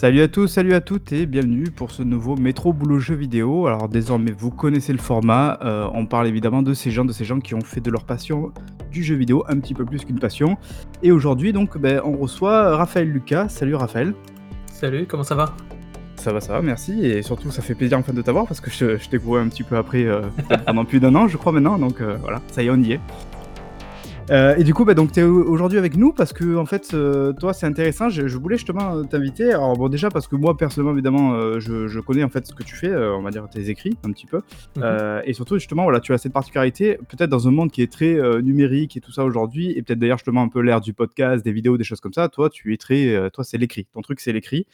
Salut 0.00 0.20
à 0.20 0.28
tous, 0.28 0.46
salut 0.46 0.74
à 0.74 0.80
toutes 0.80 1.12
et 1.12 1.26
bienvenue 1.26 1.72
pour 1.74 1.90
ce 1.90 2.04
nouveau 2.04 2.36
Métro 2.36 2.72
Boulot 2.72 3.00
Jeu 3.00 3.16
vidéo. 3.16 3.66
Alors 3.66 3.88
désormais 3.88 4.30
vous 4.30 4.52
connaissez 4.52 4.92
le 4.92 5.00
format, 5.00 5.58
euh, 5.64 5.88
on 5.92 6.06
parle 6.06 6.28
évidemment 6.28 6.62
de 6.62 6.72
ces 6.72 6.92
gens, 6.92 7.04
de 7.04 7.10
ces 7.12 7.24
gens 7.24 7.40
qui 7.40 7.56
ont 7.56 7.62
fait 7.62 7.80
de 7.80 7.90
leur 7.90 8.04
passion 8.04 8.52
du 8.92 9.02
jeu 9.02 9.16
vidéo 9.16 9.42
un 9.48 9.58
petit 9.58 9.74
peu 9.74 9.84
plus 9.84 10.04
qu'une 10.04 10.20
passion. 10.20 10.56
Et 11.02 11.10
aujourd'hui 11.10 11.52
donc 11.52 11.76
ben, 11.78 12.00
on 12.04 12.16
reçoit 12.16 12.76
Raphaël 12.76 13.08
Lucas. 13.10 13.48
Salut 13.48 13.74
Raphaël. 13.74 14.14
Salut, 14.66 15.04
comment 15.08 15.24
ça 15.24 15.34
va? 15.34 15.56
Ça 16.14 16.32
va, 16.32 16.40
ça 16.40 16.52
va, 16.52 16.62
merci. 16.62 17.04
Et 17.04 17.22
surtout 17.22 17.50
ça 17.50 17.60
fait 17.60 17.74
plaisir 17.74 17.98
enfin 17.98 18.12
de 18.12 18.22
t'avoir 18.22 18.46
parce 18.46 18.60
que 18.60 18.70
je, 18.70 18.98
je 18.98 19.08
t'ai 19.08 19.18
couru 19.18 19.40
un 19.40 19.48
petit 19.48 19.64
peu 19.64 19.76
après 19.76 20.04
euh, 20.04 20.20
pendant 20.64 20.84
plus 20.84 21.00
d'un 21.00 21.16
an 21.16 21.26
je 21.26 21.36
crois 21.36 21.50
maintenant. 21.50 21.76
Donc 21.76 22.00
euh, 22.00 22.16
voilà, 22.20 22.40
ça 22.52 22.62
y 22.62 22.68
est 22.68 22.70
on 22.70 22.76
y 22.76 22.92
est. 22.92 23.00
Euh, 24.30 24.56
et 24.56 24.64
du 24.64 24.74
coup, 24.74 24.84
bah, 24.84 24.94
donc 24.94 25.12
tu 25.12 25.20
es 25.20 25.22
aujourd'hui 25.22 25.78
avec 25.78 25.96
nous 25.96 26.12
parce 26.12 26.32
que 26.32 26.56
en 26.56 26.66
fait, 26.66 26.90
euh, 26.92 27.32
toi, 27.32 27.52
c'est 27.52 27.66
intéressant. 27.66 28.08
Je, 28.10 28.28
je 28.28 28.36
voulais 28.36 28.56
justement 28.56 28.96
euh, 28.96 29.02
t'inviter. 29.04 29.52
Alors 29.52 29.76
bon, 29.76 29.88
déjà 29.88 30.10
parce 30.10 30.26
que 30.28 30.36
moi, 30.36 30.56
personnellement, 30.56 30.92
évidemment, 30.92 31.34
euh, 31.34 31.60
je, 31.60 31.88
je 31.88 32.00
connais 32.00 32.24
en 32.24 32.28
fait 32.28 32.46
ce 32.46 32.54
que 32.54 32.62
tu 32.62 32.76
fais, 32.76 32.94
on 32.94 33.22
va 33.22 33.30
dire 33.30 33.48
tes 33.48 33.70
écrits 33.70 33.96
un 34.04 34.12
petit 34.12 34.26
peu, 34.26 34.42
Mhm. 34.76 35.22
Et 35.24 35.32
surtout 35.32 35.54
justement, 35.54 35.84
voilà, 35.84 36.00
tu 36.00 36.12
as 36.12 36.18
cette 36.18 36.32
particularité, 36.32 36.98
peut-être 37.08 37.30
dans 37.30 37.48
un 37.48 37.50
monde 37.50 37.70
qui 37.70 37.82
est 37.82 37.90
très 37.90 38.16
numérique 38.42 38.96
et 38.96 39.00
tout 39.00 39.12
ça 39.12 39.24
aujourd'hui, 39.24 39.72
et 39.72 39.82
peut-être 39.82 39.98
d'ailleurs 39.98 40.18
justement 40.18 40.42
un 40.42 40.48
peu 40.48 40.60
l'ère 40.60 40.80
du 40.80 40.92
podcast, 40.94 41.44
des 41.44 41.52
vidéos, 41.52 41.76
des 41.76 41.84
choses 41.84 42.00
comme 42.00 42.12
ça. 42.12 42.28
Toi, 42.28 42.50
tu 42.50 42.72
es 42.72 42.76
très, 42.76 43.30
toi, 43.30 43.44
c'est 43.44 43.58
l'écrit. 43.58 43.86
Ton 43.92 44.02
truc, 44.02 44.20
c'est 44.20 44.32
l'écrit. 44.32 44.66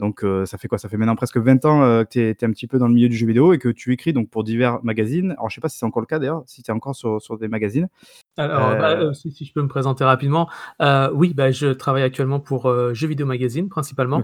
Donc 0.00 0.24
euh, 0.24 0.46
ça 0.46 0.56
fait 0.56 0.66
quoi? 0.66 0.78
Ça 0.78 0.88
fait 0.88 0.96
maintenant 0.96 1.14
presque 1.14 1.36
20 1.36 1.64
ans 1.66 1.82
euh, 1.82 2.04
que 2.04 2.08
tu 2.10 2.20
es, 2.20 2.44
un 2.44 2.50
petit 2.50 2.66
peu 2.66 2.78
dans 2.78 2.88
le 2.88 2.94
milieu 2.94 3.08
du 3.08 3.16
jeu 3.16 3.26
vidéo 3.26 3.52
et 3.52 3.58
que 3.58 3.68
tu 3.68 3.92
écris 3.92 4.14
donc 4.14 4.30
pour 4.30 4.42
divers 4.42 4.82
magazines. 4.82 5.32
Alors 5.32 5.50
je 5.50 5.54
sais 5.54 5.60
pas 5.60 5.68
si 5.68 5.78
c'est 5.78 5.84
encore 5.84 6.00
le 6.00 6.06
cas 6.06 6.18
d'ailleurs, 6.18 6.42
si 6.46 6.62
tu 6.62 6.70
es 6.70 6.74
encore 6.74 6.96
sur, 6.96 7.20
sur 7.20 7.38
des 7.38 7.48
magazines. 7.48 7.88
Alors, 8.38 8.70
bah, 8.70 8.92
Euh, 8.92 9.10
euh, 9.10 9.12
si, 9.12 9.30
si 9.30 9.44
je 9.44 9.52
peux 9.52 9.62
me 9.62 9.68
présenter 9.68 10.02
rapidement, 10.04 10.48
oui, 11.12 11.34
bah, 11.34 11.50
je 11.50 11.68
travaille 11.68 12.02
actuellement 12.02 12.40
pour 12.40 12.72
Jeux 12.94 13.06
Vidéo 13.06 13.26
Magazine 13.26 13.68
principalement. 13.68 14.22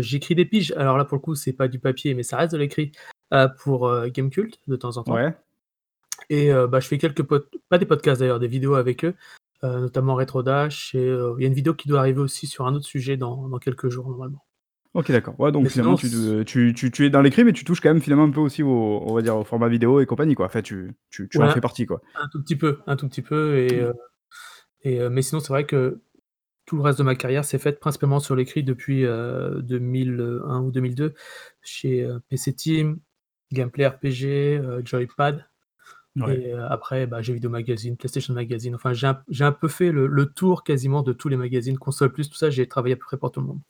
J'écris 0.00 0.34
des 0.34 0.44
piges. 0.44 0.72
Alors 0.76 0.98
là, 0.98 1.04
pour 1.04 1.16
le 1.16 1.22
coup, 1.22 1.34
c'est 1.34 1.54
pas 1.54 1.66
du 1.66 1.78
papier, 1.78 2.14
mais 2.14 2.22
ça 2.22 2.36
reste 2.36 2.52
de 2.52 2.58
l'écrit 2.58 2.92
pour 3.58 3.90
Gamecult 4.08 4.60
de 4.68 4.76
temps 4.76 4.98
en 4.98 5.02
temps. 5.02 5.14
Ouais. 5.14 5.34
Et 6.28 6.52
bah, 6.68 6.80
je 6.80 6.88
fais 6.88 6.98
quelques 6.98 7.22
pas 7.22 7.78
des 7.78 7.86
podcasts 7.86 8.20
d'ailleurs, 8.20 8.38
des 8.38 8.48
vidéos 8.48 8.74
avec 8.74 9.04
eux, 9.06 9.14
notamment 9.62 10.14
Retro 10.14 10.42
Dash. 10.42 10.94
Et 10.94 11.06
il 11.06 11.42
y 11.42 11.44
a 11.44 11.48
une 11.48 11.54
vidéo 11.54 11.72
qui 11.72 11.88
doit 11.88 12.00
arriver 12.00 12.20
aussi 12.20 12.46
sur 12.46 12.66
un 12.66 12.74
autre 12.74 12.86
sujet 12.86 13.16
dans, 13.16 13.48
dans 13.48 13.58
quelques 13.58 13.88
jours 13.88 14.10
normalement. 14.10 14.43
Ok, 14.94 15.10
d'accord. 15.10 15.38
Ouais, 15.40 15.50
donc 15.50 15.64
Mais 15.64 15.68
finalement, 15.68 15.96
sinon, 15.96 16.44
tu, 16.44 16.44
tu, 16.44 16.74
tu, 16.74 16.90
tu 16.92 17.04
es 17.06 17.10
dans 17.10 17.20
l'écrit, 17.20 17.42
mais 17.42 17.52
tu 17.52 17.64
touches 17.64 17.80
quand 17.80 17.90
même 17.90 18.00
finalement 18.00 18.24
un 18.24 18.30
peu 18.30 18.40
aussi 18.40 18.62
au, 18.62 19.02
on 19.04 19.12
va 19.12 19.22
dire, 19.22 19.36
au 19.36 19.44
format 19.44 19.68
vidéo 19.68 20.00
et 20.00 20.06
compagnie, 20.06 20.36
quoi. 20.36 20.46
En 20.46 20.48
fait, 20.48 20.62
tu, 20.62 20.94
tu, 21.10 21.28
tu 21.28 21.42
en 21.42 21.50
fais 21.50 21.60
partie, 21.60 21.84
quoi. 21.84 22.00
un 22.14 22.28
tout 22.28 22.40
petit 22.40 22.54
peu, 22.54 22.78
un 22.86 22.94
tout 22.94 23.08
petit 23.08 23.22
peu. 23.22 23.58
Et, 23.58 23.80
euh, 23.80 23.92
et, 24.82 25.00
euh, 25.00 25.10
mais 25.10 25.22
sinon, 25.22 25.40
c'est 25.40 25.48
vrai 25.48 25.66
que 25.66 26.00
tout 26.64 26.76
le 26.76 26.82
reste 26.82 26.98
de 26.98 27.04
ma 27.04 27.16
carrière 27.16 27.44
s'est 27.44 27.58
faite 27.58 27.80
principalement 27.80 28.20
sur 28.20 28.36
l'écrit 28.36 28.62
depuis 28.62 29.04
euh, 29.04 29.60
2001 29.62 30.60
ou 30.60 30.70
2002 30.70 31.14
chez 31.60 32.04
euh, 32.04 32.20
PC 32.28 32.54
Team, 32.54 32.98
Gameplay 33.52 33.86
RPG, 33.86 34.24
euh, 34.24 34.80
Joypad. 34.84 35.44
Ouais. 36.16 36.40
Et 36.40 36.52
euh, 36.52 36.68
après, 36.68 37.08
bah, 37.08 37.20
Jeux 37.20 37.34
Vidéo 37.34 37.50
Magazine, 37.50 37.96
PlayStation 37.96 38.32
Magazine. 38.32 38.76
Enfin, 38.76 38.92
j'ai 38.92 39.08
un, 39.08 39.20
j'ai 39.28 39.42
un 39.42 39.50
peu 39.52 39.66
fait 39.66 39.90
le, 39.90 40.06
le 40.06 40.26
tour 40.26 40.62
quasiment 40.62 41.02
de 41.02 41.12
tous 41.12 41.28
les 41.28 41.36
magazines, 41.36 41.76
console 41.76 42.12
plus, 42.12 42.30
tout 42.30 42.36
ça. 42.36 42.50
J'ai 42.50 42.68
travaillé 42.68 42.94
à 42.94 42.96
peu 42.96 43.04
près 43.04 43.16
pour 43.16 43.32
tout 43.32 43.40
le 43.40 43.48
monde. 43.48 43.60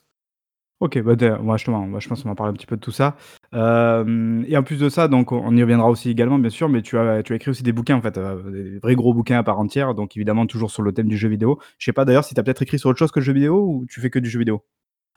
Ok, 0.84 1.00
bah, 1.00 1.16
d'ailleurs, 1.16 1.42
moi, 1.42 1.56
justement, 1.56 1.86
moi, 1.86 1.98
je 1.98 2.06
pense 2.10 2.22
qu'on 2.22 2.28
va 2.28 2.34
parler 2.34 2.50
un 2.50 2.54
petit 2.54 2.66
peu 2.66 2.76
de 2.76 2.80
tout 2.82 2.90
ça. 2.90 3.16
Euh, 3.54 4.44
et 4.46 4.54
en 4.54 4.62
plus 4.62 4.78
de 4.78 4.90
ça, 4.90 5.08
donc, 5.08 5.32
on 5.32 5.56
y 5.56 5.62
reviendra 5.62 5.88
aussi 5.88 6.10
également, 6.10 6.38
bien 6.38 6.50
sûr, 6.50 6.68
mais 6.68 6.82
tu 6.82 6.98
as, 6.98 7.22
tu 7.22 7.32
as 7.32 7.36
écrit 7.36 7.48
aussi 7.48 7.62
des 7.62 7.72
bouquins, 7.72 7.96
en 7.96 8.02
fait, 8.02 8.18
euh, 8.18 8.50
des 8.50 8.78
vrais 8.80 8.94
gros 8.94 9.14
bouquins 9.14 9.38
à 9.38 9.42
part 9.42 9.58
entière, 9.58 9.94
donc 9.94 10.14
évidemment, 10.14 10.44
toujours 10.44 10.70
sur 10.70 10.82
le 10.82 10.92
thème 10.92 11.08
du 11.08 11.16
jeu 11.16 11.30
vidéo. 11.30 11.58
Je 11.78 11.86
sais 11.86 11.94
pas 11.94 12.04
d'ailleurs 12.04 12.22
si 12.22 12.34
tu 12.34 12.40
as 12.40 12.42
peut-être 12.42 12.60
écrit 12.60 12.78
sur 12.78 12.90
autre 12.90 12.98
chose 12.98 13.12
que 13.12 13.20
le 13.20 13.24
jeu 13.24 13.32
vidéo 13.32 13.66
ou 13.66 13.86
tu 13.88 14.02
fais 14.02 14.10
que 14.10 14.18
du 14.18 14.28
jeu 14.28 14.38
vidéo? 14.38 14.62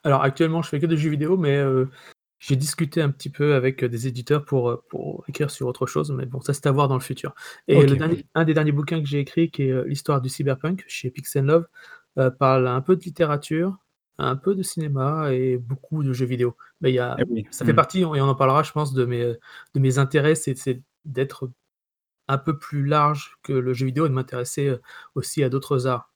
Alors 0.05 0.23
actuellement, 0.23 0.61
je 0.61 0.69
fais 0.69 0.79
que 0.79 0.85
des 0.85 0.95
jeux 0.95 1.09
vidéo, 1.09 1.35
mais 1.35 1.57
euh, 1.57 1.89
j'ai 2.39 2.55
discuté 2.55 3.01
un 3.01 3.09
petit 3.09 3.29
peu 3.29 3.53
avec 3.53 3.83
des 3.83 4.07
éditeurs 4.07 4.45
pour, 4.45 4.81
pour 4.87 5.25
écrire 5.27 5.51
sur 5.51 5.67
autre 5.67 5.85
chose, 5.85 6.13
mais 6.13 6.25
bon, 6.25 6.39
ça 6.39 6.53
c'est 6.53 6.67
à 6.67 6.71
voir 6.71 6.87
dans 6.87 6.95
le 6.95 7.01
futur. 7.01 7.35
Et 7.67 7.75
Ok, 7.75 7.89
le 7.89 7.97
dernier, 7.97 8.25
un 8.35 8.45
des 8.45 8.53
derniers 8.53 8.71
bouquins 8.71 9.01
que 9.01 9.07
j'ai 9.07 9.19
écrit, 9.19 9.51
qui 9.51 9.63
est 9.63 9.83
l'histoire 9.85 10.21
du 10.21 10.29
cyberpunk 10.29 10.85
chez 10.87 11.09
Pixel 11.09 11.43
Love, 11.43 11.67
parle 12.39 12.69
un 12.69 12.79
peu 12.79 12.95
de 12.95 13.03
littérature, 13.03 13.77
un 14.17 14.35
peu 14.35 14.55
de 14.55 14.63
cinéma 14.63 15.31
et 15.33 15.57
beaucoup 15.57 16.03
de 16.03 16.11
jeux 16.13 16.25
vidéo. 16.25 16.55
Mais 16.81 16.91
il 16.91 16.95
y 16.95 16.99
a, 16.99 17.15
Eh 17.19 17.23
oui. 17.29 17.47
ça 17.51 17.65
fait 17.65 17.73
Mm. 17.73 17.75
partie, 17.75 17.99
et 18.01 18.05
on 18.05 18.13
en 18.21 18.35
parlera, 18.35 18.63
je 18.63 18.71
pense, 18.71 18.93
de 18.93 19.05
mes, 19.05 19.23
de 19.73 19.79
mes 19.79 19.97
intérêts, 19.99 20.35
c'est 20.35 20.57
c'est 20.57 20.81
d'être 21.05 21.49
un 22.27 22.37
peu 22.37 22.57
plus 22.57 22.85
large 22.85 23.37
que 23.43 23.53
le 23.53 23.73
jeu 23.73 23.85
vidéo 23.85 24.05
et 24.05 24.09
de 24.09 24.13
m'intéresser 24.13 24.67
euh, 24.67 24.81
aussi 25.15 25.43
à 25.43 25.49
d'autres 25.49 25.87
arts. 25.87 26.11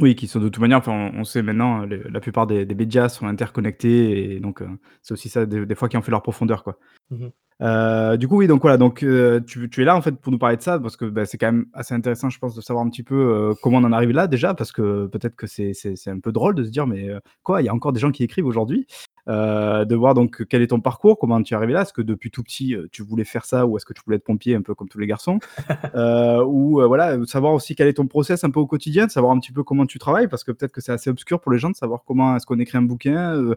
Oui, 0.00 0.16
qui 0.16 0.26
sont 0.26 0.40
de 0.40 0.48
toute 0.48 0.58
manière, 0.60 0.78
enfin, 0.78 0.92
on 1.14 1.20
on 1.20 1.24
sait 1.24 1.42
maintenant, 1.42 1.86
euh, 1.86 2.02
la 2.10 2.20
plupart 2.20 2.46
des, 2.48 2.64
des 2.66 2.74
médias 2.74 3.08
sont 3.08 3.26
interconnectés 3.26 4.34
et 4.34 4.40
donc 4.40 4.60
euh, 4.62 4.66
c'est 5.02 5.12
aussi 5.12 5.28
ça 5.28 5.46
des, 5.46 5.66
des 5.66 5.74
fois 5.76 5.88
qui 5.88 5.96
en 5.96 6.02
fait 6.02 6.10
leur 6.10 6.22
profondeur, 6.22 6.64
quoi. 6.64 6.78
Mhm. 7.10 7.30
Euh, 7.62 8.16
du 8.16 8.26
coup, 8.26 8.38
oui, 8.38 8.46
donc 8.46 8.62
voilà, 8.62 8.76
donc 8.76 9.02
euh, 9.02 9.40
tu, 9.40 9.70
tu 9.70 9.82
es 9.82 9.84
là 9.84 9.96
en 9.96 10.02
fait 10.02 10.12
pour 10.12 10.32
nous 10.32 10.38
parler 10.38 10.56
de 10.56 10.62
ça 10.62 10.78
parce 10.80 10.96
que 10.96 11.04
bah, 11.04 11.24
c'est 11.24 11.38
quand 11.38 11.46
même 11.52 11.66
assez 11.72 11.94
intéressant, 11.94 12.28
je 12.28 12.38
pense, 12.38 12.54
de 12.54 12.60
savoir 12.60 12.84
un 12.84 12.90
petit 12.90 13.04
peu 13.04 13.14
euh, 13.14 13.54
comment 13.62 13.78
on 13.78 13.84
en 13.84 13.92
arrive 13.92 14.10
là 14.10 14.26
déjà 14.26 14.54
parce 14.54 14.72
que 14.72 15.06
peut-être 15.06 15.36
que 15.36 15.46
c'est 15.46 15.72
un 16.08 16.18
peu 16.18 16.32
drôle 16.32 16.54
de 16.56 16.64
se 16.64 16.70
dire, 16.70 16.86
mais 16.86 17.10
quoi, 17.42 17.62
il 17.62 17.66
y 17.66 17.68
a 17.68 17.74
encore 17.74 17.92
des 17.92 18.00
gens 18.00 18.10
qui 18.10 18.24
écrivent 18.24 18.46
aujourd'hui, 18.46 18.86
de 19.26 19.94
voir 19.94 20.14
donc 20.14 20.44
quel 20.48 20.62
est 20.62 20.66
ton 20.68 20.80
parcours, 20.80 21.18
comment 21.18 21.42
tu 21.42 21.54
es 21.54 21.56
arrivé 21.56 21.72
là, 21.72 21.82
est-ce 21.82 21.92
que 21.92 22.02
depuis 22.02 22.30
tout 22.30 22.42
petit 22.42 22.74
tu 22.90 23.02
voulais 23.02 23.24
faire 23.24 23.44
ça 23.44 23.66
ou 23.66 23.76
est-ce 23.76 23.86
que 23.86 23.92
tu 23.92 24.02
voulais 24.04 24.16
être 24.16 24.24
pompier 24.24 24.54
un 24.54 24.62
peu 24.62 24.74
comme 24.74 24.88
tous 24.88 24.98
les 24.98 25.06
garçons, 25.06 25.38
ou 26.46 26.80
voilà, 26.86 27.24
savoir 27.26 27.52
aussi 27.52 27.76
quel 27.76 27.86
est 27.88 27.94
ton 27.94 28.06
process 28.06 28.42
un 28.42 28.50
peu 28.50 28.60
au 28.60 28.66
quotidien, 28.66 29.06
de 29.06 29.10
savoir 29.10 29.32
un 29.32 29.38
petit 29.38 29.52
peu 29.52 29.62
comment 29.62 29.86
tu 29.86 29.98
travailles 29.98 30.28
parce 30.28 30.42
que 30.42 30.50
peut-être 30.50 30.72
que 30.72 30.80
c'est 30.80 30.92
assez 30.92 31.10
obscur 31.10 31.40
pour 31.40 31.52
les 31.52 31.58
gens 31.58 31.70
de 31.70 31.76
savoir 31.76 32.02
comment 32.04 32.36
est-ce 32.36 32.46
qu'on 32.46 32.58
écrit 32.58 32.78
un 32.78 32.82
bouquin, 32.82 33.54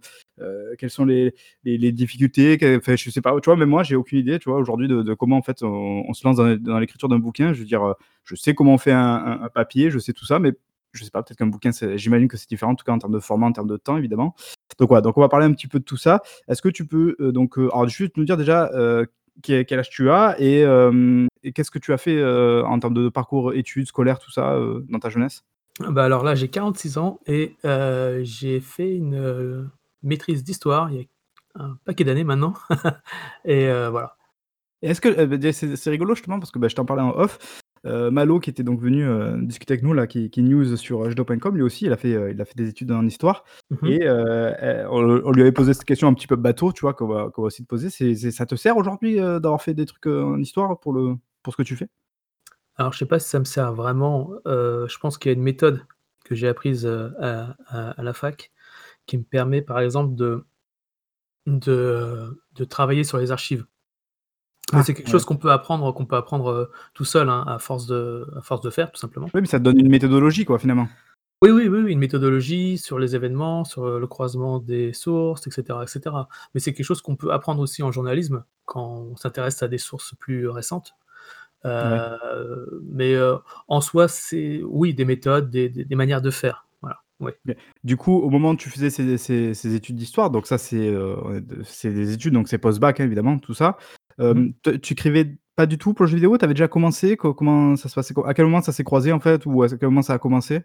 quelles 0.77 0.89
sont 0.89 1.05
les, 1.05 1.33
les, 1.63 1.77
les 1.77 1.91
difficultés, 1.91 2.57
je 2.61 3.09
sais 3.09 3.21
pas, 3.21 3.33
tu 3.41 3.45
vois, 3.45 3.57
même 3.57 3.69
moi, 3.69 3.83
j'ai 3.87 3.95
aucune 3.95 4.19
idée, 4.19 4.39
tu 4.39 4.49
vois, 4.49 4.59
aujourd'hui, 4.59 4.87
de, 4.87 5.13
comment, 5.13 5.37
en 5.37 5.41
fait, 5.41 5.63
on, 5.63 6.13
se 6.13 6.27
lance 6.27 6.37
dans, 6.37 6.79
l'écriture 6.79 7.09
d'un 7.09 7.19
bouquin. 7.19 7.53
Je 7.53 7.59
veux 7.59 7.65
dire, 7.65 7.83
euh, 7.83 7.93
je 8.23 8.35
sais 8.35 8.53
comment 8.53 8.73
on 8.73 8.77
fait 8.77 8.91
un, 8.91 9.49
papier, 9.53 9.89
je 9.89 9.99
sais 9.99 10.13
tout 10.13 10.25
ça, 10.25 10.39
mais 10.39 10.53
je 10.93 11.03
sais 11.03 11.11
pas, 11.11 11.23
peut-être 11.23 11.37
qu'un 11.37 11.47
bouquin, 11.47 11.71
j'imagine 11.95 12.27
que 12.27 12.37
c'est 12.37 12.49
différent, 12.49 12.71
en 12.71 12.75
tout 12.75 12.83
cas 12.83 12.91
en 12.91 12.99
termes 12.99 13.13
de 13.13 13.19
format, 13.19 13.47
en 13.47 13.51
termes 13.51 13.67
de 13.67 13.77
temps, 13.77 13.97
évidemment. 13.97 14.35
Donc, 14.79 14.89
voilà, 14.89 15.01
donc 15.01 15.17
on 15.17 15.21
va 15.21 15.29
parler 15.29 15.45
un 15.45 15.53
petit 15.53 15.67
peu 15.67 15.79
de 15.79 15.83
tout 15.83 15.97
ça. 15.97 16.21
Est-ce 16.47 16.61
que 16.61 16.69
tu 16.69 16.85
peux, 16.85 17.15
euh, 17.19 17.31
donc, 17.31 17.57
euh, 17.57 17.69
alors, 17.73 17.87
juste 17.87 18.17
nous 18.17 18.25
dire 18.25 18.37
déjà 18.37 18.69
euh, 18.73 19.05
quel, 19.41 19.65
âge 19.71 19.89
tu 19.89 20.09
as 20.09 20.35
et, 20.39 20.63
euh, 20.63 21.25
et 21.43 21.51
qu'est-ce 21.51 21.71
que 21.71 21.79
tu 21.79 21.93
as 21.93 21.97
fait 21.97 22.23
en 22.23 22.79
termes 22.79 22.93
de 22.93 23.09
parcours 23.09 23.53
études, 23.53 23.87
scolaires, 23.87 24.19
tout 24.19 24.31
ça, 24.31 24.59
dans 24.89 24.99
ta 24.99 25.09
jeunesse? 25.09 25.43
Bah 25.79 26.05
alors 26.05 26.23
là, 26.23 26.33
j'ai 26.33 26.47
46 26.47 26.97
ans 26.97 27.19
et 27.27 27.55
j'ai 28.23 28.59
fait 28.59 28.95
une 28.95 29.69
maîtrise 30.01 30.43
d'histoire 30.43 30.91
il 30.91 30.97
y 30.97 31.01
a 31.01 31.03
un 31.59 31.77
paquet 31.85 32.03
d'années 32.03 32.23
maintenant. 32.23 32.53
et 33.45 33.67
euh, 33.67 33.89
voilà. 33.89 34.15
Et 34.81 34.89
est-ce 34.89 35.01
que 35.01 35.09
euh, 35.09 35.25
bah, 35.25 35.51
c'est 35.53 35.89
rigolo 35.89 36.15
justement 36.15 36.39
parce 36.39 36.51
que 36.51 36.59
bah, 36.59 36.67
je 36.67 36.75
t'en 36.75 36.85
parlais 36.85 37.03
en 37.03 37.11
off. 37.11 37.61
euh, 37.85 38.11
Malo 38.11 38.39
qui 38.39 38.49
était 38.49 38.63
donc 38.63 38.79
venu 38.81 39.05
euh, 39.07 39.37
discuter 39.41 39.73
avec 39.73 39.83
nous 39.83 39.93
là, 39.93 40.07
qui, 40.07 40.29
qui 40.29 40.41
news 40.43 40.75
sur 40.77 41.09
jdo.com, 41.09 41.55
lui 41.55 41.63
aussi 41.63 41.85
il 41.85 41.93
a 41.93 41.97
fait 41.97 42.13
euh, 42.15 42.31
il 42.31 42.41
a 42.41 42.45
fait 42.45 42.55
des 42.55 42.69
études 42.69 42.91
en 42.91 43.05
histoire 43.05 43.43
Mhm. 43.69 43.89
et 43.89 43.99
euh, 44.03 44.87
on, 44.89 45.03
on 45.23 45.31
lui 45.31 45.41
avait 45.41 45.51
posé 45.51 45.73
cette 45.73 45.85
question 45.85 46.07
un 46.07 46.13
petit 46.13 46.27
peu 46.27 46.35
bateau, 46.35 46.71
tu 46.73 46.81
vois, 46.81 46.93
qu'on 46.93 47.07
va, 47.07 47.29
qu'on 47.31 47.43
va 47.43 47.47
aussi 47.47 47.63
te 47.63 47.67
poser. 47.67 47.89
Ça 48.31 48.45
te 48.45 48.55
sert 48.55 48.77
aujourd'hui 48.77 49.15
d'avoir 49.17 49.61
fait 49.61 49.73
des 49.73 49.85
trucs 49.85 50.07
en 50.07 50.37
histoire 50.39 50.79
pour 50.79 50.91
le 50.93 51.15
pour 51.43 51.53
ce 51.53 51.57
que 51.57 51.63
tu 51.63 51.75
fais? 51.75 51.87
Alors 52.75 52.93
je 52.93 52.99
sais 52.99 53.05
pas 53.05 53.19
si 53.19 53.29
ça 53.29 53.39
me 53.39 53.45
sert 53.45 53.73
vraiment. 53.73 54.31
je 54.45 54.97
pense 54.99 55.17
qu'il 55.17 55.31
y 55.31 55.33
a 55.33 55.37
une 55.37 55.43
méthode 55.43 55.81
que 56.25 56.35
j'ai 56.35 56.47
apprise 56.47 56.85
à, 56.85 57.55
à- 57.67 57.91
à 57.91 58.03
la 58.03 58.13
fac 58.13 58.51
qui 59.05 59.17
me 59.17 59.23
permet 59.23 59.61
par 59.61 59.79
exemple 59.79 60.13
de, 60.15 60.45
de, 61.47 62.39
de 62.55 62.63
travailler 62.65 63.03
sur 63.03 63.17
les 63.17 63.31
archives. 63.31 63.65
Ah, 64.73 64.83
c'est 64.83 64.93
quelque 64.93 65.05
ouais. 65.07 65.11
chose 65.11 65.23
qu'on 65.25 65.37
peut 65.37 65.51
apprendre, 65.51 65.91
qu'on 65.93 66.05
peut 66.05 66.17
apprendre 66.17 66.51
euh, 66.51 66.65
tout 66.93 67.05
seul, 67.05 67.29
hein, 67.29 67.43
à 67.47 67.57
force 67.57 67.87
de, 67.87 68.27
à 68.35 68.41
force 68.41 68.61
de 68.61 68.69
faire, 68.69 68.91
tout 68.91 68.99
simplement. 68.99 69.27
Oui, 69.33 69.41
mais 69.41 69.47
ça 69.47 69.57
te 69.59 69.63
donne 69.63 69.79
une 69.79 69.89
méthodologie 69.89 70.43
quoi 70.43 70.59
finalement. 70.59 70.89
Oui, 71.41 71.51
oui, 71.51 71.67
oui, 71.67 71.91
une 71.91 71.99
méthodologie 71.99 72.77
sur 72.77 72.99
les 72.99 73.15
événements, 73.15 73.63
sur 73.63 73.85
euh, 73.85 73.99
le 73.99 74.07
croisement 74.07 74.59
des 74.59 74.91
sources, 74.91 75.47
etc., 75.47 75.79
etc. 75.83 76.15
Mais 76.53 76.59
c'est 76.59 76.73
quelque 76.73 76.85
chose 76.85 77.01
qu'on 77.01 77.15
peut 77.15 77.31
apprendre 77.31 77.61
aussi 77.61 77.81
en 77.83 77.91
journalisme 77.91 78.43
quand 78.65 78.83
on 79.11 79.15
s'intéresse 79.15 79.63
à 79.63 79.67
des 79.69 79.77
sources 79.77 80.15
plus 80.19 80.49
récentes. 80.49 80.95
Ouais. 81.63 81.71
Euh, 81.71 82.65
mais 82.91 83.15
euh, 83.15 83.37
en 83.67 83.81
soi, 83.81 84.07
c'est 84.07 84.61
oui, 84.65 84.93
des 84.93 85.05
méthodes, 85.05 85.49
des, 85.49 85.69
des- 85.69 85.85
des 85.85 85.95
manières 85.95 86.21
de 86.21 86.29
faire. 86.31 86.66
Du 87.83 87.97
coup, 87.97 88.13
au 88.13 88.29
moment 88.29 88.51
où 88.51 88.55
tu 88.55 88.69
faisais 88.69 88.89
ces, 88.89 89.17
ces- 89.17 89.53
ces 89.53 89.73
études 89.75 89.95
d'histoire, 89.95 90.29
donc 90.29 90.47
ça 90.47 90.57
c'est 90.57 90.89
euh, 90.89 91.39
c'est 91.63 91.91
des 91.93 92.13
études, 92.13 92.33
donc 92.33 92.47
c'est 92.49 92.57
post-bac 92.57 92.99
hein, 92.99 93.05
évidemment, 93.05 93.39
tout 93.39 93.53
ça. 93.53 93.77
euh, 94.19 94.49
t- 94.63 94.79
tu 94.79 94.93
écrivais 94.93 95.37
pas 95.55 95.65
du 95.65 95.77
tout 95.77 95.93
pour 95.93 96.05
le 96.05 96.09
jeu 96.11 96.15
vidéo? 96.17 96.37
Tu 96.37 96.43
avais 96.45 96.53
déjà 96.53 96.67
commencé? 96.67 97.15
Co- 97.17 97.33
Comment 97.33 97.75
ça 97.77 97.89
se 97.89 97.95
passait? 97.95 98.13
À 98.25 98.33
quel 98.33 98.45
moment 98.45 98.61
ça 98.61 98.71
s'est 98.71 98.83
croisé 98.83 99.11
en 99.13 99.19
fait 99.19 99.45
Ou 99.45 99.63
à 99.63 99.69
quel 99.69 99.89
moment 99.89 100.01
ça 100.01 100.13
a 100.13 100.19
commencé? 100.19 100.61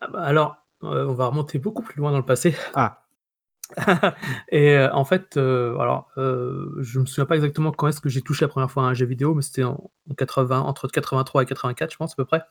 Ah 0.00 0.08
bah 0.08 0.20
alors, 0.22 0.56
euh, 0.84 1.06
on 1.06 1.14
va 1.14 1.26
remonter 1.26 1.58
beaucoup 1.58 1.82
plus 1.82 1.98
loin 1.98 2.10
dans 2.12 2.18
le 2.18 2.24
passé. 2.26 2.54
Ah, 2.74 3.02
Et 4.50 4.78
en 4.92 5.04
fait, 5.04 5.36
alors, 5.36 6.10
je 6.16 7.00
me 7.00 7.06
souviens 7.06 7.26
pas 7.26 7.36
exactement 7.36 7.72
quand 7.72 7.88
est-ce 7.88 8.00
que 8.00 8.08
j'ai 8.08 8.22
touché 8.22 8.44
la 8.44 8.48
première 8.48 8.70
fois 8.70 8.84
à 8.84 8.86
un 8.86 8.94
jeu 8.94 9.06
vidéo, 9.06 9.34
mais 9.34 9.42
c'était 9.42 9.64
en 9.64 9.90
80, 10.16 10.60
entre 10.60 10.88
83 10.88 11.42
et 11.42 11.46
84, 11.46 11.92
je 11.92 11.96
pense 11.96 12.12
à 12.12 12.16
peu 12.16 12.24
près. 12.24 12.42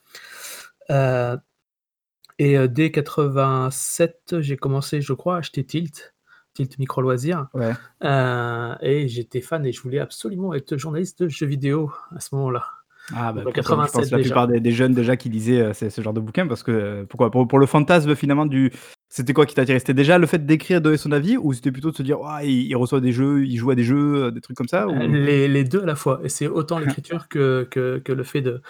Euh, 2.42 2.46
et 2.46 2.58
euh, 2.58 2.68
dès 2.68 2.92
87, 2.92 4.36
j'ai 4.40 4.58
commencé, 4.58 5.02
je 5.02 5.14
crois, 5.14 5.36
à 5.36 5.40
acheter 5.40 5.66
Tilt. 5.66 6.14
Tilt 6.54 6.80
Micro 6.80 7.02
Loisirs, 7.02 7.48
Ouais. 7.54 7.78
heu 8.04 8.76
et 8.82 9.08
j'étais 9.08 9.42
fan 9.42 9.66
et 9.66 9.72
je 9.72 9.82
voulais 9.82 10.00
absolument 10.00 10.54
être 10.56 10.78
journaliste 10.78 11.24
de 11.24 11.30
jeux 11.30 11.46
vidéo 11.48 11.92
à 12.16 12.20
ce 12.20 12.34
moment-là. 12.36 12.66
Ah 13.14 13.32
bah, 13.32 13.46
Donc 13.46 13.48
en 13.48 13.54
pour 13.54 13.64
comme 13.64 13.82
je 13.84 13.90
pense 13.90 14.10
87 14.10 14.12
la 14.12 14.20
déjà. 14.20 14.44
plupart 14.44 14.48
des 14.50 14.60
des 14.60 14.72
jeunes 14.74 14.94
déjà 14.94 15.16
qui 15.16 15.30
lisaient, 15.30 15.62
heu, 15.62 15.74
ce 15.74 15.90
ce 15.90 16.02
genre 16.02 16.14
de 16.14 16.20
bouquins 16.20 16.46
parce 16.46 16.62
que, 16.62 16.72
heu, 16.72 17.06
pourquoi? 17.10 17.32
Pour 17.32 17.48
pour 17.48 17.58
le 17.58 17.66
fantasme 17.66 18.16
finalement 18.16 18.46
du 18.46 18.72
c'était 19.10 19.32
quoi 19.32 19.46
qui 19.46 19.56
t'attirait? 19.56 19.80
C'était 19.80 19.94
déjà 19.94 20.18
le 20.18 20.28
fait 20.28 20.46
d'écrire, 20.46 20.82
donner 20.82 20.98
son 20.98 21.14
avis 21.14 21.38
ou 21.38 21.54
c'était 21.54 21.72
plutôt 21.72 21.92
de 21.92 21.96
se 21.96 22.04
dire: 22.04 22.20
«Ouah, 22.20 22.44
il 22.44 22.68
il 22.68 22.76
reçoit 22.76 23.00
des 23.00 23.14
jeux, 23.14 23.46
il 23.46 23.56
joue 23.58 23.72
à 23.72 23.76
des 23.76 23.84
jeux», 23.86 24.26
heu, 24.28 24.32
des 24.34 24.42
trucs 24.42 24.58
comme 24.58 24.68
ça 24.68 24.90
Heu, 24.90 24.90
ou? 24.90 25.22
les 25.24 25.48
les 25.48 25.64
2 25.64 25.82
à 25.84 25.86
la 25.86 25.96
fois 25.96 26.20
et 26.24 26.30
c'est 26.30 26.48
autant 26.48 26.78
l'écriture 26.80 27.28
que 27.28 27.68
que 27.72 27.98
que 28.00 28.12
le 28.14 28.24
fait 28.24 28.42
de 28.42 28.62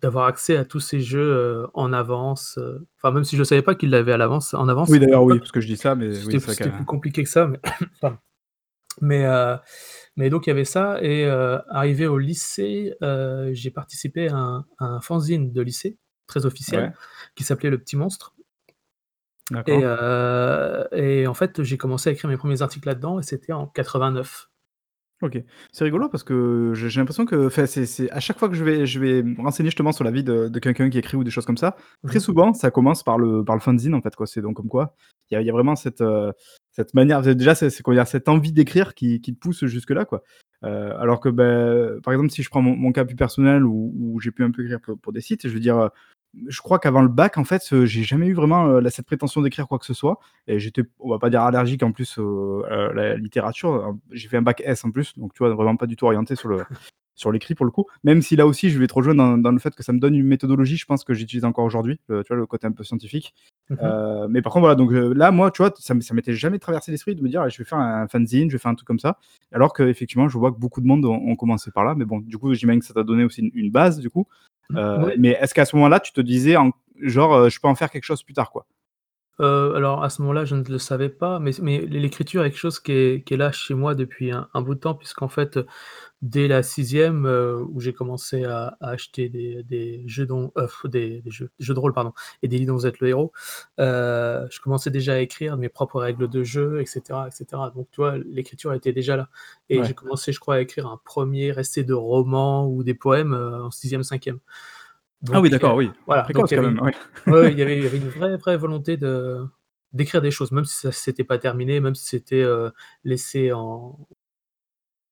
d'avoir 0.00 0.26
accès 0.26 0.56
à 0.56 0.64
tous 0.64 0.80
ces 0.80 1.00
jeux, 1.00 1.32
heu, 1.32 1.66
en 1.74 1.92
avance, 1.92 2.58
heu, 2.58 2.86
enfin 2.98 3.12
même 3.12 3.24
si 3.24 3.36
je 3.36 3.44
savais 3.44 3.62
pas 3.62 3.74
qu'il 3.74 3.90
l'avait 3.90 4.12
à 4.12 4.16
l'avance 4.18 4.52
en 4.54 4.68
avance 4.68 4.88
Oui 4.90 5.00
d'ailleurs 5.00 5.24
oui, 5.24 5.38
parce 5.38 5.50
que 5.50 5.60
je 5.60 5.66
dis 5.66 5.76
ça, 5.76 5.94
mais 5.94 6.08
oui 6.24 6.40
c'était 6.40 6.64
qu'à 6.64 6.70
plus 6.70 6.84
compliqué 6.84 7.22
que 7.22 7.28
ça, 7.30 7.46
mais 7.46 7.58
pardon. 8.00 8.18
Mais 9.00 10.28
donc 10.28 10.46
il 10.46 10.50
y 10.50 10.52
avait 10.52 10.66
ça 10.66 11.02
et 11.02 11.26
arrivé 11.26 12.06
au 12.06 12.18
lycée, 12.18 12.94
j'ai 13.52 13.70
participé 13.70 14.28
à 14.28 14.36
un 14.36 14.66
à 14.78 14.84
un 14.84 15.00
fanzine 15.00 15.52
de 15.52 15.62
lycée, 15.62 15.98
très 16.26 16.44
officiel, 16.44 16.82
ouais, 16.82 16.92
qui 17.34 17.44
s'appelait 17.44 17.70
Le 17.70 17.78
Petit 17.78 17.96
Monstre 17.96 18.34
et 20.92 21.26
en 21.26 21.34
fait, 21.34 21.62
j'ai 21.62 21.76
commencé 21.76 22.10
à 22.10 22.12
écrire 22.12 22.30
mes 22.30 22.36
premiers 22.36 22.62
articles 22.62 22.86
là-dedans 22.86 23.18
et 23.18 23.22
c'était 23.22 23.52
en 23.52 23.66
89. 23.66 24.48
OK. 25.22 25.38
C'est 25.70 25.84
rigolo 25.84 26.08
parce 26.08 26.24
que 26.24 26.72
j'ai 26.74 26.88
j'ai 26.90 27.00
l'impression 27.00 27.24
que 27.26 27.46
enfin, 27.46 27.66
c'est 27.66 27.86
c'est 27.86 28.10
à 28.10 28.18
chaque 28.18 28.38
fois 28.38 28.48
que 28.48 28.56
je 28.56 28.64
vais 28.64 28.86
je 28.86 28.98
vais 28.98 29.22
me 29.22 29.40
renseigner 29.40 29.68
justement 29.70 29.92
sur 29.92 30.02
la 30.02 30.10
vie 30.10 30.24
de 30.24 30.48
de 30.48 30.58
quelqu'un 30.58 30.90
qui 30.90 30.98
écrit 30.98 31.16
ou 31.16 31.22
des 31.22 31.30
choses 31.30 31.46
comme 31.46 31.56
ça, 31.56 31.76
Mmh 32.02 32.08
très 32.08 32.18
souvent 32.20 32.52
ça 32.54 32.70
commence 32.72 33.04
par 33.04 33.18
le 33.18 33.44
par 33.44 33.54
le 33.54 33.60
fanzine 33.60 33.94
en 33.94 34.00
fait 34.02 34.16
quoi. 34.16 34.26
C'est 34.26 34.42
donc 34.42 34.56
comme 34.56 34.68
quoi, 34.68 34.94
il 35.30 35.34
y 35.34 35.36
a 35.36 35.40
il 35.40 35.46
y 35.46 35.50
a 35.50 35.52
vraiment 35.52 35.76
cette, 35.76 36.00
heu, 36.00 36.32
cette 36.72 36.92
manière 36.94 37.22
déjà 37.22 37.54
c'est 37.54 37.70
c'est 37.70 37.82
comment 37.84 37.94
dire? 37.96 38.06
Cette 38.08 38.28
envie 38.28 38.52
d'écrire 38.52 38.94
qui 38.94 39.20
qui 39.20 39.32
te 39.34 39.38
pousse 39.38 39.64
jusque 39.66 39.90
là 39.90 40.04
quoi. 40.04 40.22
Heu, 40.64 40.68
alors 40.98 41.20
que, 41.20 41.28
beh, 41.28 42.00
par 42.02 42.12
exemple 42.14 42.30
si 42.30 42.42
je 42.42 42.50
prends 42.50 42.62
mon 42.62 42.74
mon 42.76 42.90
cas 42.92 43.04
plus 43.04 43.16
personnel 43.16 43.64
où 43.64 43.92
où 43.96 44.20
j'ai 44.20 44.32
pu 44.32 44.42
un 44.42 44.50
peu 44.50 44.62
écrire 44.64 44.80
pour 44.80 44.98
pour 44.98 45.12
des 45.12 45.20
sites, 45.20 45.46
je 45.46 45.52
veux 45.54 45.60
dire, 45.60 45.90
je 46.48 46.60
crois 46.60 46.78
qu'avant 46.78 47.02
le 47.02 47.08
bac 47.08 47.36
en 47.38 47.44
fait, 47.44 47.62
heu, 47.72 47.84
j'ai 47.86 48.02
jamais 48.04 48.26
eu 48.28 48.34
vraiment, 48.34 48.64
la 48.80 48.90
cette 48.90 49.06
prétention 49.06 49.42
d'écrire 49.42 49.68
quoi 49.68 49.78
que 49.78 49.84
ce 49.86 49.94
soit 49.94 50.18
et 50.46 50.58
j'étais, 50.58 50.82
on 50.98 51.10
va 51.10 51.18
pas 51.18 51.30
dire 51.30 51.42
allergique 51.42 51.82
en 51.82 51.92
plus 51.92 52.18
à 52.70 52.92
la 52.94 53.16
littérature, 53.16 53.74
heu, 53.74 53.92
j'ai 54.12 54.28
fait 54.28 54.36
un 54.38 54.42
bac 54.42 54.62
S 54.64 54.84
en 54.84 54.90
plus, 54.90 55.16
donc 55.18 55.34
tu 55.34 55.38
vois? 55.44 55.54
Vraiment 55.54 55.76
pas 55.76 55.86
du 55.86 55.96
tout 55.96 56.06
orienté 56.06 56.36
sur 56.36 56.48
le 56.48 56.58
sur 57.14 57.30
l'écrit 57.30 57.54
pour 57.54 57.66
le 57.66 57.70
coup. 57.72 57.84
Même 58.04 58.22
si 58.22 58.36
là 58.36 58.46
aussi 58.46 58.70
je 58.70 58.78
vais 58.78 58.86
te 58.86 58.94
rejoindre 58.94 59.18
dans 59.22 59.38
dans 59.38 59.52
le 59.52 59.58
fait 59.58 59.74
que 59.74 59.82
ça 59.82 59.92
me 59.92 59.98
donne 60.00 60.14
une 60.14 60.26
méthodologie, 60.26 60.76
je 60.76 60.86
pense 60.86 61.04
que 61.04 61.12
j'utilise 61.14 61.44
encore 61.44 61.64
aujourd'hui, 61.66 62.00
heu, 62.10 62.22
tu 62.24 62.28
vois? 62.28 62.36
Le 62.38 62.46
côté 62.46 62.66
un 62.66 62.72
peu 62.72 62.84
scientifique. 62.84 63.34
Mmh 63.70 63.74
mh. 63.74 63.78
Heu, 63.84 64.28
mais 64.28 64.42
par 64.42 64.52
contre 64.52 64.62
voilà, 64.62 64.74
donc 64.76 64.90
là 64.92 65.30
moi, 65.30 65.50
tu 65.50 65.62
vois? 65.62 65.72
Ça 65.78 65.94
ça 66.00 66.14
m'était 66.14 66.34
jamais 66.34 66.58
traversé 66.58 66.90
l'esprit 66.90 67.14
de 67.16 67.22
me 67.22 67.28
dire: 67.28 67.42
«Allez 67.42 67.50
je 67.50 67.58
vais 67.58 67.64
faire 67.64 67.78
un 67.78 68.08
fanzine, 68.08 68.48
je 68.50 68.56
vais 68.56 68.58
faire 68.60 68.70
un 68.70 68.74
truc 68.74 68.86
comme 68.86 68.98
ça». 68.98 69.18
Alors 69.52 69.72
qu'effectivement 69.74 70.28
je 70.28 70.38
vois 70.38 70.52
que 70.52 70.58
beaucoup 70.58 70.80
de 70.80 70.86
monde 70.86 71.04
ont 71.04 71.14
ont 71.28 71.36
commencé 71.36 71.70
par 71.70 71.84
là, 71.84 71.94
mais 71.94 72.04
bon, 72.06 72.20
du 72.20 72.38
coup 72.38 72.54
j'imagine 72.54 72.80
que 72.80 72.86
ça 72.86 72.94
t'a 72.94 73.02
donné 73.04 73.24
aussi 73.24 73.42
une 73.42 73.50
une 73.54 73.70
base 73.70 73.98
du 74.00 74.10
coup. 74.10 74.26
Ouais. 74.74 75.14
mais 75.18 75.30
est-ce 75.40 75.54
qu'à 75.54 75.64
ce 75.64 75.76
moment-là 75.76 76.00
tu 76.00 76.12
te 76.12 76.20
disais 76.20 76.56
en 76.56 76.70
genre, 77.00 77.34
heu: 77.36 77.50
«Je 77.50 77.60
peux 77.60 77.68
en 77.68 77.74
faire 77.74 77.90
quelque 77.90 78.04
chose 78.04 78.22
plus 78.22 78.34
tard» 78.34 78.50
quoi? 78.52 78.66
Heu, 79.42 79.74
alors 79.76 80.04
à 80.04 80.10
ce 80.10 80.22
moment-là, 80.22 80.44
je 80.46 80.54
ne 80.56 80.64
le 80.64 80.78
savais 80.78 81.10
pas, 81.10 81.40
mais 81.40 81.52
mais 81.62 81.80
l'écriture 81.86 82.44
est 82.44 82.50
quelque 82.50 82.58
chose 82.60 82.80
qui 82.80 82.92
est 82.92 83.24
qui 83.26 83.34
est 83.34 83.38
là 83.38 83.52
chez 83.52 83.74
moi 83.74 83.96
depuis 83.96 84.32
un 84.32 84.48
un 84.54 84.62
bout 84.62 84.74
de 84.76 84.80
temps 84.80 84.94
puisqu'en 84.94 85.28
fait, 85.28 85.58
dès 86.22 86.48
la 86.48 86.62
6e, 86.64 87.26
heu, 87.26 87.62
où 87.70 87.80
j'ai 87.80 87.92
commencé 87.94 88.44
à 88.44 88.76
à 88.80 88.90
acheter 88.90 89.28
des 89.30 89.62
des 89.64 90.04
jeux 90.08 90.26
don 90.26 90.52
heu, 90.58 90.68
des 90.90 91.22
des 91.22 91.30
jeux 91.32 91.50
de 91.74 91.80
rôle 91.80 91.94
pardon 91.94 92.12
et 92.42 92.48
des 92.48 92.58
livres 92.58 92.72
dont 92.72 92.78
vous 92.78 92.86
êtes 92.88 93.00
le 93.00 93.08
héros, 93.10 93.32
heu, 93.80 94.46
je 94.50 94.60
commençais 94.60 94.90
déjà 94.90 95.14
à 95.14 95.18
écrire 95.20 95.56
mes 95.58 95.68
propres 95.70 96.00
règles 96.00 96.28
de 96.28 96.44
jeu 96.44 96.80
et 96.82 96.86
cetera 96.86 97.28
et 97.28 97.32
cetera. 97.32 97.70
Donc 97.70 97.88
tu 97.92 98.02
vois, 98.02 98.18
l'écriture 98.18 98.74
était 98.74 98.92
déjà 98.94 99.16
là 99.16 99.28
et 99.70 99.84
j'ai 99.84 99.94
Ouais. 99.94 99.94
commencé, 99.94 100.32
je 100.32 100.40
crois, 100.40 100.56
à 100.56 100.60
écrire 100.62 100.86
un 100.88 101.00
1er 101.04 101.58
essai 101.58 101.84
de 101.84 101.94
roman 101.94 102.66
ou 102.68 102.84
des 102.84 102.94
poèmes, 102.94 103.34
heu, 103.34 103.62
en 103.64 103.70
6e-5e. 105.24 105.36
Ah 105.36 105.40
oui 105.40 105.50
d'accord, 105.50 105.76
oui. 105.76 105.90
voilà, 106.06 106.22
Précoce 106.22 106.50
il 106.50 106.54
y 106.54 106.56
quand 106.56 106.62
avait 106.64 106.68
même, 106.72 106.78
une 106.78 106.84
ouais. 106.84 106.94
ouais, 107.26 107.40
ouais, 107.40 107.52
il 107.52 107.58
y 107.58 107.62
avait 107.62 107.76
il 107.78 107.82
y 107.84 107.86
avait 107.86 107.98
une 107.98 108.08
vraie, 108.08 108.36
vraie 108.36 108.56
volonté 108.56 108.96
de 108.96 109.44
d'écrire 109.92 110.22
des 110.22 110.30
choses, 110.30 110.52
même 110.52 110.64
si 110.64 110.74
ça 110.76 110.92
c'était 110.92 111.24
pas 111.24 111.38
terminé, 111.38 111.80
même 111.80 111.94
si 111.94 112.06
c'était, 112.06 112.42
heu, 112.42 112.72
laissé 113.04 113.52
en 113.52 113.98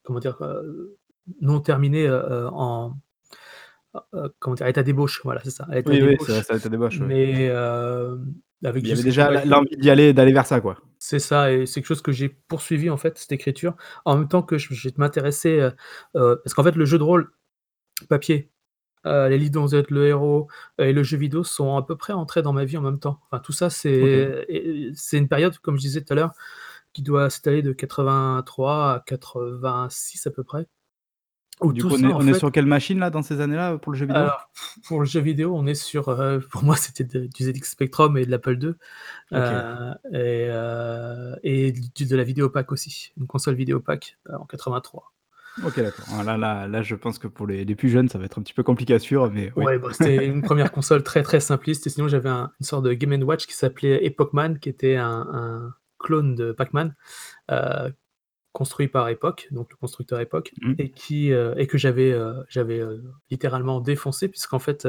comment 0.03 0.19
dire? 0.19 0.37
Heu, 0.43 0.97
non 1.41 1.61
terminé, 1.61 2.07
heu, 2.07 2.49
en 2.53 2.97
comment 4.39 4.55
dire? 4.55 4.65
À 4.65 4.69
l'état 4.69 4.83
d'ébauche, 4.83 5.21
voilà, 5.25 5.41
c'est 5.45 5.51
ça, 5.51 5.67
à 5.71 5.81
Oui, 5.87 6.03
oui, 6.03 6.17
ça 6.21 6.59
d'ébauche, 6.59 7.01
mais 7.01 7.51
avec 7.51 8.85
il 8.85 8.89
y 8.89 8.93
avait 8.93 9.03
déjà 9.03 9.45
l'envie 9.45 9.77
d'y 9.77 9.91
aller 9.91 10.13
d'aller 10.13 10.33
vers 10.33 10.47
ça 10.47 10.61
quoi? 10.61 10.77
c'est 10.99 11.19
ça 11.19 11.51
et 11.51 11.65
c'est 11.65 11.81
quelque 11.81 11.87
chose 11.89 12.03
que 12.03 12.13
j'ai 12.13 12.29
poursuivi 12.29 12.91
en 12.91 12.97
fait, 12.99 13.17
cette 13.19 13.33
écriture, 13.33 13.75
en 14.05 14.19
même 14.19 14.29
temps 14.29 14.43
que 14.43 14.59
je 14.59 14.75
je 14.75 14.89
m'intéressais, 14.99 15.71
parce 16.13 16.55
qu'en 16.55 16.63
fait 16.65 16.77
le 16.77 16.85
jeu 16.85 16.99
de 16.99 17.03
rôle 17.05 17.33
papier, 18.09 18.51
heu, 19.07 19.29
les 19.29 19.39
livres 19.39 19.53
dont 19.53 19.63
vous 19.63 19.75
êtes 19.75 19.91
le 19.91 20.07
héros 20.09 20.49
et 20.79 20.93
le 20.93 21.03
jeu 21.03 21.17
vidéo 21.19 21.45
sont 21.45 21.77
à 21.77 21.83
peu 21.87 21.97
près 21.97 22.13
entrés 22.13 22.43
dans 22.43 22.53
ma 22.53 22.65
vie 22.65 22.77
en 22.79 22.83
même 22.83 22.99
temps. 23.01 23.21
Enfin 23.27 23.41
tout 23.41 23.53
ça 23.53 23.71
OK. 23.99 24.15
c'est 24.15 24.45
et 24.49 24.91
c'est 24.95 25.19
une 25.19 25.29
période, 25.29 25.57
comme 25.59 25.77
je 25.77 25.81
disais 25.83 26.03
tout 26.03 26.13
à 26.13 26.17
l'heure, 26.17 26.33
qui 26.93 27.03
doit 27.03 27.31
s'étaler 27.31 27.63
de 27.63 27.73
83 27.73 28.95
à 28.95 29.01
86 29.07 30.27
à 30.27 30.31
peu 30.33 30.45
près, 30.45 30.67
où 31.63 31.73
Du 31.73 31.85
tout 31.85 31.89
coup 31.89 31.95
on 31.95 32.03
ça 32.03 32.09
est 32.09 32.13
en 32.13 32.21
on 32.21 32.27
est 32.27 32.35
fait 32.35 32.39
sur 32.39 32.53
quelle 32.53 32.67
machine 32.67 32.99
là, 32.99 33.09
dans 33.09 33.23
ces 33.23 33.41
années-là, 33.41 33.79
pour 33.79 33.93
le 33.93 33.99
jeu 33.99 34.05
vidéo? 34.07 34.31
alors 34.31 34.51
pour 34.87 35.01
le 35.01 35.07
jeu 35.07 35.21
vidéo, 35.21 35.55
on 35.57 35.67
est 35.67 35.75
sur, 35.75 36.09
heu, 36.11 36.41
pour 36.51 36.63
moi 36.65 36.77
c'était 36.77 37.05
de 37.05 37.27
du 37.27 37.45
ZX 37.45 37.71
Spectrum 37.71 38.17
et 38.19 38.27
de 38.27 38.31
l'Apple 38.31 38.57
II, 38.59 38.77
OK 39.33 39.51
d'accord. 39.53 39.81
heu 39.83 39.95
et 40.13 40.49
heu 40.51 41.37
et 41.43 41.73
du 41.73 42.07
de 42.07 42.17
la 42.17 42.25
Vidéopac 42.25 42.73
aussi, 42.73 43.13
une 43.19 43.27
console 43.27 43.55
Vidéopac, 43.57 44.19
heu, 44.29 44.35
en 44.37 44.47
83. 44.47 45.13
OK 45.63 45.81
d'accord. 45.81 46.07
Ah 46.11 46.23
là 46.25 46.37
là 46.39 46.67
là 46.69 46.83
je 46.83 46.95
pense 46.95 47.19
que 47.19 47.27
pour 47.27 47.47
les 47.47 47.65
les 47.65 47.75
plus 47.75 47.89
jeunes, 47.89 48.09
ça 48.09 48.19
va 48.19 48.25
être 48.25 48.39
un 48.39 48.43
petit 48.43 48.55
peu 48.55 48.63
compliqué 48.63 48.95
à 48.95 48.99
suivre, 48.99 49.31
mais 49.31 49.53
oui. 49.57 49.67
Ouais, 49.67 49.79
c'était 49.93 50.27
une 50.27 50.43
1re 50.43 50.71
console 50.71 51.03
très, 51.03 51.23
très 51.23 51.41
simpliste 51.41 51.87
et 51.87 51.91
sinon 51.91 52.07
j'avais 52.07 52.29
un 52.29 52.53
une 52.61 52.67
sorte 52.67 52.85
de 52.85 52.93
Game& 52.93 53.21
Watch 53.25 53.47
qui 53.47 53.55
s'appelait 53.55 54.05
Epoch 54.07 54.33
Man, 54.33 54.59
qui 54.61 54.69
était 54.69 54.95
un 54.97 55.27
un 55.33 55.75
clone 55.99 56.35
de 56.37 56.53
Pac-Man, 56.53 56.95
heu, 57.51 57.93
construit 58.53 58.89
par 58.89 59.09
Epoch, 59.09 59.49
donc 59.53 59.71
le 59.73 59.77
constructeur 59.79 60.21
Epoch 60.21 60.55
Mmh. 60.63 60.75
et 60.79 60.91
qui, 60.93 61.33
heu 61.33 61.55
et 61.59 61.67
que 61.69 61.79
j'avais, 61.79 62.13
heu, 62.13 63.03
littéralement 63.31 63.81
défoncé 63.81 64.29
puisqu'en 64.29 64.61
fait, 64.61 64.89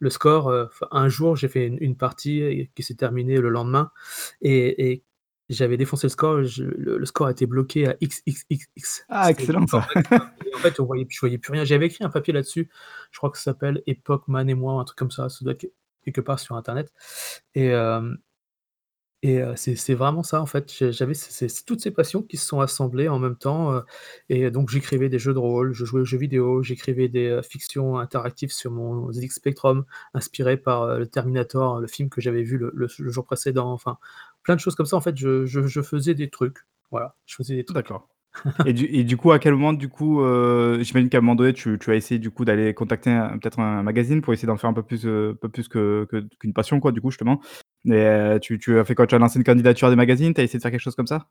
le 0.00 0.10
score, 0.10 0.52
un 0.92 1.08
jour 1.08 1.36
j'ai 1.36 1.48
fait 1.48 1.66
une 1.66 1.78
une 1.80 1.96
partie 1.96 2.40
et 2.42 2.70
qui 2.76 2.82
s'est 2.84 2.96
terminée 2.96 3.38
le 3.38 3.50
lendemain 3.50 3.90
et 4.42 4.90
et 4.92 5.04
j'avais 5.48 5.76
défoncé 5.76 6.06
le 6.06 6.10
score, 6.10 6.42
je 6.44 6.64
le 6.64 6.98
le 6.98 7.06
score 7.06 7.28
était 7.30 7.46
bloqué 7.46 7.86
à 7.88 7.96
XXXX. 8.02 9.04
Ah 9.08 9.30
excellent 9.30 9.66
ça! 9.66 9.86
en 10.54 10.58
fait 10.58 10.80
on 10.80 10.84
voyait 10.84 11.06
je 11.08 11.20
voyais 11.20 11.38
plus 11.38 11.52
rien. 11.52 11.64
J'avais 11.64 11.86
écrit 11.86 12.04
un 12.04 12.10
papier 12.10 12.32
là-dessus, 12.32 12.70
je 13.10 13.18
crois 13.18 13.30
que 13.30 13.38
ça 13.38 13.44
s'appelle 13.44 13.82
«Epoch 13.86 14.28
Man 14.28 14.48
et 14.50 14.54
moi» 14.54 14.80
un 14.80 14.84
truc 14.84 14.98
comme 14.98 15.10
ça, 15.10 15.28
ça 15.28 15.44
doit 15.44 15.52
être 15.54 15.66
quelque 16.04 16.20
part 16.20 16.38
sur 16.40 16.56
internet 16.56 16.92
et 17.54 17.66
hem 17.68 18.18
et 19.24 19.38
heu, 19.40 19.54
c'est 19.56 19.94
vraiment 19.94 20.24
ça 20.24 20.40
en 20.42 20.46
fait, 20.46 20.72
j'avais 20.90 21.12
toutes 21.64 21.80
ces 21.80 21.92
passions 21.92 22.22
qui 22.22 22.36
se 22.36 22.44
sont 22.46 22.60
assemblées 22.60 23.08
en 23.08 23.20
même 23.20 23.36
temps, 23.36 23.72
heu 23.72 23.82
et 24.28 24.50
donc 24.50 24.68
j'écrivais 24.68 25.08
des 25.08 25.20
jeux 25.20 25.32
de 25.32 25.38
rôle, 25.38 25.72
je 25.72 25.84
jouais 25.84 26.00
aux 26.00 26.04
jeux 26.04 26.18
vidéo, 26.18 26.62
j'écrivais 26.64 27.08
des, 27.08 27.28
heu, 27.28 27.42
fictions 27.42 27.98
interactives 27.98 28.50
sur 28.52 28.72
mon 28.72 29.12
ZX 29.12 29.30
Spectrum, 29.30 29.84
inspiré 30.14 30.56
par, 30.56 30.98
le 30.98 31.06
Terminator, 31.06 31.80
le 31.80 31.86
film 31.86 32.08
que 32.10 32.20
j'avais 32.20 32.42
vu 32.42 32.58
le 32.58 32.72
le 32.74 32.88
le 32.98 33.10
jour 33.12 33.24
précédent, 33.24 33.70
enfin 33.72 33.96
plein 34.42 34.56
de 34.56 34.60
choses 34.60 34.74
comme 34.74 34.86
ça 34.86 34.96
en 34.96 35.00
fait, 35.00 35.16
je 35.16 35.46
je 35.46 35.82
faisais 35.82 36.14
des 36.14 36.30
trucs, 36.30 36.58
voilà, 36.90 37.16
je 37.26 37.36
faisais 37.36 37.56
des 37.56 37.64
trucs. 37.64 37.76
D'accord 37.76 38.08
et 38.64 38.72
du 38.74 38.86
et 38.86 39.16
coup, 39.16 39.32
à 39.32 39.38
quel 39.40 39.54
moment 39.54 39.72
du 39.74 39.88
coup, 39.88 40.22
heu, 40.22 40.78
j'imagine 40.82 41.08
qu'à 41.10 41.18
un 41.18 41.20
moment 41.22 41.34
donné 41.36 41.52
tu 41.54 41.78
as 41.88 41.94
essayé 41.96 42.18
du 42.20 42.30
coup 42.30 42.44
d'aller 42.46 42.74
contacter 42.74 43.10
peut-être 43.40 43.60
un 43.60 43.82
magazine 43.82 44.22
pour 44.22 44.32
essayer 44.34 44.46
d'en 44.48 44.56
faire 44.58 44.70
un 44.70 44.74
peu 44.74 44.82
plus, 44.84 45.06
un 45.06 45.34
peu 45.40 45.48
plus 45.50 45.68
que 45.68 46.06
qu'une 46.40 46.52
passion 46.54 46.80
quoi 46.80 46.92
du 46.92 47.00
coup 47.02 47.10
justement 47.10 47.40
mais 47.84 48.06
heu, 48.36 48.40
tu 48.40 48.58
tu 48.58 48.78
as 48.78 48.84
fait 48.84 48.94
quoi? 48.96 49.06
Tu 49.08 49.14
as 49.16 49.18
lancé 49.18 49.38
une 49.38 49.44
candidature 49.44 49.88
à 49.88 49.90
des 49.90 49.96
magazines? 49.96 50.34
Tu 50.34 50.40
as 50.40 50.44
essayé 50.44 50.58
de 50.58 50.62
faire 50.62 50.70
quelque 50.72 50.80
chose 50.82 50.96
comme 50.96 51.06
ça? 51.08 51.28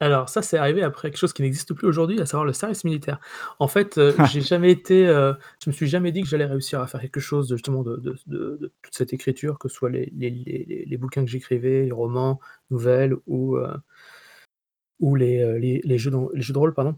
Alors 0.00 0.28
ça, 0.28 0.42
c'est 0.42 0.56
arrivé 0.58 0.82
après 0.82 1.10
quelque 1.10 1.18
chose 1.18 1.32
qui 1.32 1.42
n'existe 1.42 1.74
plus 1.74 1.88
aujourd'hui, 1.88 2.20
à 2.20 2.26
savoir 2.26 2.44
le 2.44 2.52
service 2.52 2.84
militaire. 2.84 3.18
En 3.58 3.66
fait, 3.66 3.98
heu, 3.98 4.14
j'ai 4.32 4.40
jamais 4.40 4.70
été, 4.70 5.06
heu, 5.08 5.34
je 5.62 5.70
me 5.70 5.72
suis 5.74 5.88
jamais 5.88 6.12
dit 6.12 6.22
que 6.22 6.28
j'allais 6.28 6.44
réussir 6.46 6.80
à 6.80 6.86
faire 6.86 7.00
quelque 7.00 7.18
chose 7.20 7.48
de 7.48 7.56
justement 7.56 7.82
de 7.82 7.96
de 7.96 8.14
de 8.26 8.56
de 8.60 8.72
toute 8.82 8.94
cette 8.94 9.12
écriture, 9.12 9.58
que 9.58 9.68
ce 9.68 9.74
soit 9.74 9.90
les 9.90 10.12
les 10.16 10.30
les 10.30 10.64
les 10.68 10.84
les 10.84 10.96
bouquins 10.96 11.24
que 11.24 11.30
j'écrivais, 11.30 11.84
les 11.84 11.92
romans, 11.92 12.38
nouvelles 12.70 13.16
ou 13.26 13.56
heu 13.56 13.66
ou 15.00 15.14
les, 15.16 15.40
heu, 15.42 15.56
les 15.58 15.80
les 15.84 15.98
jeux 15.98 16.10
don 16.10 16.28
les 16.34 16.42
jeux 16.42 16.52
de 16.52 16.58
rôle, 16.58 16.74
pardon. 16.74 16.96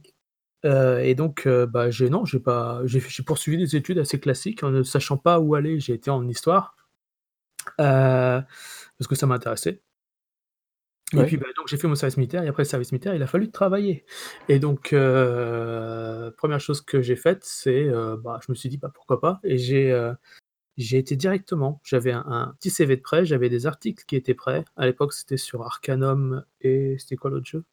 Heu 0.67 1.01
et 1.05 1.15
donc 1.17 1.47
heu, 1.47 1.67
bah, 1.67 1.91
j'ai 1.91 2.11
non, 2.11 2.25
j'ai 2.27 2.41
pas 2.41 2.83
j'ai 2.87 3.01
j'ai 3.01 3.25
poursuivi 3.25 3.59
des 3.59 3.77
études 3.77 3.99
assez 3.99 4.21
classiques 4.21 4.63
en 4.65 4.71
ne 4.71 4.83
sachant 4.85 5.17
pas 5.19 5.41
où 5.41 5.55
aller. 5.55 5.81
J'ai 5.81 5.95
été 5.95 6.11
en 6.11 6.29
histoire, 6.29 6.77
heu, 7.81 8.43
parce 8.99 9.09
que 9.09 9.15
ça 9.15 9.27
m'intéressait 9.27 9.83
et 11.17 11.25
Ouais. 11.25 11.27
puis, 11.27 11.37
bah, 11.37 11.47
donc 11.57 11.69
j'ai 11.69 11.77
fait 11.77 11.89
mon 11.89 11.95
service 11.97 12.17
militaire 12.17 12.43
et 12.45 12.49
après 12.49 12.63
le 12.65 12.69
service 12.69 12.93
militaire, 12.93 13.15
il 13.15 13.23
a 13.23 13.27
fallu 13.27 13.51
travailler 13.51 14.05
et 14.49 14.59
donc 14.59 14.93
heu, 14.93 16.33
1re 16.37 16.61
chose 16.61 16.81
que 16.83 17.03
j'ai 17.03 17.17
faite, 17.17 17.41
c'est, 17.45 17.85
heu, 17.85 18.17
bah, 18.23 18.41
je 18.47 18.53
me 18.53 18.57
suis 18.57 18.69
dit: 18.69 18.79
«Bah, 18.79 18.91
pourquoi 18.95 19.21
pas?» 19.21 19.41
et 19.45 19.59
j'ai, 19.59 19.91
heu, 19.93 20.15
J'y 20.79 20.97
ai 20.97 21.01
été 21.01 21.17
directement. 21.17 21.81
J'avais 21.85 22.13
un 22.13 22.25
un 22.27 22.55
petit 22.61 22.71
CV 22.71 22.97
de 22.97 23.03
prêt, 23.03 23.25
j'avais 23.27 23.49
des 23.51 23.67
articles 23.67 24.05
qui 24.07 24.17
étaient 24.17 24.35
prêts. 24.35 24.65
À 24.77 24.87
l'époque, 24.87 25.13
c'était 25.15 25.37
sur 25.39 25.63
Arcanum 25.65 26.45
et 26.63 26.97
c'était 26.99 27.17
quoi 27.17 27.31
l'autre 27.31 27.47
jeu? 27.47 27.65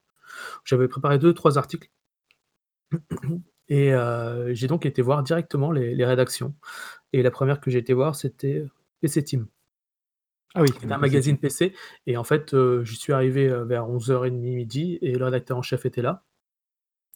J'avais 0.65 0.88
préparé 0.89 1.20
2-3 1.20 1.58
articles 1.60 1.89
et 3.70 3.91
heu, 3.94 4.53
j'ai 4.53 4.67
donc 4.67 4.86
été 4.86 5.01
voir 5.01 5.24
directement 5.24 5.72
les 5.72 5.96
les 5.96 6.06
rédactions 6.06 6.56
et 7.13 7.24
la 7.24 7.32
1re 7.32 7.62
que 7.62 7.72
j'ai 7.72 7.79
été 7.79 7.94
voir, 7.94 8.15
c'était, 8.15 8.60
heu, 8.60 8.70
PC 9.01 9.24
Team. 9.24 9.48
Ah 10.56 10.62
oui, 10.62 10.70
C'était 10.80 10.92
un 10.92 10.98
magazine. 10.98 11.38
PC 11.38 11.74
et 12.08 12.18
en 12.18 12.24
fait, 12.24 12.54
heu, 12.54 12.84
j'y 12.84 12.96
suis 12.96 13.13
arrivé, 13.13 13.48
heu, 13.48 13.63
vers 13.63 13.89
11:30-12:00 13.89 14.98
et 15.01 15.13
le 15.13 15.25
rédacteur 15.25 15.58
en 15.58 15.62
chef 15.62 15.86
était 15.86 16.01
là. 16.01 16.24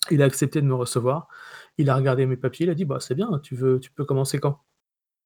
Il 0.10 0.22
a 0.22 0.26
accepté 0.26 0.62
de 0.62 0.66
me 0.66 0.74
recevoir. 0.76 1.28
Il 1.78 1.90
a 1.90 1.96
regardé 1.96 2.26
mes 2.26 2.38
papiers, 2.38 2.66
il 2.66 2.70
a 2.70 2.76
dit: 2.76 2.86
«Bah, 2.86 2.98
c'est 3.00 3.16
bien, 3.16 3.40
tu 3.44 3.56
veux 3.56 3.80
tu 3.80 3.92
peux 3.92 4.04
commencer 4.06 4.40
quand?» 4.40 4.60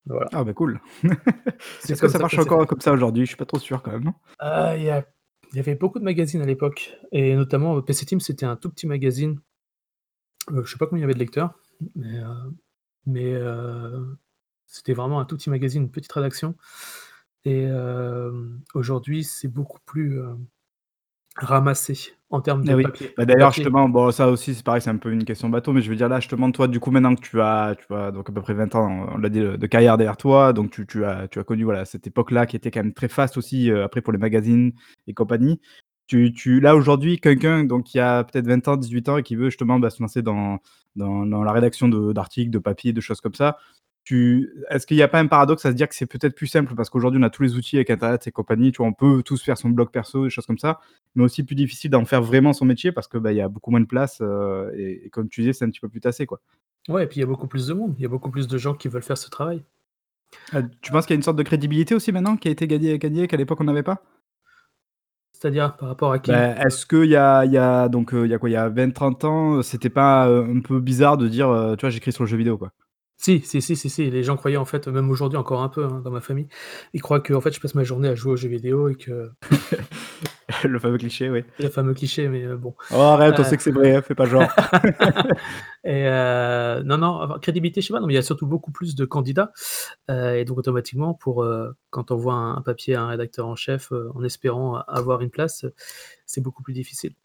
Voilà. 0.06 0.28
Ah 0.34 0.44
bah, 0.44 0.54
cool. 0.54 0.80
Est-ce 1.90 2.02
que 2.02 2.08
ça 2.08 2.20
marche 2.20 2.36
ça 2.36 2.42
encore 2.42 2.68
comme 2.68 2.82
ça 2.82 2.92
aujourd'hui? 2.94 3.24
Je 3.26 3.30
suis 3.30 3.38
pas 3.38 3.46
trop 3.46 3.60
sûr 3.60 3.82
quand 3.82 3.92
même? 3.92 4.14
Heu, 4.42 4.78
il 4.78 5.56
y 5.56 5.60
avait 5.60 5.76
beaucoup 5.76 6.00
de 6.00 6.04
magazines 6.04 6.42
à 6.42 6.46
l'époque 6.46 6.94
et 7.12 7.36
notamment, 7.36 7.78
heu, 7.78 7.82
PC 7.82 8.06
Team, 8.06 8.20
c'était 8.20 8.46
un 8.46 8.56
tout 8.56 8.70
petit 8.70 8.86
magazine. 8.88 9.40
Heu, 10.52 10.64
je 10.64 10.72
sais 10.72 10.78
pas 10.78 10.86
combien 10.86 11.00
il 11.00 11.02
y 11.02 11.06
avait 11.06 11.14
de 11.16 11.20
lecteurs, 11.20 11.56
mais 11.96 13.34
c'était 14.68 14.94
vraiment 14.94 15.20
un 15.20 15.26
tout 15.26 15.38
petit 15.38 15.50
magazine, 15.50 15.84
une 15.84 15.92
petite 15.92 16.12
rédaction 16.12 16.56
et 17.46 17.68
aujourd'hui, 18.74 19.24
c'est 19.24 19.48
beaucoup 19.48 19.80
plus, 19.86 20.20
ramassé 21.36 22.14
en 22.30 22.42
termes 22.42 22.64
Eh 22.66 22.70
de 22.70 22.76
oui. 22.76 22.84
papier. 22.84 23.08
Bah, 23.18 23.24
Le 23.24 23.26
d'ailleurs, 23.26 23.52
justement, 23.52 23.90
bon, 23.90 24.12
ça 24.12 24.30
aussi, 24.30 24.56
c'est 24.56 24.64
pareil, 24.64 24.82
c'est 24.82 24.90
un 24.90 24.98
peu 24.98 25.12
une 25.12 25.26
question 25.26 25.50
bateau, 25.50 25.74
mais 25.74 25.82
je 25.82 25.90
veux 25.90 25.96
dire 25.96 26.10
là, 26.10 26.20
justement, 26.20 26.52
toi, 26.52 26.68
du 26.68 26.80
coup, 26.80 26.92
maintenant 26.92 27.16
que 27.16 27.22
tu 27.22 27.42
as 27.42 27.76
tu 27.76 27.94
as 27.94 28.12
donc 28.12 28.30
à 28.30 28.34
peu 28.34 28.42
près 28.42 28.54
20 28.54 28.74
ans, 28.76 29.08
on 29.14 29.18
l'a 29.18 29.30
dit, 29.30 29.40
de 29.42 29.68
carrière 29.68 29.98
derrière 29.98 30.18
toi, 30.18 30.54
donc 30.54 30.72
tu 30.72 30.88
tu 30.88 31.04
as 31.06 31.28
tu 31.28 31.40
as 31.40 31.44
connu, 31.44 31.64
voilà, 31.64 31.86
cette 31.86 32.08
époque-là 32.08 32.46
qui 32.46 32.56
était 32.56 32.72
quand 32.72 32.84
même 32.84 32.94
très 32.94 33.10
faste 33.10 33.38
aussi, 33.38 33.70
après 33.72 34.02
pour 34.02 34.14
les 34.14 34.20
magazines 34.20 34.74
et 35.08 35.14
compagnie. 35.14 35.60
Tu 36.08 36.32
tu 36.34 36.60
là, 36.60 36.76
aujourd'hui, 36.76 37.20
quelqu'un 37.20 37.64
donc 37.64 37.86
qui 37.86 38.00
a 38.00 38.24
peut-être 38.24 38.48
20 38.48 38.68
ans, 38.68 38.78
18 38.78 39.10
ans 39.10 39.18
et 39.18 39.24
qui 39.24 39.36
veut 39.36 39.50
justement, 39.50 39.80
bah, 39.80 39.90
se 39.90 40.02
lancer 40.02 40.22
dans 40.22 40.60
dans 40.96 41.26
dans 41.26 41.44
la 41.44 41.52
rédaction 41.52 41.90
de 41.90 42.14
d'articles, 42.14 42.52
de 42.52 42.60
papiers, 42.60 42.94
de 42.94 43.02
choses 43.02 43.22
comme 43.22 43.34
ça, 43.34 43.58
tu 44.06 44.50
est-ce 44.70 44.88
qu'il 44.88 44.98
y 44.98 45.02
a 45.04 45.10
pas 45.10 45.20
un 45.20 45.28
paradoxe 45.28 45.66
à 45.66 45.72
se 45.72 45.76
dire 45.76 45.90
que 45.90 45.96
c'est 45.96 46.06
peut-être 46.06 46.36
plus 46.36 46.48
simple? 46.48 46.76
Parce 46.76 46.90
qu'aujourd'hui, 46.90 47.20
on 47.22 47.24
a 47.26 47.30
tous 47.32 47.44
les 47.44 47.56
outils 47.58 47.76
avec 47.78 47.90
internet 47.90 48.26
et 48.28 48.32
compagnie, 48.32 48.72
tu 48.72 48.78
vois? 48.78 48.88
On 48.88 48.94
peut 48.94 49.24
tous 49.24 49.44
faire 49.44 49.58
son 49.58 49.70
blog 49.70 49.90
perso, 49.92 50.24
des 50.26 50.30
choses 50.30 50.46
comme 50.46 50.60
ça, 50.60 50.80
mais 51.16 51.24
aussi 51.26 51.44
plus 51.44 51.56
difficile 51.56 51.92
d'en 51.92 52.06
faire 52.06 52.22
vraiment 52.24 52.54
son 52.54 52.66
métier 52.66 52.94
parce 52.94 53.08
que, 53.10 53.18
bah, 53.18 53.34
il 53.34 53.38
y 53.38 53.42
a 53.42 53.50
beaucoup 53.50 53.72
moins 53.72 53.82
de 53.82 53.88
place, 53.88 54.22
heu 54.22 54.72
et 54.78 55.08
et 55.08 55.10
comme 55.10 55.28
tu 55.30 55.42
disais, 55.42 55.54
c'est 55.54 55.66
un 55.66 55.70
petit 55.70 55.82
peu 55.82 55.90
plus 55.90 56.02
tassé, 56.02 56.26
quoi. 56.26 56.40
Ouais 56.88 57.04
et 57.06 57.08
puis 57.08 57.18
il 57.18 57.22
y 57.22 57.24
a 57.24 57.28
beaucoup 57.28 57.48
plus 57.48 57.68
de 57.68 57.74
monde. 57.74 57.96
Il 57.98 58.04
y 58.04 58.06
a 58.06 58.10
beaucoup 58.10 58.30
plus 58.32 58.48
de 58.48 58.58
gens 58.60 58.76
qui 58.76 58.88
veulent 58.88 59.02
faire 59.04 59.18
ce 59.18 59.30
travail. 59.30 59.64
Heu, 60.54 60.64
tu 60.82 60.92
penses 60.92 61.06
qu'il 61.06 61.14
y 61.14 61.18
a 61.18 61.20
une 61.20 61.24
sorte 61.24 61.38
de 61.38 61.44
crédibilité 61.44 61.96
aussi 61.96 62.12
maintenant 62.12 62.38
qui 62.38 62.48
a 62.48 62.52
été 62.52 62.68
gagnée 62.68 62.98
gagnée 63.00 63.28
qu'à 63.28 63.38
l'époque 63.38 63.60
on 63.62 63.64
n'avait 63.66 63.84
pas? 63.84 64.04
C'est-à-dire 65.34 65.76
par 65.76 65.90
rapport 65.90 66.12
à 66.14 66.20
qui? 66.20 66.32
Bah, 66.32 66.56
est-ce 66.66 66.86
qu'il 66.86 67.06
y 67.06 67.16
a 67.16 67.46
il 67.46 67.52
y 67.52 67.58
a 67.58 67.88
donc 67.90 68.10
il 68.14 68.28
y 68.28 68.34
a 68.34 68.40
quoi? 68.40 68.50
Il 68.50 68.54
y 68.54 68.56
a 68.56 68.68
20-30 68.70 69.24
ans, 69.26 69.62
c'était 69.62 69.90
pas, 69.90 70.26
un 70.28 70.60
peu 70.62 70.80
bizarre 70.80 71.18
de 71.18 71.28
dire, 71.28 71.48
tu 71.78 71.82
vois: 71.82 71.90
«J'écris 71.92 72.12
sur 72.14 72.24
le 72.24 72.28
jeu 72.30 72.38
vidéo», 72.38 72.58
quoi? 72.58 72.72
Si, 73.18 73.40
si, 73.42 73.62
si, 73.62 73.76
si, 73.76 73.90
si, 73.90 74.12
les 74.12 74.24
gens 74.24 74.36
croyaient 74.36 74.58
en 74.58 74.66
fait, 74.66 74.88
même 74.88 75.10
aujourd'hui 75.10 75.38
encore 75.38 75.62
un 75.62 75.70
peu, 75.70 75.86
hein, 75.86 76.02
dans 76.04 76.12
ma 76.12 76.22
famille, 76.22 76.48
ils 76.94 77.02
croient 77.02 77.22
qu'en 77.22 77.42
fait 77.42 77.54
je 77.54 77.60
passe 77.60 77.74
ma 77.74 77.84
journée 77.84 78.10
à 78.10 78.16
jouer 78.16 78.34
aux 78.34 78.36
jeux 78.36 78.50
vidéo 78.50 78.90
et 78.90 78.96
que 78.96 79.32
Le 80.64 80.80
fameux 80.80 80.98
cliché, 80.98 81.30
oui. 81.30 81.44
le 81.60 81.70
fameux 81.70 81.94
cliché, 81.94 82.28
mais 82.28 82.44
heu, 82.44 82.56
bon. 82.56 82.76
Oh 82.92 82.96
arrête, 82.96 83.36
on 83.40 83.42
Heu 83.42 83.46
sait 83.46 83.58
que 83.58 83.64
c'est 83.64 83.72
vrai, 83.72 83.96
hein, 83.96 84.02
fais 84.02 84.16
pas 84.16 84.26
genre. 84.26 84.44
et 85.84 86.06
heu, 86.06 86.84
non, 86.84 86.98
non, 86.98 87.40
crédibilité, 87.40 87.82
je 87.82 87.88
sais 87.88 87.94
pas, 87.94 88.00
non, 88.00 88.08
mais 88.08 88.14
il 88.14 88.18
y 88.18 88.20
a 88.20 88.24
surtout 88.24 88.48
beaucoup 88.48 88.72
plus 88.72 88.96
de 88.96 89.06
candidats, 89.06 89.52
et 90.10 90.46
donc 90.46 90.58
automatiquement 90.58 91.14
pour, 91.14 91.46
quand 91.90 92.12
on 92.12 92.16
voit 92.16 92.36
un 92.36 92.62
papier 92.62 92.96
à 92.96 93.02
un 93.04 93.08
rédacteur 93.08 93.48
en 93.48 93.56
chef, 93.56 93.92
en 94.14 94.24
espérant 94.24 94.78
avoir 94.88 95.22
une 95.22 95.32
place, 95.32 95.66
c'est 96.26 96.42
beaucoup 96.42 96.64
plus 96.64 96.74
difficile. 96.74 97.16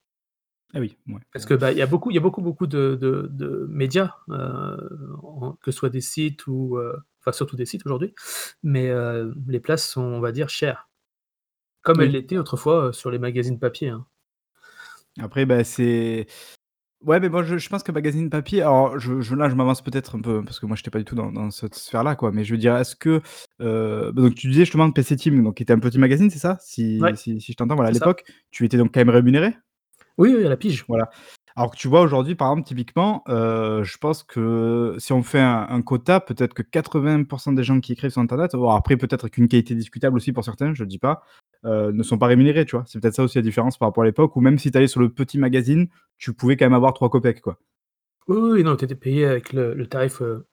Ah 0.74 0.80
oui, 0.80 0.96
ouais, 1.08 1.20
Parce 1.32 1.46
que, 1.46 1.54
bah, 1.54 1.70
il 1.72 1.78
y 1.78 1.82
a 1.82 1.86
beaucoup 1.86 2.10
il 2.10 2.14
y 2.14 2.18
a 2.18 2.20
beaucoup, 2.20 2.42
beaucoup 2.42 2.66
de 2.66 2.98
de 3.00 3.28
de 3.30 3.66
médias, 3.70 4.14
en 4.28 5.52
que 5.62 5.70
ce 5.70 5.78
soit 5.78 5.90
des 5.90 6.00
sites 6.00 6.46
ou 6.48 6.76
heu, 6.78 6.96
enfin 7.20 7.32
surtout 7.32 7.56
des 7.56 7.66
sites 7.66 7.86
aujourd'hui, 7.86 8.14
mais 8.62 8.88
heu, 8.90 9.34
les 9.46 9.60
places 9.60 9.88
sont, 9.88 10.02
on 10.02 10.20
va 10.20 10.32
dire, 10.32 10.48
chères. 10.48 10.88
Comme 11.82 12.00
elles 12.02 12.10
Oui. 12.10 12.12
l'étaient 12.12 12.38
autrefois, 12.38 12.92
sur 12.92 13.10
les 13.10 13.18
magazines 13.18 13.58
papier, 13.60 13.88
hein. 13.90 14.06
Après, 15.18 15.44
bah, 15.46 15.64
c'est 15.64 16.26
ouais, 17.02 17.20
mais 17.20 17.28
moi 17.30 17.42
je 17.44 17.58
je 17.58 17.68
pense 17.68 17.82
que 17.82 17.92
magazine 17.92 18.30
papier 18.30 18.62
alors 18.62 18.98
je 18.98 19.20
je 19.20 19.34
là, 19.36 19.48
je 19.50 19.54
m'avance 19.56 19.82
peut-être 19.82 20.16
un 20.16 20.20
peu 20.22 20.44
parce 20.44 20.60
que 20.60 20.66
moi 20.66 20.76
j'étais 20.76 20.90
pas 20.90 20.98
du 21.00 21.04
tout 21.06 21.14
dans 21.16 21.32
dans 21.32 21.50
cette 21.50 21.74
sphère-là, 21.76 22.16
quoi, 22.16 22.32
mais 22.32 22.44
je 22.44 22.52
veux 22.54 22.58
dire, 22.58 22.76
est-ce 22.76 22.96
que, 22.96 23.22
bah, 23.60 24.12
donc 24.12 24.34
tu 24.36 24.48
disais 24.48 24.62
justement 24.64 24.90
PC 24.92 25.16
Team, 25.16 25.42
donc 25.44 25.56
qui 25.56 25.62
était 25.64 25.72
un 25.74 25.78
petit 25.80 25.98
magazine, 25.98 26.30
c'est 26.30 26.38
ça? 26.40 26.58
Si 26.60 27.00
Ouais, 27.00 27.16
si 27.16 27.40
si 27.40 27.52
je 27.52 27.56
t'entends, 27.56 27.76
voilà, 27.76 27.90
à 27.90 27.92
c'est 27.92 27.98
ça. 27.98 28.04
l'époque, 28.06 28.24
tu 28.50 28.64
étais 28.66 28.76
donc 28.78 28.92
quand 28.94 29.00
même 29.00 29.10
rémunéré? 29.10 29.54
Oui, 30.20 30.34
oui, 30.36 30.44
à 30.44 30.50
la 30.50 30.56
pige. 30.58 30.84
Voilà. 30.86 31.08
Alors 31.56 31.70
que 31.70 31.76
tu 31.76 31.88
vois 31.88 32.02
aujourd'hui, 32.02 32.34
par 32.34 32.50
exemple, 32.52 32.68
typiquement, 32.68 33.24
heu, 33.28 33.82
je 33.82 33.96
pense 33.96 34.22
que 34.22 34.94
si 34.98 35.14
on 35.14 35.22
fait 35.22 35.40
un 35.40 35.66
un 35.70 35.80
quota, 35.82 36.20
peut-être 36.20 36.52
que 36.52 36.62
80 36.62 37.24
% 37.24 37.52
des 37.54 37.64
gens 37.64 37.80
qui 37.80 37.92
écrivent 37.92 38.10
sur 38.10 38.20
internet, 38.20 38.52
bon 38.54 38.68
après 38.70 38.96
peut-être 38.98 39.24
avec 39.24 39.38
une 39.38 39.48
qualité 39.48 39.74
discutable 39.74 40.16
aussi 40.16 40.32
pour 40.32 40.44
certains, 40.44 40.74
je 40.74 40.82
le 40.82 40.86
dis 40.86 40.98
pas, 40.98 41.22
heu, 41.64 41.90
ne 41.92 42.02
sont 42.02 42.18
pas 42.18 42.26
rémunérés, 42.26 42.66
tu 42.66 42.76
vois? 42.76 42.84
C'est 42.86 43.00
peut-être 43.00 43.14
ça 43.14 43.22
aussi 43.24 43.38
la 43.38 43.42
différence 43.42 43.78
par 43.78 43.88
rapport 43.88 44.02
à 44.02 44.06
l'époque 44.06 44.36
où 44.36 44.40
même 44.42 44.58
si 44.58 44.70
tu 44.70 44.76
allais 44.78 44.88
sur 44.88 45.00
le 45.00 45.08
petit 45.08 45.38
magazine, 45.38 45.88
tu 46.18 46.34
pouvais 46.34 46.56
quand 46.58 46.66
même 46.66 46.74
avoir 46.74 46.92
3 46.92 47.08
copecks, 47.10 47.40
quoi. 47.40 47.58
Oui, 48.28 48.36
oui, 48.38 48.64
non, 48.64 48.76
tu 48.76 48.84
étais 48.84 48.94
payé 48.94 49.26
avec 49.26 49.52
le 49.54 49.74
le 49.74 49.86
tarif, 49.86 50.20
heu, 50.22 50.46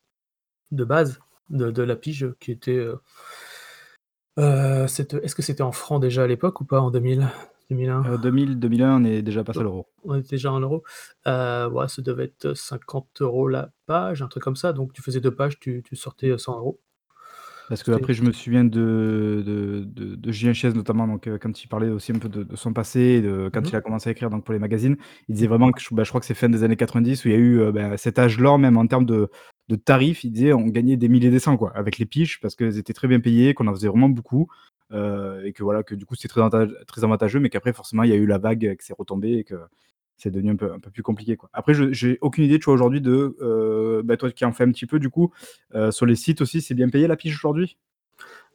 de 0.71 0.85
base 0.85 1.19
de 1.51 1.71
de 1.71 1.83
la 1.83 1.95
pige 1.97 2.27
qui 2.39 2.51
était, 2.51 2.85
est-ce 4.37 5.35
que 5.35 5.41
c'était 5.41 5.63
en 5.63 5.71
francs 5.71 6.01
déjà 6.01 6.23
à 6.23 6.27
l'époque 6.27 6.61
ou 6.61 6.65
pas 6.65 6.81
en 6.81 6.91
2000-2001? 7.69 8.05
Heu, 8.05 8.17
2000-2001, 8.17 9.01
on 9.01 9.05
est 9.05 9.21
déjà 9.21 9.43
passé 9.43 9.61
à 9.61 9.63
l'euro. 9.65 9.87
on 10.03 10.15
était 10.15 10.31
déjà 10.37 10.51
en 10.53 10.59
euros? 10.59 10.83
Heu, 11.27 11.67
ouais, 11.69 11.87
ça 11.87 12.01
devait 12.01 12.25
être 12.25 12.53
50 12.53 13.47
€ 13.47 13.49
la 13.49 13.71
page, 13.85 14.21
un 14.21 14.27
truc 14.27 14.43
comme 14.43 14.55
ça, 14.55 14.73
donc 14.73 14.93
tu 14.93 15.01
faisais 15.01 15.21
2 15.21 15.33
pages, 15.35 15.59
tu 15.59 15.83
tu 15.83 15.95
sortais, 15.95 16.29
heu, 16.29 16.37
100 16.37 16.79
€. 16.79 16.81
Parce 17.69 17.83
C'était 17.83 17.83
qu'après 17.83 18.13
je 18.13 18.23
me 18.23 18.31
souviens 18.31 18.63
de 18.63 19.43
de 19.45 19.83
de 19.85 20.15
de 20.15 20.31
Julien 20.31 20.53
Chiez 20.53 20.71
notamment, 20.71 21.05
donc 21.05 21.27
heu, 21.27 21.37
quand 21.37 21.61
il 21.61 21.67
parlait 21.67 21.89
aussi 21.89 22.13
un 22.13 22.19
peu 22.19 22.29
de 22.29 22.43
de 22.43 22.55
son 22.55 22.71
passé 22.71 23.21
de 23.21 23.49
quand 23.53 23.61
mh. 23.61 23.71
il 23.71 23.75
a 23.75 23.81
commencé 23.81 24.07
à 24.09 24.11
écrire 24.13 24.29
donc 24.29 24.45
pour 24.45 24.53
les 24.53 24.59
magazines, 24.59 24.95
il 25.27 25.35
disait 25.35 25.47
vraiment 25.47 25.73
que 25.73 25.81
ch 25.81 25.89
bah, 25.91 26.03
je 26.05 26.09
crois 26.09 26.21
que 26.21 26.25
c'est 26.27 26.33
fin 26.33 26.47
des 26.47 26.63
années 26.63 26.77
90 26.77 27.25
où 27.25 27.27
il 27.27 27.31
y 27.33 27.35
a 27.35 27.37
eu, 27.37 27.59
heu, 27.59 27.71
bah, 27.73 27.97
cet 27.97 28.19
âge 28.19 28.39
l'or 28.39 28.57
même 28.57 28.77
en 28.77 28.87
termes 28.87 29.05
de 29.05 29.29
de 29.67 29.75
tarifs. 29.75 30.23
Il 30.23 30.31
disait: 30.31 30.53
«On 30.53 30.61
gagnait 30.67 30.95
des 30.95 31.09
milliers 31.09 31.27
et 31.27 31.31
des 31.31 31.39
cents, 31.39 31.57
quoi, 31.57 31.71
avec 31.75 31.97
les 31.97 32.05
piges 32.05 32.39
parce 32.41 32.55
qu'elles 32.55 32.77
étaient 32.77 32.93
très 32.93 33.09
bien 33.09 33.19
payées, 33.19 33.53
qu'on 33.53 33.67
en 33.67 33.73
faisait 33.73 33.89
vraiment 33.89 34.07
beaucoup, 34.09 34.47
et 34.91 35.53
que 35.53 35.63
voilà, 35.63 35.83
que 35.83 35.95
du 35.95 36.05
coup 36.05 36.15
c'était 36.15 36.29
très 36.29 36.41
avanta 36.41 36.65
très 36.87 37.03
avantageux», 37.03 37.39
mais 37.39 37.49
qu'après 37.49 37.73
forcément 37.73 38.03
il 38.03 38.09
y 38.09 38.13
a 38.13 38.15
eu 38.15 38.25
la 38.25 38.37
vague 38.37 38.65
avec 38.65 38.81
ses 38.81 38.93
retombées 38.93 39.33
et 39.39 39.43
que 39.43 39.55
c'est 40.17 40.31
devenu 40.31 40.51
un 40.51 40.55
peu 40.55 40.71
un 40.73 40.79
peu 40.79 40.89
plus 40.89 41.03
compliqué, 41.03 41.35
quoi. 41.37 41.49
Après 41.53 41.73
je 41.73 41.91
j'ai 41.93 42.17
aucune 42.21 42.43
idée, 42.45 42.57
tu 42.59 42.65
vois, 42.65 42.73
aujourd'hui 42.73 43.01
de, 43.01 43.35
heu, 43.41 44.01
bah, 44.03 44.17
toi 44.17 44.31
qui 44.31 44.45
en 44.45 44.51
fais 44.51 44.63
un 44.63 44.71
petit 44.71 44.85
peu 44.87 44.99
du 44.99 45.09
coup, 45.09 45.31
heu, 45.75 45.91
sur 45.91 46.05
les 46.05 46.15
sites 46.15 46.41
aussi, 46.41 46.61
c'est 46.61 46.73
bien 46.73 46.89
payé 46.89 47.07
la 47.07 47.15
pige 47.15 47.35
aujourd'hui? 47.35 47.77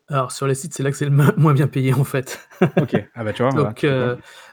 Alors 0.09 0.33
sur 0.33 0.47
les 0.47 0.55
sites, 0.55 0.75
c'est 0.75 0.83
là 0.83 0.91
que 0.91 0.97
c'est 0.97 1.09
le 1.09 1.13
moins 1.13 1.55
bien 1.55 1.69
payé 1.69 1.95
en 1.95 2.05
fait. 2.05 2.41
OK. 2.81 2.97
Ah 3.15 3.25
bah, 3.25 3.33
tu 3.33 3.43
vois, 3.43 3.53
Donc 3.55 3.85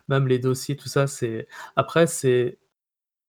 même 0.07 0.27
les 0.27 0.39
dossiers, 0.39 0.75
tout 0.75 0.88
ça, 0.88 1.07
c'est 1.07 1.48
après 1.75 2.07
c'est 2.07 2.59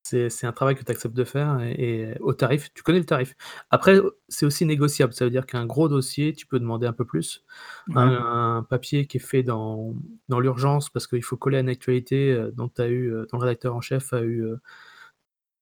c'est 0.04 0.30
c'est 0.30 0.46
un 0.46 0.52
travail 0.52 0.74
que 0.76 0.84
tu 0.84 0.90
acceptes 0.92 1.14
de 1.16 1.24
faire 1.24 1.60
et 1.62 1.72
et 2.14 2.18
au 2.20 2.32
tarif 2.34 2.72
tu 2.74 2.82
connais 2.82 2.98
le 3.00 3.04
tarif. 3.06 3.34
Après, 3.70 3.96
heu, 3.96 4.18
c'est 4.28 4.46
aussi 4.46 4.66
négociable, 4.66 5.12
ça 5.14 5.24
veut 5.26 5.30
dire 5.30 5.46
qu'un 5.46 5.66
gros 5.66 5.88
dossier, 5.88 6.32
tu 6.34 6.46
peux 6.46 6.58
demander 6.60 6.86
un 6.86 6.92
peu 6.94 7.04
plus. 7.04 7.44
Un 7.94 8.08
Ouais. 8.08 8.24
un 8.58 8.62
papier 8.64 9.06
qui 9.06 9.18
est 9.18 9.20
fait 9.20 9.42
dans 9.42 9.94
dans 10.28 10.40
l'urgence 10.40 10.90
parce 10.90 11.06
qu'il 11.06 11.22
faut 11.24 11.36
coller 11.36 11.58
à 11.58 11.60
une 11.60 11.68
actualité, 11.70 12.32
heu, 12.32 12.52
dont 12.56 12.68
tu 12.68 12.82
as 12.82 12.88
eu, 12.88 13.10
heu, 13.12 13.26
dont 13.32 13.38
le 13.38 13.44
rédacteur 13.44 13.74
en 13.76 13.80
chef 13.82 14.12
a 14.14 14.22
eu, 14.22 14.42
heu 14.44 14.60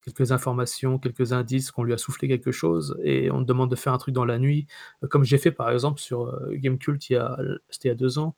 quelques 0.04 0.30
informations, 0.32 0.98
quelques 0.98 1.32
indices, 1.32 1.70
qu'on 1.72 1.82
lui 1.82 1.92
a 1.92 1.98
soufflé 1.98 2.28
quelque 2.28 2.52
chose 2.52 2.96
et 3.02 3.30
on 3.30 3.40
te 3.42 3.44
demande 3.48 3.70
de 3.70 3.76
faire 3.76 3.92
un 3.92 3.98
truc 3.98 4.14
dans 4.14 4.24
la 4.24 4.38
nuit, 4.38 4.66
heu, 5.02 5.08
comme 5.08 5.24
j'ai 5.24 5.38
fait 5.38 5.50
par 5.52 5.70
exemple 5.70 6.00
sur, 6.00 6.26
heu, 6.28 6.50
Gamekult 6.54 7.10
il 7.10 7.14
y 7.14 7.16
a 7.16 7.36
l 7.40 7.58
c'était 7.68 7.88
il 7.88 7.90
y 7.90 7.92
a 7.92 7.94
2 7.96 8.18
ans, 8.18 8.36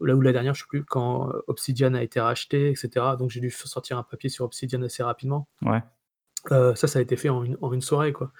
là 0.00 0.14
ou 0.14 0.20
l'année 0.20 0.32
dernière, 0.34 0.54
je 0.54 0.60
sais 0.60 0.68
plus, 0.68 0.84
quand, 0.84 1.28
heu, 1.30 1.42
Obsidian 1.46 1.94
a 1.94 2.02
été 2.02 2.20
racheté 2.20 2.70
et 2.70 2.74
cetera, 2.74 3.16
donc 3.16 3.30
j'ai 3.30 3.40
dû 3.40 3.50
sortir 3.50 3.98
un 3.98 4.02
papier 4.02 4.30
sur 4.30 4.44
Obsidian 4.44 4.82
assez 4.82 5.02
rapidement. 5.02 5.48
Ouais. 5.62 5.82
Heu, 6.50 6.74
ça, 6.74 6.86
ça 6.86 6.98
a 6.98 7.02
été 7.02 7.16
fait 7.16 7.28
en 7.28 7.44
une 7.44 7.56
en 7.60 7.72
une 7.72 7.82
soirée, 7.82 8.12
quoi, 8.12 8.32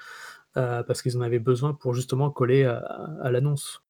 heu, 0.57 0.83
parce 0.87 1.02
qu'ils 1.02 1.17
en 1.19 1.21
avaient 1.21 1.38
besoin 1.38 1.75
pour 1.75 1.95
justement 1.95 2.31
coller 2.31 2.64
à 2.64 2.79
à 3.23 3.31
l'annonce. 3.31 3.83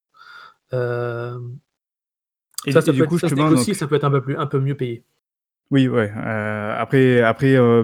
Et 2.66 2.72
ça, 2.72 2.80
ça 2.80 2.90
et 2.90 2.92
peut 2.92 2.92
du 2.92 3.02
être 3.02 3.08
coup 3.08 3.18
ça 3.18 3.28
se 3.28 3.34
justement 3.34 3.50
négocie, 3.50 3.70
donc 3.70 3.76
ça 3.76 3.86
peut 3.86 3.94
être 3.94 4.04
un 4.04 4.10
peu 4.10 4.20
plus 4.20 4.36
un 4.36 4.46
peu 4.46 4.60
mieux 4.60 4.76
payé. 4.76 5.04
Oui, 5.70 5.86
ouais, 5.86 6.10
après 6.10 7.22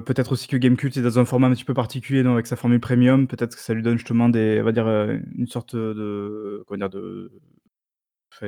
peut-être 0.04 0.32
aussi 0.32 0.48
que 0.48 0.56
Gamekult 0.56 0.96
est 0.96 1.02
dans 1.02 1.20
un 1.20 1.24
format 1.24 1.46
un 1.46 1.52
petit 1.52 1.64
peu 1.64 1.72
particulier, 1.72 2.24
non, 2.24 2.32
avec 2.32 2.48
sa 2.48 2.56
formule 2.56 2.80
premium, 2.80 3.28
peut-être 3.28 3.54
que 3.54 3.62
ça 3.62 3.74
lui 3.74 3.82
donne 3.82 3.96
justement 3.96 4.28
des 4.28 4.58
on 4.60 4.64
va 4.64 4.72
dire, 4.72 4.88
une 4.88 5.46
sorte, 5.46 5.76
de 5.76 6.64
comment 6.66 6.78
dire? 6.78 6.90
De 6.90 7.30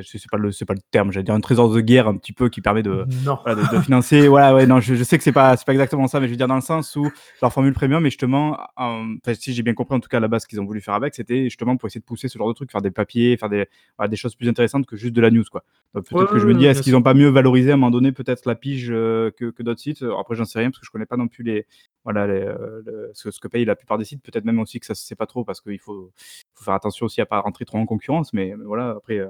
c'est 0.02 0.30
pas 0.30 0.36
le 0.38 0.52
c'est 0.52 0.64
pas 0.64 0.74
le 0.74 0.80
terme, 0.90 1.12
j'allais 1.12 1.24
dire 1.24 1.34
un 1.34 1.40
trésor 1.40 1.72
de 1.72 1.80
guerre 1.80 2.08
un 2.08 2.16
petit 2.16 2.32
peu 2.32 2.48
qui 2.48 2.60
permet 2.60 2.82
de 2.82 3.06
Non. 3.24 3.38
voilà, 3.44 3.62
de 3.62 3.76
de 3.76 3.80
financer 3.82 4.28
voilà, 4.28 4.54
ouais, 4.54 4.66
non, 4.66 4.80
je 4.80 4.94
je 4.94 5.04
sais 5.04 5.18
que 5.18 5.24
c'est 5.24 5.32
pas 5.32 5.56
c'est 5.56 5.66
pas 5.66 5.72
exactement 5.72 6.06
ça, 6.08 6.20
mais 6.20 6.26
je 6.26 6.32
veux 6.32 6.36
dire 6.36 6.48
dans 6.48 6.54
le 6.54 6.60
sens 6.60 6.94
où 6.96 7.10
leur 7.42 7.52
formule 7.52 7.72
premium 7.72 8.04
est 8.06 8.10
justement, 8.10 8.58
en 8.76 9.14
si 9.34 9.52
j'ai 9.54 9.62
bien 9.62 9.74
compris 9.74 9.96
en 9.96 10.00
tout 10.00 10.08
cas 10.08 10.18
à 10.18 10.20
la 10.20 10.28
base 10.28 10.42
ce 10.42 10.48
qu'ils 10.48 10.60
ont 10.60 10.64
voulu 10.64 10.80
faire 10.80 10.94
avec, 10.94 11.14
c'était 11.14 11.44
justement 11.44 11.76
pour 11.76 11.86
essayer 11.88 12.00
de 12.00 12.04
pousser 12.06 12.28
ce 12.28 12.38
genre 12.38 12.48
de 12.48 12.52
trucs, 12.54 12.70
faire 12.70 12.82
des 12.82 12.90
papiers, 12.90 13.36
faire 13.36 13.48
des 13.48 13.66
voilà, 13.96 14.08
des 14.08 14.16
choses 14.16 14.34
plus 14.34 14.48
intéressantes 14.48 14.86
que 14.86 14.96
juste 14.96 15.14
de 15.14 15.20
la 15.20 15.30
news, 15.30 15.44
quoi. 15.50 15.64
Donc 15.94 16.04
Ouais, 16.10 16.18
peut-être 16.18 16.32
que 16.32 16.38
je 16.38 16.46
me 16.46 16.54
dis: 16.54 16.66
«Est-ce 16.66 16.82
qu'ils 16.82 16.96
ont 16.96 17.02
pas 17.02 17.14
mieux 17.14 17.28
valorisé 17.28 17.70
à 17.70 17.74
un 17.74 17.76
moment 17.76 17.90
donné 17.90 18.12
peut-être 18.12 18.46
la 18.46 18.54
pige, 18.54 18.90
heu, 18.90 19.32
que 19.36 19.50
que 19.50 19.62
d'autres 19.62 19.80
sites?» 19.80 20.02
après 20.18 20.34
j'en 20.34 20.44
sais 20.44 20.58
rien 20.58 20.70
parce 20.70 20.80
que 20.80 20.86
je 20.86 20.90
connais 20.90 21.06
pas 21.06 21.16
non 21.16 21.28
plus 21.28 21.44
les 21.44 21.66
voilà, 22.04 22.26
les, 22.26 22.40
le 22.40 23.10
ce 23.14 23.30
ce 23.30 23.40
que 23.40 23.48
payent 23.48 23.64
la 23.64 23.76
plupart 23.76 23.98
des 23.98 24.04
sites. 24.04 24.22
Peut-être 24.22 24.44
même 24.44 24.58
aussi 24.58 24.80
que 24.80 24.86
ça 24.86 24.94
se 24.94 25.04
sait 25.06 25.16
pas 25.16 25.26
trop 25.26 25.44
parce 25.44 25.60
qu'il 25.60 25.78
faut 25.78 26.12
faut 26.54 26.64
faire 26.64 26.74
attention 26.74 27.06
aussi 27.06 27.20
à 27.20 27.26
pas 27.26 27.40
rentrer 27.40 27.64
trop 27.64 27.78
en 27.78 27.86
concurrence, 27.86 28.32
mais 28.32 28.54
mais 28.56 28.64
voilà, 28.64 28.90
après, 28.90 29.18
heu, 29.18 29.28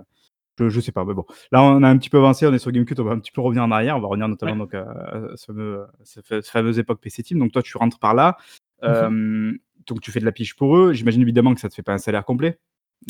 je 0.58 0.68
je 0.68 0.80
sais 0.80 0.92
pas, 0.92 1.04
mais 1.04 1.14
bon. 1.14 1.24
Là, 1.52 1.62
on 1.62 1.82
a 1.82 1.88
un 1.88 1.96
petit 1.98 2.10
peu 2.10 2.18
avancé, 2.18 2.46
on 2.46 2.52
est 2.52 2.58
sur 2.58 2.70
Gamecult, 2.72 2.98
on 3.00 3.04
va 3.04 3.12
un 3.12 3.18
petit 3.20 3.32
peu 3.32 3.40
revenir 3.40 3.62
en 3.64 3.70
arrière. 3.70 3.96
On 3.96 4.00
va 4.00 4.08
revenir 4.08 4.28
notamment 4.28 4.52
Ouais. 4.52 4.58
donc 4.58 4.74
à 4.74 4.82
à 4.82 5.36
ce 5.36 5.46
fameux, 5.46 5.86
cette 6.04 6.26
fa 6.26 6.36
cette 6.42 6.48
fameuse 6.50 6.78
époque 6.78 7.00
PC 7.00 7.22
Team. 7.22 7.38
Donc 7.38 7.52
toi, 7.52 7.62
tu 7.62 7.76
rentres 7.78 7.98
par 7.98 8.14
là, 8.14 8.36
Mmh 8.82 8.88
mh. 8.90 8.94
hem, 8.94 9.58
donc 9.86 10.00
tu 10.00 10.10
fais 10.12 10.20
de 10.20 10.24
la 10.26 10.32
pige 10.32 10.56
pour 10.56 10.76
eux. 10.76 10.92
J'imagine 10.92 11.22
évidemment 11.22 11.54
que 11.54 11.60
ça 11.60 11.68
te 11.68 11.74
fait 11.74 11.82
pas 11.82 11.92
un 11.94 11.98
salaire 11.98 12.24
complet? 12.24 12.58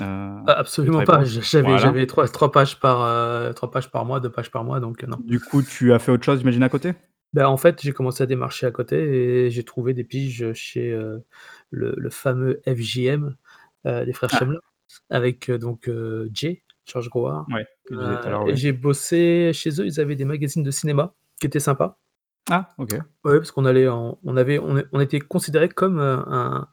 Heu, 0.01 0.05
A 0.47 0.55
tu 0.55 0.61
absolument 0.61 1.03
pas, 1.05 1.25
j'avais 1.25 1.63
Voilà. 1.65 1.79
j'avais 1.79 2.05
3- 2.07 2.29
3 2.31 2.53
pages 2.53 2.79
par, 2.81 3.03
heu, 3.03 3.53
3 3.55 3.71
pages 3.71 3.91
par 3.91 4.05
mois, 4.05 4.21
2 4.21 4.31
pages 4.31 4.51
par 4.51 4.65
mois, 4.65 4.81
donc 4.81 5.03
non. 5.05 5.19
Du 5.25 5.41
coup, 5.41 5.63
tu 5.63 5.93
as 5.93 5.99
fait 5.99 6.13
autre 6.13 6.25
chose, 6.25 6.39
j'imagine, 6.41 6.63
à 6.63 6.69
côté? 6.69 6.93
Bah, 7.35 7.51
en 7.51 7.57
fait, 7.59 7.83
j'ai 7.83 7.93
commencé 7.93 8.23
à 8.23 8.27
démarcher 8.27 8.67
à 8.67 8.71
côté 8.71 8.97
et 9.47 9.51
j'ai 9.51 9.63
trouvé 9.65 9.93
des 9.93 10.05
piges 10.05 10.53
chez, 10.55 10.91
le 11.71 11.95
le 11.97 12.11
fameux 12.11 12.61
FJM, 12.67 13.37
des 13.85 14.13
frères 14.13 14.31
Ah! 14.33 14.39
Chemla, 14.39 14.59
avec, 15.11 15.51
donc 15.51 15.91
Jay, 16.33 16.63
Georges 16.89 17.11
Grouard, 17.11 17.47
Ouais, 17.51 17.67
et 17.91 17.95
ouais. 17.97 18.57
j'ai 18.57 18.73
bossé 18.73 19.53
chez 19.55 19.71
eux, 19.81 19.87
ils 19.87 20.01
avaient 20.01 20.17
des 20.17 20.25
magazines 20.25 20.63
de 20.63 20.71
cinéma 20.71 21.15
qui 21.41 21.47
étaient 21.47 21.61
sympas. 21.61 21.99
Ah! 22.51 22.69
OK. 22.79 22.93
Ouais, 23.25 23.39
parce 23.39 23.51
qu'on 23.51 23.65
allait 23.65 23.89
en 23.89 24.19
on 24.25 24.37
avait 24.37 24.59
on 24.59 25.01
était 25.01 25.21
considérés 25.21 25.69
comme, 25.69 26.01
heu, 26.01 26.23
un 26.27 26.69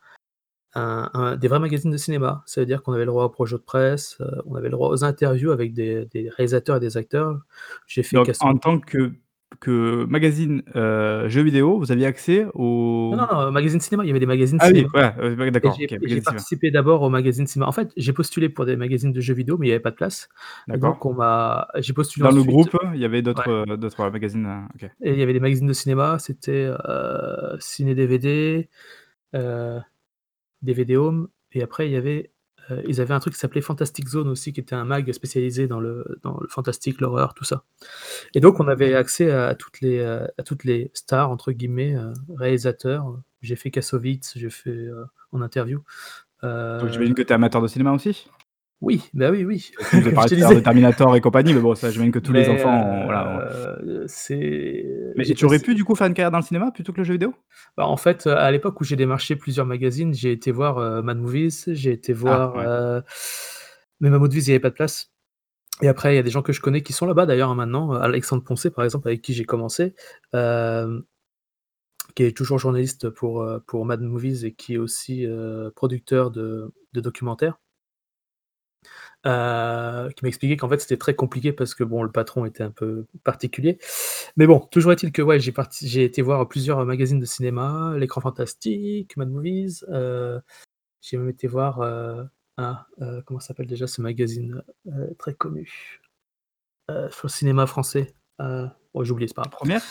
un 0.76 1.10
un 1.14 1.36
des 1.38 1.48
vrais 1.48 1.60
magazines 1.60 1.92
de 1.92 1.98
cinéma. 1.98 2.44
Ça 2.46 2.62
veut 2.62 2.66
dire 2.66 2.84
qu'on 2.84 2.94
avait 2.94 3.06
le 3.06 3.12
droit 3.12 3.26
aux 3.26 3.30
projets 3.30 3.58
de 3.58 3.62
presse, 3.62 4.18
heu, 4.22 4.42
on 4.46 4.56
avait 4.56 4.68
le 4.68 4.72
droit 4.74 4.90
aux 4.90 5.04
interviews 5.04 5.52
avec 5.52 5.74
des 5.74 6.06
des 6.06 6.30
réalisateurs 6.30 6.78
et 6.78 6.80
des 6.80 6.98
acteurs. 6.98 7.40
J'ai 7.88 8.04
fait 8.04 8.16
Donc 8.18 8.32
en 8.42 8.58
tant 8.58 8.80
que 8.80 9.14
que 9.62 10.06
magazine, 10.06 10.64
heu, 10.76 11.28
jeux 11.30 11.42
vidéo, 11.44 11.78
vous 11.80 11.92
aviez 11.92 12.06
accès 12.06 12.46
Non, 13.12 13.18
aux 13.18 13.28
non, 13.32 13.46
non, 13.46 13.52
magazine 13.52 13.80
cinéma, 13.80 14.04
il 14.04 14.08
y 14.08 14.10
avait 14.10 14.20
des 14.20 14.26
magazines 14.26 14.60
ah 14.60 14.70
oui, 14.72 14.86
cinéma 14.86 14.90
ouais, 14.94 15.14
et 15.44 15.52
d'accord, 15.52 15.78
j'ai 15.82 15.98
magazine 16.00 16.24
participé 16.24 16.72
d'abord 16.72 17.02
aux 17.04 17.10
magazines 17.10 17.48
cinéma. 17.48 17.68
En 17.68 17.72
fait, 17.74 17.92
j'ai 17.98 18.14
postulé 18.14 18.50
pour 18.50 18.66
des 18.66 18.76
magazines 18.78 19.12
de 19.14 19.22
jeux 19.22 19.34
vidéo, 19.36 19.58
mais 19.58 19.68
il 19.68 19.70
y 19.70 19.74
avait 19.74 19.80
pas 19.82 19.92
de 19.92 19.96
place 19.96 20.30
D'accord. 20.68 20.94
donc 20.94 21.06
on 21.06 21.14
m'a 21.14 21.68
j'ai 21.78 21.94
postulé 21.94 22.24
Dans 22.24 22.32
le 22.32 22.44
groupe, 22.44 22.76
il 22.94 23.00
y 23.00 23.06
avait 23.06 23.22
d'autres, 23.22 23.50
heu, 23.50 23.78
d'autres, 23.78 24.10
magazines, 24.10 24.68
OK. 24.76 24.90
Et 25.02 25.12
il 25.14 25.20
y 25.20 25.22
avait 25.24 25.34
des 25.34 25.40
magazines 25.40 25.68
de 25.68 25.74
cinéma, 25.74 26.20
c'était, 26.20 26.66
heu, 26.68 27.58
Ciné-DVD, 27.60 28.70
heu, 29.36 29.80
DVD 30.64 30.98
Home 30.98 31.30
et 31.54 31.64
après 31.64 31.88
il 31.90 31.94
y 31.94 31.98
avait, 31.98 32.34
heu, 32.72 32.84
ils 32.88 33.02
avaient 33.02 33.14
un 33.14 33.20
truc 33.20 33.34
qui 33.34 33.40
s'appelait 33.40 33.62
Fantastic 33.62 34.08
Zone 34.08 34.28
aussi, 34.30 34.54
qui 34.54 34.60
était 34.60 34.76
un 34.76 34.86
mag 34.86 35.12
spécialisé 35.12 35.68
dans 35.68 35.80
le 35.80 36.06
dans 36.24 36.38
le 36.40 36.48
fantastique, 36.48 37.02
l'horreur, 37.02 37.34
tout 37.34 37.44
ça 37.44 37.64
et 38.34 38.40
donc 38.40 38.60
on 38.60 38.68
avait 38.68 38.96
accès 38.96 39.32
à 39.32 39.56
toutes 39.56 39.82
les, 39.82 40.00
heu, 40.00 40.28
à 40.38 40.44
toutes 40.44 40.64
les 40.64 40.92
«stars» 40.94 41.30
entre 41.32 41.52
guillemets, 41.52 41.96
heu, 41.96 42.14
réalisateurs. 42.38 43.06
J'ai 43.42 43.56
fait 43.56 43.72
Kassovitz, 43.72 44.34
j'ai 44.38 44.50
fait, 44.50 44.88
en 45.32 45.42
interview, 45.42 45.84
Donc 46.42 46.90
j'imagine 46.90 47.14
que 47.14 47.22
tu 47.22 47.30
es 47.30 47.34
amateur 47.34 47.62
de 47.62 47.68
cinéma 47.68 47.92
aussi? 47.92 48.28
Oui, 48.82 49.02
bah, 49.14 49.32
oui, 49.32 49.46
oui, 49.46 49.72
je 49.94 49.98
à 50.10 50.28
l'heure 50.28 50.54
de. 50.56 50.60
Terminator 50.60 51.16
et 51.16 51.22
compagnie, 51.22 51.54
mais 51.54 51.62
bon, 51.62 51.76
ça, 51.76 51.90
j'imagine 51.92 52.12
que 52.12 52.20
tous 52.20 52.34
les 52.34 52.50
enfants 52.50 53.04
voilà, 53.06 53.26
heu, 53.84 54.04
c'est 54.08 54.86
Mais 55.18 55.24
tu 55.26 55.46
aurais 55.46 55.60
pu 55.60 55.76
du 55.76 55.84
coup 55.86 55.96
faire 55.96 56.08
une 56.08 56.14
carrière 56.14 56.32
dans 56.32 56.40
le 56.40 56.44
cinéma 56.44 56.72
plutôt 56.72 56.92
que 56.92 56.98
le 56.98 57.04
jeu 57.04 57.14
vidéo? 57.14 57.34
Bah, 57.78 57.88
en 57.88 57.98
fait, 57.98 58.28
à 58.28 58.52
l'époque 58.52 58.80
où 58.82 58.84
j'ai 58.84 58.96
démarché 58.98 59.36
plusieurs 59.38 59.66
magazines, 59.66 60.14
j'ai 60.14 60.32
été 60.34 60.52
voir, 60.52 60.80
heu, 60.80 61.02
Mad 61.02 61.18
Movies, 61.18 61.64
j'ai 61.68 61.92
été 61.92 62.12
Ah, 62.14 62.18
voir, 62.18 62.58
ouais. 62.58 62.66
heu 62.66 63.02
mais 64.02 64.10
Mad 64.10 64.20
Movies, 64.20 64.44
il 64.46 64.50
y 64.50 64.52
avait 64.52 64.60
pas 64.60 64.70
de 64.70 64.76
place 64.76 65.12
et 65.82 65.88
après 65.90 66.14
il 66.14 66.18
y 66.18 66.20
a 66.20 66.24
des 66.24 66.32
gens 66.32 66.42
que 66.44 66.54
je 66.54 66.62
connais 66.62 66.84
qui 66.84 66.94
sont 66.94 67.06
là-bas 67.06 67.26
d'ailleurs, 67.26 67.50
hein, 67.52 67.56
maintenant, 67.56 67.94
Alexandre 67.94 68.44
Poncet, 68.44 68.72
par 68.72 68.86
exemple, 68.86 69.08
avec 69.10 69.22
qui 69.22 69.34
j'ai 69.34 69.46
commencé, 69.46 69.96
qui 72.16 72.24
est 72.24 72.36
toujours 72.36 72.60
journaliste 72.60 73.10
pour, 73.10 73.46
pour 73.68 73.86
Mad 73.86 74.02
Movies 74.02 74.46
et 74.46 74.54
qui 74.54 74.76
est 74.76 74.78
aussi, 74.78 75.26
producteur 75.76 76.32
de 76.32 76.74
de 76.94 77.02
documentaires 77.02 77.58
heu, 79.26 80.10
qui 80.16 80.24
m'a 80.24 80.28
expliqué 80.30 80.58
qu'en 80.58 80.70
fait, 80.70 80.80
c'était 80.82 80.98
très 80.98 81.16
compliqué 81.16 81.52
parce 81.54 81.76
que 81.76 81.84
bon, 81.84 82.04
le 82.04 82.12
patron 82.12 82.46
était 82.46 82.64
un 82.64 82.72
peu 82.72 83.06
particulier. 83.24 83.78
Mais 84.38 84.48
bon, 84.48 84.60
toujours 84.60 84.92
est-il 84.92 85.12
que, 85.12 85.22
ouais, 85.22 85.40
j'ai 85.40 85.52
parti 85.52 85.88
j'ai 85.88 86.04
été 86.04 86.22
voir 86.22 86.48
plusieurs 86.48 86.84
magazines 86.86 87.20
de 87.20 87.26
cinéma, 87.26 87.96
L'Écran 87.98 88.22
Fantastique, 88.22 89.18
Mad 89.18 89.30
Movies, 89.30 89.84
heu, 89.90 90.40
j'ai 91.02 91.18
même 91.18 91.30
été 91.30 91.48
voir, 91.48 91.82
heu, 91.82 92.26
ah, 92.58 92.88
heu, 93.02 93.22
comment 93.26 93.40
s'appelle 93.40 93.68
déjà 93.68 93.88
ce 93.88 94.02
magazine, 94.02 94.64
très 95.18 95.34
connu? 95.34 96.02
Sur 96.90 97.22
le 97.24 97.30
cinéma 97.30 97.66
français, 97.66 98.14
bon 98.40 99.04
j'ai 99.04 99.12
oublié, 99.12 99.28
c'est 99.28 99.34
pas 99.36 99.42
grave. 99.44 99.52
Première? 99.54 99.82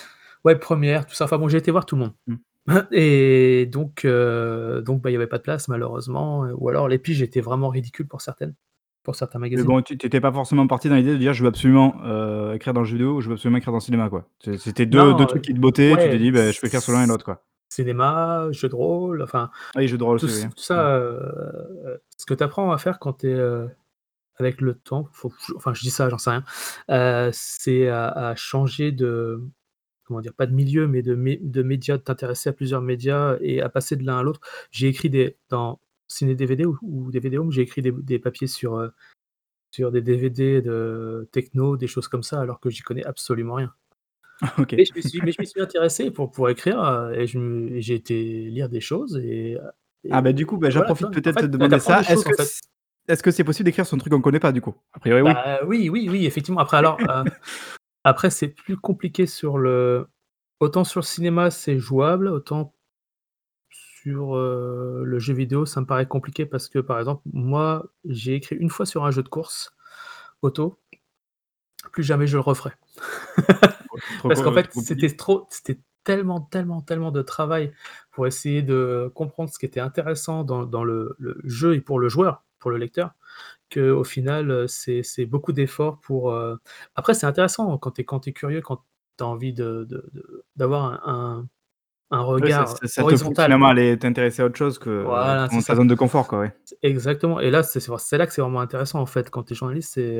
Ouais, 0.44 0.56
Première, 0.56 1.06
tout 1.06 1.14
ça, 1.14 1.24
enfin 1.24 1.38
bon, 1.38 1.48
j'ai 1.48 1.58
été 1.58 1.70
voir 1.70 1.86
tout 1.86 1.96
le 1.96 2.02
monde 2.02 2.12
Mmh. 2.26 2.36
et 2.92 3.66
donc 3.66 4.06
donc 4.06 5.02
bah, 5.02 5.10
il 5.10 5.12
y 5.12 5.16
avait 5.16 5.26
pas 5.26 5.36
de 5.36 5.42
place 5.42 5.68
malheureusement 5.68 6.46
ou 6.56 6.70
alors 6.70 6.88
les 6.88 6.98
piges 6.98 7.20
étaient 7.20 7.42
vraiment 7.42 7.68
ridicules 7.68 8.08
pour 8.08 8.22
certaines 8.22 8.54
pour 9.04 9.14
certains 9.16 9.38
Mais 9.54 9.62
magazines. 9.62 9.68
bon, 9.68 9.82
tu 9.82 9.96
tu 9.96 10.06
étais 10.06 10.20
pas 10.20 10.32
forcément 10.32 10.66
parti 10.66 10.88
dans 10.88 10.96
l'idée 10.96 11.12
de 11.12 11.16
dire: 11.18 11.32
«Je 11.32 11.42
veux 11.42 11.48
absolument, 11.48 11.94
heu, 12.04 12.54
écrire 12.54 12.74
dans 12.74 12.80
le 12.80 12.86
jeu 12.86 12.94
vidéo 12.96 13.16
ou 13.16 13.20
je 13.20 13.28
veux 13.28 13.34
absolument 13.34 13.58
écrire 13.58 13.72
dans 13.72 13.78
le 13.78 13.82
cinéma», 13.82 14.08
quoi? 14.08 14.28
C'était 14.58 14.84
2- 14.86 15.14
2 15.14 15.26
Non, 15.26 15.26
trucs 15.26 15.42
qui 15.42 15.54
te 15.54 15.60
bottaient, 15.60 15.96
tu 15.96 16.08
t'es 16.08 16.18
dit: 16.18 16.30
«Beh, 16.32 16.52
je 16.52 16.60
peux 16.60 16.66
écrire 16.66 16.82
sur 16.82 16.92
l'un 16.92 17.04
et 17.04 17.06
l'autre», 17.06 17.24
quoi? 17.24 17.44
cinéma, 17.68 18.48
jeux 18.52 18.68
de 18.68 18.74
rôle, 18.74 19.22
enfin 19.22 19.50
Ah 19.74 19.80
oui, 19.80 19.88
jeux 19.88 19.98
de 19.98 20.04
rôle 20.04 20.20
tout 20.20 20.28
tout 20.28 20.62
ça, 20.62 20.96
heu, 20.98 22.00
ce 22.16 22.26
que 22.26 22.34
tu 22.34 22.42
apprends 22.44 22.70
à 22.72 22.78
faire 22.78 22.98
quand 23.00 23.14
tu 23.14 23.28
es, 23.30 23.34
heu, 23.34 23.68
avec 24.36 24.60
le 24.60 24.74
temps, 24.74 25.08
faut 25.12 25.32
enfin 25.56 25.74
je 25.74 25.82
dis 25.82 25.90
ça, 25.90 26.10
j'en 26.10 26.18
sais 26.18 26.30
rien, 26.30 26.44
c'est 27.32 27.88
à 27.88 28.08
à 28.08 28.34
changer 28.36 28.92
de 28.92 29.42
comment 30.04 30.20
dire? 30.22 30.34
Pas 30.34 30.46
de 30.46 30.54
milieu, 30.54 30.88
mais 30.88 31.02
de 31.02 31.14
mé 31.16 31.38
de 31.42 31.62
médias, 31.62 31.98
de 31.98 32.02
t'intéresser 32.04 32.50
à 32.50 32.54
plusieurs 32.54 32.82
médias 32.82 33.36
et 33.42 33.62
à 33.62 33.68
passer 33.70 33.96
de 33.96 34.04
l'un 34.06 34.18
à 34.20 34.22
l'autre. 34.24 34.40
J'ai 34.72 34.88
écrit 34.88 35.10
des 35.10 35.38
dans 35.50 35.80
Ciné-DVD 36.08 36.64
ou 36.66 36.78
ou 36.82 37.10
DVD 37.10 37.38
Home, 37.38 37.50
j'ai 37.50 37.62
écrit 37.62 37.82
des 37.82 37.92
des 37.92 38.18
papiers 38.18 38.46
sur, 38.46 38.76
heu, 38.78 38.92
sur 39.70 39.90
des 39.92 40.02
DVD 40.02 40.62
de 40.62 41.28
techno, 41.32 41.76
des 41.76 41.86
choses 41.86 42.08
comme 42.08 42.22
ça, 42.22 42.40
alors 42.40 42.60
que 42.60 42.70
j'y 42.70 42.82
connais 42.82 43.04
absolument 43.04 43.54
rien. 43.54 43.72
OK. 44.58 44.72
Et 44.74 44.84
je 44.84 44.94
me 44.94 45.00
suis 45.00 45.20
mais 45.22 45.32
je 45.32 45.40
m'y 45.40 45.46
suis 45.46 45.60
intéressé 45.60 46.10
pour 46.10 46.30
pour 46.30 46.48
écrire, 46.48 46.80
heu 46.80 47.14
et 47.14 47.26
j'ai 47.80 47.94
été 47.94 48.50
lire 48.50 48.68
des 48.68 48.80
choses 48.80 49.16
et 49.18 49.58
Ah 50.10 50.20
bah, 50.22 50.32
du 50.32 50.46
coup, 50.46 50.56
bah, 50.58 50.70
j'en 50.70 50.80
voilà, 50.80 50.86
profite? 50.94 51.06
En 51.08 51.10
peut-être 51.10 51.36
de 51.36 51.40
fait, 51.40 51.46
tu 51.46 51.52
demander 51.52 51.80
ça. 51.80 52.00
Est-ce 52.00 52.24
que 52.24 52.32
en 52.32 53.26
fait. 53.26 53.32
c'est 53.32 53.44
possible 53.44 53.64
d'écrire 53.64 53.86
sur 53.86 53.94
un 53.94 53.98
truc 53.98 54.12
qu'on 54.12 54.20
connaît 54.20 54.40
pas, 54.40 54.52
du 54.52 54.60
coup? 54.60 54.74
A 54.92 54.98
priori, 55.00 55.22
oui? 55.22 55.32
Bah, 55.32 55.60
oui, 55.66 55.88
oui, 55.88 56.08
oui, 56.10 56.26
effectivement. 56.26 56.60
Après 56.60 56.76
alors, 56.76 57.00
heu, 57.00 57.24
après 58.04 58.30
c'est 58.30 58.48
plus 58.48 58.76
compliqué 58.76 59.26
sur 59.26 59.58
le 59.58 60.08
autant 60.60 60.84
sur 60.84 61.00
le 61.00 61.04
cinéma, 61.04 61.50
c'est 61.50 61.78
jouable, 61.78 62.28
autant 62.28 62.74
sur, 64.04 64.36
heu, 64.36 65.02
le 65.04 65.18
jeu 65.18 65.34
vidéo, 65.34 65.66
ça 65.66 65.80
me 65.80 65.86
paraît 65.86 66.06
compliqué 66.06 66.46
parce 66.46 66.68
que, 66.68 66.78
par 66.78 66.98
exemple, 66.98 67.22
moi, 67.32 67.86
j'ai 68.04 68.34
écrit 68.34 68.56
une 68.56 68.70
fois 68.70 68.86
sur 68.86 69.04
un 69.04 69.10
jeu 69.10 69.22
de 69.22 69.28
course 69.28 69.74
auto 70.42 70.78
plus 71.92 72.02
jamais 72.02 72.26
je 72.26 72.36
le 72.36 72.40
referai. 72.40 72.70
Parce 74.26 74.42
qu'en 74.42 74.52
fait, 74.52 74.68
c'était 74.72 75.14
trop 75.16 75.46
c'était 75.50 75.78
tellement, 76.04 76.40
tellement, 76.40 76.82
tellement 76.82 77.10
de 77.10 77.22
travail 77.22 77.72
pour 78.12 78.26
essayer 78.26 78.62
de 78.62 79.10
comprendre 79.14 79.50
ce 79.50 79.58
qui 79.58 79.66
était 79.66 79.80
intéressant 79.80 80.44
dans 80.44 80.64
dans 80.66 80.84
le 80.84 81.14
le 81.18 81.40
jeu 81.44 81.74
et 81.74 81.80
pour 81.80 81.98
le 81.98 82.08
joueur, 82.08 82.44
pour 82.58 82.70
le 82.70 82.76
lecteur, 82.78 83.12
qu'au 83.72 84.04
final, 84.04 84.50
heu, 84.50 84.66
c'est 84.68 85.26
beaucoup 85.26 85.52
d'efforts 85.52 86.00
pour, 86.00 86.32
heu 86.32 86.58
après 86.96 87.14
c'est 87.14 87.26
intéressant 87.26 87.78
quand 87.78 87.92
tu 87.92 88.02
es 88.02 88.32
curieux, 88.32 88.60
quand 88.62 88.84
tu 89.18 89.24
as 89.24 89.26
envie 89.26 89.52
de 89.52 89.86
de 89.88 90.08
de 90.12 90.44
d'avoir 90.56 91.08
un 91.08 91.46
un 92.14 92.22
Ouais, 92.40 92.50
ça 92.50 92.64
regard 92.64 92.68
ça 92.68 92.88
ça 92.88 93.02
te 93.02 93.06
pousse 93.06 93.06
horizontal, 93.06 93.52
aller 93.70 93.98
t'intéresser 93.98 94.42
à 94.42 94.46
autre 94.46 94.56
chose 94.56 94.78
que 94.78 94.88
Voilà, 95.04 95.48
ton 95.48 95.62
ta 95.62 95.62
ça. 95.62 95.76
zone 95.76 95.86
de 95.88 95.94
confort, 95.94 96.26
quoi, 96.28 96.40
ouais. 96.40 96.52
Exactement 96.82 97.40
et 97.40 97.50
là, 97.50 97.62
c'est 97.62 98.16
là 98.18 98.26
que 98.26 98.32
c'est 98.32 98.40
vraiment 98.42 98.60
intéressant, 98.60 99.00
en 99.00 99.06
fait, 99.06 99.30
quand 99.30 99.44
tu 99.44 99.52
es 99.52 99.56
journaliste, 99.56 99.92
c'est, 99.94 100.18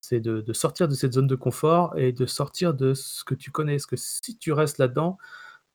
c'est 0.00 0.20
de 0.20 0.40
de 0.42 0.52
sortir 0.54 0.88
de 0.88 0.94
cette 0.94 1.14
zone 1.14 1.26
de 1.28 1.36
confort 1.36 1.94
et 1.98 2.12
de 2.12 2.26
sortir 2.26 2.74
de 2.74 2.94
ce 2.94 3.24
que 3.24 3.34
tu 3.36 3.50
connais. 3.52 3.74
Parce 3.76 3.86
que 3.86 3.96
si 3.96 4.38
tu 4.38 4.52
restes 4.52 4.78
là-dedans, 4.78 5.18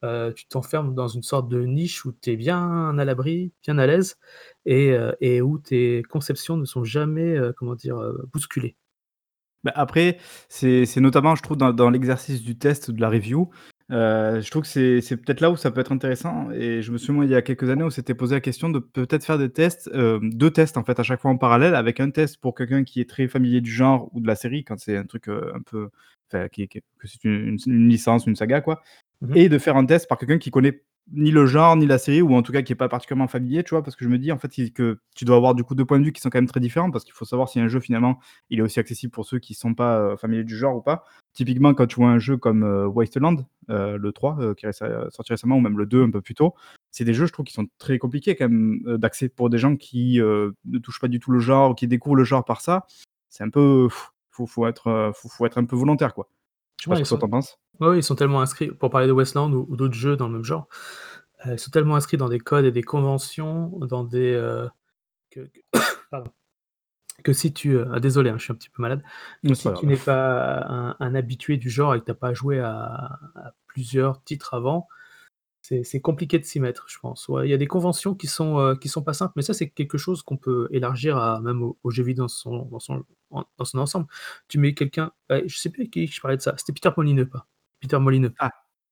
heu, 0.04 0.34
tu 0.36 0.48
t'enfermes 0.48 0.96
dans 0.96 1.08
une 1.10 1.24
sorte 1.24 1.50
de 1.50 1.62
niche 1.66 2.06
où 2.06 2.14
tu 2.14 2.32
es 2.32 2.38
bien 2.38 2.98
à 3.00 3.06
l'abri, 3.06 3.54
bien 3.64 3.78
à 3.80 3.88
l'aise 3.88 4.18
et 4.66 4.92
heu 4.94 5.16
et 5.22 5.42
où 5.42 5.60
tes 5.60 6.04
conceptions 6.10 6.58
ne 6.58 6.66
sont 6.66 6.84
jamais, 6.86 7.38
comment 7.58 7.76
dire? 7.76 7.98
Bousculées. 8.34 8.76
Bah, 9.64 9.72
après, 9.76 10.18
c'est 10.50 10.86
c'est 10.86 11.02
notamment, 11.02 11.36
je 11.36 11.42
trouve, 11.42 11.58
dans 11.58 11.74
dans 11.74 11.90
l'exercice 11.90 12.42
du 12.44 12.58
test 12.58 12.90
ou 12.90 12.94
de 12.94 13.02
la 13.02 13.10
review, 13.10 13.50
Heu, 13.92 14.42
je 14.42 14.50
trouve 14.50 14.64
que 14.64 14.68
c'est 14.68 15.00
c'est 15.02 15.16
peut-être 15.18 15.42
là 15.42 15.52
où 15.52 15.56
ça 15.58 15.70
peut 15.70 15.80
être 15.80 15.92
intéressant 15.92 16.50
et 16.52 16.82
je 16.82 16.92
me 16.92 16.98
souviens, 16.98 17.14
moi, 17.16 17.26
il 17.26 17.32
y 17.32 17.36
a 17.36 17.44
quelques 17.44 17.70
années, 17.70 17.84
on 17.84 17.92
s'était 17.92 18.16
posé 18.16 18.34
la 18.34 18.42
question 18.42 18.70
de 18.70 18.80
peut-être 18.80 19.24
faire 19.24 19.38
des 19.38 19.52
tests, 19.52 19.92
hem, 19.94 20.34
2 20.34 20.50
tests, 20.50 20.78
en 20.78 20.84
fait, 20.84 21.00
à 21.00 21.04
chaque 21.04 21.22
fois 21.22 21.30
en 21.30 21.38
parallèle, 21.38 21.76
avec 21.76 22.00
un 22.00 22.10
test 22.10 22.38
pour 22.42 22.56
quelqu'un 22.56 22.84
qui 22.84 23.00
est 23.00 23.08
très 23.08 23.28
familier 23.28 23.62
du 23.62 23.70
genre 23.72 24.10
ou 24.14 24.22
de 24.22 24.28
la 24.28 24.36
série, 24.36 24.64
quand 24.64 24.80
c'est 24.80 24.98
un 24.98 25.04
truc, 25.06 25.28
heu, 25.30 25.52
un 25.54 25.62
peu 25.62 25.90
enfin, 26.34 26.48
qui 26.50 26.64
est 26.64 26.68
qui 26.68 26.80
est 26.80 26.84
que 26.98 27.08
c'est 27.08 27.24
une 27.26 27.58
une 27.68 27.88
licence, 27.90 28.26
une 28.26 28.36
saga, 28.36 28.62
quoi 28.62 28.82
Mmh 29.22 29.32
mh. 29.32 29.38
et 29.38 29.50
de 29.50 29.58
faire 29.60 29.78
un 29.78 29.86
test 29.86 30.08
par 30.10 30.18
quelqu'un 30.18 30.40
qui 30.40 30.52
connaît 30.52 30.84
ni 31.12 31.32
le 31.32 31.46
genre, 31.46 31.76
ni 31.76 31.86
la 31.86 31.98
série 32.00 32.22
ou 32.22 32.34
en 32.36 32.42
tout 32.42 32.52
cas 32.52 32.62
qui 32.64 32.74
est 32.74 32.76
pas 32.76 32.90
particulièrement 32.90 33.28
familier, 33.28 33.64
tu 33.64 33.72
vois? 33.72 33.84
Parce 33.84 33.96
que 33.96 34.04
je 34.06 34.10
me 34.10 34.18
dis, 34.18 34.32
en 34.32 34.38
fait, 34.40 34.50
que 34.74 35.00
tu 35.16 35.26
dois 35.26 35.36
avoir, 35.38 35.54
du 35.56 35.64
coup, 35.64 35.76
2 35.76 35.86
points 35.86 36.00
de 36.00 36.06
vue 36.06 36.12
qui 36.14 36.22
sont 36.22 36.30
quand 36.30 36.40
même 36.40 36.48
très 36.48 36.60
différents 36.60 36.90
parce 36.92 37.04
qu'il 37.04 37.14
faut 37.14 37.26
savoir 37.26 37.48
si 37.50 37.60
un 37.60 37.68
jeu, 37.68 37.80
finalement, 37.80 38.20
il 38.50 38.60
est 38.60 38.62
aussi 38.64 38.80
accessible 38.80 39.12
pour 39.12 39.26
ceux 39.26 39.40
qui 39.40 39.54
sont 39.54 39.74
pas, 39.76 40.00
heu, 40.14 40.18
familiers 40.18 40.44
du 40.44 40.58
genre 40.58 40.76
ou 40.78 40.82
pas. 40.82 41.04
Typiquement, 41.34 41.74
quand 41.74 41.86
tu 41.88 41.98
vois 41.98 42.10
un 42.10 42.20
jeu 42.20 42.38
comme, 42.38 42.64
heu, 42.64 42.88
Wasteland, 42.88 43.38
heu, 43.70 43.98
le 43.98 44.12
3, 44.14 44.38
heu, 44.42 44.54
qui 44.56 44.66
est 44.66 44.72
sorti 44.74 45.32
récemment 45.34 45.58
ou 45.58 45.62
même 45.62 45.78
le 45.78 45.86
2 45.86 46.04
un 46.04 46.10
peu 46.12 46.22
plus 46.22 46.34
tôt, 46.36 46.56
c'est 46.92 47.04
des 47.06 47.14
jeux, 47.14 47.26
je 47.28 47.34
trouve, 47.34 47.46
qui 47.46 47.54
sont 47.54 47.68
très 47.78 47.98
compliqués 48.00 48.36
quand 48.36 48.50
même, 48.50 48.80
d'accès 48.98 49.30
pour 49.30 49.50
des 49.50 49.58
gens 49.60 49.76
qui, 49.76 50.20
ne 50.20 50.80
touchent 50.80 51.00
pas 51.00 51.08
du 51.08 51.20
tout 51.20 51.32
le 51.32 51.40
genre 51.40 51.72
ou 51.72 51.74
qui 51.76 51.88
découvrent 51.88 52.16
le 52.16 52.24
genre 52.24 52.46
par 52.46 52.62
ça. 52.62 52.86
C'est 53.30 53.44
un 53.44 53.50
peu 53.50 53.88
faut 54.32 54.48
faut 54.48 54.68
être, 54.68 55.12
faut 55.16 55.30
faut 55.30 55.46
être 55.46 55.58
un 55.60 55.66
peu 55.66 55.76
volontaire, 55.76 56.14
quoi. 56.14 56.28
Je 56.80 56.86
sais 56.86 56.90
pas 56.90 56.96
ce 56.96 57.02
ils 57.02 57.06
que 57.06 57.08
toi 57.10 57.18
sont 57.18 57.20
tu 57.20 57.26
en 57.26 57.30
penses? 57.30 57.60
ouais, 57.82 57.90
ouais, 57.90 58.00
ils 58.00 58.04
sont 58.04 58.16
tellement 58.16 58.42
inscrits 58.42 58.70
pour 58.72 58.90
parler 58.90 59.08
de 59.08 59.12
Wasteland 59.14 59.52
ou 59.54 59.66
ou 59.70 59.76
d'autres 59.78 59.94
jeux 59.96 60.18
dans 60.18 60.28
le 60.28 60.34
même 60.36 60.44
genre, 60.46 60.68
heu, 61.48 61.54
ils 61.54 61.60
sont 61.60 61.72
tellement 61.72 61.96
inscrits 61.98 62.18
dans 62.18 62.30
des 62.30 62.40
codes 62.40 62.66
et 62.66 62.72
des 62.72 62.84
conventions, 62.84 63.70
dans 63.82 64.04
des, 64.06 64.34
heu, 64.34 64.70
que 65.32 65.42
que 65.42 65.62
pardon, 66.12 66.32
que 67.24 67.34
si 67.34 67.54
tu, 67.54 67.72
heu 67.76 67.88
ah 67.94 68.00
désolé, 68.00 68.30
hein, 68.30 68.38
je 68.38 68.44
suis 68.46 68.54
un 68.54 68.56
petit 68.56 68.70
peu 68.70 68.82
malade, 68.84 69.04
si 69.54 69.74
tu 69.74 69.88
n'es 69.88 69.98
pas 69.98 70.66
un 70.68 70.96
un 71.00 71.16
habitué 71.16 71.58
du 71.58 71.70
genre 71.70 71.96
et 71.96 72.00
que 72.02 72.06
tu 72.06 72.12
as 72.12 72.16
pas 72.16 72.34
joué 72.34 72.60
à 72.60 73.20
à 73.36 73.54
plusieurs 73.68 74.24
titres 74.24 74.54
avant, 74.56 74.88
c'est 75.84 76.02
compliqué 76.02 76.40
de 76.40 76.46
s'y 76.46 76.60
mettre, 76.60 76.86
je 76.90 77.00
pense. 77.00 77.28
Ouais, 77.28 77.48
il 77.48 77.52
y 77.52 77.54
a 77.54 77.58
des 77.58 77.68
conventions 77.68 78.14
qui 78.16 78.28
sont, 78.28 78.60
heu, 78.60 78.76
qui 78.76 78.90
sont 78.90 79.02
pas 79.04 79.14
simples, 79.14 79.34
mais 79.36 79.42
ça, 79.42 79.54
c'est 79.54 79.70
quelque 79.70 79.98
chose 79.98 80.22
qu'on 80.24 80.38
peut 80.38 80.68
élargir 80.72 81.18
à 81.18 81.42
même 81.42 81.64
aux 81.64 81.78
aux 81.84 81.92
jeux 81.92 82.04
vidéo 82.04 82.24
dans 82.26 82.28
son 82.30 82.66
dans 82.66 82.80
son 82.80 83.04
en 83.32 83.46
dans 83.58 83.66
son 83.66 83.80
ensemble. 83.80 84.08
Tu 84.48 84.60
mets 84.60 84.74
quelqu'un, 84.74 85.12
bah, 85.30 85.40
je 85.46 85.58
sais 85.58 85.70
plus 85.70 85.82
avec 85.84 85.92
qui 85.94 86.08
je 86.08 86.22
parlais 86.22 86.38
de 86.38 86.42
ça, 86.42 86.54
c'était 86.58 86.74
Peter 86.74 86.90
Molineux, 86.96 87.28
pas 87.28 87.48
Peter 87.82 87.98
Molineux. 88.00 88.34
Ah! 88.40 88.52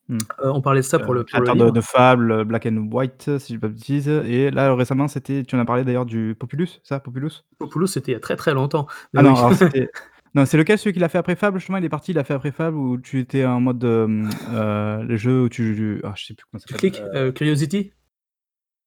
Mmh. 0.09 0.17
Heu, 0.43 0.51
on 0.51 0.61
parlait 0.61 0.81
de 0.81 0.85
ça 0.85 0.99
pour 0.99 1.13
le 1.13 1.23
pour 1.25 1.41
le 1.41 1.45
créateur 1.45 1.55
de 1.55 1.63
livre. 1.63 1.71
de 1.71 1.81
Fable, 1.81 2.43
Black 2.45 2.65
and 2.65 2.89
White, 2.91 3.37
si 3.39 3.53
je 3.53 3.57
dis 3.57 3.59
pas 3.59 3.69
de 3.69 3.73
bêtises 3.73 4.09
et 4.09 4.51
là, 4.51 4.75
récemment, 4.75 5.07
c'était 5.07 5.43
tu 5.43 5.55
en 5.55 5.59
as 5.59 5.65
parlé 5.65 5.83
d'ailleurs 5.85 6.05
du 6.05 6.35
Populous, 6.37 6.67
c'est 6.67 6.85
ça, 6.87 6.99
Populous? 6.99 7.43
Populous, 7.57 7.87
c'était 7.87 8.11
il 8.11 8.15
y 8.15 8.17
a 8.17 8.19
très, 8.19 8.35
très 8.35 8.53
longtemps, 8.53 8.87
mais 9.13 9.19
Ah 9.19 9.23
non, 9.23 9.33
oui. 9.33 9.37
alors 9.37 9.53
c'était 9.53 9.89
non, 10.35 10.45
c'est 10.45 10.57
lequel, 10.57 10.77
celui 10.79 10.93
qu'il 10.93 11.03
a 11.03 11.09
fait 11.09 11.17
après 11.19 11.35
Fable, 11.35 11.59
justement? 11.59 11.77
Il 11.77 11.85
est 11.85 11.89
parti, 11.89 12.11
il 12.11 12.17
a 12.19 12.23
fait 12.23 12.33
après 12.33 12.51
Fable 12.51 12.75
où 12.77 12.97
tu 12.97 13.19
étais 13.19 13.45
en 13.45 13.59
mode, 13.59 13.83
hem, 13.83 14.29
heu, 14.51 15.03
le 15.03 15.15
jeu 15.15 15.43
où 15.43 15.49
tu 15.49 16.01
ah, 16.03 16.13
je 16.15 16.25
sais 16.25 16.33
plus 16.33 16.45
comment 16.51 16.59
ça 16.59 16.65
Tu 16.67 16.73
s'appelle, 16.73 16.91
cliques, 16.91 17.01
heu 17.15 17.27
heu, 17.27 17.31
Curiosity? 17.31 17.93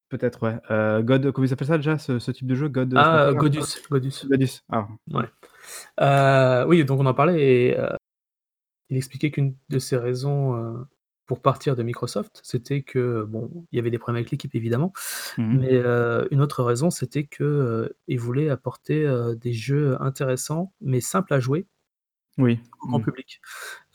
Peut-être, 0.09 0.42
ouais, 0.44 1.02
God 1.04 1.32
comment 1.32 1.44
il 1.44 1.48
s'appelle 1.48 1.66
ça 1.66 1.76
déjà 1.78 1.98
ce 1.98 2.18
ce 2.18 2.30
type 2.30 2.46
de 2.46 2.54
jeu? 2.54 2.68
God, 2.68 2.94
Ah? 2.96 3.32
Godus, 3.35 3.80
Godus. 3.90 4.24
Godus, 4.28 4.62
ah. 4.70 4.87
Ouais. 5.11 6.64
Oui, 6.66 6.85
donc 6.85 7.00
on 7.00 7.06
en 7.06 7.14
parlait 7.14 7.40
et 7.70 7.76
il 8.90 8.96
expliquait 8.96 9.30
qu'une 9.30 9.56
de 9.68 9.78
ses 9.78 9.96
raisons, 9.96 10.87
pour 11.27 11.43
partir 11.43 11.77
de 11.77 11.83
Microsoft, 11.83 12.41
c'était 12.45 12.83
que, 12.83 13.25
bon, 13.25 13.67
il 13.73 13.77
y 13.77 13.81
avait 13.81 13.91
des 13.91 13.99
problèmes 13.99 14.17
avec 14.21 14.31
l'équipe 14.31 14.55
évidemment, 14.55 14.93
Mmh 15.37 15.53
mh. 15.55 15.62
mais 15.62 15.75
heu, 15.75 16.29
une 16.33 16.41
autre 16.43 16.62
raison, 16.65 16.91
c'était 16.91 17.25
que, 17.27 17.45
heu, 17.45 17.97
il 18.09 18.21
voulait 18.21 18.51
apporter, 18.51 19.07
heu, 19.07 19.37
des 19.37 19.53
jeux 19.55 19.97
intéressants, 20.03 20.73
mais 20.81 21.01
simples 21.01 21.35
à 21.35 21.41
jouer 21.41 21.67
Oui, 22.39 22.61
au 22.83 22.87
grand 22.89 23.01
mmh. 23.01 23.07
public. 23.07 23.41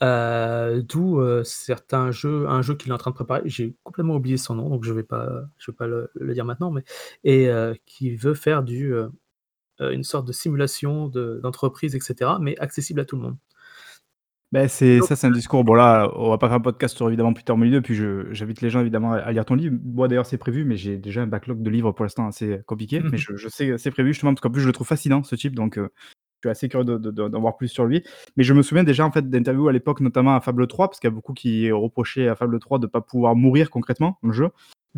Heu, 0.02 0.82
d'où, 0.82 1.20
certains 1.44 2.10
jeux 2.12 2.48
un 2.48 2.62
jeu 2.62 2.74
qu'il 2.76 2.90
est 2.90 2.94
en 2.94 2.98
train 2.98 3.10
de 3.12 3.16
préparer, 3.16 3.42
j'ai 3.46 3.76
complètement 3.84 4.16
oublié 4.16 4.36
son 4.38 4.56
nom, 4.56 4.70
donc 4.70 4.84
je 4.84 4.92
vais 4.92 5.04
pas 5.04 5.44
je 5.58 5.70
vais 5.72 5.76
pas 5.76 5.86
le 5.88 6.10
le 6.14 6.34
dire 6.34 6.44
maintenant, 6.46 6.70
mais 6.72 6.84
et 7.24 7.50
qui 7.86 8.16
veut 8.16 8.34
faire 8.34 8.62
du, 8.64 8.94
une 9.80 10.04
sorte 10.04 10.26
de 10.28 10.32
simulation 10.32 11.08
de 11.08 11.40
d'entreprise 11.42 11.94
et 11.96 12.00
cetera, 12.00 12.38
mais 12.40 12.58
accessible 12.58 13.00
à 13.00 13.04
tout 13.06 13.16
le 13.16 13.22
monde. 13.22 13.38
Beh, 14.52 14.68
c'est 14.68 15.00
ça, 15.00 15.16
c'est 15.16 15.26
un 15.26 15.30
discours 15.30 15.64
bon 15.64 15.72
là, 15.72 16.12
on 16.14 16.28
va 16.28 16.36
pas 16.36 16.48
faire 16.48 16.56
un 16.56 16.60
podcast 16.60 16.94
sur 16.94 17.08
évidemment 17.08 17.32
Peter 17.32 17.54
Molineux, 17.54 17.80
puis 17.80 17.94
je 17.94 18.30
j'invite 18.32 18.60
les 18.60 18.68
gens 18.68 18.80
évidemment 18.80 19.14
à 19.14 19.16
à 19.20 19.32
lire 19.32 19.46
ton 19.46 19.54
livre. 19.54 19.76
Moi 19.82 20.08
d'ailleurs, 20.08 20.26
c'est 20.26 20.36
prévu, 20.36 20.66
mais 20.66 20.76
j'ai 20.76 20.98
déjà 20.98 21.22
un 21.22 21.26
backlog 21.26 21.62
de 21.62 21.70
livres 21.70 21.92
pour 21.92 22.04
l'instant 22.04 22.26
assez 22.26 22.60
compliqué, 22.66 23.00
mais 23.12 23.16
je 23.16 23.34
je 23.34 23.48
sais 23.48 23.78
c'est 23.78 23.90
prévu 23.90 24.12
justement 24.12 24.32
parce 24.34 24.42
qu'en 24.42 24.50
plus 24.50 24.60
je 24.60 24.66
le 24.66 24.72
trouve 24.74 24.86
fascinant 24.86 25.22
ce 25.22 25.36
type, 25.36 25.54
donc 25.54 25.78
heu, 25.78 25.88
je 26.42 26.48
suis 26.48 26.50
assez 26.50 26.68
curieux 26.68 26.84
de 26.84 26.98
de 26.98 27.10
de 27.10 27.28
d'en 27.28 27.40
voir 27.40 27.56
plus 27.56 27.68
sur 27.68 27.86
lui. 27.86 28.04
Mais 28.36 28.44
je 28.44 28.52
me 28.52 28.60
souviens 28.62 28.84
déjà 28.84 29.06
en 29.06 29.10
fait 29.10 29.30
d'interviews 29.30 29.68
à 29.68 29.72
l'époque, 29.72 30.00
notamment 30.00 30.36
à 30.36 30.40
Fable 30.42 30.66
3, 30.66 30.88
parce 30.88 31.00
qu'il 31.00 31.08
y 31.08 31.12
a 31.12 31.14
beaucoup 31.14 31.32
qui 31.32 31.72
reprochaient 31.72 32.28
à 32.28 32.36
Fable 32.36 32.58
3 32.58 32.78
de 32.78 32.86
pas 32.86 33.00
pouvoir 33.00 33.34
mourir 33.34 33.70
concrètement 33.70 34.18
dans 34.22 34.28
le 34.28 34.34
jeu 34.34 34.48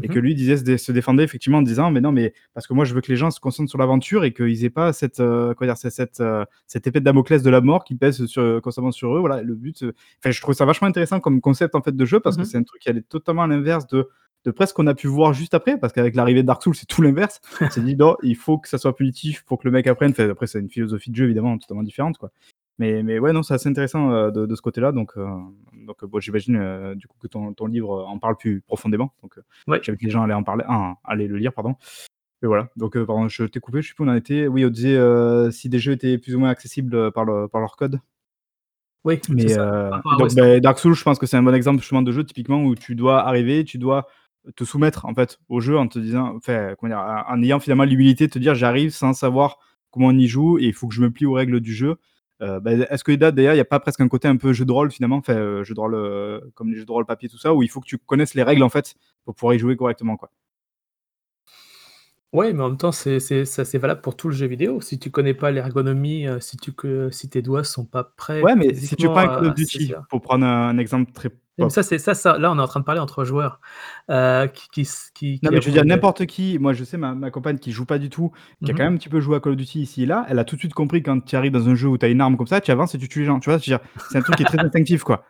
et 0.02 0.08
que 0.08 0.18
mh. 0.18 0.22
lui 0.22 0.34
disait 0.34 0.56
se 0.56 0.64
dé 0.64 0.78
se 0.78 0.92
défendait 0.92 1.22
effectivement 1.24 1.58
en 1.58 1.62
disant: 1.62 1.90
«Mais 1.90 2.00
non, 2.00 2.12
mais 2.12 2.34
parce 2.52 2.66
que 2.66 2.74
moi 2.74 2.84
je 2.84 2.94
veux 2.94 3.00
que 3.00 3.10
les 3.12 3.16
gens 3.16 3.30
se 3.30 3.40
concentrent 3.40 3.70
sur 3.70 3.78
l'aventure 3.78 4.24
et 4.24 4.32
qu'ils 4.32 4.64
aient 4.64 4.70
pas 4.70 4.92
cette, 4.92 5.18
comment 5.18 5.54
dire? 5.60 5.76
Ce 5.78 5.90
cette, 5.90 6.20
heu, 6.20 6.44
cette 6.66 6.86
épée 6.86 7.00
de 7.00 7.04
Damoclès 7.04 7.42
de 7.42 7.50
la 7.50 7.60
mort 7.60 7.84
qui 7.84 7.94
pèse 7.94 8.26
sur 8.26 8.60
constamment 8.62 8.90
sur 8.92 9.14
eux». 9.16 9.20
Voilà, 9.20 9.42
le 9.42 9.54
but, 9.54 9.84
enfin 10.18 10.30
je 10.30 10.40
trouve 10.40 10.54
ça 10.54 10.64
vachement 10.64 10.88
intéressant 10.88 11.20
comme 11.20 11.40
concept 11.40 11.74
en 11.74 11.82
fait 11.82 11.94
de 11.96 12.04
jeu 12.04 12.20
parce 12.20 12.36
que 12.36 12.42
mh. 12.42 12.44
c'est 12.46 12.58
un 12.58 12.62
truc 12.64 12.82
qui 12.82 12.88
allait 12.88 13.02
totalement 13.02 13.42
à 13.42 13.46
l'inverse 13.46 13.86
de 13.86 14.08
de 14.44 14.50
presque 14.50 14.70
ce 14.70 14.74
qu'on 14.74 14.86
a 14.88 14.94
pu 14.94 15.06
voir 15.06 15.32
juste 15.32 15.54
après, 15.54 15.78
parce 15.78 15.94
qu'avec 15.94 16.14
l'arrivée 16.14 16.42
de 16.42 16.46
Dark 16.46 16.62
Souls, 16.62 16.74
c'est 16.74 16.84
tout 16.84 17.00
l'inverse. 17.00 17.40
On 17.62 17.70
s'est 17.70 17.80
dit: 17.80 17.96
«Non, 17.96 18.16
il 18.22 18.36
faut 18.36 18.58
que 18.58 18.68
ça 18.68 18.76
soit 18.76 18.94
punitif 18.94 19.42
pour 19.44 19.58
que 19.58 19.66
le 19.66 19.70
mec 19.72 19.86
apprenne». 19.86 20.10
Enfin 20.10 20.28
après 20.28 20.46
c'est 20.46 20.58
une 20.60 20.68
philosophie 20.68 21.10
de 21.10 21.16
jeu 21.16 21.24
évidemment 21.24 21.56
totalement 21.56 21.82
différente, 21.82 22.18
quoi. 22.18 22.30
Mais 22.78 23.02
mais 23.02 23.18
ouais, 23.20 23.32
non, 23.32 23.42
c'est 23.42 23.54
assez 23.54 23.68
intéressant, 23.70 24.30
de 24.30 24.46
de 24.46 24.54
ce 24.54 24.60
côté-là, 24.60 24.92
donc 24.92 25.12
donc 25.84 26.04
bon, 26.04 26.20
j'imagine, 26.20 26.56
heu, 26.56 26.94
du 26.96 27.06
coup 27.06 27.16
que 27.20 27.26
ton 27.28 27.52
ton 27.54 27.66
livre 27.66 28.04
en 28.06 28.18
parle 28.18 28.36
plus 28.36 28.60
profondément, 28.62 29.12
donc 29.22 29.38
Ouais. 29.68 29.80
j'invite 29.82 30.02
les 30.02 30.10
gens 30.10 30.22
à 30.22 30.24
aller 30.24 30.34
en 30.34 30.42
parler 30.42 30.64
à 30.68 30.96
aller 31.04 31.26
le 31.28 31.36
lire, 31.38 31.52
pardon 31.52 31.76
et 32.42 32.46
voilà, 32.46 32.68
donc 32.76 32.92
pardon, 33.04 33.28
je 33.28 33.44
t'ai 33.44 33.60
coupé, 33.60 33.82
je 33.82 33.88
sais 33.88 33.94
plus 33.94 34.04
où 34.04 34.06
on 34.08 34.10
en 34.12 34.16
était. 34.16 34.46
Oui, 34.48 34.64
on 34.66 34.70
disait, 34.70 34.98
si 35.52 35.68
des 35.70 35.78
jeux 35.78 35.92
étaient 35.92 36.18
plus 36.18 36.34
ou 36.34 36.40
moins 36.40 36.50
accessibles, 36.50 37.10
par 37.12 37.24
le 37.24 37.48
par 37.48 37.60
leur 37.62 37.76
code. 37.76 38.00
Oui, 39.04 39.20
c'est 39.22 39.30
Mais 39.34 39.54
ça, 39.54 40.02
donc 40.18 40.34
beh, 40.34 40.60
Dark 40.60 40.78
Souls, 40.78 40.94
je 40.94 41.02
pense 41.04 41.18
que 41.18 41.26
c'est 41.26 41.36
un 41.36 41.42
bon 41.42 41.54
exemple 41.54 41.80
justement 41.80 42.02
de 42.02 42.12
jeu 42.12 42.24
typiquement 42.24 42.62
où 42.64 42.74
tu 42.74 42.94
dois 42.94 43.26
arriver, 43.26 43.64
tu 43.64 43.78
dois 43.78 44.06
te 44.56 44.64
soumettre 44.64 45.06
en 45.06 45.14
fait 45.14 45.38
au 45.48 45.60
jeu 45.60 45.78
en 45.78 45.88
te 45.88 45.98
disant 45.98 46.34
enfin 46.36 46.74
comment 46.78 46.90
dire? 46.94 47.24
En 47.28 47.42
ayant 47.42 47.60
finalement 47.60 47.84
l'humilité 47.84 48.26
de 48.26 48.32
te 48.32 48.38
dire: 48.38 48.54
«J'arrive 48.54 48.90
sans 48.90 49.12
savoir 49.14 49.58
comment 49.90 50.08
on 50.08 50.18
y 50.18 50.26
joue 50.26 50.58
et 50.58 50.64
il 50.64 50.74
faut 50.74 50.88
que 50.88 50.94
je 50.94 51.00
me 51.02 51.10
plie 51.10 51.26
aux 51.26 51.32
règles 51.32 51.60
du 51.60 51.72
jeu». 51.74 51.96
Heu, 52.44 52.60
bah, 52.60 52.72
est-ce 52.72 53.04
que 53.04 53.12
là 53.12 53.32
d'ailleurs 53.32 53.54
il 53.54 53.58
y 53.58 53.60
a 53.60 53.64
pas 53.64 53.80
presque 53.80 54.00
un 54.02 54.08
côté 54.08 54.28
un 54.28 54.36
peu 54.36 54.52
jeu 54.52 54.64
de 54.66 54.72
rôle 54.72 54.90
finalement, 54.92 55.16
enfin, 55.18 55.36
heu, 55.36 55.64
jeu 55.64 55.74
de 55.74 55.80
rôle, 55.80 55.94
heu, 55.94 56.52
comme 56.54 56.70
les 56.70 56.78
jeux 56.78 56.84
de 56.86 56.92
rôle 56.92 57.06
papier 57.06 57.28
tout 57.30 57.38
ça, 57.38 57.54
où 57.54 57.62
il 57.62 57.70
faut 57.70 57.80
que 57.80 57.86
tu 57.88 57.98
connaisses 57.98 58.34
les 58.34 58.42
règles 58.44 58.62
en 58.64 58.68
fait 58.70 58.94
pour 59.24 59.34
pouvoir 59.34 59.54
y 59.54 59.58
jouer 59.60 59.76
correctement, 59.76 60.16
quoi? 60.18 60.30
Ouais, 62.32 62.52
mais 62.52 62.62
en 62.64 62.68
même 62.70 62.78
temps, 62.78 62.90
c'est 62.90 63.78
valable 63.78 64.00
pour 64.00 64.16
tout 64.16 64.28
le 64.28 64.34
jeu 64.34 64.46
vidéo. 64.46 64.80
Si 64.80 64.98
tu 64.98 65.10
connais 65.12 65.34
pas 65.34 65.52
l'ergonomie, 65.52 66.26
heu, 66.26 66.40
si 66.40 66.56
tu 66.56 66.72
que 66.72 67.08
si 67.10 67.28
tes 67.30 67.42
doigts 67.42 67.62
sont 67.62 67.84
pas 67.84 68.02
prêts 68.02 68.42
Ouais, 68.42 68.56
mais 68.56 68.74
si 68.74 68.96
tu 68.96 69.08
prends 69.08 69.20
un 69.20 69.28
Call 69.28 69.46
of 69.46 69.54
Duty 69.54 69.94
pour 70.08 70.20
prendre 70.20 70.44
un 70.44 70.76
exemple 70.78 71.12
très 71.12 71.30
mais 71.58 71.66
pop. 71.66 71.70
ça, 71.70 71.82
c'est 71.82 71.98
ça 71.98 72.14
ça 72.14 72.38
là, 72.38 72.50
on 72.52 72.58
est 72.58 72.62
en 72.62 72.66
train 72.66 72.80
de 72.80 72.84
parler 72.84 73.00
entre 73.00 73.24
joueurs, 73.24 73.60
qui 74.08 74.68
qui 74.72 74.88
qui 75.14 75.40
Non, 75.42 75.50
mais 75.52 75.60
je 75.60 75.66
veux 75.66 75.72
dire 75.72 75.84
n'importe 75.84 76.26
qui, 76.26 76.58
moi 76.58 76.72
je 76.72 76.84
sais 76.84 76.96
ma 76.96 77.14
ma 77.14 77.30
compagne 77.30 77.58
qui 77.58 77.70
joue 77.72 77.86
pas 77.86 77.98
du 77.98 78.10
tout, 78.10 78.32
qui 78.64 78.70
a 78.70 78.74
Mmh 78.74 78.76
quand 78.76 78.84
même 78.84 78.94
un 78.94 78.96
petit 78.96 79.08
peu 79.08 79.20
joué 79.20 79.36
à 79.36 79.40
Call 79.40 79.52
of 79.52 79.58
Duty 79.58 79.82
ici 79.82 80.02
et 80.04 80.06
là, 80.06 80.26
elle 80.28 80.38
a 80.38 80.44
tout 80.44 80.56
de 80.56 80.60
suite 80.60 80.74
compris 80.74 81.02
quand 81.02 81.20
tu 81.24 81.36
arrives 81.36 81.52
dans 81.52 81.68
un 81.68 81.74
jeu 81.74 81.88
où 81.88 81.98
tu 81.98 82.06
as 82.06 82.08
une 82.08 82.20
arme 82.20 82.36
comme 82.36 82.46
ça, 82.46 82.60
tu 82.60 82.70
avances 82.70 82.94
et 82.94 82.98
tu 82.98 83.08
tues 83.08 83.20
les 83.20 83.26
gens, 83.26 83.40
tu 83.40 83.50
vois? 83.50 83.58
C'est 83.60 84.18
un 84.18 84.22
truc 84.22 84.36
qui 84.36 84.42
est 84.42 84.46
très 84.46 84.58
instinctif, 84.64 85.04
quoi. 85.04 85.24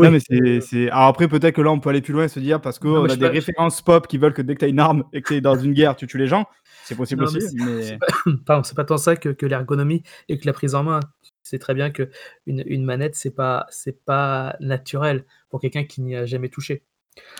Non, 0.00 0.10
mais 0.10 0.18
Oui, 0.18 0.20
c'est 0.20 0.60
c'est 0.60 0.90
alors 0.90 1.08
après 1.08 1.28
peut-être 1.28 1.54
que 1.54 1.60
là, 1.62 1.70
on 1.70 1.80
peut 1.80 1.90
aller 1.90 2.02
plus 2.02 2.12
loin 2.14 2.24
et 2.24 2.28
se 2.28 2.40
dire 2.40 2.60
parce 2.60 2.80
mais 2.82 2.90
qu'on 2.90 3.08
a 3.08 3.16
des 3.16 3.28
pas 3.28 3.28
références 3.28 3.82
pop 3.82 4.06
qui 4.06 4.18
veulent 4.18 4.34
que 4.34 4.42
dès 4.42 4.54
que 4.54 4.60
tu 4.60 4.64
as 4.66 4.68
une 4.68 4.80
arme 4.80 5.04
et 5.12 5.22
que 5.22 5.28
tu 5.28 5.34
es 5.36 5.40
dans 5.40 5.56
une 5.56 5.72
guerre, 5.74 5.96
tu 5.96 6.06
tues 6.06 6.18
les 6.18 6.26
gens. 6.28 6.46
C'est 6.84 6.96
possible 6.96 7.22
non, 7.22 7.30
mais 7.30 7.38
aussi, 7.38 7.40
c'est 7.42 7.82
c'est 7.82 7.98
mais 8.26 8.38
pas 8.46 8.62
c'est 8.64 8.74
pas 8.76 8.84
tant 8.84 8.96
ça 8.98 9.16
que 9.16 9.28
que 9.30 9.46
l'ergonomie 9.46 10.02
et 10.28 10.38
que 10.38 10.46
la 10.46 10.52
prise 10.52 10.74
en 10.74 10.82
main. 10.84 11.00
Tu 11.22 11.30
sais 11.42 11.58
très 11.58 11.74
bien 11.74 11.90
qu'une 11.90 12.10
une 12.46 12.84
manette, 12.84 13.14
c'est 13.16 13.30
pas 13.34 13.66
c'est 13.70 14.04
pas 14.04 14.56
naturel 14.60 15.24
pour 15.52 15.60
quelqu'un 15.60 15.84
qui 15.84 16.00
n'y 16.00 16.16
a 16.16 16.24
jamais 16.24 16.48
touché. 16.48 16.82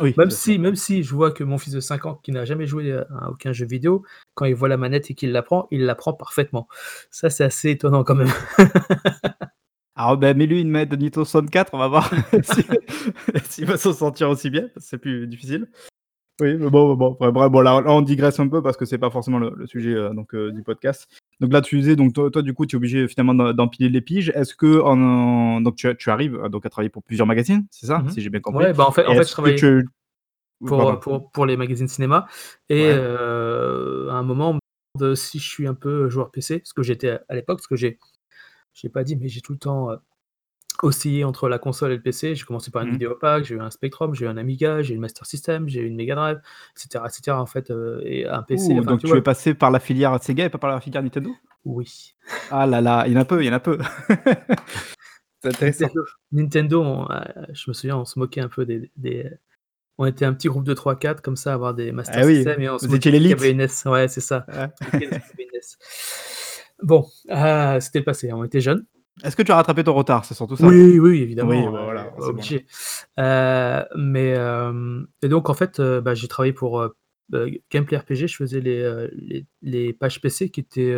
oui, 0.01 0.15
Même 0.19 0.31
si 0.31 0.59
même 0.59 0.77
si 0.77 1.03
je 1.03 1.15
vois 1.15 1.33
que 1.33 1.43
mon 1.43 1.57
fils 1.57 1.73
de 1.73 1.81
5 1.81 2.05
ans 2.05 2.21
qui 2.23 2.31
n'a 2.31 2.45
jamais 2.45 2.67
joué, 2.67 2.93
à 2.93 3.31
aucun 3.31 3.53
jeu 3.53 3.67
vidéo, 3.67 4.05
quand 4.35 4.45
il 4.45 4.55
voit 4.55 4.69
la 4.69 4.77
manette 4.77 5.11
et 5.11 5.15
qu'il 5.15 5.33
la 5.33 5.43
prend, 5.43 5.67
il 5.71 5.87
la 5.87 5.95
prend 5.95 6.13
parfaitement. 6.13 6.69
Ça, 7.11 7.31
c'est 7.31 7.43
assez 7.43 7.71
étonnant 7.71 8.05
quand 8.05 8.15
même. 8.15 8.31
Alors, 9.95 10.19
bah, 10.19 10.35
mets-lui 10.35 10.61
une 10.61 10.71
manette 10.71 10.91
de 10.91 10.97
Nintendo 10.97 11.25
64, 11.25 11.73
on 11.73 11.79
va 11.79 11.89
voir 11.89 12.11
si 12.43 12.65
s'il 13.51 13.67
va 13.67 13.79
s'en 13.79 13.95
sortir 13.95 14.29
aussi 14.29 14.51
bien, 14.51 14.69
c'est 14.77 14.99
plus 14.99 15.27
difficile. 15.27 15.69
Oui, 16.43 16.57
mais 16.59 16.71
bon 16.71 16.97
bon, 16.97 17.17
bon 17.21 17.61
là 17.61 17.81
là 17.81 17.93
on 17.93 18.03
digresse 18.03 18.41
un 18.41 18.49
peu 18.49 18.63
parce 18.63 18.77
que 18.77 18.85
c'est 18.85 18.99
pas 18.99 19.11
forcément 19.11 19.39
le 19.39 19.53
le 19.57 19.65
sujet, 19.69 19.91
heu, 19.91 20.11
donc 20.13 20.35
heu, 20.35 20.51
du 20.51 20.65
podcast. 20.65 21.07
Donc 21.39 21.53
là, 21.53 21.61
tu 21.61 21.79
disais 21.79 21.95
donc 21.95 22.15
toi 22.15 22.33
toi 22.33 22.43
du 22.43 22.53
coup, 22.53 22.67
tu 22.67 22.75
es 22.75 22.79
obligé 22.79 23.07
finalement 23.07 23.33
d'em 23.33 23.53
d'empiler 23.53 23.89
les 23.89 24.01
piges. 24.01 24.33
Est-ce 24.35 24.57
qu'en 24.57 25.61
donc 25.61 25.77
tu 25.77 25.97
tu 25.97 26.11
arrives 26.11 26.43
à 26.43 26.49
donc 26.49 26.67
à 26.67 26.69
travailler 26.69 26.91
pour 26.91 27.05
plusieurs 27.05 27.29
magazines, 27.29 27.65
c'est 27.71 27.87
ça? 27.87 27.99
Mmh 28.01 28.07
mh. 28.07 28.11
Si 28.11 28.21
j'ai 28.23 28.29
bien 28.31 28.41
compris? 28.41 28.65
Ouais, 28.65 28.73
bah, 28.73 28.87
en 28.89 28.91
fait 28.91 29.07
en 29.07 29.15
fait, 29.15 29.23
je 29.23 29.29
que 29.29 29.31
travaillais 29.31 29.55
tu 29.55 29.89
pour, 30.67 30.99
pour 30.99 31.31
pour 31.31 31.47
les 31.47 31.57
magazines 31.57 31.87
cinéma 31.87 32.27
et 32.69 32.83
Ouais. 32.83 32.91
à 32.91 34.15
un 34.15 34.23
moment, 34.25 34.59
demande 34.97 35.15
si 35.15 35.39
je 35.39 35.49
suis 35.49 35.69
un 35.69 35.75
peu 35.75 36.09
joueur 36.09 36.33
PC, 36.33 36.61
ce 36.65 36.75
que 36.75 36.83
j'étais 36.83 37.11
à 37.11 37.23
à 37.29 37.37
l'époque, 37.37 37.59
parce 37.59 37.69
que 37.69 37.77
j'ai 37.77 38.01
j'ai 38.75 38.89
pas 38.89 39.05
dit, 39.05 39.15
mais 39.15 39.29
j'ai 39.29 39.43
tout 39.43 39.53
le 39.53 39.59
temps, 39.59 39.91
oscillé 40.83 41.25
entre 41.25 41.49
la 41.49 41.59
console 41.59 41.93
et 41.93 41.97
le 41.97 42.03
PC. 42.03 42.35
J'ai 42.35 42.45
commencé 42.45 42.71
par 42.71 42.83
une 42.83 42.89
Mmh. 42.91 42.93
Vidéopack, 42.93 43.45
j'ai 43.45 43.55
eu 43.55 43.61
un 43.61 43.71
Spectrum, 43.71 44.15
j'ai 44.15 44.27
eu 44.27 44.29
un 44.29 44.37
Amiga, 44.37 44.83
j'ai 44.83 44.93
eu 44.93 44.97
une 44.97 45.01
Master 45.01 45.25
System, 45.27 45.69
j'ai 45.69 45.81
eu 45.81 45.87
une 45.87 45.97
Mega 45.97 46.15
Drive, 46.15 46.37
et 46.39 46.79
cetera, 46.81 47.07
et 47.07 47.11
cetera, 47.11 47.41
en 47.41 47.47
fait, 47.47 47.71
heu 47.71 48.03
et 48.05 48.27
un 48.27 48.43
PC, 48.43 48.75
Ouh, 48.75 48.81
enfin, 48.81 48.91
donc 48.91 49.01
tu 49.01 49.07
tu 49.07 49.17
es 49.17 49.23
passé 49.23 49.55
par 49.55 49.71
la 49.71 49.81
filière 49.81 50.23
Sega 50.23 50.45
et 50.45 50.51
pas 50.51 50.59
par 50.59 50.71
la 50.71 50.81
filière 50.81 51.03
Nintendo? 51.03 51.31
Oui. 51.65 52.15
Ah 52.51 52.67
là 52.67 52.81
là, 52.81 53.05
il 53.07 53.13
y 53.13 53.17
en 53.17 53.21
a 53.21 53.25
peu, 53.25 53.43
il 53.43 53.47
y 53.47 53.51
en 53.51 53.55
a 53.55 53.61
peu. 53.61 53.79
C'est 55.43 55.49
intéressant. 55.49 55.89
Nintendo 56.31 56.83
on, 56.83 57.05
heu, 57.11 57.25
je 57.53 57.65
me 57.69 57.73
souviens, 57.73 57.97
on 57.97 58.05
se 58.05 58.19
moquait 58.19 58.41
un 58.41 58.49
peu 58.49 58.65
des 58.65 58.91
des 58.97 59.29
on 59.99 60.07
était 60.07 60.25
un 60.25 60.33
petit 60.35 60.49
groupe 60.49 60.65
de 60.65 60.75
3-4 60.75 61.21
comme 61.21 61.37
ça 61.37 61.53
avoir 61.53 61.75
des 61.75 61.93
Master 61.93 62.23
Eh 62.23 62.27
oui, 62.27 62.35
System 62.37 62.61
et 62.61 62.71
on 62.71 62.79
se 62.79 62.87
qui 62.97 63.11
l'élite. 63.11 63.39
Ouais, 63.87 64.09
c'est 64.09 64.21
ça. 64.21 64.47
Bon, 66.83 67.07
heu, 67.31 67.81
c'était 67.81 67.99
le 68.01 68.05
passé, 68.05 68.33
on 68.33 68.43
était 68.45 68.61
jeunes. 68.61 68.85
Est-ce 69.25 69.37
que 69.37 69.43
tu 69.43 69.53
as 69.53 69.57
rattrapé 69.57 69.85
ton 69.85 69.95
retard? 69.95 70.25
C'est 70.25 70.35
surtout 70.35 70.57
ça? 70.57 70.67
Oui, 70.67 70.99
oui, 70.99 71.21
évidemment, 71.21 71.51
Oui, 71.51 71.65
bah, 71.65 71.85
voilà, 71.85 72.13
c'est 72.17 72.23
bon. 72.23 72.31
obligé. 72.31 72.67
Heu, 73.19 73.85
mais 73.97 74.29
hem 74.31 75.07
et 75.23 75.29
donc 75.29 75.51
en 75.51 75.55
fait, 75.55 75.81
heu, 75.81 76.01
bah, 76.01 76.15
j'ai 76.15 76.29
travaillé 76.29 76.53
pour, 76.53 76.81
heu, 76.81 76.95
Gameplay 77.71 77.99
RPG. 77.99 78.27
Je 78.27 78.37
faisais 78.37 78.61
les, 78.61 79.09
les 79.13 79.47
les 79.63 79.93
pages 79.93 80.21
PC 80.21 80.51
qui 80.51 80.61
étaient, 80.61 80.95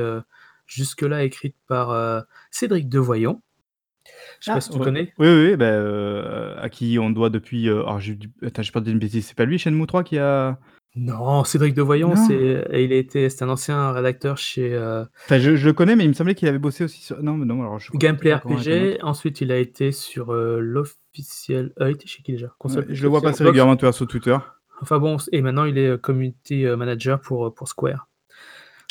jusque-là 0.67 1.25
écrites 1.25 1.57
par, 1.67 2.25
Cédric 2.51 2.89
Devoyon. 2.89 3.43
Je 4.41 4.47
sais 4.47 4.53
pas 4.53 4.59
Ah, 4.59 4.61
si 4.61 4.71
tu 4.71 4.79
ouais. 4.79 4.85
connais? 4.85 5.13
Oui, 5.19 5.29
oui, 5.29 5.47
oui, 5.51 5.57
bah, 5.57 6.57
à 6.61 6.69
qui 6.69 6.99
on 6.99 7.11
doit 7.11 7.31
depuis, 7.31 7.69
heu, 7.69 7.81
alors 7.81 8.01
j'ai 8.01 8.15
dire 8.15 8.31
une 8.87 8.99
bêtise, 8.99 9.27
c'est 9.27 9.37
pas 9.37 9.45
lui 9.45 9.59
Shenmue 9.59 9.87
3 9.87 10.05
qui 10.05 10.19
a 10.19 10.59
Non, 10.97 11.43
Cédric 11.43 11.75
Devoyon, 11.75 12.11
Non? 12.11 12.15
c'est 12.15 12.65
il 12.73 12.93
a 12.93 12.97
été 12.97 13.29
c'est 13.29 13.43
un 13.45 13.49
ancien 13.49 13.91
rédacteur 13.91 14.39
chez, 14.39 14.75
heu 14.75 15.05
Enfin, 15.25 15.39
je 15.39 15.57
je 15.57 15.67
le 15.67 15.73
connais, 15.73 15.97
mais 15.97 16.05
il 16.05 16.09
me 16.09 16.13
semblait 16.13 16.37
qu'il 16.37 16.47
avait 16.47 16.59
bossé 16.59 16.85
aussi 16.85 17.03
sur 17.03 17.21
non, 17.23 17.35
mais 17.37 17.47
non, 17.47 17.63
alors 17.63 17.81
je 17.81 17.91
confonds 17.91 17.99
Gameplay 17.99 18.31
peut-être 18.31 18.47
encore 18.47 18.59
avec 18.61 18.71
un 18.71 18.83
autre. 18.85 18.95
RPG. 18.95 19.05
Ensuite, 19.05 19.41
il 19.41 19.51
a 19.51 19.59
été 19.59 19.91
sur, 19.91 20.33
heu, 20.33 20.61
l'officiel 20.61 21.73
heu, 21.81 21.89
il 21.91 21.95
était 21.95 22.07
chez 22.07 22.23
qui 22.23 22.33
déjà? 22.33 22.47
Ouais, 22.47 22.53
Console 22.59 22.87
je 22.91 23.03
le 23.03 23.09
vois 23.09 23.21
passer 23.23 23.39
Xbox. 23.39 23.47
régulièrement, 23.47 23.77
tu 23.77 23.85
vois, 23.85 23.93
sur 23.93 24.07
Twitter. 24.07 24.37
Enfin 24.83 24.99
bon 24.99 25.17
et 25.33 25.41
maintenant 25.43 25.65
il 25.65 25.79
est, 25.79 25.89
heu, 25.89 25.99
community, 25.99 26.65
heu, 26.65 26.77
manager 26.77 27.21
pour, 27.21 27.47
heu, 27.47 27.51
pour 27.53 27.67
Square. 27.69 28.09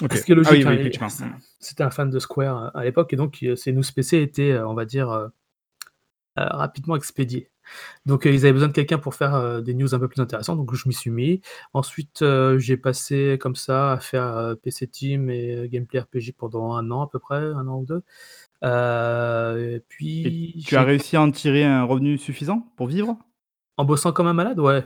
OK. 0.03 0.13
Ce 0.17 0.25
qui 0.25 0.31
est 0.31 0.35
Ah 0.43 0.51
oui, 0.51 0.57
logique, 0.57 0.65
oui, 0.65 0.73
hein, 0.73 0.73
il 0.73 0.79
effectivement. 0.79 1.07
Mmh. 1.07 1.39
c'était 1.59 1.83
un 1.83 1.89
fan 1.91 2.09
de 2.09 2.19
Square, 2.19 2.65
heu, 2.65 2.71
à 2.79 2.83
l'époque 2.83 3.13
et 3.13 3.15
donc 3.15 3.39
heu, 3.43 3.55
ses 3.55 3.71
news 3.71 3.83
PC 3.95 4.21
étaient, 4.21 4.51
heu, 4.51 4.67
on 4.67 4.73
va 4.73 4.85
dire, 4.85 5.09
heu 5.11 5.29
heu, 6.37 6.43
rapidement 6.51 6.95
expédiées. 6.95 7.49
Donc 8.05 8.25
heu, 8.27 8.31
ils 8.33 8.45
avaient 8.45 8.53
besoin 8.53 8.67
de 8.69 8.73
quelqu'un 8.73 8.97
pour 8.99 9.15
faire, 9.15 9.35
heu, 9.35 9.61
des 9.61 9.73
news 9.73 9.93
un 9.95 9.99
peu 9.99 10.07
plus 10.09 10.21
intéressantes, 10.21 10.57
donc 10.57 10.73
je 10.75 10.87
m'y 10.87 10.93
suis 10.93 11.11
mis. 11.11 11.41
Ensuite, 11.73 12.21
heu, 12.21 12.57
j'ai 12.59 12.77
passé 12.77 13.37
comme 13.41 13.55
ça 13.55 13.93
à 13.93 13.99
faire, 13.99 14.55
PC 14.63 14.87
Team 14.87 15.29
et 15.29 15.67
Gameplay 15.69 15.99
RPG 16.01 16.33
pendant 16.37 16.75
1 16.75 16.91
an 16.91 17.03
à 17.03 17.07
peu 17.09 17.19
près, 17.19 17.37
1 17.37 17.67
an 17.67 17.79
ou 17.79 17.85
2. 17.85 18.01
Heu 18.63 19.75
et 19.77 19.81
Et 20.25 20.31
puis 20.31 20.53
tu 20.63 20.75
as 20.77 20.83
j'ai 20.83 20.83
réussi 20.83 21.15
à 21.15 21.21
en 21.21 21.31
tirer 21.31 21.63
un 21.63 21.83
revenu 21.83 22.17
suffisant 22.17 22.71
pour 22.77 22.87
vivre? 22.87 23.17
En 23.77 23.85
bossant 23.85 24.11
comme 24.13 24.27
un 24.27 24.33
malade? 24.33 24.59
Ouais. 24.59 24.85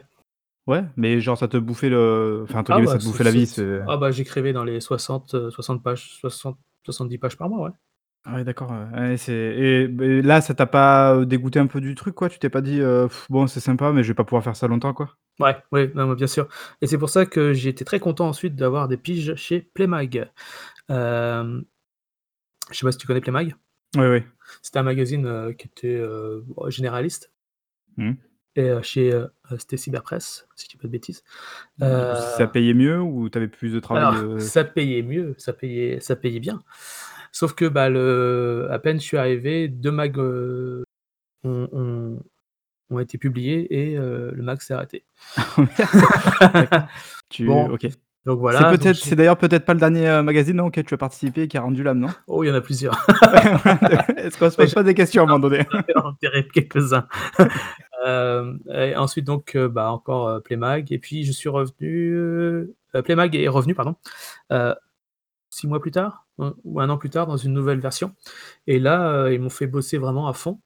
Ouais, 0.68 0.84
mais 0.98 1.22
genre 1.22 1.38
ça 1.38 1.48
te 1.48 1.56
bouffait 1.56 1.88
le 1.90 2.42
enfin 2.44 2.62
Ah 2.70 2.74
guillemets 2.74 2.82
bah, 2.82 2.92
«ça 2.92 3.00
te 3.00 3.04
bouffait 3.06 3.24
la 3.24 3.32
vie», 3.32 3.48
ah 3.86 3.96
bah, 3.96 4.12
j'écrivais 4.12 4.52
dans 4.52 4.66
les 4.66 4.82
60, 4.82 5.34
heu, 5.36 5.50
60 5.50 5.82
pages, 5.82 6.18
60-70 6.20 7.18
pages 7.18 7.38
par 7.38 7.48
mois, 7.50 7.70
ouais. 7.70 7.72
Ah 8.26 8.36
ouais, 8.36 8.44
d'accord, 8.44 8.72
ouais. 8.72 9.00
Ouais, 9.00 9.18
c'est 9.18 9.34
et 9.34 9.88
beh, 9.88 10.22
là, 10.22 10.42
ça 10.42 10.54
t'a 10.54 10.66
pas, 10.66 11.16
heu, 11.16 11.26
dégoûté 11.26 11.60
un 11.60 11.68
peu 11.68 11.80
du 11.82 11.96
truc, 11.96 12.14
quoi? 12.16 12.30
Tu 12.30 12.40
t'es 12.40 12.50
pas 12.50 12.62
dit, 12.62 12.80
heu: 12.82 13.08
«Bon, 13.30 13.48
c'est 13.48 13.60
sympa, 13.62 13.92
mais 13.94 14.04
je 14.04 14.10
vais 14.10 14.14
pas 14.16 14.26
pouvoir 14.26 14.44
faire 14.44 14.56
ça 14.56 14.68
longtemps», 14.68 14.94
quoi? 14.94 15.18
Ouais, 15.40 15.56
oui, 15.72 15.90
non, 15.94 16.08
mais 16.08 16.16
bien 16.16 16.26
sûr 16.26 16.48
et 16.82 16.88
c'est 16.88 16.98
pour 16.98 17.10
ça 17.12 17.28
que 17.28 17.54
j'ai 17.54 17.70
été 17.70 17.86
très 17.86 18.00
content 18.00 18.28
ensuite 18.28 18.56
d'avoir 18.56 18.88
des 18.88 18.98
piges 18.98 19.36
chez 19.36 19.62
Playmag. 19.62 20.32
Hem, 20.90 21.66
je 22.72 22.78
sais 22.78 22.86
pas 22.86 22.92
si 22.92 22.98
tu 22.98 23.08
connais 23.08 23.20
Playmag? 23.22 23.56
Oui, 23.96 24.06
oui. 24.08 24.24
C'était 24.62 24.78
un 24.80 24.84
magazine, 24.84 25.26
heu, 25.26 25.54
qui 25.54 25.68
était, 25.68 25.96
heu, 25.96 26.46
généraliste 26.70 27.32
Mmh. 27.98 28.18
et 28.56 28.62
heu, 28.70 28.82
chez, 28.82 29.12
heu 29.14 29.30
heu, 29.52 29.58
c'était 29.60 29.78
Cyberpresse, 29.78 30.48
si 30.56 30.66
je 30.66 30.72
dis 30.72 30.78
pas 30.78 30.88
de 30.88 30.92
bêtises. 30.94 31.24
Heu, 31.82 32.14
ça 32.14 32.48
payait 32.48 32.74
mieux 32.74 33.00
ou 33.02 33.30
tu 33.30 33.38
avais 33.38 33.48
plus 33.48 33.72
de 33.74 33.80
travail, 33.80 34.14
alors 34.14 34.16
heu? 34.16 34.52
ça 34.52 34.64
payait 34.64 35.02
mieux, 35.02 35.34
ça 35.38 35.54
payait 35.54 36.00
ça 36.02 36.16
payait 36.16 36.40
bien. 36.40 36.62
Sauf 37.38 37.54
que, 37.54 37.66
bah, 37.66 37.88
le 37.88 38.68
à 38.72 38.80
peine 38.80 39.00
je 39.00 39.06
suis 39.06 39.16
arrivé, 39.16 39.68
2 39.68 39.92
mags, 39.92 40.18
heu, 40.18 40.84
ont 41.44 41.70
ont 41.72 42.20
ont 42.90 43.00
été 43.00 43.20
publiés 43.20 43.68
et 43.70 43.96
heu, 43.96 44.32
le 44.34 44.42
mag 44.42 44.60
s'est 44.60 44.74
arrêté. 44.74 45.06
Tu 47.30 47.46
Bon, 47.46 47.70
OK. 47.70 47.82
donc 47.84 47.92
C'est 47.92 48.36
voilà, 48.40 48.72
peut-être 48.76 48.96
c'est 48.96 49.16
d'ailleurs 49.16 49.38
peut-être 49.38 49.66
pas 49.66 49.76
le 49.76 49.80
dernier, 49.80 50.08
heu, 50.08 50.24
magazine, 50.24 50.60
auquel 50.62 50.86
tu 50.86 50.96
as 50.96 50.98
participé 50.98 51.44
et 51.44 51.48
qui 51.48 51.60
a 51.60 51.62
rendu 51.62 51.84
l'âme, 51.84 52.00
non? 52.00 52.08
oh, 52.26 52.44
il 52.44 52.48
y 52.48 52.52
en 52.52 52.56
a 52.56 52.62
plusieurs. 52.62 53.06
Est-ce 54.18 54.40
qu'on 54.40 54.50
se 54.50 54.56
pose 54.58 54.74
pas 54.74 54.82
des 54.82 54.96
questions 54.96 55.22
à 55.22 55.26
un 55.26 55.28
moment 55.28 55.40
donné? 55.40 55.64
enterré 55.96 56.48
quelques-uns. 56.52 57.08
Et 58.04 58.96
ensuite 58.96 59.26
donc 59.28 59.56
bah, 59.56 59.92
encore, 59.92 60.42
Playmag 60.42 60.92
et 60.92 60.98
puis 60.98 61.24
je 61.24 61.32
suis 61.32 61.50
revenu, 61.50 62.68
Playmag 63.04 63.36
est 63.36 63.48
revenu 63.48 63.76
pardon, 63.76 63.96
6 65.58 65.68
mois 65.68 65.82
plus 65.82 65.92
tard, 65.92 66.28
ou 66.66 66.82
1 66.82 66.90
an 66.90 66.98
plus 66.98 67.10
tard 67.12 67.28
dans 67.28 67.38
une 67.38 67.54
nouvelle 67.54 67.80
version 67.80 68.16
et 68.68 68.80
là, 68.80 69.28
heu, 69.28 69.34
ils 69.36 69.42
m'ont 69.42 69.50
fait 69.52 69.68
bosser 69.68 69.98
vraiment 70.00 70.28
à 70.30 70.34
fond. 70.34 70.62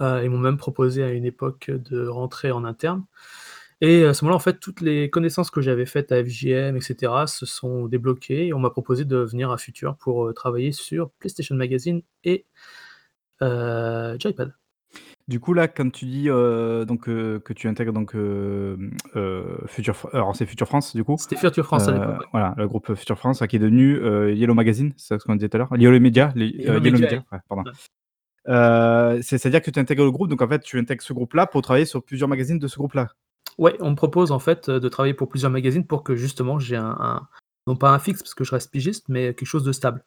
Heu, 0.00 0.22
ils 0.24 0.30
m'ont 0.30 0.38
même 0.38 0.56
proposé 0.56 1.02
à 1.02 1.10
une 1.10 1.24
époque 1.24 1.70
de 1.70 2.06
rentrer 2.06 2.50
en 2.52 2.64
interne 2.64 3.04
et 3.80 4.04
à 4.04 4.14
ce 4.14 4.24
moment-là, 4.24 4.36
en 4.36 4.40
fait, 4.40 4.60
toutes 4.60 4.80
les 4.80 5.10
connaissances 5.10 5.50
que 5.50 5.60
j'avais 5.60 5.86
faites 5.86 6.12
à 6.12 6.24
FJM 6.24 6.76
et 6.76 6.80
cetera 6.80 7.26
se 7.28 7.46
sont 7.46 7.86
débloquées 7.86 8.48
et 8.48 8.54
on 8.54 8.60
m'a 8.60 8.70
proposé 8.70 9.04
de 9.04 9.18
venir 9.18 9.50
à 9.52 9.58
Future 9.58 9.96
pour, 9.98 10.26
heu, 10.28 10.34
travailler 10.34 10.72
sur 10.72 11.10
PlayStation 11.20 11.56
Magazine 11.56 12.02
et 12.24 12.46
Joypad. 13.40 14.52
Du 15.28 15.40
coup, 15.40 15.52
là, 15.52 15.68
quand 15.68 15.90
tu 15.92 16.06
dis, 16.06 16.30
heu, 16.30 16.86
donc 16.86 17.06
heu, 17.06 17.38
que 17.44 17.52
tu 17.52 17.68
intègres 17.68 17.92
donc 17.92 18.14
heu, 18.14 18.78
Future 19.66 19.94
Fr 19.94 20.08
alors 20.14 20.34
c'est 20.34 20.46
Future 20.46 20.66
France, 20.66 20.96
du 20.96 21.04
coup, 21.04 21.16
C'était 21.18 21.36
Future 21.36 21.66
France 21.66 21.86
à 21.86 21.92
l'époque, 21.92 22.20
ouais. 22.20 22.26
voilà, 22.32 22.54
le 22.56 22.66
groupe 22.66 22.94
Future 22.94 23.18
France, 23.18 23.42
qui 23.46 23.56
est 23.56 23.58
devenu, 23.58 23.98
Yellow 24.34 24.54
Magazine, 24.54 24.94
c'est 24.96 25.08
ça 25.08 25.18
ce 25.18 25.24
qu'on 25.26 25.34
disait 25.36 25.50
tout 25.50 25.56
à 25.56 25.58
l'heure? 25.58 25.68
Yellow 25.76 26.00
Media, 26.00 26.32
les 26.34 26.46
heu, 26.46 26.50
Yellow 26.50 26.72
Yellow 26.72 26.80
Media 26.80 26.98
Media, 26.98 27.18
et 27.18 27.34
ouais, 27.34 27.40
pardon. 27.46 27.64
ouais. 27.64 27.72
Heu, 28.48 29.20
c'est 29.22 29.36
c'est-à-dire 29.36 29.60
que 29.60 29.70
tu 29.70 29.78
intègres 29.78 30.04
le 30.04 30.10
groupe, 30.10 30.30
donc 30.30 30.40
en 30.40 30.48
fait, 30.48 30.60
tu 30.60 30.78
intègres 30.78 31.02
ce 31.02 31.12
groupe-là 31.12 31.46
pour 31.46 31.60
travailler 31.60 31.84
sur 31.84 32.02
plusieurs 32.02 32.30
magazines 32.30 32.58
de 32.58 32.66
ce 32.66 32.76
groupe-là? 32.76 33.08
Ouais, 33.58 33.76
on 33.80 33.90
me 33.90 33.96
propose 33.96 34.32
en 34.32 34.38
fait, 34.38 34.70
de 34.70 34.88
travailler 34.88 35.12
pour 35.14 35.28
plusieurs 35.28 35.50
magazines 35.50 35.86
pour 35.86 36.04
que 36.04 36.16
justement 36.16 36.58
j'ai 36.58 36.76
un 36.76 36.96
un 37.00 37.28
non 37.66 37.76
pas 37.76 37.90
un 37.90 37.98
fixe 37.98 38.22
parce 38.22 38.34
que 38.34 38.44
je 38.44 38.52
reste 38.52 38.70
pigiste, 38.70 39.10
mais 39.10 39.34
quelque 39.34 39.44
chose 39.44 39.64
de 39.64 39.72
stable. 39.72 40.02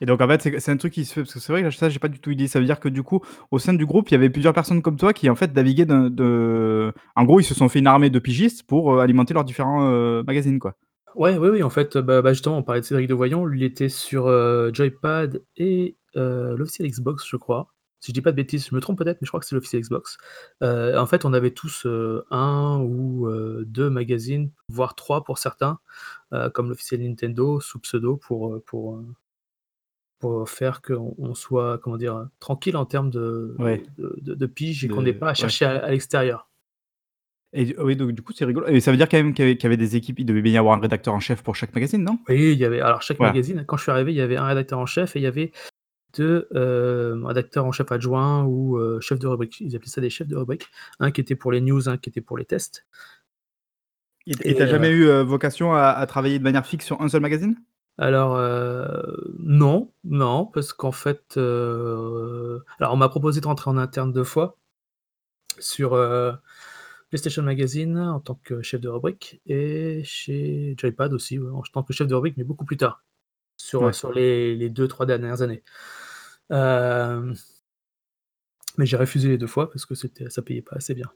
Et 0.00 0.06
donc 0.06 0.20
en 0.20 0.28
fait, 0.28 0.58
c'est 0.60 0.70
un 0.72 0.76
truc 0.76 0.92
qui 0.92 1.04
se 1.04 1.12
fait 1.14 1.22
parce 1.22 1.34
que 1.34 1.40
c'est 1.40 1.52
vrai 1.52 1.62
que 1.62 1.70
ça, 1.70 1.88
j'ai 1.88 1.98
pas 1.98 2.08
du 2.08 2.18
tout 2.20 2.30
idée. 2.30 2.48
Ça 2.48 2.58
veut 2.60 2.66
dire 2.66 2.80
que 2.80 2.88
du 2.88 3.02
coup, 3.02 3.20
au 3.50 3.58
sein 3.58 3.74
du 3.74 3.86
groupe, 3.86 4.08
il 4.10 4.12
y 4.12 4.14
avait 4.16 4.30
plusieurs 4.30 4.54
personnes 4.54 4.82
comme 4.82 4.96
toi 4.96 5.12
qui 5.12 5.28
en 5.30 5.34
fait 5.36 5.54
naviguaient 5.54 5.86
de 5.86 6.92
en 7.16 7.24
gros, 7.24 7.40
ils 7.40 7.44
se 7.44 7.54
sont 7.54 7.68
fait 7.68 7.78
une 7.80 7.86
armée 7.86 8.10
de 8.10 8.18
pigistes 8.18 8.62
pour, 8.64 8.94
heu, 8.94 9.00
alimenter 9.00 9.34
leurs 9.34 9.44
différents, 9.44 9.88
heu, 9.90 10.22
magazines, 10.26 10.58
quoi? 10.58 10.74
Ouais, 11.16 11.36
oui, 11.38 11.48
oui, 11.48 11.62
en 11.62 11.70
fait, 11.70 11.98
bah 11.98 12.22
bah, 12.22 12.32
justement, 12.32 12.58
on 12.58 12.62
parlait 12.62 12.80
de 12.82 12.86
Cédric 12.86 13.08
Devoyon, 13.08 13.44
lui 13.44 13.60
il 13.60 13.64
était 13.64 13.88
sur, 13.88 14.28
heu, 14.28 14.70
Joypad 14.72 15.42
et 15.56 15.96
heu, 16.16 16.54
l'officiel 16.56 16.88
Xbox, 16.88 17.24
je 17.28 17.36
crois. 17.36 17.68
Si 18.00 18.12
je 18.12 18.14
dis 18.14 18.22
pas 18.22 18.30
de 18.30 18.36
bêtises, 18.36 18.68
je 18.70 18.74
me 18.74 18.80
trompe 18.80 18.96
peut-être, 18.98 19.20
mais 19.20 19.26
je 19.26 19.30
crois 19.30 19.40
que 19.40 19.46
c'est 19.46 19.54
l'officiel 19.56 19.82
Xbox. 19.82 20.16
Heu, 20.62 20.96
en 20.98 21.06
fait, 21.06 21.24
on 21.24 21.32
avait 21.34 21.50
tous, 21.50 21.86
1 22.30 22.78
ou 22.80 23.26
heu, 23.28 23.64
2 23.66 23.90
magazines, 23.90 24.50
voire 24.68 24.94
3 24.94 25.24
pour 25.24 25.38
certains, 25.38 25.78
comme 26.54 26.68
l'officiel 26.70 27.02
Nintendo 27.02 27.60
sous 27.60 27.80
pseudo 27.80 28.16
pour, 28.16 28.60
pour 30.20 30.48
faire 30.50 30.82
qu'on 30.82 31.14
on 31.18 31.34
soit, 31.34 31.78
comment 31.78 31.98
dire? 31.98 32.28
Tranquille 32.40 32.76
en 32.78 32.86
termes 32.86 33.10
de 33.10 33.58
Ouais, 33.58 33.82
de 33.98 34.16
de 34.22 34.34
de 34.34 34.46
pige 34.46 34.84
et 34.84 34.88
qu'on 34.88 35.02
n'ait 35.02 35.14
pas 35.14 35.30
à 35.30 35.34
ouais. 35.38 35.50
chercher 35.50 35.66
à 35.66 35.78
à 35.84 35.90
l'extérieur. 35.90 36.48
Et 37.52 37.74
oui, 37.78 37.96
donc 37.96 38.12
du 38.12 38.22
coup, 38.22 38.32
c'est 38.32 38.44
rigolo 38.44 38.66
et 38.68 38.80
ça 38.80 38.90
veut 38.92 38.96
dire 38.96 39.08
quand 39.08 39.16
même 39.16 39.34
qu'il 39.34 39.44
y 39.44 39.48
avait 39.48 39.56
qu'il 39.56 39.64
y 39.64 39.66
avait 39.66 39.76
des 39.76 39.96
équipes, 39.96 40.18
il 40.20 40.24
devait 40.24 40.42
bien 40.42 40.52
y 40.54 40.56
avoir 40.58 40.76
un 40.76 40.80
rédacteur 40.80 41.14
en 41.14 41.20
chef 41.20 41.42
pour 41.42 41.56
chaque 41.56 41.74
magazine, 41.74 42.02
non? 42.04 42.18
Oui, 42.28 42.52
il 42.52 42.58
y 42.58 42.64
avait 42.64 42.80
alors 42.80 43.02
chaque 43.02 43.20
magazine, 43.22 43.64
quand 43.66 43.76
je 43.76 43.82
suis 43.82 43.90
arrivé, 43.92 44.12
il 44.12 44.16
y 44.16 44.20
avait 44.20 44.36
un 44.36 44.46
rédacteur 44.46 44.78
en 44.78 44.86
chef 44.86 45.16
et 45.16 45.20
il 45.20 45.22
y 45.22 45.26
avait 45.26 45.52
2, 46.16 46.48
hem, 46.54 47.24
rédacteurs 47.26 47.66
en 47.66 47.72
chef 47.72 47.92
adjoints 47.92 48.44
ou 48.44 48.78
heu, 48.78 49.00
chefs 49.00 49.18
de 49.20 49.26
rubrique. 49.28 49.60
Ils 49.60 49.76
appelaient 49.76 49.88
ça 49.90 50.00
des 50.02 50.10
chefs 50.10 50.28
de 50.28 50.36
rubrique. 50.36 50.68
Un 51.00 51.10
qui 51.12 51.20
était 51.22 51.36
pour 51.36 51.52
les 51.52 51.60
news, 51.62 51.88
un 51.88 51.98
qui 51.98 52.10
était 52.10 52.20
pour 52.22 52.38
les 52.38 52.44
tests 52.46 52.86
Et 54.26 54.50
et 54.62 54.66
heu, 54.66 54.66
jamais 54.66 54.88
eu, 54.90 55.04
heu, 55.08 55.20
vocation 55.22 55.74
à 55.74 55.88
à 55.90 56.06
travailler 56.06 56.38
de 56.38 56.44
manière 56.44 56.66
fixe 56.66 56.86
sur 56.86 57.00
un 57.02 57.08
seul 57.10 57.20
magazine? 57.20 57.56
Alors, 58.00 58.36
heu, 58.36 59.34
non, 59.38 59.92
non, 60.04 60.46
parce 60.46 60.72
qu'en 60.72 60.92
fait, 60.92 61.36
heu, 61.36 62.64
alors 62.80 62.94
on 62.94 62.96
m'a 62.96 63.08
proposé 63.08 63.40
de 63.40 63.46
rentrer 63.46 63.70
en 63.70 63.76
interne 63.78 64.12
2 64.12 64.24
fois 64.24 64.58
sur, 65.58 65.94
heu, 65.94 66.34
PlayStation 67.10 67.42
Magazine 67.42 67.98
en 67.98 68.20
tant 68.20 68.36
que 68.44 68.62
chef 68.62 68.80
de 68.80 68.88
rubrique 68.88 69.40
et 69.46 70.02
chez 70.04 70.74
Joypad 70.78 71.12
aussi, 71.12 71.38
ouais, 71.38 71.50
en 71.50 71.62
tant 71.62 71.82
que 71.82 71.92
chef 71.92 72.06
de 72.08 72.14
rubrique, 72.14 72.36
mais 72.36 72.44
beaucoup 72.44 72.64
plus 72.64 72.76
tard, 72.76 73.02
sur, 73.58 73.82
Ouais. 73.86 73.92
sur 73.94 74.12
les 74.12 74.56
les 74.56 74.70
2-3 74.70 75.06
dernières 75.06 75.42
années. 75.42 75.62
Hem, 76.50 77.34
mais 78.78 78.86
j'ai 78.86 78.96
refusé 78.96 79.28
les 79.28 79.38
2 79.38 79.46
fois 79.46 79.70
parce 79.70 79.86
que 79.86 79.94
c'était 79.94 80.28
ça 80.30 80.42
payait 80.42 80.62
pas 80.62 80.76
assez 80.76 80.94
bien. 80.94 81.10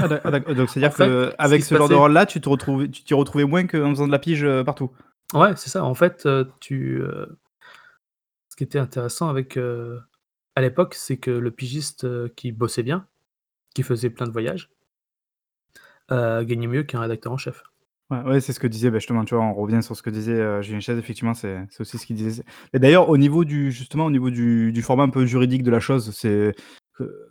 Ah 0.00 0.08
d'ac 0.08 0.20
ah 0.24 0.30
d'ac 0.30 0.50
donc 0.52 0.68
En 0.82 0.90
c'est-à-dire 0.90 0.92
fait, 0.92 1.16
ce 1.40 1.50
qui 1.52 1.62
qu'avec 1.62 1.62
se 1.62 1.68
ce 1.68 1.74
genre 1.76 1.88
de 1.88 1.94
passait 1.94 1.94
rôle-là, 1.94 2.26
tu 2.26 2.40
te 2.40 2.48
retrouvais 2.48 2.88
tu 2.88 3.02
t'y 3.04 3.14
retrouvais 3.14 3.44
moins 3.44 3.66
qu'en 3.66 3.90
faisant 3.90 4.06
de 4.06 4.12
la 4.12 4.18
pige, 4.18 4.44
heu, 4.44 4.64
partout? 4.64 4.90
Ouais, 5.34 5.56
c'est 5.56 5.70
ça. 5.70 5.84
En 5.84 5.94
fait, 5.94 6.26
heu, 6.26 6.50
tu, 6.60 6.98
heu, 7.02 7.38
ce 8.48 8.56
qui 8.56 8.64
était 8.64 8.78
intéressant 8.78 9.28
avec, 9.28 9.56
heu, 9.56 10.00
à 10.56 10.60
l'époque, 10.62 10.94
c'est 10.94 11.16
que 11.18 11.30
le 11.30 11.50
pigiste, 11.50 12.06
qui 12.36 12.52
bossait 12.52 12.82
bien, 12.82 13.06
qui 13.74 13.82
faisait 13.82 14.10
plein 14.10 14.26
de 14.26 14.32
voyages 14.32 14.70
gagnait 16.10 16.66
mieux 16.66 16.82
qu'un 16.82 17.00
rédacteur 17.00 17.32
en 17.32 17.36
chef. 17.36 17.62
Ouais, 18.10 18.20
ouais, 18.22 18.40
c'est 18.40 18.52
ce 18.52 18.60
que 18.60 18.66
disait, 18.66 18.90
bah, 18.90 18.98
justement, 18.98 19.24
tu 19.24 19.34
vois, 19.34 19.44
on 19.44 19.54
revient 19.54 19.82
sur 19.82 19.96
ce 19.96 20.02
que 20.02 20.10
disait, 20.10 20.34
heu, 20.34 20.60
Julien 20.62 20.78
effectivement, 20.98 21.32
c'est 21.34 21.66
aussi 21.80 21.98
ce 21.98 22.04
qu'il 22.06 22.16
disait. 22.16 22.44
Et 22.74 22.78
d'ailleurs, 22.78 23.08
au 23.08 23.16
niveau 23.16 23.44
du 23.44 23.72
justement, 23.72 24.04
au 24.04 24.10
niveau 24.10 24.30
du 24.30 24.72
du 24.72 24.82
format 24.82 25.04
un 25.04 25.08
peu 25.08 25.24
juridique 25.24 25.62
de 25.62 25.70
la 25.70 25.80
chose, 25.80 26.10
c'est 26.14 26.54
que 26.98 27.30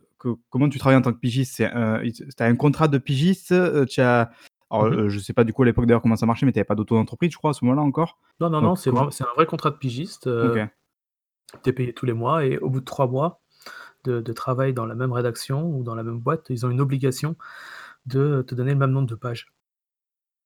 comment 0.50 0.70
tu 0.70 0.80
travailles 0.80 0.98
en 0.98 1.02
tant 1.04 1.14
que 1.14 1.20
pigiste? 1.20 1.56
C'est 1.58 1.70
tu 1.70 2.26
as 2.44 2.46
un 2.46 2.56
contrat 2.56 2.88
de 2.88 2.98
pigiste, 2.98 3.54
tu 3.88 4.02
as 4.02 4.32
alors, 4.70 4.86
heu, 4.88 5.10
je 5.10 5.20
sais 5.20 5.34
pas 5.34 5.44
du 5.44 5.54
coup 5.54 5.64
à 5.64 5.66
l'époque 5.66 5.86
d'ailleurs 5.86 6.02
comment 6.02 6.16
ça 6.16 6.26
marchait, 6.26 6.46
mais 6.46 6.52
tu 6.52 6.60
avais 6.60 6.66
pas 6.66 6.76
d'auto-entreprise, 6.76 7.32
je 7.32 7.38
crois, 7.38 7.52
à 7.52 7.54
ce 7.54 7.64
moment-là 7.66 7.82
encore? 7.84 8.20
Non, 8.40 8.50
non, 8.50 8.62
Donc 8.62 8.70
non, 8.70 8.76
c'est 8.76 8.90
comment 8.90 9.10
un 9.22 9.34
vrai 9.36 9.46
contrat 9.46 9.72
de 9.72 9.78
pigiste, 9.78 10.28
heu, 10.28 10.56
OK. 10.56 10.70
tu 11.64 11.70
es 11.70 11.74
payé 11.74 11.94
tous 11.94 12.06
les 12.06 12.14
mois 12.14 12.46
et 12.46 12.58
au 12.60 12.70
bout 12.70 12.80
de 12.80 12.86
3 12.86 13.08
mois 13.08 13.42
de 14.06 14.22
de 14.22 14.34
travail 14.34 14.74
dans 14.74 14.86
la 14.86 14.96
même 14.96 15.14
rédaction 15.14 15.68
ou 15.68 15.84
dans 15.84 15.96
la 15.96 16.04
même 16.04 16.20
boîte, 16.20 16.48
ils 16.50 16.66
ont 16.66 16.72
une 16.72 16.82
obligation 16.82 17.36
de 18.08 18.44
te 18.48 18.56
donner 18.56 18.74
le 18.74 18.80
même 18.80 18.92
nombre 18.92 19.08
de 19.10 19.16
pages. 19.16 19.48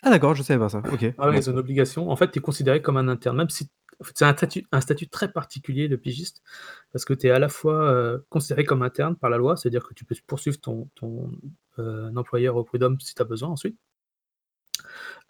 Ah 0.04 0.10
d'accord, 0.10 0.36
je 0.36 0.44
savais 0.44 0.60
pas 0.60 0.70
ça. 0.70 0.84
OK, 0.92 1.06
Ah 1.18 1.30
ouais, 1.30 1.38
ils 1.40 1.50
ont 1.50 1.54
une 1.54 1.60
obligation. 1.60 2.10
En 2.10 2.16
fait, 2.16 2.32
tu 2.32 2.40
es 2.40 2.42
considéré 2.42 2.82
comme 2.82 2.98
un 2.98 3.08
interne, 3.08 3.38
même 3.38 3.50
si 3.50 3.70
c'est 4.14 4.26
un 4.26 4.34
statut 4.36 4.66
un 4.72 4.82
statut 4.82 5.08
très 5.10 5.32
particulier 5.32 5.88
de 5.90 5.96
pigiste, 5.96 6.44
parce 6.92 7.04
que 7.06 7.14
tu 7.14 7.28
es 7.28 7.32
à 7.32 7.40
la 7.40 7.50
fois, 7.50 7.92
heu, 7.92 8.26
considéré 8.30 8.64
comme 8.64 8.84
interne 8.84 9.16
par 9.16 9.30
la 9.32 9.38
loi, 9.38 9.58
c'est-à-dire 9.58 9.84
que 9.88 9.94
tu 9.96 10.06
peux 10.06 10.16
poursuivre 10.28 10.60
ton 10.60 10.88
employeur 12.16 12.56
au 12.56 12.64
prud'homme 12.64 13.00
si 13.00 13.16
tu 13.16 13.22
as 13.22 13.26
besoin 13.26 13.50
ensuite. 13.50 13.78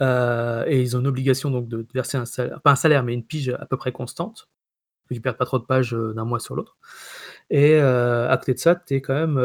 Heu 0.02 0.64
et 0.68 0.82
ils 0.82 0.96
ont 0.98 1.00
une 1.02 1.08
obligation 1.08 1.52
donc 1.52 1.68
de 1.68 1.86
verser 1.94 2.18
un 2.18 2.26
salaire 2.26 2.62
pas 2.62 2.72
un 2.72 2.76
salaire, 2.76 3.04
mais 3.04 3.14
une 3.14 3.24
pige 3.26 3.50
à 3.50 3.66
peu 3.66 3.78
près 3.78 3.92
constante, 3.92 4.50
tu 5.12 5.22
perdes 5.22 5.38
pas 5.38 5.46
trop 5.46 5.60
de 5.60 5.66
pages, 5.66 5.94
heu, 5.94 6.14
d'un 6.16 6.26
mois 6.26 6.40
sur 6.40 6.56
l'autre 6.56 6.78
et 7.50 7.74
heu, 7.80 8.28
à 8.30 8.38
côté 8.38 8.54
de 8.56 8.60
ça, 8.60 8.76
tu 8.76 8.96
es 8.96 9.02
quand 9.02 9.14
même, 9.16 9.36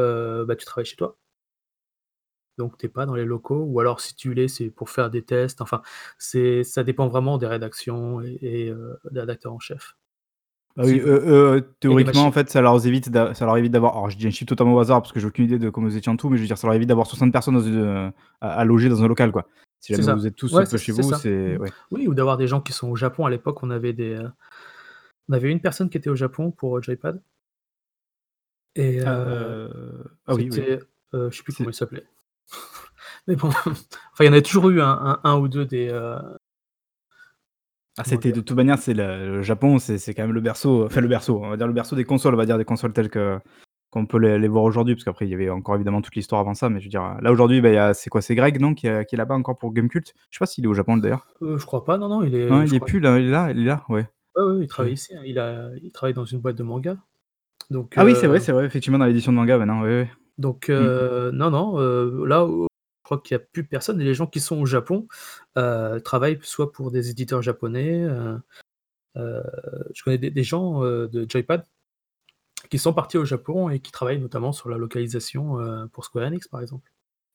bah, 0.46 0.56
tu 0.56 0.64
travailles 0.66 0.86
chez 0.86 0.96
toi. 0.96 1.16
Donc 2.58 2.76
tu 2.76 2.86
es 2.86 2.88
pas 2.88 3.06
dans 3.06 3.14
les 3.14 3.24
locaux 3.24 3.64
ou 3.66 3.80
alors 3.80 4.00
si 4.00 4.14
tu 4.14 4.34
l'es, 4.34 4.48
c'est 4.48 4.68
pour 4.70 4.90
faire 4.90 5.08
des 5.10 5.22
tests, 5.22 5.60
enfin, 5.62 5.80
c'est 6.18 6.64
ça 6.64 6.84
dépend 6.84 7.08
vraiment 7.08 7.38
des 7.38 7.46
rédactions 7.46 8.20
et 8.20 8.72
des 9.10 9.20
rédacteurs 9.20 9.54
en 9.54 9.58
chef. 9.58 9.96
Bah 10.76 10.84
oui, 10.86 11.00
des 11.00 11.62
théoriquement, 11.80 12.24
en 12.26 12.32
fait, 12.32 12.48
ça 12.50 12.60
leur 12.62 12.84
évite 12.86 13.10
ça 13.34 13.44
leur 13.46 13.56
évite 13.58 13.72
d'avoir 13.72 13.92
alors 13.96 14.08
je 14.10 14.16
dis 14.16 14.26
un 14.26 14.30
chiffre 14.30 14.48
totalement 14.48 14.74
au 14.74 14.78
hasard 14.80 15.02
parce 15.02 15.12
que 15.12 15.20
j'ai 15.20 15.26
aucune 15.26 15.44
idée 15.44 15.58
de 15.58 15.68
comment 15.70 15.86
vous 15.86 15.96
étiez 15.96 16.10
en 16.12 16.16
tout, 16.16 16.28
mais 16.30 16.36
je 16.36 16.42
veux 16.42 16.46
dire, 16.46 16.58
ça 16.58 16.66
leur 16.66 16.74
évite 16.74 16.88
d'avoir 16.88 17.06
60 17.06 17.32
personnes 17.32 17.54
dans 17.54 17.60
une, 17.62 17.76
heu, 17.78 18.10
à 18.40 18.50
à 18.60 18.64
loger 18.64 18.88
dans 18.88 19.02
un 19.02 19.08
local, 19.08 19.32
quoi. 19.32 19.46
Si 19.82 19.94
jamais 19.94 20.12
vous 20.14 20.26
êtes 20.26 20.36
tous, 20.36 20.54
Ouais, 20.54 20.62
heu, 20.62 20.66
c'est 20.66 20.78
chez 20.78 20.92
vous, 20.92 21.12
c'est 21.12 21.56
ouais. 21.58 21.72
Oui, 21.90 22.06
ou 22.08 22.14
d'avoir 22.14 22.36
des 22.36 22.46
gens 22.46 22.60
qui 22.60 22.72
sont 22.72 22.88
au 22.88 22.96
Japon. 22.96 23.26
À 23.26 23.30
l'époque, 23.30 23.62
on 23.62 23.70
avait 23.70 23.92
des, 23.92 24.14
heu, 24.14 24.30
on 25.28 25.32
avait 25.34 25.50
une 25.50 25.60
personne 25.60 25.90
qui 25.90 25.98
était 25.98 26.10
au 26.10 26.16
Japon 26.16 26.52
pour, 26.52 26.78
heu, 26.78 26.82
Joypad 26.82 27.20
et 28.74 29.00
Ah, 29.04 29.10
heu, 29.10 29.68
heu, 29.74 30.04
ah 30.26 30.34
oui, 30.34 30.48
oui. 30.50 30.78
je 31.12 31.36
sais 31.36 31.42
plus 31.42 31.52
comment 31.52 31.68
il 31.70 31.74
s'appelait. 31.74 32.04
Mais 33.26 33.36
bon, 33.36 33.48
enfin, 33.48 33.74
il 34.20 34.26
y 34.26 34.28
en 34.28 34.32
avait 34.32 34.42
toujours 34.42 34.70
eu 34.70 34.80
un 34.80 34.88
un 34.90 35.20
un 35.24 35.36
ou 35.38 35.48
2 35.48 35.64
des, 35.64 35.90
ah, 37.98 38.04
c'était 38.04 38.32
de 38.32 38.40
toute 38.40 38.56
manière, 38.56 38.78
c'est 38.78 38.94
le 38.94 39.36
le 39.36 39.42
Japon, 39.42 39.78
c'est 39.78 39.98
c'est 39.98 40.14
quand 40.14 40.22
même 40.22 40.32
le 40.32 40.40
berceau, 40.40 40.86
enfin 40.86 41.00
le 41.02 41.08
berceau, 41.08 41.42
on 41.44 41.50
va 41.50 41.56
dire 41.58 41.66
le 41.66 41.74
berceau 41.74 41.94
des 41.94 42.04
consoles, 42.04 42.34
on 42.34 42.38
va 42.38 42.46
dire 42.46 42.56
des 42.56 42.64
consoles 42.64 42.92
telles 42.94 43.10
que 43.10 43.38
qu'on 43.92 44.06
peut 44.06 44.18
les 44.18 44.38
les 44.40 44.48
voir 44.48 44.64
aujourd'hui, 44.64 44.96
parce 44.96 45.04
qu'après 45.04 45.26
il 45.26 45.30
y 45.30 45.34
avait 45.34 45.50
encore 45.50 45.76
évidemment 45.76 46.02
toute 46.02 46.16
l'histoire 46.16 46.40
avant 46.42 46.54
ça, 46.54 46.70
mais 46.70 46.80
je 46.80 46.86
veux 46.86 46.90
dire, 46.90 47.16
là 47.22 47.32
aujourd'hui, 47.32 47.60
bah, 47.60 47.70
il 47.70 47.74
y 47.74 47.78
a 47.78 47.94
c'est 47.94 48.10
quoi? 48.10 48.22
C'est 48.22 48.34
Greg, 48.34 48.60
non? 48.60 48.74
Qui 48.74 48.88
est 48.88 49.12
là-bas 49.16 49.36
encore 49.36 49.58
pour 49.58 49.72
Gamecult? 49.72 50.14
Je 50.30 50.38
sais 50.38 50.40
pas 50.40 50.46
s'il 50.46 50.64
est 50.64 50.68
au 50.68 50.74
Japon 50.74 50.96
d'ailleurs? 50.96 51.28
Heu, 51.42 51.58
je 51.58 51.66
crois 51.66 51.84
pas, 51.84 51.98
non, 51.98 52.08
non, 52.08 52.22
il 52.24 52.34
Non, 52.48 52.62
est 52.62 52.66
il 52.66 52.68
je 52.68 52.74
est 52.74 52.80
plus 52.80 53.00
là, 53.00 53.18
il 53.18 53.26
est 53.28 53.30
là 53.30 53.50
il 53.52 53.60
est 53.60 53.64
là? 53.64 53.84
Ouais. 53.88 54.06
ouais, 54.36 54.42
ouais, 54.44 54.58
il 54.64 54.66
travaille 54.68 54.92
ici, 54.94 55.14
hein. 55.14 55.22
Il 55.24 55.38
a 55.38 55.70
il 55.82 55.92
travaille 55.92 56.14
dans 56.14 56.24
une 56.24 56.40
boîte 56.40 56.56
de 56.56 56.62
manga. 56.62 56.96
Donc 57.70 57.96
ah 57.96 58.04
oui, 58.04 58.14
c'est 58.16 58.26
vrai, 58.26 58.38
heu 58.38 58.40
c'est 58.40 58.52
vrai, 58.52 58.64
effectivement 58.64 58.98
dans 58.98 59.04
l'édition 59.06 59.32
de 59.32 59.36
manga 59.36 59.58
maintenant, 59.58 59.82
oui, 59.82 59.90
oui. 60.02 60.06
donc 60.38 60.70
Mmh. 60.70 60.74
heu, 60.74 61.30
non, 61.32 61.50
non, 61.50 61.76
là 62.24 62.46
je 62.48 62.66
crois 63.04 63.18
qu'il 63.20 63.34
y 63.34 63.36
a 63.36 63.40
plus 63.40 63.64
personne 63.64 64.00
et 64.00 64.04
les 64.04 64.14
gens 64.14 64.26
qui 64.26 64.40
sont 64.40 64.60
au 64.60 64.66
Japon, 64.66 65.06
travaillent 66.04 66.38
soit 66.42 66.72
pour 66.72 66.90
des 66.90 67.10
éditeurs 67.10 67.42
japonais, 67.42 68.06
je 69.16 70.02
connais 70.04 70.18
des 70.18 70.30
des 70.30 70.44
gens, 70.44 70.80
de 70.82 71.26
Joypad 71.28 71.64
qui 72.72 72.78
sont 72.78 72.94
partis 72.94 73.18
au 73.18 73.26
Japon 73.26 73.68
et 73.68 73.80
qui 73.80 73.92
travaillent 73.92 74.18
notamment 74.18 74.50
sur 74.50 74.70
la 74.70 74.78
localisation, 74.78 75.60
heu, 75.60 75.88
pour 75.92 76.06
Square 76.06 76.24
Enix, 76.28 76.48
par 76.48 76.62
exemple. 76.62 76.90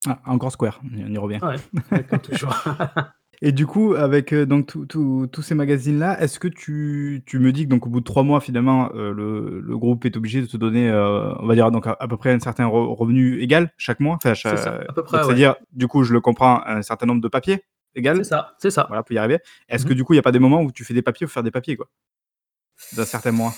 Ah, 0.07 0.19
encore 0.25 0.51
Square, 0.51 0.81
on 0.83 1.13
y 1.13 1.17
revient. 1.19 1.39
Ouais, 1.43 1.57
ouais, 1.91 2.03
comme 2.05 2.19
toujours. 2.21 2.55
Et 3.43 3.51
du 3.51 3.67
coup, 3.67 3.93
avec, 3.93 4.33
heu, 4.33 4.47
donc 4.47 4.73
tous 4.89 5.41
ces 5.43 5.53
magazines-là, 5.53 6.19
est-ce 6.23 6.39
que 6.39 6.47
tu 6.47 7.21
tu 7.27 7.37
me 7.37 7.51
dis 7.51 7.65
que 7.65 7.69
donc 7.69 7.85
au 7.85 7.89
bout 7.91 7.99
de 7.99 8.03
3 8.05 8.23
mois 8.23 8.41
finalement, 8.41 8.89
heu, 8.95 9.11
le 9.13 9.59
le 9.59 9.77
groupe 9.77 10.05
est 10.05 10.17
obligé 10.17 10.41
de 10.41 10.47
te 10.47 10.57
donner, 10.57 10.91
on 10.91 11.45
va 11.45 11.53
dire 11.53 11.69
donc 11.69 11.85
à 11.85 11.95
à 11.99 12.07
peu 12.07 12.17
près 12.17 12.31
un 12.33 12.39
certain 12.39 12.65
re 12.65 12.97
revenu 12.97 13.39
égal 13.39 13.71
chaque 13.77 13.99
mois? 13.99 14.15
Enfin 14.15 14.33
C'est 14.33 14.57
ça, 14.57 14.71
à 14.89 14.93
peu 14.93 15.03
près, 15.03 15.17
ouais. 15.19 15.23
c'est-à-dire, 15.25 15.55
du 15.71 15.87
coup, 15.87 16.03
je 16.03 16.13
le 16.13 16.21
comprends, 16.21 16.63
un 16.65 16.81
certain 16.81 17.05
nombre 17.05 17.21
de 17.21 17.27
papiers 17.27 17.63
C'est 17.93 17.99
égal, 17.99 18.23
ça, 18.23 18.55
c'est 18.57 18.71
ça. 18.71 18.87
voilà, 18.87 19.03
pour 19.03 19.13
y 19.13 19.19
arriver. 19.19 19.37
Est-ce 19.69 19.85
Mmh 19.85 19.89
que 19.89 19.93
du 19.93 20.03
coup, 20.03 20.13
il 20.13 20.15
y 20.15 20.19
a 20.19 20.23
pas 20.23 20.31
des 20.31 20.39
moments 20.39 20.63
où 20.63 20.71
tu 20.71 20.83
fais 20.83 20.95
des 20.95 21.03
papiers 21.03 21.27
pour 21.27 21.33
faire 21.33 21.43
des 21.43 21.51
papiers, 21.51 21.75
quoi? 21.77 21.87
Dans 22.91 23.05
certains 23.05 23.31
mois? 23.31 23.53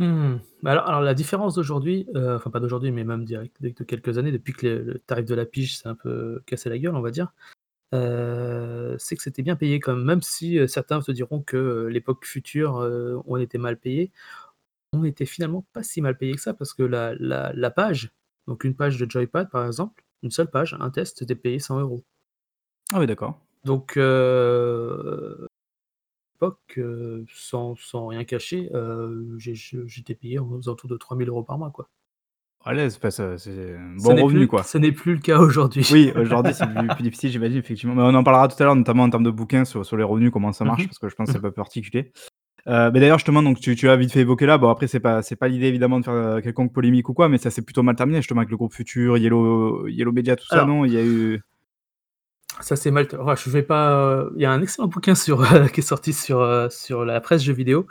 Mmh. 0.00 0.38
Bah, 0.62 0.72
alors 0.72 0.88
alors 0.88 1.00
la 1.02 1.12
différence 1.14 1.54
d'aujourd'hui, 1.56 2.06
heu, 2.16 2.36
enfin 2.36 2.50
pas 2.50 2.60
d'aujourd'hui, 2.60 2.90
mais 2.90 3.04
même 3.04 3.24
direct 3.26 3.60
de 3.62 3.84
quelques 3.84 4.16
années, 4.18 4.32
depuis 4.32 4.54
que 4.54 4.66
le 4.66 4.82
le 4.94 4.98
tarif 4.98 5.26
de 5.26 5.34
la 5.34 5.44
pige 5.44 5.76
s'est 5.76 5.88
un 5.88 5.94
peu 5.94 6.40
cassé 6.46 6.70
la 6.70 6.78
gueule, 6.78 6.94
on 6.96 7.02
va 7.02 7.10
dire, 7.10 7.32
heu, 7.94 8.96
c'est 8.98 9.16
que 9.16 9.22
c'était 9.22 9.42
bien 9.42 9.56
payé 9.56 9.80
quand 9.80 9.96
même. 9.96 10.04
Même 10.06 10.22
si, 10.22 10.58
heu, 10.58 10.66
certains 10.68 11.00
te 11.02 11.12
diront 11.12 11.42
que, 11.42 11.56
heu, 11.58 11.88
l'époque 11.88 12.26
future, 12.26 12.80
heu, 12.82 13.20
on 13.26 13.36
était 13.38 13.58
mal 13.58 13.78
payés, 13.78 14.12
on 14.92 15.04
était 15.04 15.26
finalement 15.26 15.66
pas 15.74 15.82
si 15.84 16.02
mal 16.02 16.18
payés 16.18 16.34
que 16.34 16.42
ça 16.42 16.54
parce 16.54 16.74
que 16.74 16.84
la 16.84 17.14
la 17.16 17.52
la 17.54 17.70
page, 17.70 18.12
donc 18.48 18.64
une 18.64 18.76
page 18.76 18.98
de 18.98 19.10
Joypad 19.10 19.50
par 19.50 19.66
exemple, 19.66 20.04
une 20.22 20.32
seule 20.32 20.50
page, 20.50 20.76
un 20.80 20.90
test, 20.90 21.18
c'était 21.20 21.36
payé 21.36 21.58
100 21.60 21.80
€. 21.80 22.04
Ah 22.94 23.00
oui, 23.00 23.06
d'accord. 23.06 23.40
Donc 23.64 23.96
heu, 23.98 25.48
l'époque, 26.40 26.78
heu, 26.78 27.24
sans 27.32 27.74
sans 27.76 28.08
rien 28.08 28.24
cacher, 28.24 28.70
je 29.38 29.86
j'étais 29.86 30.14
payé 30.14 30.38
aux 30.38 30.60
alentours 30.66 30.88
de 30.88 30.96
3 30.96 31.16
000 31.16 31.30
€ 31.42 31.44
par 31.44 31.58
mois, 31.58 31.70
quoi. 31.70 31.88
À 32.62 32.74
l'aise, 32.74 32.98
c'est 33.02 33.76
bon 33.96 34.22
revenu, 34.22 34.40
plus 34.40 34.46
quoi. 34.48 34.62
ce 34.62 34.76
n'est 34.76 34.92
plus 34.92 35.14
le 35.14 35.20
cas 35.20 35.38
aujourd'hui. 35.38 35.88
Oui, 35.92 36.12
aujourd'hui, 36.16 36.52
c'est 36.52 36.66
plus 36.66 36.88
plus 36.88 37.02
difficile, 37.02 37.30
j'imagine, 37.30 37.58
effectivement. 37.58 37.94
Mais 37.94 38.02
on 38.02 38.14
en 38.14 38.22
parlera 38.22 38.48
tout 38.48 38.62
à 38.62 38.66
l'heure, 38.66 38.76
notamment 38.76 39.04
en 39.04 39.10
termes 39.10 39.24
de 39.24 39.30
bouquins 39.30 39.64
sur 39.64 39.84
sur 39.84 39.96
les 39.96 40.02
revenus, 40.04 40.30
comment 40.30 40.52
ça 40.52 40.64
marche, 40.64 40.82
mh. 40.82 40.86
parce 40.86 40.98
que 40.98 41.08
je 41.08 41.14
pense 41.14 41.26
que 41.26 41.32
c'est 41.32 41.38
un 41.38 41.42
peu 41.42 41.52
particulier. 41.52 42.12
Heu, 42.68 42.90
mais 42.92 43.00
d'ailleurs, 43.00 43.18
justement, 43.18 43.42
donc 43.42 43.60
tu 43.60 43.74
tu 43.76 43.88
as 43.88 43.96
vite 43.96 44.12
fait 44.12 44.20
évoquer 44.20 44.44
là, 44.44 44.58
bon 44.58 44.68
après 44.68 44.86
c'est 44.86 45.00
pas 45.00 45.22
c'est 45.22 45.36
pas 45.36 45.48
l'idée 45.48 45.66
évidemment 45.68 46.00
de 46.00 46.04
faire, 46.04 46.42
quelconque 46.42 46.74
polémique 46.74 47.08
ou 47.08 47.14
quoi, 47.14 47.30
mais 47.30 47.38
ça 47.38 47.50
s'est 47.50 47.62
plutôt 47.62 47.82
mal 47.82 47.96
terminé 47.96 48.18
justement 48.18 48.40
avec 48.40 48.50
le 48.50 48.58
groupe 48.58 48.74
Futur, 48.74 49.16
Yellow 49.16 49.88
Yellow 49.88 50.12
Media, 50.12 50.36
tout 50.36 50.46
ça, 50.46 50.66
non? 50.66 50.84
Il 50.84 50.92
y 50.92 50.98
a 50.98 51.02
eu 51.02 51.40
ça 52.60 52.76
c'est 52.76 52.90
mal 52.90 53.06
je 53.10 53.50
vais 53.50 53.62
pas, 53.62 53.92
heu, 53.92 54.32
il 54.36 54.42
y 54.42 54.44
a 54.44 54.50
un 54.52 54.62
excellent 54.62 54.88
bouquin 54.88 55.14
sur, 55.14 55.40
heu, 55.42 55.68
qui 55.72 55.80
est 55.80 55.82
sorti 55.82 56.12
sur, 56.12 56.40
heu, 56.40 56.68
sur 56.70 57.04
la 57.04 57.20
presse 57.20 57.42
jeux 57.42 57.52
vidéo, 57.52 57.86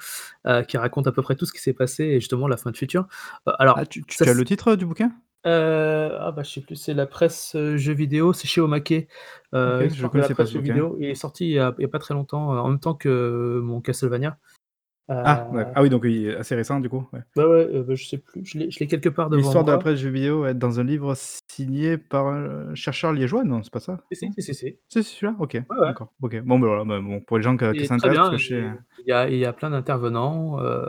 qui 0.67 0.77
raconte 0.77 1.07
à 1.07 1.11
peu 1.11 1.21
près 1.21 1.35
tout 1.35 1.45
ce 1.45 1.53
qui 1.53 1.59
s'est 1.59 1.73
passé 1.73 2.03
et 2.05 2.19
justement 2.19 2.47
la 2.47 2.57
fin 2.57 2.71
de 2.71 2.77
Futur. 2.77 3.01
Heu, 3.01 3.05
ah 3.47 3.55
alors 3.59 3.79
tu 3.89 4.03
tu 4.03 4.17
ça 4.17 4.25
tu 4.25 4.31
as 4.31 4.33
le 4.33 4.45
titre, 4.45 4.75
du 4.75 4.85
bouquin? 4.85 5.11
heu, 5.45 6.17
ah 6.19 6.31
bah 6.31 6.43
je 6.43 6.51
sais 6.51 6.61
plus, 6.61 6.75
c'est 6.75 6.93
la 6.93 7.05
presse, 7.05 7.55
jeux 7.75 7.93
vidéo, 7.93 8.33
c'est 8.33 8.47
chez 8.47 8.61
Omake, 8.61 9.07
je 9.53 10.07
de 10.07 10.17
la 10.17 10.27
pas 10.27 10.33
presse 10.35 10.51
jeux 10.51 10.59
vidéo. 10.61 10.97
Il 10.99 11.07
est 11.09 11.15
sorti 11.15 11.45
il 11.45 11.53
y 11.53 11.59
a 11.59 11.73
il 11.77 11.81
y 11.81 11.85
a 11.85 11.89
pas 11.89 11.99
très 11.99 12.13
longtemps, 12.13 12.49
en 12.49 12.67
même 12.69 12.79
temps 12.79 12.93
que 12.95 13.59
mon 13.63 13.81
Castlevania. 13.81 14.37
Ah 15.23 15.47
d'acc 15.51 15.69
ah 15.73 15.81
oui, 15.81 15.89
donc 15.89 16.03
oui, 16.03 16.29
assez 16.33 16.55
récent 16.55 16.79
du 16.79 16.89
coup, 16.89 17.07
ouais. 17.13 17.21
ouais, 17.35 17.45
ouais, 17.45 17.65
heu, 17.75 17.83
bah 17.83 17.95
je 17.95 18.05
sais 18.07 18.17
plus, 18.17 18.45
je 18.45 18.57
l'ai 18.59 18.71
je 18.71 18.79
l'ai 18.79 18.87
quelque 18.87 19.09
part 19.09 19.29
devant 19.29 19.53
L'histoire 19.53 19.63
de 19.63 19.71
la 19.71 19.77
presse 19.77 19.99
jeux 19.99 20.09
vidéo, 20.09 20.45
être 20.45 20.57
dans 20.57 20.79
un 20.79 20.83
livre 20.83 21.13
signé 21.15 21.97
par 21.97 22.27
un 22.27 22.73
chercheur 22.75 23.13
liégeois? 23.13 23.43
Non, 23.43 23.61
c'est 23.63 23.71
pas 23.73 23.79
ça? 23.79 23.99
C'est 24.89 25.03
celui-là? 25.03 25.35
OK, 25.39 25.57
Ouais, 25.69 25.77
ouais. 25.79 25.87
d'accord, 25.87 26.13
OK. 26.21 26.39
Bon, 26.41 26.59
bah, 26.59 26.67
voilà, 26.67 26.85
bah, 26.85 26.99
bon, 27.01 27.21
pour 27.21 27.37
les 27.37 27.43
gens 27.43 27.57
sais 28.37 28.63
et 28.63 28.79
il 28.99 29.07
y 29.07 29.11
a 29.13 29.29
il 29.29 29.37
y 29.37 29.45
a 29.45 29.53
plein 29.53 29.69
d'intervenants, 29.69 30.59
heu, 30.61 30.87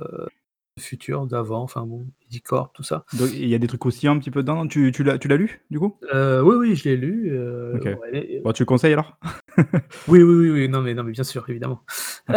futurs, 0.78 1.26
d'avant, 1.26 1.62
enfin 1.62 1.84
bon, 1.84 2.06
Dicord, 2.28 2.72
tout 2.72 2.82
ça. 2.82 3.04
donc 3.18 3.30
il 3.34 3.48
y 3.48 3.54
a 3.54 3.58
des 3.58 3.66
trucs 3.66 3.80
croustillants 3.80 4.14
un 4.14 4.18
petit 4.18 4.30
peu 4.30 4.42
dedans, 4.42 4.66
tu 4.66 4.92
tu 4.92 5.02
l'as 5.02 5.18
tu 5.18 5.28
l'as 5.28 5.36
lu, 5.36 5.62
du 5.70 5.78
coup? 5.78 5.96
Heu, 6.14 6.42
oui, 6.42 6.54
oui, 6.56 6.76
je 6.76 6.88
l'ai 6.88 6.96
lu, 6.96 7.36
ouais 7.36 7.98
et 8.12 8.40
Bon, 8.40 8.52
tu 8.52 8.62
le 8.62 8.66
conseilles 8.66 8.92
alors? 8.92 9.18
oui, 10.08 10.22
oui, 10.22 10.22
oui, 10.22 10.50
oui, 10.50 10.68
non, 10.68 10.80
mais 10.80 10.94
non, 10.94 11.02
mais 11.02 11.12
bien 11.12 11.24
sûr, 11.24 11.44
évidemment. 11.48 11.82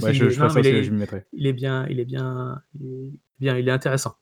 Ouais, 0.00 0.12
je 0.12 0.28
je 0.28 0.40
non, 0.40 0.48
ça 0.48 0.60
aussi, 0.60 0.84
je 0.84 0.90
m'y 0.90 0.98
mettrai. 0.98 1.24
il 1.32 1.46
est 1.46 1.52
bien 1.52 1.86
il 1.88 2.00
est 2.00 2.04
bien 2.04 2.62
il 2.78 2.86
est 2.86 3.10
bien, 3.40 3.56
il 3.58 3.68
est 3.68 3.72
intéressant. 3.72 4.16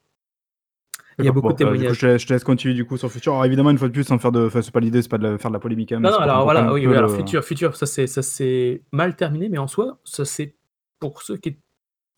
Il 1.18 1.26
y 1.26 1.28
a 1.28 1.32
beaucoup 1.32 1.48
de 1.48 1.52
bon, 1.52 1.54
coup, 1.54 1.58
témoignages. 1.58 1.94
je 1.94 2.00
te 2.00 2.06
laisse 2.06 2.22
je 2.22 2.26
te 2.26 2.32
laisse 2.32 2.44
continuer 2.44 2.74
du 2.74 2.84
coup 2.84 2.96
sur 2.96 3.10
Futur. 3.10 3.32
Alors 3.32 3.44
évidemment, 3.44 3.70
une 3.70 3.78
fois 3.78 3.88
de 3.88 3.92
plus, 3.92 4.04
sans 4.04 4.18
faire 4.18 4.32
de 4.32 4.46
enfin, 4.46 4.62
c'est 4.62 4.72
pas 4.72 4.80
l'idée, 4.80 5.02
c'est 5.02 5.10
pas 5.10 5.18
de 5.18 5.28
la 5.28 5.38
faire 5.38 5.50
de 5.50 5.56
la 5.56 5.60
polémique, 5.60 5.92
hein, 5.92 6.00
Non, 6.00 6.10
non, 6.10 6.18
alors 6.18 6.44
voilà, 6.44 6.72
oui, 6.72 6.86
alors 6.86 7.10
le 7.10 7.16
Futur 7.16 7.44
Futur, 7.44 7.76
ça 7.76 7.86
c'est 7.86 8.82
mal 8.92 9.14
terminé, 9.16 9.48
mais 9.48 9.58
en 9.58 9.68
soi, 9.68 9.98
ça 10.04 10.24
c'est 10.24 10.56
pour 10.98 11.22
ceux 11.22 11.36
qui 11.36 11.58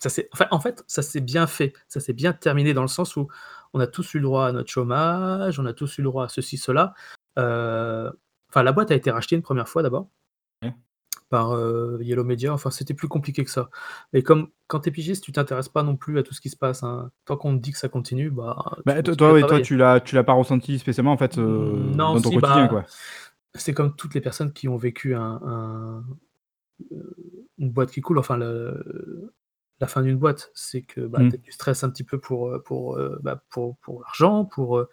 ça 0.04 0.10
s'est 0.10 0.28
enfin, 0.32 0.46
en 0.50 0.60
fait, 0.60 0.84
ça 0.86 1.02
s'est 1.02 1.20
bien 1.22 1.46
fait. 1.46 1.72
Ça 1.88 2.00
s'est 2.00 2.12
bien 2.12 2.32
terminé 2.34 2.74
dans 2.74 2.82
le 2.82 2.88
sens 2.88 3.16
où 3.16 3.28
on 3.72 3.80
a 3.80 3.86
tous 3.86 4.14
eu 4.14 4.18
le 4.18 4.24
droit 4.24 4.46
à 4.46 4.52
notre 4.52 4.70
chômage, 4.70 5.58
on 5.58 5.66
a 5.66 5.72
tous 5.72 5.98
eu 5.98 6.02
le 6.02 6.06
droit 6.08 6.24
à 6.26 6.28
ceci, 6.28 6.58
cela. 6.58 6.94
Heu, 7.38 8.10
enfin, 8.50 8.62
la 8.62 8.72
boîte 8.72 8.90
a 8.90 8.94
été 8.94 9.10
rachetée 9.10 9.36
une 9.36 9.42
première 9.42 9.68
fois 9.68 9.82
d'abord 9.82 10.08
par, 11.30 11.54
heu, 11.56 11.98
Yellow 12.02 12.24
Media, 12.24 12.52
enfin 12.52 12.70
c'était 12.70 12.94
plus 12.94 13.08
compliqué 13.08 13.44
que 13.44 13.50
ça. 13.50 13.70
Et 14.12 14.22
comme 14.22 14.48
quand 14.68 14.80
tu 14.80 14.88
es 14.90 14.92
pigiste, 14.92 15.24
tu 15.24 15.32
t'intéresses 15.32 15.68
pas 15.68 15.82
non 15.82 15.96
plus 15.96 16.18
à 16.18 16.22
tout 16.22 16.34
ce 16.34 16.40
qui 16.40 16.50
se 16.50 16.56
passe, 16.56 16.82
hein. 16.82 17.10
Tant 17.24 17.36
qu'on 17.36 17.56
te 17.56 17.62
dit 17.62 17.72
que 17.72 17.78
ça 17.78 17.88
continue, 17.88 18.30
bah, 18.30 18.56
tu 18.76 18.82
Bah, 18.84 19.02
toi 19.02 19.16
continues 19.16 19.40
toi, 19.40 19.42
toi, 19.48 19.60
tu 19.60 19.76
l'as 19.76 20.00
tu 20.00 20.14
l'as 20.14 20.24
pas 20.24 20.34
ressenti 20.34 20.78
spécialement 20.78 21.12
en 21.12 21.16
fait, 21.18 21.38
Mmh, 21.38 21.40
heu, 21.40 21.96
non, 21.96 22.14
dans 22.14 22.20
ton 22.20 22.30
si, 22.30 22.34
quotidien, 22.36 22.66
bah, 22.66 22.68
quoi? 22.68 22.84
c'est 23.54 23.74
comme 23.74 23.96
toutes 23.96 24.14
les 24.14 24.20
personnes 24.20 24.52
qui 24.52 24.68
ont 24.68 24.76
vécu 24.76 25.14
un 25.14 25.40
un, 25.44 26.04
heu, 26.92 27.16
une 27.58 27.70
boîte 27.70 27.90
qui 27.90 28.00
coule, 28.00 28.18
enfin 28.18 28.36
le 28.36 29.32
la 29.84 29.88
fin 29.88 30.02
d'une 30.02 30.16
boîte. 30.18 30.50
C'est 30.54 30.82
que, 30.82 31.00
bah, 31.02 31.26
tu 31.26 31.26
Mmh. 31.26 31.36
as 31.36 31.38
du 31.38 31.52
stress 31.52 31.84
un 31.84 31.90
petit 31.90 32.04
peu 32.04 32.18
pour, 32.20 32.50
heu, 32.50 32.62
pour, 32.62 32.98
heu, 32.98 33.18
bah, 33.22 33.42
pour 33.50 33.76
pour 33.78 34.02
l'argent, 34.02 34.44
pour, 34.46 34.78
heu, 34.78 34.88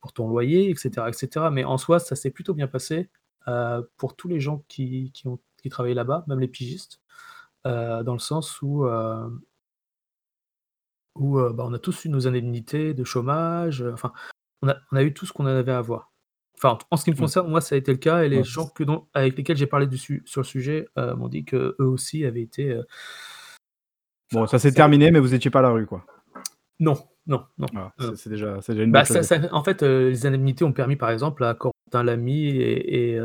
pour 0.00 0.12
ton 0.14 0.28
loyer 0.28 0.70
et 0.70 0.76
cetera 0.76 1.08
et 1.10 1.12
cetera. 1.14 1.50
Mais 1.50 1.64
en 1.64 1.78
soi, 1.78 1.98
ça 2.00 2.16
s'est 2.16 2.30
plutôt 2.32 2.54
bien 2.54 2.68
passé, 2.68 3.10
pour 3.98 4.16
tous 4.16 4.28
les 4.28 4.40
gens 4.40 4.64
qui 4.68 5.12
qui 5.14 5.28
ont 5.28 5.38
qui 5.62 5.68
travaillaient 5.70 5.94
là-bas, 5.96 6.24
même 6.28 6.40
les 6.40 6.48
pigistes, 6.48 7.00
dans 7.64 8.12
le 8.14 8.18
sens 8.20 8.62
où, 8.62 8.86
où, 11.14 11.38
bah, 11.52 11.64
on 11.66 11.72
a 11.74 11.78
tous 11.78 12.04
eu 12.04 12.08
nos 12.08 12.26
indemnités 12.28 12.94
de 12.94 13.04
chômage, 13.04 13.82
enfin, 13.92 14.12
on 14.62 14.68
a 14.68 14.76
on 14.92 14.96
a 14.96 15.02
eu 15.02 15.14
tout 15.14 15.26
ce 15.26 15.32
qu'on 15.32 15.46
avait 15.46 15.72
à 15.72 15.78
avoir. 15.78 16.12
Enfin, 16.56 16.78
en 16.90 16.96
ce 16.96 17.04
qui 17.04 17.10
me 17.10 17.16
Ouais. 17.18 17.26
concerne, 17.26 17.48
moi, 17.50 17.60
ça 17.60 17.74
a 17.74 17.78
été 17.78 17.92
le 17.92 17.98
cas 17.98 18.22
et 18.24 18.28
les 18.30 18.42
Ouais, 18.42 18.44
gens 18.44 18.66
que 18.68 18.82
dont 18.84 19.08
avec 19.14 19.36
lesquels 19.36 19.56
j'ai 19.58 19.66
parlé 19.66 19.86
dessus 19.86 20.22
sur 20.26 20.40
le 20.42 20.46
sujet, 20.46 20.88
m'ont 20.96 21.28
dit 21.28 21.44
qu'eux 21.44 21.76
aussi 21.80 22.24
avaient 22.24 22.42
été, 22.42 22.78
Bon, 24.32 24.46
ça 24.46 24.58
s'est 24.58 24.72
terminé, 24.72 25.10
mais 25.10 25.20
vous 25.20 25.34
étiez 25.34 25.50
pas 25.50 25.60
à 25.60 25.62
la 25.62 25.70
rue, 25.70 25.86
quoi? 25.86 26.04
Non, 26.80 26.94
non, 27.26 27.44
non, 27.58 27.66
Voilà, 27.72 27.92
non, 27.98 28.14
c'est 28.16 28.28
déjà 28.28 28.58
déjà 28.68 28.82
une 28.82 28.92
bonne 28.92 28.92
Bah, 28.92 29.04
chose 29.04 29.16
ça 29.26 29.36
déjà. 29.36 29.48
ça 29.48 29.54
en 29.54 29.64
fait, 29.64 29.82
heu, 29.82 30.08
les 30.10 30.26
indemnités 30.26 30.64
ont 30.64 30.72
permis, 30.72 30.96
par 30.96 31.10
exemple, 31.10 31.44
à 31.44 31.54
Corentin 31.54 32.02
Lamy 32.02 32.48
et 32.48 33.14
et 33.16 33.20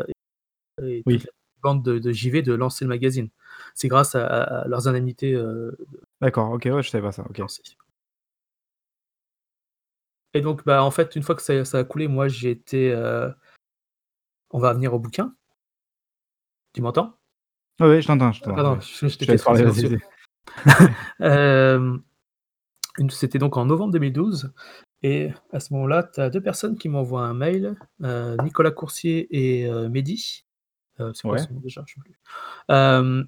toute 0.77 1.05
Oui. 1.05 1.17
la 1.17 1.31
bande 1.61 1.83
de 1.83 1.99
de 1.99 2.11
JV 2.11 2.41
de 2.43 2.53
lancer 2.53 2.85
le 2.85 2.89
magazine. 2.89 3.29
C'est 3.75 3.87
grâce 3.87 4.15
à 4.15 4.63
leurs 4.67 4.87
indemnités, 4.87 5.33
de 5.33 5.77
D'accord, 6.21 6.51
OK, 6.51 6.65
ouais, 6.65 6.83
je 6.83 6.89
savais 6.89 7.03
pas 7.03 7.11
ça, 7.11 7.23
OK. 7.29 7.41
Et 10.33 10.39
donc, 10.41 10.63
bah, 10.63 10.83
en 10.83 10.91
fait, 10.91 11.15
une 11.15 11.23
fois 11.23 11.35
que 11.35 11.41
ça 11.41 11.65
ça 11.65 11.79
a 11.79 11.83
coulé, 11.83 12.07
moi 12.07 12.27
j'ai 12.27 12.51
été, 12.51 12.95
on 14.51 14.59
va 14.59 14.73
venir 14.73 14.93
au 14.93 14.99
bouquin. 14.99 15.33
Tu 16.73 16.81
m'entends? 16.81 17.17
Oui, 17.81 17.87
oui, 17.87 18.01
je 18.01 18.07
t'entends, 18.07 18.31
je 18.31 18.41
Ah 18.43 18.45
t'entends, 18.45 18.73
ouais. 18.75 18.81
je 18.81 19.07
je 19.07 19.35
Je 19.35 20.20
une 22.97 23.09
c'était 23.09 23.39
donc 23.39 23.57
en 23.57 23.65
novembre 23.65 23.93
2012 23.93 24.53
et 25.03 25.29
à 25.53 25.59
ce 25.59 25.73
moment-là, 25.73 26.03
tu 26.13 26.21
as 26.21 26.29
2 26.29 26.41
personnes 26.41 26.77
qui 26.77 26.89
m'envoient 26.89 27.23
un 27.25 27.33
mail, 27.33 27.75
heu, 28.03 28.37
Nicolas 28.43 28.71
Coursier 28.71 29.27
et 29.31 29.67
heu, 29.69 29.89
Mehdi, 29.89 30.45
c'est 30.97 31.23
quoi 31.23 31.37
Ouais. 31.37 31.41
nom 31.53 31.59
déjà? 31.61 31.83
Je 31.87 31.93
sais 31.95 31.99
plus. 32.01 32.19
Hem 32.69 33.27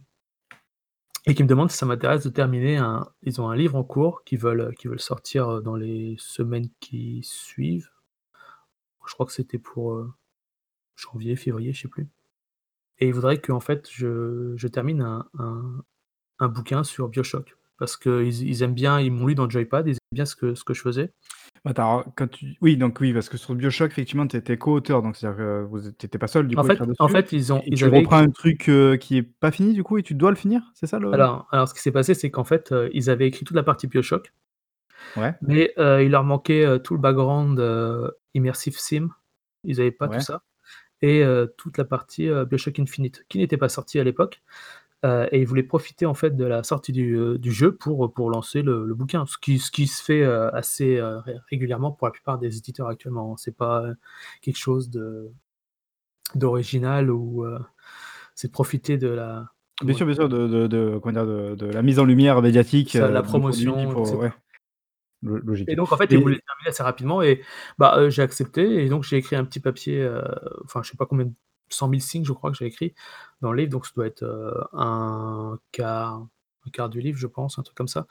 et 1.26 1.36
qui 1.36 1.44
me 1.44 1.48
demandent 1.48 1.72
si 1.72 1.78
ça 1.78 1.86
m'intéresse 1.86 2.24
de 2.24 2.30
terminer 2.30 2.78
un 2.78 3.08
ils 3.24 3.40
ont 3.40 3.50
un 3.50 3.56
livre 3.56 3.76
en 3.76 3.84
cours 3.84 4.24
qu'ils 4.26 4.40
veulent, 4.40 4.74
veulent 4.84 5.00
sortir, 5.00 5.62
dans 5.62 5.76
les 5.76 6.16
semaines 6.20 6.68
qui 6.82 7.22
suivent. 7.24 7.90
Je 9.08 9.14
crois 9.14 9.26
que 9.26 9.32
c'était 9.34 9.58
pour, 9.58 10.06
janvier, 10.96 11.36
février, 11.36 11.74
je 11.74 11.82
sais 11.84 11.88
plus. 11.88 12.10
Et 13.00 13.08
ils 13.08 13.14
voudraient 13.14 13.42
qu'en 13.42 13.60
fait 13.62 13.90
je 13.92 14.54
je 14.58 14.68
termine 14.68 15.02
un 15.02 15.28
un 15.40 15.84
un 16.44 16.50
bouquin 16.50 16.84
sur 16.84 17.10
BioShock. 17.10 17.56
Parce 17.80 17.98
qu'ils 17.98 18.44
ils 18.48 18.62
aiment 18.64 18.74
bien, 18.76 19.00
ils 19.00 19.12
m'ont 19.12 19.26
lu 19.28 19.36
dans 19.36 19.50
Joypad, 19.50 19.88
ils 19.88 19.94
aiment 19.94 19.98
bien 20.12 20.26
ce 20.26 20.36
que 20.36 20.54
ce 20.56 20.64
que 20.64 20.74
je 20.74 20.82
faisais. 20.82 21.12
Attends, 21.66 22.04
quand 22.18 22.28
tu 22.28 22.56
oui, 22.62 22.78
donc 22.78 23.00
oui, 23.00 23.14
parce 23.14 23.30
que 23.30 23.38
sur 23.38 23.56
BioShock, 23.56 23.90
effectivement, 23.92 24.28
tu 24.28 24.36
étais 24.38 24.58
coauteur, 24.58 25.02
donc 25.02 25.16
c'est-à-dire 25.16 25.38
que 25.38 25.64
vous 25.64 25.88
ét 25.88 25.98
tu 25.98 26.06
étais 26.06 26.18
pas 26.18 26.28
seul, 26.28 26.48
du 26.48 26.56
En 26.58 26.62
coup, 26.62 26.68
fait 26.68 26.80
en 27.00 27.08
fait, 27.08 27.32
ils 27.32 27.52
ont 27.54 27.60
et 27.60 27.70
ils 27.72 27.78
tu 27.78 27.86
avaient 27.86 27.98
reprends 28.00 28.18
un 28.18 28.30
truc, 28.30 28.68
heu, 28.70 28.98
qui 28.98 29.18
est 29.18 29.24
pas 29.24 29.52
fini, 29.52 29.74
du 29.74 29.84
coup 29.84 29.98
et 29.98 30.04
tu 30.04 30.14
dois 30.14 30.30
le 30.30 30.36
finir? 30.36 30.62
C'est 30.76 30.88
ça 30.88 31.00
le 31.00 31.12
alors 31.14 31.48
alors 31.52 31.68
ce 31.68 31.74
qui 31.74 31.82
s'est 31.82 31.92
passé, 31.92 32.14
c'est 32.14 32.32
qu'en 32.32 32.44
fait, 32.44 32.72
heu, 32.72 32.90
ils 32.94 33.10
avaient 33.10 33.28
écrit 33.28 33.46
toute 33.46 33.56
la 33.56 33.64
partie 33.64 33.88
BioShock 33.88 34.34
Ouais. 35.16 35.34
mais 35.42 35.74
heu, 35.78 36.04
il 36.04 36.12
leur 36.12 36.24
manquait, 36.24 36.80
tout 36.84 36.94
le 36.96 37.00
background, 37.00 37.60
Immersive 38.34 38.78
Sim. 38.78 39.10
Ils 39.64 39.80
avaient 39.80 39.92
pas 39.92 40.10
tout 40.10 40.20
ça 40.20 40.44
et 41.02 41.24
toute 41.58 41.78
la 41.78 41.86
partie, 41.86 42.30
BioShock 42.50 42.80
Infinite, 42.80 43.26
qui 43.30 43.38
n'était 43.40 43.58
pas 43.58 43.70
sortie 43.70 44.00
à 44.00 44.04
l'époque, 44.04 44.42
heu 45.06 45.28
et 45.32 45.40
ils 45.42 45.48
voulaient 45.48 45.64
profiter, 45.64 46.06
en 46.06 46.14
fait, 46.14 46.36
de 46.36 46.46
la 46.46 46.64
sortie 46.64 46.92
du, 46.92 47.38
du 47.40 47.52
jeu 47.52 47.76
pour, 47.76 48.06
heu, 48.06 48.10
pour 48.10 48.30
lancer 48.30 48.62
le 48.62 48.86
le 48.86 48.94
bouquin. 48.96 49.26
Ce 49.26 49.38
qui 49.38 49.60
ce 49.60 49.72
qui 49.72 49.88
se 49.88 50.04
fait, 50.04 50.24
assez, 50.24 51.02
régulièrement 51.52 51.92
pour 51.92 52.08
la 52.08 52.12
plupart 52.12 52.38
des 52.40 52.58
éditeurs 52.58 52.88
actuellement. 52.88 53.38
C'est 53.38 53.56
pas, 53.56 53.86
quelque 54.42 54.58
chose 54.58 54.90
de 54.90 55.32
d'original 56.36 57.12
ou 57.12 57.46
c'est 58.36 58.52
profiter 58.52 58.98
de 58.98 59.10
la 59.10 59.50
Bien 59.84 59.94
sûr, 59.96 60.06
bien 60.06 60.16
sûr, 60.16 60.30
de 60.30 60.48
de 60.48 60.68
de 60.68 61.00
comment 61.02 61.14
dire? 61.14 61.26
De 61.26 61.56
de 61.56 61.66
la 61.66 61.82
mise 61.82 62.00
en 62.00 62.06
lumière 62.06 62.42
médiatique, 62.42 62.92
Ça, 62.92 63.10
la 63.10 63.22
promotion 63.24 63.92
pour 63.92 64.02
ouais, 64.04 64.08
cetera. 64.12 64.36
lo 65.24 65.38
Et 65.38 65.42
logique 65.46 65.76
donc 65.76 65.92
en 65.92 65.98
fait, 65.98 66.12
et 66.12 66.18
le 66.18 66.22
terminer 66.24 66.68
assez 66.68 66.84
rapidement 66.84 67.22
et 67.22 67.42
bah, 67.78 68.10
j'ai 68.10 68.22
accepté 68.22 68.84
et 68.86 68.90
donc 68.90 69.04
j'ai 69.04 69.18
écrit 69.18 69.36
un 69.36 69.46
petit 69.46 69.60
papier, 69.60 70.08
enfin 70.64 70.82
je 70.84 70.92
sais 70.92 70.98
pas 70.98 71.06
combien 71.06 71.26
de 71.26 71.34
100 71.74 71.90
000 71.90 72.02
signes 72.02 72.26
je 72.26 72.34
crois 72.34 72.52
que 72.52 72.58
j'ai 72.58 72.66
écrit 72.68 72.94
dans 73.42 73.52
le 73.52 73.60
livre, 73.60 73.72
donc 73.72 73.86
ça 73.86 73.92
doit 73.96 74.08
être, 74.08 74.24
heu, 74.24 74.54
1/4 74.74 76.28
1/4 76.66 76.90
du 76.90 77.02
livre 77.02 77.18
je 77.20 77.28
pense, 77.28 77.60
un 77.60 77.64
truc 77.64 77.76
comme 77.78 77.88
ça, 77.90 78.08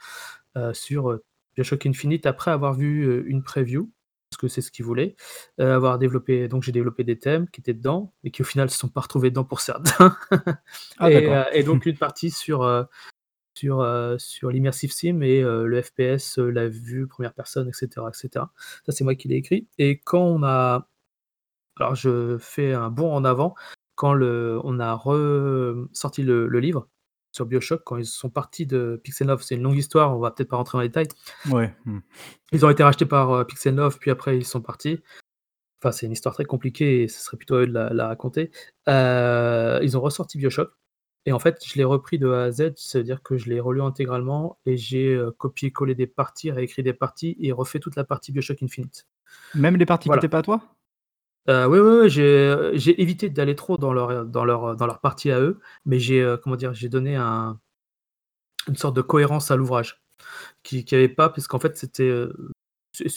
heu, 0.57 0.73
sur, 0.73 1.09
heu, 1.11 1.23
BioShock 1.55 1.85
Infinite 1.87 2.25
après 2.27 2.51
avoir 2.51 2.73
vu, 2.75 3.23
une 3.27 3.43
preview, 3.43 3.91
parce 4.31 4.39
que 4.41 4.47
c'est 4.47 4.61
ce 4.61 4.71
qu'ils 4.71 4.85
voulaient, 4.85 5.15
heu, 5.59 5.71
avoir 5.73 5.99
développé 5.99 6.47
donc 6.47 6.63
j'ai 6.63 6.71
développé 6.71 7.03
des 7.03 7.19
thèmes 7.19 7.47
qui 7.49 7.61
étaient 7.61 7.73
dedans 7.75 8.13
et 8.23 8.31
qui 8.31 8.41
au 8.43 8.45
final 8.45 8.69
se 8.71 8.77
sont 8.79 8.89
pas 8.89 9.01
retrouvés 9.01 9.29
dedans 9.31 9.43
pour 9.45 9.61
certains. 9.61 10.17
Ah 10.99 11.09
et 11.53 11.63
donc 11.63 11.85
une 11.87 11.97
partie 11.97 12.31
sur, 12.31 12.87
sur, 13.55 13.85
sur 14.19 14.49
l'Immersive 14.51 14.91
Sim 14.93 15.21
et 15.23 15.41
le 15.43 15.81
FPS, 15.81 16.37
la 16.39 16.67
vue 16.69 17.07
première 17.07 17.33
personne 17.33 17.69
et 17.69 17.73
cetera 17.73 18.09
et 18.09 18.13
cetera. 18.17 18.51
Ça, 18.85 18.91
c'est 18.93 19.03
moi 19.05 19.15
qui 19.15 19.27
l'ai 19.29 19.35
écrit. 19.37 19.67
Et 19.79 19.99
quand 19.99 20.23
on 20.23 20.43
a 20.43 20.89
alors 21.79 21.95
je 21.95 22.37
fais 22.39 22.73
un 22.73 22.89
bond 22.89 23.13
en 23.13 23.23
avant, 23.25 23.55
quand 23.95 24.13
le 24.13 24.59
on 24.63 24.79
a 24.79 24.93
ressorti 24.93 26.23
le 26.23 26.47
le 26.47 26.59
livre 26.59 26.87
sur 27.31 27.45
BioShock, 27.47 27.83
quand 27.83 27.97
ils 27.97 28.05
sont 28.05 28.29
partis 28.29 28.65
de 28.67 28.99
Pixel 29.03 29.27
Love, 29.27 29.41
c'est 29.41 29.55
une 29.55 29.63
longue 29.63 29.77
histoire, 29.77 30.15
on 30.15 30.19
va 30.19 30.31
peut-être 30.31 30.49
pas 30.49 30.57
rentrer 30.57 30.77
dans 30.77 30.81
les 30.83 30.89
détails. 30.89 31.07
Ouais, 31.51 31.73
mmh. 31.85 31.99
Ils 32.51 32.65
ont 32.65 32.69
été 32.69 32.83
rachetés 32.83 33.05
par, 33.07 33.33
heu, 33.35 33.45
Pixel 33.45 33.75
Love, 33.75 33.97
puis 33.99 34.11
après 34.11 34.37
ils 34.37 34.45
sont 34.45 34.61
partis. 34.61 35.01
Enfin, 35.81 35.91
c'est 35.91 36.05
une 36.05 36.13
histoire 36.13 36.33
très 36.35 36.45
compliquée 36.45 37.03
et 37.03 37.07
ce 37.09 37.21
serait 37.21 37.37
plutôt 37.37 37.55
à 37.55 37.61
eux 37.61 37.67
de 37.67 37.73
la 37.73 37.93
la 37.93 38.07
raconter. 38.07 38.51
Heu, 38.89 39.79
ils 39.83 39.97
ont 39.97 40.01
ressorti 40.01 40.37
BioShock 40.37 40.71
et 41.25 41.33
en 41.33 41.39
fait, 41.39 41.63
je 41.65 41.75
l'ai 41.75 41.83
repris 41.85 42.19
de 42.19 42.29
A 42.29 42.43
à 42.45 42.51
Z, 42.51 42.73
ça 42.77 42.99
veut 42.99 43.03
dire 43.05 43.21
que 43.23 43.37
je 43.37 43.49
l'ai 43.49 43.59
relu 43.61 43.81
intégralement 43.81 44.59
et 44.65 44.77
j'ai, 44.77 45.13
heu, 45.15 45.31
copié-collé 45.31 45.95
des 45.95 46.07
parties, 46.07 46.51
réécrit 46.51 46.83
des 46.83 46.93
parties 46.93 47.37
et 47.39 47.51
refait 47.53 47.79
toute 47.79 47.95
la 47.95 48.03
partie 48.05 48.31
BioShock 48.33 48.61
Infinite. 48.63 49.07
Même 49.55 49.77
les 49.77 49.85
parties 49.85 50.09
qui 50.09 50.09
Voilà. 50.09 50.19
étaient 50.19 50.29
pas 50.29 50.39
à 50.39 50.41
toi? 50.43 50.61
Oui, 51.47 51.53
oui, 51.67 51.79
oui, 52.03 52.09
j'ai, 52.09 52.23
heu, 52.23 52.71
j'ai 52.75 53.01
évité 53.01 53.29
d'aller 53.29 53.53
trop 53.55 53.77
dans 53.77 53.91
leur, 53.91 54.25
dans 54.25 54.45
leur, 54.45 54.77
dans 54.77 54.85
leur 54.87 54.99
partie 55.01 55.29
à 55.29 55.41
eux, 55.41 55.59
mais 55.85 55.99
j'ai, 55.99 56.21
heu, 56.21 56.37
comment 56.37 56.55
dire? 56.55 56.73
J'ai 56.73 56.87
donné 56.87 57.15
un 57.17 57.59
une 58.67 58.75
sorte 58.75 58.95
de 58.95 59.01
cohérence 59.01 59.51
à 59.51 59.55
l'ouvrage 59.55 60.01
qui 60.63 60.85
qui 60.85 60.95
avait 60.95 61.09
pas 61.09 61.29
puisqu'en 61.29 61.59
fait 61.59 61.77
c'était, 61.77 62.09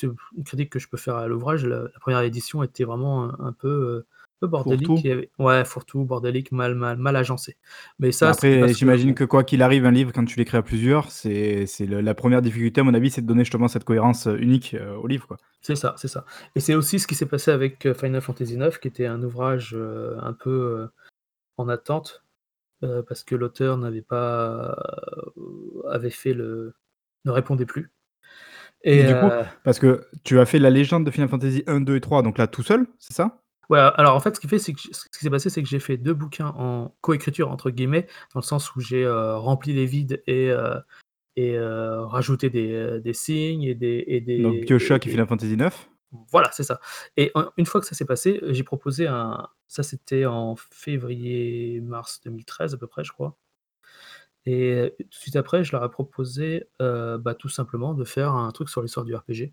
une 0.02 0.44
critique 0.44 0.70
que 0.70 0.78
je 0.80 0.88
peux 0.88 0.98
faire 0.98 1.16
à 1.16 1.28
l'ouvrage, 1.28 1.66
la 1.66 1.88
1re 2.00 2.20
édition 2.22 2.62
était 2.64 2.84
vraiment 2.84 3.32
un 3.40 3.52
peu, 3.52 4.04
peu 4.40 4.46
bordélique 4.46 5.06
ouais, 5.38 5.64
fourre-tout, 5.64 6.04
bordélique, 6.04 6.52
mal 6.52 6.74
mal 6.74 6.98
mal 6.98 7.16
agencé. 7.16 7.56
Mais 7.98 8.12
ça, 8.12 8.30
après, 8.30 8.48
que 8.48 8.72
j'imagine 8.72 9.14
que 9.14 9.24
quoi 9.24 9.44
qu'il 9.44 9.62
arrive, 9.62 9.84
un 9.84 9.90
livre, 9.90 10.10
quand 10.12 10.24
tu 10.24 10.38
l'écris 10.38 10.56
à 10.56 10.62
plusieurs, 10.62 11.10
c'est 11.10 11.66
la 11.80 12.14
1re 12.14 12.40
difficulté, 12.42 12.80
à 12.80 12.84
mon 12.84 12.94
avis, 12.94 13.10
c'est 13.10 13.20
de 13.20 13.26
donner 13.26 13.44
justement 13.44 13.68
cette 13.68 13.84
cohérence, 13.84 14.26
heu, 14.26 14.40
unique, 14.40 14.74
heu, 14.74 14.96
au 14.96 15.06
livre, 15.06 15.26
quoi. 15.26 15.36
C'est 15.60 15.76
ça, 15.76 15.94
c'est 15.98 16.08
ça 16.08 16.24
et 16.54 16.60
c'est 16.60 16.74
aussi 16.74 16.98
ce 17.00 17.06
qui 17.06 17.14
s'est 17.14 17.26
passé 17.26 17.50
avec, 17.50 17.84
heu, 17.86 17.94
Final 17.94 18.20
Fantasy 18.20 18.54
IX 18.54 18.78
qui 18.78 18.88
était 18.88 19.06
un 19.06 19.22
ouvrage, 19.22 19.76
un 20.22 20.32
peu, 20.32 20.88
en 21.58 21.68
attente, 21.68 22.24
parce 23.08 23.24
que 23.24 23.34
l'auteur 23.36 23.78
n'avait 23.78 24.02
pas, 24.02 24.76
avait 25.90 26.10
fait 26.10 26.34
le 26.34 26.74
ne 27.26 27.32
répondait 27.32 27.66
plus 27.66 27.92
et 28.96 29.04
du 29.04 29.16
coup, 29.16 29.32
parce 29.64 29.78
que 29.78 30.02
tu 30.24 30.38
as 30.40 30.46
fait 30.46 30.58
la 30.58 30.70
légende 30.70 31.04
de 31.04 31.10
Final 31.10 31.28
Fantasy 31.28 31.64
1, 31.66 31.80
2 31.80 31.96
et 31.96 32.00
3, 32.00 32.22
donc 32.22 32.38
là, 32.38 32.46
tout 32.46 32.62
seul, 32.62 32.86
c'est 32.98 33.14
ça? 33.14 33.42
Ouais, 33.70 33.78
alors 33.78 34.14
en 34.14 34.20
fait, 34.20 34.36
ce 34.36 34.40
qui 34.40 34.48
fait, 34.48 34.58
c'est 34.58 34.72
que 34.72 34.80
j 34.80 34.88
ce 34.92 35.08
qui 35.08 35.18
s'est 35.24 35.30
passé, 35.30 35.50
c'est 35.50 35.62
que 35.62 35.68
j'ai 35.68 35.80
fait 35.80 35.96
2 35.96 36.14
bouquins 36.14 36.48
en 36.56 36.94
«coécriture» 37.00 37.50
entre 37.50 37.70
guillemets, 37.70 38.06
dans 38.34 38.40
le 38.40 38.44
sens 38.44 38.74
où 38.76 38.80
j'ai, 38.80 39.02
heu, 39.04 39.34
rempli 39.36 39.72
les 39.72 39.86
vides 39.86 40.22
et 40.26 40.50
heu 40.50 40.74
et 41.36 41.54
heu, 41.56 42.00
rajouté 42.04 42.50
des, 42.50 43.00
des 43.02 43.14
signes 43.14 43.64
et 43.64 43.74
des 43.76 44.04
et 44.08 44.20
Donc 44.38 44.60
des 44.60 44.76
et 44.80 45.00
BioShock 45.00 45.06
et 45.06 45.10
des 45.10 45.10
Final 45.10 45.26
Fantasy 45.26 45.56
9? 45.58 45.90
voilà, 46.32 46.50
c'est 46.52 46.62
ça 46.64 46.80
et 47.16 47.32
un 47.34 47.52
une 47.56 47.66
fois 47.66 47.80
que 47.80 47.86
ça 47.86 47.94
s'est 47.94 48.04
passé, 48.06 48.40
j'ai 48.48 48.62
proposé 48.64 49.06
un 49.06 49.48
ça 49.68 49.82
c'était 49.82 50.26
en 50.26 50.56
février-mars 50.56 52.20
2013 52.24 52.74
à 52.74 52.78
peu 52.78 52.86
près, 52.86 53.04
je 53.04 53.12
crois 53.12 53.36
et 54.46 54.94
tout 54.98 55.08
de 55.08 55.14
suite 55.14 55.36
après, 55.36 55.64
je 55.64 55.72
leur 55.72 55.84
ai 55.84 55.90
proposé, 55.90 56.68
bah, 56.78 57.34
tout 57.38 57.48
simplement 57.48 57.94
de 57.94 58.04
faire 58.04 58.32
un 58.34 58.50
truc 58.52 58.68
sur 58.68 58.82
l'histoire 58.82 59.04
du 59.04 59.14
RPG. 59.14 59.52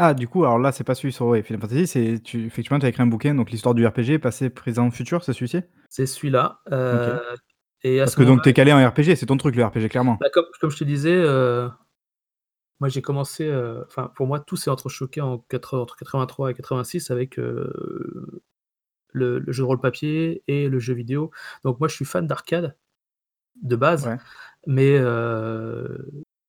Ah 0.00 0.14
du 0.14 0.28
coup, 0.28 0.44
alors 0.44 0.58
là, 0.58 0.70
c'est 0.70 0.84
pas 0.84 0.94
celui 0.94 1.12
sur 1.12 1.26
ouais, 1.26 1.42
Final 1.42 1.60
Fantasy, 1.60 1.86
c'est 1.88 2.20
tu 2.22 2.46
effectivement, 2.46 2.78
tu 2.78 2.86
as 2.86 2.88
écrit 2.88 3.02
un 3.02 3.06
bouquin, 3.06 3.34
donc 3.34 3.50
l'histoire 3.50 3.74
du 3.74 3.84
RPG 3.84 4.20
passé, 4.20 4.48
présent, 4.48 4.88
futur, 4.92 5.24
c'est 5.24 5.32
celui-ci? 5.32 5.62
C'est 5.90 6.06
celui-là, 6.06 6.60
et 7.82 8.00
à 8.00 8.04
Parce 8.04 8.08
ce 8.08 8.16
que 8.16 8.22
donc 8.22 8.42
tu 8.42 8.48
es 8.48 8.52
calé 8.52 8.72
en 8.72 8.88
RPG, 8.88 9.16
c'est 9.16 9.26
ton 9.26 9.36
truc 9.36 9.56
le 9.56 9.64
RPG, 9.64 9.88
clairement? 9.90 10.18
bah, 10.20 10.28
comme 10.32 10.46
comme 10.60 10.70
je 10.70 10.78
te 10.78 10.84
disais, 10.84 11.14
heu, 11.14 11.68
moi 12.80 12.88
j'ai 12.88 13.02
commencé, 13.02 13.46
heu, 13.46 13.84
enfin 13.86 14.10
pour 14.16 14.26
moi 14.26 14.40
tout 14.40 14.56
s'est 14.56 14.70
entrechoqué 14.70 15.20
en 15.20 15.38
quatre 15.38 15.78
entre 15.78 15.96
83 15.96 16.50
et 16.50 16.54
86 16.54 17.10
avec, 17.10 17.36
le 17.36 18.42
le 19.12 19.44
jeu 19.52 19.62
de 19.62 19.66
rôle 19.66 19.80
papier 19.80 20.42
et 20.48 20.68
le 20.68 20.78
jeu 20.78 20.94
vidéo. 20.94 21.30
Donc 21.64 21.78
moi 21.80 21.88
je 21.88 21.94
suis 21.94 22.04
fan 22.04 22.26
d'arcade, 22.26 22.76
de 23.62 23.76
base, 23.76 24.06
Ouais. 24.06 24.16
mais 24.66 24.98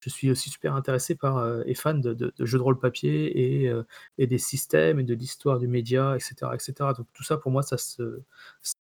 je 0.02 0.10
suis 0.10 0.32
aussi 0.32 0.50
super 0.50 0.76
intéressé 0.76 1.16
par, 1.16 1.40
heu 1.40 1.64
et 1.68 1.76
fan 1.76 2.02
de 2.02 2.14
de 2.14 2.34
de 2.38 2.46
jeux 2.46 2.58
de 2.58 2.64
rôle 2.64 2.80
papier 2.80 3.64
et 3.64 3.70
heu 3.70 3.86
et 4.18 4.28
des 4.28 4.38
systèmes 4.40 5.00
et 5.00 5.04
de 5.04 5.14
l'histoire 5.16 5.60
du 5.60 5.68
média 5.68 6.16
et 6.16 6.20
cetera 6.20 6.56
et 6.56 6.60
cetera. 6.60 6.94
Donc 6.94 7.08
tout 7.14 7.24
ça 7.24 7.38
pour 7.38 7.52
moi 7.52 7.64
ça 7.64 7.78
se 7.78 8.22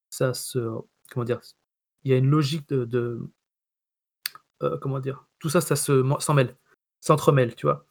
ça 0.09 0.33
se 0.33 0.59
comment 1.11 1.25
dire? 1.25 1.41
Il 2.05 2.11
y 2.11 2.13
a 2.13 2.17
une 2.17 2.29
logique 2.29 2.67
de 2.69 2.85
de 2.85 3.21
heu, 4.61 4.77
comment 4.81 4.99
dire? 4.99 5.25
Tout 5.39 5.49
ça, 5.49 5.61
ça 5.61 5.75
se 5.75 6.03
s'emmêle, 6.19 6.55
s'entremêle, 7.01 7.55
tu 7.55 7.65
vois? 7.67 7.85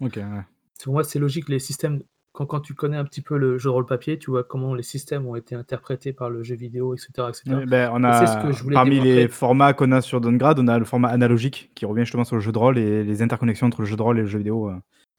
OK, 0.00 0.16
ouais. 0.16 0.44
Pour 0.82 0.92
moi, 0.92 1.04
c'est 1.04 1.18
logique, 1.18 1.48
les 1.48 1.58
systèmes 1.58 2.02
quand 2.34 2.46
quand 2.46 2.60
tu 2.60 2.74
connais 2.74 2.96
un 2.96 3.04
petit 3.04 3.22
peu 3.22 3.38
le 3.38 3.58
jeu 3.58 3.70
de 3.70 3.72
rôle 3.72 3.86
papier, 3.86 4.18
tu 4.18 4.30
vois 4.30 4.42
comment 4.42 4.74
les 4.74 4.82
systèmes 4.82 5.24
ont 5.26 5.36
été 5.36 5.54
interprétés 5.54 6.12
par 6.12 6.30
le 6.30 6.42
jeu 6.42 6.56
vidéo 6.56 6.92
et 6.92 6.98
cetera 6.98 7.30
et 7.30 7.32
cetera 7.32 7.60
Oui, 7.60 7.64
beh, 7.64 7.88
on 7.92 8.00
et 8.00 8.12
c'est 8.12 8.26
ce 8.26 8.42
que 8.42 8.48
a 8.48 8.52
je 8.52 8.62
voulais 8.64 8.74
parmi 8.74 9.00
les 9.00 9.28
formats 9.28 9.72
qu'on 9.72 9.92
a 9.92 10.00
sur 10.00 10.20
Downgrade, 10.20 10.58
on 10.58 10.66
a 10.66 10.78
le 10.78 10.84
format 10.84 11.08
analogique 11.08 11.70
qui 11.76 11.86
revient 11.86 12.02
justement 12.02 12.24
sur 12.24 12.34
le 12.34 12.42
jeu 12.42 12.50
de 12.50 12.58
rôle 12.58 12.76
et 12.76 13.04
les 13.04 13.22
interconnexions 13.22 13.68
entre 13.68 13.82
le 13.82 13.86
jeu 13.86 13.96
de 13.96 14.02
rôle 14.02 14.18
et 14.18 14.22
le 14.22 14.26
jeu 14.26 14.38
vidéo, 14.38 14.68
heu, 14.68 14.74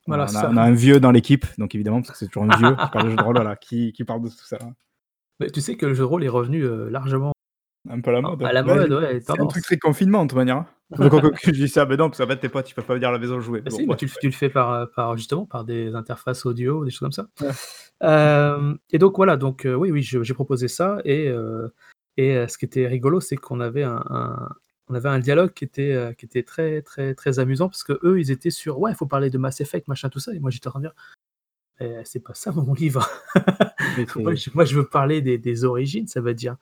voilà, 0.08 0.26
on 0.26 0.28
a 0.28 0.30
ça. 0.30 0.50
on 0.52 0.58
a 0.58 0.62
un 0.62 0.74
vieux 0.74 1.00
dans 1.00 1.12
l'équipe, 1.12 1.46
donc 1.58 1.74
évidemment, 1.74 2.02
parce 2.02 2.12
que 2.12 2.18
c'est 2.18 2.28
toujours 2.28 2.44
un 2.44 2.58
vieux 2.58 2.76
qui 2.76 2.90
parle 2.92 3.06
de 3.06 3.10
jeu 3.12 3.18
de 3.18 3.24
rôle, 3.24 3.36
voilà, 3.36 3.56
qui 3.56 3.94
qui 3.94 4.04
parle 4.04 4.22
de 4.22 4.28
tout 4.28 4.46
ça. 4.46 4.58
Mais 5.40 5.50
tu 5.50 5.62
sais 5.62 5.78
que 5.78 5.86
le 5.86 5.94
jeu 5.94 6.04
de 6.04 6.08
rôle 6.08 6.24
est 6.26 6.30
revenu, 6.30 6.64
heu, 6.64 6.90
largement 6.90 7.32
Un 7.90 8.02
peu 8.02 8.10
à 8.10 8.14
la 8.14 8.20
en 8.20 8.22
mode. 8.32 8.44
à 8.44 8.54
la 8.54 8.64
Bah, 8.64 8.76
mode, 8.76 8.92
ouais, 8.92 9.20
c'est 9.22 9.40
un 9.40 9.46
truc 9.46 9.64
très 9.64 9.78
confinement 9.78 10.24
de 10.26 10.30
toute 10.30 10.38
manière, 10.38 10.58
hein. 10.58 10.68
Quoique 10.96 11.28
je 11.44 11.52
dis 11.52 11.68
ça, 11.68 11.86
mais 11.86 11.98
non, 11.98 12.10
parce 12.10 12.20
qu'en 12.20 12.28
fait 12.28 12.38
tes 12.38 12.50
potes, 12.50 12.70
ils 12.70 12.74
peuvent 12.74 12.86
pas 12.86 12.94
venir 12.94 13.10
à 13.10 13.12
la 13.12 13.18
maison 13.20 13.40
jouer, 13.40 13.62
Bah, 13.62 13.70
bon 13.72 13.78
si, 13.78 13.86
tu 13.98 14.06
le 14.06 14.12
ouais. 14.12 14.18
tu 14.22 14.28
le 14.28 14.32
fais 14.34 14.50
par, 14.50 14.72
heu, 14.74 14.90
par 14.96 15.18
justement 15.18 15.46
par 15.46 15.66
des 15.66 15.96
interfaces 15.96 16.46
audio, 16.46 16.86
des 16.86 16.92
choses 16.92 17.00
comme 17.00 17.12
ça. 17.12 17.28
Ouais. 17.42 17.50
Hem 18.02 18.78
et 18.92 18.98
donc 18.98 19.16
voilà, 19.18 19.36
donc 19.38 19.66
heu, 19.66 19.76
oui, 19.76 19.92
oui, 19.92 20.02
j'ai 20.04 20.34
proposé 20.34 20.68
ça 20.68 21.00
et 21.06 21.32
et 22.18 22.48
ce 22.48 22.58
qui 22.58 22.66
était 22.66 22.88
rigolo, 22.88 23.20
c'est 23.20 23.36
qu'on 23.36 23.60
avait 23.60 23.84
un 23.84 24.04
un 24.10 24.50
on 24.88 24.94
avait 24.94 25.10
un 25.10 25.18
dialogue 25.18 25.52
qui 25.54 25.64
était, 25.64 26.14
qui 26.16 26.26
était 26.28 26.44
très, 26.44 26.84
très, 26.84 27.16
très 27.16 27.40
amusant 27.40 27.68
parce 27.70 27.84
qu'eux, 27.84 28.20
ils 28.20 28.30
étaient 28.30 28.52
sur: 28.52 28.80
«Ouais, 28.80 28.92
il 28.92 28.96
faut 28.96 29.08
parler 29.08 29.32
de 29.32 29.40
Mass 29.40 29.60
Effect, 29.60 29.88
machin, 29.88 30.10
tout 30.10 30.20
ça» 30.20 30.32
et 30.36 30.40
moi 30.40 30.52
j'étais 30.52 30.68
en 30.68 30.72
train 30.72 30.80
de 30.82 30.86
dire: 30.86 30.94
«Eh, 31.82 32.02
c'est 32.06 32.22
pas 32.24 32.34
ça 32.36 32.52
mon 32.54 32.74
livre. 32.74 33.08
Moi 34.18 34.36
je 34.36 34.50
moi 34.54 34.66
je 34.66 34.76
veux 34.78 34.86
parler 34.88 35.22
des 35.22 35.38
des 35.38 35.66
origines, 35.66 36.08
ça 36.08 36.22
veut 36.22 36.34
dire, 36.34 36.58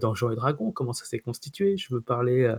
Donjons 0.00 0.30
et 0.30 0.36
Dragons, 0.36 0.72
comment 0.72 0.92
ça 0.92 1.04
s'est 1.06 1.20
constitué. 1.20 1.76
Je 1.76 1.94
veux 1.94 2.00
parler, 2.02 2.42
heu» 2.44 2.58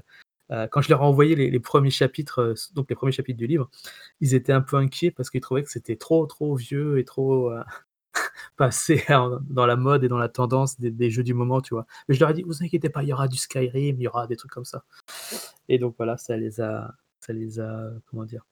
heu, 0.51 0.67
quand 0.71 0.81
je 0.81 0.89
leur 0.89 1.01
ai 1.01 1.05
envoyé 1.05 1.35
les 1.35 1.59
1ers 1.59 1.91
chapitres, 1.91 2.55
donc 2.75 2.89
les 2.89 2.95
1ers 2.95 3.11
chapitres 3.13 3.37
du 3.39 3.47
livre, 3.47 3.69
ils 4.21 4.35
étaient 4.35 4.53
un 4.53 4.61
peu 4.61 4.77
inquiets 4.77 5.11
parce 5.11 5.29
qu'ils 5.31 5.41
trouvaient 5.41 5.63
que 5.63 5.71
c'était 5.71 5.95
trop, 5.97 6.25
trop 6.27 6.55
vieux 6.55 6.99
et 6.99 7.05
trop, 7.05 7.51
passé 8.57 9.03
dans 9.49 9.65
la 9.67 9.75
mode 9.77 10.03
et 10.05 10.09
dans 10.09 10.17
la 10.19 10.29
tendance 10.29 10.79
des 10.79 10.91
des 10.91 11.11
jeux 11.11 11.23
du 11.23 11.33
moment, 11.35 11.61
tu 11.61 11.73
vois? 11.75 11.85
Mais 12.09 12.15
je 12.15 12.21
leur 12.21 12.31
ai 12.31 12.33
dit: 12.35 12.43
«Vous 12.43 12.63
inquiétez 12.63 12.89
pas, 12.89 13.03
il 13.03 13.09
y 13.09 13.13
aura 13.13 13.27
du 13.29 13.37
Skyrim, 13.37 13.97
il 13.99 14.03
y 14.03 14.07
aura 14.09 14.27
des 14.27 14.37
trucs 14.37 14.51
comme 14.51 14.65
ça» 14.65 14.85
et 15.69 15.79
donc 15.79 15.95
voilà, 15.97 16.17
ça 16.17 16.37
les 16.37 16.61
a 16.61 16.93
ça 17.21 17.33
les 17.33 17.59
a, 17.61 17.91
comment 18.07 18.25
dire? 18.25 18.45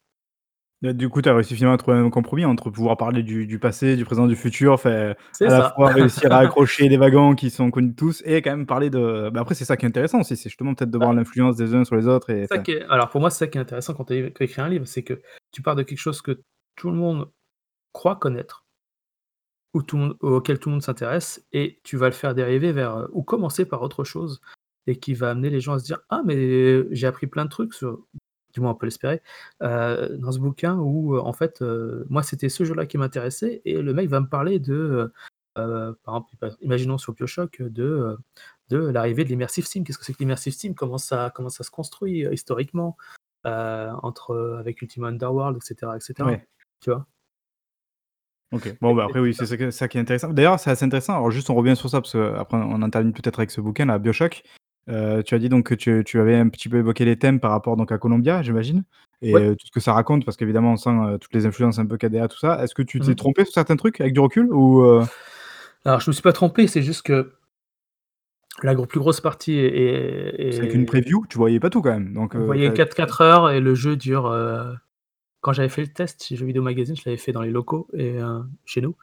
Du 0.84 1.08
coup, 1.08 1.22
tu 1.22 1.30
as 1.30 1.34
réussi 1.34 1.56
finalement 1.56 1.76
à 1.76 1.78
trouver 1.78 1.98
un 1.98 2.10
compromis 2.10 2.44
entre 2.44 2.70
pouvoir 2.70 2.98
parler 2.98 3.24
du 3.24 3.48
du 3.48 3.58
passé, 3.58 3.96
du 3.96 4.04
présent, 4.04 4.28
du 4.28 4.36
futur, 4.36 4.86
à 4.86 5.16
la 5.40 5.74
fois 5.74 5.88
réussir 5.94 6.30
à 6.34 6.40
accrocher 6.40 6.90
les 6.90 6.98
wagons 6.98 7.36
qui 7.36 7.50
sont 7.50 7.72
connus 7.72 7.92
de 7.92 7.96
tous 7.96 8.22
et 8.26 8.42
quand 8.42 8.52
même 8.52 8.66
parler 8.66 8.90
de 8.90 9.30
bah, 9.30 9.40
après 9.42 9.56
c'est 9.56 9.64
ça 9.64 9.78
qui 9.78 9.86
est 9.86 9.88
intéressant 9.88 10.20
aussi, 10.20 10.36
c'est 10.36 10.50
justement 10.50 10.74
peut-être 10.74 10.92
de 10.92 10.98
voir 10.98 11.12
Bah 11.12 11.20
l'influence 11.22 11.56
des 11.56 11.74
uns 11.74 11.86
sur 11.86 11.96
les 11.96 12.06
autres 12.06 12.30
et 12.32 12.48
ça 12.48 12.58
qui 12.58 12.72
est 12.72 12.84
alors 12.90 13.10
pour 13.10 13.22
moi, 13.22 13.30
c'est 13.30 13.40
ça 13.40 13.48
qui 13.48 13.58
est 13.58 13.62
intéressant 13.62 13.94
quand 13.94 14.04
tu 14.04 14.34
écris 14.42 14.62
un 14.62 14.68
livre, 14.68 14.86
c'est 14.86 15.04
que 15.04 15.22
tu 15.54 15.62
pars 15.62 15.78
de 15.78 15.84
quelque 15.84 16.00
chose 16.00 16.22
que 16.22 16.42
tout 16.76 16.92
le 16.92 16.98
monde 16.98 17.32
croit 17.94 18.18
connaître 18.18 18.66
ou 19.74 19.84
tout 19.84 19.96
le 19.96 20.04
monde 20.04 20.18
auquel 20.20 20.60
tout 20.60 20.68
le 20.68 20.74
monde 20.74 20.84
s'intéresse 20.84 21.48
et 21.54 21.80
tu 21.84 21.96
vas 21.96 22.08
le 22.08 22.14
faire 22.14 22.36
dériver 22.36 22.74
vers, 22.74 22.98
heu 22.98 23.10
ou 23.14 23.24
commencer 23.24 23.66
par 23.66 23.82
autre 23.84 24.04
chose 24.04 24.42
et 24.86 24.98
qui 25.00 25.14
va 25.14 25.30
amener 25.30 25.50
les 25.50 25.62
gens 25.62 25.74
à 25.76 25.80
se 25.80 25.86
dire: 25.86 26.00
«Ah 26.10 26.24
mais 26.26 26.94
j'ai 26.94 27.08
appris 27.08 27.28
plein 27.28 27.46
de 27.46 27.50
trucs 27.50 27.74
sur» 27.74 28.06
du 28.54 28.62
moins 28.62 28.72
on 28.72 28.76
peut 28.76 28.86
l'espérer, 28.86 29.22
heu, 29.64 30.18
dans 30.20 30.32
ce 30.32 30.40
bouquin 30.40 30.78
où, 30.78 31.16
heu, 31.16 31.20
en 31.22 31.34
fait, 31.34 31.62
heu, 31.62 32.06
moi 32.10 32.24
c'était 32.24 32.50
ce 32.50 32.64
jeu-là 32.64 32.86
qui 32.86 32.98
m'intéressait 32.98 33.62
et 33.66 33.82
le 33.82 33.94
mec 33.94 34.10
va 34.10 34.20
me 34.20 34.28
parler 34.28 34.60
de, 34.60 35.12
par 35.56 35.96
exemple, 36.08 36.36
imaginons 36.62 36.98
sur 36.98 37.14
BioShock, 37.14 37.62
de, 37.62 38.18
de 38.70 38.78
l'arrivée 38.78 39.24
de 39.24 39.30
l'immersive 39.30 39.66
sim. 39.68 39.84
Qu'est-ce 39.84 39.98
que 39.98 40.06
c'est 40.06 40.14
que 40.14 40.20
l'immersive 40.20 40.54
sim? 40.54 40.74
Comment 40.74 40.98
ça 40.98 41.32
comment 41.36 41.50
ça 41.50 41.64
se 41.64 41.72
construit, 41.72 42.26
historiquement, 42.32 42.98
entre, 43.44 44.58
avec 44.60 44.82
Ultima 44.82 45.08
Underworld 45.10 45.58
et 45.58 45.66
cetera 45.66 45.98
et 45.98 46.00
cetera, 46.00 46.30
Ouais. 46.30 46.48
tu 46.80 46.92
vois? 46.92 47.06
OK. 48.52 48.78
Bon, 48.82 48.94
bah, 48.94 49.06
après 49.06 49.20
oui, 49.20 49.34
c'est 49.34 49.72
ça 49.72 49.88
qui 49.88 49.98
est 49.98 50.02
intéressant. 50.02 50.32
D'ailleurs, 50.32 50.60
c'est 50.60 50.70
assez 50.70 50.86
intéressant, 50.86 51.16
alors 51.16 51.32
juste 51.32 51.50
on 51.50 51.56
revient 51.56 51.76
sur 51.76 51.90
ça 51.90 52.02
parce 52.02 52.14
qu'après 52.14 52.58
on 52.58 52.82
en 52.82 52.90
termine 52.90 53.12
peut-être 53.14 53.40
avec 53.40 53.50
ce 53.52 53.62
bouquin-là, 53.62 53.98
BioShock. 54.00 54.44
Heu, 54.90 55.24
tu 55.24 55.34
as 55.36 55.40
dit 55.40 55.48
donc 55.50 55.66
que 55.68 55.76
tu 55.76 56.04
tu 56.06 56.20
avais 56.20 56.36
un 56.36 56.50
petit 56.50 56.68
peu 56.70 56.78
évoqué 56.78 57.06
les 57.06 57.18
thèmes 57.18 57.40
par 57.40 57.52
rapport 57.52 57.78
donc 57.78 57.92
à 57.92 57.98
Columbia, 57.98 58.42
j'imagine 58.42 58.84
et 59.22 59.34
Ouais. 59.34 59.42
heu, 59.42 59.56
tout 59.56 59.66
ce 59.68 59.72
que 59.72 59.80
ça 59.80 59.94
raconte 59.94 60.26
parce 60.26 60.36
qu'évidemment 60.36 60.74
on 60.74 60.78
sent, 60.78 60.90
heu, 60.90 61.18
toutes 61.20 61.34
les 61.34 61.46
influences 61.46 61.80
un 61.80 61.86
peu 61.86 61.98
KDA 61.98 62.28
tout 62.28 62.38
ça. 62.38 62.62
Est-ce 62.62 62.76
que 62.76 62.82
tu 62.82 63.00
t'es 63.00 63.12
mh. 63.12 63.16
trompé 63.16 63.46
sur 63.46 63.54
certains 63.54 63.78
trucs 63.78 64.02
avec 64.02 64.14
du 64.14 64.20
recul 64.20 64.52
ou? 64.52 64.84
Alors 65.86 66.00
je 66.02 66.10
me 66.10 66.14
suis 66.14 66.22
pas 66.22 66.34
trompé, 66.34 66.68
c'est 66.68 66.82
juste 66.84 67.04
que 67.04 67.34
la 68.62 68.76
plus 68.76 69.00
grosse 69.00 69.22
partie 69.22 69.54
est 69.58 69.66
C'est 70.52 70.68
qu'une 70.68 70.86
est 70.86 70.86
est 70.86 70.86
preview, 70.86 71.26
tu 71.30 71.38
voyais 71.38 71.60
pas 71.60 71.70
tout 71.70 71.82
quand 71.82 71.92
même, 71.92 72.14
donc 72.14 72.36
on 72.36 72.42
voyait 72.42 72.70
enfin 72.70 72.74
4- 72.74 72.94
4 72.96 73.22
heures 73.22 73.52
et 73.52 73.60
le 73.60 73.76
jeu 73.76 73.96
dure, 73.96 74.32
quand 75.42 75.54
j'avais 75.54 75.70
fait 75.70 75.82
le 75.82 75.90
test 75.90 76.24
chez 76.26 76.36
Jeux 76.36 76.46
Vidéo 76.46 76.64
Magazine, 76.64 76.96
je 76.96 77.04
l'avais 77.06 77.18
fait 77.18 77.32
dans 77.34 77.42
les 77.42 77.52
locaux 77.52 77.88
et 77.94 78.18
chez 78.66 78.82
nous 78.82 78.96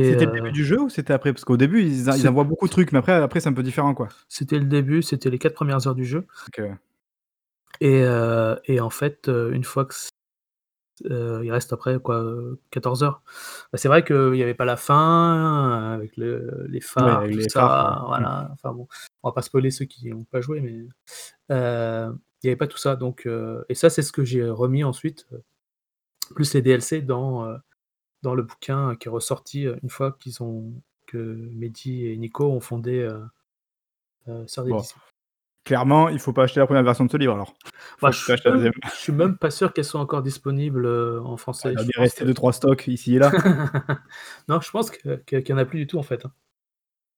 C'était 0.00 0.26
le 0.26 0.30
heu 0.30 0.32
début 0.32 0.52
du 0.52 0.64
jeu 0.64 0.80
ou 0.80 0.88
c'était 0.88 1.12
après? 1.12 1.32
Parce 1.32 1.44
qu'au 1.44 1.56
début 1.56 1.82
ils 1.82 2.28
envoient 2.28 2.44
beaucoup 2.44 2.66
de 2.66 2.72
trucs, 2.72 2.92
mais 2.92 2.98
après 2.98 3.12
après 3.12 3.40
c'est 3.40 3.48
un 3.48 3.52
peu 3.52 3.62
différent, 3.62 3.94
quoi. 3.94 4.08
c'était 4.28 4.58
le 4.60 4.66
début, 4.66 5.02
c'était 5.02 5.30
les 5.30 5.38
4 5.38 5.54
premières 5.54 5.86
heures 5.88 5.94
du 5.96 6.04
jeu 6.04 6.26
ouais. 6.58 6.76
et 7.80 8.02
heu 8.04 8.58
et 8.66 8.80
en 8.80 8.90
fait, 8.90 9.28
heu, 9.28 9.52
une 9.54 9.64
fois 9.64 9.84
que 9.86 9.94
il 11.04 11.52
reste 11.52 11.72
après 11.72 11.98
quoi, 12.00 12.20
heu, 12.22 12.60
14 12.70 13.02
heures. 13.02 13.22
Bah, 13.72 13.78
c'est 13.78 13.88
vrai 13.88 14.02
qu'il 14.04 14.34
y 14.36 14.42
avait 14.42 14.54
pas 14.54 14.64
la 14.64 14.76
fin, 14.76 15.92
avec 15.94 16.16
le 16.16 16.66
les 16.68 16.80
Ouais, 16.96 17.02
phares, 17.02 17.18
avec 17.18 17.32
tout 17.32 17.38
les 17.38 17.44
ouais. 17.44 17.50
ça, 17.50 18.02
voilà, 18.06 18.48
enfin 18.52 18.72
bon, 18.72 18.88
on 19.22 19.28
va 19.28 19.32
pas 19.34 19.42
spoiler 19.42 19.70
ceux 19.70 19.84
qui 19.84 20.06
y 20.08 20.12
ont 20.14 20.24
pas 20.24 20.40
joué, 20.40 20.60
mais 20.60 20.86
il 21.50 22.44
y 22.44 22.48
avait 22.48 22.56
pas 22.56 22.66
tout 22.66 22.78
ça 22.78 22.96
donc 22.96 23.28
et 23.68 23.74
ça, 23.74 23.90
c'est 23.90 24.02
ce 24.02 24.12
que 24.12 24.24
j'ai 24.24 24.48
remis 24.48 24.84
ensuite, 24.84 25.26
plus 26.34 26.54
les 26.54 26.62
DLC 26.62 27.02
dans, 27.02 27.46
dans 28.26 28.34
le 28.34 28.42
bouquin 28.42 28.96
qui 28.96 29.08
est 29.08 29.10
ressorti, 29.10 29.66
heu, 29.66 29.78
une 29.84 29.90
fois 29.90 30.12
qu'ils 30.12 30.42
ont 30.42 30.72
que 31.06 31.18
Mehdi 31.18 32.06
et 32.08 32.16
Nico 32.18 32.46
ont 32.52 32.60
fondé, 32.60 33.00
heu 33.02 33.24
heu, 34.28 34.46
Sœurs 34.48 34.66
Bon, 34.68 34.88
clairement, 35.64 36.08
il 36.10 36.18
faut 36.20 36.32
pas 36.34 36.44
acheter 36.44 36.60
la 36.60 36.66
1re 36.66 36.84
version 36.84 37.04
de 37.06 37.12
ce 37.12 37.16
livre 37.18 37.34
alors. 37.34 37.54
Bah, 38.02 38.10
je 38.10 38.18
suis 38.18 38.34
même 38.44 38.68
2e. 38.68 38.72
je 38.84 38.90
suis 38.94 39.12
même 39.12 39.38
pas 39.38 39.50
sûr 39.50 39.72
qu'elles 39.72 39.84
soient 39.84 40.00
encore 40.00 40.22
disponibles, 40.22 40.84
heu, 40.86 41.20
en 41.24 41.36
Ah, 41.62 41.68
français. 41.68 41.74
il 41.74 41.78
a 41.80 41.84
Je 41.84 41.84
dû 41.84 41.90
pense 41.98 42.12
rester 42.12 42.24
que 42.24 42.24
2-3 42.24 42.52
stocks 42.52 42.86
ici 42.88 43.16
et 43.16 43.18
là. 43.18 43.34
non, 44.48 44.60
je 44.60 44.70
pense 44.70 44.90
que 44.90 45.16
qu'il 45.26 45.48
y 45.48 45.52
en 45.52 45.58
a 45.58 45.64
plus 45.64 45.80
du 45.80 45.86
tout, 45.86 45.98
en 45.98 46.02
fait, 46.02 46.24
hein. 46.26 46.32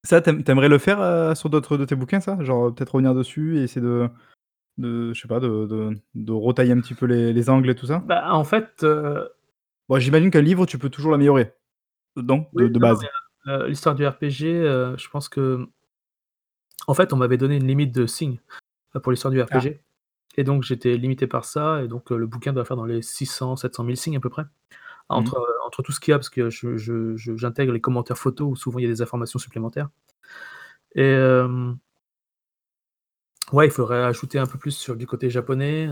Ça, 0.04 0.20
tu 0.20 0.30
aimes 0.30 0.44
tu 0.44 0.50
aimerais 0.50 0.68
le 0.68 0.78
faire, 0.78 1.00
heu, 1.00 1.34
sur 1.34 1.50
d'autres 1.50 1.76
de 1.76 1.84
tes 1.84 1.96
bouquins 1.96 2.20
ça? 2.20 2.40
Genre, 2.42 2.72
peut-être 2.74 2.94
revenir 2.94 3.14
dessus 3.14 3.58
et 3.58 3.62
essayer 3.64 3.80
de 3.80 4.08
de 4.78 5.12
je 5.14 5.20
sais 5.22 5.28
pas, 5.28 5.40
de 5.40 5.66
de 5.66 5.98
de 6.14 6.32
retailler 6.32 6.72
un 6.72 6.80
petit 6.80 6.94
peu 6.94 7.06
les 7.06 7.32
les 7.32 7.50
angles 7.50 7.70
et 7.70 7.76
tout 7.76 7.86
ça? 7.86 8.04
Bah, 8.04 8.32
en 8.32 8.44
fait, 8.44 8.84
Bon, 9.88 9.98
j'imagine 9.98 10.30
qu'un 10.30 10.42
livre, 10.42 10.66
tu 10.66 10.78
peux 10.78 10.90
toujours 10.90 11.12
l'améliorer? 11.12 11.52
Non? 12.16 12.46
Oui, 12.52 12.68
De 12.70 12.78
non, 12.78 12.80
base? 12.80 13.00
heu, 13.46 13.66
l'histoire 13.68 13.94
du 13.94 14.06
RPG, 14.06 14.44
heu, 14.46 14.94
je 14.98 15.08
pense 15.08 15.28
que 15.28 15.66
en 16.86 16.94
fait, 16.94 17.12
on 17.12 17.16
m'avait 17.16 17.36
donné 17.36 17.56
une 17.56 17.66
limite 17.66 17.94
de 17.94 18.06
signes, 18.06 18.40
heu, 18.96 19.00
pour 19.00 19.12
l'histoire 19.12 19.32
du 19.32 19.40
Ah. 19.40 19.58
RPG 19.60 19.80
et 20.38 20.44
donc 20.44 20.62
j'étais 20.62 20.96
limité 20.96 21.26
par 21.26 21.44
ça 21.44 21.82
et 21.82 21.88
donc 21.88 22.10
le 22.10 22.26
bouquin 22.26 22.52
doit 22.52 22.64
faire 22.64 22.76
dans 22.76 22.86
les 22.86 23.02
600-700 23.02 23.84
000 23.84 23.96
signes 23.96 24.16
à 24.16 24.20
peu 24.20 24.30
près. 24.30 24.44
Mmh. 24.44 24.48
Entre, 25.10 25.38
heu, 25.38 25.46
entre 25.66 25.82
tout 25.82 25.92
ce 25.92 26.00
qu'il 26.00 26.12
y 26.12 26.14
a 26.14 26.18
parce 26.18 26.30
que 26.30 26.50
je 26.50 26.76
je 26.78 27.16
je 27.16 27.36
j'intègre 27.36 27.72
les 27.72 27.80
commentaires 27.82 28.18
photos 28.18 28.48
où 28.52 28.56
souvent 28.56 28.78
il 28.80 28.84
y 28.84 28.86
a 28.86 28.90
des 28.90 29.02
informations 29.02 29.38
supplémentaires 29.40 29.90
et 30.94 31.02
ouais, 33.52 33.66
il 33.66 33.70
faudrait 33.70 34.02
ajouter 34.04 34.38
un 34.38 34.46
peu 34.46 34.58
plus 34.58 34.72
sur 34.72 34.96
du 34.96 35.06
côté 35.06 35.30
japonais, 35.30 35.86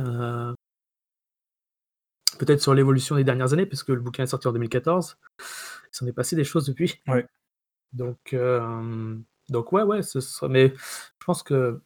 peut-être 2.38 2.60
sur 2.60 2.74
l'évolution 2.74 3.16
des 3.16 3.24
dernières 3.24 3.52
années 3.52 3.66
puisque 3.66 3.88
le 3.88 4.00
bouquin 4.00 4.24
est 4.24 4.28
sorti 4.28 4.48
en 4.48 4.52
2014. 4.52 5.18
Il 5.38 5.44
s'en 5.90 6.06
est 6.06 6.12
passé 6.12 6.36
des 6.36 6.44
choses 6.44 6.66
depuis. 6.66 7.00
Ouais. 7.08 7.26
Donc 7.92 8.32
hem, 8.32 9.24
donc 9.48 9.72
ouais, 9.72 9.82
ouais, 9.82 10.02
ce 10.02 10.20
serait 10.20 10.48
mais 10.48 10.74
je 10.76 11.24
pense 11.24 11.42
que 11.42 11.80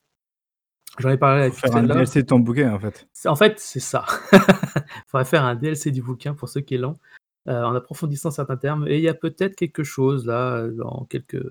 j'en 0.99 1.11
ai 1.11 1.19
parlé 1.19 1.43
avec 1.43 1.55
faire 1.55 1.75
un 1.77 1.83
là. 1.83 1.95
DLC 1.95 2.23
de 2.23 2.27
ton 2.27 2.39
bouquin, 2.39 2.73
en 2.73 2.81
fait. 2.81 3.09
En 3.27 3.37
fait, 3.37 3.59
c'est 3.59 3.81
ça. 3.81 4.05
Faudrait 5.07 5.25
faire 5.25 5.45
un 5.45 5.55
DLC 5.55 5.91
du 5.91 6.03
bouquin 6.03 6.35
pour 6.35 6.49
ceux 6.49 6.61
qui 6.61 6.79
l'ont 6.79 6.99
heu, 7.49 7.53
en 7.53 7.75
approfondissant 7.75 8.31
certains 8.31 8.57
termes 8.57 8.87
et 8.89 8.97
il 8.97 9.03
y 9.03 9.09
a 9.09 9.15
peut-être 9.15 9.57
quelque 9.57 9.85
chose 9.85 10.27
là, 10.27 10.67
dans 10.69 11.07
quelques, 11.09 11.45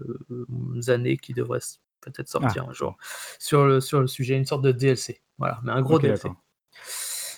années 0.87 1.17
qui 1.17 1.33
devrait 1.33 1.59
peut-être 2.01 2.27
Ah, 2.27 2.39
sortir 2.39 2.69
un 2.69 2.73
jour 2.73 2.97
sur 3.39 3.65
le 3.65 3.81
sur 3.81 3.99
le 4.01 4.07
sujet, 4.07 4.35
une 4.35 4.45
sorte 4.45 4.61
de 4.61 4.71
DLC, 4.71 5.21
voilà, 5.37 5.59
mais 5.63 5.71
un 5.71 5.81
gros 5.81 5.99
DLC. 5.99 6.29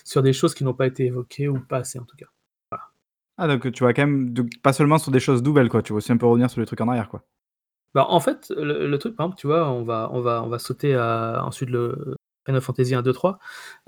Sur 0.06 0.22
des 0.24 0.34
choses 0.34 0.54
qui 0.54 0.64
n'ont 0.64 0.74
pas 0.74 0.88
été 0.88 1.06
évoquées 1.06 1.48
ou 1.48 1.60
pas 1.60 1.78
assez 1.78 2.00
en 2.00 2.06
tout 2.06 2.18
cas. 2.18 2.28
Voilà. 2.72 2.84
Ah 3.38 3.48
donc 3.48 3.72
tu 3.72 3.84
vas 3.84 3.94
quand 3.94 4.08
même 4.08 4.34
pas 4.64 4.74
seulement 4.74 4.98
sur 5.00 5.12
des 5.12 5.20
choses 5.20 5.44
nouvelles 5.44 5.70
quoi, 5.70 5.82
tu 5.82 5.94
vas 5.94 5.98
aussi 5.98 6.12
un 6.12 6.18
peu 6.18 6.26
revenir 6.28 6.50
sur 6.50 6.60
les 6.62 6.66
trucs 6.68 6.82
en 6.82 6.88
arrière 6.90 7.10
quoi? 7.10 7.24
Bah, 7.94 8.06
en 8.08 8.22
fait, 8.22 8.50
le 8.56 8.88
le 8.88 8.98
truc 8.98 9.16
par 9.18 9.26
exemple, 9.26 9.40
tu 9.42 9.48
vois, 9.48 9.70
on 9.70 9.84
va 9.84 10.10
on 10.14 10.22
va 10.22 10.42
on 10.44 10.48
va 10.48 10.60
sauter 10.60 10.96
à 10.96 11.44
ensuite 11.46 11.70
le 11.70 12.16
Final 12.46 12.62
Fantasy 12.62 12.96
1-2-3. 12.96 13.38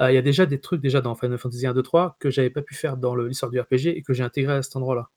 Heu, 0.02 0.10
il 0.12 0.14
y 0.16 0.18
a 0.18 0.22
déjà 0.22 0.46
des 0.46 0.60
trucs 0.60 0.82
déjà 0.82 1.00
dans 1.00 1.16
Final 1.16 1.38
Fantasy 1.38 1.66
1-2-3 1.68 2.18
que 2.20 2.30
j'avais 2.30 2.50
pas 2.50 2.62
pu 2.62 2.76
faire 2.76 2.98
dans 2.98 3.16
l'histoire 3.16 3.50
du 3.50 3.60
RPG 3.62 3.88
et 3.98 4.02
que 4.04 4.14
j'ai 4.14 4.24
intégré 4.24 4.54
à 4.56 4.62
cet 4.62 4.76
endroit-là. 4.76 5.10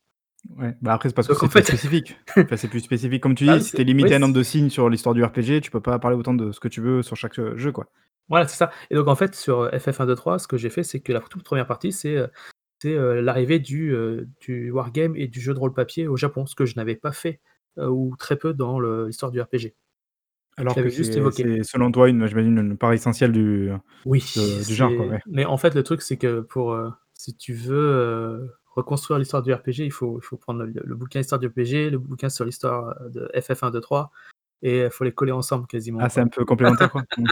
Ouais, 0.57 0.77
bah, 0.81 0.93
après 0.95 1.09
c'est 1.09 1.15
parce 1.15 1.29
que 1.29 1.35
Donc 1.35 1.39
c'est 1.49 1.49
fait 1.51 1.65
spécifique. 1.65 2.17
Enfin, 2.45 2.57
c'est 2.57 2.69
plus 2.69 2.81
spécifique 2.81 3.23
comme 3.23 3.35
tu 3.35 3.45
bah, 3.47 3.57
dis, 3.57 3.61
oui, 3.61 3.63
si 3.63 3.75
tu 3.75 3.81
c'est 3.81 3.83
es 3.83 3.85
oui, 4.01 4.11
limité 4.11 4.15
à 4.15 4.17
un 4.17 4.21
nombre 4.21 4.35
de 4.35 4.43
signes 4.43 4.71
sur 4.71 4.89
l'histoire 4.89 5.15
du 5.15 5.25
RPG, 5.25 5.61
tu 5.61 5.71
peux 5.71 5.81
pas 5.81 5.99
parler 5.99 6.17
autant 6.17 6.35
de 6.35 6.53
ce 6.53 6.61
que 6.61 6.69
tu 6.69 6.81
veux 6.81 7.03
sur 7.03 7.17
chaque, 7.17 7.39
heu, 7.39 7.57
jeu 7.57 7.73
quoi. 7.73 7.87
voilà, 8.29 8.49
c'est 8.49 8.57
ça 8.57 8.71
et 8.91 8.95
donc 8.97 9.07
en 9.09 9.15
fait 9.15 9.35
sur, 9.37 9.63
heu, 9.63 9.79
FF 9.79 10.01
1-2-3, 10.01 10.39
ce 10.39 10.49
que 10.49 10.57
j'ai 10.57 10.71
fait, 10.71 10.83
c'est 10.83 11.01
que 11.01 11.13
la 11.13 11.21
toute 11.21 11.45
1re 11.45 11.67
partie, 11.67 11.93
c'est, 11.93 12.17
heu, 12.17 12.29
c'est, 12.81 12.93
heu, 12.95 13.21
l'arrivée 13.21 13.59
du, 13.61 13.93
heu, 13.93 14.29
du 14.41 14.71
wargame 14.73 15.15
et 15.17 15.29
du 15.29 15.41
jeu 15.41 15.55
de 15.55 15.59
rôle 15.61 15.73
papier 15.75 16.09
au 16.09 16.17
Japon, 16.17 16.47
ce 16.47 16.55
que 16.57 16.67
je 16.67 16.75
n'avais 16.77 16.97
pas 16.97 17.13
fait, 17.13 17.41
ou 17.79 18.17
très 18.19 18.37
peu 18.37 18.53
dans 18.55 18.81
l'histoire 18.81 19.31
du 19.33 19.41
RPG. 19.41 19.75
Alors 20.59 20.75
que 20.81 20.89
juste 20.89 21.17
évoqué. 21.17 21.51
selon 21.63 21.91
toi 21.93 22.09
une 22.09 22.27
j'imagine 22.27 22.59
une 22.59 22.79
part 22.79 22.93
essentielle 22.93 23.33
du 23.33 23.71
Oui, 24.05 24.25
de 24.35 24.65
du 24.65 24.75
genre 24.75 24.95
quoi, 24.95 25.07
c'est 25.07 25.11
ouais. 25.11 25.21
mais 25.27 25.45
en 25.45 25.57
fait, 25.57 25.75
le 25.75 25.83
truc, 25.83 26.01
c'est 26.03 26.17
que 26.17 26.41
pour, 26.41 26.79
si 27.15 27.37
tu 27.37 27.55
veux, 27.55 28.51
reconstruire 28.77 29.19
l'histoire 29.19 29.43
du 29.43 29.53
RPG, 29.55 29.81
il 29.81 29.93
faut 29.93 30.19
il 30.21 30.25
faut 30.25 30.37
prendre 30.39 30.65
le 30.65 30.73
le 30.85 30.95
bouquin 30.97 31.21
Histoire 31.21 31.41
du 31.41 31.49
RPG, 31.49 31.91
le 31.91 31.99
bouquin 31.99 32.29
sur 32.31 32.45
l'histoire, 32.45 32.97
heu, 33.03 33.11
de 33.11 33.31
FF 33.41 33.63
1-2-3 33.65 34.11
et 34.63 34.81
il 34.85 34.91
faut 34.91 35.05
les 35.05 35.13
coller 35.13 35.33
ensemble 35.33 35.67
quasiment, 35.69 36.01
Ah, 36.03 36.09
c'est 36.11 36.21
un 36.23 36.29
peu 36.29 36.45
complémentaire 36.45 36.91
quoi? 36.93 37.03
Mmh. 37.19 37.27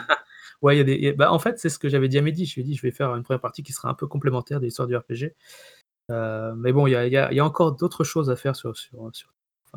Ouais, 0.63 0.77
y 0.79 0.81
a 0.81 0.85
des 0.85 0.95
il 0.97 1.05
y 1.05 1.09
a 1.09 1.15
bah, 1.15 1.33
en 1.33 1.39
fait, 1.41 1.59
c'est 1.61 1.69
ce 1.71 1.79
que 1.81 1.89
j'avais 1.91 2.09
dit 2.09 2.19
à 2.19 2.23
Mehdi. 2.23 2.47
Je 2.47 2.55
lui 2.57 2.63
ai 2.63 2.65
dit: 2.65 2.77
«Je 2.77 2.83
vais 2.83 2.93
faire 2.93 3.15
une 3.17 3.23
1re 3.25 3.41
partie 3.41 3.63
qui 3.65 3.73
sera 3.75 3.91
un 3.91 3.95
peu 3.95 4.07
complémentaire 4.09 4.61
de 4.61 4.67
l'histoire 4.67 4.89
du 4.89 4.97
RPG». 4.97 5.35
Heu, 6.13 6.55
mais 6.57 6.73
bon, 6.75 6.87
il 6.89 6.93
y 6.93 6.95
y 6.95 6.97
a 7.19 7.33
il 7.33 7.37
y 7.37 7.41
a 7.41 7.47
encore 7.47 7.73
d'autres 7.77 8.05
choses 8.05 8.31
à 8.31 8.37
faire 8.37 8.57
sur 8.57 8.77
sur, 8.79 9.11
sur 9.15 9.34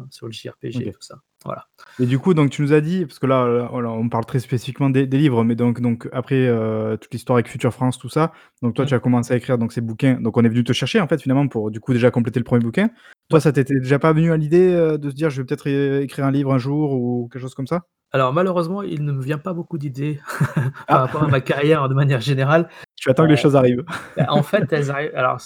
sur 0.10 0.28
le 0.28 0.32
JRPG 0.32 0.88
et 0.88 0.91
tout 0.91 1.02
ça. 1.02 1.20
Voilà. 1.45 1.68
Et 2.00 2.06
du 2.06 2.18
coup, 2.20 2.34
donc 2.34 2.50
tu 2.50 2.62
nous 2.62 2.74
as 2.74 2.82
dit 2.82 3.06
parce 3.06 3.20
que 3.20 3.26
là 3.28 3.70
on 3.74 4.10
parle 4.10 4.26
très 4.26 4.39
spécifiquement 4.39 4.89
des 4.89 5.06
des 5.08 5.18
livres, 5.18 5.43
mais 5.43 5.56
donc 5.56 5.82
donc 5.82 6.10
après, 6.12 6.48
heu, 6.48 6.98
toute 7.00 7.14
l'histoire 7.14 7.38
avec 7.38 7.48
Future 7.48 7.74
France, 7.74 7.98
tout 8.00 8.10
ça, 8.10 8.32
donc 8.62 8.74
toi 8.74 8.86
Mmh. 8.86 8.88
tu 8.88 8.93
as 8.95 9.00
commencé 9.00 9.34
à 9.34 9.38
écrire 9.38 9.58
donc 9.58 9.72
ces 9.72 9.82
bouquins, 9.82 10.20
donc 10.20 10.36
on 10.38 10.43
est 10.43 10.50
venu 10.50 10.64
te 10.64 10.74
chercher 10.74 11.00
en 11.00 11.08
fait 11.08 11.22
finalement 11.22 11.48
pour 11.48 11.70
du 11.72 11.80
coup 11.80 11.93
déjà 11.93 12.12
compléter 12.12 12.39
le 12.39 12.43
1er 12.43 12.64
bouquin. 12.64 12.89
Toi, 13.30 13.39
ça 13.39 13.52
t'était 13.52 13.80
déjà 13.80 14.00
pas 14.00 14.14
venu 14.14 14.32
à 14.32 14.38
l'idée, 14.38 14.70
heu, 14.74 14.98
de 14.98 15.10
se 15.10 15.16
dire: 15.16 15.30
«Je 15.30 15.41
vais 15.41 15.45
peut-être 15.45 15.68
écrire 15.68 16.26
un 16.26 16.32
livre 16.32 16.54
un 16.54 16.58
jour» 16.58 16.93
ou 16.93 17.28
quelque 17.32 17.41
chose 17.41 17.56
comme 17.56 17.68
ça? 17.68 17.82
Alors 18.14 18.32
malheureusement, 18.34 18.84
il 18.84 19.04
ne 19.04 19.12
me 19.12 19.22
vient 19.22 19.38
pas 19.38 19.54
beaucoup 19.54 19.78
d'idées 19.78 20.20
par 20.88 20.88
Ah! 20.88 20.98
rapport 21.02 21.24
à 21.24 21.28
ma 21.28 21.41
carrière 21.41 21.89
de 21.89 21.93
manière 21.93 22.22
générale. 22.22 22.70
Tu 22.95 23.10
attends 23.12 23.26
que 23.26 23.30
les 23.30 23.38
choses 23.38 23.56
arrivent. 23.56 23.84
bah, 24.16 24.26
en 24.30 24.41
fait, 24.43 24.72
elles 24.74 24.89
arrivent 24.91 25.12
alors 25.16 25.39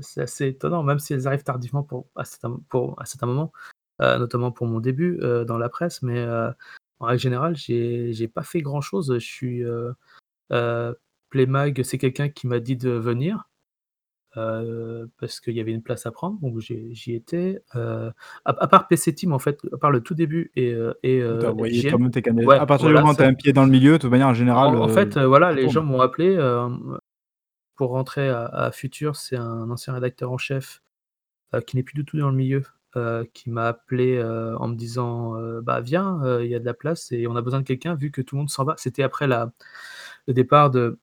c'est 0.00 0.20
assez 0.22 0.46
étonnant, 0.48 0.82
même 0.82 0.98
si 0.98 1.12
elles 1.14 1.26
arrivent 1.26 1.44
tardivement 1.44 1.82
pour 1.82 2.06
à 2.16 2.24
certains 2.24 2.58
pour 2.68 3.00
à 3.00 3.04
certains 3.04 3.26
moments, 3.26 3.52
heu, 4.02 4.18
notamment 4.18 4.52
pour 4.52 4.66
mon 4.66 4.80
début, 4.80 5.18
heu, 5.22 5.44
dans 5.44 5.58
la 5.58 5.68
presse, 5.68 6.02
mais 6.02 6.18
heu, 6.18 6.50
en 7.00 7.06
règle 7.06 7.20
générale, 7.20 7.56
j'ai 7.56 8.28
pas 8.28 8.42
fait 8.42 8.60
grand 8.62 8.80
chose. 8.80 9.12
Je 9.14 9.18
suis, 9.24 9.62
Playmag, 11.30 11.82
c'est 11.82 11.98
quelqu'un 11.98 12.28
qui 12.28 12.46
m'a 12.46 12.58
dit 12.60 12.76
de 12.76 12.90
venir, 12.90 13.48
parce 14.34 15.40
qu'il 15.40 15.54
y 15.54 15.60
avait 15.60 15.72
une 15.72 15.82
place 15.82 16.06
à 16.06 16.10
prendre, 16.10 16.38
donc 16.40 16.58
j'y 16.58 17.14
étais, 17.14 17.62
à 17.72 18.12
à 18.44 18.66
part 18.68 18.88
PC 18.88 19.14
Team 19.14 19.32
en 19.32 19.38
fait, 19.38 19.60
à 19.72 19.76
part 19.78 19.90
le 19.90 20.00
tout 20.00 20.14
début 20.14 20.50
et 20.56 20.74
et 21.02 21.22
ouais, 22.46 22.56
À 22.56 22.66
partir 22.66 22.88
du 22.88 22.94
moment 22.94 23.10
où 23.10 23.14
tu 23.14 23.22
as 23.22 23.26
un 23.26 23.34
pied 23.34 23.52
dans 23.52 23.64
le 23.64 23.70
milieu, 23.70 23.92
de 23.92 23.98
toute 23.98 24.10
manière 24.10 24.28
en 24.28 24.34
général, 24.34 24.74
en 24.76 24.84
en 24.84 24.88
fait, 24.88 25.18
voilà, 25.18 25.52
les 25.52 25.68
gens 25.68 25.82
m'ont 25.82 26.00
appelé, 26.00 26.36
pour 27.78 27.90
rentrer 27.92 28.28
à 28.30 28.70
Future. 28.74 29.16
C'est 29.16 29.36
un 29.38 29.70
ancien 29.70 29.94
rédacteur 29.94 30.32
en 30.32 30.38
chef, 30.38 30.82
heu, 31.54 31.60
qui 31.62 31.76
n'est 31.76 31.84
plus 31.84 31.94
du 31.94 32.04
tout 32.06 32.18
dans 32.18 32.30
le 32.30 32.36
milieu, 32.36 32.64
heu, 32.96 33.28
qui 33.34 33.50
m'a 33.50 33.68
appelé, 33.68 34.16
heu, 34.18 34.56
en 34.58 34.68
me 34.68 34.76
disant, 34.76 35.34
«Bah, 35.62 35.80
viens, 35.82 36.20
il 36.42 36.48
y 36.48 36.54
a 36.56 36.60
de 36.60 36.66
la 36.66 36.74
place 36.74 37.12
et 37.12 37.26
on 37.28 37.36
a 37.36 37.42
besoin 37.42 37.60
de 37.62 37.66
quelqu'un 37.66 37.94
vu 37.96 38.10
que 38.12 38.22
tout 38.22 38.36
le 38.36 38.40
monde 38.40 38.50
s'en 38.50 38.64
va». 38.64 38.74
C'était 38.78 39.02
après 39.04 39.26
le 39.28 40.34
départ 40.34 40.70
de 40.70 40.98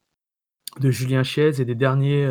Julien 0.92 1.24
Chiez 1.24 1.60
et 1.62 1.66
des 1.66 1.76
derniers, 1.76 2.28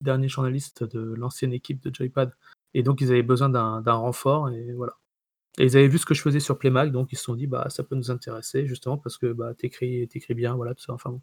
derniers 0.00 0.28
journalistes 0.28 0.84
de 0.84 1.00
l'ancienne 1.16 1.52
équipe 1.52 1.82
de 1.82 1.94
Joypad 1.94 2.32
et 2.74 2.82
donc 2.82 3.00
ils 3.00 3.10
avaient 3.10 3.22
besoin 3.22 3.48
d'un 3.50 3.92
renfort 3.94 4.50
et 4.50 4.72
voilà 4.74 4.94
et 5.58 5.64
ils 5.66 5.76
avaient 5.76 5.88
vu 5.88 5.98
ce 5.98 6.06
que 6.06 6.14
je 6.14 6.22
faisais 6.22 6.40
sur 6.40 6.58
Playmag, 6.58 6.92
donc 6.92 7.12
ils 7.12 7.16
se 7.16 7.24
sont 7.24 7.34
dit: 7.36 7.46
«Bah, 7.48 7.68
ça 7.70 7.84
peut 7.84 7.96
nous 7.96 8.10
intéresser 8.12 8.66
justement 8.66 8.98
parce 8.98 9.18
que, 9.18 9.32
bah, 9.32 9.54
tu 9.58 9.66
écris 9.66 10.08
tu 10.10 10.18
écris 10.18 10.34
bien», 10.34 10.54
voilà, 10.56 10.74
tout 10.74 10.84
ça, 10.84 10.94
enfin 10.94 11.10
bon. 11.12 11.22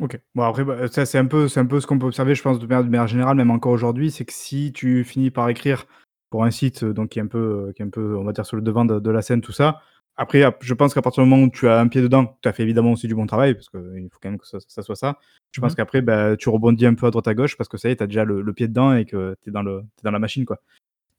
OK. 0.00 0.18
Bon 0.34 0.42
après, 0.42 0.64
bah, 0.64 0.88
ça 0.88 1.06
c'est 1.06 1.18
un 1.18 1.26
peu 1.26 1.46
c'est 1.46 1.60
un 1.60 1.66
peu 1.66 1.78
ce 1.80 1.86
qu'on 1.86 1.98
peut 2.00 2.06
observer 2.06 2.34
je 2.34 2.42
pense 2.42 2.58
de 2.58 2.66
manière 2.66 2.84
de 2.84 2.90
manière 2.90 3.06
générale, 3.06 3.36
même 3.36 3.50
encore 3.52 3.72
aujourd'hui, 3.72 4.10
c'est 4.10 4.24
que 4.24 4.32
si 4.32 4.72
tu 4.72 5.04
finis 5.04 5.30
par 5.30 5.48
écrire 5.48 5.84
pour 6.30 6.42
un 6.44 6.50
site, 6.50 6.82
heu, 6.82 6.92
donc 6.92 7.10
qui 7.10 7.20
est 7.20 7.22
un 7.22 7.28
peu, 7.28 7.68
heu, 7.68 7.72
qui 7.76 7.82
est 7.82 7.84
un 7.84 7.90
peu, 7.90 8.16
on 8.16 8.24
va 8.24 8.32
dire 8.32 8.44
sur 8.44 8.56
le 8.56 8.62
devant 8.62 8.84
de 8.84 8.98
de 8.98 9.10
la 9.10 9.22
scène 9.22 9.40
tout 9.40 9.52
ça, 9.52 9.80
après 10.16 10.42
ap 10.42 10.56
je 10.64 10.74
pense 10.74 10.94
qu'à 10.94 11.02
partir 11.02 11.22
du 11.22 11.28
moment 11.30 11.44
où 11.44 11.48
tu 11.50 11.68
as 11.68 11.78
un 11.78 11.86
pied 11.86 12.02
dedans, 12.02 12.36
tu 12.42 12.48
as 12.48 12.52
fait 12.52 12.64
évidemment 12.64 12.90
aussi 12.92 13.06
du 13.06 13.14
bon 13.14 13.26
travail 13.26 13.54
parce 13.54 13.68
qu'il 13.68 14.08
faut 14.10 14.18
quand 14.20 14.30
même 14.30 14.38
que 14.40 14.48
ça 14.48 14.58
ça 14.66 14.82
soit 14.82 14.96
ça. 14.96 15.16
Je 15.52 15.60
Mmh 15.60 15.62
pense 15.62 15.74
mh. 15.74 15.76
qu'après, 15.76 16.02
bah, 16.02 16.36
tu 16.36 16.48
rebondis 16.48 16.86
un 16.86 16.94
peu 16.94 17.06
à 17.06 17.10
droite 17.12 17.28
à 17.28 17.34
gauche 17.34 17.56
parce 17.56 17.68
que 17.68 17.76
ça 17.78 17.88
y 17.88 17.92
est, 17.92 17.96
tu 17.96 18.02
as 18.02 18.08
déjà 18.08 18.24
le 18.24 18.42
le 18.42 18.52
pied 18.52 18.66
dedans 18.66 18.94
et 18.94 19.04
que 19.04 19.36
tu 19.42 19.50
es 19.50 19.52
dans 19.52 19.62
le 19.62 19.78
es 19.82 20.02
dans 20.02 20.10
la 20.10 20.18
machine, 20.18 20.44
quoi. 20.44 20.58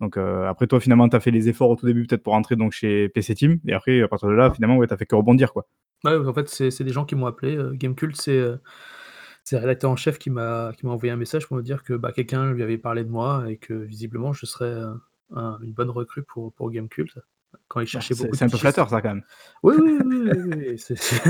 Donc 0.01 0.17
après 0.17 0.67
toi 0.67 0.79
finalement 0.81 1.09
tu 1.09 1.15
as 1.17 1.21
fait 1.21 1.31
les 1.31 1.49
efforts 1.49 1.69
au 1.71 1.75
tout 1.77 1.85
début 1.87 2.05
peut-être 2.07 2.23
pour 2.23 2.33
rentrer 2.33 2.55
donc 2.57 2.73
chez 2.73 3.09
PC 3.09 3.35
Team 3.35 3.59
et 3.67 3.73
après 3.73 4.01
à 4.03 4.07
partir 4.09 4.29
de 4.29 4.33
là 4.35 4.51
finalement, 4.51 4.77
ouais, 4.77 4.87
tu 4.87 4.93
as 4.93 4.97
fait 4.97 5.05
que 5.07 5.15
rebondir, 5.15 5.53
quoi. 5.53 5.67
Ouais, 6.05 6.15
en 6.15 6.33
fait, 6.33 6.47
c'est 6.49 6.71
c'est 6.71 6.83
des 6.83 6.93
gens 6.93 7.05
qui 7.05 7.15
m'ont 7.15 7.25
appelé, 7.27 7.55
heu, 7.57 7.73
Gamekult, 7.73 8.15
c'est, 8.15 8.37
heu, 8.37 8.59
c'est 9.43 9.55
le 9.57 9.61
rédacteur 9.61 9.91
en 9.91 9.95
chef 9.95 10.19
qui 10.19 10.29
m'a 10.29 10.71
qui 10.77 10.85
m'a 10.85 10.91
envoyé 10.93 11.11
un 11.13 11.17
message 11.17 11.47
pour 11.47 11.57
me 11.57 11.63
dire 11.63 11.83
que, 11.83 11.93
bah, 11.93 12.11
quelqu'un 12.13 12.51
lui 12.53 12.63
avait 12.63 12.77
parlé 12.77 13.03
de 13.03 13.09
moi 13.09 13.45
et 13.49 13.57
que 13.57 13.73
visiblement 13.73 14.33
je 14.33 14.45
serais, 14.45 14.69
heu, 14.71 14.93
un 15.35 15.59
une 15.63 15.73
bonne 15.73 15.89
recrue 15.89 16.23
pour 16.23 16.53
pour 16.53 16.71
Gamekult, 16.71 17.19
quand 17.69 17.81
ils 17.81 17.87
Bah, 17.93 18.01
cherchaient 18.01 18.13
c'est 18.13 18.15
beaucoup 18.15 18.37
de 18.37 18.41
c'est 18.41 18.45
un 18.45 18.49
peu 18.49 18.57
flatteur 18.57 18.89
ça 18.89 19.01
quand 19.01 19.09
même. 19.09 19.23
Oui, 19.63 19.75
oui, 19.79 19.99
oui, 20.03 20.17
oui, 20.21 20.41
oui, 20.41 20.67
oui, 20.71 20.79
c'est 20.79 20.97
c'est 20.97 21.21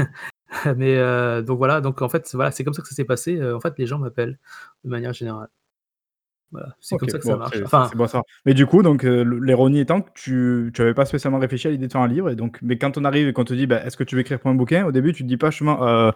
mais 0.77 0.97
heu, 0.97 1.43
donc 1.43 1.57
voilà, 1.57 1.81
donc 1.81 2.01
en 2.01 2.09
fait, 2.09 2.29
voilà, 2.35 2.51
c'est 2.51 2.63
comme 2.63 2.73
ça 2.73 2.81
que 2.81 2.87
ça 2.89 2.95
s'est 2.95 3.05
passé, 3.05 3.37
heu, 3.37 3.55
en 3.55 3.59
fait, 3.61 3.73
les 3.79 3.87
gens 3.87 3.99
m'appellent 3.99 4.39
de 4.83 4.89
manière 4.89 5.13
générale. 5.13 5.49
Voilà, 6.55 6.75
c'est 6.79 6.95
comme 6.95 7.09
ça 7.09 7.19
que 7.19 7.25
ça 7.25 7.35
bon 7.35 7.37
marche. 7.37 7.61
Enfin 7.65 7.83
c'est 7.89 7.97
bon 7.97 8.07
savoir. 8.07 8.23
Mais 8.45 8.53
du 8.53 8.65
coup 8.65 8.81
donc 8.83 9.03
le 9.03 9.23
l'ironie 9.39 9.79
étant 9.79 10.01
que 10.01 10.09
tu 10.15 10.71
tu 10.73 10.81
avais 10.81 10.93
pas 10.93 11.05
spécialement 11.05 11.39
réfléchi 11.39 11.67
à 11.67 11.71
l'idée 11.71 11.87
de 11.87 11.91
faire 11.91 12.01
un 12.01 12.07
livre 12.07 12.29
et 12.29 12.35
donc 12.35 12.59
mais 12.61 12.77
quand 12.77 12.97
on 12.97 13.03
arrive 13.05 13.27
et 13.27 13.33
qu'on 13.33 13.43
te 13.43 13.53
dit: 13.53 13.67
«Bah, 13.67 13.83
est-ce 13.85 13.97
que 13.97 14.03
tu 14.03 14.15
veux 14.15 14.21
écrire 14.21 14.39
pour 14.39 14.49
un 14.51 14.55
bouquin?» 14.55 14.85
au 14.85 14.91
début 14.91 15.11
tu 15.13 15.23
te 15.23 15.27
dis 15.27 15.37
pas 15.37 15.49
justement, 15.51 15.83
heu: 15.87 16.11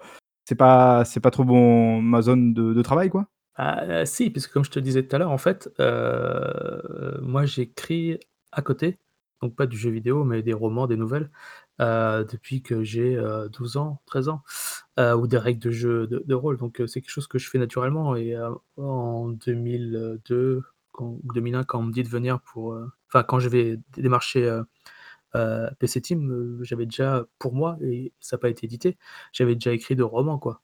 «C'est 0.45 0.55
pas 0.55 1.03
c'est 1.05 1.19
pas 1.19 1.31
trop 1.31 1.43
mon 1.43 2.01
ma 2.01 2.21
zone 2.21 2.53
de 2.53 2.73
de 2.73 2.81
travail, 2.81 3.09
quoi»? 3.09 3.27
Ah, 3.55 3.83
heu, 4.03 4.05
si, 4.05 4.29
puisque 4.29 4.51
comme 4.53 4.63
je 4.63 4.71
te 4.71 4.79
disais 4.79 5.03
tout 5.05 5.15
à 5.15 5.19
l'heure, 5.19 5.31
en 5.31 5.37
fait, 5.37 5.69
heu, 5.79 7.19
moi 7.21 7.45
j'écris 7.45 8.19
à 8.51 8.61
côté, 8.61 8.97
donc 9.41 9.55
pas 9.55 9.65
du 9.67 9.77
jeu 9.77 9.89
vidéo, 9.89 10.23
mais 10.23 10.41
des 10.43 10.53
romans, 10.53 10.87
des 10.87 10.95
nouvelles, 10.97 11.29
heu, 11.81 12.25
depuis 12.31 12.61
que 12.61 12.83
j'ai, 12.83 13.15
heu, 13.17 13.49
12 13.49 13.77
ans, 13.77 14.01
13 14.05 14.29
ans, 14.29 14.43
heu, 14.99 15.15
ou 15.15 15.27
des 15.27 15.37
règles 15.37 15.59
de 15.61 15.71
jeu 15.71 16.07
de 16.07 16.23
de 16.25 16.33
rôle, 16.35 16.57
donc 16.57 16.79
heu, 16.81 16.87
c'est 16.87 17.01
quelque 17.01 17.11
chose 17.11 17.27
que 17.27 17.39
je 17.39 17.49
fais 17.49 17.59
naturellement 17.59 18.15
et 18.15 18.35
en 18.77 19.29
2002 19.29 20.63
quand 20.91 21.05
ou 21.23 21.33
2001 21.33 21.63
quand 21.63 21.79
on 21.79 21.83
me 21.83 21.91
dit 21.93 22.03
de 22.03 22.09
venir 22.09 22.41
pour, 22.41 22.77
enfin 23.09 23.23
quand 23.23 23.39
je 23.39 23.49
vais 23.49 23.77
dé 23.77 24.01
démarcher, 24.03 24.61
PC 25.79 26.01
Team, 26.01 26.59
j'avais 26.63 26.85
déjà 26.85 27.25
pour 27.39 27.53
moi 27.55 27.77
et 27.81 28.13
ça 28.19 28.35
a 28.37 28.39
pas 28.39 28.49
été 28.49 28.65
édité, 28.65 28.97
j'avais 29.33 29.55
déjà 29.55 29.73
écrit 29.73 29.95
2 29.95 30.05
romans, 30.05 30.39
quoi. 30.39 30.61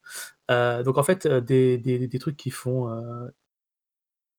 Donc 0.49 0.97
en 0.97 1.03
fait, 1.03 1.27
des 1.27 1.77
des 1.77 2.07
des 2.07 2.19
trucs 2.19 2.37
qui 2.37 2.51
font, 2.51 2.89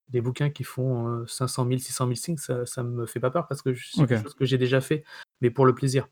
des 0.09 0.21
bouquins 0.21 0.51
qui 0.51 0.65
font, 0.65 1.09
heu, 1.23 1.27
500 1.27 1.65
000-600 1.67 2.07
000 2.07 2.17
signes, 2.17 2.37
ça 2.37 2.65
ça 2.67 2.83
me 2.85 3.07
fait 3.07 3.21
pas 3.21 3.31
peur 3.31 3.47
parce 3.49 3.63
que 3.63 3.75
c'est 3.75 4.07
quelque 4.07 4.21
chose 4.23 4.35
que 4.35 4.45
j'ai 4.45 4.59
déjà 4.59 4.81
fait, 4.81 5.05
mais 5.41 5.51
pour 5.51 5.67
le 5.67 5.75
plaisir. 5.75 6.09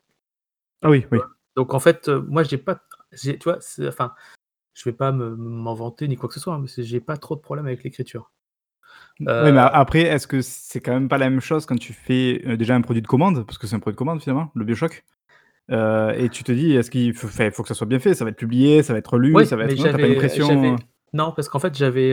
Ah 0.84 0.90
oui, 0.90 1.04
oui. 1.10 1.18
Donc 1.56 1.74
en 1.74 1.80
fait, 1.80 2.08
heu, 2.08 2.20
moi 2.28 2.42
j'ai 2.42 2.58
pas 2.58 2.80
tu 3.16 3.36
vois? 3.44 3.58
Enfin, 3.88 4.12
je 4.74 4.84
vais 4.84 4.92
pas 4.92 5.12
me 5.12 5.34
m'en 5.34 5.74
vanter 5.74 6.08
ni 6.08 6.16
quoi 6.16 6.28
que 6.28 6.34
ce 6.34 6.40
soit, 6.40 6.54
hein, 6.54 6.58
mais 6.60 6.84
j'ai 6.84 7.00
pas 7.00 7.16
trop 7.16 7.36
de 7.36 7.40
problème 7.40 7.66
avec 7.66 7.82
l'écriture. 7.84 8.30
Oui, 9.20 9.26
mais 9.26 9.50
Heu 9.50 9.56
après 9.56 10.00
est-ce 10.02 10.26
que 10.26 10.42
c'est 10.42 10.80
quand 10.80 10.92
même 10.92 11.08
pas 11.08 11.18
la 11.18 11.30
même 11.30 11.40
chose 11.40 11.64
quand 11.66 11.76
tu 11.78 11.92
fais, 11.92 12.42
heu, 12.46 12.56
déjà 12.56 12.74
un 12.74 12.80
produit 12.82 13.02
de 13.02 13.06
commande? 13.06 13.46
Parce 13.46 13.58
que 13.58 13.66
c'est 13.66 13.76
un 13.76 13.80
produit 13.80 13.94
de 13.94 13.98
commande 13.98 14.20
finalement, 14.20 14.50
le 14.54 14.64
BioShock? 14.64 15.04
Et 15.70 16.28
tu 16.30 16.44
te 16.44 16.52
dis: 16.52 16.72
«Est-ce 16.72 16.90
qu'il 16.90 17.14
faut 17.14 17.28
enfin, 17.28 17.46
il 17.46 17.50
faut 17.52 17.62
que 17.62 17.68
ça 17.68 17.74
soit 17.74 17.86
bien 17.86 17.98
fait, 17.98 18.14
ça 18.14 18.24
va 18.24 18.30
être 18.30 18.36
publié, 18.36 18.82
ça 18.82 18.92
va 18.92 18.98
être 18.98 19.16
lu, 19.16 19.44
ça 19.46 19.56
va 19.56 19.64
être» 19.64 19.78
non, 19.78 19.86
as 19.86 19.92
pas 19.98 20.06
une 20.06 20.16
pression, 20.16 20.74
heu? 20.74 20.76
non, 21.14 21.32
parce 21.32 21.48
qu'en 21.48 21.58
fait 21.58 21.74
j'avais, 21.74 22.12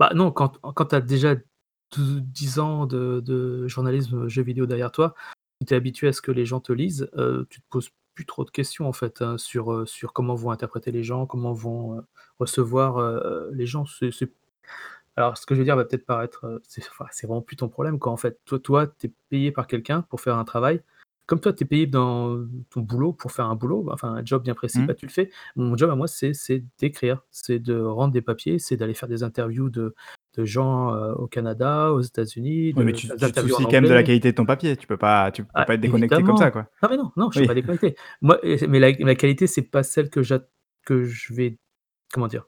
bah, 0.00 0.10
non, 0.14 0.30
quand 0.32 0.58
quand 0.74 0.86
tu 0.86 0.94
as 0.94 1.00
déjà 1.00 1.34
dou 1.96 2.20
10 2.20 2.58
ans 2.58 2.86
de 2.86 3.20
de 3.20 3.68
journalisme 3.68 4.26
jeux 4.28 4.42
vidéo 4.42 4.66
derrière 4.66 4.90
toi, 4.90 5.14
tu 5.66 5.74
es 5.74 5.76
habitué 5.76 6.08
à 6.08 6.12
ce 6.12 6.20
que 6.22 6.32
les 6.32 6.46
gens 6.46 6.60
te 6.60 6.72
lisent, 6.72 7.08
heu, 7.16 7.46
tu 7.50 7.60
te 7.60 7.66
poses 7.70 7.90
plus 8.14 8.26
trop 8.26 8.44
de 8.44 8.50
questions 8.50 8.88
en 8.88 8.92
fait, 8.92 9.22
hein, 9.22 9.38
sur, 9.38 9.72
heu, 9.72 9.86
sur 9.86 10.12
comment 10.12 10.34
vont 10.34 10.50
interpréter 10.50 10.90
les 10.92 11.02
gens, 11.02 11.26
comment 11.26 11.52
vont, 11.52 11.98
heu, 11.98 12.02
recevoir, 12.38 12.98
heu, 13.00 13.50
les 13.52 13.66
gens. 13.66 13.86
C'est 13.86 14.10
c'est 14.12 14.32
Alors, 15.16 15.38
ce 15.38 15.46
que 15.46 15.54
je 15.54 15.60
veux 15.60 15.64
dire 15.64 15.76
va 15.76 15.84
peut-être 15.84 16.06
paraître, 16.06 16.60
c'est 16.68 16.82
enfin, 16.90 17.06
c'est 17.10 17.26
vraiment 17.26 17.42
plus 17.42 17.56
ton 17.56 17.68
problème, 17.68 17.98
quoi, 17.98 18.12
en 18.12 18.16
fait. 18.18 18.38
Toi 18.44 18.58
toi, 18.58 18.86
tu 18.86 19.06
es 19.08 19.12
payé 19.30 19.52
par 19.52 19.66
quelqu'un 19.66 20.02
pour 20.02 20.20
faire 20.20 20.36
un 20.38 20.44
travail. 20.44 20.82
Comme 21.26 21.40
toi, 21.40 21.52
tu 21.52 21.64
es 21.64 21.66
payé 21.66 21.86
dans 21.86 22.38
ton 22.70 22.80
boulot 22.82 23.12
pour 23.12 23.32
faire 23.32 23.46
un 23.46 23.56
boulot, 23.56 23.86
enfin 23.90 24.14
un 24.14 24.24
job 24.24 24.44
bien 24.44 24.54
précis, 24.54 24.80
Mmh. 24.80 24.86
bah, 24.86 24.94
tu 24.94 25.06
le 25.06 25.10
fais. 25.12 25.30
Mon 25.56 25.76
job 25.76 25.90
à 25.90 25.96
moi, 25.96 26.06
c'est 26.08 26.34
c'est 26.34 26.64
d'écrire, 26.78 27.22
c'est 27.30 27.58
de 27.58 27.78
rendre 27.80 28.12
des 28.12 28.22
papiers, 28.22 28.58
c'est 28.60 28.76
d'aller 28.76 28.94
faire 28.94 29.08
des 29.08 29.22
interviews 29.24 29.70
de 29.70 29.94
de 30.36 30.44
gens, 30.44 30.94
heu, 30.94 31.12
au 31.16 31.26
Canada, 31.26 31.92
aux 31.92 32.00
États-Unis, 32.02 32.74
Oui, 32.76 32.84
mais 32.84 32.92
tu 32.92 33.08
tu 33.08 33.32
te 33.32 33.40
soucies 33.40 33.64
quand 33.64 33.72
même 33.72 33.86
de 33.86 33.94
la 33.94 34.02
qualité 34.02 34.30
de 34.32 34.36
ton 34.36 34.46
papier. 34.46 34.76
Tu 34.76 34.86
peux 34.86 34.96
pas 34.96 35.30
tu 35.30 35.44
peux 35.44 35.50
Ah, 35.54 35.64
pas 35.64 35.74
être 35.74 35.80
déconnecté 35.80 36.22
comme 36.22 36.36
ça, 36.36 36.50
quoi. 36.50 36.66
Ah 36.82 36.88
mais 36.90 36.96
non, 36.96 37.10
non, 37.16 37.30
je 37.30 37.36
suis 37.36 37.42
Oui. 37.42 37.46
pas 37.46 37.54
déconnecté. 37.54 37.96
Moi 38.20 38.38
mais 38.68 38.78
la 38.80 38.90
la 38.92 39.14
qualité, 39.14 39.46
c'est 39.46 39.62
pas 39.62 39.82
celle 39.82 40.10
que 40.10 40.20
que 40.84 41.04
je 41.04 41.34
vais 41.34 41.58
comment 42.12 42.28
dire? 42.28 42.46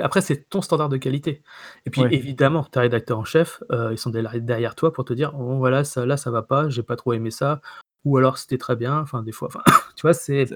Après, 0.00 0.22
c'est 0.22 0.48
ton 0.48 0.62
standard 0.62 0.88
de 0.88 0.96
qualité 0.96 1.42
et 1.84 1.90
puis 1.90 2.02
Ouais. 2.02 2.08
évidemment, 2.10 2.64
tes 2.64 2.80
rédacteurs 2.80 3.18
en 3.18 3.24
chef, 3.24 3.62
heu, 3.70 3.90
ils 3.92 3.98
sont 3.98 4.08
derrière 4.10 4.74
toi 4.74 4.92
pour 4.92 5.04
te 5.04 5.12
dire: 5.12 5.32
«Bon 5.32 5.58
voilà, 5.58 5.84
ça 5.84 6.06
là, 6.06 6.16
ça 6.16 6.30
va 6.30 6.42
pas, 6.42 6.68
j'ai 6.70 6.82
pas 6.82 6.96
trop 6.96 7.12
aimé 7.12 7.30
ça» 7.30 7.60
ou 8.04 8.16
alors 8.16 8.38
«C'était 8.38 8.56
très 8.58 8.76
bien», 8.76 8.98
enfin 9.00 9.22
des 9.22 9.32
fois, 9.32 9.48
enfin, 9.48 9.60
tu 9.96 10.02
vois? 10.02 10.14
C'est 10.14 10.46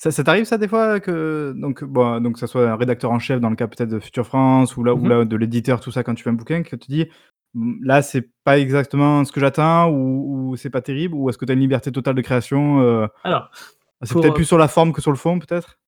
Ça 0.00 0.12
t'arrive 0.22 0.44
ça 0.44 0.58
des 0.58 0.68
fois 0.68 1.00
que 1.00 1.52
donc 1.56 1.82
bon, 1.82 2.20
donc 2.20 2.34
que 2.34 2.38
ça 2.38 2.46
soit 2.46 2.70
un 2.70 2.76
rédacteur 2.76 3.10
en 3.10 3.18
chef 3.18 3.40
dans 3.40 3.50
le 3.50 3.56
cas 3.56 3.66
peut-être 3.66 3.88
de 3.90 3.98
Future 3.98 4.24
France 4.26 4.76
ou 4.76 4.84
là 4.84 4.94
mmh 4.94 4.98
ou 5.02 5.06
mh. 5.06 5.08
là 5.08 5.24
de 5.24 5.36
l'éditeur, 5.36 5.80
tout 5.80 5.90
ça, 5.90 6.04
quand 6.04 6.14
tu 6.14 6.22
fais 6.22 6.30
un 6.30 6.34
bouquin, 6.34 6.62
que 6.62 6.76
tu 6.76 6.88
dis: 6.90 7.06
«Mmh, 7.54 7.84
là, 7.84 8.00
c'est 8.02 8.30
pas 8.44 8.58
exactement 8.60 9.24
ce 9.24 9.32
que 9.32 9.40
j'attends» 9.40 9.88
ou 9.90 10.50
ou 10.52 10.56
«C'est 10.56 10.70
pas 10.70 10.82
terrible» 10.82 11.14
ou 11.16 11.28
est-ce 11.28 11.36
que 11.38 11.44
tu 11.44 11.50
as 11.50 11.54
une 11.54 11.60
liberté 11.60 11.90
totale 11.90 12.14
de 12.14 12.20
création, 12.22 12.80
heu, 12.80 13.08
Alors 13.22 13.50
c'est 14.04 14.12
pour, 14.12 14.22
peut-être 14.22 14.34
plus 14.34 14.44
sur 14.46 14.58
la 14.58 14.68
forme 14.68 14.92
que 14.92 15.02
sur 15.02 15.12
le 15.12 15.18
fond, 15.18 15.38
peut-être? 15.40 15.78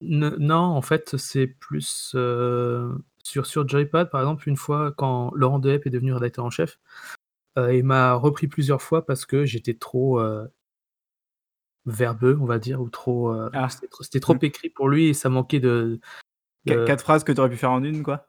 ne 0.00 0.30
non, 0.30 0.56
en 0.56 0.82
fait, 0.82 1.16
c'est 1.16 1.46
plus, 1.46 2.12
heu, 2.14 2.90
sur 3.22 3.46
sur 3.46 3.68
Joypad, 3.68 4.10
par 4.10 4.20
exemple, 4.22 4.48
une 4.48 4.56
fois, 4.56 4.92
quand 4.96 5.30
Laurent 5.34 5.58
Dehep 5.58 5.86
est 5.86 5.90
devenu 5.90 6.12
rédacteur 6.14 6.44
en 6.44 6.50
chef, 6.50 6.78
heu, 7.58 7.76
il 7.76 7.84
m'a 7.84 8.14
repris 8.14 8.48
plusieurs 8.48 8.82
fois 8.82 9.06
parce 9.06 9.26
que 9.26 9.44
j'étais 9.46 9.74
trop, 9.74 10.20
verbeux, 11.86 12.38
on 12.40 12.46
va 12.46 12.58
dire, 12.58 12.80
ou 12.80 12.88
trop, 12.90 13.32
heu, 13.32 13.50
Ah. 13.54 13.68
c'était 13.68 13.88
trop 13.88 14.02
c'était 14.04 14.20
trop 14.20 14.36
écrit 14.42 14.70
pour 14.70 14.88
lui 14.88 15.08
et 15.08 15.14
ça 15.14 15.28
manquait 15.28 15.60
de 15.60 16.00
Qua 16.66 16.76
de 16.76 16.84
4 16.86 17.02
phrases 17.02 17.24
que 17.24 17.32
tu 17.32 17.40
aurais 17.40 17.50
pu 17.50 17.56
faire 17.56 17.70
en 17.72 17.82
1, 17.84 18.02
quoi? 18.02 18.26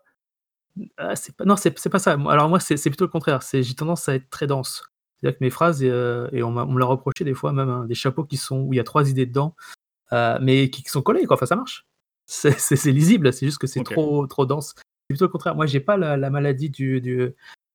ah, 0.97 1.16
c'est 1.16 1.36
pas 1.36 1.45
non, 1.45 1.56
c'est 1.56 1.78
c'est 1.80 1.89
pas 1.89 1.99
ça. 1.99 2.14
Alors 2.14 2.49
moi, 2.49 2.60
c'est 2.60 2.78
c'est 2.78 2.89
plutôt 2.89 3.06
le 3.06 3.12
contraire, 3.12 3.43
c'est 3.43 3.64
j'ai 3.64 3.76
tendance 3.76 4.08
à 4.10 4.16
être 4.16 4.30
très 4.30 4.47
dense. 4.47 4.84
C'est-à-dire 5.20 5.38
que 5.39 5.43
mes 5.43 5.49
phrases 5.49 5.84
et 5.84 5.89
heu 5.89 6.30
et 6.32 6.43
on 6.43 6.52
m'a 6.52 6.64
on 6.64 6.72
me 6.74 6.80
l'a 6.80 6.86
reproché 6.86 7.24
des 7.24 7.34
fois 7.34 7.52
même, 7.54 7.70
hein, 7.70 7.86
des 7.86 7.95
chapeaux 7.95 8.24
qui 8.24 8.38
sont 8.38 8.62
où 8.62 8.74
il 8.74 8.78
y 8.78 8.80
a 8.80 8.84
3 8.84 9.10
idées 9.10 9.26
dedans, 9.26 9.56
heu, 10.14 10.38
mais 10.41 10.70
qui 10.70 10.84
qui 10.84 10.89
sont 10.89 11.02
collés, 11.04 11.26
quoi, 11.26 11.36
enfin 11.38 11.45
ça 11.47 11.56
marche. 11.58 11.88
C'est 12.28 12.91
lisible, 12.91 13.34
c'est 13.34 13.45
juste 13.47 13.60
que 13.60 13.68
c'est 13.68 13.84
trop 13.84 14.28
trop 14.28 14.45
dense. 14.45 14.76
C'est 14.78 14.84
plutôt 15.16 15.26
le 15.26 15.30
contraire. 15.32 15.56
Moi, 15.56 15.66
j'ai 15.68 15.82
pas 15.82 15.97
la 15.97 16.18
la 16.18 16.30
maladie 16.30 16.70
du 16.70 17.02
du 17.02 17.34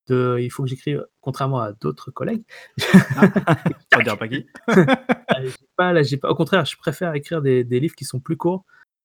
de 0.09 0.39
il 0.41 0.51
faut 0.51 0.63
que 0.63 0.69
j'écrive 0.69 1.07
contrairement 1.21 1.61
à 1.61 1.73
d'autres 1.73 2.11
collègues. 2.11 2.45
Ah, 3.17 3.31
on 3.97 4.01
dira 4.01 4.17
pas 4.17 4.29
qui. 4.29 4.47
J'ai 5.43 5.53
pas 5.77 5.93
là, 5.93 6.03
pas 6.21 6.31
au 6.31 6.35
contraire, 6.35 6.65
je 6.65 6.77
préfère 6.77 7.15
écrire 7.15 7.43
des 7.43 7.65
des 7.65 7.81
livres 7.81 7.95
qui 7.95 8.05
sont 8.05 8.21
plus 8.21 8.37
courts, 8.37 8.65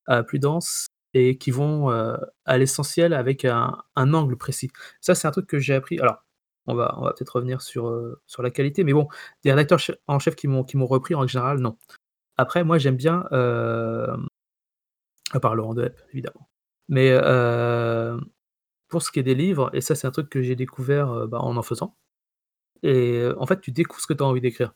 heu, 0.10 0.24
plus 0.24 0.40
denses 0.40 0.88
et 1.14 1.38
qui 1.38 1.52
vont, 1.52 1.92
heu, 1.92 2.18
à 2.46 2.58
l'essentiel 2.58 3.14
avec 3.14 3.46
un 3.46 3.78
un 3.96 4.14
angle 4.14 4.38
précis. 4.38 4.72
Ça, 5.02 5.16
c'est 5.16 5.28
un 5.28 5.32
truc 5.32 5.48
que 5.48 5.60
j'ai 5.60 5.74
appris 5.76 6.00
alors, 6.00 6.24
on 6.68 6.76
va 6.76 6.96
on 6.98 7.04
va 7.04 7.14
peut-être 7.14 7.36
revenir 7.36 7.62
sur, 7.62 7.88
heu, 7.90 8.22
sur 8.28 8.44
la 8.44 8.52
qualité, 8.52 8.84
mais 8.84 8.94
bon, 8.94 9.08
des 9.44 9.52
rédacteurs 9.52 9.80
en 10.08 10.20
chef 10.20 10.36
qui 10.36 10.48
m'ont 10.48 10.64
repris 10.86 11.16
en 11.16 11.28
général, 11.28 11.60
non. 11.60 11.78
Après 12.38 12.64
moi, 12.64 12.78
j'aime 12.78 12.96
bien, 12.98 13.26
à 15.32 15.40
part 15.40 15.56
Laurent 15.56 15.74
Dehep, 15.74 16.00
évidemment. 16.14 16.50
Mais, 16.90 17.10
pour 18.92 19.04
ce 19.04 19.12
qui 19.12 19.20
est 19.22 19.24
des 19.24 19.36
livres 19.36 19.72
et 19.74 19.82
ça, 19.82 19.96
c'est 19.96 20.08
un 20.08 20.12
truc 20.12 20.30
que 20.30 20.44
j'ai 20.44 20.56
découvert, 20.58 21.12
heu, 21.14 21.28
bah, 21.28 21.40
en 21.42 21.58
en 21.58 21.64
faisant 21.64 21.98
et 22.84 23.20
heu, 23.22 23.36
en 23.42 23.48
fait, 23.48 23.62
tu 23.62 23.72
découvres 23.72 24.02
ce 24.02 24.08
que 24.08 24.14
tu 24.16 24.24
as 24.24 24.28
envie 24.28 24.42
d'écrire. 24.42 24.74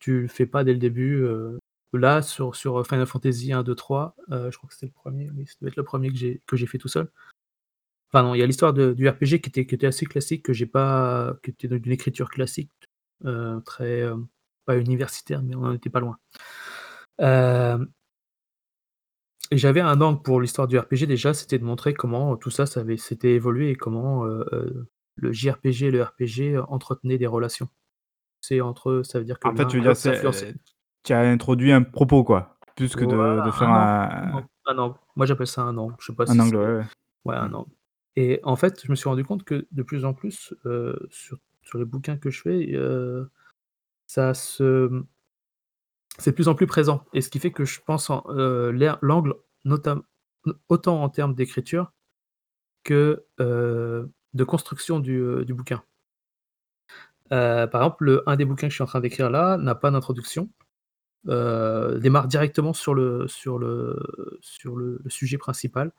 Tu 0.00 0.22
le 0.22 0.28
fais 0.28 0.46
pas 0.46 0.64
dès 0.64 0.72
le 0.74 0.78
début, 0.80 1.22
heu, 1.24 1.58
là 1.94 2.22
sur 2.22 2.56
sur, 2.56 2.86
Final 2.86 3.06
Fantasy 3.06 3.52
1-2-3, 3.54 4.16
heu, 4.32 4.50
je 4.52 4.58
crois 4.58 4.68
que 4.68 4.74
c'était 4.74 4.86
le 4.88 4.92
1er, 4.94 5.30
oui, 5.36 5.46
ça 5.48 5.54
doit 5.62 5.68
être 5.70 5.76
le 5.76 5.84
1er 5.84 6.10
que 6.46 6.56
j'ai 6.56 6.66
fait 6.68 6.78
tout 6.78 6.88
seul. 6.88 7.10
Enfin 8.12 8.22
non, 8.22 8.34
il 8.34 8.38
y 8.38 8.42
a 8.42 8.46
l'histoire 8.46 8.72
du 8.72 9.08
RPG 9.08 9.40
qui 9.42 9.48
était 9.50 9.66
qui 9.66 9.74
était 9.74 9.86
assez 9.88 10.06
classique, 10.06 10.44
que 10.44 10.52
j'ai 10.52 10.66
pas 10.66 11.36
qui 11.42 11.50
était 11.50 11.68
d'une 11.68 11.92
écriture 11.92 12.30
classique, 12.30 12.70
très, 13.66 14.04
pas 14.66 14.76
universitaire, 14.78 15.42
mais 15.42 15.54
on 15.56 15.64
en 15.64 15.72
était 15.74 15.90
pas 15.90 16.00
loin. 16.00 16.18
Et 19.50 19.56
j'avais 19.58 19.80
un 19.80 20.00
angle 20.00 20.22
pour 20.22 20.40
l'histoire 20.40 20.68
du 20.68 20.78
RPG 20.78 21.06
déjà, 21.06 21.34
c'était 21.34 21.58
de 21.58 21.64
montrer 21.64 21.94
comment 21.94 22.36
tout 22.36 22.50
ça, 22.50 22.66
ça 22.66 22.80
avait 22.80 22.96
s'était 22.96 23.32
évolué 23.34 23.70
et 23.70 23.74
comment, 23.76 24.26
heu 24.26 24.44
heu, 24.52 24.86
le 25.16 25.32
JRPG 25.32 25.82
et 25.86 25.90
le 25.90 26.02
RPG 26.02 26.58
entretenaient 26.68 27.18
des 27.18 27.26
relations. 27.26 27.68
C'est 28.40 28.60
entre 28.60 28.90
eux, 28.90 29.02
ça 29.04 29.18
veut 29.18 29.24
dire 29.24 29.38
que 29.38 29.48
En 29.48 29.54
fait, 29.56 29.66
tu 29.66 29.76
veux 29.76 29.82
dire, 29.82 29.96
c'est, 29.96 30.24
heu, 30.24 30.54
tu 31.02 31.12
as 31.12 31.20
introduit 31.20 31.72
un 31.72 31.82
propos, 31.82 32.24
quoi, 32.24 32.58
plus 32.76 32.94
que 32.94 33.04
de 33.04 33.50
faire 33.50 33.68
un 33.70 34.36
un 34.36 34.46
un 34.66 34.78
angle. 34.78 34.96
Moi, 35.16 35.26
j'appelle 35.26 35.46
ça 35.46 35.62
un 35.62 35.76
angle. 35.76 35.94
Je 36.00 36.06
sais 36.06 36.12
pas 36.14 36.26
un 36.26 36.34
si 36.34 36.40
angle, 36.40 36.56
ouais, 36.56 36.66
ouais. 36.76 36.84
ouais, 37.24 37.36
un 37.36 37.48
Mmh. 37.48 37.54
angle 37.54 37.70
et 38.18 38.40
en 38.44 38.56
fait, 38.56 38.82
je 38.82 38.90
me 38.90 38.96
suis 38.96 39.10
rendu 39.10 39.24
compte 39.24 39.44
que 39.44 39.66
de 39.70 39.82
plus 39.82 40.06
en 40.06 40.14
plus, 40.14 40.54
sur 41.10 41.38
sur 41.62 41.78
les 41.78 41.84
bouquins 41.84 42.16
que 42.16 42.30
je 42.30 42.40
fais, 42.40 42.72
ça 44.06 44.34
se, 44.34 44.90
c'est 46.18 46.30
de 46.30 46.34
plus 46.36 46.48
en 46.48 46.54
plus 46.54 46.66
présent 46.66 47.04
et 47.12 47.20
ce 47.20 47.28
qui 47.30 47.38
fait 47.38 47.50
que 47.52 47.64
je 47.64 47.80
pense 47.84 48.10
en 48.10 48.24
l'air 48.72 48.98
l'angle 49.02 49.34
autant 50.68 51.02
en 51.02 51.08
termes 51.08 51.34
d'écriture 51.34 51.92
que, 52.84 53.24
heu, 53.40 54.10
de 54.34 54.44
construction 54.44 55.00
du, 55.00 55.44
du 55.44 55.54
bouquin. 55.54 55.82
Heu, 57.32 57.66
par 57.70 57.82
exemple, 57.82 58.04
le 58.04 58.22
un 58.28 58.36
des 58.36 58.44
bouquins 58.44 58.68
que 58.68 58.70
je 58.70 58.76
suis 58.76 58.84
en 58.84 58.86
train 58.86 59.00
d'écrire 59.00 59.30
là 59.30 59.56
n'a 59.58 59.74
pas 59.74 59.90
d'introduction, 59.90 60.48
démarre 61.26 62.28
directement 62.28 62.72
sur 62.72 62.94
le 62.94 63.26
sur 63.28 63.58
le 63.58 63.98
sur 64.40 64.76
le 64.76 65.00
le 65.02 65.10
sujet 65.10 65.38
principal, 65.38 65.92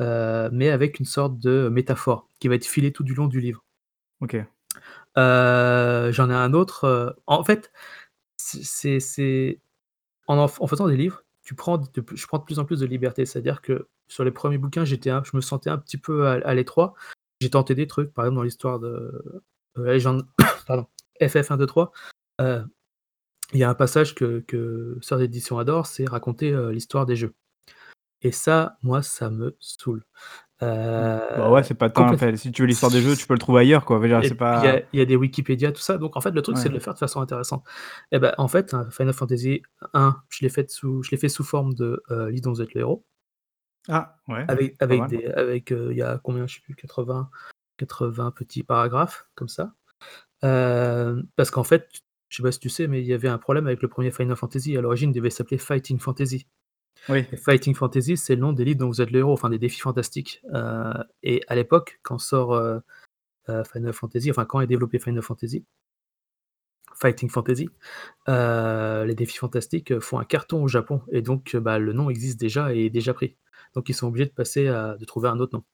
mais 0.00 0.70
avec 0.70 0.98
une 1.00 1.06
sorte 1.06 1.38
de 1.38 1.68
métaphore 1.68 2.28
qui 2.40 2.48
va 2.48 2.56
être 2.56 2.66
filée 2.66 2.92
tout 2.92 3.04
du 3.04 3.14
long 3.14 3.26
du 3.28 3.40
livre. 3.40 3.64
OK. 4.20 4.36
J'en 5.16 6.30
ai 6.30 6.34
un 6.34 6.54
autre, 6.54 7.16
en 7.26 7.44
fait, 7.44 7.72
c'est 8.36 9.00
c'est 9.00 9.60
en 10.28 10.38
en 10.38 10.48
faisant 10.68 10.88
des 10.88 10.96
livres, 10.96 11.24
tu 11.44 11.54
prends 11.54 11.80
je 12.14 12.26
prends 12.26 12.38
de 12.38 12.44
plus 12.44 12.58
en 12.58 12.64
plus 12.64 12.80
de 12.80 12.86
liberté. 12.86 13.26
C'est-à-dire 13.26 13.62
que 13.62 13.88
sur 14.08 14.24
les 14.24 14.30
premiers 14.32 14.58
bouquins, 14.58 14.84
j'étais 14.84 15.10
je 15.24 15.36
me 15.36 15.40
sentais 15.42 15.70
un 15.70 15.78
petit 15.78 15.98
peu 15.98 16.26
à 16.28 16.54
l'étroit. 16.54 16.94
J'ai 17.40 17.50
tenté 17.50 17.74
des 17.74 17.86
trucs, 17.88 18.12
par 18.14 18.24
exemple 18.26 18.36
dans 18.36 18.42
l'histoire 18.44 18.80
de, 18.80 18.88
heu, 19.78 19.84
Legend 19.84 20.22
pardon, 20.66 20.86
FF1-2-3, 21.20 21.92
heu, 22.40 22.64
il 23.54 23.60
y 23.60 23.64
a 23.64 23.70
un 23.70 23.74
passage 23.74 24.14
que 24.14 24.40
que 24.48 24.98
Sœurs 25.02 25.18
d'édition 25.20 25.58
adore, 25.58 25.86
c'est 25.86 26.08
raconter, 26.08 26.52
heu, 26.52 26.70
l'histoire 26.72 27.06
des 27.06 27.16
jeux 27.16 27.34
et 28.22 28.32
ça, 28.32 28.78
moi, 28.82 29.02
ça 29.02 29.30
me 29.30 29.56
saoule. 29.60 30.04
Mmh. 30.62 31.36
Bah, 31.36 31.50
ouais, 31.50 31.62
c'est 31.62 31.74
pas 31.74 31.90
tant 31.90 32.08
complète 32.10 32.36
si 32.36 32.52
tu 32.52 32.62
veux 32.62 32.68
l'histoire 32.68 32.90
des 32.92 33.00
jeux, 33.02 33.16
tu 33.16 33.26
peux 33.26 33.34
le 33.34 33.38
trouver 33.40 33.60
ailleurs, 33.62 33.84
quoi. 33.84 34.00
Il 34.04 34.10
y 34.10 34.14
a 34.14 34.34
pas 34.34 34.80
il 34.92 34.98
y 34.98 35.02
a 35.02 35.04
des 35.04 35.16
Wikipédia, 35.16 35.72
tout 35.72 35.80
ça, 35.80 35.98
donc 35.98 36.16
en 36.16 36.20
fait, 36.20 36.30
le 36.30 36.42
truc, 36.42 36.56
c'est 36.58 36.68
de 36.68 36.74
le 36.74 36.80
faire 36.80 36.94
de 36.94 36.98
façon 36.98 37.20
intéressante 37.20 37.64
et 38.12 38.18
bah, 38.18 38.34
en 38.38 38.48
fait, 38.48 38.74
un 38.74 38.90
Final 38.90 39.14
Fantasy 39.14 39.62
1, 39.94 40.16
je 40.28 40.38
l'ai 40.42 40.48
fait 40.48 40.70
sous 40.70 41.02
je 41.02 41.10
l'ai 41.10 41.16
fait 41.16 41.28
sous 41.28 41.44
forme 41.44 41.74
de, 41.74 42.02
heu, 42.10 42.28
livre 42.28 42.42
dont 42.44 42.52
vous 42.52 42.62
êtes 42.62 42.74
le 42.74 42.80
héros, 42.82 43.04
Ah, 43.88 44.16
ouais, 44.28 44.44
avec 44.48 44.76
avec 44.80 45.00
mal. 45.00 45.10
des 45.10 45.26
avec, 45.26 45.72
heu, 45.72 45.88
il 45.92 45.96
y 45.98 46.02
a 46.02 46.18
combien? 46.22 46.46
Je 46.46 46.54
sais 46.56 46.60
plus, 46.60 46.74
80 46.74 47.30
80 47.78 48.30
petits 48.32 48.62
paragraphes 48.62 49.26
comme 49.34 49.48
ça. 49.48 49.74
Hem, 50.42 51.26
parce 51.36 51.50
qu'en 51.50 51.64
fait, 51.64 51.88
je 52.28 52.38
sais 52.38 52.42
pas 52.44 52.52
si 52.52 52.60
tu 52.60 52.68
sais, 52.70 52.86
mais 52.88 53.00
il 53.02 53.06
y 53.06 53.14
avait 53.14 53.28
un 53.28 53.38
problème 53.38 53.66
avec 53.66 53.82
le 53.82 53.88
premier 53.88 54.10
Final 54.10 54.36
Fantasy. 54.36 54.76
À 54.76 54.80
l'origine, 54.82 55.10
il 55.10 55.14
devait 55.14 55.30
s'appeler 55.30 55.58
Fighting 55.58 55.98
Fantasy 56.00 56.46
Oui. 57.08 57.26
et 57.32 57.36
Fighting 57.36 57.74
Fantasy, 57.74 58.16
c'est 58.16 58.34
le 58.36 58.40
nom 58.42 58.52
des 58.52 58.64
livres 58.64 58.80
dont 58.80 58.88
vous 58.88 59.00
êtes 59.02 59.10
le 59.10 59.20
héros, 59.20 59.32
enfin 59.32 59.50
des 59.50 59.58
défis 59.58 59.80
fantastiques, 59.80 60.42
heu 60.54 60.92
et 61.22 61.42
à 61.48 61.54
l'époque, 61.54 62.00
quand 62.02 62.18
sort, 62.18 62.54
heu 62.54 62.80
heu, 63.50 63.62
Final 63.72 63.92
Fantasy, 63.94 64.30
enfin 64.30 64.44
quand 64.46 64.60
est 64.62 64.68
développé 64.68 64.98
Final 65.00 65.22
Fantasy 65.22 65.64
Fighting 66.94 67.30
Fantasy, 67.30 67.68
les 68.28 69.14
défis 69.14 69.38
fantastiques, 69.38 69.98
font 70.00 70.18
un 70.18 70.24
carton 70.24 70.62
au 70.62 70.68
Japon 70.68 71.02
et 71.10 71.22
donc, 71.22 71.56
bah, 71.56 71.78
le 71.78 71.92
nom 71.92 72.10
existe 72.10 72.38
déjà 72.40 72.74
et 72.74 72.86
est 72.86 72.90
déjà 72.90 73.14
pris. 73.14 73.36
Donc 73.74 73.88
ils 73.88 73.94
sont 73.94 74.08
obligés 74.08 74.26
de 74.26 74.32
passer 74.32 74.68
à 74.68 74.96
de 74.98 75.04
trouver 75.04 75.28
un 75.28 75.38
autre 75.40 75.56
nom. 75.56 75.64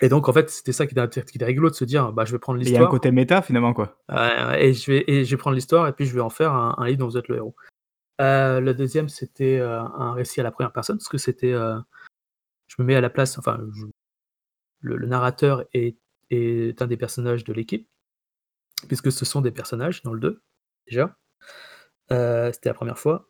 Et 0.00 0.08
donc 0.08 0.28
en 0.28 0.32
fait, 0.32 0.50
c'était 0.50 0.72
ça 0.72 0.86
qui 0.86 0.94
était 0.98 1.22
qui 1.24 1.38
était 1.38 1.44
rigolo 1.44 1.70
de 1.70 1.74
se 1.74 1.84
dire: 1.84 2.12
«Bah, 2.12 2.24
je 2.24 2.32
vais 2.32 2.38
prendre 2.38 2.58
Et 2.64 2.70
il 2.70 2.72
y 2.72 2.76
a 2.76 2.82
un 2.82 2.86
l'histoire, 2.86 2.88
côté 2.88 3.10
méta, 3.10 3.42
finalement, 3.42 3.74
quoi. 3.74 3.98
et 4.58 4.74
je 4.74 4.90
vais 4.92 5.04
et 5.08 5.24
je 5.24 5.30
vais 5.30 5.36
prendre 5.38 5.54
l'histoire 5.54 5.86
et 5.88 5.92
puis 5.92 6.06
je 6.06 6.14
vais 6.14 6.20
en 6.20 6.30
faire 6.30 6.52
un 6.52 6.74
un 6.78 6.86
livre 6.86 6.98
dont 7.00 7.08
vous 7.08 7.18
êtes 7.18 7.28
le 7.28 7.36
héros». 7.36 7.54
Heu, 8.20 8.60
le 8.60 8.74
2e, 8.74 9.08
c'était, 9.08 9.58
heu, 9.58 9.66
un 9.68 10.12
récit 10.12 10.40
à 10.40 10.44
la 10.44 10.52
1re 10.52 10.72
personne 10.72 10.98
parce 10.98 11.08
que 11.08 11.18
c'était, 11.18 11.52
heu, 11.52 11.74
je 12.68 12.76
me 12.80 12.86
mets 12.86 12.96
à 12.96 13.02
la 13.02 13.10
place 13.10 13.38
enfin, 13.38 13.60
je 13.74 13.84
le 14.82 14.96
le 14.98 15.06
narrateur 15.08 15.64
est 15.74 15.98
est 16.30 16.82
un 16.82 16.86
des 16.88 16.96
personnages 16.98 17.44
de 17.44 17.52
l'équipe, 17.54 17.88
puisque 18.88 19.12
ce 19.12 19.24
sont 19.26 19.40
des 19.42 19.52
personnages 19.52 20.02
dans 20.04 20.12
le 20.14 20.20
2, 20.20 20.42
déjà. 20.88 21.16
C'était 22.10 22.70
la 22.70 22.74
1re 22.74 22.98
fois 22.98 23.28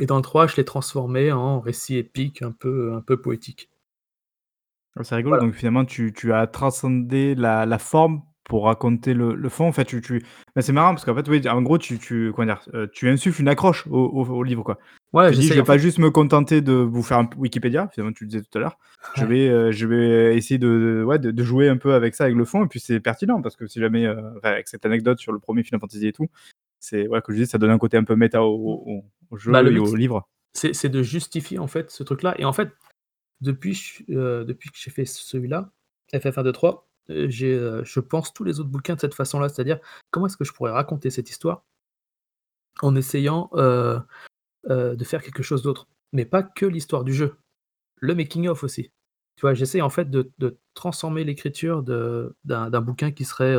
Et 0.00 0.06
dans 0.06 0.16
le 0.16 0.22
3, 0.22 0.48
je 0.48 0.56
l'ai 0.56 0.64
transformé 0.64 1.30
en 1.30 1.60
récit 1.60 1.96
épique 1.98 2.42
un 2.42 2.50
peu 2.50 2.94
un 2.94 3.00
peu 3.00 3.20
poétique. 3.20 3.68
C'est 5.02 5.16
rigolo, 5.16 5.36
Voilà. 5.36 5.44
donc 5.46 5.54
finalement 5.54 5.84
tu 5.84 6.12
tu 6.12 6.32
as 6.32 6.46
transcendé 6.46 7.34
la 7.34 7.66
la 7.66 7.78
forme 7.80 8.22
pour 8.44 8.64
raconter 8.66 9.14
le 9.14 9.34
le 9.34 9.48
fond. 9.48 9.66
En 9.66 9.72
fait, 9.72 9.84
tu 9.84 10.00
tu 10.00 10.22
c'est 10.60 10.72
marrant 10.72 10.90
parce 10.94 11.04
qu'en 11.04 11.14
fait, 11.14 11.28
oui, 11.28 11.46
en 11.48 11.62
gros, 11.62 11.78
tu 11.78 11.98
tu 11.98 12.32
comment 12.34 12.46
dire? 12.46 12.62
Heu, 12.74 12.88
tu 12.92 13.08
insuffles 13.08 13.40
une 13.40 13.48
accroche 13.48 13.86
au 13.86 13.98
au 14.06 14.24
au 14.26 14.42
livre, 14.42 14.62
quoi. 14.62 14.78
Ouais, 15.12 15.30
Tu 15.30 15.36
dis: 15.36 15.42
«Je 15.42 15.46
j'essaye 15.48 15.60
vais 15.60 15.66
pas 15.66 15.72
fait 15.74 15.78
juste 15.80 15.98
me 15.98 16.10
contenter 16.10 16.60
de 16.60 16.72
vous 16.72 17.02
faire 17.02 17.18
un 17.18 17.28
Wikipédia», 17.36 17.88
finalement, 17.92 18.12
tu 18.12 18.24
le 18.24 18.30
disais 18.30 18.42
tout 18.42 18.58
à 18.58 18.60
l'heure. 18.60 18.78
«Je 19.16 19.24
vais, 19.24 19.48
heu, 19.48 19.70
je 19.70 19.86
vais 19.86 20.36
essayer 20.36 20.58
de 20.58 21.04
ouais, 21.06 21.18
de 21.18 21.30
de 21.30 21.42
jouer 21.44 21.68
un 21.68 21.76
peu 21.76 21.94
avec 21.94 22.14
ça, 22.14 22.24
avec 22.24 22.36
le 22.36 22.44
fond» 22.44 22.64
et 22.64 22.68
puis 22.68 22.80
c'est 22.80 23.00
pertinent 23.00 23.40
parce 23.40 23.56
que 23.56 23.66
si 23.66 23.80
jamais, 23.80 24.08
enfin, 24.08 24.50
avec 24.50 24.68
cette 24.68 24.84
anecdote 24.86 25.18
sur 25.18 25.32
le 25.32 25.38
1er 25.38 25.62
Final 25.62 25.80
Fantasy 25.80 26.06
et 26.08 26.12
tout, 26.12 26.28
c'est 26.80 27.06
ouais, 27.08 27.20
comme 27.22 27.34
je 27.34 27.40
disais, 27.40 27.50
ça 27.50 27.58
donne 27.58 27.70
un 27.70 27.78
côté 27.78 27.96
un 27.96 28.04
peu 28.04 28.16
méta 28.16 28.42
au 28.42 28.54
au 28.86 29.04
au 29.30 29.36
Bah, 29.46 29.62
jeu 29.62 29.72
et 29.72 29.78
au 29.78 29.94
livre. 29.94 30.28
c'est 30.52 30.88
de 30.88 31.02
justifier, 31.02 31.58
en 31.58 31.66
fait, 31.68 31.90
ce 31.90 32.02
truc-là 32.02 32.34
et 32.38 32.44
en 32.44 32.52
fait, 32.52 32.70
depuis 33.40 33.72
que 34.06 34.46
j'ai 34.74 34.90
fait 34.90 35.04
celui-là, 35.04 35.70
FF1-2-3, 36.12 36.88
j'ai, 37.08 37.54
heu, 37.54 37.82
je 37.84 38.00
pense 38.00 38.32
tous 38.32 38.44
les 38.44 38.60
autres 38.60 38.70
bouquins 38.70 38.94
de 38.94 39.00
cette 39.00 39.14
façon-là. 39.14 39.48
C'est-à-dire, 39.48 39.78
comment 40.10 40.26
est-ce 40.26 40.36
que 40.36 40.44
je 40.44 40.52
pourrais 40.52 40.72
raconter 40.72 41.10
cette 41.10 41.30
histoire 41.30 41.64
en 42.82 42.96
essayant, 42.96 43.50
heu, 43.54 44.00
de 44.68 45.04
faire 45.04 45.22
quelque 45.22 45.42
chose 45.42 45.62
d'autre? 45.62 45.86
Mais 46.12 46.24
pas 46.24 46.42
que 46.42 46.66
l'histoire 46.66 47.04
du 47.04 47.12
jeu, 47.12 47.36
le 47.96 48.14
making 48.14 48.48
of 48.48 48.64
aussi. 48.64 48.90
Tu 49.36 49.40
vois? 49.42 49.54
J'essaie 49.54 49.80
en 49.80 49.90
fait 49.90 50.10
de 50.10 50.58
transformer 50.74 51.24
l'écriture 51.24 51.82
d'un 51.82 52.80
bouquin 52.80 53.10
qui 53.10 53.24
serait, 53.24 53.56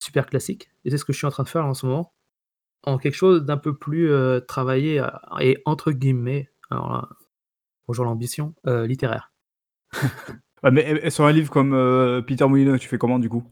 super 0.00 0.26
classique 0.26 0.70
et 0.84 0.90
c'est 0.90 0.98
ce 0.98 1.04
que 1.04 1.12
je 1.12 1.18
suis 1.18 1.26
en 1.26 1.30
train 1.30 1.42
de 1.42 1.48
faire 1.48 1.66
en 1.66 1.74
ce 1.74 1.84
moment, 1.84 2.12
en 2.84 2.98
quelque 2.98 3.14
chose 3.14 3.44
d'un 3.44 3.56
peu 3.56 3.76
plus, 3.76 4.12
travaillé 4.46 5.04
et 5.40 5.60
entre 5.64 5.90
guillemets, 5.92 6.50
alors 6.70 7.08
bonjour 7.86 8.04
l'ambition, 8.04 8.54
littéraire. 8.64 9.32
Mais 10.64 10.82
et 10.82 11.06
et 11.06 11.10
sur 11.10 11.24
un 11.24 11.32
livre 11.32 11.50
comme, 11.50 11.74
heu, 11.74 12.22
Peter 12.26 12.46
Molyneux, 12.46 12.78
tu 12.78 12.88
fais 12.88 12.98
comment 12.98 13.18
du 13.18 13.28
coup? 13.28 13.44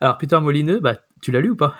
Alors 0.00 0.18
Peter 0.18 0.38
Molineux, 0.40 0.80
bah, 0.80 0.96
tu 1.22 1.32
l'as 1.32 1.40
lu 1.40 1.50
ou 1.50 1.56
pas? 1.56 1.74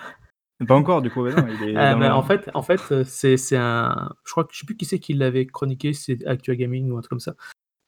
Pas 0.67 0.75
encore 0.75 1.01
du 1.01 1.09
coup, 1.09 1.27
non, 1.29 1.47
il 1.47 1.61
est 1.63 1.73
Heu, 1.75 1.75
dans 1.93 1.99
bah, 1.99 2.15
en 2.15 2.23
fait 2.23 2.49
en 2.53 2.61
fait, 2.61 2.79
heu, 2.91 3.03
c'est 3.03 3.57
un 3.57 4.09
je 4.25 4.31
crois 4.31 4.45
que 4.45 4.53
je 4.53 4.59
sais 4.59 4.65
plus 4.65 4.77
qui 4.77 4.85
c'est 4.85 4.99
qui 4.99 5.13
l'avait 5.13 5.45
chroniqué, 5.45 5.93
c'est 5.93 6.25
Actua 6.25 6.55
Gaming 6.55 6.89
ou 6.91 6.97
un 6.97 7.01
truc 7.01 7.09
comme 7.09 7.19
ça 7.19 7.35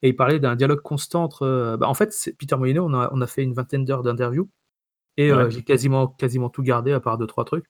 et 0.02 0.10
il 0.10 0.16
parlait 0.16 0.40
d'un 0.40 0.56
dialogue 0.56 0.82
constant 0.82 1.24
entre, 1.24 1.44
heu, 1.46 1.76
bah, 1.78 1.88
en 1.88 1.94
fait, 1.94 2.14
Peter 2.38 2.56
Molineux, 2.56 2.82
on 2.82 2.94
a 2.94 3.10
on 3.12 3.20
a 3.22 3.26
fait 3.26 3.42
une 3.44 3.54
vingtaine 3.54 3.84
d'heures 3.84 4.02
d'interview 4.02 4.50
et 5.18 5.32
ouais, 5.32 5.50
j'ai 5.50 5.62
quasiment 5.64 6.08
quasiment 6.08 6.50
tout 6.50 6.62
gardé 6.62 6.92
à 6.92 7.00
part 7.00 7.18
deux 7.18 7.26
trois 7.28 7.44
trucs, 7.44 7.66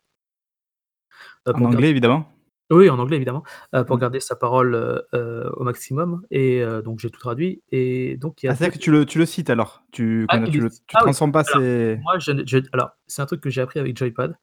en 1.52 1.64
anglais 1.64 1.90
évidemment? 1.90 2.26
Oui, 2.70 2.90
en 2.90 2.98
anglais 2.98 3.16
évidemment, 3.16 3.42
heu, 3.74 3.84
pour 3.84 3.96
Mmh. 3.96 4.00
garder 4.00 4.20
sa 4.20 4.36
parole, 4.36 4.74
heu 4.74 5.02
heu, 5.14 5.50
au 5.56 5.64
maximum 5.64 6.22
et 6.30 6.60
heu, 6.62 6.82
donc 6.82 6.98
j'ai 7.00 7.10
tout 7.10 7.20
traduit 7.20 7.62
et 7.72 8.16
donc 8.18 8.42
il 8.42 8.46
y 8.46 8.48
a 8.50 8.52
Ah, 8.52 8.54
2 8.54 8.56
c'est-à-dire 8.56 8.78
que 8.78 8.82
tu 8.82 8.90
le 8.90 9.04
tu 9.04 9.18
le 9.18 9.26
cites 9.26 9.50
alors? 9.50 9.82
Tu 9.92 10.26
ah 10.28 10.36
comment 10.36 10.42
dire? 10.44 10.48
il 10.48 10.56
Tu 10.56 10.60
est 10.60 10.62
le 10.62 10.70
tu 10.86 10.96
ah 10.96 11.04
oui, 11.04 11.12
transformes 11.12 11.32
pas 11.32 11.44
alors 11.46 11.62
ces 11.74 12.00
moi 12.04 12.18
je 12.18 12.32
ne 12.32 12.44
je 12.46 12.58
alors 12.72 12.90
c'est 13.06 13.22
un 13.22 13.26
truc 13.26 13.40
que 13.40 13.50
j'ai 13.50 13.60
appris 13.60 13.80
avec 13.80 13.96
Joypad 13.96 14.36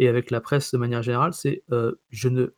et 0.00 0.08
avec 0.08 0.30
la 0.30 0.40
presse 0.40 0.72
de 0.72 0.78
manière 0.78 1.02
générale, 1.02 1.34
c'est, 1.34 1.64
heu, 1.72 2.00
je 2.10 2.28
ne 2.28 2.54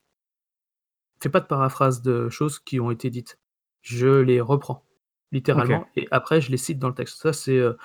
fais 1.23 1.29
pas 1.31 1.41
de 1.41 1.47
paraphrase 1.47 2.03
de 2.03 2.29
choses 2.29 2.59
qui 2.59 2.81
ont 2.81 2.91
été 2.91 3.11
dites. 3.11 3.39
Je 3.83 4.09
les 4.21 4.41
reprends, 4.41 4.85
OK. 5.55 5.71
littéralement 5.73 5.91
et 5.97 6.07
après 6.11 6.41
je 6.41 6.51
les 6.51 6.57
cite 6.59 6.79
dans 6.79 6.89
le 6.89 6.95
texte. 6.95 7.21
Ça 7.23 7.33
c'est, 7.33 7.57
heu, 7.57 7.77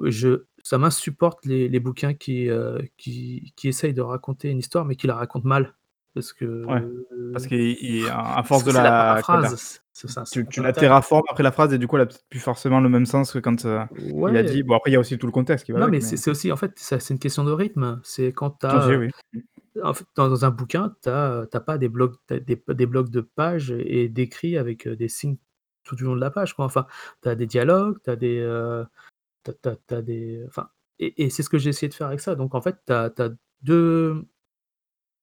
je 0.00 0.44
ça 0.64 0.78
m'insupporte 0.78 1.46
les 1.46 1.68
les 1.68 1.80
bouquins 1.80 2.14
qui, 2.14 2.48
heu, 2.50 2.80
qui 2.98 3.52
qui 3.56 3.68
essayent 3.68 3.94
de 3.94 4.02
raconter 4.02 4.50
une 4.50 4.58
histoire, 4.60 4.84
mais 4.86 4.96
qui 4.96 5.06
la 5.08 5.16
racontent 5.16 5.48
mal. 5.48 5.74
Parce 6.14 6.32
que, 6.32 6.44
Ouais, 6.44 6.80
parce 7.32 7.44
heu, 7.44 7.48
qu'il 7.48 7.58
il 7.60 8.08
à 8.08 8.18
à 8.20 8.34
parce 8.36 8.48
force 8.48 8.64
de 8.64 8.72
la 8.72 9.14
la 9.14 9.22
ça, 9.22 10.24
c'est 10.24 10.30
Tu 10.30 10.46
tu 10.48 10.62
la 10.62 10.72
terraformes 10.72 11.24
après 11.28 11.42
la 11.42 11.50
phrase 11.52 11.72
et 11.72 11.78
du 11.78 11.88
coup, 11.88 11.96
elle 11.96 12.02
a 12.02 12.06
peut-être 12.06 12.24
plus 12.30 12.40
forcément 12.40 12.80
le 12.80 12.88
même 12.88 13.04
sens 13.06 13.32
que 13.32 13.38
quand, 13.40 13.64
heu, 13.64 13.80
il 14.28 14.36
a 14.36 14.42
dit 14.44 14.62
bon 14.62 14.76
après 14.76 14.90
il 14.90 14.94
y 14.94 14.96
a 14.96 15.00
aussi 15.00 15.18
tout 15.18 15.26
le 15.26 15.32
contexte 15.32 15.66
qui 15.66 15.72
va 15.72 15.78
non 15.78 15.84
avec 15.86 15.92
mais 15.94 16.00
c'est 16.00 16.12
mais 16.12 16.16
c'est 16.16 16.30
aussi 16.30 16.52
en 16.52 16.56
fait, 16.56 16.72
c'est 16.76 17.10
une 17.10 17.18
question 17.18 17.42
de 17.44 17.50
rythme. 17.52 18.00
C'est 18.04 18.32
quand 18.32 18.50
tu 18.60 18.66
as, 18.66 18.96
oui. 18.96 19.10
En 19.82 19.92
fait, 19.92 20.04
dans 20.14 20.28
dans 20.28 20.44
un 20.44 20.50
bouquin, 20.50 20.94
tu 21.02 21.08
as, 21.08 21.46
pas 21.66 21.78
des 21.78 21.88
blocs 21.88 22.14
des 22.28 22.62
des 22.68 22.86
blocs 22.86 23.10
de 23.10 23.20
pages 23.20 23.72
et 23.72 24.08
d'écrits 24.08 24.56
avec, 24.56 24.86
heu, 24.86 24.94
des 24.94 25.08
signes 25.08 25.36
tout 25.82 25.96
du 25.96 26.04
long 26.04 26.14
de 26.14 26.20
la 26.20 26.30
page, 26.30 26.54
quoi. 26.54 26.64
Enfin, 26.64 26.86
tu 27.22 27.28
as 27.28 27.34
des 27.34 27.46
dialogues, 27.46 27.98
tu 28.04 28.10
as 28.10 28.16
des, 28.16 28.40
as 29.48 29.76
tu 29.88 29.94
as 29.94 30.02
des 30.02 30.44
enfin 30.46 30.68
et 31.00 31.24
et 31.24 31.30
c'est 31.30 31.42
ce 31.42 31.50
que 31.50 31.58
j'ai 31.58 31.70
essayé 31.70 31.88
de 31.88 31.94
faire 31.94 32.06
avec 32.06 32.20
ça. 32.20 32.36
Donc 32.36 32.54
en 32.54 32.60
fait, 32.60 32.76
tu 32.86 32.92
as 32.92 33.12
as 33.18 33.30
2- 33.64 34.24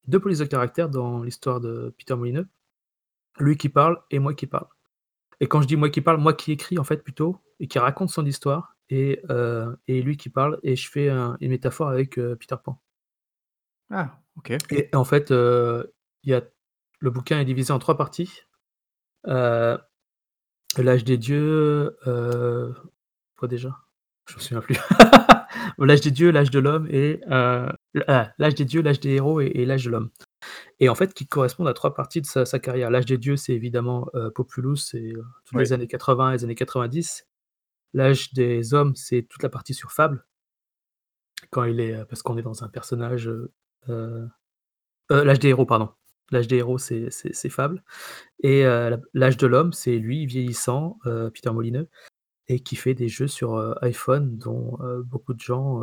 2 0.07 0.19
polices 0.19 0.39
de 0.39 0.45
caractère 0.45 0.89
dans 0.89 1.23
l'histoire 1.23 1.59
de 1.61 1.93
Peter 1.97 2.15
Molineux. 2.15 2.47
Lui 3.39 3.57
qui 3.57 3.69
parle 3.69 4.01
et 4.11 4.19
moi 4.19 4.33
qui 4.33 4.47
parle. 4.47 4.67
Et 5.39 5.47
quand 5.47 5.61
je 5.61 5.67
dis 5.67 5.75
moi 5.75 5.89
qui 5.89 6.01
parle, 6.01 6.17
moi 6.19 6.33
qui 6.33 6.51
écris 6.51 6.77
en 6.77 6.83
fait 6.83 7.03
plutôt 7.03 7.41
et 7.59 7.67
qui 7.67 7.79
raconte 7.79 8.09
son 8.09 8.25
histoire 8.25 8.75
et 8.89 9.21
heu 9.29 9.77
et 9.87 10.01
lui 10.01 10.17
qui 10.17 10.29
parle 10.29 10.59
et 10.63 10.75
je 10.75 10.89
fais 10.89 11.09
un 11.09 11.37
une 11.39 11.49
métaphore 11.51 11.87
avec, 11.89 12.17
heu, 12.19 12.35
Peter 12.35 12.55
Pan. 12.63 12.79
Ah, 13.89 14.19
OK. 14.37 14.51
Et 14.71 14.89
en 14.93 15.03
fait, 15.05 15.31
il 15.31 15.85
y 16.29 16.33
a 16.33 16.41
le 16.99 17.09
bouquin 17.09 17.39
est 17.39 17.45
divisé 17.45 17.73
en 17.73 17.79
3 17.79 17.97
parties. 17.97 18.41
L'âge 19.25 21.03
des 21.03 21.17
dieux, 21.17 21.97
quoi 23.37 23.47
déjà? 23.47 23.77
Je 24.27 24.35
me 24.35 24.39
souviens 24.39 24.61
plus. 24.61 24.77
L'âge 25.79 26.01
des 26.01 26.11
dieux, 26.11 26.31
l'âge 26.31 26.51
de 26.51 26.59
l'homme 26.59 26.87
et 26.89 27.19
l 27.29 28.03
ah, 28.07 28.31
l'âge 28.37 28.55
des 28.55 28.65
dieux, 28.65 28.81
l'âge 28.81 28.99
des 28.99 29.11
héros 29.11 29.41
et 29.41 29.51
et 29.55 29.65
l'âge 29.65 29.85
de 29.85 29.89
l'homme. 29.91 30.09
Et 30.79 30.89
en 30.89 30.95
fait, 30.95 31.13
qui 31.13 31.27
correspondent 31.27 31.67
à 31.69 31.73
3 31.73 31.93
parties 31.95 32.21
de 32.21 32.27
sa 32.27 32.45
sa 32.45 32.59
carrière. 32.59 32.91
L'âge 32.91 33.05
des 33.07 33.17
dieux, 33.19 33.37
c'est 33.37 33.53
évidemment, 33.53 34.07
heu, 34.15 34.31
Populous, 34.31 34.77
c'est, 34.77 35.13
heu, 35.13 35.23
toutes 35.45 35.57
Oui. 35.57 35.63
les 35.63 35.73
années 35.73 35.87
80 35.87 36.31
et 36.31 36.37
les 36.37 36.43
années 36.45 36.55
90. 36.55 37.27
L'âge 37.93 38.33
des 38.33 38.73
hommes, 38.75 38.95
c'est 38.95 39.23
toute 39.29 39.43
la 39.43 39.49
partie 39.49 39.73
sur 39.75 39.91
Fable, 39.93 40.25
quand 41.51 41.63
il 41.65 41.79
est, 41.79 41.93
heu 41.95 42.05
parce 42.09 42.23
qu'on 42.23 42.37
est 42.37 42.41
dans 42.43 42.63
un 42.63 42.69
personnage, 42.69 43.29
l'âge 45.09 45.39
des 45.39 45.49
héros, 45.49 45.65
pardon. 45.65 45.89
L'âge 46.31 46.47
des 46.47 46.57
héros, 46.57 46.77
c'est 46.77 47.09
Fable 47.49 47.83
et 48.43 48.63
l'âge 49.13 49.37
de 49.37 49.47
l'homme, 49.47 49.73
c'est 49.73 49.97
lui 49.97 50.25
vieillissant, 50.27 50.99
Peter 51.33 51.51
Molineux 51.51 51.89
et 52.51 52.59
qui 52.59 52.75
fait 52.75 52.93
des 52.93 53.07
jeux 53.07 53.27
sur, 53.27 53.75
iPhone 53.81 54.37
dont, 54.37 54.77
beaucoup 55.05 55.33
de 55.33 55.39
gens, 55.39 55.81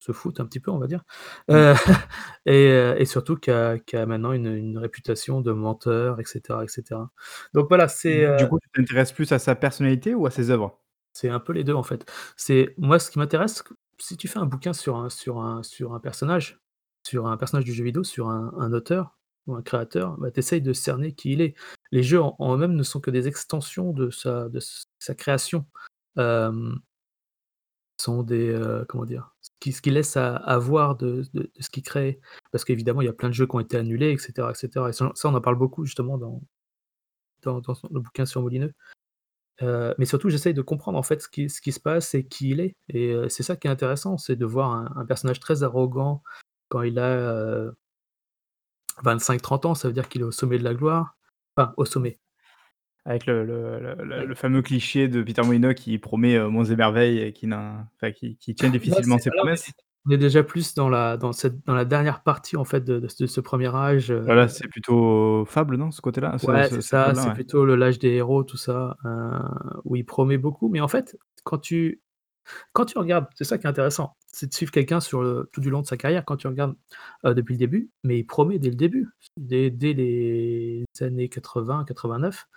se 0.00 0.12
foutent 0.12 0.40
un 0.40 0.46
petit 0.46 0.60
peu, 0.60 0.70
on 0.70 0.78
va 0.78 0.86
dire. 0.86 1.02
Mmh. 1.48 1.54
Heu 2.48 2.94
et 2.98 3.04
surtout 3.06 3.36
qui 3.36 3.50
a 3.50 3.78
maintenant 4.06 4.32
une 4.32 4.54
une 4.54 4.78
réputation 4.78 5.40
de 5.40 5.52
menteur 5.52 6.20
et 6.20 6.24
cetera 6.24 6.64
et 6.64 6.68
cetera. 6.68 7.10
Donc 7.54 7.68
voilà, 7.68 7.88
c'est, 7.88 8.36
Du 8.36 8.44
heu, 8.44 8.48
coup, 8.48 8.58
tu 8.60 8.68
t'intéresses 8.74 9.12
plus 9.12 9.32
à 9.32 9.38
sa 9.38 9.54
personnalité 9.54 10.14
ou 10.14 10.26
à 10.26 10.30
ses 10.30 10.50
œuvres? 10.50 10.80
c'est 11.12 11.28
un 11.28 11.40
peu 11.40 11.52
les 11.52 11.64
2 11.64 11.74
en 11.74 11.82
fait. 11.82 12.04
C'est 12.36 12.74
moi, 12.76 12.98
ce 12.98 13.10
qui 13.10 13.18
m'intéresse, 13.18 13.62
si 13.98 14.16
tu 14.16 14.28
fais 14.28 14.38
un 14.38 14.46
bouquin 14.46 14.72
sur 14.72 14.96
un 14.96 15.08
sur 15.08 15.40
un 15.40 15.62
sur 15.62 15.94
un 15.94 16.00
personnage, 16.00 16.60
sur 17.06 17.26
un 17.28 17.36
personnage 17.36 17.64
du 17.64 17.72
jeu 17.72 17.84
vidéo, 17.84 18.04
sur 18.04 18.28
un 18.28 18.52
un 18.58 18.72
auteur 18.72 19.16
ou 19.46 19.54
un 19.54 19.62
créateur, 19.62 20.16
bah, 20.18 20.30
tu 20.30 20.40
essayes 20.40 20.62
de 20.62 20.72
cerner 20.72 21.12
qui 21.14 21.32
il 21.32 21.40
est. 21.40 21.54
Les 21.94 22.02
jeux 22.02 22.20
en 22.22 22.54
eux-mêmes 22.56 22.74
ne 22.76 22.82
sont 22.82 23.00
que 23.00 23.10
des 23.10 23.26
extensions 23.28 23.92
de 23.94 24.10
sa 24.10 25.14
création. 25.16 25.66
Hem 26.18 26.80
Sont 28.00 28.24
des, 28.24 28.48
heu, 28.50 28.84
comment 28.88 29.04
dire? 29.06 29.34
Ce 29.40 29.80
qui 29.80 29.90
laisse 29.90 30.16
à 30.16 30.58
voir 30.58 30.96
de 30.96 31.22
ce 31.60 31.70
qu'il 31.70 31.82
crée. 31.84 32.20
Parce 32.50 32.64
qu'évidemment, 32.64 33.00
il 33.02 33.04
y 33.06 33.08
a 33.08 33.12
plein 33.12 33.28
de 33.28 33.34
jeux 33.34 33.46
qui 33.46 33.54
ont 33.54 33.60
été 33.60 33.76
annulés 33.76 34.10
et 34.10 34.18
cetera 34.18 34.50
et 34.50 34.92
ça 34.92 35.12
on 35.24 35.34
en 35.34 35.40
parle 35.40 35.56
beaucoup 35.56 35.84
justement 35.84 36.18
dans 36.18 36.42
le 37.46 38.00
bouquin 38.00 38.26
sur 38.26 38.42
Molineux. 38.42 38.72
Heu, 39.62 39.94
mais 39.98 40.06
surtout, 40.06 40.30
j'essaye 40.30 40.54
de 40.54 40.62
comprendre 40.62 40.98
en 40.98 41.04
fait 41.04 41.22
ce 41.22 41.28
qui 41.28 41.48
se 41.72 41.80
passe 41.80 42.14
et 42.14 42.26
qui 42.26 42.50
il 42.50 42.60
est 42.60 42.76
et 42.90 43.14
c'est 43.30 43.42
ça 43.44 43.56
qui 43.56 43.68
est 43.68 43.70
intéressant, 43.70 44.18
c'est 44.18 44.36
de 44.36 44.46
voir 44.46 44.98
un 44.98 45.06
personnage 45.06 45.40
très 45.40 45.62
arrogant 45.64 46.22
quand 46.70 46.82
il 46.82 46.98
a, 46.98 47.10
heu, 47.16 47.76
25-30 49.02 49.66
ans, 49.66 49.74
ça 49.74 49.88
veut 49.88 49.94
dire 49.94 50.08
qu'il 50.08 50.20
est 50.20 50.24
au 50.24 50.30
sommet 50.32 50.58
de 50.58 50.64
la 50.64 50.74
gloire. 50.74 51.16
Enfin, 51.56 51.72
au 51.76 51.84
sommet, 51.84 52.18
Avec 53.06 53.26
le 53.26 53.44
le 53.44 53.78
le 53.80 53.94
le 54.02 54.24
ouais. 54.24 54.24
le 54.24 54.34
fameux 54.34 54.62
cliché 54.62 55.08
de 55.08 55.22
Peter 55.22 55.42
Molyneux 55.42 55.74
qui 55.74 55.98
promet, 55.98 56.36
heu, 56.36 56.48
monts 56.48 56.64
et 56.64 56.74
merveilles 56.76 57.18
et 57.18 57.32
qui 57.34 57.46
n'a 57.46 57.86
enfin 57.96 58.12
qui 58.12 58.38
qui 58.38 58.54
tient 58.54 58.70
Là, 58.86 58.96
difficilement 58.98 59.18
c'est 59.18 59.18
ses 59.18 59.30
promesses. 59.30 59.74
on 60.06 60.10
est 60.12 60.18
déjà 60.18 60.42
plus 60.44 60.74
dans 60.74 60.88
la 60.90 61.16
dans 61.18 61.32
cette 61.32 61.64
dans 61.66 61.74
la 61.74 61.84
dernière 61.86 62.22
partie 62.24 62.56
en 62.56 62.64
fait 62.64 62.82
de 62.82 63.00
de 63.00 63.08
ce 63.26 63.40
1 63.40 63.76
âge, 63.76 64.10
Voilà, 64.26 64.48
heu 64.48 64.48
c'est 64.48 64.68
plutôt 64.68 65.44
fable, 65.44 65.76
non, 65.76 65.90
ce 65.90 66.00
côté-là? 66.00 66.38
Ce 66.38 66.46
Ouais, 66.46 66.68
ce 66.70 66.80
c'est 66.80 66.80
cette 66.80 66.82
ça, 66.82 67.14
période-là, 67.14 67.24
c'est 67.24 67.30
ouais. 67.34 67.34
plutôt 67.34 67.64
le 67.64 67.74
l'âge 67.76 67.98
des 67.98 68.08
héros, 68.10 68.44
tout 68.44 68.56
ça, 68.58 68.96
heu, 69.04 69.38
où 69.84 69.96
il 69.96 70.04
promet 70.04 70.36
beaucoup, 70.36 70.68
mais 70.68 70.80
en 70.80 70.88
fait, 70.88 71.16
quand 71.44 71.58
tu 71.58 72.02
quand 72.72 72.84
tu 72.86 72.98
regardes, 72.98 73.26
c'est 73.34 73.44
ça 73.44 73.58
qui 73.58 73.66
est 73.66 73.70
intéressant, 73.70 74.16
c'est 74.32 74.46
de 74.48 74.54
suivre 74.54 74.72
quelqu'un 74.72 75.00
sur 75.00 75.22
le 75.22 75.48
tout 75.52 75.60
du 75.60 75.70
long 75.70 75.82
de 75.82 75.86
sa 75.86 75.96
carrière, 75.96 76.24
quand 76.24 76.36
tu 76.36 76.46
regardes, 76.46 76.74
heu, 77.26 77.34
depuis 77.34 77.54
le 77.54 77.58
début, 77.58 77.90
mais 78.04 78.18
il 78.18 78.24
promet 78.24 78.58
dès 78.58 78.70
le 78.70 78.76
début, 78.76 79.08
dès 79.36 79.70
les 79.70 80.84
années 81.00 81.28
80-89, 81.28 82.48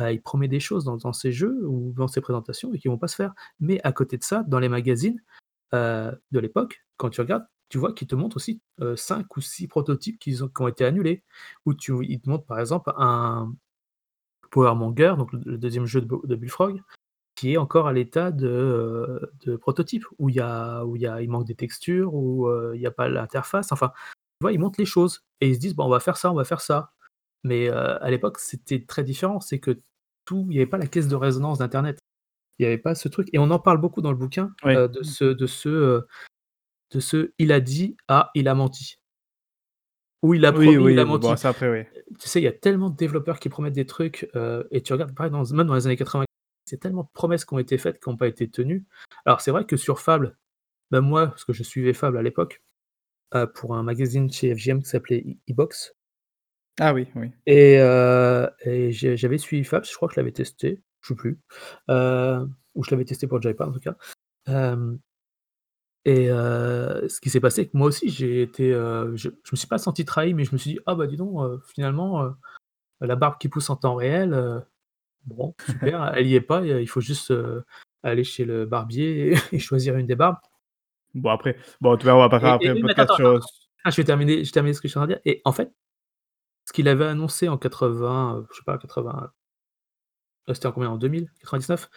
heu, 0.00 0.12
il 0.12 0.22
promet 0.22 0.48
des 0.48 0.60
choses 0.60 0.84
dans 0.84 1.12
ses 1.12 1.32
jeux 1.32 1.66
ou 1.66 1.92
dans 1.96 2.08
ses 2.08 2.20
présentations 2.20 2.72
et 2.74 2.78
qui 2.78 2.88
vont 2.88 2.98
pas 2.98 3.08
se 3.08 3.16
faire. 3.16 3.34
Mais 3.60 3.80
à 3.84 3.92
côté 3.92 4.18
de 4.18 4.24
ça, 4.24 4.44
dans 4.48 4.60
les 4.60 4.68
magazines, 4.68 5.20
de 5.72 6.38
l'époque, 6.40 6.84
quand 6.96 7.10
tu 7.10 7.20
regardes, 7.20 7.46
tu 7.68 7.78
vois 7.78 7.92
qu'ils 7.92 8.08
te 8.08 8.16
montrent 8.16 8.36
aussi, 8.36 8.60
heu, 8.80 8.96
5 8.96 9.36
ou 9.36 9.40
6 9.40 9.68
prototypes 9.68 10.18
qui 10.18 10.36
ont 10.58 10.68
été 10.68 10.84
annulés. 10.84 11.22
Ou 11.66 11.74
ils 12.02 12.20
te 12.20 12.28
montrent 12.28 12.46
par 12.46 12.58
exemple 12.60 12.92
un 12.96 13.54
Power 14.50 14.74
Monger, 14.74 15.14
donc 15.16 15.32
le 15.32 15.58
2e 15.58 15.86
jeu 15.86 16.00
de 16.00 16.34
Bullfrog, 16.34 16.82
qui 17.40 17.54
est 17.54 17.56
encore 17.56 17.86
à 17.88 17.92
l'état 17.92 18.30
de, 18.32 18.46
heu, 18.48 19.32
de 19.46 19.56
prototype, 19.56 20.04
où 20.18 20.28
il 20.28 20.36
y 20.36 20.40
a 20.40 20.84
où 20.84 20.96
il 20.96 21.02
y 21.02 21.06
a 21.06 21.22
il 21.22 21.30
manque 21.30 21.46
des 21.46 21.54
textures, 21.54 22.14
où, 22.14 22.48
heu, 22.48 22.72
il 22.74 22.80
y 22.82 22.86
a 22.86 22.90
pas 22.90 23.08
l'interface, 23.08 23.72
enfin, 23.72 23.92
tu 24.40 24.44
vois, 24.44 24.52
ils 24.52 24.58
montrent 24.60 24.80
les 24.80 24.86
choses 24.86 25.24
et 25.40 25.48
ils 25.48 25.54
se 25.56 25.60
disent: 25.60 25.74
«Bah, 25.76 25.84
on 25.84 25.88
va 25.90 26.00
faire 26.00 26.16
ça, 26.18 26.30
on 26.32 26.34
va 26.36 26.44
faire 26.44 26.60
ça». 26.60 26.92
Mais, 27.44 27.68
heu, 27.70 27.74
à 27.76 28.10
l'époque, 28.10 28.38
c'était 28.40 28.84
très 28.86 29.04
différent, 29.04 29.40
c'est 29.40 29.60
que 29.60 29.78
tout 30.26 30.46
il 30.50 30.56
y 30.56 30.60
avait 30.60 30.66
pas 30.70 30.78
la 30.78 30.86
caisse 30.88 31.08
de 31.08 31.16
résonance 31.16 31.58
d'internet. 31.60 31.98
Il 32.60 32.64
y 32.64 32.66
avait 32.66 32.78
pas 32.78 32.94
ce 32.96 33.08
truc 33.08 33.28
et 33.34 33.38
on 33.40 33.50
en 33.52 33.58
parle 33.60 33.80
beaucoup 33.80 34.02
dans 34.02 34.12
le 34.12 34.18
bouquin, 34.18 34.52
Oui. 34.64 34.74
de 34.74 35.02
ce 35.04 35.24
de 35.26 35.46
ce, 35.48 36.02
de 36.92 37.00
ce 37.00 37.32
«il 37.38 37.52
a 37.52 37.60
dit» 37.60 37.96
à 38.08 38.30
«il 38.36 38.48
a 38.48 38.54
menti». 38.56 38.96
Ou 40.22 40.34
il 40.34 40.44
a 40.44 40.52
Oui, 40.52 40.76
promis, 40.76 40.84
il 40.92 40.98
a 40.98 41.04
bon 41.04 41.08
menti. 41.12 41.30
après. 41.30 41.90
Tu 42.18 42.28
sais, 42.28 42.40
il 42.40 42.44
y 42.44 42.46
a 42.48 42.52
tellement 42.52 42.90
de 42.90 42.96
développeurs 42.96 43.38
qui 43.40 43.48
promettent 43.48 43.74
des 43.74 43.86
trucs, 43.86 44.28
et 44.70 44.82
tu 44.82 44.92
regardes 44.92 45.14
pareil 45.14 45.32
dans 45.32 45.44
même 45.54 45.66
dans 45.66 45.74
les 45.74 45.86
années 45.86 45.96
80, 45.96 46.24
c'est 46.70 46.78
tellement 46.78 47.02
de 47.02 47.08
promesses 47.12 47.44
qui 47.44 47.52
ont 47.54 47.58
été 47.58 47.76
faites, 47.78 48.00
qui 48.00 48.08
ont 48.08 48.16
pas 48.16 48.28
été 48.28 48.48
tenues. 48.48 48.84
Alors 49.26 49.40
c'est 49.40 49.50
vrai 49.50 49.64
que 49.64 49.76
sur 49.76 49.98
Fable, 49.98 50.36
bah, 50.92 51.00
moi, 51.00 51.26
parce 51.28 51.44
que 51.44 51.52
je 51.52 51.64
suivais 51.64 51.92
Fable 51.92 52.16
à 52.16 52.22
l'époque, 52.22 52.62
heu, 53.34 53.46
pour 53.52 53.74
un 53.74 53.82
magazine 53.82 54.30
chez 54.30 54.54
FJM 54.54 54.82
qui 54.82 54.88
s'appelait 54.88 55.18
i 55.18 55.38
iBox 55.48 55.94
Ah 56.78 56.94
oui, 56.94 57.08
oui. 57.16 57.30
et 57.46 57.78
j'ai 58.92 59.16
j'avais 59.16 59.38
suivi 59.38 59.64
Fable, 59.64 59.84
je 59.84 59.94
crois 59.94 60.08
que 60.08 60.14
je 60.14 60.20
l'avais 60.20 60.32
testé, 60.32 60.80
je 61.00 61.08
sais 61.08 61.14
plus, 61.16 61.40
heu, 61.90 62.48
ou 62.76 62.84
je 62.84 62.90
l'avais 62.92 63.04
testé 63.04 63.26
pour 63.26 63.42
Joypad 63.42 63.68
en 63.68 63.72
tout 63.72 63.80
cas. 63.80 63.96
Et 66.04 66.28
ce 66.28 67.20
qui 67.20 67.30
s'est 67.30 67.40
passé, 67.40 67.66
que 67.66 67.76
moi 67.76 67.88
aussi 67.88 68.08
j'ai 68.08 68.42
été, 68.42 68.70
je 68.72 69.16
je 69.16 69.50
me 69.52 69.56
suis 69.56 69.66
pas 69.68 69.78
senti 69.78 70.04
trahi, 70.04 70.34
mais 70.34 70.44
je 70.44 70.52
me 70.52 70.58
suis 70.58 70.70
dit: 70.72 70.78
«Ah 70.86 70.94
bah 70.94 71.06
dis 71.06 71.16
donc, 71.16 71.60
finalement, 71.74 72.32
la 73.00 73.16
barbe 73.16 73.38
qui 73.38 73.48
pousse 73.48 73.70
en 73.70 73.76
temps 73.76 73.96
réel, 73.96 74.64
bon 75.26 75.54
super, 75.66 76.12
elle 76.16 76.26
y 76.26 76.34
est 76.34 76.40
pas, 76.40 76.64
il 76.64 76.88
faut 76.88 77.00
juste, 77.00 77.30
heu, 77.30 77.64
aller 78.02 78.24
chez 78.24 78.44
le 78.44 78.66
barbier 78.66 79.34
et 79.52 79.58
choisir 79.58 79.96
une 79.96 80.06
des 80.06 80.16
barbes». 80.16 80.38
Bon 81.14 81.30
après, 81.30 81.56
bon 81.80 81.96
cas, 81.96 82.14
on 82.14 82.18
va 82.18 82.28
pas 82.28 82.40
faire 82.40 82.52
après 82.52 82.68
un 82.68 82.80
podcast 82.80 83.14
sur, 83.14 83.40
Ah, 83.84 83.90
je 83.90 83.96
vais 83.96 84.04
terminer 84.04 84.44
je 84.44 84.52
termine 84.52 84.74
ce 84.74 84.80
que 84.80 84.88
je 84.88 84.92
suis 84.92 84.98
en 84.98 85.02
train 85.02 85.08
de 85.08 85.14
dire 85.14 85.22
et 85.24 85.42
en 85.44 85.52
fait, 85.52 85.72
ce 86.66 86.72
qu'il 86.72 86.86
avait 86.88 87.06
annoncé 87.06 87.48
en 87.48 87.58
80, 87.58 88.38
heu, 88.38 88.46
je 88.50 88.56
sais 88.56 88.62
pas 88.64 88.78
80 88.78 89.32
heu, 90.48 90.54
c'était 90.54 90.66
en 90.66 90.72
combien? 90.72 90.90
En 90.90 90.98
2000-99? 90.98 91.88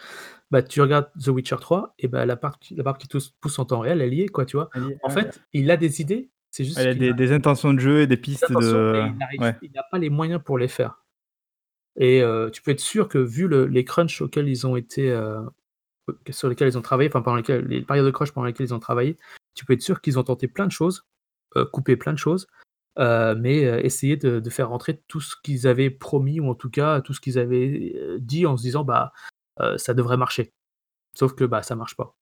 Bah, 0.50 0.62
tu 0.62 0.80
regardes 0.80 1.10
The 1.22 1.28
Witcher 1.28 1.56
3 1.60 1.94
et 1.98 2.08
bah, 2.08 2.26
la 2.26 2.36
barbe 2.36 2.56
qui 2.60 2.74
la 2.74 2.82
barbe 2.82 2.98
qui 2.98 3.08
pousse 3.08 3.58
en 3.58 3.64
temps 3.64 3.80
réel, 3.80 4.00
elle 4.00 4.14
y 4.14 4.22
est 4.22 4.28
quoi, 4.28 4.44
tu 4.46 4.56
vois? 4.56 4.70
Est, 4.74 4.98
En 5.02 5.08
ouais. 5.08 5.22
fait, 5.22 5.40
il 5.52 5.70
a 5.70 5.76
des 5.76 6.00
idées, 6.00 6.30
c'est 6.50 6.64
juste 6.64 6.78
a 6.78 6.92
qu'il 6.92 6.98
des 6.98 7.10
a 7.10 7.12
des 7.12 7.32
intentions 7.32 7.72
de 7.72 7.78
jeu 7.78 8.00
et 8.00 8.06
des 8.06 8.16
pistes 8.16 8.50
de 8.50 9.10
il 9.32 9.40
ouais. 9.40 9.56
il 9.62 9.72
n'a 9.72 9.84
pas 9.90 9.98
les 9.98 10.10
moyens 10.10 10.40
pour 10.44 10.58
les 10.58 10.68
faire. 10.68 11.03
Et 11.96 12.22
heu, 12.22 12.50
tu 12.52 12.62
peux 12.62 12.72
être 12.72 12.80
sûr 12.80 13.08
que 13.08 13.18
vu 13.18 13.48
le 13.48 13.66
les 13.66 13.84
crunchs 13.84 14.20
auxquels 14.22 14.48
ils 14.48 14.66
ont 14.66 14.76
été, 14.76 15.10
heu, 15.10 15.36
sur 16.30 16.48
lesquels 16.50 16.68
ils 16.68 16.78
ont 16.78 16.82
travaillé, 16.82 17.08
enfin 17.10 17.22
pendant 17.22 17.36
les 17.38 17.82
périodes 17.82 18.06
de 18.06 18.10
crunch 18.12 18.32
pendant 18.32 18.46
lesquelles 18.46 18.68
ils 18.68 18.74
ont 18.74 18.80
travaillé, 18.80 19.16
tu 19.54 19.64
peux 19.66 19.74
être 19.74 19.82
sûr 19.82 20.00
qu'ils 20.02 20.18
ont 20.18 20.24
tenté 20.24 20.48
plein 20.48 20.66
de 20.66 20.72
choses, 20.72 21.04
heu, 21.56 21.64
coupé 21.66 21.96
plein 21.96 22.12
de 22.14 22.18
choses, 22.18 22.48
mais, 22.98 23.62
essayé 23.84 24.16
de 24.18 24.40
de 24.40 24.50
faire 24.50 24.70
rentrer 24.70 25.00
tout 25.08 25.20
ce 25.22 25.36
qu'ils 25.44 25.66
avaient 25.68 25.90
promis 25.90 26.40
ou 26.40 26.48
en 26.50 26.54
tout 26.56 26.70
cas 26.70 27.00
tout 27.02 27.14
ce 27.14 27.20
qu'ils 27.22 27.38
avaient, 27.40 27.94
dit 28.20 28.46
en 28.46 28.56
se 28.58 28.62
disant: 28.64 28.84
«Bah, 28.84 29.12
ça 29.78 29.94
devrait 29.94 30.18
marcher». 30.18 30.52
Sauf 31.16 31.34
que, 31.36 31.44
bah, 31.46 31.62
ça 31.62 31.76
marche 31.76 31.96
pas. 31.96 32.14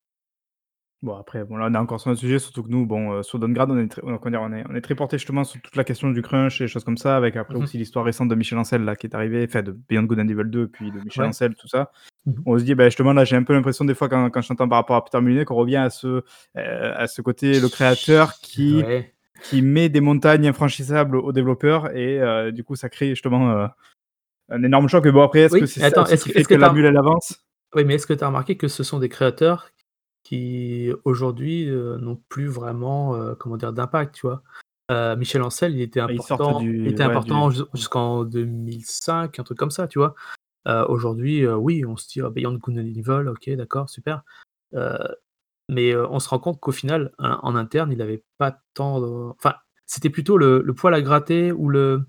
Bon 1.03 1.17
après, 1.17 1.45
bon 1.45 1.57
là 1.57 1.67
on 1.69 1.75
est 1.75 1.79
encore 1.79 2.01
sur 2.01 2.13
un 2.13 2.15
sujet, 2.15 2.39
surtout 2.39 2.63
que 2.63 2.69
nous, 2.69 2.87
bon, 2.87 3.13
heu, 3.15 3.23
sur 3.25 3.41
Don 3.41 3.49
Grad, 3.49 3.69
on 3.73 3.77
est 3.77 3.89
très 3.89 4.01
on 4.05 4.19
comment 4.19 4.31
dire? 4.31 4.41
On 4.41 4.53
est 4.57 4.65
on 4.71 4.75
est 4.77 4.81
très 4.81 4.95
portés 4.95 5.19
justement 5.19 5.43
sur 5.43 5.61
toute 5.61 5.75
la 5.75 5.83
question 5.83 6.09
du 6.11 6.23
crunch 6.23 6.61
et 6.61 6.65
des 6.65 6.69
choses 6.69 6.85
comme 6.85 6.97
ça, 6.97 7.17
avec 7.17 7.35
après 7.35 7.55
Mmh 7.55 7.59
mh. 7.59 7.63
aussi 7.65 7.77
l'histoire 7.79 8.05
récente 8.05 8.29
de 8.29 8.37
Michel 8.37 8.57
Ancel 8.57 8.85
là 8.85 8.95
qui 8.95 9.09
est 9.09 9.15
arrivé, 9.17 9.45
enfin 9.49 9.63
de 9.63 9.73
Beyond 9.89 10.05
Good 10.05 10.21
and 10.21 10.29
Evil 10.29 10.45
2, 10.45 10.69
puis 10.69 10.93
de 10.93 11.01
Michel 11.01 11.25
Ouais. 11.25 11.29
Ancel, 11.31 11.57
tout 11.57 11.67
ça. 11.67 11.91
Mmh 12.27 12.31
mh. 12.31 12.35
On 12.47 12.57
se 12.57 12.63
dit, 12.63 12.77
bah, 12.77 12.85
justement 12.85 13.13
là, 13.13 13.25
j'ai 13.25 13.35
un 13.35 13.43
peu 13.43 13.53
l'impression 13.53 13.85
des 13.85 13.97
fois 13.97 14.09
quand 14.09 14.31
quand 14.31 14.43
j'entends 14.43 14.69
par 14.69 14.79
rapport 14.79 14.95
à 14.95 15.05
Peter 15.05 15.21
Molyneux 15.21 15.45
qu'on 15.45 15.57
revient 15.57 15.75
à 15.79 15.91
ce, 15.91 16.07
heu, 16.07 16.23
à 16.55 17.09
ce 17.09 17.21
côté, 17.21 17.59
le 17.59 17.69
créateur 17.69 18.35
qui 18.41 18.85
Ouais. 18.85 19.13
qui 19.43 19.61
met 19.61 19.89
des 19.89 20.01
montagnes 20.01 20.47
infranchissables 20.47 21.17
aux 21.17 21.33
développeurs 21.33 21.97
et 21.97 22.21
heu, 22.21 22.53
du 22.53 22.63
coup 22.63 22.77
ça 22.77 22.89
crée 22.89 23.09
justement, 23.09 23.51
heu, 23.51 23.67
un 24.51 24.63
énorme 24.63 24.89
choc. 24.89 25.05
Mais 25.05 25.13
bon 25.13 25.23
après, 25.23 25.41
est-ce 25.41 25.57
que 25.57 25.65
Oui, 25.65 25.69
c'est 25.69 25.81
ça 25.81 25.87
attends, 25.87 26.03
aussi 26.05 26.15
est-ce 26.15 26.25
qui 26.25 26.29
que 26.31 26.33
fait 26.35 26.41
est-ce 26.41 26.49
que 26.49 26.55
que 26.55 26.59
tu 26.59 26.61
la 26.61 26.69
bulle 26.71 26.87
elle 26.87 26.97
avance? 26.99 27.45
oui, 27.75 27.85
mais 27.85 27.95
est-ce 27.97 28.07
que 28.07 28.15
tu 28.15 28.23
as 28.25 28.29
remarqué 28.29 28.57
que 28.57 28.69
ce 28.69 28.85
sont 28.85 28.99
des 29.01 29.09
créateurs 29.09 29.71
qui 30.23 30.91
aujourd'hui, 31.05 31.69
heu, 31.69 31.97
n'ont 31.99 32.21
plus 32.29 32.47
vraiment, 32.47 33.17
heu, 33.17 33.35
comment 33.35 33.57
dire? 33.57 33.73
D'impact, 33.73 34.15
tu 34.15 34.27
vois? 34.27 34.43
Heu, 34.91 35.17
Michel 35.17 35.43
Ancel, 35.43 35.75
il 35.75 35.81
était 35.83 36.01
sortent 36.01 36.11
important 36.11 36.61
il 36.61 36.83
du 36.83 36.89
était 36.89 37.05
ouais, 37.05 37.11
important 37.11 37.49
du 37.51 37.61
jusqu'en 37.75 38.25
2005, 38.25 39.39
un 39.39 39.43
truc 39.43 39.59
comme 39.59 39.71
ça, 39.71 39.89
tu 39.89 39.99
vois? 39.99 40.15
Aujourd'hui, 40.89 41.47
oui, 41.47 41.85
on 41.85 41.97
se 41.97 42.09
dit: 42.09 42.23
«Oh 42.23 42.31
Beyond 42.31 42.55
Good 42.55 42.79
and 42.79 42.87
Evil, 42.87 43.29
OK, 43.29 43.51
d'accord, 43.51 43.91
super». 43.91 44.23
Mais, 45.69 45.97
on 45.97 46.19
se 46.19 46.29
rend 46.29 46.39
compte 46.39 46.61
qu'au 46.61 46.73
final, 46.73 47.13
hein, 47.19 47.41
en 47.43 47.55
interne, 47.57 47.93
il 47.93 48.03
avait 48.03 48.25
pas 48.39 48.61
tant 48.75 49.01
de 49.01 49.31
enfin, 49.39 49.55
c'était 49.87 50.11
plutôt 50.11 50.37
le 50.39 50.63
le 50.63 50.75
poil 50.75 50.95
à 50.95 51.01
gratter 51.03 51.53
ou 51.53 51.69
le 51.69 52.05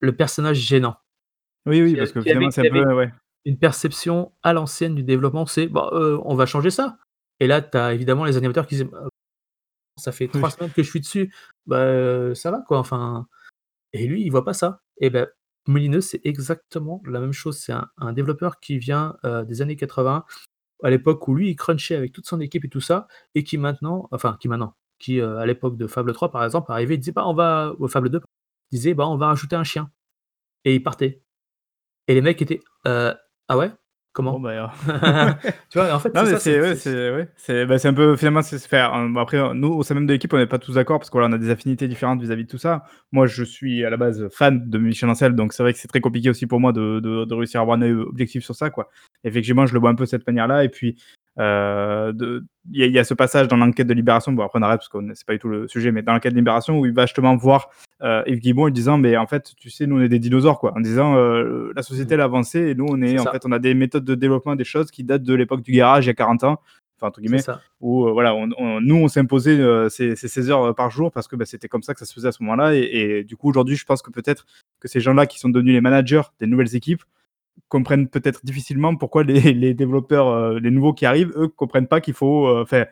le 0.00 0.14
personnage 0.14 0.58
gênant. 0.58 0.96
Oui, 1.66 1.82
oui, 1.82 1.96
parce 1.96 2.12
que 2.12 2.20
finalement 2.22 2.50
c'est 2.50 2.68
un 2.68 2.72
peu 2.72 2.94
ouais. 2.94 3.10
Une 3.46 3.58
perception 3.58 4.32
à 4.44 4.54
l'ancienne 4.54 4.96
du 4.96 5.04
développement, 5.04 5.46
c'est: 5.46 5.68
«Bah, 5.68 5.90
heu, 5.94 6.20
on 6.26 6.36
va 6.36 6.46
changer 6.46 6.70
ça» 6.72 6.98
et 7.40 7.48
là, 7.48 7.62
tu 7.62 7.78
as 7.78 7.94
évidemment 7.94 8.24
les 8.26 8.38
animateurs 8.38 8.66
qui 8.68 8.76
disent: 8.76 8.86
«Bah, 8.86 9.08
ça 9.98 10.12
fait 10.12 10.28
3 10.30 10.50
Oui. 10.50 10.54
semaines 10.56 10.72
que 10.72 10.82
je 10.82 10.90
suis 10.90 11.00
dessus, 11.00 11.34
bah, 11.66 11.84
heu, 11.86 12.34
ça 12.34 12.50
va 12.50 12.62
quoi, 12.66 12.78
enfin» 12.78 13.26
et 13.94 14.06
lui, 14.08 14.22
il 14.24 14.30
voit 14.30 14.44
pas 14.44 14.54
ça. 14.54 14.82
Et 15.00 15.10
bah, 15.10 15.28
Molineux, 15.68 16.00
c'est 16.02 16.20
exactement 16.24 17.02
la 17.06 17.20
même 17.20 17.32
chose. 17.32 17.58
C'est 17.58 17.72
un 17.72 17.88
un 17.98 18.12
développeur 18.14 18.60
qui 18.60 18.78
vient, 18.78 19.16
heu, 19.24 19.44
des 19.46 19.62
années 19.62 19.76
80, 19.76 20.24
à 20.84 20.90
l'époque 20.90 21.26
où 21.28 21.34
lui, 21.36 21.50
il 21.50 21.56
crunchait 21.56 21.96
avec 21.96 22.12
toute 22.14 22.26
son 22.28 22.40
équipe 22.40 22.64
et 22.66 22.68
tout 22.70 22.80
ça 22.82 23.08
et 23.36 23.44
qui 23.44 23.58
maintenant 23.58 24.08
enfin 24.12 24.36
qui 24.40 24.48
maintenant, 24.48 24.76
qui, 25.00 25.20
à 25.22 25.46
l'époque 25.46 25.76
de 25.78 25.86
Fable 25.88 26.12
3 26.14 26.30
par 26.32 26.44
exemple, 26.44 26.72
arrivait, 26.72 26.94
il 26.96 27.00
disait: 27.00 27.12
«Bah, 27.12 27.24
on 27.28 27.34
va» 27.34 27.74
ou 27.80 27.88
Fable 27.88 28.10
2, 28.10 28.20
il 28.72 28.76
disait: 28.78 28.94
«Bah, 28.94 29.08
on 29.08 29.16
va 29.18 29.28
rajouter 29.28 29.56
un 29.56 29.64
chien» 29.64 29.90
et 30.66 30.74
il 30.76 30.82
partait. 30.84 31.22
Et 32.08 32.14
les 32.14 32.22
mecs 32.22 32.42
étaient: 32.42 32.60
«Heu, 32.86 33.14
ah 33.48 33.56
ouais? 33.58 33.68
Bon 33.68 33.74
Comment?» 34.12 34.40
bah, 34.40 34.72
tu 35.70 35.78
vois? 35.78 35.92
En 35.94 35.98
fait, 35.98 36.14
Non 36.14 36.24
c'est 36.24 36.32
mais 36.32 36.32
ça, 36.32 36.38
c'est 36.40 36.52
c'est 36.54 36.60
ouais, 36.60 36.74
c'est 36.74 36.90
c'est 36.90 37.10
ouais, 37.12 37.28
c'est 37.36 37.66
bah, 37.66 37.78
c'est 37.78 37.88
un 37.88 37.92
peu 37.94 38.16
finalement 38.16 38.40
c'est 38.40 38.58
se 38.58 38.66
faire, 38.66 38.94
après, 39.18 39.36
heu, 39.36 39.52
nous 39.52 39.68
au 39.68 39.82
sein 39.82 39.94
même 39.94 40.06
de 40.06 40.12
l'équipe, 40.14 40.32
on 40.32 40.38
n'est 40.38 40.46
pas 40.46 40.58
tous 40.58 40.72
d'accord 40.74 40.98
parce 40.98 41.10
que 41.10 41.18
voilà, 41.18 41.28
on 41.28 41.32
a 41.32 41.38
des 41.38 41.50
affinités 41.50 41.86
différentes 41.86 42.20
vis-à-vis 42.22 42.44
de 42.44 42.48
tout 42.48 42.56
ça. 42.58 42.84
Moi, 43.12 43.26
je 43.26 43.44
suis 43.44 43.84
à 43.84 43.90
la 43.90 43.98
base 43.98 44.26
fan 44.30 44.68
de 44.70 44.78
Michel 44.78 45.10
Ancel, 45.10 45.34
donc 45.34 45.52
c'est 45.52 45.62
vrai 45.62 45.74
que 45.74 45.78
c'est 45.78 45.88
très 45.88 46.00
compliqué 46.00 46.30
aussi 46.30 46.46
pour 46.46 46.60
moi 46.60 46.72
de 46.72 47.00
de 47.00 47.26
de 47.26 47.34
réussir 47.34 47.60
à 47.60 47.62
avoir 47.62 47.76
un 47.76 47.82
œil 47.82 47.92
objectif 47.92 48.42
sur 48.42 48.54
ça, 48.54 48.70
quoi. 48.70 48.88
Effectivement, 49.24 49.66
je 49.66 49.74
le 49.74 49.80
vois 49.80 49.90
un 49.90 49.94
peu 49.94 50.04
de 50.04 50.08
cette 50.08 50.26
manière-là 50.26 50.64
et 50.64 50.70
puis, 50.70 50.96
heu, 51.38 52.12
de 52.14 52.44
il 52.72 52.80
y 52.80 52.82
a 52.84 52.86
il 52.86 52.92
y 52.92 52.98
a 52.98 53.04
ce 53.04 53.12
passage 53.14 53.48
dans 53.48 53.56
l'enquête 53.58 53.86
de 53.86 53.94
Libération, 53.94 54.32
bon 54.32 54.44
après 54.44 54.58
on 54.58 54.62
arrête 54.62 54.78
parce 54.78 54.88
qu'on 54.88 55.06
c'est 55.14 55.26
pas 55.26 55.34
du 55.34 55.38
tout 55.40 55.48
le 55.48 55.68
sujet, 55.68 55.92
mais 55.92 56.02
dans 56.02 56.12
l'enquête 56.14 56.32
de 56.32 56.38
Libération 56.38 56.78
où 56.80 56.86
il 56.86 56.92
va 56.94 57.04
justement 57.06 57.36
voir, 57.36 57.68
heu, 58.02 58.22
Yves 58.26 58.40
Guillemot 58.40 58.66
en 58.68 58.70
disant: 58.70 58.98
«Mais 58.98 59.16
en 59.16 59.26
fait, 59.26 59.52
tu 59.56 59.70
sais, 59.70 59.86
nous 59.86 59.98
on 59.98 60.00
est 60.00 60.08
des 60.08 60.18
dinosaures, 60.18 60.58
quoi». 60.58 60.72
En 60.76 60.80
disant, 60.80 61.16
heu: 61.16 61.72
«La 61.76 61.82
société 61.82 62.12
Mmh. 62.12 62.14
elle 62.14 62.20
a 62.20 62.24
avancé 62.24 62.58
et 62.70 62.74
nous 62.74 62.86
on 62.88 63.00
est 63.02 63.18
en 63.18 63.24
ça. 63.24 63.32
fait, 63.32 63.42
on 63.46 63.52
a 63.52 63.58
des 63.58 63.74
méthodes 63.74 64.04
de 64.04 64.14
développement, 64.14 64.56
des 64.56 64.64
choses 64.64 64.90
qui 64.90 65.04
datent 65.04 65.22
de 65.22 65.34
l'époque 65.34 65.62
du 65.62 65.72
garage 65.72 66.04
il 66.06 66.08
y 66.08 66.10
a 66.10 66.14
40 66.14 66.44
ans», 66.44 66.60
enfin 66.98 67.08
entre 67.08 67.20
guillemets, 67.20 67.42
où, 67.80 68.06
heu, 68.08 68.12
voilà, 68.12 68.34
on 68.34 68.48
on 68.58 68.80
nous 68.80 68.96
on 68.96 69.08
s'imposait, 69.08 69.58
heu, 69.58 69.88
ces 69.90 70.16
ces 70.16 70.28
16 70.28 70.50
heures, 70.50 70.64
heu, 70.66 70.74
par 70.74 70.90
jour 70.90 71.10
parce 71.12 71.28
que, 71.28 71.36
bah, 71.36 71.44
c'était 71.44 71.68
comme 71.68 71.82
ça 71.82 71.92
que 71.94 72.00
ça 72.00 72.06
se 72.06 72.14
faisait 72.14 72.28
à 72.28 72.32
ce 72.32 72.42
moment-là 72.42 72.74
et 72.74 72.80
et 73.20 73.24
du 73.24 73.36
coup 73.36 73.48
aujourd'hui, 73.50 73.76
je 73.76 73.84
pense 73.84 74.02
que 74.02 74.10
peut-être 74.10 74.46
que 74.80 74.88
ces 74.88 75.00
gens-là 75.00 75.26
qui 75.26 75.38
sont 75.38 75.48
devenus 75.50 75.74
les 75.74 75.80
managers 75.82 76.22
des 76.40 76.46
nouvelles 76.46 76.74
équipes, 76.76 77.02
comprennent 77.68 78.08
peut-être 78.08 78.44
difficilement 78.44 78.94
pourquoi 78.96 79.24
les 79.24 79.40
les 79.54 79.74
développeurs, 79.74 80.52
les 80.60 80.70
nouveaux 80.70 80.92
qui 80.94 81.06
arrivent, 81.06 81.32
eux, 81.36 81.48
comprennent 81.48 81.88
pas 81.88 82.00
qu'il 82.00 82.14
faut, 82.14 82.48
enfin, 82.60 82.84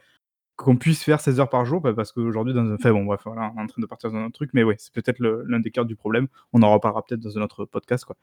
qu'on 0.56 0.76
puisse 0.76 1.02
faire 1.02 1.20
16 1.20 1.40
heures 1.40 1.48
par 1.50 1.64
jour, 1.64 1.80
bah, 1.80 1.92
parce 1.94 2.12
qu'aujourd'hui 2.12 2.54
dans 2.54 2.60
un 2.64 2.74
enfin 2.74 2.92
bon 2.92 3.04
bref, 3.04 3.20
voilà, 3.24 3.52
on 3.56 3.60
est 3.60 3.62
en 3.64 3.66
train 3.66 3.82
de 3.82 3.86
partir 3.86 4.10
dans 4.12 4.18
un 4.18 4.26
autre 4.26 4.34
truc, 4.34 4.50
mais 4.54 4.62
ouais, 4.62 4.76
c'est 4.78 4.92
peut-être 4.94 5.18
l'un 5.20 5.60
des 5.60 5.70
cœurs 5.70 5.84
du 5.86 5.96
problème. 5.96 6.28
On 6.52 6.62
en 6.62 6.72
reparlera 6.72 7.02
peut-être 7.04 7.20
dans 7.20 7.36
un 7.38 7.42
autre 7.42 7.64
podcast, 7.64 8.04
quoi. 8.04 8.16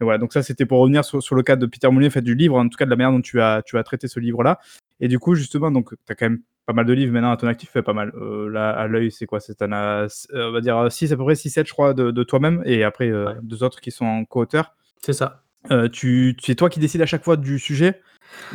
Et 0.00 0.04
voilà, 0.04 0.18
donc 0.18 0.32
ça, 0.32 0.42
c'était 0.42 0.66
pour 0.66 0.80
revenir 0.80 1.04
sur 1.04 1.22
sur 1.22 1.34
le 1.36 1.42
cas 1.42 1.56
de 1.56 1.64
Peter 1.66 1.88
Molyneux, 1.88 2.08
enfin 2.08 2.20
du 2.20 2.34
livre, 2.34 2.58
en 2.58 2.68
tout 2.68 2.76
cas 2.76 2.84
de 2.84 2.90
la 2.90 2.96
manière 2.96 3.12
dont 3.12 3.22
tu 3.22 3.40
as 3.40 3.62
tu 3.64 3.78
as 3.78 3.82
traité 3.84 4.08
ce 4.08 4.20
livre-là 4.20 4.58
et 5.00 5.08
du 5.08 5.18
coup 5.18 5.34
justement, 5.34 5.70
donc 5.70 5.90
tu 5.90 6.12
as 6.12 6.14
quand 6.14 6.26
même 6.26 6.40
pas 6.66 6.72
mal 6.72 6.84
de 6.86 6.92
livres 6.92 7.12
maintenant 7.12 7.30
à 7.30 7.36
ton 7.36 7.46
actif, 7.46 7.70
enfin 7.70 7.82
pas 7.82 7.92
mal, 7.94 8.12
heu, 8.16 8.48
là 8.48 8.70
à 8.70 8.88
l'œil, 8.88 9.10
c'est 9.12 9.26
quoi? 9.26 9.40
C'est 9.40 9.60
s 9.62 10.28
heu, 10.34 10.48
on 10.48 10.52
va 10.52 10.60
dire, 10.60 10.76
heu, 10.78 10.90
6 10.90 11.12
à 11.12 11.16
peu 11.16 11.22
près, 11.24 11.34
6-7 11.36 11.66
je 11.68 11.72
crois 11.72 11.94
de 11.94 12.10
de 12.10 12.22
toi-même 12.24 12.62
et 12.66 12.82
après, 12.84 13.10
Ouais. 13.12 13.34
2 13.42 13.62
autres 13.62 13.80
qui 13.80 13.90
sont 13.90 14.04
en 14.04 14.24
co-auteur. 14.24 14.74
C'est 15.02 15.12
ça. 15.12 15.44
Tu 15.92 16.36
c'est 16.42 16.56
toi 16.56 16.68
qui 16.68 16.80
décides 16.80 17.02
à 17.02 17.06
chaque 17.06 17.24
fois 17.24 17.36
du 17.36 17.58
sujet 17.58 18.00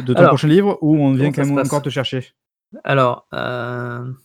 de 0.06 0.14
ton 0.14 0.20
Alors, 0.20 0.32
prochain 0.32 0.48
livre 0.48 0.78
ou 0.82 0.96
on 0.98 1.14
vient 1.14 1.32
quand 1.32 1.46
même 1.46 1.58
encore 1.58 1.82
te 1.82 1.90
chercher? 1.90 2.34
Alors, 2.84 3.26
hem 3.32 4.18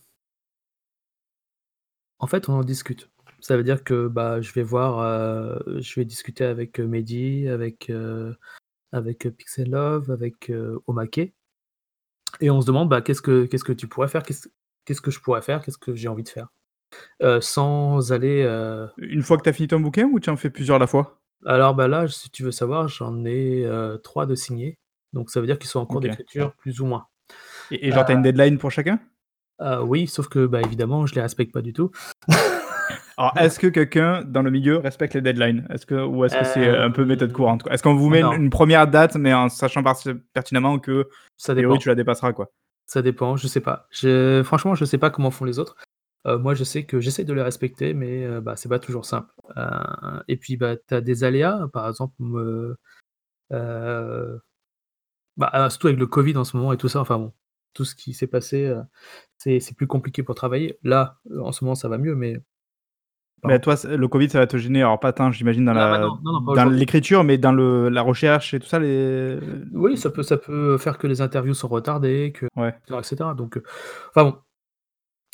en 2.19 2.27
fait, 2.27 2.49
on 2.49 2.53
en 2.53 2.63
discute. 2.63 3.09
Ça 3.39 3.55
veut 3.57 3.63
dire 3.63 3.83
que, 3.83 4.07
bah, 4.07 4.41
je 4.41 4.51
vais 4.53 4.63
voir, 4.63 4.99
heu, 4.99 5.79
je 5.81 5.95
vais 5.99 6.05
discuter 6.05 6.43
avec, 6.45 6.79
heu, 6.79 6.87
Mehdi, 6.87 7.47
avec, 7.47 7.89
heu, 7.89 8.35
avec, 8.93 9.25
heu, 9.27 9.31
Pixel 9.31 9.69
Love, 9.71 10.11
avec, 10.11 10.49
heu, 10.51 10.79
Omake 10.87 11.33
et 12.41 12.49
on 12.49 12.61
se 12.61 12.67
demande: 12.67 12.89
«Bah, 12.89 13.01
qu'est-ce 13.01 13.21
que 13.21 13.45
qu'est-ce 13.45 13.63
que 13.63 13.73
tu 13.73 13.87
pourrais 13.87 14.07
faire? 14.07 14.23
Qu'est-ce 14.23 14.47
qu'est-ce 14.85 15.01
que 15.01 15.11
je 15.11 15.19
pourrais 15.21 15.41
faire? 15.41 15.61
Qu'est-ce 15.63 15.77
que 15.77 15.95
j'ai 15.95 16.07
envie 16.07 16.23
de 16.23 16.29
faire? 16.29 16.47
Heu, 17.21 17.41
sans 17.41 18.11
aller, 18.13 18.43
heu 18.43 18.89
Une 18.97 19.23
fois 19.23 19.37
que 19.37 19.41
tu 19.43 19.49
as 19.49 19.53
fini 19.53 19.67
ton 19.67 19.79
bouquin 19.79 20.05
ou 20.07 20.19
tu 20.19 20.29
en 20.29 20.37
fais 20.37 20.51
plusieurs 20.51 20.75
à 20.75 20.79
la 20.79 20.85
fois? 20.85 21.19
Alors, 21.45 21.73
bah, 21.75 21.87
là, 21.87 22.07
si 22.07 22.29
tu 22.29 22.43
veux 22.43 22.51
savoir, 22.51 22.87
j'en 22.87 23.25
ai, 23.25 23.63
heu, 23.65 23.99
3 24.03 24.25
de 24.27 24.35
signés, 24.35 24.77
donc 25.13 25.29
ça 25.31 25.39
veut 25.41 25.47
dire 25.47 25.57
qu'ils 25.59 25.69
sont 25.69 25.79
en 25.79 25.85
cours 25.87 25.99
OK. 25.99 26.01
d'écriture 26.01 26.53
plus 26.57 26.79
ou 26.81 26.85
moins. 26.85 27.07
Et 27.71 27.91
genre 27.91 28.05
tu 28.05 28.11
as 28.11 28.15
une 28.15 28.21
deadline 28.21 28.57
pour 28.57 28.71
chacun? 28.71 28.99
Heu, 29.61 29.81
oui, 29.83 30.07
sauf 30.07 30.27
que, 30.27 30.45
bah, 30.45 30.61
évidemment, 30.61 31.05
je 31.05 31.15
les 31.15 31.21
respecte 31.21 31.53
pas 31.53 31.61
du 31.61 31.73
tout. 31.73 31.91
Alors, 33.17 33.33
est-ce 33.37 33.59
que 33.59 33.65
quelqu'un 33.65 34.23
dans 34.23 34.43
le 34.43 34.51
milieu 34.51 34.77
respecte 34.77 35.15
les 35.15 35.21
deadlines? 35.21 35.67
Est-ce 35.71 35.87
que 35.87 35.95
ou 35.95 36.23
est-ce 36.23 36.37
que 36.37 36.43
c'est, 36.45 36.69
un 36.69 36.91
peu 36.91 37.03
méthode 37.03 37.33
courante? 37.33 37.67
Est-ce 37.71 37.81
qu'on 37.81 37.95
vous 37.95 38.09
met 38.09 38.19
une 38.19 38.25
non. 38.27 38.33
une 38.33 38.49
1re 38.49 38.87
date, 38.87 39.15
mais 39.15 39.33
en 39.33 39.49
sachant 39.49 39.81
pertinemment 40.33 40.77
que, 40.77 41.09
Ça 41.35 41.55
dépend. 41.55 41.77
tu 41.77 41.89
la 41.89 41.95
dépasseras, 41.95 42.33
quoi? 42.33 42.51
Ça 42.85 43.01
dépend, 43.01 43.35
je 43.35 43.47
sais 43.47 43.59
pas. 43.59 43.87
Je 43.89 44.43
franchement, 44.43 44.75
je 44.75 44.85
sais 44.85 44.99
pas 44.99 45.09
comment 45.09 45.31
font 45.31 45.45
les 45.45 45.57
autres. 45.57 45.75
Moi, 46.25 46.55
je 46.55 46.63
sais 46.65 46.83
que 46.83 46.99
j'essaie 46.99 47.23
de 47.23 47.33
les 47.33 47.41
respecter, 47.41 47.93
mais 47.93 48.25
heu, 48.25 48.41
bah, 48.41 48.57
c'est 48.57 48.69
pas 48.69 48.79
toujours 48.79 49.05
simple. 49.05 49.33
Et 50.27 50.37
puis, 50.37 50.57
bah, 50.57 50.75
tu 50.75 50.93
as 50.93 51.01
des 51.01 51.23
aléas, 51.23 51.67
par 51.73 51.87
exemple, 51.87 52.21
bah, 55.37 55.69
surtout 55.69 55.87
avec 55.87 55.99
le 55.99 56.07
covid 56.07 56.37
en 56.37 56.43
ce 56.43 56.55
moment 56.55 56.71
et 56.71 56.77
tout 56.77 56.89
ça, 56.89 56.99
enfin 56.99 57.17
bon, 57.17 57.33
tout 57.73 57.85
ce 57.85 57.95
qui 57.95 58.13
s'est 58.13 58.27
passé, 58.27 58.65
heu, 58.67 58.83
c'est 59.37 59.75
plus 59.77 59.87
compliqué 59.87 60.23
pour 60.23 60.35
travailler. 60.35 60.79
Là, 60.83 61.19
heu, 61.31 61.41
en 61.43 61.51
ce 61.53 61.63
moment, 61.65 61.75
ça 61.75 61.89
va 61.89 61.97
mieux, 61.99 62.15
mais 62.15 62.39
par 63.41 63.53
Mais 63.53 63.59
toi, 63.59 63.75
le 63.85 64.07
covid, 64.07 64.29
ça 64.29 64.39
va 64.39 64.47
te 64.47 64.57
gêner, 64.57 64.81
alors 64.81 64.99
pas 64.99 65.13
tant, 65.13 65.31
j'imagine, 65.31 65.65
dans 65.65 66.65
aujourd'hui. 66.65 66.71
l'écriture, 66.71 67.23
mais 67.23 67.37
dans 67.37 67.51
le 67.51 67.89
la 67.89 68.01
recherche 68.01 68.53
et 68.53 68.59
tout 68.59 68.67
ça, 68.67 68.79
les 68.79 69.37
Oui, 69.73 69.97
ça 69.97 70.09
peut 70.09 70.23
ça 70.23 70.37
peut 70.37 70.77
faire 70.77 70.97
que 70.97 71.07
les 71.07 71.21
interviews 71.21 71.53
sont 71.53 71.67
retardées, 71.67 72.31
que 72.33 72.45
Ouais. 72.55 72.77
et 72.99 73.03
cetera, 73.03 73.33
donc 73.33 73.57
heu, 73.57 73.63
enfin 74.09 74.23
bon. 74.25 74.37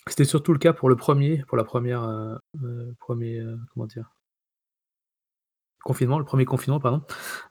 C'était 0.07 0.25
surtout 0.25 0.53
le 0.53 0.59
cas 0.59 0.73
pour 0.73 0.89
le 0.89 0.95
1er, 0.97 1.43
pour 1.47 1.57
la 1.57 1.63
1re, 1.65 2.03
heu 2.03 2.37
heu, 2.63 2.95
1er, 2.99 3.39
heu, 3.39 3.59
comment 3.73 3.87
dire? 3.87 4.13
Confinement, 5.81 6.17
le 6.19 6.25
1er 6.25 6.45
confinement, 6.45 6.79
pardon. 6.79 7.01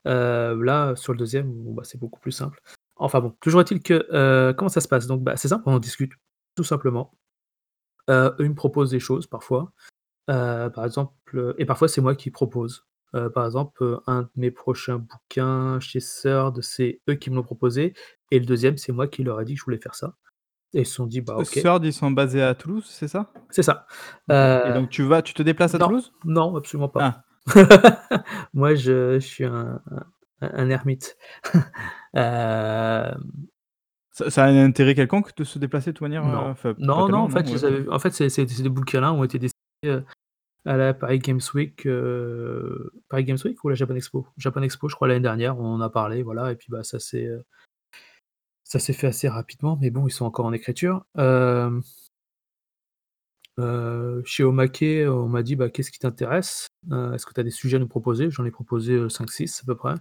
Là, 0.05 0.95
sur 0.97 1.13
le 1.13 1.19
2e, 1.19 1.53
bon, 1.53 1.75
bah, 1.75 1.83
c'est 1.85 1.99
beaucoup 1.99 2.21
plus 2.21 2.33
simple. 2.33 2.61
Enfin 2.97 3.21
bon, 3.21 3.35
toujours 3.41 3.61
est-il 3.63 3.83
que, 3.83 4.07
heu, 4.13 4.55
comment 4.57 4.69
ça 4.69 4.81
se 4.81 4.89
passe? 4.89 5.07
Donc, 5.07 5.23
bah, 5.23 5.37
c'est 5.37 5.49
simple, 5.49 5.65
on 5.67 5.75
en 5.75 5.79
discute, 5.81 6.13
tout 6.57 6.65
simplement. 6.65 7.13
Heu, 8.11 8.35
eux, 8.41 8.45
ils 8.45 8.51
me 8.51 8.55
proposent 8.55 8.91
des 8.91 9.01
choses 9.01 9.27
parfois. 9.27 9.73
Heu, 10.31 10.71
par 10.75 10.85
exemple, 10.87 11.15
heu 11.35 11.55
et 11.59 11.67
parfois 11.67 11.89
c'est 11.89 12.01
moi 12.03 12.15
qui 12.17 12.31
propose. 12.31 12.87
Par 13.35 13.47
exemple, 13.47 14.01
un 14.07 14.23
de 14.23 14.29
mes 14.37 14.51
prochains 14.51 14.99
bouquins 14.99 15.81
chez 15.81 16.01
Third, 16.01 16.63
c'est 16.63 17.01
eux 17.11 17.15
qui 17.15 17.31
me 17.31 17.37
l'ont 17.37 17.43
proposé 17.45 17.95
et 18.31 18.39
le 18.41 18.47
2e, 18.47 18.79
c'est 18.79 18.93
moi 18.93 19.09
qui 19.09 19.23
leur 19.25 19.41
ai 19.41 19.45
dit 19.47 19.55
que 19.55 19.61
je 19.61 19.65
voulais 19.67 19.79
faire 19.81 19.95
ça 19.95 20.15
et 20.75 20.81
ils 20.83 20.87
se 20.87 20.95
sont 20.95 21.07
dit: 21.07 21.21
«Bah, 21.23 21.37
OK». 21.39 21.51
Third, 21.51 21.85
ils 21.85 21.93
sont 21.93 22.11
basés 22.11 22.43
à 22.43 22.55
Toulouse, 22.55 22.87
c'est 22.89 23.09
ça? 23.09 23.33
C'est 23.51 23.63
ça. 23.63 23.87
Et 24.31 24.73
donc 24.75 24.91
tu 24.91 25.03
vas 25.05 25.23
tu 25.23 25.35
te 25.35 25.43
déplaces 25.43 25.75
à 25.75 25.79
non, 25.79 25.89
Toulouse? 25.89 26.13
non, 26.25 26.57
absolument 26.57 26.89
pas. 26.89 27.25
Ah. 27.49 28.25
Moi, 28.55 28.75
je 28.77 29.15
je 29.21 29.27
suis 29.27 29.45
un 29.45 29.81
un 29.89 30.05
un 30.41 30.71
ermite. 30.71 31.17
Hem 32.15 33.49
Ça 34.13 34.31
ça 34.31 34.45
a 34.45 34.49
un 34.49 34.65
intérêt 34.65 34.95
quelconque 34.95 35.35
de 35.37 35.45
se 35.45 35.59
déplacer 35.59 35.91
de 35.93 35.97
toute 35.97 36.03
manière, 36.03 36.25
Non. 36.25 36.51
enfin, 36.51 36.75
pas 36.95 37.03
Non, 37.03 37.09
non, 37.09 37.19
en 37.21 37.29
non? 37.29 37.29
fait, 37.29 37.49
je 37.57 37.65
Ouais, 37.65 37.67
avais 37.67 37.89
en 37.89 37.99
fait, 37.99 38.13
c'est 38.13 38.29
c'est 38.29 38.47
ces 38.49 38.69
bouquins-là 38.69 39.13
ont 39.13 39.25
été 39.25 39.39
destinés, 39.39 39.59
heu, 39.87 40.05
à 40.67 40.77
la 40.79 40.95
Paris 40.95 41.19
Games 41.21 41.41
Week, 41.55 41.87
heu, 41.87 42.93
Paris 43.09 43.25
Games 43.25 43.39
Week 43.45 43.63
ou 43.65 43.69
la 43.71 43.77
Japan 43.77 43.97
Expo? 43.97 44.27
Japan 44.39 44.63
Expo, 44.63 44.89
je 44.89 44.97
crois, 44.97 45.09
l'année 45.09 45.21
dernière, 45.21 45.59
on 45.59 45.67
en 45.75 45.81
a 45.83 45.91
parlé, 45.91 46.23
voilà 46.23 46.53
et 46.53 46.57
puis, 46.57 46.69
bah, 46.71 46.85
ça 46.85 47.01
s'est, 47.01 47.29
ça 48.65 48.81
s'est 48.81 48.93
fait 48.93 49.07
assez 49.07 49.29
rapidement, 49.29 49.79
mais 49.81 49.91
bon, 49.91 50.09
ils 50.09 50.11
sont 50.13 50.25
encore 50.25 50.47
en 50.47 50.53
écriture. 50.53 51.05
Chez 54.25 54.45
Omake, 54.45 54.85
on 55.09 55.29
m'a 55.29 55.43
dit: 55.43 55.57
«Bah, 55.57 55.69
qu'est-ce 55.71 55.91
qui 55.91 55.99
t'intéresse? 55.99 56.69
Est-ce 56.91 57.27
que 57.27 57.33
tu 57.35 57.41
as 57.41 57.45
des 57.45 57.51
sujets 57.51 57.77
à 57.77 57.81
nous 57.81 57.89
proposer?» 57.89 58.31
J'en 58.31 58.45
ai 58.45 58.51
proposé, 58.51 58.95
heu, 58.95 59.09
5-6 59.09 59.61
à 59.63 59.67
peu 59.67 59.77
près 59.77 59.95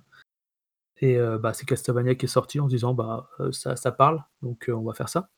et 1.01 1.17
heu, 1.17 1.37
bah, 1.39 1.53
c'est 1.53 1.65
Castlevania 1.67 2.15
qui 2.15 2.25
est 2.25 2.29
sorti 2.29 2.59
en 2.59 2.65
se 2.69 2.75
disant: 2.75 2.93
«Bah, 2.93 3.29
heu, 3.41 3.51
ça 3.51 3.75
ça 3.75 3.91
parle, 3.91 4.23
donc 4.41 4.69
heu, 4.69 4.75
on 4.75 4.83
va 4.83 4.93
faire 4.93 5.09
ça». 5.09 5.29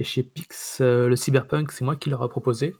Et 0.00 0.04
chez 0.04 0.22
Pix, 0.22 0.80
le 0.80 1.14
Cyberpunk, 1.16 1.72
c'est 1.72 1.84
moi 1.84 1.96
qui 1.96 2.10
leur 2.10 2.24
ai 2.24 2.28
proposé 2.28 2.74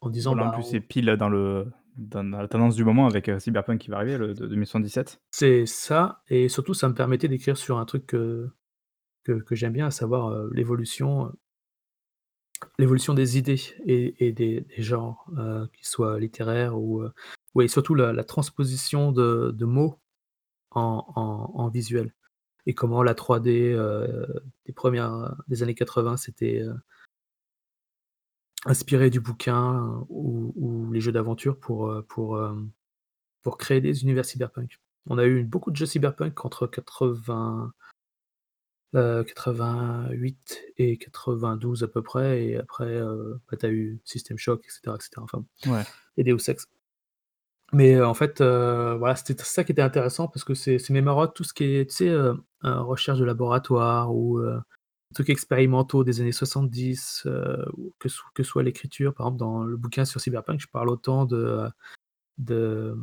en 0.00 0.10
disant: 0.10 0.34
Voilà, 0.34 0.44
en 0.44 0.50
«Bah, 0.50 0.54
plus, 0.54 0.62
c'est 0.62 0.78
on» 0.78 0.80
pile 0.80 1.06
dans 1.18 1.28
le 1.28 1.66
dans 1.96 2.22
la 2.22 2.48
tendance 2.48 2.74
du 2.74 2.84
moment 2.84 3.06
avec, 3.06 3.30
Cyberpunk 3.38 3.78
qui 3.78 3.90
va 3.90 3.98
arriver, 3.98 4.16
le 4.16 4.32
de 4.34 4.46
2077. 4.46 5.20
C'est 5.30 5.66
ça 5.66 6.22
et 6.28 6.48
surtout, 6.48 6.74
ça 6.74 6.88
me 6.88 6.94
permettait 6.94 7.28
d'écrire 7.28 7.56
sur 7.56 7.78
un 7.78 7.84
truc 7.84 8.06
que 8.06 8.48
que 9.24 9.32
que 9.32 9.54
j'aime 9.54 9.72
bien, 9.74 9.86
à 9.86 9.90
savoir, 9.90 10.46
l'évolution, 10.52 11.32
l'évolution 12.78 13.14
des 13.14 13.38
idées 13.38 13.60
et 13.86 14.32
des 14.32 14.64
genres, 14.78 15.26
heu, 15.38 15.68
qu'ils 15.74 15.86
soient 15.86 16.18
littéraires 16.18 16.78
ou 16.78 17.04
ouais, 17.54 17.68
surtout 17.68 17.94
la 17.94 18.24
transposition 18.24 19.12
de 19.12 19.64
mots 19.64 19.98
en 20.70 21.70
visuel 21.72 22.14
et 22.66 22.74
comment 22.74 23.02
la 23.02 23.14
3D, 23.14 23.72
heu, 23.74 24.26
des 24.66 24.72
1res 24.72 25.34
des 25.48 25.62
années 25.62 25.74
80 25.74 26.16
s'était, 26.16 26.62
heu 26.62 26.74
inspirée 28.64 29.10
du 29.10 29.20
bouquin 29.20 30.04
ou 30.08 30.88
les 30.92 31.00
jeux 31.00 31.10
d'aventure 31.10 31.58
pour, 31.58 31.92
pour, 32.08 32.40
pour 33.42 33.58
créer 33.58 33.80
des 33.80 34.02
univers 34.04 34.24
cyberpunk. 34.24 34.80
On 35.08 35.18
a 35.18 35.26
eu 35.26 35.42
beaucoup 35.42 35.72
de 35.72 35.76
jeux 35.76 35.86
cyberpunk 35.86 36.44
entre 36.44 36.68
80 36.68 37.72
heu, 38.94 39.24
88 39.24 40.62
et 40.78 40.98
92 40.98 41.82
à 41.84 41.88
peu 41.88 42.02
près 42.02 42.44
et 42.46 42.56
après, 42.58 42.86
heu, 43.00 43.40
bah, 43.50 43.56
tu 43.58 43.66
as 43.66 43.70
eu 43.70 44.00
System 44.04 44.38
Shock 44.38 44.64
et 44.66 44.70
cetera 44.70 44.96
et 44.96 45.02
cetera, 45.02 45.24
enfin 45.24 45.44
Ouais. 45.66 45.86
et 46.18 46.24
Deus 46.24 46.38
Ex. 46.50 46.66
Mais 47.72 47.94
heu, 47.94 48.04
en 48.06 48.12
fait, 48.14 48.40
heu, 48.42 48.96
voilà, 48.98 49.16
c'était 49.16 49.42
ça 49.44 49.64
qui 49.64 49.72
était 49.72 49.80
intéressant 49.82 50.28
parce 50.28 50.44
que 50.44 50.52
c'est 50.54 50.78
c'est 50.78 50.92
mes 50.92 51.00
marottes, 51.00 51.34
tout 51.34 51.44
ce 51.44 51.54
qui 51.54 51.64
est, 51.64 51.88
tu 51.88 51.96
sais, 51.96 52.08
heu 52.08 52.34
heu, 52.64 52.80
recherche 52.80 53.18
de 53.18 53.24
laboratoire 53.24 54.14
ou 54.14 54.38
heu, 54.40 54.60
trucs 55.14 55.30
expérimentaux 55.30 56.04
des 56.04 56.20
années 56.20 56.32
70, 56.32 57.22
heu, 57.26 57.64
ou 57.78 57.94
que 57.98 58.08
so 58.10 58.22
que 58.34 58.42
soit 58.42 58.62
l'écriture. 58.62 59.14
Par 59.14 59.26
exemple, 59.26 59.38
dans 59.40 59.64
le 59.64 59.76
bouquin 59.78 60.04
sur 60.04 60.20
Cyberpunk, 60.20 60.60
je 60.60 60.68
parle 60.68 60.90
autant 60.90 61.24
de, 61.24 61.36
heu, 61.38 61.68
de 62.38 62.96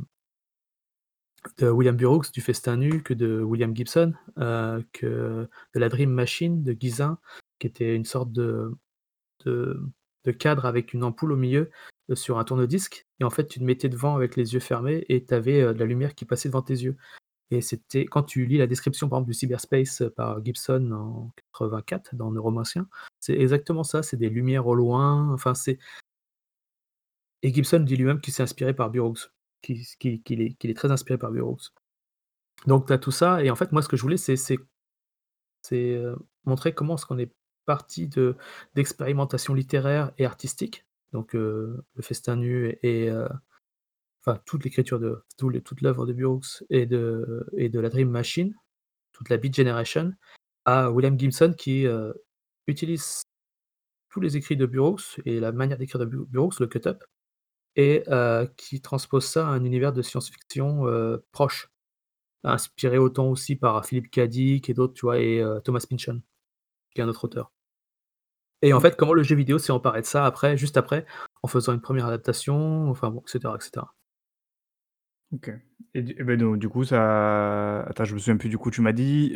de 1.58 1.70
William 1.70 1.96
Burroughs, 1.96 2.32
du 2.32 2.42
Festin 2.42 2.78
nu, 2.78 3.02
que 3.04 3.14
de 3.14 3.42
William 3.42 3.76
Gibson, 3.76 4.14
heu, 4.38 4.84
que 4.94 5.48
de 5.74 5.80
la 5.80 5.90
Dream 5.90 6.12
Machine 6.12 6.64
de 6.64 6.74
Guisin, 6.74 7.18
qui 7.60 7.68
était 7.68 7.96
une 7.96 8.06
sorte 8.06 8.32
de 8.32 8.78
cadre 10.38 10.66
avec 10.66 10.94
une 10.94 11.04
ampoule 11.04 11.32
au 11.32 11.38
milieu, 11.38 11.70
heu, 12.10 12.16
sur 12.16 12.40
un 12.40 12.44
tourne-disque. 12.44 13.08
Et 13.20 13.24
en 13.24 13.30
fait, 13.30 13.48
tu 13.48 13.60
te 13.60 13.64
mettais 13.64 13.90
devant 13.90 14.16
avec 14.16 14.36
les 14.36 14.54
yeux 14.54 14.60
fermés 14.60 15.06
et 15.10 15.26
tu 15.26 15.34
avais, 15.34 15.62
heu, 15.62 15.74
de 15.74 15.80
la 15.80 15.86
lumière 15.86 16.16
qui 16.16 16.26
passait 16.26 16.50
devant 16.50 16.62
tes 16.62 16.74
yeux. 16.74 16.98
Et 17.52 17.62
c'était 17.62 18.06
quand 18.06 18.24
tu 18.24 18.46
lis 18.46 18.58
la 18.58 18.68
description, 18.68 19.10
par 19.10 19.20
exemple, 19.20 19.32
du 19.32 19.38
cyberspace 19.38 20.04
par 20.16 20.44
Gibson 20.46 20.92
en 20.92 21.32
84 21.54 22.16
dans 22.16 22.32
Neuromancien, 22.32 22.88
c'est 23.20 23.34
exactement 23.34 23.84
ça, 23.84 24.04
c'est 24.04 24.18
des 24.18 24.30
lumières 24.30 24.68
au 24.68 24.76
loin, 24.76 25.34
enfin, 25.34 25.56
c'est 25.56 25.80
et 27.42 27.54
Gibson 27.54 27.80
dit 27.80 27.96
lui-même 27.96 28.20
qu'il 28.22 28.34
s'est 28.34 28.44
inspiré 28.44 28.74
par 28.74 28.90
Burroughs, 28.90 29.32
qu'il 29.62 30.42
est 30.42 30.78
très 30.78 30.92
inspiré 30.92 31.18
par 31.18 31.32
Burroughs. 31.32 31.72
Donc 32.68 32.88
tu 32.88 32.94
as 32.94 32.98
tout 32.98 33.12
ça 33.12 33.44
et 33.44 33.50
en 33.50 33.56
fait, 33.56 33.72
moi, 33.72 33.82
ce 33.82 33.88
que 33.88 33.98
je 33.98 34.02
voulais, 34.02 34.18
c'est 34.18 34.60
heu, 35.72 36.16
montrer 36.46 36.74
comment 36.74 36.96
est-ce 36.96 37.06
qu'on 37.06 37.18
est 37.18 37.32
parti 37.66 38.08
de 38.08 38.36
d'expérimentation 38.76 39.54
littéraire 39.54 40.12
et 40.18 40.26
artistique, 40.26 40.86
donc 41.14 41.36
heu, 41.36 41.84
le 41.96 42.02
Festin 42.02 42.36
nu 42.36 42.78
et 42.84 43.10
heu, 43.10 43.28
enfin, 44.22 44.40
toute 44.46 44.64
l'écriture 44.64 45.00
de 45.00 45.24
toute 45.38 45.82
l'œuvre 45.82 46.06
de 46.06 46.14
Burroughs 46.14 46.64
et 46.70 46.86
de 46.86 47.46
et 47.58 47.70
de 47.70 47.80
la 47.80 47.90
Dream 47.90 48.10
Machine, 48.10 48.56
toute 49.14 49.30
la 49.30 49.38
Beat 49.38 49.56
Generation, 49.56 50.14
à 50.66 50.92
William 50.92 51.18
Gibson 51.20 51.54
qui, 51.58 51.86
utilise 52.68 53.24
tous 54.10 54.22
les 54.22 54.38
écrits 54.38 54.58
de 54.58 54.66
Burroughs 54.66 55.20
et 55.26 55.40
la 55.40 55.52
manière 55.52 55.78
d'écrire 55.78 56.00
de 56.00 56.06
Bu 56.06 56.26
Burroughs, 56.28 56.60
le 56.60 56.68
cut-up 56.68 57.04
et 57.80 58.04
heu, 58.10 58.50
qui 58.58 58.82
transpose 58.82 59.26
ça 59.26 59.48
à 59.48 59.52
un 59.52 59.64
univers 59.64 59.94
de 59.94 60.02
science-fiction, 60.02 60.88
heu, 60.88 61.24
proche, 61.32 61.70
inspiré 62.44 62.98
autant 63.00 63.28
aussi 63.30 63.56
par 63.58 63.86
Philip 63.86 64.10
K. 64.12 64.22
Dick 64.28 64.70
et 64.70 64.74
d'autres, 64.76 64.94
tu 64.96 65.06
vois? 65.08 65.20
Et 65.20 65.40
heu, 65.42 65.62
Thomas 65.64 65.86
Pynchon, 65.90 66.22
qui 66.94 67.02
est 67.02 67.06
un 67.06 67.10
autre 67.10 67.26
auteur. 67.26 67.52
Et 68.62 68.74
en 68.74 68.80
fait, 68.82 68.96
comment 68.98 69.14
le 69.14 69.24
jeu 69.24 69.36
vidéo 69.36 69.58
s'est 69.58 69.72
emparé 69.72 70.02
de 70.02 70.06
ça 70.06 70.26
après, 70.26 70.58
juste 70.58 70.76
après, 70.76 71.06
en 71.44 71.48
faisant 71.48 71.74
une 71.74 71.80
1re 71.82 72.06
adaptation, 72.08 72.90
enfin 72.90 73.10
bon, 73.10 73.20
et 73.22 73.30
cetera 73.30 73.56
et 73.56 73.62
cetera. 73.64 73.94
OK 75.34 75.52
et 75.96 76.02
beh, 76.24 76.38
donc 76.38 76.60
du 76.60 76.70
coup, 76.70 76.84
ça 76.84 77.82
attends, 77.82 78.04
je 78.06 78.14
me 78.14 78.20
souviens 78.20 78.38
plus, 78.38 78.50
du 78.50 78.60
coup, 78.60 78.70
tu 78.70 78.82
m'as 78.82 78.92
dit, 78.92 79.34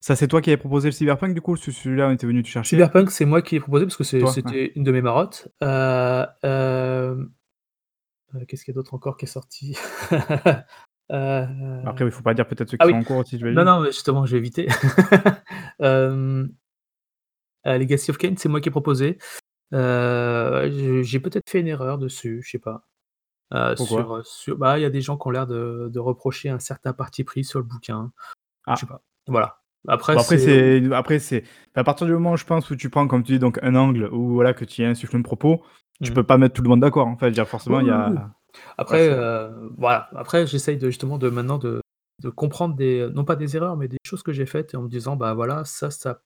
ça, 0.00 0.16
c'est 0.16 0.28
toi 0.28 0.42
qui 0.42 0.50
avais 0.50 0.56
proposé 0.58 0.88
le 0.88 0.92
Cyberpunk, 0.92 1.32
du 1.32 1.40
coup? 1.40 1.56
Ce 1.56 1.70
celui-là, 1.70 2.08
on 2.08 2.10
était 2.12 2.26
venu 2.26 2.42
te 2.42 2.48
chercher? 2.48 2.76
Cyberpunk, 2.76 3.10
c'est 3.10 3.24
moi 3.24 3.40
qui 3.40 3.56
ai 3.56 3.60
proposé 3.60 3.86
parce 3.86 3.96
que? 3.96 4.02
Ouais. 4.22 4.26
c'était 4.26 4.72
une 4.76 4.82
de 4.84 4.92
mes 4.92 5.00
marottes. 5.00 5.48
Heu, 5.62 7.30
qu'est-ce 8.46 8.64
qu'il 8.64 8.72
y 8.72 8.74
a 8.74 8.76
d'autre 8.76 8.94
encore 8.94 9.16
qui 9.16 9.24
est 9.24 9.28
sorti? 9.28 9.76
Heu 10.10 10.16
Après, 11.84 12.04
oui, 12.04 12.10
il 12.10 12.12
faut 12.12 12.22
pas 12.22 12.34
dire 12.34 12.46
peut-être 12.46 12.70
ceux 12.70 12.76
qui 12.76 12.82
ah 12.84 12.86
sont 12.88 12.92
oui! 12.94 12.98
en 13.00 13.04
cours 13.04 13.18
aussi, 13.18 13.38
Non, 13.38 13.64
non, 13.64 13.84
justement, 13.86 14.26
je 14.26 14.32
vais 14.32 14.38
éviter. 14.38 14.68
Legacy 17.64 18.10
of 18.10 18.18
Kain, 18.18 18.34
c'est 18.36 18.48
moi 18.48 18.60
qui 18.60 18.68
ai 18.68 18.72
proposé. 18.72 19.18
J'ai 19.72 21.20
peut-être 21.20 21.48
fait 21.48 21.60
une 21.60 21.68
erreur 21.68 21.98
dessus, 21.98 22.42
je 22.44 22.50
sais 22.50 22.58
pas. 22.58 22.86
Pourquoi? 23.76 24.22
sur, 24.24 24.56
bah, 24.56 24.78
il 24.78 24.82
y 24.82 24.86
a 24.86 24.90
des 24.90 25.00
gens 25.02 25.16
qui 25.18 25.28
ont 25.28 25.30
l'air 25.30 25.46
de 25.46 25.90
de 25.92 25.98
reprocher 25.98 26.48
un 26.48 26.58
certain 26.58 26.92
parti 26.94 27.22
pris 27.24 27.44
sur 27.44 27.58
le 27.58 27.64
bouquin. 27.66 28.12
Je 28.68 28.76
sais 28.76 28.86
Ah. 28.88 28.94
pas. 28.94 29.02
Voilà. 29.28 29.58
Après 29.88 30.14
Bon 30.14 30.20
après 30.20 30.38
c'est 30.38 30.92
après 30.94 31.18
c'est 31.18 31.42
à 31.74 31.82
partir 31.84 32.06
du 32.06 32.12
moment 32.12 32.32
où 32.32 32.36
je 32.36 32.44
pense 32.44 32.70
où 32.70 32.76
tu 32.76 32.88
prends 32.88 33.08
comme 33.08 33.24
tu 33.24 33.32
dis 33.32 33.38
donc 33.40 33.58
un 33.62 33.74
angle 33.74 34.08
où 34.12 34.32
voilà 34.34 34.54
que 34.54 34.64
tu 34.64 34.82
y 34.82 34.84
insuffles 34.84 35.16
un 35.16 35.22
propos, 35.22 35.62
tu 36.02 36.12
Mmh. 36.12 36.14
peux 36.14 36.24
pas 36.24 36.38
mettre 36.38 36.54
tout 36.54 36.62
le 36.62 36.68
monde 36.68 36.80
d'accord. 36.80 37.06
Enfin 37.08 37.26
je 37.26 37.30
veux 37.30 37.34
dire 37.34 37.48
forcément 37.48 37.80
il 37.80 37.86
y 37.86 37.90
oui, 37.90 37.90
a 37.90 38.30
Après, 38.78 39.08
heu, 39.10 39.70
voilà, 39.78 40.08
après 40.16 40.46
j'essaye 40.46 40.78
de 40.78 40.88
justement 40.88 41.18
de 41.18 41.30
maintenant 41.30 41.58
de 41.58 41.82
de 42.20 42.30
comprendre 42.30 42.76
des 42.76 43.08
non 43.14 43.24
pas 43.24 43.36
des 43.36 43.56
erreurs, 43.56 43.76
mais 43.76 43.88
des 43.88 43.98
choses 44.04 44.22
que 44.22 44.32
j'ai 44.32 44.46
faites 44.46 44.74
et 44.74 44.76
en 44.78 44.82
me 44.84 44.88
disant: 44.88 45.16
«Bah, 45.16 45.34
voilà, 45.34 45.64
ça 45.66 45.90
ça 45.90 46.22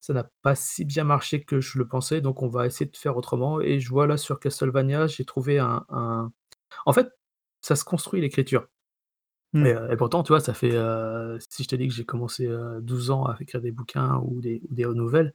ça 0.00 0.12
n'a 0.14 0.30
pas 0.42 0.54
si 0.56 0.84
bien 0.84 1.04
marché 1.04 1.44
que 1.44 1.60
je 1.60 1.78
le 1.78 1.86
pensais, 1.88 2.20
donc 2.20 2.42
on 2.42 2.48
va 2.48 2.66
essayer 2.66 2.90
de 2.90 2.96
faire 2.96 3.16
autrement» 3.16 3.60
et 3.60 3.80
je 3.80 3.88
vois 3.90 4.06
là 4.06 4.16
sur 4.18 4.40
Castlevania, 4.40 5.06
j'ai 5.08 5.24
trouvé 5.24 5.58
un 5.60 5.84
un 5.90 6.32
en 6.86 6.92
fait, 6.94 7.10
ça 7.62 7.76
se 7.76 7.84
construit 7.84 8.20
l'écriture 8.22 8.68
et 9.64 9.70
Mmh. 9.70 9.76
et 9.92 9.96
pourtant, 9.96 10.22
tu 10.24 10.28
vois, 10.32 10.40
ça 10.40 10.54
fait, 10.54 10.72
heu, 10.74 11.38
si 11.48 11.62
je 11.64 11.68
te 11.68 11.76
dis 11.76 11.86
que 11.88 11.94
j'ai 11.94 12.04
commencé, 12.04 12.46
heu, 12.46 12.80
12 12.82 13.10
ans 13.10 13.24
à 13.26 13.36
écrire 13.40 13.60
des 13.62 13.70
bouquins 13.72 14.18
ou 14.24 14.40
des 14.40 14.60
ou 14.70 14.74
des 14.74 14.84
nouvelles, 14.86 15.34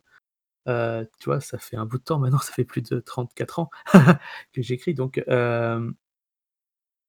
heu, 0.68 1.08
tu 1.20 1.26
vois, 1.26 1.40
ça 1.42 1.58
fait 1.58 1.78
un 1.78 1.86
bout 1.86 1.98
de 1.98 2.04
temps 2.04 2.20
maintenant, 2.20 2.40
ça 2.40 2.54
fait 2.54 2.66
plus 2.66 2.82
de 2.82 3.00
34 3.00 3.60
ans 3.60 3.70
que 4.54 4.62
j'écris 4.62 4.94
donc 4.94 5.24
hem 5.28 5.96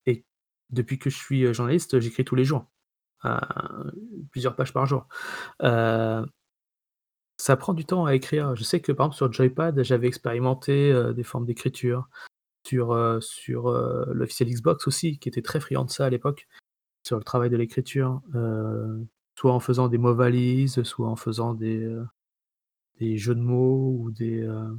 et 0.06 0.24
depuis 0.70 0.98
que 0.98 1.10
je 1.10 1.16
suis, 1.16 1.44
heu, 1.44 1.52
journaliste, 1.52 2.00
j'écris 2.00 2.24
tous 2.24 2.34
les 2.34 2.44
jours, 2.44 2.66
plusieurs 4.30 4.56
pages 4.56 4.72
par 4.72 4.86
jour. 4.86 5.06
Ça 7.40 7.56
prend 7.56 7.72
du 7.72 7.84
temps 7.84 8.04
à 8.04 8.14
écrire. 8.14 8.56
Je 8.56 8.64
sais 8.64 8.80
que, 8.80 8.90
par 8.90 9.06
exemple, 9.06 9.16
sur 9.16 9.32
Joypad, 9.32 9.82
j'avais 9.84 10.08
expérimenté, 10.08 10.92
des 11.14 11.22
formes 11.22 11.46
d'écriture 11.46 12.08
sur, 12.66 13.18
sur, 13.22 13.70
l'officiel 14.12 14.50
Xbox 14.50 14.86
aussi, 14.88 15.18
qui 15.18 15.28
était 15.28 15.42
très 15.42 15.60
friand 15.60 15.84
de 15.84 15.90
ça 15.90 16.06
à 16.06 16.10
l'époque, 16.10 16.48
sur 17.06 17.16
le 17.16 17.24
travail 17.24 17.50
de 17.50 17.56
l'écriture, 17.56 18.22
soit 19.36 19.52
en 19.52 19.60
faisant 19.60 19.88
des 19.88 19.98
mots 19.98 20.14
valises, 20.14 20.82
soit 20.82 21.08
en 21.08 21.16
faisant 21.16 21.54
des, 21.54 21.88
des 22.98 23.16
jeux 23.16 23.34
de 23.34 23.40
mots 23.40 23.96
ou 23.98 24.10
des, 24.10 24.42
heu 24.42 24.78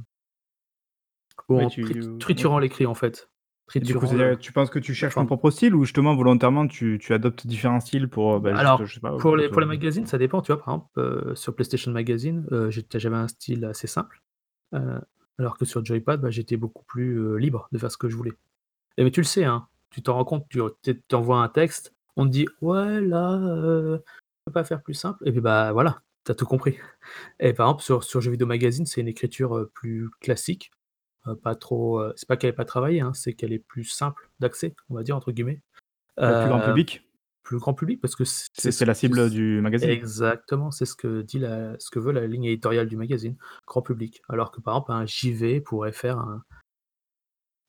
ou 1.48 1.56
Ouais 1.56 1.64
en 1.64 1.70
tu 1.70 1.82
trit 1.84 1.94
ouais. 2.00 2.18
triturant 2.18 2.58
l'écrit, 2.58 2.86
en 2.86 2.94
fait, 2.94 3.28
du 3.74 3.94
coup, 3.94 4.06
tu 4.40 4.52
penses 4.52 4.70
que 4.70 4.78
tu 4.78 4.94
cherches 4.94 5.14
ton 5.14 5.26
propre 5.26 5.50
style 5.50 5.74
ou 5.74 5.84
justement 5.84 6.14
volontairement 6.14 6.66
tu 6.66 6.98
tu 7.00 7.14
adoptes 7.14 7.46
différents 7.46 7.80
styles 7.80 8.08
pour, 8.08 8.34
heu, 8.34 8.40
bah, 8.40 8.50
juste, 8.50 8.62
Alors, 8.62 8.84
je 8.84 8.94
sais 8.94 9.00
pas, 9.00 9.16
pour 9.18 9.36
les 9.36 9.48
pour 9.48 9.60
les 9.60 9.66
magazines, 9.66 10.06
ça 10.06 10.18
dépend, 10.18 10.42
tu 10.42 10.52
vois? 10.52 10.62
Par 10.62 10.74
exemple, 10.74 10.88
heu, 10.98 11.34
sur 11.34 11.54
PlayStation 11.54 11.92
Magazine, 11.92 12.46
j'avais 12.70 13.16
un 13.16 13.28
style 13.28 13.64
assez 13.64 13.86
simple, 13.86 14.22
alors 15.38 15.56
que 15.56 15.64
sur 15.64 15.84
Joypad, 15.84 16.20
bah, 16.20 16.30
j'étais 16.30 16.56
beaucoup 16.56 16.84
plus, 16.84 17.38
libre 17.38 17.68
de 17.72 17.78
faire 17.78 17.90
ce 17.90 17.96
que 17.96 18.08
je 18.08 18.16
voulais. 18.16 18.32
Et 18.98 19.04
mais 19.04 19.10
tu 19.10 19.20
le 19.20 19.24
sais, 19.26 19.44
hein, 19.44 19.68
tu 19.90 20.02
t'en 20.02 20.14
rends 20.14 20.24
compte, 20.24 20.46
tu 20.48 20.60
tu 20.82 21.02
tu 21.08 21.14
envoies 21.14 21.38
un 21.38 21.48
texte, 21.48 21.94
on 22.16 22.26
te 22.26 22.30
dit: 22.30 22.46
«Ouais, 22.60 23.00
là, 23.00 23.38
heu, 23.38 24.02
tu 24.06 24.12
peux 24.46 24.52
pas 24.52 24.64
faire 24.64 24.82
plus 24.82 24.94
simple?» 24.94 25.22
et 25.26 25.32
puis, 25.32 25.40
bah, 25.40 25.72
voilà, 25.72 26.02
tu 26.30 26.32
as 26.32 26.36
tout 26.36 26.46
compris. 26.46 26.78
Et 27.40 27.52
par 27.54 27.68
exemple, 27.68 27.82
sur 27.82 28.04
sur 28.04 28.20
Jeux 28.20 28.30
Vidéo 28.32 28.46
Magazine, 28.46 28.86
c'est 28.86 29.00
une 29.00 29.08
écriture, 29.08 29.56
heu, 29.56 29.70
plus 29.74 30.10
classique, 30.20 30.70
heu, 31.28 31.36
pas 31.36 31.54
trop, 31.54 32.00
heu 32.02 32.12
c'est 32.16 32.28
pas 32.28 32.36
qu'elle 32.36 32.50
est 32.50 32.54
pas 32.54 32.64
travaillée, 32.64 33.00
hein, 33.00 33.12
c'est 33.14 33.34
qu'elle 33.34 33.52
est 33.52 33.58
plus 33.58 33.84
«simple 33.84 34.30
d'accès», 34.40 34.74
on 34.90 34.94
va 34.94 35.02
dire, 35.02 35.16
entre 35.16 35.32
guillemets. 35.32 35.62
Plus 36.16 36.48
grand 36.48 36.60
public? 36.60 37.04
plus 37.42 37.58
grand 37.58 37.74
public 37.74 38.00
parce 38.00 38.14
que 38.14 38.24
c'est 38.24 38.48
C'est 38.56 38.70
ce 38.70 38.84
la 38.84 38.94
cible 38.94 39.28
du 39.30 39.60
magazine? 39.60 39.90
exactement, 39.90 40.70
c'est 40.70 40.84
ce 40.86 40.94
que 40.94 41.22
dit 41.22 41.38
la 41.38 41.74
ce 41.80 41.90
que 41.90 41.98
veut 41.98 42.12
la 42.12 42.26
ligne 42.26 42.44
éditoriale 42.44 42.86
du 42.86 42.96
magazine, 42.96 43.36
grand 43.66 43.82
public. 43.82 44.22
Alors 44.28 44.52
que, 44.52 44.60
par 44.60 44.74
exemple, 44.74 44.92
un 44.92 45.06
JV 45.06 45.60
pourrait 45.60 45.92
faire 45.92 46.18
un 46.18 46.44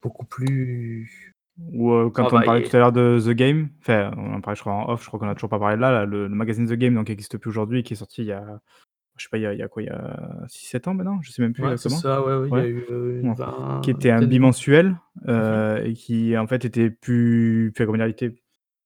beaucoup 0.01 0.25
plus 0.25 1.33
Ou, 1.57 2.09
quand 2.11 2.23
on 2.33 2.41
parlait 2.41 2.61
travaillé. 2.61 2.63
tout 2.63 2.75
à 2.75 2.79
l'heure 2.79 2.91
de 2.93 3.19
The 3.23 3.29
Game, 3.31 3.69
enfin, 3.81 4.11
on 4.17 4.33
en 4.35 4.41
parlait 4.41 4.55
je 4.55 4.61
crois 4.61 4.73
en 4.73 4.89
off, 4.89 5.03
je 5.03 5.07
crois 5.07 5.19
qu'on 5.19 5.27
a 5.29 5.35
toujours 5.35 5.49
pas 5.49 5.59
parlé 5.59 5.75
de 5.75 5.81
là, 5.81 5.91
là, 5.91 6.05
le 6.05 6.27
le 6.27 6.35
magazine 6.35 6.65
The 6.67 6.73
Game 6.73 6.95
donc 6.95 7.07
qui 7.07 7.11
existe 7.11 7.37
plus 7.37 7.49
aujourd'hui 7.49 7.83
qui 7.83 7.93
est 7.93 7.97
sorti 7.97 8.21
il 8.23 8.27
y 8.27 8.31
a 8.31 8.61
je 9.17 9.23
sais 9.25 9.29
pas, 9.31 9.37
il 9.39 9.43
y 9.43 9.47
a 9.47 9.53
il 9.53 9.59
y 9.59 9.63
a 9.63 9.67
quoi? 9.69 9.83
Il 9.83 9.87
y 9.87 9.89
a 9.89 10.45
6-7 10.49 10.87
ans 10.87 10.93
maintenant? 10.95 11.21
Je 11.23 11.31
sais 11.31 11.41
même 11.41 11.53
plus 11.53 11.63
Ouais, 11.63 11.77
c'est 11.77 11.89
exactement. 11.89 11.89
ça, 11.89 12.23
ouais, 12.25 12.35
ouais, 12.37 12.49
il 12.49 12.55
y 12.55 12.59
Ouais, 12.59 12.61
a 12.61 12.67
eu, 12.67 12.85
une 13.21 13.29
ouais, 13.29 13.35
qui 13.81 13.91
vingt 13.91 13.91
était 13.91 14.11
un 14.11 14.21
vingtaine 14.21 14.29
de 14.31 14.37
numéros. 14.39 14.55
bimensuel, 14.55 14.97
Mmh 15.35 15.41
mh. 15.41 15.63
heu 15.79 15.83
et 15.85 15.93
qui 15.93 16.37
en 16.37 16.47
fait 16.47 16.65
était 16.65 16.89
plus 16.91 17.71
enfin 17.75 17.85
comment 17.85 17.97
dire? 17.97 18.07
Il 18.07 18.11
était 18.11 18.35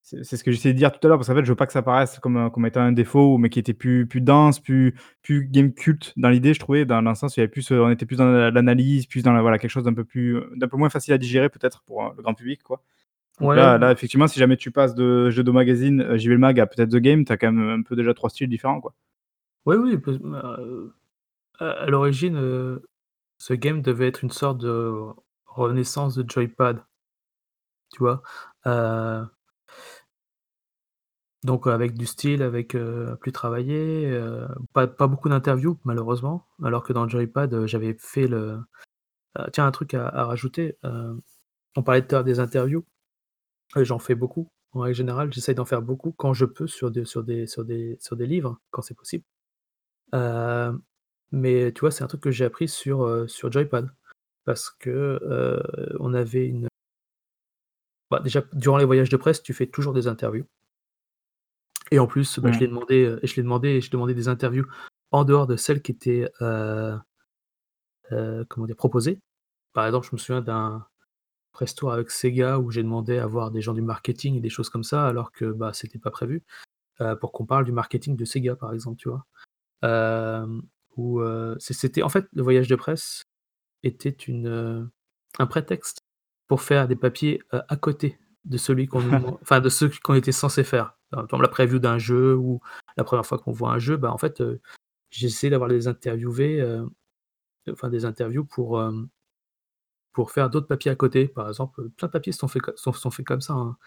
c'est 0.06 0.38
ce 0.38 0.44
que 0.44 0.52
j'essayais 0.52 0.74
de 0.74 0.78
dire 0.78 0.92
tout 0.92 1.00
à 1.06 1.10
l'heure 1.10 1.18
parce 1.18 1.28
qu'en 1.28 1.34
fait, 1.36 1.44
je 1.44 1.50
veux 1.50 1.56
pas 1.56 1.66
que 1.66 1.74
ça 1.74 1.82
paraisse 1.82 2.20
comme, 2.20 2.38
heu, 2.38 2.50
comme 2.52 2.66
étant 2.68 2.82
un 2.82 2.92
défaut, 2.92 3.38
mais 3.40 3.50
qui 3.50 3.58
était 3.60 3.74
plus 3.74 4.06
plus 4.08 4.22
dense, 4.22 4.60
plus 4.60 4.94
plus 5.24 5.48
game 5.48 5.74
cult 5.74 6.14
dans 6.16 6.30
l'idée, 6.30 6.54
je 6.54 6.60
trouvais, 6.60 6.86
dans 6.86 7.02
dans 7.02 7.10
le 7.12 7.16
sens 7.16 7.36
où 7.36 7.40
il 7.40 7.42
y 7.42 7.44
avait 7.44 7.50
plus, 7.52 7.72
heu, 7.72 7.82
on 7.84 7.90
était 7.90 8.06
plus 8.06 8.18
dans 8.18 8.28
la 8.28 8.52
l'analyse, 8.52 9.08
plus 9.08 9.24
dans 9.24 9.34
la 9.34 9.42
voilà, 9.42 9.58
quelque 9.58 9.72
chose 9.72 9.84
d'un 9.84 9.94
peu 9.96 10.04
plus, 10.06 10.36
heu, 10.38 10.50
d'un 10.56 10.68
peu 10.68 10.78
moins 10.78 10.90
facile 10.90 11.14
à 11.14 11.18
digérer 11.18 11.50
peut-être 11.50 11.82
pour, 11.84 12.14
le 12.16 12.22
grand 12.22 12.36
public, 12.36 12.62
quoi. 12.64 12.84
Ouais, 13.40 13.56
là 13.56 13.78
là, 13.80 13.80
bah 13.80 13.92
effectivement, 13.94 14.28
si 14.28 14.40
jamais 14.40 14.58
tu 14.58 14.72
passes 14.72 14.96
de 14.96 15.30
Jeuxvideo 15.32 15.54
Magazine, 15.54 16.02
heu, 16.02 16.18
JV 16.18 16.38
Mag 16.38 16.60
à 16.60 16.68
peut-être 16.68 16.90
The 16.92 16.98
Game, 16.98 17.26
tu 17.26 17.32
as 17.34 17.38
quand 17.38 17.52
même 17.52 17.70
un 17.70 17.84
peu 17.84 17.96
déjà 17.96 18.14
3 18.14 18.30
styles 18.30 18.50
différents, 18.50 18.82
quoi. 18.82 18.94
oui, 19.66 19.76
oui, 19.78 19.98
peu 19.98 20.12
heu, 20.24 20.94
à 21.60 21.88
l'origine, 21.88 22.38
heu, 22.38 22.84
ce 23.40 23.54
game 23.54 23.82
devait 23.82 24.08
être 24.10 24.24
une 24.24 24.32
sorte 24.32 24.60
de 24.60 24.94
renaissance 25.48 26.16
de 26.16 26.30
Joypad. 26.30 26.84
Tu 27.92 28.00
vois? 28.00 28.22
Donc 31.46 31.68
avec 31.68 31.94
du 31.94 32.08
style, 32.08 32.42
avec, 32.42 32.74
heu, 32.76 33.16
plus 33.22 33.32
travaillé, 33.32 34.08
heu, 34.08 34.48
pas 34.74 34.88
pas 34.88 35.06
beaucoup 35.08 35.30
d'interviews 35.30 35.78
malheureusement, 35.84 36.48
alors 36.64 36.82
que 36.84 36.92
dans 36.92 37.08
Joypad, 37.08 37.68
j'avais 37.68 37.96
fait 38.00 38.28
le 38.28 38.58
tiens 39.54 39.68
un 39.68 39.72
truc 39.72 39.94
à 39.94 40.26
rajouter, 40.26 40.78
on 41.76 41.84
parlait 41.84 42.02
tout 42.08 42.16
à 42.16 42.20
l'heure 42.20 42.24
des 42.26 42.40
interviews, 42.40 42.86
j'en 43.78 44.00
fais 44.00 44.16
beaucoup. 44.16 44.50
En 44.74 44.82
règle 44.82 44.96
générale, 44.98 45.34
j'essaye 45.34 45.56
d'en 45.56 45.66
faire 45.66 45.82
beaucoup 45.84 46.14
quand 46.14 46.34
je 46.34 46.46
peux 46.46 46.68
sur 46.68 46.92
des 46.92 47.06
sur 47.06 47.24
des 47.24 47.48
sur 47.48 47.66
des 47.66 47.98
sur 48.02 48.16
des 48.18 48.28
livres, 48.28 48.60
quand 48.72 48.82
c'est 48.84 48.96
possible. 48.96 49.26
Mais 51.32 51.72
tu 51.74 51.82
vois, 51.82 51.92
c'est 51.92 52.04
un 52.04 52.08
truc 52.08 52.22
que 52.22 52.32
j'ai 52.32 52.46
appris 52.46 52.68
sur, 52.68 53.30
sur 53.30 53.52
Joypad 53.52 53.90
parce 54.46 54.70
que, 54.72 55.20
on 56.00 56.14
avait 56.16 56.48
une 56.48 56.68
bah, 58.12 58.20
déjà 58.24 58.44
durant 58.54 58.78
les 58.78 58.86
voyages 58.86 59.10
de 59.10 59.18
presse, 59.18 59.42
tu 59.44 59.54
fais 59.54 59.68
toujours 59.68 59.94
des 59.94 60.08
interviews 60.08 60.46
et 61.92 62.00
en 62.00 62.08
plus, 62.08 62.40
bah, 62.40 62.52
je 62.52 62.60
l'ai 62.60 62.68
demandé, 62.68 63.04
heu, 63.06 63.20
je 63.24 63.36
l'ai 63.36 63.44
demandé 63.44 63.82
je 63.82 63.92
demandais 63.92 64.14
des 64.14 64.28
interviews 64.28 64.66
en 65.12 65.24
dehors 65.24 65.48
de 65.48 65.56
celles 65.56 65.82
qui 65.82 65.92
étaient, 65.92 66.30
heu 66.42 66.98
heu, 68.12 68.46
comment 68.50 68.68
dire? 68.68 68.76
Proposées. 68.76 69.20
Par 69.74 69.86
exemple, 69.86 70.08
je 70.10 70.16
me 70.16 70.18
souviens 70.18 70.42
d'un 70.42 70.86
press 71.52 71.76
tour 71.76 71.92
avec 71.92 72.12
Sega 72.12 72.60
où 72.60 72.72
j'ai 72.72 72.84
demandé 72.84 73.18
à 73.18 73.28
voir 73.28 73.52
des 73.52 73.62
gens 73.62 73.74
du 73.74 73.82
marketing 73.82 74.36
et 74.36 74.42
des 74.42 74.50
choses 74.50 74.70
comme 74.70 74.84
ça 74.84 75.08
alors 75.08 75.32
que, 75.32 75.46
bah, 75.46 75.72
c'était 75.74 76.00
pas 76.00 76.12
prévu, 76.12 76.44
pour 77.20 77.32
qu'on 77.32 77.46
parle 77.46 77.66
du 77.66 77.72
marketing 77.72 78.16
de 78.16 78.26
Sega, 78.26 78.56
par 78.56 78.74
exemple, 78.74 78.98
tu 78.98 79.10
vois? 79.10 79.26
Où, 80.98 81.22
c'était 81.60 82.04
en 82.04 82.10
fait, 82.10 82.28
le 82.34 82.44
voyage 82.44 82.68
de 82.68 82.76
presse 82.76 83.24
était 83.84 84.10
une, 84.10 84.90
un 85.40 85.48
prétexte 85.48 86.00
pour 86.48 86.62
faire 86.62 86.88
des 86.88 86.96
papiers, 86.96 87.42
à 87.52 87.76
côté 87.76 88.20
de 88.46 88.58
celui 88.58 88.88
qu'on 88.88 89.00
enfin 89.42 89.60
de 89.60 89.70
ceux 89.70 89.92
qu'on 90.04 90.14
était 90.14 90.32
censés 90.32 90.64
faire. 90.64 90.98
La 91.42 91.48
preview 91.50 91.80
d'un 91.80 91.98
jeu 92.00 92.36
ou 92.36 92.62
la 92.98 93.04
première 93.04 93.26
fois 93.26 93.38
qu'on 93.40 93.52
voit 93.52 93.72
un 93.74 93.80
jeu, 93.80 93.98
bah, 93.98 94.12
en 94.14 94.18
fait, 94.18 94.42
heu, 94.42 94.62
j'ai 95.12 95.28
essayé 95.28 95.52
d'avoir 95.52 95.70
interviewés, 95.88 96.62
heu, 96.62 96.88
enfin 97.72 97.90
des 97.90 98.06
interviews 98.06 98.46
pour, 98.46 98.82
hem, 98.82 99.10
pour 100.14 100.32
faire 100.32 100.50
d'autres 100.50 100.68
papiers 100.68 100.92
à 100.92 100.96
côté. 100.96 101.28
Par 101.28 101.48
exemple, 101.50 101.90
plein 101.98 102.08
de 102.08 102.14
papiers 102.14 102.34
sont 102.34 102.48
faits 102.48 102.64
sont 102.76 102.94
sont 102.94 103.12
comme 103.26 103.42
ça, 103.42 103.54
hein. 103.54 103.78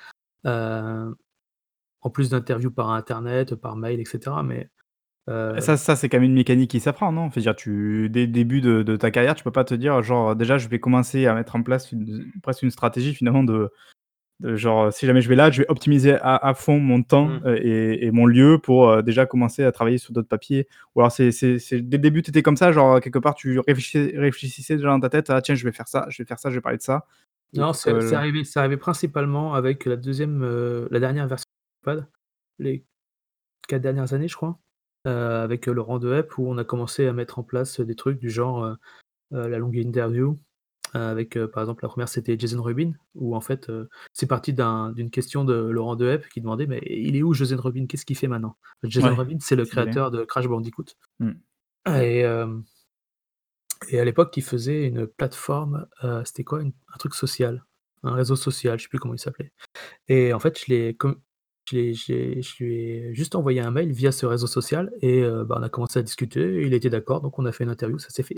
En 2.02 2.10
plus 2.10 2.30
d'interviews 2.30 2.70
par 2.70 2.90
internet, 2.90 3.56
par 3.56 3.76
mail 3.76 4.00
et 4.00 4.04
cetera, 4.04 4.42
mais, 4.42 4.70
ça 5.60 5.76
ça, 5.78 5.96
c'est 5.96 6.08
quand 6.08 6.18
même 6.18 6.24
une 6.30 6.34
mécanique 6.34 6.70
qui 6.70 6.80
s'apprend, 6.80 7.12
non? 7.12 7.28
Dire, 7.28 7.56
tu 7.56 8.08
dès 8.10 8.22
le 8.26 8.32
début 8.32 8.60
de 8.62 8.96
ta 8.96 9.10
carrière, 9.10 9.34
tu 9.36 9.44
peux 9.44 9.52
pas 9.52 9.64
te 9.64 9.74
dire 9.74 10.02
genre: 10.02 10.36
«Déjà, 10.36 10.58
je 10.58 10.68
vais 10.68 10.80
commencer 10.80 11.26
à 11.26 11.34
mettre 11.34 11.56
en 11.56 11.62
place 11.62 11.92
presque 12.42 12.62
une 12.62 12.70
stratégie 12.70 13.14
finalement 13.14 13.44
de 13.44 13.70
de 14.40 14.56
genre, 14.56 14.92
si 14.92 15.06
jamais 15.06 15.20
je 15.20 15.28
vais 15.28 15.34
là, 15.36 15.50
je 15.50 15.62
vais 15.62 15.68
optimiser 15.70 16.14
à 16.14 16.36
à 16.36 16.54
fond 16.54 16.78
mon 16.80 17.02
temps, 17.02 17.26
mmh. 17.26 17.42
heu 17.46 17.66
et 17.66 18.06
et 18.06 18.10
mon 18.12 18.26
lieu 18.26 18.58
pour, 18.62 18.88
heu, 18.90 19.02
déjà 19.02 19.26
commencer 19.26 19.64
à 19.64 19.72
travailler 19.72 19.98
sur 19.98 20.12
d'autres 20.12 20.28
papiers». 20.28 20.68
Ou 20.94 21.00
alors 21.00 21.12
c'est 21.12 21.32
c'est 21.32 21.58
c'est 21.58 21.80
dès 21.80 21.96
le 21.98 22.02
début, 22.02 22.22
tu 22.22 22.30
étais 22.30 22.42
comme 22.42 22.56
ça, 22.56 22.70
genre 22.72 23.00
quelque 23.00 23.18
part 23.18 23.34
tu 23.34 23.58
réfléchissais 23.60 24.14
réfléchissais 24.16 24.76
déjà 24.76 24.88
dans 24.88 25.00
ta 25.00 25.08
tête: 25.10 25.30
«Ah 25.30 25.42
tiens, 25.42 25.54
je 25.56 25.64
vais 25.64 25.72
faire 25.72 25.88
ça, 25.88 26.06
je 26.10 26.22
vais 26.22 26.26
faire 26.26 26.38
ça, 26.38 26.50
je 26.50 26.54
vais 26.56 26.60
parler 26.60 26.78
de 26.78 26.82
ça» 26.82 27.06
Non, 27.54 27.72
c'est 27.72 27.90
c'est 28.00 28.10
le 28.10 28.14
arrivé 28.14 28.44
c'est 28.44 28.58
arrivé 28.60 28.76
principalement 28.76 29.54
avec 29.54 29.86
la 29.86 29.96
2e, 29.96 30.42
heu, 30.44 30.88
la 30.90 31.00
dernière 31.00 31.26
version 31.26 31.46
d'iPad, 31.82 32.06
les 32.58 32.84
4 33.68 33.82
dernières 33.82 34.12
années, 34.14 34.28
je 34.28 34.36
crois, 34.36 34.58
avec, 35.04 35.66
Laurent 35.66 35.98
Dehep, 35.98 36.38
où 36.38 36.48
on 36.50 36.58
a 36.58 36.64
commencé 36.64 37.06
à 37.08 37.12
mettre 37.14 37.38
en 37.38 37.42
place, 37.44 37.80
des 37.80 37.94
trucs 37.96 38.18
du 38.20 38.30
genre, 38.30 38.76
la 39.32 39.58
longue 39.58 39.76
interview, 39.76 40.38
avec, 40.94 41.36
heu, 41.36 41.48
par 41.50 41.62
exemple, 41.62 41.84
la 41.84 41.88
1re 41.88 42.08
c'était 42.08 42.38
Jason 42.38 42.62
Rubin, 42.62 42.92
où 43.14 43.34
en 43.36 43.40
fait, 43.40 43.68
heu, 43.70 43.88
c'est 44.12 44.26
parti 44.26 44.52
d'un 44.52 44.92
d'une 44.92 45.10
question 45.10 45.44
de 45.44 45.54
Laurent 45.54 45.96
Dehep 45.96 46.28
qui 46.28 46.40
demandait: 46.40 46.66
«Mais 46.66 46.80
il 46.86 47.16
est 47.16 47.22
où 47.22 47.34
Jason 47.34 47.56
Rubin? 47.58 47.86
Qu'est-ce 47.86 48.06
qu'il 48.06 48.16
fait 48.16 48.28
maintenant?» 48.28 48.56
Jason 48.84 49.08
ouais, 49.10 49.14
Rubin, 49.14 49.36
c'est 49.40 49.56
le 49.56 49.64
créateur 49.64 50.10
de 50.10 50.24
Crash 50.24 50.46
Bandicoot 50.48 50.84
Mmh. 51.20 51.32
et 53.90 54.00
à 54.00 54.04
l'époque, 54.04 54.36
il 54.36 54.42
faisait 54.42 54.86
une 54.86 55.06
plateforme, 55.06 55.86
c'était 56.24 56.44
quoi? 56.44 56.60
Une 56.62 56.72
un 56.94 56.98
truc 56.98 57.14
social, 57.14 57.64
un 58.02 58.12
réseau 58.12 58.36
social, 58.36 58.78
je 58.78 58.84
sais 58.84 58.88
plus 58.88 58.98
comment 58.98 59.14
il 59.14 59.18
s'appelait 59.20 59.52
et 60.08 60.32
en 60.32 60.40
fait, 60.40 60.58
je 60.60 60.66
l'ai 60.68 60.96
je 61.70 62.64
lui 62.64 62.74
ai 62.76 63.14
juste 63.14 63.34
envoyé 63.36 63.60
un 63.60 63.70
mail 63.70 63.92
via 63.92 64.12
ce 64.12 64.26
réseau 64.26 64.46
social 64.48 64.92
et 65.02 65.22
bah, 65.46 65.56
on 65.60 65.62
a 65.62 65.68
commencé 65.70 65.98
à 65.98 66.02
discuter, 66.02 66.62
il 66.66 66.74
était 66.74 66.90
d'accord, 66.90 67.20
donc 67.22 67.38
on 67.38 67.46
a 67.46 67.52
fait 67.52 67.64
une 67.64 67.70
interview, 67.70 67.98
ça 67.98 68.10
s'est 68.10 68.22
fait 68.24 68.36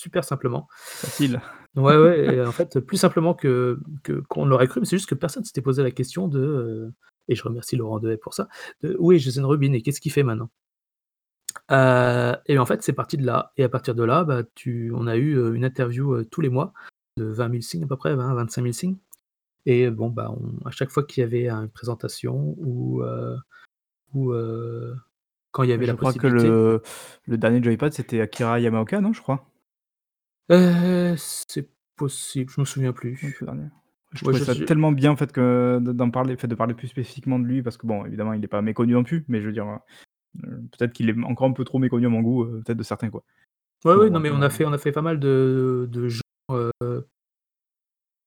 super 0.00 0.24
simplement. 0.24 0.66
Facile. 0.76 1.40
Ouais, 1.76 1.96
ouais 1.96 2.34
et 2.34 2.40
en 2.44 2.52
fait, 2.52 2.80
plus 2.80 2.96
simplement 2.96 3.34
que 3.34 3.78
que 4.02 4.14
qu'on 4.28 4.46
l'aurait 4.46 4.66
cru, 4.66 4.80
mais 4.80 4.86
c'est 4.86 4.96
juste 4.96 5.08
que 5.08 5.14
personne 5.14 5.44
s'était 5.44 5.62
posé 5.62 5.82
la 5.82 5.90
question 5.90 6.26
de, 6.26 6.40
heu 6.40 6.92
et 7.28 7.34
je 7.36 7.42
remercie 7.44 7.76
Laurent 7.76 8.00
Dehaet 8.00 8.16
pour 8.16 8.34
ça, 8.34 8.48
de: 8.82 8.96
«Où 8.98 9.12
est 9.12 9.18
Jason 9.18 9.46
Rubin 9.46 9.72
et 9.72 9.82
qu'est-ce 9.82 10.00
qu'il 10.00 10.12
fait 10.12 10.22
maintenant?» 10.24 10.50
Heu 11.70 12.34
et 12.46 12.58
en 12.58 12.66
fait, 12.66 12.82
c'est 12.82 12.92
parti 12.92 13.16
de 13.16 13.26
là 13.26 13.52
et 13.56 13.64
à 13.64 13.68
partir 13.68 13.94
de 13.94 14.02
là, 14.04 14.24
bah, 14.24 14.42
tu 14.54 14.92
on 14.94 15.06
a 15.06 15.16
eu, 15.16 15.36
heu, 15.36 15.54
une 15.54 15.64
interview, 15.64 16.24
tous 16.24 16.40
les 16.40 16.48
mois 16.48 16.72
de 17.16 17.24
20 17.24 17.50
000 17.50 17.60
signes 17.62 17.84
à 17.84 17.86
peu 17.86 17.96
près, 17.96 18.14
20-25 18.14 18.62
000 18.62 18.72
signes 18.72 18.96
et 19.66 19.90
bon, 19.90 20.08
bah, 20.10 20.32
on 20.32 20.66
à 20.66 20.70
chaque 20.70 20.90
fois 20.90 21.04
qu'il 21.04 21.20
y 21.22 21.24
avait 21.24 21.48
une 21.50 21.68
présentation 21.68 22.54
ou 22.58 23.02
ou 24.14 24.32
quand 25.52 25.62
il 25.64 25.70
y 25.70 25.72
avait 25.72 25.86
Je 25.86 25.90
la 25.92 25.96
crois 25.96 26.12
que 26.12 26.18
possibilité 26.18 26.48
le 26.48 26.82
le 27.26 27.38
dernier 27.38 27.62
Joypad, 27.62 27.92
c'était 27.92 28.20
Akira 28.20 28.60
Yamaoka, 28.60 29.00
non, 29.00 29.12
je 29.12 29.20
crois? 29.20 29.49
Heu, 30.50 31.14
c'est 31.16 31.70
possible, 31.96 32.50
je 32.50 32.60
me 32.60 32.66
souviens 32.66 32.92
plus. 32.92 33.18
dernier. 33.42 33.68
Je 34.12 34.22
Ouais, 34.24 34.32
trouvais 34.32 34.40
je 34.40 34.44
ça 34.44 34.54
tellement 34.56 34.90
bien 34.92 35.12
en 35.12 35.16
fait 35.16 35.30
que 35.32 35.78
de 35.80 35.92
d'en 35.92 36.10
parler, 36.10 36.36
fait 36.36 36.48
de 36.48 36.54
parler 36.56 36.74
plus 36.74 36.88
spécifiquement 36.88 37.38
de 37.38 37.44
lui 37.44 37.62
parce 37.62 37.76
que 37.76 37.86
bon, 37.86 38.04
évidemment, 38.04 38.32
il 38.32 38.42
est 38.44 38.48
pas 38.48 38.60
méconnu 38.62 38.94
non 38.94 39.04
plus, 39.04 39.24
mais 39.28 39.40
je 39.40 39.46
veux 39.46 39.52
dire, 39.52 39.66
heu 39.68 39.78
heu, 40.48 40.62
peut-être 40.78 40.92
qu'il 40.94 41.10
est 41.10 41.24
encore 41.24 41.48
un 41.48 41.52
peu 41.52 41.64
trop 41.64 41.78
méconnu 41.80 42.06
à 42.06 42.10
mon 42.10 42.22
goût, 42.22 42.44
heu, 42.44 42.62
peut-être 42.64 42.78
de 42.78 42.84
certains, 42.84 43.10
quoi. 43.10 43.24
ouais, 43.84 43.94
bon, 43.94 44.10
non, 44.10 44.20
mais 44.20 44.30
on 44.30 44.42
a 44.42 44.50
fait 44.50 44.64
on 44.64 44.72
a 44.72 44.78
fait 44.78 44.92
pas 44.92 45.02
mal 45.02 45.18
de 45.20 45.88
de 45.90 46.08
gens, 46.08 46.22
heu, 46.50 46.70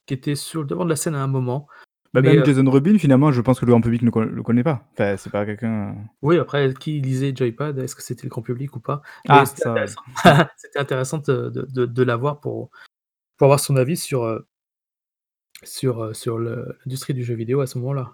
qui 0.05 0.13
étaient 0.13 0.35
sur 0.35 0.61
le 0.61 0.67
devant 0.67 0.85
de 0.85 0.89
la 0.89 0.95
scène 0.95 1.15
à 1.15 1.23
un 1.23 1.27
moment, 1.27 1.67
bah, 2.13 2.21
mais 2.21 2.29
même 2.29 2.39
heu 2.39 2.45
Jason 2.45 2.69
Rubin 2.69 2.97
finalement, 2.97 3.31
je 3.31 3.41
pense 3.41 3.59
que 3.59 3.65
le 3.65 3.71
grand 3.71 3.81
public 3.81 4.03
ne 4.03 4.09
co 4.11 4.23
le 4.23 4.43
connaît 4.43 4.63
pas. 4.63 4.87
Enfin, 4.93 5.17
c'est 5.17 5.31
pas 5.31 5.45
quelqu'un, 5.45 5.89
heu 5.89 5.95
Oui, 6.21 6.37
après, 6.37 6.73
qui 6.73 7.01
lisait 7.01 7.33
Joypad? 7.35 7.79
Est-ce 7.79 7.95
que 7.95 8.03
c'était 8.03 8.23
le 8.23 8.29
grand 8.29 8.41
public 8.43 8.75
ou 8.75 8.79
pas? 8.79 9.01
Mais 9.27 9.35
ah 9.35 9.45
c'était 9.45 9.63
ça, 9.63 9.71
intéressant. 9.71 10.01
C'était 10.57 10.79
intéressant 10.79 11.17
de 11.19 11.49
de 11.49 11.67
de 11.71 11.85
de 11.85 12.03
l'avoir 12.03 12.39
pour 12.39 12.69
pour 13.37 13.45
avoir 13.45 13.59
son 13.59 13.75
avis 13.75 13.97
sur, 13.97 14.25
heu, 14.25 14.47
sur, 15.63 16.15
sur 16.15 16.37
le 16.37 16.77
l'industrie 16.85 17.13
du 17.13 17.23
jeu 17.23 17.33
vidéo 17.33 17.61
à 17.61 17.67
ce 17.67 17.77
moment-là. 17.79 18.13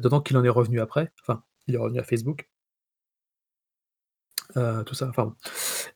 D'autant 0.00 0.20
qu'il 0.20 0.36
en 0.36 0.44
est 0.44 0.48
revenu 0.48 0.80
après, 0.80 1.12
enfin, 1.20 1.42
il 1.66 1.74
est 1.74 1.78
revenu 1.78 1.98
à 1.98 2.04
Facebook, 2.04 2.48
heu, 4.56 4.84
tout 4.84 4.94
ça, 4.94 5.08
enfin 5.08 5.26
bon 5.26 5.34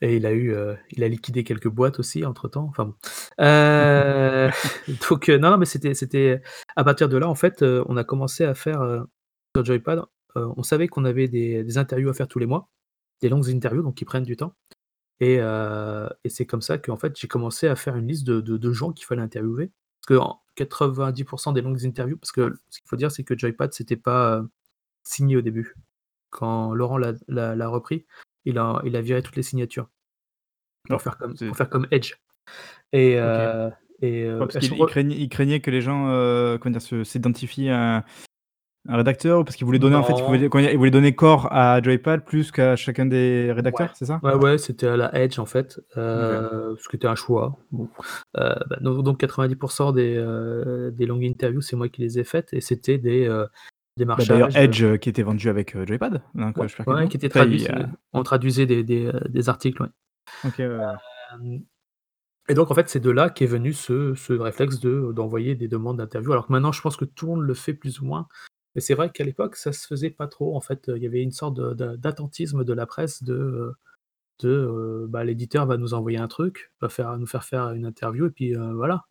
et 0.03 0.17
il 0.17 0.27
a 0.27 0.33
eu, 0.33 0.53
heu, 0.53 0.77
il 0.91 1.05
a 1.05 1.09
liquidé 1.09 1.45
quelques 1.45 1.69
boîtes 1.69 1.99
aussi 1.99 2.25
entre-temps, 2.25 2.65
enfin 2.71 2.87
bon. 2.87 2.95
Heu, 3.41 4.51
donc 5.11 5.29
heu, 5.29 5.39
non, 5.39 5.51
non, 5.53 5.59
mais 5.59 5.67
c'était 5.67 5.95
c'était 5.95 6.43
à 6.77 6.85
partir 6.85 7.09
de 7.09 7.17
là, 7.19 7.29
en 7.29 7.35
fait, 7.35 7.63
heu, 7.63 7.85
on 7.89 7.97
a 7.97 8.05
commencé 8.05 8.45
à 8.45 8.55
faire, 8.55 8.83
heu, 8.83 9.07
sur 9.57 9.65
Joypad, 9.65 10.01
heu, 10.37 10.47
on 10.57 10.63
savait 10.63 10.89
qu'on 10.89 11.05
avait 11.05 11.29
des 11.29 11.65
des 11.65 11.79
interviews 11.79 12.09
à 12.11 12.15
faire 12.15 12.29
tous 12.29 12.39
les 12.39 12.47
mois, 12.47 12.69
des 13.23 13.29
longues 13.29 13.49
interviews 13.51 13.83
donc 13.83 13.97
qui 13.97 14.05
prennent 14.05 14.25
du 14.25 14.37
temps 14.37 14.55
Et 15.21 15.39
heu 15.41 16.09
et 16.25 16.29
c'est 16.31 16.47
comme 16.47 16.63
ça 16.63 16.79
qu'en 16.79 16.97
fait, 16.97 17.19
j'ai 17.19 17.29
commencé 17.29 17.69
à 17.69 17.77
faire 17.77 17.97
une 17.97 18.09
liste 18.09 18.27
de 18.27 18.41
de 18.41 18.57
de 18.57 18.73
gens 18.73 18.93
qu'il 18.93 19.07
fallait 19.07 19.23
interviewer. 19.23 19.71
Parce 20.07 20.19
qu'en 20.21 20.41
90 20.57 21.53
des 21.55 21.61
longues 21.63 21.85
interviews 21.87 22.17
parce 22.19 22.33
que 22.33 22.55
ce 22.71 22.81
qu'il 22.81 22.89
faut 22.89 22.97
dire, 22.97 23.11
c'est 23.13 23.25
que 23.25 23.37
Joypad, 23.39 23.73
c'était 23.75 23.97
pas, 23.97 24.39
heu, 24.41 24.51
signé 25.05 25.37
au 25.39 25.43
début. 25.43 25.75
Quand 26.31 26.75
Laurent 26.75 26.99
l'a 26.99 27.15
l'a 27.29 27.57
l'a 27.57 27.69
repris, 27.69 28.07
il 28.45 28.59
a 28.59 28.81
il 28.85 28.97
a 28.97 29.01
viré 29.01 29.23
toutes 29.23 29.37
les 29.37 29.43
signatures 29.43 29.89
Oh, 30.89 30.95
pour 30.95 31.03
faire 31.03 31.19
comme 31.19 31.35
pour 31.35 31.57
faire 31.57 31.69
comme 31.71 31.87
Edge 31.91 32.15
et 32.93 33.17
heu 33.17 33.71
et 34.03 34.27
parce 34.39 34.57
elles 34.57 34.71
qu'il 34.71 34.87
craignait 34.87 35.17
il 35.17 35.29
craignait 35.29 35.61
que 35.61 35.71
les 35.71 35.81
gens? 35.83 36.07
Se 36.81 37.05
s'identifient 37.05 37.71
à 37.71 38.05
un 38.89 38.97
rédacteur 38.97 39.45
parce 39.45 39.57
qu'il 39.57 39.67
voulait 39.67 39.79
donner 39.79 39.97
en 39.97 40.03
fait, 40.03 40.15
il 40.19 40.79
voulait 40.79 40.91
donner 40.91 41.15
corps 41.15 41.53
à 41.53 41.83
Joypad 41.83 42.25
plus 42.25 42.51
qu'à 42.51 42.77
chacun 42.77 43.07
des 43.07 43.47
Ouais. 43.49 43.55
rédacteurs, 43.55 43.95
c'est 43.95 44.07
ça? 44.07 44.21
Ouais, 44.23 44.35
ouais, 44.35 44.59
c'était 44.59 44.87
à 44.87 44.97
la 44.97 45.15
Edge, 45.15 45.39
en 45.39 45.47
fait, 45.47 45.79
OK. 45.79 45.99
heu, 45.99 46.77
ce 46.79 46.89
qui 46.89 46.97
était 46.97 47.07
un 47.07 47.15
choix. 47.15 47.59
Bon, 47.73 47.85
heu, 48.39 48.55
bah, 48.69 48.77
donc 48.81 49.03
donc 49.05 49.19
90 49.19 49.93
des, 49.93 50.17
heu, 50.17 50.91
des 50.97 51.07
longues 51.07 51.25
interviews, 51.25 51.61
c'est 51.61 51.77
moi 51.77 51.89
qui 51.89 52.01
les 52.01 52.19
ai 52.19 52.25
faites 52.25 52.53
et 52.53 52.61
c'était 52.61 52.99
des, 52.99 53.27
heu, 54.03 54.07
Bah, 54.17 54.25
d'ailleurs 54.25 54.49
heu 54.49 54.63
Edge, 54.63 54.83
heu, 54.83 54.97
qui 54.97 55.09
était 55.09 55.23
vendu 55.23 55.49
avec, 55.49 55.77
heu, 55.77 55.87
Joypad, 55.87 56.23
donc 56.35 56.57
ouais, 56.57 56.65
heu, 56.65 56.69
je 56.69 56.77
perds 56.77 56.87
ouais, 56.89 57.03
non? 57.03 57.09
qui 57.09 57.19
Enfin 57.27 57.47
c'est 57.59 57.71
a 57.71 57.89
on 58.13 58.23
traduisait 58.23 58.67
des 58.67 58.83
des, 58.85 59.07
heu, 59.07 59.21
des 59.29 59.49
articles, 59.49 59.83
ouais. 59.83 59.89
Et 62.49 62.55
donc 62.55 62.71
en 62.71 62.75
fait, 62.75 62.89
c'est 62.89 63.01
de 63.01 63.11
là 63.11 63.31
qu'est 63.31 63.47
venu 63.47 63.73
ce 63.73 64.15
ce 64.15 64.33
réflexe 64.33 64.81
de 64.81 65.13
d'envoyer 65.13 65.55
des 65.55 65.69
demandes 65.69 65.99
d'interview. 65.99 66.33
Alors 66.33 66.47
que 66.47 66.53
maintenant, 66.53 66.73
je 66.73 66.81
pense 66.81 66.97
que 66.97 67.05
tout 67.05 67.27
le 67.27 67.33
monde 67.37 67.43
le 67.47 67.55
fait 67.55 67.75
plus 67.75 68.01
ou 68.01 68.07
moins, 68.07 68.27
mais 68.75 68.81
c'est 68.81 68.95
vrai 68.95 69.11
qu'à 69.11 69.25
l'époque, 69.25 69.57
ça 69.57 69.73
se 69.73 69.87
faisait 69.87 70.11
pas 70.11 70.27
trop. 70.27 70.57
En 70.57 70.61
fait, 70.61 70.91
il 70.97 71.03
y 71.03 71.07
avait 71.07 71.23
une 71.23 71.31
sorte 71.33 71.55
de 71.57 71.97
d'attentisme 71.97 72.65
de 72.65 72.73
la 72.73 72.87
presse 72.87 73.23
de, 74.43 75.07
bah, 75.09 75.25
l'éditeur 75.25 75.67
va 75.67 75.77
nous 75.77 75.95
envoyer 75.95 76.19
un 76.19 76.29
truc, 76.29 76.73
va 76.81 76.89
faire 76.89 77.17
nous 77.19 77.27
faire 77.27 77.45
faire 77.45 77.71
une 77.73 77.87
interview 77.87 78.27
et 78.27 78.31
puis, 78.31 78.55
voilà, 78.55 79.05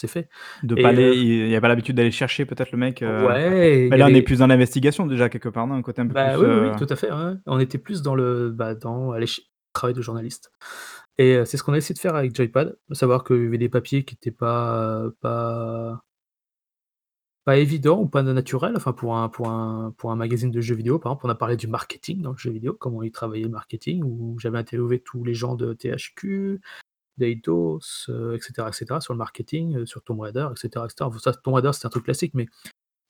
c'est 0.00 0.08
fait 0.08 0.28
De 0.62 0.74
pas 0.74 0.88
aller 0.88 1.16
il 1.16 1.48
y 1.48 1.56
a 1.56 1.60
pas 1.60 1.68
l'habitude 1.68 1.96
d'aller 1.96 2.10
chercher 2.10 2.44
peut-être 2.44 2.72
le 2.72 2.78
mec, 2.78 3.02
heu 3.02 3.26
ouais, 3.26 3.88
bah, 3.88 3.96
là 3.96 4.06
on 4.06 4.14
est 4.14 4.22
plus 4.22 4.38
dans 4.38 4.46
l'investigation 4.46 5.06
déjà 5.06 5.28
quelque 5.28 5.48
part, 5.48 5.66
non? 5.66 5.74
Un 5.74 5.82
côté 5.82 6.02
un 6.02 6.06
peu 6.06 6.14
bah, 6.14 6.32
plus, 6.32 6.40
oui, 6.40 6.46
oui, 6.46 6.60
oui, 6.60 6.68
heu 6.68 6.86
tout 6.86 6.92
à 6.92 6.96
fait, 6.96 7.12
ouais. 7.12 7.34
On 7.46 7.58
était 7.58 7.78
plus 7.78 8.02
dans 8.02 8.14
le, 8.14 8.50
bah, 8.50 8.74
dans 8.74 9.12
aller 9.12 9.26
travail 9.72 9.94
de 9.94 10.02
journaliste 10.02 10.50
et 11.18 11.36
heu, 11.36 11.44
c'est 11.44 11.56
ce 11.56 11.62
qu'on 11.62 11.74
a 11.74 11.76
essayé 11.76 11.94
de 11.94 11.98
faire 11.98 12.14
avec 12.14 12.34
Joypad, 12.34 12.76
savoir 12.92 13.24
qu'il 13.24 13.44
y 13.44 13.46
avait 13.46 13.58
des 13.58 13.68
papiers 13.68 14.04
qui 14.04 14.14
étaient 14.14 14.30
pas, 14.30 15.04
pas 15.20 16.02
pas 17.44 17.56
évidents 17.56 18.00
ou 18.00 18.06
pas 18.08 18.22
naturels, 18.22 18.74
enfin 18.76 18.92
pour 18.92 19.16
un 19.16 19.28
pour 19.28 19.48
un 19.48 19.94
pour 19.96 20.12
un 20.12 20.16
magazine 20.16 20.50
de 20.50 20.60
jeux 20.60 20.74
vidéo, 20.74 20.98
par 20.98 21.12
exemple, 21.12 21.26
on 21.26 21.30
a 21.30 21.34
parlé 21.34 21.56
du 21.56 21.66
marketing 21.66 22.22
dans 22.22 22.32
le 22.32 22.36
jeu 22.36 22.50
vidéo, 22.50 22.74
comment 22.78 23.02
ils 23.02 23.10
travaillaient 23.12 23.44
le 23.44 23.50
marketing, 23.50 24.02
où 24.04 24.38
j'avais 24.38 24.58
interviewé 24.58 25.00
tous 25.00 25.24
les 25.24 25.34
gens 25.34 25.56
de 25.56 25.72
THQ, 25.74 26.60
d'Eidos, 27.20 27.80
heu, 28.10 28.36
et 28.36 28.40
cetera, 28.40 28.70
et 28.70 28.74
cetera, 28.74 29.00
sur 29.02 29.14
le 29.14 29.18
marketing, 29.18 29.76
heu, 29.78 29.86
sur 29.86 30.02
Tomb 30.04 30.20
Raider, 30.20 30.48
et 30.52 30.58
cetera, 30.60 30.86
et 30.86 30.90
cetera. 30.90 31.10
Bon 31.10 31.18
ça, 31.20 31.32
Tomb 31.34 31.54
Raider, 31.54 31.72
c'est 31.74 31.86
un 31.86 31.90
truc 31.90 32.04
classique, 32.06 32.34
mais 32.34 32.48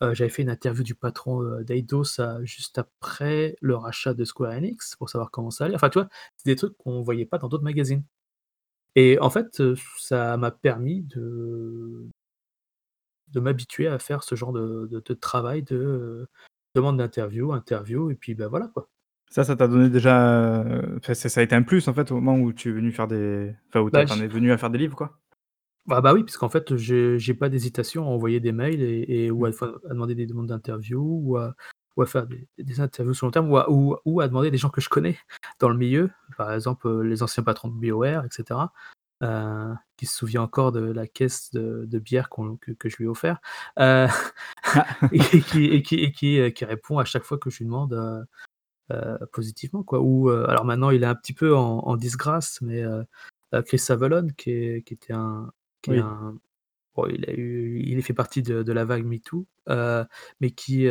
heu, 0.03 0.15
j'avais 0.15 0.31
fait 0.31 0.43
une 0.43 0.51
interview 0.51 0.85
du 0.85 0.95
patron, 0.97 1.63
d'Eidos 1.63 2.21
à 2.21 2.45
juste 2.45 2.79
après 2.79 3.57
le 3.63 3.77
rachat 3.77 4.15
de 4.15 4.25
Square 4.25 4.53
Enix, 4.55 4.97
pour 4.97 5.11
savoir 5.11 5.31
comment 5.33 5.51
ça 5.51 5.67
allait. 5.67 5.77
Enfin, 5.77 5.91
tu 5.91 5.99
vois? 6.01 6.09
C'est 6.39 6.51
des 6.51 6.57
trucs 6.57 6.77
qu'on 6.79 7.03
voyait 7.03 7.27
pas 7.27 7.39
dans 7.39 7.49
d'autres 7.49 7.65
magazines 7.65 8.05
et 8.97 9.19
en 9.21 9.31
fait, 9.31 9.63
ça 9.99 10.37
m'a 10.39 10.51
permis 10.53 11.03
de 13.29 13.41
m'habituer 13.41 13.87
à 13.89 13.99
faire 13.99 14.23
ce 14.23 14.35
genre 14.35 14.53
de 14.53 14.87
de 14.91 15.15
travail 15.15 15.63
de, 15.63 16.29
demande 16.75 16.99
d'interview, 16.99 17.53
interview 17.53 18.11
et 18.11 18.15
puis, 18.15 18.35
bah, 18.35 18.49
voilà, 18.49 18.69
quoi. 18.69 18.89
Ça, 19.31 19.45
ça 19.45 19.55
t'a 19.57 19.69
donné 19.69 19.89
déjà, 19.91 20.63
heu, 20.65 20.97
enfin 20.99 21.15
ça 21.15 21.29
ça 21.29 21.41
a 21.41 21.45
été 21.45 21.55
un 21.55 21.63
plus 21.63 21.87
en 21.89 21.95
fait 21.95 22.11
au 22.11 22.17
moment 22.21 22.37
où 22.43 22.53
tu 22.53 22.71
es 22.71 22.73
venu 22.73 22.91
faire 22.93 23.07
des 23.07 23.55
enfin 23.69 23.81
où 23.81 23.91
tu 23.91 24.01
Bah, 24.01 24.05
en 24.11 24.21
j 24.21 24.21
es 24.21 24.27
venu 24.29 24.51
à 24.53 24.59
faire 24.59 24.71
des 24.71 24.79
livres 24.79 24.97
quoi? 24.97 25.21
bah 25.87 26.01
bah, 26.01 26.13
oui, 26.15 26.25
puisqu'en 26.25 26.49
fait, 26.49 26.77
j'ai 26.77 27.19
j'ai 27.19 27.35
pas 27.35 27.49
d'hésitation 27.49 28.05
à 28.05 28.07
envoyer 28.11 28.39
des 28.41 28.53
mails 28.53 28.83
et 28.83 29.25
et 29.27 29.31
ou 29.31 29.45
Mmh. 29.45 29.47
à 29.47 29.49
enfin, 29.51 29.75
à 29.87 29.91
demander 29.95 30.15
des 30.15 30.27
demandes 30.27 30.47
d'interview 30.49 31.01
ou 31.25 31.37
à 31.39 31.55
ou 31.97 32.03
à 32.03 32.07
faire 32.07 32.27
des 32.27 32.49
des 32.59 32.81
interviews 32.81 33.15
sur 33.15 33.27
long 33.27 33.31
terme 33.33 33.51
ou 33.51 33.57
à 33.57 33.71
ou 33.71 33.97
ou 34.05 34.21
à 34.21 34.29
demander 34.29 34.51
des 34.51 34.59
gens 34.59 34.69
que 34.71 34.81
je 34.81 34.89
connais 34.89 35.19
dans 35.59 35.69
le 35.71 35.77
milieu. 35.77 36.11
Par 36.37 36.53
exemple, 36.53 36.87
heu, 36.89 37.03
les 37.03 37.23
anciens 37.23 37.43
patrons 37.43 37.69
de 37.69 37.79
BioWare 37.79 38.25
et 38.27 38.29
cetera, 38.31 38.73
heu, 39.23 39.75
qui 39.97 40.07
se 40.07 40.17
souvient 40.17 40.43
encore 40.43 40.73
de 40.73 40.81
la 40.81 41.07
caisse 41.07 41.51
de 41.53 41.85
de 41.87 41.99
bière 41.99 42.29
qu'on 42.31 42.57
que 42.57 42.73
que 42.73 42.89
je 42.91 42.97
lui 42.99 43.05
ai 43.07 43.09
offert, 43.09 43.41
heu 43.81 44.07
Ah! 44.75 44.87
et 45.13 45.45
qui 45.45 45.65
et 45.67 45.83
qui 45.83 45.97
et 45.97 46.13
qui, 46.13 46.39
heu, 46.39 46.51
qui 46.51 46.65
répond 46.67 46.99
à 46.99 47.05
chaque 47.07 47.25
fois 47.25 47.39
que 47.39 47.51
je 47.51 47.59
lui 47.59 47.67
demande, 47.67 47.95
heu, 47.95 48.25
positivement, 49.33 49.83
quoi. 49.83 50.01
Ou, 50.01 50.31
heu, 50.31 50.49
alors 50.51 50.65
maintenant 50.65 50.91
il 50.91 51.03
est 51.03 51.07
un 51.07 51.15
petit 51.15 51.33
peu 51.35 51.55
en 51.57 51.79
en 51.81 51.97
disgrâce, 51.97 52.61
mais, 52.63 52.83
heu, 52.83 53.05
Chris 53.67 53.83
Avellone 53.91 54.33
qui 54.35 54.51
est 54.53 54.83
qui 54.83 54.95
était 54.95 55.13
un 55.15 55.53
qui 55.83 55.93
est 55.95 55.95
Oui, 55.95 56.01
un 56.01 56.37
Bon, 56.97 57.07
il 57.09 57.25
a 57.29 57.33
eu 57.35 57.81
il 57.87 58.03
fait 58.03 58.15
partie 58.15 58.43
de 58.43 58.63
de 58.65 58.73
la 58.73 58.85
vague 58.85 59.05
MeToo, 59.07 59.47
mais 60.41 60.51
qui, 60.53 60.87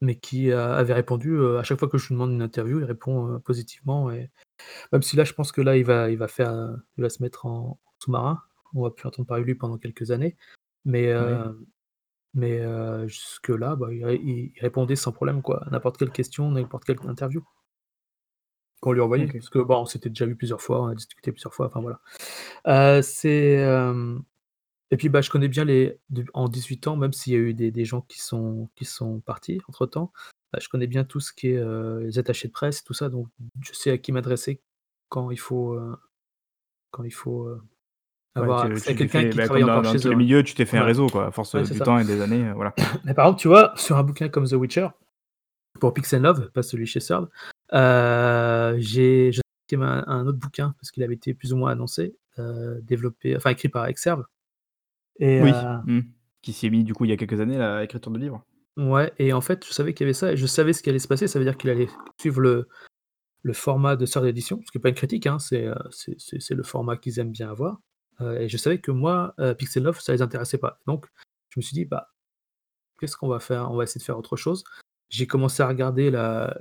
mais 0.00 0.16
qui, 0.18 0.52
avait 0.52 0.94
répondu, 0.94 1.38
à 1.58 1.62
chaque 1.62 1.78
fois 1.78 1.88
que 1.88 1.98
je 1.98 2.08
lui 2.08 2.14
demande 2.14 2.32
une 2.32 2.42
interview, 2.42 2.78
il 2.80 2.84
répond, 2.84 3.40
positivement 3.40 4.10
et 4.10 4.30
même 4.92 5.02
si 5.02 5.16
là, 5.16 5.24
je 5.24 5.32
pense 5.34 5.52
que 5.52 5.60
là, 5.62 5.76
il 5.76 5.84
va 5.84 6.10
il 6.10 6.18
va 6.18 6.28
faire, 6.28 6.52
il 6.98 7.02
va 7.02 7.10
se 7.10 7.22
mettre 7.22 7.46
en 7.46 7.80
sous-marin. 8.00 8.40
On 8.74 8.82
va 8.82 8.90
plus 8.90 9.06
entendre 9.08 9.26
parler 9.28 9.42
de 9.44 9.48
lui 9.48 9.54
pendant 9.56 9.78
quelques 9.78 10.10
années, 10.12 10.36
mais 10.84 11.14
oui. 11.16 11.54
Mais 12.34 12.60
heu, 12.60 13.06
jusque-là, 13.08 13.76
bah, 13.76 13.88
il 13.92 14.04
ré 14.04 14.16
il 14.22 14.52
il 14.56 14.60
répondait 14.60 14.96
sans 14.96 15.12
problème, 15.12 15.42
quoi, 15.42 15.64
à 15.66 15.70
n'importe 15.70 15.98
quelle 15.98 16.12
question, 16.12 16.50
n'importe 16.50 16.84
quelle 16.84 16.98
interview 17.06 17.42
qu'on 18.80 18.92
lui 18.92 19.00
envoyait. 19.00 19.26
OK. 19.26 19.32
Parce 19.38 19.48
que, 19.50 19.58
bon, 19.60 19.78
on 19.82 19.86
s'était 19.86 20.08
déjà 20.10 20.26
vu 20.26 20.36
plusieurs 20.36 20.60
fois, 20.60 20.82
on 20.82 20.86
a 20.88 20.94
discuté 20.94 21.32
plusieurs 21.32 21.54
fois, 21.54 21.66
enfin 21.66 21.80
voilà. 21.80 22.00
Heu, 22.68 23.02
c'est, 23.02 23.54
hem 23.54 24.24
Et 24.92 24.98
puis, 24.98 25.08
bah, 25.10 25.22
je 25.22 25.30
connais 25.30 25.48
bien 25.48 25.64
les 25.66 26.00
de 26.10 26.24
en 26.34 26.48
18 26.48 26.86
ans, 26.88 26.96
même 26.96 27.12
s'il 27.14 27.34
y 27.34 27.36
a 27.36 27.40
eu 27.40 27.54
des 27.54 27.70
des 27.72 27.84
gens 27.86 28.02
qui 28.02 28.20
sont 28.20 28.70
qui 28.76 28.84
sont 28.86 29.20
partis 29.20 29.60
entre-temps, 29.68 30.12
bah, 30.52 30.60
je 30.62 30.68
connais 30.70 30.88
bien 30.88 31.04
tout 31.04 31.20
ce 31.20 31.32
qui 31.34 31.48
est, 31.50 31.58
heu, 31.58 32.00
les 32.02 32.18
attachés 32.20 32.48
de 32.48 32.54
presse, 32.54 32.84
tout 32.84 32.94
ça, 32.94 33.08
donc 33.10 33.28
je 33.62 33.72
sais 33.74 33.90
à 33.92 33.98
qui 33.98 34.12
m'adresser 34.12 34.62
quand 35.10 35.30
il 35.32 35.38
faut, 35.40 35.74
heu, 35.74 35.96
quand 36.90 37.04
il 37.04 37.12
faut, 37.14 37.48
heu, 37.48 37.62
Ouais, 38.36 38.42
avoir 38.42 38.68
tu 38.68 38.80
tu 38.80 38.94
quelqu'un 38.96 39.28
qui 39.28 39.36
bah, 39.36 39.44
travaille 39.44 39.62
dans 39.62 39.68
encore 39.68 39.82
dans 39.82 39.92
chez 39.92 40.08
eux, 40.08 40.10
ouais. 40.10 40.16
milieux, 40.16 40.42
tu 40.42 40.54
t'es 40.54 40.64
fait 40.64 40.76
un 40.78 40.84
réseau 40.84 41.06
quoi, 41.06 41.26
à 41.26 41.30
force, 41.30 41.54
Ouais, 41.54 41.62
du 41.62 41.78
ça. 41.78 41.84
temps 41.84 41.98
et 41.98 42.04
des 42.04 42.20
années, 42.20 42.50
voilà. 42.52 42.74
Mais 43.04 43.14
par 43.14 43.26
exemple, 43.26 43.40
tu 43.40 43.48
vois, 43.48 43.72
sur 43.76 43.96
un 43.96 44.02
bouquin 44.02 44.28
comme 44.28 44.46
The 44.46 44.54
Witcher, 44.54 44.88
pour 45.78 45.94
Peace& 45.94 46.18
Love, 46.18 46.50
pas 46.52 46.62
celui 46.62 46.86
chez 46.86 47.00
Third, 47.00 47.28
heu, 47.72 48.76
j'ai 48.78 49.30
un 49.72 50.04
un 50.06 50.26
autre 50.26 50.38
bouquin 50.38 50.74
parce 50.80 50.90
qu'il 50.90 51.02
avait 51.02 51.14
été 51.14 51.34
plus 51.34 51.52
ou 51.52 51.56
moins 51.56 51.70
annoncé, 51.72 52.16
heu, 52.38 52.80
développé 52.82 53.36
enfin 53.36 53.50
écrit 53.50 53.68
par 53.68 53.86
Exerve 53.86 54.24
et 55.18 55.40
Oui, 55.40 55.50
heu 55.52 55.78
mmh, 55.86 56.00
qui 56.42 56.52
s'est 56.52 56.70
mis 56.70 56.84
du 56.84 56.92
coup 56.94 57.04
il 57.04 57.10
y 57.10 57.12
a 57.12 57.16
quelques 57.16 57.40
années 57.40 57.60
à 57.60 57.80
l'écriture 57.80 58.10
de 58.12 58.18
livres. 58.18 58.44
Ouais 58.76 59.12
et 59.18 59.32
en 59.32 59.40
fait, 59.40 59.64
je 59.64 59.72
savais 59.72 59.94
qu'il 59.94 60.04
y 60.04 60.08
avait 60.08 60.14
ça 60.14 60.32
et 60.32 60.36
je 60.36 60.46
savais 60.46 60.72
ce 60.72 60.82
qui 60.82 60.90
allait 60.90 60.98
se 60.98 61.06
passer. 61.08 61.28
Ça 61.28 61.38
veut 61.38 61.44
dire 61.44 61.56
qu'il 61.56 61.70
allait 61.70 61.88
suivre 62.20 62.40
le 62.40 62.68
le 63.42 63.52
format 63.52 63.94
de 63.94 64.06
Third 64.06 64.24
Edition, 64.24 64.60
ce 64.64 64.72
qui 64.72 64.78
est 64.78 64.80
pas 64.80 64.88
une 64.88 64.94
critique, 64.94 65.26
hein, 65.26 65.38
c'est 65.38 65.66
le 66.50 66.62
format 66.62 66.96
qu'ils 66.96 67.18
aiment 67.18 67.30
bien 67.30 67.50
avoir, 67.50 67.78
heu 68.20 68.40
et 68.40 68.48
je 68.48 68.56
savais 68.56 68.80
que 68.80 68.90
moi, 68.90 69.34
heu, 69.40 69.54
Peace& 69.54 69.80
Love, 69.80 70.00
ça 70.00 70.12
les 70.12 70.22
intéressait 70.22 70.58
pas. 70.58 70.80
Donc 70.86 71.06
je 71.50 71.58
me 71.60 71.62
suis 71.62 71.74
dit: 71.74 71.84
«Bah, 71.84 72.12
qu'est-ce 73.00 73.16
qu'on 73.16 73.28
va 73.28 73.40
faire? 73.40 73.70
On 73.70 73.76
va 73.76 73.84
essayer 73.84 74.00
de 74.00 74.04
faire 74.04 74.18
autre 74.18 74.36
chose». 74.36 74.64
J'ai 75.10 75.26
commencé 75.26 75.62
à 75.62 75.68
regarder 75.68 76.10
la 76.10 76.56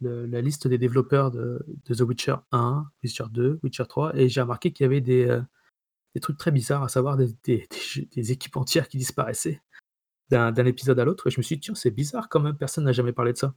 liste 0.00 0.66
des 0.68 0.78
développeurs 0.78 1.30
de 1.30 1.64
The 1.86 2.00
Witcher 2.00 2.36
1, 2.52 2.90
Witcher 3.04 3.24
2, 3.30 3.60
Witcher 3.62 3.84
3 3.88 4.16
et 4.16 4.28
j'ai 4.28 4.40
remarqué 4.40 4.72
qu'il 4.72 4.84
y 4.84 4.86
avait 4.86 5.00
des, 5.00 5.40
des 6.14 6.20
trucs 6.20 6.38
très 6.38 6.50
bizarres, 6.50 6.82
à 6.82 6.88
savoir 6.88 7.16
des 7.16 7.68
équipes 8.14 8.56
entières 8.56 8.88
qui 8.88 8.98
disparaissaient 8.98 9.60
d'un 10.30 10.54
épisode 10.66 10.98
à 10.98 11.04
l'autre 11.04 11.28
et 11.28 11.30
je 11.30 11.38
me 11.38 11.42
suis 11.42 11.56
dit: 11.56 11.60
«Tiens, 11.60 11.74
c'est 11.74 11.90
bizarre 11.90 12.28
quand 12.28 12.40
même, 12.40 12.56
personne 12.56 12.84
n'a 12.84 12.92
jamais 12.92 13.12
parlé 13.12 13.32
de 13.32 13.38
ça». 13.38 13.54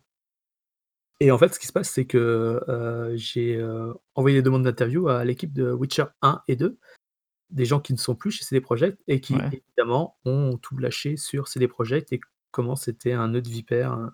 Et 1.20 1.32
en 1.32 1.38
fait, 1.38 1.54
ce 1.54 1.60
qui 1.60 1.68
se 1.68 1.74
passe, 1.74 1.90
c'est 1.90 2.06
que, 2.06 2.64
heu, 2.68 3.12
j'ai, 3.16 3.58
heu, 3.58 3.94
envoyé 4.16 4.38
des 4.38 4.42
demandes 4.42 4.64
d'interview 4.64 5.08
à 5.08 5.24
l'équipe 5.24 5.54
de 5.54 5.72
Witcher 5.72 6.06
1 6.22 6.42
et 6.48 6.56
2, 6.56 6.78
des 7.52 7.66
gens 7.66 7.80
qui 7.80 7.94
ne 7.94 7.98
sont 7.98 8.16
plus 8.16 8.32
chez 8.32 8.44
CD 8.44 8.62
Projekt 8.62 8.98
et 9.08 9.20
qui 9.22 9.36
Ouais. 9.36 9.48
évidemment 9.52 10.18
ont 10.26 10.58
tout 10.58 10.78
lâché 10.78 11.18
sur 11.18 11.48
CD 11.48 11.68
Projekt 11.68 12.12
et 12.14 12.22
comment 12.52 12.76
c'était 12.76 13.12
un 13.12 13.28
nœud 13.30 13.42
de 13.42 13.50
vipère, 13.50 13.92
hein, 13.92 14.14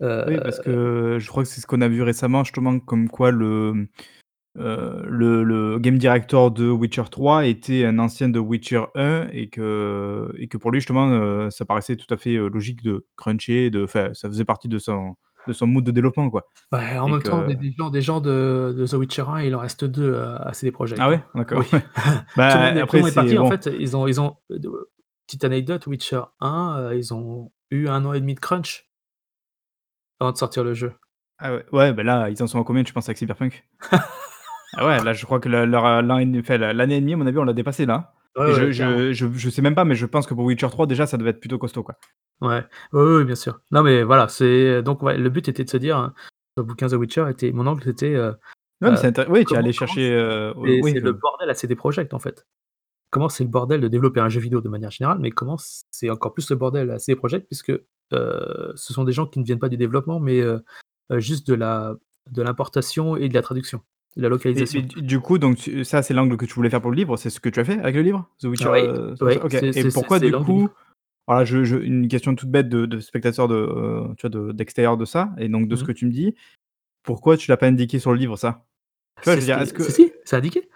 Oui, 0.00 0.38
parce 0.42 0.58
que 0.60 1.18
je 1.20 1.28
crois 1.28 1.42
que 1.42 1.48
c'est 1.48 1.60
ce 1.60 1.66
qu'on 1.66 1.80
a 1.80 1.88
vu 1.88 2.02
récemment 2.02 2.44
justement 2.44 2.78
comme 2.80 3.08
quoi 3.08 3.30
le, 3.30 3.88
le 4.54 5.44
le 5.44 5.78
game 5.78 5.98
director 5.98 6.50
de 6.50 6.68
Witcher 6.70 7.04
3 7.10 7.46
était 7.46 7.84
un 7.84 7.98
ancien 7.98 8.28
de 8.28 8.38
Witcher 8.38 8.84
1 8.94 9.28
et 9.32 9.48
que 9.48 10.32
et 10.38 10.48
que 10.48 10.56
pour 10.56 10.70
lui 10.70 10.80
justement, 10.80 11.50
ça 11.50 11.64
paraissait 11.64 11.96
tout 11.96 12.12
à 12.12 12.16
fait, 12.16 12.36
logique 12.36 12.82
de 12.82 13.06
cruncher, 13.16 13.70
de 13.70 13.86
ça 13.86 14.12
faisait 14.14 14.44
partie 14.44 14.68
de 14.68 14.78
son 14.78 15.16
de 15.46 15.52
son 15.52 15.66
mood 15.66 15.84
de 15.84 15.90
développement 15.90 16.30
quoi 16.30 16.46
en 16.72 17.08
et 17.08 17.10
même 17.12 17.22
temps, 17.22 17.42
que 17.42 17.48
des 17.48 17.54
des 17.56 17.72
gens 17.76 17.90
des 17.90 18.00
gens 18.02 18.20
de 18.20 18.74
de 18.76 18.86
The 18.86 18.92
Witcher 18.94 19.24
1, 19.28 19.42
il 19.42 19.54
en 19.54 19.60
reste 19.60 19.84
2 19.84 20.16
à 20.16 20.36
à 20.36 20.52
CD 20.52 20.70
Ah 20.70 20.72
Projekt, 20.72 21.00
hein. 21.00 21.08
ouais? 21.08 21.20
D'accord, 21.34 21.58
Oui. 21.60 21.78
Bah, 22.36 22.48
après 22.80 23.00
est 23.00 23.14
parti. 23.14 23.38
En 23.38 23.48
fait, 23.50 23.68
ils 23.78 23.96
ont 23.96 24.06
ils 24.06 24.20
ont 24.20 24.36
de 24.50 24.70
petite 25.26 25.44
anecdote, 25.44 25.86
Witcher 25.86 26.22
1, 26.40 26.76
heu, 26.80 26.96
ils 26.96 27.14
ont 27.14 27.52
eu 27.70 27.88
1 27.88 28.04
an 28.04 28.12
et 28.12 28.20
demi 28.20 28.34
de 28.34 28.40
crunch 28.40 28.88
avant 30.20 30.32
de 30.32 30.36
sortir 30.36 30.64
le 30.64 30.74
jeu. 30.74 30.92
Ah 31.38 31.54
ouais, 31.54 31.64
ouais, 31.72 31.92
bah, 31.92 32.02
là, 32.04 32.30
ils 32.30 32.42
en 32.42 32.46
sont 32.46 32.60
à 32.60 32.64
combien 32.64 32.84
tu 32.84 32.92
penses 32.92 33.08
avec 33.08 33.18
Cyberpunk? 33.18 33.64
Ah 34.74 34.86
ouais, 34.86 35.04
là, 35.04 35.12
je 35.12 35.26
crois 35.26 35.38
que 35.38 35.50
l'année 35.50 36.96
et 36.96 37.00
demie 37.02 37.12
à 37.12 37.16
mon 37.18 37.26
avis, 37.26 37.36
on 37.36 37.44
l'a 37.44 37.52
dépassé 37.52 37.84
là, 37.84 38.14
Ouais, 38.36 38.50
et 38.50 38.54
ouais, 38.54 38.72
je 38.72 39.12
je 39.12 39.26
je 39.28 39.38
je 39.38 39.50
sais 39.50 39.60
même 39.62 39.74
pas, 39.74 39.84
mais 39.84 39.94
je 39.94 40.06
pense 40.06 40.26
que 40.26 40.32
pour 40.34 40.44
Witcher 40.44 40.68
3 40.70 40.86
déjà, 40.86 41.06
ça 41.06 41.18
devait 41.18 41.30
être 41.30 41.40
plutôt 41.40 41.58
costaud, 41.58 41.82
quoi. 41.82 41.96
Ouais. 42.40 42.64
Oui, 42.92 43.24
bien 43.24 43.34
sûr. 43.34 43.60
Non, 43.70 43.82
mais 43.82 44.02
voilà, 44.02 44.28
c'est 44.28 44.82
donc 44.82 45.02
le 45.02 45.28
but 45.28 45.48
était 45.48 45.64
de 45.64 45.70
se 45.70 45.76
dire, 45.76 45.96
hein, 45.98 46.14
le 46.56 46.62
bouquin 46.62 46.88
The 46.88 46.94
Witcher 46.94 47.26
était 47.30 47.52
mon 47.52 47.66
angle 47.66 47.82
c'était, 47.84 48.14
heu 48.14 48.34
Ouais, 48.80 48.90
mais 48.90 49.04
intér 49.04 49.26
oui, 49.30 49.44
tu 49.44 49.54
es 49.54 49.56
allé 49.58 49.72
chercher, 49.72 50.10
c'est 50.64 50.80
oui, 50.80 50.82
c'est 50.92 51.00
le 51.00 51.12
bordel 51.12 51.50
à 51.50 51.54
CD 51.54 51.76
Projekt, 51.76 52.14
en 52.14 52.18
fait. 52.18 52.46
Comment 53.10 53.28
c'est 53.28 53.44
le 53.44 53.50
bordel 53.50 53.80
de 53.80 53.88
développer 53.88 54.20
un 54.20 54.28
jeu 54.30 54.40
vidéo 54.40 54.60
de 54.60 54.68
manière 54.70 54.90
générale, 54.90 55.18
mais 55.20 55.30
comment 55.32 55.56
c'est 55.90 56.10
encore 56.10 56.34
plus 56.34 56.50
le 56.50 56.56
bordel 56.56 56.90
à 56.90 56.98
CD 56.98 57.16
Projekt 57.16 57.46
puisque, 57.48 57.70
heu, 57.70 58.72
ce 58.76 58.92
sont 58.94 59.04
des 59.04 59.12
gens 59.12 59.26
qui 59.26 59.38
ne 59.40 59.44
viennent 59.44 59.58
pas 59.60 59.68
du 59.70 59.76
développement, 59.78 60.20
mais, 60.20 60.40
heu, 60.40 60.62
juste 61.18 61.46
de 61.48 61.54
la 61.54 61.94
de 62.30 62.42
l'importation 62.42 63.16
et 63.16 63.28
de 63.28 63.34
la 63.34 63.42
traduction, 63.42 63.82
la 64.16 64.28
Et 64.28 64.28
localisation. 64.28 64.82
du 64.96 65.20
coup, 65.20 65.38
donc 65.38 65.58
ça, 65.84 66.02
c'est 66.02 66.14
l'angle 66.14 66.36
que 66.36 66.44
tu 66.44 66.54
voulais 66.54 66.70
faire 66.70 66.80
pour 66.80 66.90
le 66.90 66.96
livre? 66.96 67.16
C'est 67.16 67.30
ce 67.30 67.40
que 67.40 67.48
tu 67.48 67.60
as 67.60 67.64
fait 67.64 67.78
avec 67.78 67.94
le 67.94 68.02
livre? 68.02 68.28
The 68.40 68.44
Witcher, 68.44 68.68
Oui, 69.20 69.38
c'est 69.50 69.78
et 69.78 69.90
pourquoi 69.90 70.18
du 70.18 70.32
coup 70.32 70.68
voilà, 71.28 71.44
je 71.44 71.62
je 71.64 71.76
une 71.76 72.08
question 72.08 72.34
toute 72.34 72.50
bête 72.50 72.68
de 72.68 72.84
de 72.84 72.98
spectateur 72.98 73.46
de, 73.46 73.54
heu, 73.54 74.02
tu 74.18 74.22
vois, 74.22 74.30
de 74.30 74.52
d'extérieur 74.52 74.96
de 74.96 75.04
ça 75.04 75.30
et 75.38 75.48
donc 75.48 75.68
de 75.68 75.76
ce 75.76 75.84
mh. 75.84 75.86
que 75.86 75.92
tu 75.92 76.06
me 76.06 76.10
dis, 76.10 76.34
pourquoi 77.04 77.36
tu 77.36 77.50
l'as 77.50 77.56
pas 77.56 77.68
indiqué 77.68 77.98
sur 78.00 78.12
le 78.12 78.18
livre 78.18 78.36
ça? 78.36 78.64
Tu 79.22 79.24
vois, 79.24 79.36
je 79.36 79.40
C'est 79.40 79.52
veux 79.54 79.62
ce 79.62 79.68
dire, 79.68 79.74
qui 79.74 79.82
est-ce 79.82 79.92
si, 79.92 80.12
c'est 80.24 80.36
indiqué. 80.36 80.68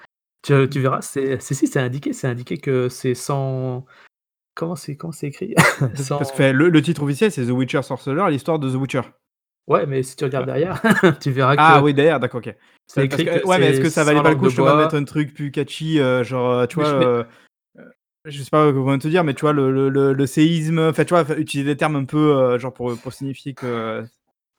Tu 0.43 0.69
tu 0.71 0.81
verras, 0.81 1.03
c'est 1.03 1.41
si, 1.43 1.55
c'est 1.55 1.81
indiqué 1.81 2.13
c'est 2.13 2.29
indiqué 2.29 2.59
que 2.59 2.89
c'est 2.89 3.15
sans 3.15 3.85
comment 4.55 4.77
c'est 4.77 4.97
écrit? 5.27 5.55
Parce 5.57 6.09
parce 6.09 6.31
que 6.33 6.43
Sans 6.43 6.53
le 6.53 6.69
le 6.69 6.83
titre 6.83 7.03
officiel, 7.03 7.33
c'est 7.33 7.45
The 7.47 7.51
Witcher 7.51 7.83
Sorcerer, 7.83 8.31
l'histoire 8.31 8.59
de 8.61 8.71
The 8.71 8.75
Witcher. 8.77 9.03
Ouais, 9.69 9.87
mais 9.87 10.03
si 10.03 10.15
tu 10.17 10.25
regardes 10.25 10.47
vois? 10.47 10.55
derrière, 10.55 10.81
tu 11.21 11.31
verras 11.31 11.57
Ah 11.57 11.79
que 11.79 11.85
oui, 11.85 11.95
derrière, 11.95 12.21
d'accord, 12.21 12.39
OK. 12.39 12.55
c'est 12.87 13.05
écrit 13.05 13.25
que 13.25 13.41
que 13.41 13.47
ouais, 13.47 13.59
mais 13.59 13.71
est-ce 13.71 13.81
que 13.81 13.91
ça 13.91 14.05
valait 14.05 14.23
pas 14.23 14.31
le 14.31 14.37
coup 14.37 14.47
justement 14.47 14.73
de 14.73 14.83
mettre 14.83 14.95
un 14.95 15.05
truc 15.05 15.35
plus 15.35 15.51
catchy, 15.51 15.99
heu, 15.99 16.23
genre, 16.23 16.61
heu, 16.63 16.67
tu 16.67 16.77
vois, 16.77 16.85
je 16.85 16.97
mets 16.97 17.05
heu 17.05 17.25
heu, 17.79 17.93
je 18.27 18.43
sais 18.43 18.51
pas 18.51 18.73
comment 18.73 18.99
te 18.99 19.09
dire, 19.09 19.25
mais 19.25 19.35
tu 19.35 19.41
vois 19.41 19.53
le 19.53 19.73
le 19.73 19.89
le 19.89 20.13
le 20.13 20.27
séisme, 20.27 20.79
enfin, 20.79 21.05
tu 21.05 21.15
vois, 21.15 21.25
utiliser 21.39 21.71
des 21.71 21.77
termes 21.77 21.97
un 21.97 22.05
peu, 22.05 22.59
genre 22.59 22.73
pour, 22.73 22.97
pour 23.01 23.13
signifier 23.13 23.55
que 23.55 24.05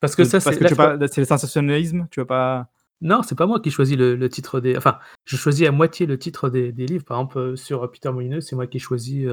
Parce 0.00 0.14
que 0.14 0.24
ça, 0.24 0.40
parce 0.40 0.56
c'est 0.56 0.68
que 0.68 0.74
pas 0.74 0.96
le 0.96 1.24
sensationnalisme, 1.24 2.06
tu 2.10 2.20
veux 2.20 2.26
pas 2.26 2.68
Non, 3.00 3.22
c'est 3.22 3.34
pas 3.36 3.46
moi 3.46 3.60
qui 3.60 3.70
choisis 3.70 3.96
le 3.96 4.14
le 4.14 4.28
titre 4.28 4.60
des 4.60 4.76
enfin, 4.76 4.98
je 5.24 5.36
choisis 5.36 5.66
à 5.66 5.72
moitié 5.72 6.04
le 6.04 6.18
titre 6.18 6.50
des 6.50 6.70
des 6.72 6.86
livres. 6.86 7.04
Par 7.04 7.16
exemple, 7.18 7.56
sur, 7.56 7.90
Peter 7.90 8.10
Molyneux, 8.10 8.40
c'est 8.42 8.56
moi 8.56 8.66
qui 8.66 8.76
ai 8.76 8.80
choisi, 8.80 9.26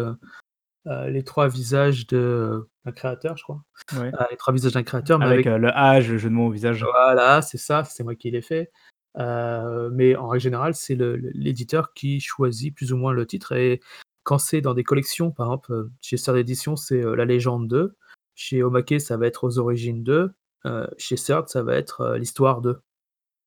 heu, 0.88 1.10
les 1.10 1.24
3 1.24 1.48
visages 1.48 2.08
de 2.08 2.68
d'un 2.86 2.92
créateur, 2.92 3.38
je 3.38 3.44
crois. 3.44 3.64
Ouais. 3.94 4.10
Heu, 4.14 4.26
les 4.32 4.38
3 4.38 4.54
visages 4.54 4.74
d'un 4.74 4.84
créateur, 4.84 5.20
mais 5.20 5.26
Avec, 5.26 5.48
avec 5.48 5.58
heu, 5.58 5.62
le 5.62 5.70
âge, 5.70 6.12
le 6.12 6.18
jeu 6.18 6.30
de 6.30 6.34
mots 6.36 6.48
au 6.48 6.52
visage. 6.52 6.84
Voilà, 6.84 7.42
c'est 7.42 7.58
ça, 7.58 7.84
c'est 7.84 8.04
moi 8.04 8.16
qui 8.16 8.32
l'ai 8.32 8.42
fait. 8.42 8.72
Mais 9.18 10.16
en 10.16 10.28
règle 10.28 10.42
générale, 10.44 10.76
c'est 10.76 10.96
l'éditeur 10.96 11.94
qui 11.94 12.20
choisit 12.20 12.76
plus 12.76 12.92
ou 12.94 12.98
moins 12.98 13.14
le 13.14 13.26
titre 13.26 13.54
et 13.54 13.82
quand 14.24 14.40
c'est 14.40 14.62
dans 14.62 14.74
des 14.74 14.84
collections, 14.84 15.30
par 15.32 15.46
exemple, 15.48 15.88
chez 16.02 16.18
Third 16.18 16.38
Edition, 16.38 16.76
c'est, 16.76 17.02
La 17.02 17.26
Légende 17.26 17.68
2, 17.68 17.96
chez 18.34 18.64
Omake, 18.64 19.00
ça 19.00 19.18
va 19.18 19.28
être 19.28 19.44
Aux 19.44 19.60
Origines 19.60 20.04
2, 20.04 20.32
heu, 20.66 20.88
chez 20.98 21.16
Third, 21.16 21.48
ça 21.48 21.62
va 21.62 21.76
être, 21.76 22.16
L'Histoire 22.18 22.62
2. 22.62 22.80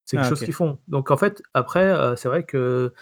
C'est 0.05 0.17
quelque 0.17 0.27
Ah 0.27 0.29
chose 0.31 0.43
qu'ils 0.43 0.55
font. 0.55 0.79
Donc 0.89 1.11
en 1.11 1.17
fait, 1.17 1.43
après, 1.53 2.17
c'est 2.17 2.29
vrai 2.29 2.45
que 2.45 2.93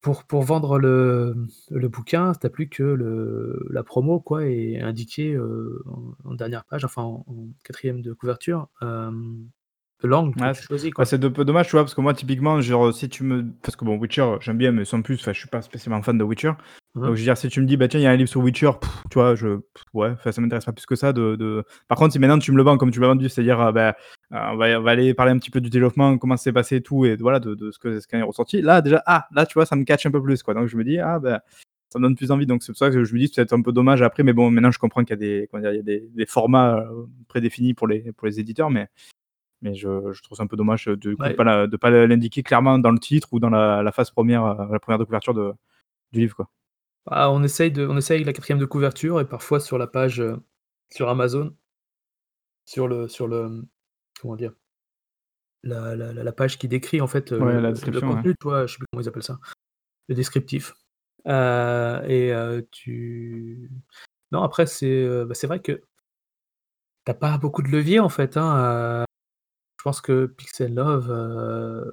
pour 0.00 0.24
pour 0.24 0.42
vendre 0.42 0.78
le, 0.78 1.34
le 1.70 1.88
bouquin, 1.88 2.32
tu 2.34 2.46
as 2.46 2.50
plus 2.50 2.68
que 2.68 2.82
le 2.82 3.66
la 3.70 3.82
promo 3.82 4.20
quoi 4.20 4.46
et 4.46 4.80
indiquer, 4.80 5.34
heu, 5.34 5.82
en 5.86 6.12
en 6.24 6.34
dernière 6.34 6.64
page, 6.64 6.84
enfin 6.84 7.02
en 7.02 7.24
en 7.28 7.48
4e 7.64 8.02
de 8.02 8.12
couverture, 8.12 8.68
que 10.36 10.40
Ouais, 10.40 10.54
tu 10.54 10.60
c'est 10.60 10.66
choisis 10.66 10.92
bah, 10.96 11.04
quoi. 11.04 11.04
c'est 11.04 11.22
un 11.24 11.30
peu 11.30 11.44
dommage, 11.44 11.66
tu 11.66 11.72
vois? 11.72 11.82
Parce 11.82 11.94
que 11.94 12.00
moi, 12.00 12.12
typiquement, 12.14 12.60
genre, 12.60 12.92
si 12.92 13.08
tu 13.08 13.22
me 13.24 13.44
parce 13.62 13.76
que 13.76 13.84
bon, 13.84 13.96
Witcher, 13.96 14.36
j'aime 14.40 14.58
bien, 14.58 14.72
mais 14.72 14.84
sans 14.84 15.00
plus, 15.02 15.14
enfin, 15.20 15.32
je 15.32 15.38
suis 15.38 15.48
pas 15.48 15.62
spécialement 15.62 16.02
fan 16.02 16.18
de 16.18 16.24
Witcher. 16.24 16.52
Mmh 16.94 17.04
Donc 17.04 17.14
je 17.14 17.20
veux 17.20 17.24
dire, 17.24 17.36
si 17.38 17.48
tu 17.48 17.60
me 17.60 17.66
dis: 17.66 17.76
«Bah, 17.76 17.88
tiens, 17.88 18.00
il 18.00 18.02
y 18.02 18.06
a 18.06 18.10
un 18.10 18.16
livre 18.16 18.28
sur 18.28 18.40
Witcher», 18.42 18.70
tu 19.10 19.14
vois? 19.18 19.34
Je 19.34 19.60
ouais, 19.94 20.10
enfin, 20.10 20.32
ça 20.32 20.40
m'intéresse 20.40 20.64
pas 20.64 20.72
plus 20.72 20.86
que 20.86 20.96
ça 20.96 21.12
de 21.12 21.36
de 21.36 21.64
par 21.88 21.96
contre, 21.98 22.12
si 22.12 22.18
maintenant 22.18 22.38
tu 22.38 22.52
me 22.52 22.56
le 22.56 22.62
vends 22.64 22.76
comme 22.76 22.90
tu 22.90 22.98
me 23.00 23.04
l'as 23.04 23.08
vendu, 23.12 23.28
c'est-à-dire, 23.28 23.60
heu, 23.60 23.72
bah, 23.72 23.96
on 24.30 24.56
va 24.56 24.78
on 24.78 24.82
va 24.82 24.90
aller 24.90 25.14
parler 25.14 25.32
un 25.32 25.38
petit 25.38 25.50
peu 25.50 25.60
du 25.60 25.70
développement, 25.70 26.18
comment 26.18 26.36
ça 26.36 26.44
s'est 26.44 26.52
passé 26.52 26.76
et 26.76 26.82
tout 26.82 27.04
et 27.06 27.16
voilà, 27.16 27.40
de 27.40 27.54
de 27.54 27.70
ce 27.70 27.78
que 27.78 27.98
ce 28.00 28.06
est 28.16 28.22
ressorti. 28.22 28.60
Là, 28.62 28.82
déjà, 28.82 29.02
ah, 29.06 29.26
là, 29.32 29.46
tu 29.46 29.54
vois, 29.54 29.66
ça 29.66 29.76
me 29.76 29.84
catch 29.84 30.06
un 30.06 30.10
peu 30.10 30.22
plus, 30.22 30.42
quoi. 30.42 30.54
Donc 30.54 30.66
je 30.68 30.76
me 30.76 30.84
dis: 30.84 30.98
«Ah, 30.98 31.18
bah, 31.18 31.42
ça 31.90 31.98
me 31.98 32.04
donne 32.04 32.16
plus 32.16 32.30
envie». 32.30 32.46
Donc 32.46 32.62
c'est 32.62 32.72
pour 32.72 32.78
ça 32.78 32.90
que 32.90 33.04
je 33.04 33.14
me 33.14 33.18
dis: 33.20 33.28
«C'est 33.28 33.36
peut-être 33.42 33.52
un 33.54 33.62
peu 33.62 33.72
dommage 33.72 34.02
après», 34.02 34.22
mais 34.24 34.32
bon, 34.34 34.50
maintenant 34.50 34.70
je 34.70 34.78
comprends 34.78 35.02
qu'il 35.04 35.10
y 35.10 35.12
a 35.14 35.16
des 35.16 35.48
comment 35.50 35.62
dire? 35.62 35.72
Il 35.72 35.76
y 35.76 35.80
a 35.80 35.82
des 35.82 36.08
des 36.14 36.26
formats, 36.26 36.80
heu, 36.90 37.08
prédéfinis 37.28 37.74
pour 37.74 37.86
les 37.88 38.12
pour 38.12 38.26
les 38.28 38.40
éditeurs, 38.40 38.70
mais 38.70 38.88
mais 39.62 39.74
je 39.74 40.12
je 40.12 40.22
trouve 40.22 40.38
ça 40.38 40.44
un 40.44 40.48
peu 40.48 40.56
dommage, 40.58 40.86
de 40.86 41.16
Ouais. 41.20 41.34
pas 41.34 41.66
de 41.68 41.76
pas 41.78 41.90
l'indiquer 41.90 42.42
clairement 42.44 42.78
dans 42.80 42.92
le 42.92 42.98
titre 43.00 43.28
ou 43.32 43.40
dans 43.40 43.50
la 43.50 43.82
la 43.82 43.92
phase 43.92 44.10
1re, 44.12 44.44
heu, 44.46 44.72
la 44.72 44.80
1re 44.80 44.98
de 44.98 45.04
couverture 45.04 45.34
de 45.34 45.52
du 46.12 46.20
livre, 46.20 46.36
quoi. 46.36 46.48
Bah, 47.06 47.30
on 47.30 47.42
essaye 47.42 47.70
de 47.72 47.86
on 47.86 47.96
essaye 47.96 48.24
la 48.24 48.32
4e 48.32 48.58
de 48.58 48.64
couverture 48.66 49.20
et 49.20 49.24
parfois 49.28 49.60
sur 49.60 49.78
la 49.78 49.86
page, 49.86 50.22
sur 50.90 51.08
Amazon 51.08 51.54
sur 52.68 52.86
le 52.86 53.08
sur 53.08 53.26
le, 53.28 53.62
comment 54.20 54.36
dire? 54.36 54.52
La 55.64 55.96
la 55.96 56.32
page 56.32 56.58
qui 56.58 56.68
décrit 56.68 57.00
en 57.00 57.08
fait, 57.08 57.32
Ouais, 57.32 57.38
le 57.54 57.60
la 57.60 57.70
le 57.70 57.72
description, 57.72 58.08
ouais. 58.14 58.14
contenu, 58.16 58.34
tu 58.40 58.44
vois? 58.44 58.66
Je 58.66 58.72
sais 58.74 58.78
plus 58.78 58.86
comment 58.92 59.02
ils 59.02 59.08
appellent 59.08 59.22
ça. 59.24 59.38
Le 60.08 60.14
descriptif. 60.14 60.74
Heu 61.26 62.00
et 62.08 62.32
heu, 62.32 62.68
tu 62.72 63.70
non 64.32 64.42
après 64.42 64.66
c'est, 64.66 65.24
bah, 65.26 65.34
c'est 65.34 65.46
vrai 65.48 65.60
que 65.60 65.82
tu 67.06 67.10
as 67.10 67.14
pas 67.14 67.38
beaucoup 67.38 67.62
de 67.62 67.68
levier 67.68 68.00
en 68.00 68.08
fait, 68.08 68.36
hein, 68.36 69.04
je 69.78 69.84
pense 69.84 70.00
que 70.00 70.26
Peace& 70.26 70.60
Love, 70.68 71.92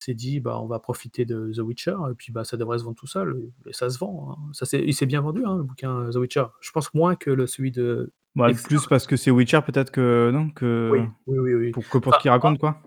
s'est 0.00 0.14
dit: 0.14 0.40
«Bah, 0.40 0.60
on 0.60 0.66
va 0.66 0.80
profiter 0.80 1.24
de 1.26 1.52
The 1.54 1.60
Witcher 1.60 1.96
et 2.10 2.14
puis, 2.16 2.32
bah, 2.32 2.44
ça 2.44 2.56
devrait 2.58 2.78
se 2.78 2.84
vendre 2.84 2.96
tout 2.96 3.06
seul» 3.08 3.36
et 3.66 3.72
ça 3.74 3.90
se 3.90 3.98
vend, 3.98 4.32
hein. 4.38 4.50
Ça 4.52 4.66
il 4.78 4.94
s'est 4.94 5.06
bien 5.06 5.22
vendu, 5.22 5.44
hein, 5.46 5.56
le 5.58 5.64
bouquin, 5.64 6.10
The 6.10 6.16
Witcher. 6.16 6.46
Je 6.60 6.72
pense 6.72 6.94
moins 6.94 7.16
que 7.16 7.30
le 7.30 7.46
celui 7.46 7.72
de 7.72 8.12
Bah, 8.36 8.48
plus 8.52 8.86
parce 8.88 9.06
que 9.06 9.16
c'est 9.16 9.30
Witcher 9.30 9.60
peut-être 9.64 9.90
que 9.92 10.30
non? 10.32 10.50
Que 10.50 10.90
oui, 11.26 11.38
oui, 11.38 11.54
oui. 11.54 11.70
pour 11.70 11.88
que 11.88 11.98
pour 11.98 12.14
ce 12.14 12.18
qu'il 12.18 12.30
moi 12.30 12.36
raconte 12.36 12.58
quoi? 12.58 12.80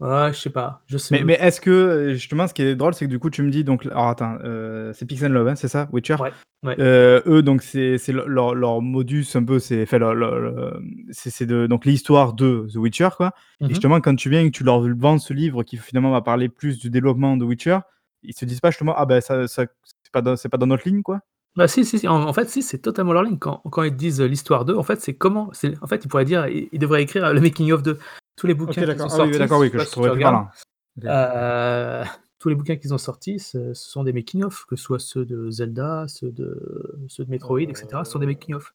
ouais, 0.00 0.32
je 0.32 0.38
sais 0.38 0.50
pas, 0.50 0.82
je 0.86 0.98
sais 0.98 1.16
Mais 1.18 1.24
mais 1.24 1.34
est-ce 1.40 1.60
que, 1.60 2.12
justement 2.14 2.46
ce 2.46 2.54
qui 2.54 2.62
est 2.62 2.76
drôle, 2.76 2.94
c'est 2.94 3.06
que 3.06 3.10
du 3.10 3.18
coup 3.18 3.30
tu 3.30 3.42
me 3.42 3.50
dis 3.50 3.64
donc 3.64 3.86
alors 3.86 4.08
attends, 4.08 4.36
heu, 4.44 4.92
c'est 4.94 5.06
Peace& 5.06 5.26
Love, 5.28 5.48
hein, 5.48 5.56
c'est 5.56 5.68
ça? 5.68 5.88
Witcher? 5.92 6.16
ouais, 6.20 6.32
ouais. 6.62 6.80
Heu, 6.80 7.22
eux 7.26 7.42
donc 7.42 7.62
c'est 7.62 7.98
leur 8.12 8.54
leur 8.54 8.82
modus 8.82 9.26
un 9.34 9.44
peu, 9.44 9.58
c'est 9.58 9.84
le 9.92 10.72
c'est 11.10 11.46
donc 11.46 11.84
l'histoire 11.86 12.34
de 12.34 12.66
The 12.72 12.76
Witcher 12.76 13.08
quoi 13.16 13.32
et 13.60 13.64
Mmh 13.64 13.66
mh. 13.66 13.68
justement 13.70 14.00
quand 14.00 14.14
tu 14.16 14.30
viens 14.30 14.40
et 14.42 14.50
que 14.50 14.56
tu 14.56 14.64
leur 14.64 14.80
vends 14.96 15.18
ce 15.18 15.32
livre 15.32 15.62
qui 15.64 15.76
finalement 15.76 16.10
va 16.12 16.22
parler 16.22 16.48
plus 16.48 16.78
du 16.78 16.90
développement 16.90 17.36
de 17.36 17.44
Witcher, 17.44 17.78
ils 18.22 18.34
se 18.34 18.44
disent 18.44 18.60
pas 18.60 18.70
justement: 18.70 18.94
«Ah 18.96 19.06
bah 19.06 19.20
ça 19.20 19.46
ça 19.48 19.66
c'est 20.02 20.12
pas 20.12 20.22
dans 20.22 20.36
c'est 20.36 20.48
pas 20.48 20.58
dans 20.58 20.66
notre 20.66 20.88
ligne 20.88 21.02
quoi»? 21.02 21.20
Bah, 21.56 21.68
si, 21.68 21.84
si, 21.84 21.98
si, 22.00 22.08
en 22.08 22.22
en 22.24 22.32
fait, 22.32 22.48
si, 22.50 22.62
c'est 22.62 22.78
totalement 22.78 23.12
leur 23.12 23.22
ligne. 23.22 23.38
Quand 23.38 23.58
quand 23.70 23.82
ils 23.84 23.94
disent, 23.94 24.20
heu, 24.20 24.26
l'histoire 24.26 24.64
d'eux, 24.64 24.76
en 24.76 24.82
fait, 24.82 25.00
c'est 25.00 25.14
comment 25.14 25.50
c'est 25.52 25.80
en 25.82 25.86
fait, 25.86 26.04
ils 26.04 26.08
pourraient 26.08 26.24
dire 26.24 26.46
ils 26.48 26.68
ils 26.72 26.78
devraient 26.80 27.02
écrire, 27.02 27.24
heu, 27.26 27.32
le 27.34 27.40
making 27.40 27.70
of 27.72 27.82
de 27.82 27.98
tous 28.36 28.46
les 28.48 28.54
OK 28.54 28.58
bouquins 28.66 28.84
qu'ils 28.86 29.02
ont. 29.02 29.08
Ah 29.10 29.18
oui, 29.20 29.30
oui 29.30 29.38
sortis, 29.38 29.38
d'accord, 29.38 29.58
je 29.58 29.62
oui, 29.62 29.66
sais 29.66 29.72
que 29.72 29.78
pas 29.78 29.84
je 29.84 29.86
si 29.86 29.90
tu 29.90 29.92
trouverais 29.92 30.10
plus 30.10 30.14
regardes, 30.16 30.34
parlant. 30.34 30.50
OK. 30.98 31.04
heu, 31.06 32.04
tous 32.40 32.48
les 32.48 32.54
bouquins 32.56 32.76
qu'ils 32.76 32.94
ont 32.94 32.98
sortis, 32.98 33.38
ce 33.38 33.74
ce 33.74 33.90
sont 33.90 34.04
des 34.04 34.12
making 34.12 34.42
of, 34.44 34.64
que 34.66 34.76
ce 34.76 34.84
soit 34.84 34.98
ceux 34.98 35.24
de 35.26 35.50
Zelda, 35.50 36.06
ceux 36.08 36.32
de 36.32 36.98
ceux 37.08 37.24
de 37.24 37.30
Metroid 37.30 37.60
et 37.60 37.74
cetera, 37.74 38.04
ce 38.04 38.12
sont 38.12 38.18
des 38.18 38.26
Heu, 38.26 38.28
making 38.28 38.54
of. 38.54 38.74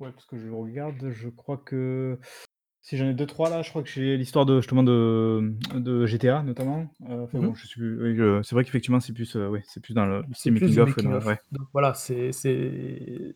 ouais 0.00 0.12
parce 0.12 0.26
que 0.26 0.38
je 0.38 0.50
regarde, 0.50 1.10
je 1.10 1.28
crois 1.28 1.56
que 1.58 2.18
Si 2.82 2.96
j'en 2.96 3.06
ai 3.06 3.14
deux 3.14 3.26
trois 3.26 3.48
là, 3.48 3.62
je 3.62 3.70
crois 3.70 3.82
que 3.82 3.88
j'ai 3.88 4.16
l'histoire 4.16 4.44
de 4.44 4.60
justement 4.60 4.82
de, 4.82 5.54
de 5.74 6.04
GTA 6.06 6.42
notamment, 6.42 6.86
enfin 7.08 7.38
Mmh 7.38 7.42
mh. 7.42 7.46
bon, 7.46 7.54
je 7.54 7.66
sais 7.66 7.74
plus, 7.74 8.02
oui, 8.02 8.16
je 8.16 8.42
c'est 8.42 8.54
vrai 8.54 8.64
qu'effectivement 8.64 9.00
c'est 9.00 9.12
plus, 9.12 9.36
oui, 9.36 9.60
c'est 9.64 9.80
plus 9.80 9.94
dans 9.94 10.04
le 10.04 10.22
C'est 10.34 10.50
plus 10.50 10.60
making 10.60 10.74
du 10.74 10.80
of 10.80 10.88
making 10.88 11.10
dans 11.10 11.16
of. 11.16 11.26
ouais. 11.26 11.38
Donc 11.52 11.68
voilà, 11.72 11.94
c'est 11.94 12.32
c'est 12.32 13.34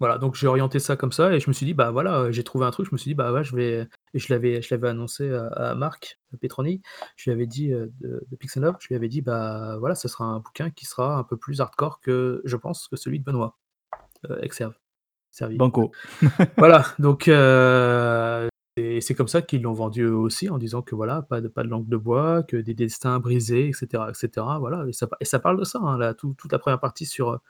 voilà, 0.00 0.18
donc 0.18 0.34
j'ai 0.34 0.46
orienté 0.48 0.80
ça 0.80 0.96
comme 0.96 1.12
ça 1.12 1.32
et 1.32 1.40
je 1.40 1.48
me 1.48 1.52
suis 1.52 1.66
dit: 1.66 1.74
«Bah, 1.74 1.90
voilà, 1.92 2.24
heu, 2.24 2.32
j'ai 2.32 2.42
trouvé 2.44 2.66
un 2.66 2.70
truc», 2.72 2.86
je 2.88 2.92
me 2.92 2.98
suis 2.98 3.10
dit: 3.10 3.14
«Bah, 3.14 3.32
ouais, 3.32 3.44
je 3.44 3.54
vais» 3.54 3.86
et 4.14 4.18
je 4.18 4.32
l'avais 4.32 4.60
je 4.60 4.74
l'avais 4.74 4.88
annoncé 4.88 5.30
à 5.32 5.46
à 5.48 5.74
Marc 5.76 6.18
Petroni. 6.40 6.82
Je 7.16 7.30
lui 7.30 7.34
avais 7.34 7.46
dit, 7.46 7.72
heu, 7.72 7.92
de 8.00 8.26
de 8.30 8.36
Pixel 8.36 8.62
Love, 8.64 8.76
je 8.80 8.88
lui 8.88 8.96
avais 8.96 9.08
dit: 9.08 9.22
«Bah, 9.22 9.76
voilà, 9.78 9.94
ce 9.94 10.08
sera 10.08 10.24
un 10.24 10.40
bouquin 10.40 10.70
qui 10.70 10.84
sera 10.86 11.16
un 11.18 11.24
peu 11.24 11.36
plus 11.36 11.60
hardcore 11.60 12.00
que, 12.00 12.42
je 12.44 12.56
pense, 12.56 12.88
que 12.88 12.96
celui 12.96 13.20
de 13.20 13.24
Benoît, 13.24 13.56
heu, 14.30 14.38
Exerve, 14.44 14.74
Cervi». 15.32 15.56
Banco. 15.58 15.92
Voilà, 16.58 16.84
donc 16.98 17.28
et 18.76 19.00
c'est 19.00 19.14
comme 19.14 19.28
ça 19.28 19.42
qu'ils 19.42 19.62
l'ont 19.62 19.72
vendu 19.72 20.02
eux 20.02 20.14
aussi 20.16 20.48
en 20.50 20.58
disant 20.58 20.82
que 20.82 20.94
voilà, 20.94 21.22
pas 21.22 21.40
de 21.40 21.48
pas 21.48 21.62
de 21.64 21.68
langue 21.68 21.88
de 21.88 21.96
bois, 21.96 22.42
que 22.42 22.56
des 22.56 22.74
destins 22.74 23.20
brisés 23.20 23.68
et 23.68 23.72
cetera 23.72 24.10
et 24.10 24.14
cetera, 24.14 24.58
voilà 24.58 24.84
et 24.88 24.92
ça 24.92 25.08
et 25.20 25.24
ça 25.24 25.38
parle 25.38 25.58
de 25.60 25.64
ça, 25.64 25.78
hein, 25.80 25.98
là, 25.98 26.14
tout 26.14 26.34
toute 26.38 26.52
la 26.52 26.58
première 26.58 26.80
partie 26.80 27.06
sur, 27.06 27.40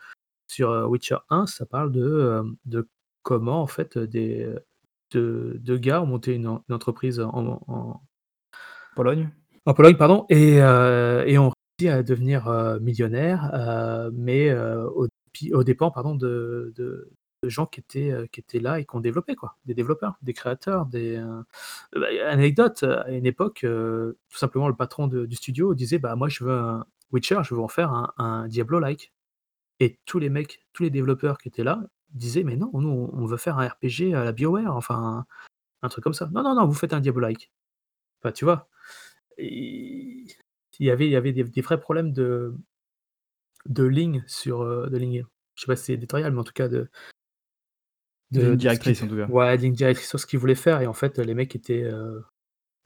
sur, 0.49 0.71
heu, 0.73 0.87
Witcher 0.87 1.19
1, 1.31 1.47
ça 1.47 1.67
parle 1.67 1.93
de, 1.93 2.41
hem, 2.43 2.57
de 2.67 2.89
comment 3.23 3.63
en 3.63 3.67
fait, 3.69 3.99
des, 3.99 4.49
2- 5.13 5.59
2 5.59 5.79
gars 5.79 6.03
ont 6.03 6.07
monté 6.07 6.35
une 6.35 6.47
en 6.49 6.65
une 6.69 6.75
entreprise 6.75 7.21
en 7.21 7.63
en 7.69 8.03
Pologne? 8.97 9.31
en 9.67 9.75
Pologne, 9.75 9.97
pardon 9.97 10.27
et 10.31 10.61
heu 10.61 11.25
et 11.27 11.39
ont 11.39 11.53
réussi 11.81 11.91
à 11.93 12.03
devenir, 12.03 12.49
millionnaires, 12.81 13.51
mais 14.15 14.51
heu, 14.51 14.87
au 14.95 15.09
aux 15.53 15.65
dépens, 15.65 15.91
pardon, 15.91 16.15
de 16.15 16.73
de 16.77 17.11
gens 17.49 17.67
qui 17.67 17.81
étaient, 17.81 18.11
heu, 18.13 18.27
qui 18.33 18.41
étaient 18.41 18.61
là 18.61 18.81
et 18.81 18.85
qui 18.87 18.97
ont 18.97 19.01
développé 19.01 19.35
quoi, 19.37 19.57
des 19.67 19.75
développeurs, 19.75 20.17
des 20.23 20.33
créateurs, 20.35 20.87
des, 20.87 21.17
heu 21.19 21.45
bah, 21.95 22.07
anecdote, 22.29 22.83
à 22.85 23.11
une 23.11 23.27
époque, 23.27 23.65
heu, 23.65 24.19
tout 24.31 24.39
simplement 24.39 24.69
le 24.69 24.77
patron 24.77 25.09
du 25.09 25.35
studio 25.37 25.75
disait: 25.75 25.99
«Bah, 25.99 26.17
moi 26.17 26.29
je 26.29 26.45
veux 26.45 26.53
un 26.53 26.87
Witcher, 27.13 27.41
je 27.45 27.55
veux 27.55 27.61
en 27.63 27.69
faire 27.69 27.93
un 27.93 28.13
un 28.19 28.49
Diablo-like» 28.49 29.13
et 29.81 29.99
tous 30.07 30.19
les 30.21 30.31
mecs, 30.31 30.61
tous 30.75 30.83
les 30.85 30.91
développeurs 30.91 31.39
qui 31.39 31.49
étaient 31.49 31.65
là 31.65 31.83
disaient: 32.11 32.45
«Mais 32.45 32.57
non, 32.57 32.71
nous 32.75 33.11
on 33.13 33.27
veut 33.27 33.37
faire 33.39 33.59
un 33.59 33.69
RPG 33.69 34.15
à 34.15 34.25
la 34.25 34.33
BioWare, 34.33 34.77
enfin 34.77 35.27
un 35.83 35.89
truc 35.91 36.05
comme 36.05 36.15
ça». 36.15 36.29
«Non, 36.35 36.43
non, 36.45 36.55
non, 36.57 36.67
vous 36.67 36.75
faites 36.75 36.95
un 36.95 37.01
Diablo-like». 37.01 37.51
Enfin, 38.25 38.33
tu 38.33 38.45
vois? 38.47 38.69
Il 39.39 40.27
y 40.81 40.91
avait 40.91 41.07
il 41.07 41.13
y 41.13 41.17
avait 41.17 41.33
des 41.33 41.61
vrais 41.63 41.81
problèmes 41.81 42.13
de 42.13 42.55
de 43.67 43.85
ligne 43.85 44.23
sur, 44.27 44.65
de 44.91 44.97
ligne, 44.97 45.25
je 45.55 45.63
sais 45.63 45.67
pas 45.67 45.77
si 45.77 45.85
c'est 45.85 45.95
éditorial, 45.95 46.33
mais 46.33 46.41
en 46.41 46.45
tout 46.45 46.53
cas 46.53 46.69
de 46.69 46.89
de 48.31 48.55
directrice 48.57 49.03
en 49.03 49.09
tout 49.09 49.17
cas. 49.17 49.29
ouais, 49.29 49.57
ligne 49.57 49.75
directrice 49.75 50.09
sur 50.09 50.21
ce 50.21 50.27
qu'ils 50.27 50.39
voulaient 50.39 50.55
faire 50.55 50.81
et 50.83 50.87
en 50.87 50.95
fait, 50.95 51.19
les 51.19 51.35
mecs 51.35 51.55
étaient, 51.57 51.83
heu, 51.85 52.25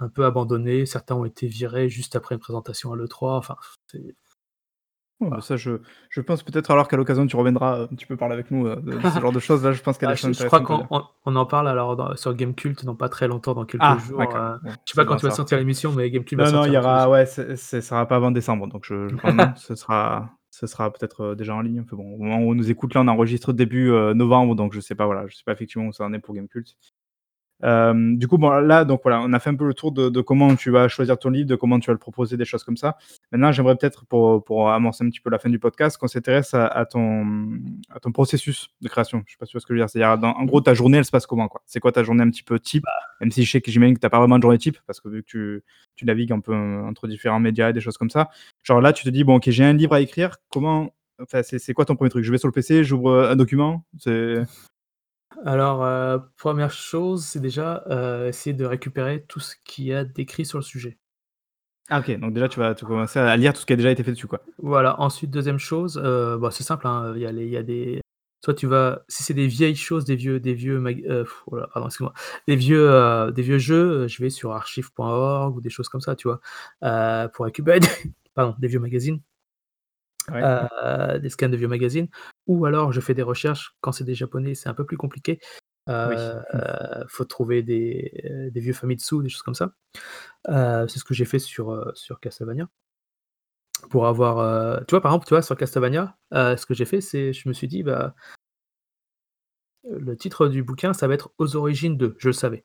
un 0.01 0.09
peu 0.11 0.25
abandonnés. 0.27 0.87
Certains 0.87 1.17
ont 1.17 1.25
été 1.27 1.47
virés 1.49 1.89
juste 1.91 2.17
après 2.17 2.37
une 2.37 2.41
présentation 2.41 2.93
à 2.95 2.97
l'E3, 2.97 3.39
enfin, 3.39 3.57
c'est 3.89 4.17
Ouais, 5.21 5.31
bah, 5.31 5.41
voilà. 5.41 5.41
ça 5.41 5.57
je 5.57 5.81
je 6.11 6.21
pense 6.21 6.45
peut-être 6.45 6.71
alors 6.71 6.87
qu'à 6.87 6.97
l'occasion 6.97 7.27
tu 7.27 7.35
reviendras, 7.35 7.81
heu, 7.81 7.83
un 7.85 7.87
petit 7.89 8.07
peu 8.07 8.17
parler 8.17 8.35
avec 8.35 8.53
nous, 8.53 8.67
heu, 8.69 8.77
de 8.77 8.99
de 8.99 9.05
ce 9.05 9.19
genre 9.19 9.33
de 9.33 9.41
choses 9.41 9.65
là, 9.65 9.73
je 9.73 9.83
pense 9.83 9.97
qu'il 9.99 10.05
y 10.05 10.11
a 10.11 10.15
des 10.15 10.15
choses 10.15 10.33
je 10.33 10.33
je 10.33 10.45
crois 10.45 10.61
qu'on 10.61 10.87
on 10.91 11.05
on 11.27 11.37
en 11.37 11.47
parle 11.47 11.69
alors 11.69 11.97
dans 11.97 12.17
sur 12.17 12.35
Gamecult 12.35 12.85
dans 12.85 12.97
pas 12.97 13.09
très 13.09 13.29
longtemps, 13.29 13.55
dans 13.55 13.67
quelques 13.67 13.97
Ah! 13.97 13.99
jours, 13.99 14.37
heu, 14.37 14.59
bon, 14.63 14.77
je 14.87 14.93
sais 14.93 14.97
pas 14.97 15.05
quand 15.05 15.17
tu 15.17 15.25
vas 15.27 15.31
sortir 15.31 15.59
l'émission, 15.59 15.93
mais 15.93 16.11
Gamecult 16.11 16.39
va 16.41 16.47
Non, 16.47 16.53
non, 16.53 16.65
il 16.67 16.73
y 16.73 16.79
aura 16.79 17.11
ouais, 17.11 17.27
ce 17.27 17.57
ce 17.57 17.81
sera 17.81 18.07
pas 18.07 18.17
avant 18.17 18.31
décembre, 18.31 18.69
donc 18.69 18.85
je 18.87 19.09
je 19.09 19.17
non, 19.33 19.53
ce 19.57 19.75
sera 19.75 20.38
ce 20.59 20.67
sera 20.67 20.93
peut-être, 20.93 21.23
heu, 21.33 21.37
déjà 21.37 21.55
en 21.55 21.61
ligne. 21.63 21.81
Enfin 21.81 21.97
bon, 21.97 22.15
au 22.15 22.19
moment 22.19 22.39
où 22.41 22.51
on 22.53 22.55
nous 22.55 22.71
écoute 22.71 22.95
là, 22.95 23.03
on 23.03 23.09
enregistre 23.09 23.53
début, 23.53 23.89
heu, 23.91 24.15
novembre, 24.15 24.55
donc 24.57 24.73
je 24.75 24.81
sais 24.81 24.95
pas, 24.95 25.07
voilà, 25.07 25.27
je 25.29 25.37
sais 25.37 25.45
pas 25.45 25.53
effectivement 25.53 25.87
où 25.89 25.93
ça 25.93 26.05
en 26.05 26.13
est 26.13 26.19
pour 26.21 26.35
Gamecult. 26.35 26.67
Hem, 27.63 28.17
du 28.19 28.29
coup, 28.29 28.39
bon, 28.39 28.51
là, 28.51 28.85
donc 28.85 29.01
voilà, 29.03 29.21
on 29.23 29.33
a 29.33 29.39
fait 29.41 29.51
un 29.51 29.55
peu 29.57 29.67
le 29.67 29.75
tour 29.75 29.93
de 29.93 30.09
de 30.09 30.21
comment 30.21 30.55
tu 30.55 30.71
vas 30.71 30.89
choisir 30.89 31.19
ton 31.19 31.31
livre, 31.31 31.49
de 31.49 31.57
comment 31.57 31.81
tu 31.81 31.89
vas 31.89 31.93
le 31.93 31.99
proposer, 31.99 32.37
des 32.37 32.45
choses 32.45 32.65
comme 32.65 32.77
ça. 32.77 32.97
Maintenant, 33.33 33.51
j'aimerais 33.53 33.77
peut-être 33.77 34.07
pour, 34.07 34.45
pour 34.45 34.71
amorcer 34.71 35.05
un 35.05 35.09
petit 35.09 35.21
peu 35.21 35.31
la 35.31 35.39
fin 35.39 35.49
du 35.51 35.59
podcast, 35.59 35.99
qu'on 35.99 36.09
s'intéresse 36.09 36.55
à 36.55 36.67
à 36.67 36.85
ton, 36.87 37.59
à 37.91 38.01
ton 38.01 38.13
processus 38.13 38.69
de 38.81 38.89
création. 38.89 39.23
Je 39.27 39.33
sais 39.33 39.39
pas 39.39 39.47
si 39.47 39.51
tu 39.51 39.57
vois 39.57 39.61
ce 39.61 39.67
que 39.67 39.75
je 39.75 39.79
veux 39.79 39.85
dire? 39.85 39.91
C'est-à-dire 39.91 40.25
en 40.25 40.45
gros, 40.45 40.61
ta 40.61 40.75
journée, 40.75 40.99
elle 40.99 41.05
se 41.05 41.11
passe 41.11 41.27
comment, 41.27 41.49
quoi? 41.49 41.63
C'est 41.67 41.81
quoi 41.81 41.93
ta 41.93 42.03
journée 42.05 42.23
un 42.23 42.31
petit 42.31 42.43
peu 42.45 42.59
type? 42.61 42.85
Bah 42.85 42.93
Même 43.21 43.31
si 43.33 43.45
je 43.45 43.51
sais 43.51 43.61
que 43.61 43.71
j'imagine 43.71 43.95
que 43.97 44.01
tu 44.01 44.07
as 44.07 44.11
pas 44.11 44.19
vraiment 44.19 44.37
de 44.39 44.43
journée 44.43 44.59
type 44.59 44.79
parce 44.87 45.01
que 45.01 45.09
vu 45.09 45.23
que 45.23 45.29
tu 45.29 45.65
tu 45.97 46.05
navigues 46.05 46.33
un 46.33 46.41
peu, 46.41 46.55
entre 46.55 47.09
différents 47.09 47.41
médias 47.41 47.71
et 47.71 47.73
des 47.73 47.81
choses 47.81 47.99
comme 47.99 48.11
ça. 48.11 48.31
Genre 48.63 48.81
là, 48.81 48.93
tu 48.93 49.05
te 49.05 49.11
dis: 49.11 49.25
«Bon 49.25 49.37
OK, 49.37 49.51
j'ai 49.51 49.65
un 49.65 49.73
livre 49.73 49.95
à 49.95 50.01
écrire», 50.01 50.37
comment 50.51 50.91
enfin, 51.21 51.43
c'est 51.43 51.75
quoi 51.75 51.85
ton 51.85 51.95
1er 51.95 52.11
truc? 52.11 52.25
Je 52.25 52.31
vais 52.31 52.39
sur 52.39 52.49
le 52.49 52.53
PC, 52.53 52.85
j'ouvre, 52.85 53.11
heu, 53.11 53.31
un 53.31 53.37
document? 53.37 53.85
C'est 53.99 54.43
Alors, 55.45 55.85
heu, 55.85 56.21
1re 56.37 56.71
chose, 56.73 57.25
c'est 57.25 57.39
déjà, 57.41 57.85
heu, 57.91 58.27
essayer 58.29 58.55
de 58.55 58.65
récupérer 58.65 59.25
tout 59.29 59.41
ce 59.41 59.55
qu'il 59.65 59.85
y 59.85 59.93
a 59.95 60.05
d'écrit 60.05 60.45
sur 60.45 60.59
le 60.59 60.65
sujet. 60.65 60.99
Ah 61.91 62.01
OK, 62.01 62.11
donc 62.19 62.35
déjà 62.35 62.49
tu 62.49 62.61
vas 62.61 62.75
tu 62.75 62.85
vas 62.85 62.89
commencer 62.91 63.19
à 63.19 63.37
lire 63.37 63.53
tout 63.55 63.61
ce 63.61 63.67
qui 63.67 63.73
a 63.73 63.77
déjà 63.77 63.91
été 63.91 64.05
fait 64.05 64.13
dessus, 64.13 64.27
quoi? 64.27 64.41
Voilà, 64.59 65.01
ensuite 65.01 65.31
2e 65.31 65.59
chose, 65.59 65.99
heu, 66.05 66.39
bah, 66.39 66.51
c'est 66.53 66.65
simple, 66.65 66.87
hein, 66.87 67.13
il 67.17 67.23
y 67.23 67.27
a 67.27 67.33
les 67.33 67.45
il 67.47 67.51
y 67.53 67.57
a 67.57 67.63
des 67.63 68.01
soit 68.45 68.55
tu 68.55 68.67
vas 68.67 69.03
si 69.09 69.23
c'est 69.23 69.35
des 69.35 69.47
vieilles 69.49 69.77
choses, 69.77 70.05
des 70.05 70.17
vieux 70.17 70.41
des 70.41 70.55
vieux 70.55 70.81
mag 70.81 71.03
heu, 71.09 71.27
oh 71.47 71.57
là, 71.57 71.69
pardon, 71.73 71.89
excuse-moi, 71.89 72.13
des 72.49 72.57
vieux, 72.57 72.89
heu, 72.91 73.33
des 73.33 73.43
vieux 73.43 73.59
jeux, 73.59 74.05
heu, 74.05 74.09
je 74.09 74.23
vais 74.23 74.31
sur 74.31 74.53
archive.org 74.53 75.57
ou 75.57 75.61
des 75.63 75.71
choses 75.71 75.89
comme 75.89 76.01
ça, 76.03 76.17
tu 76.17 76.29
vois? 76.29 76.41
Heu, 76.85 77.29
pour 77.35 77.47
récupérer 77.47 77.81
des 77.81 77.89
pardon, 78.35 78.55
des 78.59 78.69
vieux 78.69 78.81
magazines. 78.81 79.21
Ouais. 80.33 80.43
Heu, 80.43 81.19
des 81.21 81.29
scans 81.31 81.49
de 81.49 81.57
vieux 81.57 81.69
magazines 81.69 82.09
ou 82.47 82.65
alors 82.67 82.93
je 82.93 83.01
fais 83.01 83.15
des 83.15 83.23
recherches, 83.23 83.75
quand 83.81 83.93
c'est 83.93 84.05
des 84.05 84.15
japonais, 84.15 84.55
c'est 84.55 84.69
un 84.69 84.75
peu 84.75 84.85
plus 84.85 84.97
compliqué. 84.97 85.39
Oui. 85.89 85.95
Heu, 85.95 86.43
faut 87.09 87.25
trouver 87.25 87.63
des, 87.63 88.13
heu, 88.25 88.51
des 88.51 88.61
vieux 88.61 88.73
Famitsu, 88.75 89.23
des 89.23 89.29
choses 89.31 89.43
comme 89.43 89.55
ça. 89.55 89.73
Heu, 90.49 90.87
c'est 90.89 90.99
ce 91.01 91.05
que 91.05 91.15
j'ai 91.15 91.25
fait 91.27 91.39
sur, 91.41 91.93
sur 91.97 92.21
Castlevania. 92.21 92.69
Pour 93.91 94.07
avoir, 94.07 94.85
tu 94.87 94.91
vois, 94.93 95.01
par 95.01 95.13
exemple, 95.13 95.27
tu 95.27 95.35
vois, 95.35 95.43
sur 95.43 95.57
Castlevania, 95.57 96.17
ce 96.33 96.67
que 96.67 96.75
j'ai 96.75 96.85
fait, 96.85 97.01
c'est 97.01 97.33
je 97.33 97.49
me 97.49 97.55
suis 97.55 97.69
dit: 97.69 97.83
«Bah» 97.85 98.15
le 99.91 100.17
titre 100.17 100.49
du 100.49 100.63
bouquin, 100.63 100.93
ça 100.93 101.09
va 101.09 101.15
être 101.15 101.31
«Aux 101.39 101.57
origines 101.57 101.97
de», 101.97 102.15
je 102.19 102.29
le 102.29 102.33
savais. 102.33 102.65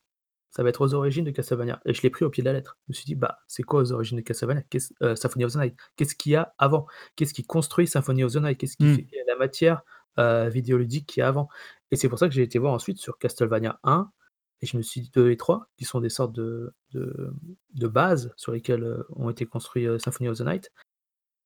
Ça 0.56 0.64
va 0.64 0.70
être 0.70 0.82
«Aux 0.82 0.94
origines 0.94 1.26
de 1.26 1.32
Castlevania» 1.32 1.82
et 1.86 1.94
je 1.94 2.02
l'ai 2.04 2.10
pris 2.12 2.26
au 2.26 2.30
pied 2.30 2.44
de 2.44 2.48
la 2.48 2.54
lettre. 2.54 2.78
Je 2.88 2.92
me 2.92 2.94
suis 2.94 3.06
dit: 3.06 3.16
«Bah, 3.16 3.40
c'est 3.48 3.64
quoi 3.64 3.82
aux 3.82 3.92
origines 3.92 4.18
de 4.18 4.24
Castlevania? 4.24 4.62
Qu'est-ce» 4.70 4.94
heu, 5.04 5.16
Symphony 5.16 5.46
of 5.46 5.54
the 5.54 5.58
Night? 5.58 5.76
Qu'est-ce 5.96 6.16
qu'il 6.16 6.32
y 6.34 6.36
a 6.36 6.54
avant? 6.60 6.86
Qu'est-ce 7.16 7.34
qui 7.34 7.44
construit 7.46 7.88
Symphony 7.88 8.24
of 8.24 8.34
the 8.34 8.38
Night? 8.38 8.58
Qu'est-ce 8.60 8.78
qui 8.78 8.88
fait 8.88 9.08
y 9.12 9.20
a 9.20 9.24
la 9.28 9.36
matière, 9.38 9.84
heu, 10.20 10.48
vidéoludique 10.50 11.08
qu'il 11.08 11.22
y 11.22 11.24
a 11.24 11.28
avant? 11.28 11.50
Et 11.92 11.96
c'est 11.96 12.10
pour 12.10 12.20
ça 12.20 12.28
que 12.28 12.34
j'ai 12.36 12.44
été 12.44 12.60
voir 12.60 12.74
ensuite 12.74 13.00
sur 13.00 13.18
Castlevania 13.18 13.80
1 13.84 14.12
et 14.62 14.66
je 14.68 14.78
me 14.78 14.82
suis 14.84 15.02
dit 15.02 15.12
2 15.14 15.32
et 15.32 15.38
3 15.38 15.68
qui 15.78 15.86
sont 15.86 16.00
des 16.02 16.10
sortes 16.10 16.34
de 16.34 16.74
de, 16.94 17.34
de 17.74 17.88
bases 17.88 18.32
sur 18.38 18.52
lesquelles, 18.52 18.84
heu, 18.84 19.06
ont 19.16 19.30
été 19.32 19.46
construits, 19.48 19.88
Symphony 20.00 20.30
of 20.30 20.38
the 20.38 20.42
Night 20.42 20.72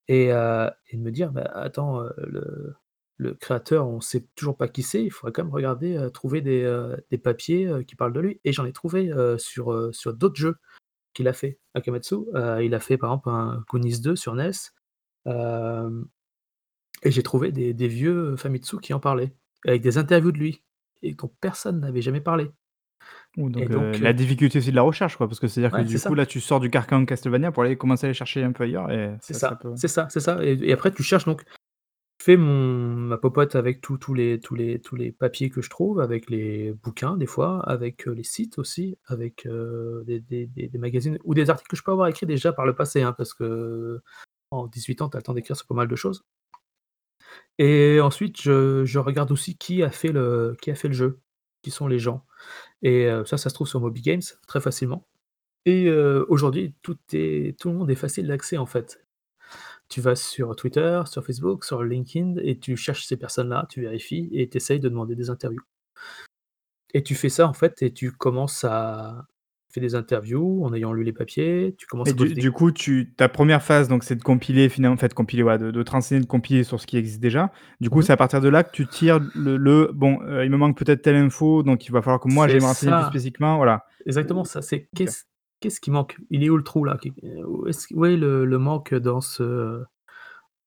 et 0.10 0.28
et 0.30 0.98
de 0.98 1.02
me 1.02 1.12
dire: 1.12 1.32
«Bah, 1.32 1.44
attends, 1.54 2.02
le 2.18 2.76
le 3.18 3.34
créateur, 3.34 3.88
on 3.88 4.00
sait 4.00 4.28
toujours 4.36 4.58
pas 4.58 4.68
qui 4.68 4.84
c'est, 4.84 5.04
il 5.04 5.10
faudrait 5.10 5.32
quand 5.34 5.44
même 5.44 5.54
regarder, 5.54 5.98
heu, 5.98 6.10
trouver 6.12 6.42
des, 6.42 6.64
heu, 6.64 6.98
des 7.10 7.18
papiers, 7.18 7.68
heu, 7.68 7.84
qui 7.84 7.96
parlent 7.96 8.14
de 8.14 8.20
lui» 8.20 8.40
et 8.44 8.54
j'en 8.54 8.66
ai 8.66 8.74
trouvé, 8.74 9.12
sur, 9.38 9.94
sur 9.94 10.14
d'autres 10.14 10.36
jeux 10.36 10.58
qu'il 11.14 11.28
a 11.28 11.34
fait, 11.34 11.60
Akamatsu. 11.74 12.16
Il 12.62 12.74
a 12.76 12.80
fait, 12.80 12.98
par 12.98 13.12
exemple, 13.12 13.30
un 13.30 13.64
Goonies 13.70 14.02
2 14.02 14.16
sur 14.16 14.36
NES, 14.36 14.52
et 17.04 17.12
j'ai 17.12 17.24
trouvé 17.24 17.52
des 17.52 17.74
des 17.74 17.88
vieux 17.88 18.36
Famitsu 18.36 18.80
qui 18.80 18.94
en 18.94 19.00
parlaient, 19.00 19.34
avec 19.66 19.82
des 19.82 19.98
interviews 19.98 20.32
de 20.32 20.38
lui 20.38 20.64
et 21.04 21.14
dont 21.14 21.32
personne 21.42 21.80
n'avait 21.80 22.02
jamais 22.02 22.22
parlé 22.22 22.50
Ouh 23.38 23.50
et 23.50 23.52
donc 23.52 23.70
donc 23.70 24.00
la 24.00 24.14
difficulté 24.14 24.58
aussi 24.58 24.72
de 24.72 24.76
la 24.76 24.82
recherche, 24.82 25.16
quoi, 25.16 25.28
parce 25.28 25.40
que 25.40 25.48
c'est-à-dire 25.48 25.72
que 25.72 25.78
ouais, 25.78 25.84
du 25.84 25.94
coup, 25.94 26.00
ça. 26.00 26.10
là, 26.16 26.26
tu 26.26 26.42
sors 26.42 26.60
du 26.60 26.72
carcan 26.72 27.06
Castlevania 27.06 27.52
pour 27.52 27.64
aller 27.64 27.78
commencer 27.78 28.06
à 28.06 28.08
aller 28.08 28.16
chercher 28.16 28.44
un 28.44 28.52
peu 28.52 28.64
ailleurs 28.64 28.88
C'est 29.22 29.34
ça, 29.34 29.40
ça 29.40 29.50
ça, 29.50 29.56
peut 29.56 29.74
c'est 29.76 29.88
ça, 29.88 30.08
c'est 30.10 30.20
ça 30.20 30.44
et 30.44 30.58
et 30.62 30.74
après 30.74 30.92
tu 30.92 31.04
cherches 31.04 31.26
donc 31.26 31.44
Je 32.20 32.26
fais 32.34 32.38
ma 32.38 33.18
popote 33.18 33.56
avec 33.56 33.80
tous 33.80 34.14
les 34.14 34.40
papiers 35.18 35.50
que 35.50 35.62
je 35.62 35.70
trouve, 35.70 36.00
avec 36.02 36.30
les 36.30 36.74
bouquins 36.74 37.16
des 37.16 37.28
fois, 37.28 37.62
avec, 37.70 38.08
heu, 38.08 38.12
les 38.12 38.24
sites 38.24 38.58
aussi, 38.58 38.98
avec, 39.06 39.46
heu, 39.46 40.04
des 40.08 40.72
magazines 40.80 41.20
ou 41.24 41.34
des 41.36 41.50
articles 41.50 41.70
que 41.70 41.76
je 41.78 41.84
peux 41.84 41.92
avoir 41.92 42.08
écrits 42.08 42.26
déjà 42.26 42.52
par 42.54 42.66
le 42.66 42.76
passé, 42.76 43.02
hein, 43.04 43.14
parce 43.14 43.34
que 43.34 44.02
en 44.52 44.68
18 44.68 45.02
ans, 45.02 45.10
tu 45.10 45.18
as 45.18 45.20
le 45.20 45.24
temps 45.24 45.34
d'écrire 45.36 45.56
sur 45.58 45.68
pas 45.68 45.76
mal 45.76 45.88
de 45.88 45.96
choses. 45.96 46.24
Et 47.60 48.00
ensuite, 48.02 48.42
je 48.42 49.00
regarde 49.00 49.32
aussi 49.32 49.58
qui 49.58 49.84
a 49.84 49.90
fait 49.90 50.12
le 50.12 50.56
jeu, 50.92 51.20
qui 51.64 51.72
sont 51.72 51.88
les 51.88 52.00
gens 52.00 52.24
et 52.84 53.08
heu, 53.08 53.26
ça, 53.26 53.38
ça 53.38 53.50
se 53.50 53.56
trouve 53.56 53.68
sur 53.70 53.82
Moby 53.82 54.02
Games 54.02 54.22
très 54.48 54.62
facilement 54.62 55.08
et 55.66 55.92
aujourd'hui, 56.30 56.76
tout 56.84 56.98
le 57.12 57.72
monde 57.74 57.92
est 57.92 57.96
facile 57.96 58.28
d'accès, 58.28 58.58
en 58.58 58.66
fait. 58.68 59.06
Tu 59.90 60.02
vas 60.02 60.16
sur 60.18 60.54
Twitter, 60.58 61.02
sur 61.06 61.24
Facebook, 61.26 61.64
sur 61.64 61.82
LinkedIn 61.82 62.36
et 62.44 62.60
tu 62.60 62.76
cherches 62.76 63.06
ces 63.06 63.16
personnes-là, 63.16 63.66
tu 63.70 63.82
vérifies 63.82 64.28
et 64.34 64.50
tu 64.50 64.58
essayes 64.58 64.82
de 64.82 64.90
demander 64.90 65.16
des 65.16 65.30
interviews. 65.30 65.64
Et 66.94 67.04
tu 67.04 67.16
fais 67.16 67.30
ça, 67.30 67.48
en 67.48 67.54
fait 67.54 67.82
et 67.82 67.92
tu 67.94 68.12
commences 68.12 68.64
à 68.64 69.28
fais 69.70 69.82
des 69.82 69.96
interviews 69.96 70.64
en 70.64 70.74
ayant 70.74 70.94
lu 70.94 71.04
les 71.04 71.12
papiers, 71.14 71.76
tu 71.78 71.86
commences 71.86 72.10
Et 72.10 72.14
à 72.14 72.14
du 72.14 72.30
des 72.34 72.36
du 72.36 72.52
coup, 72.52 72.72
tu 72.72 73.14
ta 73.18 73.28
1re 73.28 73.62
phase, 73.62 73.88
donc 73.90 74.04
c'est 74.04 74.16
de 74.16 74.24
compiler 74.24 74.70
finalement 74.70 74.94
en 74.96 74.98
fait, 74.98 75.14
compiler, 75.14 75.44
ouais, 75.44 75.58
de 75.58 75.72
de 75.72 75.84
te 75.84 75.92
renseigner, 75.92 76.22
de 76.22 76.26
compiler 76.28 76.64
sur 76.64 76.80
ce 76.80 76.88
qui 76.88 76.98
existe 76.98 77.20
déjà. 77.20 77.52
Du 77.82 77.90
coup, 77.90 78.02
Mmh 78.02 78.06
mh. 78.06 78.08
c'est 78.08 78.14
à 78.14 78.18
partir 78.18 78.40
de 78.40 78.48
là 78.50 78.64
que 78.64 78.72
tu 78.72 78.88
tires 78.88 79.20
le 79.34 79.58
le: 79.58 79.92
«Bon, 79.94 80.20
heu, 80.24 80.46
il 80.46 80.50
me 80.52 80.58
manque 80.58 80.78
peut-être 80.78 81.02
telle 81.02 81.16
info, 81.16 81.64
donc 81.64 81.86
il 81.88 81.92
va 81.92 82.02
falloir 82.02 82.20
que 82.22 82.28
moi 82.30 82.48
j'aille 82.48 82.62
me 82.62 82.66
renseigner 82.66 82.94
plus 82.94 83.04
spécifiquement», 83.06 83.58
voilà. 83.58 83.84
Exactement 84.06 84.44
ça, 84.44 84.62
c'est 84.62 84.90
qu'est-ce 84.96 85.24
qu'est-ce 85.60 85.80
qui 85.82 85.92
manque? 85.92 86.18
Il 86.30 86.44
est 86.44 86.50
où 86.50 86.58
le 86.58 86.64
trou 86.64 86.84
là? 86.86 86.98
Où 87.48 87.68
est-ce 87.68 87.94
où 87.94 88.06
est 88.06 88.18
le 88.18 88.46
le 88.46 88.58
manque 88.60 88.94
dans 88.96 89.22
ce 89.22 89.84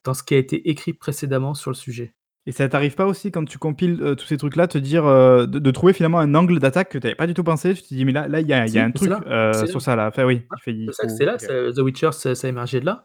dans 0.04 0.14
ce 0.14 0.22
qui 0.24 0.34
a 0.34 0.38
été 0.38 0.70
écrit 0.70 0.94
précédemment 0.94 1.54
sur 1.54 1.70
le 1.72 1.76
sujet? 1.76 2.14
Et 2.46 2.52
ça 2.52 2.68
t'arrive 2.68 2.94
pas 2.94 3.06
aussi 3.06 3.30
quand 3.30 3.44
tu 3.44 3.58
compiles, 3.58 4.00
heu, 4.02 4.16
tous 4.16 4.26
ces 4.26 4.38
trucs-là, 4.38 4.66
te 4.66 4.78
dire, 4.78 5.04
heu, 5.06 5.46
de 5.46 5.58
de 5.58 5.70
trouver 5.70 5.92
finalement 5.92 6.18
un 6.20 6.34
angle 6.34 6.58
d'attaque 6.58 6.90
que 6.90 6.98
tu 6.98 7.06
avais 7.06 7.14
pas 7.14 7.26
du 7.26 7.34
tout 7.34 7.44
pensé? 7.44 7.74
Tu 7.74 7.82
te 7.82 7.88
dis: 7.94 8.04
«Mais 8.06 8.12
là 8.12 8.28
là, 8.28 8.40
il 8.40 8.48
y 8.48 8.52
a 8.54 8.66
il 8.66 8.72
y 8.72 8.78
a 8.78 8.84
Si, 8.84 8.84
un 8.84 8.90
c'est 8.96 9.10
truc, 9.10 9.10
là, 9.10 9.26
heu, 9.26 9.52
c'est 9.52 9.66
là. 9.68 9.70
sur 9.70 9.82
ça 9.82 9.94
là». 9.96 10.08
Enfin 10.08 10.24
oui, 10.24 10.42
Ouais, 10.50 10.56
il 10.56 10.60
fait 10.60 10.72
il 10.74 10.90
c'est 10.90 10.94
ça, 10.94 11.02
faut 11.02 11.08
c'est 11.08 11.24
là, 11.26 11.38
OK. 11.42 11.50
c'est 11.68 11.72
The 11.74 11.78
Witcher, 11.80 12.12
ça 12.12 12.34
ça 12.34 12.46
a 12.48 12.50
émergé 12.50 12.80
de 12.80 12.86
là 12.86 13.04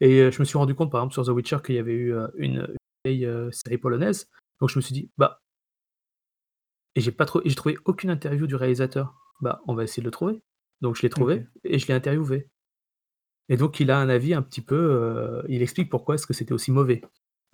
et 0.00 0.20
heu, 0.22 0.30
je 0.32 0.40
me 0.40 0.44
suis 0.46 0.58
rendu 0.58 0.74
compte, 0.76 0.92
par 0.92 1.00
exemple, 1.02 1.14
sur 1.14 1.24
The 1.26 1.30
Witcher 1.30 1.58
qu'il 1.64 1.76
y 1.76 1.78
avait 1.78 1.94
eu, 1.94 2.12
heu, 2.14 2.28
une, 2.38 2.58
heu, 2.60 2.76
vieille, 3.06 3.26
heu, 3.26 3.50
série 3.52 3.78
polonaise, 3.78 4.28
donc 4.60 4.70
je 4.70 4.78
me 4.78 4.82
suis 4.82 4.94
dit: 4.94 5.10
«Bah» 5.18 5.40
et 6.94 7.00
j'ai 7.00 7.12
pas 7.12 7.24
trou 7.26 7.40
et 7.44 7.48
j'ai 7.50 7.54
trouvé 7.54 7.76
aucune 7.84 8.10
interview 8.10 8.46
du 8.46 8.54
réalisateur. 8.56 9.14
Bah, 9.40 9.60
on 9.66 9.74
va 9.74 9.84
essayer 9.84 10.02
de 10.02 10.06
le 10.06 10.10
trouver. 10.10 10.42
Donc 10.82 10.96
je 10.96 11.02
l'ai 11.02 11.10
trouvé 11.10 11.46
et 11.64 11.78
je 11.78 11.86
l'ai 11.88 11.94
interviewé. 11.94 12.48
Et 13.48 13.56
donc 13.56 13.80
il 13.80 13.90
a 13.90 13.98
un 13.98 14.08
avis 14.08 14.34
un 14.34 14.42
petit 14.42 14.60
peu, 14.62 14.76
heu, 14.76 15.44
il 15.48 15.62
explique 15.62 15.90
pourquoi 15.90 16.14
est-ce 16.16 16.26
que 16.26 16.32
c'était 16.34 16.52
aussi 16.52 16.72
mauvais. 16.72 17.02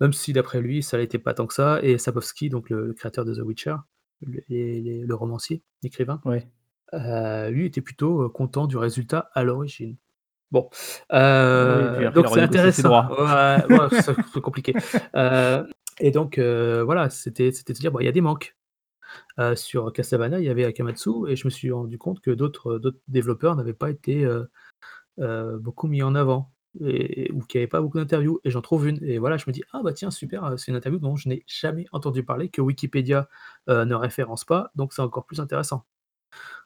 Même 0.01 0.13
si 0.13 0.33
d'après 0.33 0.61
lui, 0.61 0.83
ça 0.83 0.97
l'était 0.97 1.19
pas 1.19 1.33
tant 1.33 1.47
que 1.47 1.53
ça 1.53 1.79
et 1.83 1.97
Sapkowski, 1.97 2.49
donc 2.49 2.69
le 2.69 2.87
le 2.87 2.93
créateur 2.93 3.25
de 3.25 3.33
The 3.35 3.39
Witcher, 3.39 3.75
le 4.21 5.13
romancier, 5.13 5.63
l'écrivain, 5.83 6.21
Ouais. 6.25 6.47
heu, 6.93 7.49
lui 7.51 7.65
était 7.67 7.81
plutôt, 7.81 8.23
heu, 8.23 8.29
content 8.29 8.67
du 8.67 8.77
résultat 8.77 9.29
à 9.33 9.43
l'origine. 9.43 9.97
Bon, 10.51 10.69
Oui 11.11 11.17
il 11.99 12.11
donc 12.13 12.27
c'est 12.29 12.41
intéressant. 12.41 12.89
droits. 12.89 13.09
Ouais, 13.69 13.77
ouais, 13.77 13.87
c'est 13.91 14.41
compliqué. 14.41 14.75
Et 16.01 16.11
donc 16.11 16.39
voilà, 16.39 17.09
c'était 17.09 17.51
de 17.51 17.73
dire: 17.73 17.91
«Bah, 17.91 17.99
il 18.01 18.05
y 18.05 18.09
a 18.09 18.11
des 18.13 18.21
manques». 18.21 18.55
Heu, 19.39 19.55
sur 19.55 19.91
Castlevania, 19.93 20.39
il 20.39 20.45
y 20.45 20.49
avait 20.49 20.65
Akamatsu 20.65 21.27
et 21.29 21.35
je 21.35 21.45
me 21.47 21.49
suis 21.51 21.71
rendu 21.71 21.97
compte 21.97 22.21
que 22.21 22.31
d'autres, 22.31 22.79
d'autres 22.79 22.99
développeurs 23.07 23.55
n'avaient 23.55 23.73
pas 23.73 23.89
été, 23.91 24.25
heu, 24.25 24.49
beaucoup 25.59 25.87
mis 25.87 26.03
en 26.03 26.15
avant 26.15 26.51
et 26.85 27.31
ou 27.33 27.41
qu'il 27.41 27.59
y 27.59 27.63
avait 27.63 27.67
pas 27.67 27.81
beaucoup 27.81 27.97
d'interviews 27.97 28.39
et 28.43 28.51
j'en 28.51 28.61
trouve 28.61 28.87
une 28.87 29.03
et 29.03 29.17
voilà, 29.19 29.37
je 29.37 29.45
me 29.47 29.53
dis: 29.53 29.63
«Ah 29.73 29.81
bah 29.83 29.93
tiens 29.93 30.11
super, 30.11 30.53
c'est 30.57 30.71
une 30.71 30.77
interview 30.77 30.99
dont 30.99 31.15
je 31.15 31.27
n'ai 31.29 31.43
jamais 31.47 31.85
entendu 31.91 32.23
parler, 32.23 32.49
que 32.49 32.61
Wikipédia, 32.61 33.27
ne 33.67 33.95
référence 33.95 34.45
pas, 34.45 34.71
donc 34.75 34.93
c'est 34.93 35.01
encore 35.01 35.25
plus 35.25 35.39
intéressant». 35.41 35.85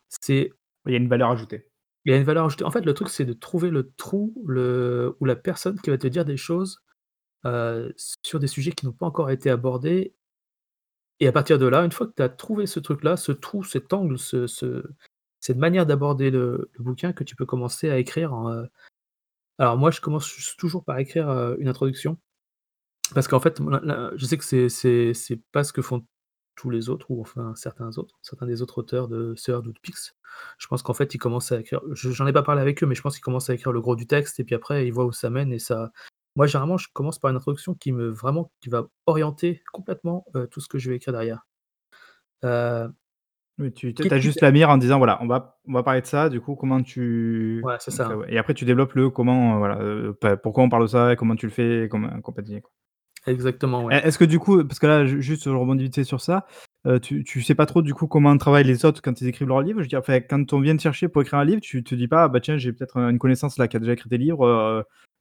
C'est 0.10 0.52
Il 0.88 0.92
y 0.94 0.96
a 0.96 0.98
une 1.00 1.08
valeur 1.10 1.32
ajoutée. 1.32 1.70
il 2.06 2.12
y 2.12 2.16
a 2.16 2.18
une 2.18 2.24
valeur 2.26 2.46
ajoutée. 2.46 2.66
En 2.66 2.72
fait, 2.72 2.86
le 2.86 2.94
truc, 2.94 3.10
c'est 3.10 3.26
de 3.26 3.34
trouver 3.34 3.70
le 3.70 3.92
trou, 3.98 4.34
le 4.48 5.16
ou 5.20 5.26
la 5.26 5.36
personne 5.36 5.80
qui 5.82 5.90
va 5.90 5.98
te 5.98 6.08
dire 6.08 6.26
des 6.26 6.38
choses, 6.38 6.82
sur 8.24 8.40
des 8.40 8.48
sujets 8.48 8.72
qui 8.72 8.86
n'ont 8.86 8.92
pas 8.94 9.06
encore 9.06 9.30
été 9.32 9.50
abordés 9.50 10.16
et 11.24 11.28
à 11.28 11.32
partir 11.32 11.60
de 11.60 11.68
là, 11.68 11.84
une 11.84 11.92
fois 11.92 12.08
que 12.08 12.14
tu 12.16 12.24
as 12.24 12.30
trouvé 12.30 12.66
ce 12.66 12.80
truc-là, 12.80 13.18
ce 13.18 13.32
trou, 13.32 13.64
cet 13.64 13.94
angle, 13.94 14.18
ce 14.20 14.48
ce 14.48 14.84
cette 15.40 15.58
manière 15.58 15.86
d'aborder 15.86 16.32
le 16.32 16.72
bouquin 16.80 17.14
que 17.14 17.24
tu 17.24 17.36
peux 17.36 17.46
commencer 17.46 17.90
à 17.90 17.98
écrire 17.98 18.34
heu 18.50 18.68
alors 19.60 19.78
moi, 19.78 19.92
je 19.92 20.02
commence 20.02 20.56
toujours 20.58 20.84
par 20.84 20.98
écrire, 20.98 21.30
heu, 21.30 21.58
une 21.60 21.68
introduction 21.68 22.18
parce 23.14 23.28
qu'en 23.28 23.40
fait, 23.40 23.60
je 24.16 24.26
sais 24.26 24.38
que 24.38 24.70
c'est 24.70 25.42
pas 25.52 25.64
ce 25.64 25.74
que 25.74 25.82
font 25.82 26.06
tous 26.56 26.70
les 26.70 26.90
autres 26.90 27.12
ou 27.12 27.22
enfin 27.22 27.54
certains 27.56 27.98
autres, 27.98 28.18
certains 28.22 28.48
des 28.48 28.62
autres 28.62 28.80
auteurs 28.80 29.08
de 29.08 29.36
Sword 29.36 29.68
ou 29.68 29.74
de 29.74 29.80
Pyx. 29.80 30.16
Je 30.58 30.68
pense 30.68 30.84
qu'en 30.84 30.94
fait, 30.94 31.14
ils 31.14 31.20
commencent 31.20 31.52
à 31.52 31.60
écrire 31.60 31.82
je 31.92 32.12
j'en 32.12 32.28
ai 32.28 32.34
pas 32.34 32.44
parlé 32.44 32.62
avec 32.62 32.82
eux, 32.84 32.88
mais 32.88 32.96
je 32.96 33.02
pense 33.02 33.16
qu'ils 33.16 33.24
commencent 33.24 33.50
à 33.50 33.54
écrire 33.54 33.72
le 33.72 33.82
gros 33.82 33.96
du 33.96 34.08
texte 34.08 34.40
et 34.40 34.44
puis 34.44 34.56
après, 34.56 34.88
ils 34.88 34.92
voient 34.92 35.06
où 35.06 35.12
ça 35.12 35.30
mène 35.30 35.54
et 35.54 35.60
ça 35.60 35.92
moi, 36.36 36.48
généralement, 36.48 36.78
je 36.78 36.88
commence 36.94 37.20
par 37.20 37.32
une 37.32 37.38
introduction 37.38 37.76
qui 37.76 37.92
me 37.92 38.10
vraiment, 38.10 38.52
qui 38.62 38.70
va 38.70 38.88
orienter 39.06 39.64
complètement, 39.74 40.26
heu, 40.36 40.48
tout 40.48 40.62
ce 40.62 40.68
que 40.68 40.80
je 40.80 40.90
vais 40.90 40.96
écrire 40.98 41.14
derrière. 41.14 41.46
Heu 42.44 42.94
Oui, 43.60 43.72
tu 43.72 43.94
tu 43.94 44.12
as 44.12 44.20
juste 44.20 44.42
la 44.42 44.52
mire 44.52 44.70
en 44.72 44.78
disant: 44.78 44.98
«Voilà, 44.98 45.20
on 45.22 45.28
va 45.28 45.60
on 45.68 45.74
va 45.74 45.84
parler 45.84 46.02
de 46.02 46.08
ça, 46.08 46.30
du 46.30 46.42
coup, 46.42 46.56
comment 46.56 46.82
tu» 46.82 47.62
Ouais, 47.64 47.76
c'est 47.80 47.92
ça, 47.92 48.18
ouais 48.18 48.26
et 48.34 48.38
après 48.40 48.54
tu 48.56 48.66
développes 48.66 48.94
le 48.94 49.10
comment, 49.12 49.56
heu, 49.56 49.58
voilà, 49.60 49.80
heu, 49.80 50.18
pourquoi 50.42 50.64
on 50.64 50.70
parle 50.70 50.84
de 50.84 50.88
ça 50.88 51.14
et 51.14 51.16
comment 51.16 51.36
tu 51.36 51.46
le 51.46 51.52
fais 51.52 51.84
et 51.86 51.88
comment 51.90 52.10
compagnie, 52.22 52.62
quoi. 52.62 52.72
Exactement, 53.26 53.84
ouais. 53.86 54.06
est-ce 54.06 54.18
que 54.18 54.26
du 54.26 54.40
coup, 54.40 54.66
parce 54.66 54.80
que 54.80 54.88
là, 54.88 55.06
ju 55.06 55.22
juste, 55.22 55.44
je 55.46 55.50
rebondis 55.50 55.86
vite 55.86 55.96
fait 55.96 56.04
sur 56.04 56.20
ça, 56.20 56.46
heu, 56.86 57.00
tu 57.00 57.24
tu 57.24 57.42
sais 57.42 57.56
pas 57.56 57.66
trop, 57.66 57.82
du 57.82 57.94
coup, 57.94 58.08
comment 58.08 58.36
travaillent 58.38 58.66
les 58.66 58.84
autres 58.86 59.02
quand 59.02 59.22
ils 59.22 59.28
écrivent 59.28 59.48
leurs 59.48 59.62
livres? 59.62 59.80
Je 59.80 59.84
veux 59.86 59.88
dire, 59.90 60.00
enfin, 60.00 60.20
quand 60.20 60.52
on 60.52 60.60
vient 60.60 60.76
te 60.76 60.82
chercher 60.82 61.08
pour 61.08 61.22
écrire 61.22 61.40
un 61.40 61.46
livre, 61.46 61.62
tu 61.62 61.84
te 61.84 61.96
dis 61.96 62.08
pas: 62.10 62.24
«Ah 62.24 62.28
bah 62.28 62.42
tiens, 62.42 62.58
j'ai 62.58 62.74
peut-être, 62.74 62.98
heu, 63.00 63.10
une 63.10 63.20
connaissance 63.20 63.58
là 63.58 63.68
qui 63.70 63.78
a 63.78 63.80
déjà 63.80 63.94
écrit 63.94 64.10
des 64.10 64.18
livres, 64.18 64.46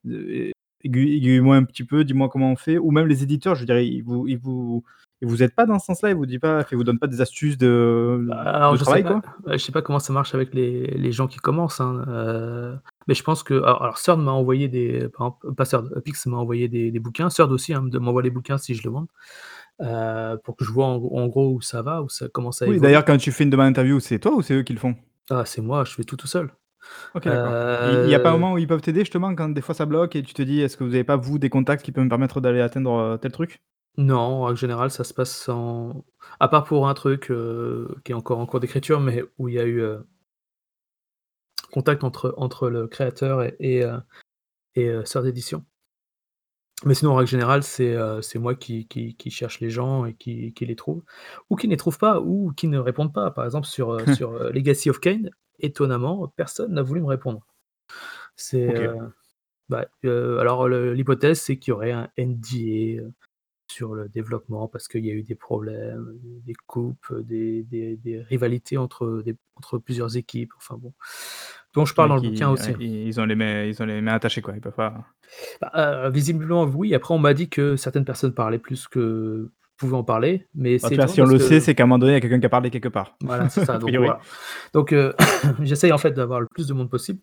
heu, 0.06 0.52
aiguille-moi 0.85 1.57
un 1.57 1.65
petit 1.65 1.85
peu, 1.85 2.05
dis-moi 2.05 2.29
comment 2.29 2.53
on 2.53 2.57
fait?» 2.57 2.79
ou 2.79 2.91
même 2.91 3.07
les 3.07 3.23
éditeurs, 3.23 3.55
je 3.55 3.61
veux 3.61 3.67
dire, 3.67 3.79
ils 3.79 4.03
vous 4.03 4.27
ils 4.29 4.39
vous 4.39 4.85
ils 5.21 5.29
vous 5.29 5.43
aident 5.43 5.55
pas 5.55 5.67
dans 5.67 5.79
ce 5.79 5.87
sens-là? 5.87 6.11
Ils 6.11 6.17
vous 6.17 6.27
dit 6.27 6.39
pas 6.39 6.65
ils 6.73 6.77
vous 6.77 6.85
donnent 6.85 6.99
pas 6.99 7.07
des 7.07 7.21
astuces 7.21 7.57
Bah, 7.59 7.67
de 7.67 8.29
alors 8.45 8.73
de 8.73 8.77
je 8.77 8.85
sais 8.85 8.85
travail, 8.85 9.03
pas, 9.03 9.09
quoi? 9.21 9.23
heu, 9.49 9.53
je 9.53 9.59
sais 9.59 9.73
pas 9.73 9.83
comment 9.83 9.99
ça 9.99 10.13
marche 10.13 10.35
avec 10.35 10.55
les 10.55 10.87
les 10.87 11.13
gens 11.13 11.27
qui 11.29 11.39
commencent, 11.39 11.81
hein, 11.81 12.05
heu, 12.09 12.79
mais 13.09 13.15
je 13.15 13.23
pense 13.23 13.43
que 13.43 13.55
alors 13.55 13.83
alors 13.83 14.19
m'a 14.19 14.33
envoyé 14.33 14.69
des 14.69 15.09
par 15.09 15.29
exemple, 15.29 15.55
pas 15.55 15.65
heu, 15.97 16.01
Pyx 16.05 16.27
m'a 16.27 16.37
envoyé 16.37 16.69
des 16.69 16.91
des 16.91 16.99
bouquins, 17.01 17.31
Sword 17.31 17.51
aussi, 17.53 17.75
hein, 17.75 17.83
m'envoie 18.01 18.23
les 18.23 18.31
bouquins 18.31 18.59
si 18.59 18.75
je 18.75 18.83
demande, 18.83 19.07
heu, 19.83 20.39
pour 20.45 20.57
que 20.57 20.65
je 20.65 20.73
vois 20.73 20.87
en 20.87 20.99
gros 20.99 21.19
en 21.19 21.27
gros 21.29 21.53
où 21.55 21.61
ça 21.63 21.83
va, 21.83 22.03
où 22.03 22.09
ça 22.09 22.29
comment 22.29 22.53
ça 22.53 22.67
Oui, 22.67 22.79
d'ailleurs, 22.81 23.05
quand 23.05 23.17
tu 23.19 23.31
fais 23.33 23.45
une 23.45 23.51
demande 23.51 23.69
d'interview, 23.69 23.99
c'est 24.01 24.19
toi 24.21 24.35
ou 24.35 24.43
c'est 24.43 24.55
eux 24.55 24.63
qui 24.63 24.73
le 24.73 24.79
font? 24.79 24.95
Ah, 25.31 25.45
c'est 25.45 25.61
moi, 25.63 25.85
je 25.85 25.95
fais 25.95 26.05
tout, 26.05 26.17
tout 26.17 26.27
seul. 26.29 26.53
OK, 27.15 27.29
d'accord. 27.29 27.59
Et 27.85 27.95
il 27.95 28.07
y 28.07 28.15
a 28.15 28.21
pas 28.21 28.31
un 28.31 28.33
Heu 28.33 28.39
moment 28.39 28.53
où 28.55 28.59
ils 28.59 28.67
peuvent 28.67 28.81
t'aider 28.81 29.01
justement 29.01 29.35
quand 29.35 29.49
des 29.51 29.61
fois 29.61 29.75
ça 29.75 29.87
bloque 29.87 30.17
et 30.17 30.23
tu 30.23 30.35
te 30.35 30.43
dis: 30.43 30.61
«Est-ce 30.61 30.77
que 30.77 30.85
vous 30.85 30.95
avez 30.95 31.05
pas 31.05 31.17
vous 31.17 31.39
des 31.39 31.51
contacts 31.51 31.85
qui 31.85 31.93
peuvent 31.93 32.05
me 32.05 32.09
permettre 32.09 32.41
d'aller 32.41 32.61
atteindre, 32.61 32.93
heu, 33.15 33.19
tel 33.19 33.33
truc?» 33.33 33.61
Non, 33.99 34.19
en 34.19 34.45
règle 34.45 34.59
générale, 34.59 34.91
ça 34.91 35.05
se 35.05 35.13
passe 35.15 35.35
sans 35.37 36.05
à 36.41 36.49
part 36.49 36.65
pour 36.65 36.89
un 36.89 36.95
truc, 36.95 37.31
heu, 37.31 37.89
qui 38.05 38.13
est 38.13 38.15
encore 38.15 38.39
en 38.39 38.47
cours 38.47 38.61
d'écriture, 38.61 39.01
mais 39.01 39.23
où 39.39 39.49
il 39.49 39.55
y 39.55 39.59
a 39.59 39.65
eu, 39.65 39.81
heu 39.81 40.07
contact 41.73 42.05
entre 42.05 42.35
entre 42.37 42.69
le 42.71 42.87
créateur 42.87 43.43
et 43.43 43.57
et 43.59 43.83
heu 43.83 44.01
et 44.77 44.89
heu, 44.89 45.05
Sword 45.07 45.27
Éditions. 45.29 45.65
Mais 46.85 46.95
sinon, 46.95 47.13
en 47.13 47.15
règle 47.17 47.31
générale, 47.31 47.63
c'est, 47.63 47.93
heu, 47.95 48.21
c'est 48.23 48.39
moi 48.41 48.55
qui 48.57 48.87
qui 48.89 49.15
qui 49.15 49.31
cherche 49.31 49.61
les 49.61 49.71
gens 49.71 50.05
et 50.05 50.15
qui 50.15 50.53
qui 50.55 50.67
les 50.67 50.75
trouve 50.77 51.03
ou 51.49 51.55
qui 51.57 51.69
ne 51.69 51.73
les 51.73 51.77
trouve 51.77 51.97
pas 51.99 52.21
ou 52.21 52.53
qui 52.57 52.67
ne 52.69 52.79
répondent 52.79 53.13
pas. 53.15 53.31
Par 53.31 53.45
exemple, 53.45 53.67
sur, 53.69 53.93
heu, 53.93 54.07
sur, 54.09 54.33
heu, 54.35 54.51
Legacy 54.53 54.91
of 54.91 54.99
Kain, 55.01 55.23
étonnamment, 55.62 56.28
personne 56.36 56.74
n'a 56.74 56.82
voulu 56.82 57.01
me 57.01 57.06
répondre. 57.06 57.47
C'est, 58.36 58.59
heu, 58.84 58.94
bah, 59.68 59.86
heu, 60.05 60.39
alors 60.40 60.68
l'hypothèse, 60.68 61.40
c'est 61.40 61.59
qu'il 61.59 61.72
y 61.72 61.74
aurait 61.74 61.93
un 61.93 62.10
NDA, 62.16 63.02
heu, 63.05 63.12
sur 63.68 63.94
le 63.94 64.09
développement 64.10 64.68
parce 64.68 64.89
qu'il 64.89 65.06
y 65.06 65.10
a 65.10 65.14
eu 65.14 65.22
des 65.24 65.34
problèmes, 65.36 66.18
des 66.47 66.55
coupes, 66.66 67.14
des 67.22 67.64
des 67.64 67.97
des 67.98 68.20
rivalités 68.22 68.78
entre 68.78 69.22
des 69.24 69.36
entre 69.56 69.78
plusieurs 69.78 70.16
équipes, 70.18 70.52
enfin 70.59 70.76
bon, 70.78 70.94
dont 71.74 71.86
je 71.86 71.94
parle 71.94 72.10
dans 72.10 72.16
le 72.16 72.22
bouquin 72.22 72.51
qui 72.52 72.52
aussi. 72.52 72.74
ils 72.78 73.20
ont 73.20 73.24
les 73.24 73.34
mains 73.34 73.64
ils 73.64 73.82
ont 73.82 73.86
les 73.86 74.01
mains 74.01 74.14
attachées, 74.14 74.43
quoi, 74.43 74.55
ils 74.55 74.60
peuvent 74.60 74.74
pas 74.74 75.06
Bah, 75.60 76.10
visiblement 76.10 76.64
oui, 76.64 76.94
après 76.94 77.14
on 77.14 77.18
m'a 77.18 77.34
dit 77.34 77.48
que 77.48 77.76
certaines 77.76 78.05
personnes 78.05 78.34
parlaient 78.34 78.59
plus 78.59 78.89
que 78.89 79.51
pouvaient 79.77 79.97
en 79.97 80.05
parler, 80.05 80.47
mais 80.55 80.78
bah, 80.78 80.89
c'est 80.89 81.09
si 81.09 81.20
on 81.20 81.27
le 81.27 81.39
que 81.39 81.44
sait, 81.44 81.61
c'est 81.61 81.74
qu'à 81.74 81.82
un 81.82 81.86
moment 81.86 81.99
donné, 81.99 82.12
il 82.12 82.15
y 82.15 82.19
a 82.19 82.20
quelqu'un 82.20 82.40
qui 82.40 82.47
a 82.47 82.51
parlé 82.51 82.70
quelque 82.70 82.89
part. 82.89 83.16
voilà, 83.20 83.49
c'est 83.49 83.65
ça, 83.65 83.73
donc 83.78 83.89
priori. 83.89 84.07
voilà. 84.07 84.20
Donc 84.73 84.93
heu, 84.93 85.15
j'essaye 85.62 85.93
en 85.93 85.99
fait 85.99 86.12
d'avoir 86.12 86.40
le 86.40 86.47
plus 86.47 86.66
de 86.66 86.74
monde 86.74 86.90
possible 86.90 87.20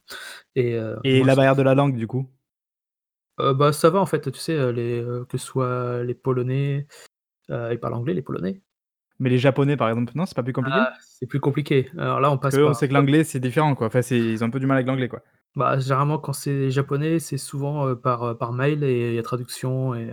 et 0.55 0.77
moi 1.03 1.27
la 1.27 1.35
barrière 1.35 1.55
de 1.55 1.61
la 1.61 1.76
langue, 1.76 1.95
du 1.95 2.07
coup? 2.07 2.30
heu, 3.39 3.53
bah, 3.53 3.71
ça 3.73 3.89
va 3.89 3.99
en 3.99 4.05
fait, 4.05 4.31
tu 4.31 4.39
sais, 4.39 4.71
les, 4.73 5.03
que 5.30 5.38
ce 5.38 5.45
soit 5.45 6.03
les 6.03 6.13
polonais, 6.13 6.88
ils 7.49 7.80
parlent 7.81 7.93
anglais 7.95 8.13
les 8.13 8.21
polonais. 8.21 8.61
Mais 9.19 9.30
les 9.30 9.38
japonais, 9.38 9.76
par 9.76 9.89
exemple, 9.89 10.13
non, 10.15 10.26
c'est 10.26 10.35
pas 10.35 10.43
plus 10.43 10.53
compliqué? 10.53 10.77
Ah, 10.80 10.93
c'est 11.01 11.27
plus 11.27 11.39
compliqué. 11.41 11.89
Alors 11.97 12.21
là, 12.21 12.31
on 12.31 12.38
passe 12.38 12.55
qu'eux, 12.55 12.63
on 12.63 12.67
par 12.67 12.76
sait 12.76 12.88
que 12.88 12.93
l'anglais, 12.93 13.23
c'est 13.23 13.39
différent, 13.39 13.76
quoi. 13.76 13.88
Enfin, 13.88 14.01
c'est 14.01 14.17
ils 14.17 14.43
ont 14.43 14.47
un 14.47 14.49
peu 14.49 14.59
du 14.59 14.65
mal 14.65 14.77
avec 14.77 14.88
l'anglais, 14.88 15.09
quoi. 15.09 15.21
bah, 15.55 15.80
généralement 15.80 16.19
quand 16.19 16.34
c'est 16.34 16.71
japonais, 16.71 17.19
c'est 17.19 17.38
souvent, 17.38 17.95
par, 17.95 18.38
par 18.38 18.53
mail 18.53 18.84
et 18.84 19.09
il 19.09 19.15
y 19.15 19.19
a 19.19 19.23
traduction 19.23 19.93
et 19.95 20.11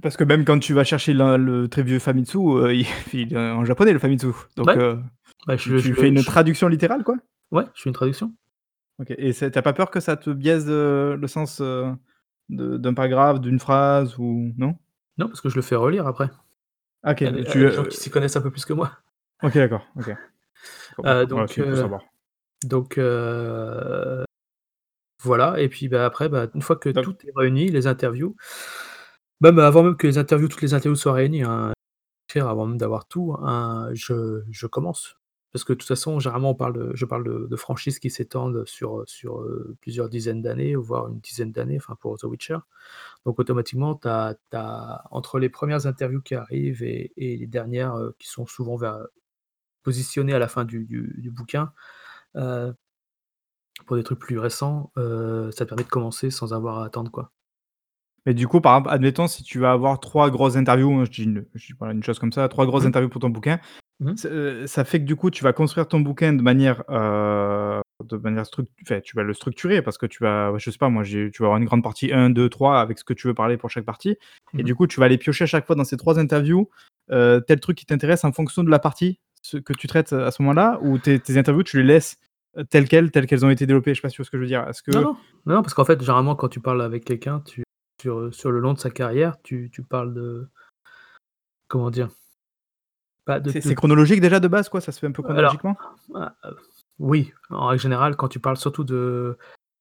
Parce 0.00 0.16
que 0.16 0.24
même 0.24 0.44
quand 0.44 0.58
tu 0.58 0.72
vas 0.72 0.84
chercher 0.84 1.12
le 1.12 1.36
le 1.36 1.68
très 1.68 1.82
vieux 1.82 1.98
Famitsu, 1.98 2.38
heu, 2.38 2.74
il 2.74 2.86
il 3.12 3.34
est 3.34 3.36
en 3.38 3.64
japonais 3.64 3.92
le 3.92 3.98
Famitsu, 3.98 4.28
donc 4.56 4.68
Ouais. 4.68 4.76
heu, 4.76 4.98
Bah, 5.46 5.56
tu 5.56 5.70
je 5.70 5.76
je 5.76 5.88
tu 5.88 5.94
fais 5.94 6.08
une 6.08 6.18
je 6.18 6.26
traduction 6.26 6.68
littérale, 6.68 7.04
quoi? 7.04 7.16
ouais, 7.50 7.64
je 7.74 7.82
fais 7.82 7.90
une 7.90 7.94
traduction. 7.94 8.32
OK 9.00 9.10
et 9.16 9.32
c'est 9.32 9.50
tu 9.50 9.58
as 9.58 9.62
pas 9.62 9.72
peur 9.72 9.90
que 9.90 10.00
ça 10.00 10.16
te 10.16 10.30
biaise, 10.30 10.66
heu, 10.68 11.16
le 11.16 11.26
sens, 11.26 11.60
de 11.60 11.96
d'un 12.48 12.94
paragraphe, 12.94 13.40
d'une 13.40 13.58
phrase 13.58 14.18
ou 14.18 14.52
non? 14.56 14.76
Non, 15.18 15.28
parce 15.28 15.40
que 15.40 15.48
je 15.50 15.56
le 15.56 15.62
fais 15.62 15.76
relire 15.76 16.06
après, 16.06 16.30
Ah 17.02 17.12
OK, 17.12 17.18
tu, 17.18 17.24
des 17.24 17.72
gens 17.72 17.84
qui 17.84 17.98
s'y 17.98 18.10
connaissent 18.10 18.36
un 18.36 18.40
peu 18.42 18.50
plus 18.50 18.64
que 18.64 18.72
moi. 18.72 18.92
OK, 19.42 19.54
d'accord, 19.54 19.86
OK. 19.96 20.06
Bon, 20.98 21.04
Heu, 21.04 21.26
voilà, 21.26 21.46
donc 21.46 21.76
savoir. 21.76 22.02
donc 22.64 22.98
voilà 25.22 25.60
et 25.60 25.68
puis, 25.68 25.88
bah, 25.88 26.04
après, 26.04 26.28
bah, 26.28 26.46
une 26.54 26.62
fois 26.62 26.76
que 26.76 26.88
Donc 26.88 27.04
tout 27.04 27.16
est 27.26 27.32
réuni, 27.34 27.68
les 27.68 27.86
interviews 27.86 28.36
avant 29.44 29.82
même 29.82 29.96
que 29.96 30.06
les 30.06 30.18
interviews 30.18 30.48
toutes 30.48 30.62
les 30.62 30.74
interviews 30.74 30.96
soient 30.96 31.12
réunies, 31.14 31.42
hein, 31.42 31.72
avant 32.36 32.66
même 32.66 32.78
d'avoir 32.78 33.06
tout, 33.08 33.34
hein, 33.40 33.90
je 33.94 34.66
commence. 34.68 35.16
Parce 35.52 35.64
que 35.64 35.72
de 35.74 35.78
toute 35.78 35.88
façon, 35.88 36.20
généralement, 36.20 36.56
je 36.94 37.06
parle 37.06 37.48
de 37.48 37.56
franchises 37.56 37.98
qui 38.00 38.10
s'étendent 38.10 38.64
sur, 38.66 39.04
heu, 39.40 39.76
plusieurs 39.82 40.08
dizaines 40.10 40.42
d'années, 40.42 40.76
voire 40.76 41.08
une 41.08 41.20
dizaine 41.20 41.52
d'années, 41.52 41.78
enfin 41.78 41.96
pour 42.00 42.18
The 42.18 42.24
Witcher. 42.24 42.58
Donc 43.26 43.38
automatiquement, 43.40 44.00
entre 45.12 45.38
les 45.40 45.48
premières 45.50 45.86
interviews 45.86 46.22
qui 46.22 46.34
arrivent 46.36 46.82
et 46.84 47.12
les 47.18 47.46
dernières, 47.48 47.96
heu, 47.98 48.16
qui 48.18 48.28
sont 48.28 48.46
souvent 48.46 48.78
positionnées 49.84 50.34
à 50.34 50.38
la 50.40 50.48
fin 50.48 50.64
du 50.64 51.30
bouquin, 51.32 51.72
heu, 52.36 52.74
pour 53.86 53.96
des 53.96 54.02
trucs 54.02 54.18
plus 54.18 54.38
récents, 54.40 54.90
ça 54.96 55.66
permet 55.66 55.84
de 55.84 55.88
commencer 55.88 56.30
sans 56.30 56.52
avoir 56.52 56.78
à 56.78 56.84
attendre, 56.86 57.10
quoi. 57.12 57.30
Mais 58.26 58.34
du 58.34 58.46
coup, 58.46 58.60
par 58.60 58.74
exemple, 58.76 58.90
admettons 58.90 59.26
si 59.26 59.42
tu 59.42 59.58
vas 59.58 59.72
avoir 59.72 59.98
3 59.98 60.30
grosses 60.30 60.56
interviews, 60.56 61.04
je 61.04 61.10
dis 61.10 61.24
une 61.24 61.44
je 61.54 61.66
dis 61.66 61.72
voilà 61.78 61.92
une 61.92 62.02
chose 62.04 62.18
comme 62.18 62.32
ça, 62.32 62.48
3 62.48 62.66
grosses 62.66 62.84
Mmh 62.84 62.86
mh. 62.86 62.88
interviews 62.88 63.08
pour 63.10 63.20
ton 63.20 63.30
bouquin, 63.30 63.58
Mmh 64.00 64.10
mh. 64.12 64.66
ça, 64.66 64.84
fait 64.84 65.00
que 65.00 65.04
du 65.04 65.16
coup, 65.16 65.30
tu 65.30 65.42
vas 65.44 65.52
construire 65.52 65.88
ton 65.88 66.00
bouquin 66.00 66.32
de 66.32 66.42
manière, 66.42 66.84
heu, 66.88 67.80
de 68.04 68.16
manière 68.16 68.46
struc 68.46 68.68
enfin, 68.82 69.00
tu 69.00 69.16
vas 69.16 69.22
le 69.24 69.34
structurer 69.34 69.82
parce 69.82 69.98
que 69.98 70.06
tu 70.06 70.22
vas 70.22 70.52
je 70.58 70.70
sais 70.70 70.78
pas 70.78 70.88
moi, 70.88 71.02
tu 71.04 71.30
vas 71.40 71.46
avoir 71.46 71.58
une 71.58 71.64
grande 71.64 71.82
partie 71.82 72.12
1-2-3 72.12 72.80
avec 72.80 72.98
ce 72.98 73.04
que 73.04 73.12
tu 73.12 73.26
veux 73.26 73.34
parler 73.34 73.56
pour 73.56 73.70
chaque 73.70 73.84
partie 73.84 74.10
et 74.10 74.16
Mmh 74.54 74.60
mh. 74.60 74.62
du 74.64 74.74
coup, 74.76 74.86
tu 74.86 75.00
vas 75.00 75.06
aller 75.06 75.18
piocher 75.18 75.44
à 75.44 75.46
chaque 75.48 75.66
fois 75.66 75.74
dans 75.76 75.84
ces 75.84 75.96
3 75.96 76.18
interviews, 76.20 76.68
heu, 77.10 77.42
tel 77.46 77.58
truc 77.60 77.76
qui 77.76 77.86
t'intéresse 77.86 78.24
en 78.24 78.30
fonction 78.32 78.62
de 78.62 78.70
la 78.70 78.78
partie, 78.78 79.18
ce 79.42 79.56
que 79.56 79.72
tu 79.72 79.88
traites, 79.88 80.12
à 80.12 80.30
ce 80.30 80.42
moment-là 80.42 80.78
ou 80.82 80.98
tes 80.98 81.18
tes 81.18 81.36
interviews, 81.38 81.64
tu 81.64 81.78
les 81.78 81.84
laisses, 81.84 82.18
telles 82.70 82.86
quelles 82.88 83.10
telles 83.10 83.26
qu'elles 83.26 83.44
ont 83.44 83.50
été 83.50 83.66
développées? 83.66 83.94
Je 83.94 84.00
sais 84.00 84.02
pas 84.02 84.08
si 84.10 84.14
tu 84.16 84.22
vois 84.22 84.26
ce 84.26 84.30
que 84.30 84.36
je 84.36 84.42
veux 84.42 84.48
dire? 84.48 84.64
Est-ce 84.68 84.82
Non, 84.88 85.00
que 85.00 85.04
non, 85.04 85.12
non, 85.46 85.54
non, 85.56 85.62
parce 85.62 85.74
qu'en 85.74 85.84
fait, 85.84 85.98
généralement, 86.00 86.36
quand 86.36 86.48
tu 86.48 86.60
parles 86.60 86.82
avec 86.82 87.04
quelqu'un, 87.04 87.40
tu 87.40 87.62
sur, 88.02 88.18
heu, 88.18 88.32
sur 88.32 88.50
le 88.50 88.58
long 88.58 88.74
de 88.74 88.80
sa 88.80 88.90
carrière, 88.90 89.40
tu 89.42 89.70
tu 89.72 89.82
parles 89.84 90.12
de 90.12 90.48
comment 91.68 91.90
dire? 91.90 92.08
Pas 93.24 93.38
de 93.38 93.52
c'est 93.52 93.74
chronologique 93.76 94.20
déjà 94.20 94.40
de 94.40 94.48
base 94.48 94.68
quoi? 94.68 94.80
Ça 94.80 94.90
se 94.90 94.98
fait 94.98 95.06
un 95.06 95.12
peu 95.12 95.22
chronologiquement? 95.22 95.76
ah, 96.16 96.34
heu, 96.44 96.56
oui, 96.98 97.32
en 97.50 97.68
règle 97.68 97.80
générale, 97.80 98.16
quand 98.16 98.28
tu 98.28 98.40
parles 98.40 98.56
surtout 98.56 98.82
de 98.84 99.38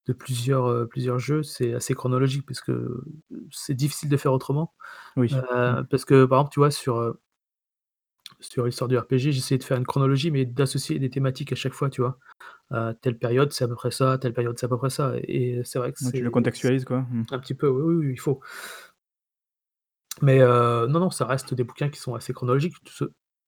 de 0.08 0.14
plusieurs, 0.14 0.68
heu, 0.68 0.88
plusieurs 0.88 1.20
jeux, 1.20 1.42
c'est 1.44 1.74
assez 1.74 1.94
chronologique 1.96 2.46
puisque, 2.46 2.70
heu, 2.70 3.04
c'est 3.52 3.74
difficile 3.76 4.10
de 4.10 4.18
faire 4.18 4.34
autrement. 4.34 4.74
Oui. 5.16 5.32
Mmh. 5.34 5.38
Heu, 5.56 5.84
parce 5.90 6.06
que, 6.06 6.26
par 6.26 6.40
exemple, 6.40 6.54
tu 6.54 6.60
vois, 6.60 6.72
sur, 6.72 7.16
sur 8.40 8.66
l'histoire 8.66 8.88
du 8.88 8.98
RPG, 8.98 9.32
j'essayais 9.32 9.58
de 9.58 9.64
faire 9.64 9.78
une 9.78 9.86
chronologie, 9.86 10.32
mais 10.32 10.46
d'associer 10.46 11.00
des 11.00 11.10
thématiques 11.10 11.52
à 11.54 11.56
chaque 11.56 11.74
fois, 11.74 11.90
tu 11.90 12.02
vois? 12.02 12.18
Telle 13.02 13.18
période, 13.18 13.52
c'est 13.54 13.64
à 13.66 13.68
peu 13.68 13.76
près 13.76 13.92
ça, 13.92 14.18
telle 14.18 14.34
période, 14.34 14.58
c'est 14.60 14.66
à 14.66 14.70
peu 14.70 14.78
près 14.78 14.90
ça 14.90 15.14
et 15.24 15.62
c'est 15.66 15.80
vrai 15.80 15.92
que 15.94 16.04
Ouais, 16.06 16.12
tu 16.12 16.22
le 16.24 16.32
contextualises 16.32 16.86
quoi? 16.86 17.02
Mmh. 17.10 17.24
un 17.32 17.40
petit 17.40 17.54
peu 17.56 17.68
oui, 17.70 17.82
oui, 17.84 18.06
oui, 18.08 18.14
il 18.14 18.20
faut. 18.20 18.42
Mais 20.22 20.40
heu, 20.42 20.88
non, 20.88 21.00
non, 21.00 21.10
ça 21.10 21.26
reste 21.26 21.54
des 21.54 21.64
bouquins 21.64 21.90
qui 21.90 22.00
sont 22.00 22.16
assez 22.16 22.34
chronologiques, 22.34 22.76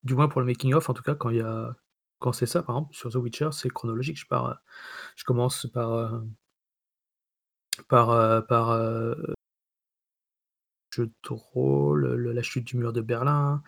du 0.04 0.16
moins 0.16 0.28
pour 0.28 0.42
le 0.42 0.48
making 0.48 0.74
of 0.74 0.90
en 0.90 0.94
tout 0.94 1.04
cas 1.04 1.16
quand 1.16 1.30
il 1.30 1.38
y 1.38 1.42
a 1.42 1.76
quand 2.20 2.32
c'est 2.34 2.46
ça 2.46 2.64
par 2.64 2.78
exemple 2.78 2.96
sur 2.96 3.12
The 3.12 3.16
Witcher, 3.16 3.50
c'est 3.52 3.70
chronologique. 3.70 4.18
Je 4.20 4.26
pars, 4.28 4.62
je 5.18 5.24
commence 5.26 5.68
par, 5.68 5.94
heu, 5.94 6.24
par, 7.90 8.10
heu, 8.72 9.34
jeu 10.94 11.08
de 11.08 11.30
rôle, 11.32 12.16
le 12.16 12.32
la 12.32 12.42
chute 12.42 12.66
du 12.66 12.78
mur 12.78 12.94
de 12.94 13.02
Berlin, 13.02 13.62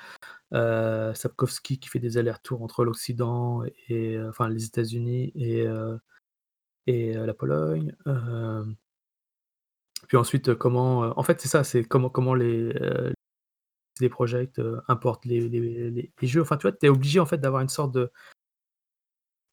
heu, 0.54 1.14
Sapkowski 1.14 1.80
qui 1.80 1.90
fait 1.90 2.00
des 2.00 2.18
allers-retours 2.18 2.62
entre 2.64 2.86
l'Occident 2.86 3.64
et 3.90 4.16
heu, 4.18 4.30
enfin 4.30 4.50
les 4.50 4.66
États-Unis 4.66 5.32
et 5.36 5.68
heu 5.68 6.00
et 6.88 7.14
la 7.14 7.34
Pologne, 7.34 7.96
puis 10.08 10.18
ensuite, 10.18 10.54
comment, 10.56 11.00
en 11.18 11.24
fait 11.24 11.42
c'est 11.42 11.48
ça, 11.48 11.64
c'est 11.64 11.84
comment 11.84 12.10
comment 12.10 12.36
les, 12.36 12.74
Projekt, 14.10 14.60
heu, 14.60 14.82
importent 14.88 15.26
les 15.26 15.48
les 15.48 15.90
les 15.90 16.12
les 16.22 16.28
jeux. 16.28 16.42
Enfin 16.42 16.58
tu 16.58 16.64
vois, 16.64 16.74
tu 16.74 16.86
es 16.86 16.90
obligé 16.90 17.20
en 17.20 17.26
fait 17.26 17.38
d'avoir 17.38 17.62
une 17.62 17.70
sorte 17.70 17.94
de 17.94 18.12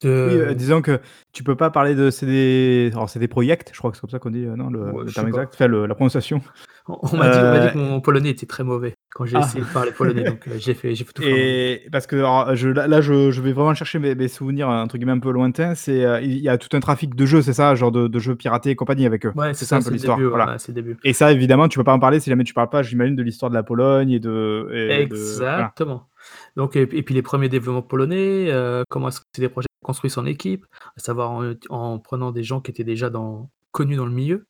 Oui, 0.03 0.55
disons 0.55 0.81
que 0.81 0.99
tu 1.31 1.43
peux 1.43 1.55
pas 1.55 1.69
parler 1.71 1.95
de 1.95 2.09
CD 2.09 2.89
alors 2.91 3.09
CD 3.09 3.27
Projekt, 3.27 3.71
je 3.73 3.77
crois 3.77 3.89
que 3.89 3.97
c'est 3.97 4.01
comme 4.01 4.09
ça 4.09 4.19
qu'on 4.19 4.31
dit, 4.31 4.45
non 4.45 4.69
le 4.69 4.91
ouais, 4.91 5.11
terme 5.13 5.29
exact, 5.29 5.53
enfin 5.53 5.67
le 5.67 5.85
la 5.85 5.95
prononciation. 5.95 6.41
On 6.87 7.17
m'a 7.17 7.29
dit 7.59 7.73
que 7.73 7.77
mon 7.77 8.01
polonais 8.01 8.29
était 8.29 8.45
très 8.45 8.63
mauvais 8.63 8.93
quand 9.13 9.25
j'ai 9.25 9.37
ah 9.37 9.41
essayé 9.41 9.63
de 9.63 9.69
parler 9.71 9.91
polonais, 9.91 10.23
donc 10.23 10.47
heu, 10.47 10.57
j'ai 10.57 10.73
fait 10.73 10.93
tout 10.95 11.21
en 11.21 11.25
et 11.25 11.83
parce 11.91 12.07
que 12.07 12.15
alors 12.15 12.55
je 12.55 12.69
là 12.69 12.99
je 12.99 13.31
je 13.31 13.41
vais 13.41 13.53
vraiment 13.53 13.73
chercher 13.73 13.99
mes 13.99 14.15
mes 14.15 14.27
souvenirs 14.27 14.67
entre 14.67 14.97
guillemets 14.97 15.13
«un 15.13 15.19
peu 15.19 15.31
lointains», 15.31 15.75
c'est, 15.75 16.03
il 16.23 16.39
y 16.39 16.49
a 16.49 16.57
tout 16.57 16.75
un 16.75 16.79
trafic 16.79 17.15
de 17.15 17.25
jeux, 17.25 17.41
c'est 17.41 17.53
ça? 17.53 17.75
Genre 17.75 17.91
de 17.91 18.07
de 18.07 18.19
jeux 18.19 18.35
piratés 18.35 18.71
et 18.71 18.75
compagnie 18.75 19.05
avec 19.05 19.25
eux? 19.25 19.31
Ouais, 19.35 19.53
c'est 19.53 19.59
C'est 19.59 19.65
ça 19.65 19.69
ça, 19.69 19.75
un 19.75 19.79
peu 19.79 19.85
c'est 19.85 19.91
l'histoire? 19.91 20.19
Voilà 20.19 20.57
c'est 20.57 20.73
et 21.03 21.13
ça 21.13 21.31
évidemment 21.31 21.67
tu 21.67 21.77
peux 21.77 21.83
pas 21.83 21.93
en 21.93 21.99
parler 21.99 22.19
si 22.19 22.29
jamais 22.29 22.43
tu 22.43 22.53
parles 22.53 22.69
pas, 22.69 22.83
j'imagine, 22.83 23.15
de 23.15 23.23
l'histoire 23.23 23.49
de 23.49 23.55
la 23.55 23.63
Pologne 23.63 24.11
et 24.11 24.19
de 24.19 24.69
et 24.73 25.05
de 25.05 25.15
voilà. 25.15 25.57
Exactement. 25.59 26.07
Donc 26.55 26.75
et 26.75 26.85
puis 26.85 27.15
les 27.15 27.21
premiers 27.21 27.49
développements 27.49 27.81
polonais, 27.81 28.49
comment 28.89 29.07
est-ce 29.09 29.21
que 29.21 29.25
CD 29.35 29.47
Projekt 29.47 29.69
a 29.83 29.85
construit 29.85 30.09
son 30.09 30.25
équipe, 30.25 30.65
à 30.97 30.99
savoir 30.99 31.31
en, 31.31 31.53
en 31.69 31.99
prenant 31.99 32.31
des 32.31 32.43
gens 32.43 32.61
qui 32.61 32.71
étaient 32.71 32.83
déjà 32.83 33.09
dans 33.09 33.49
connus 33.71 33.95
dans 33.95 34.05
le 34.05 34.11
milieu, 34.11 34.45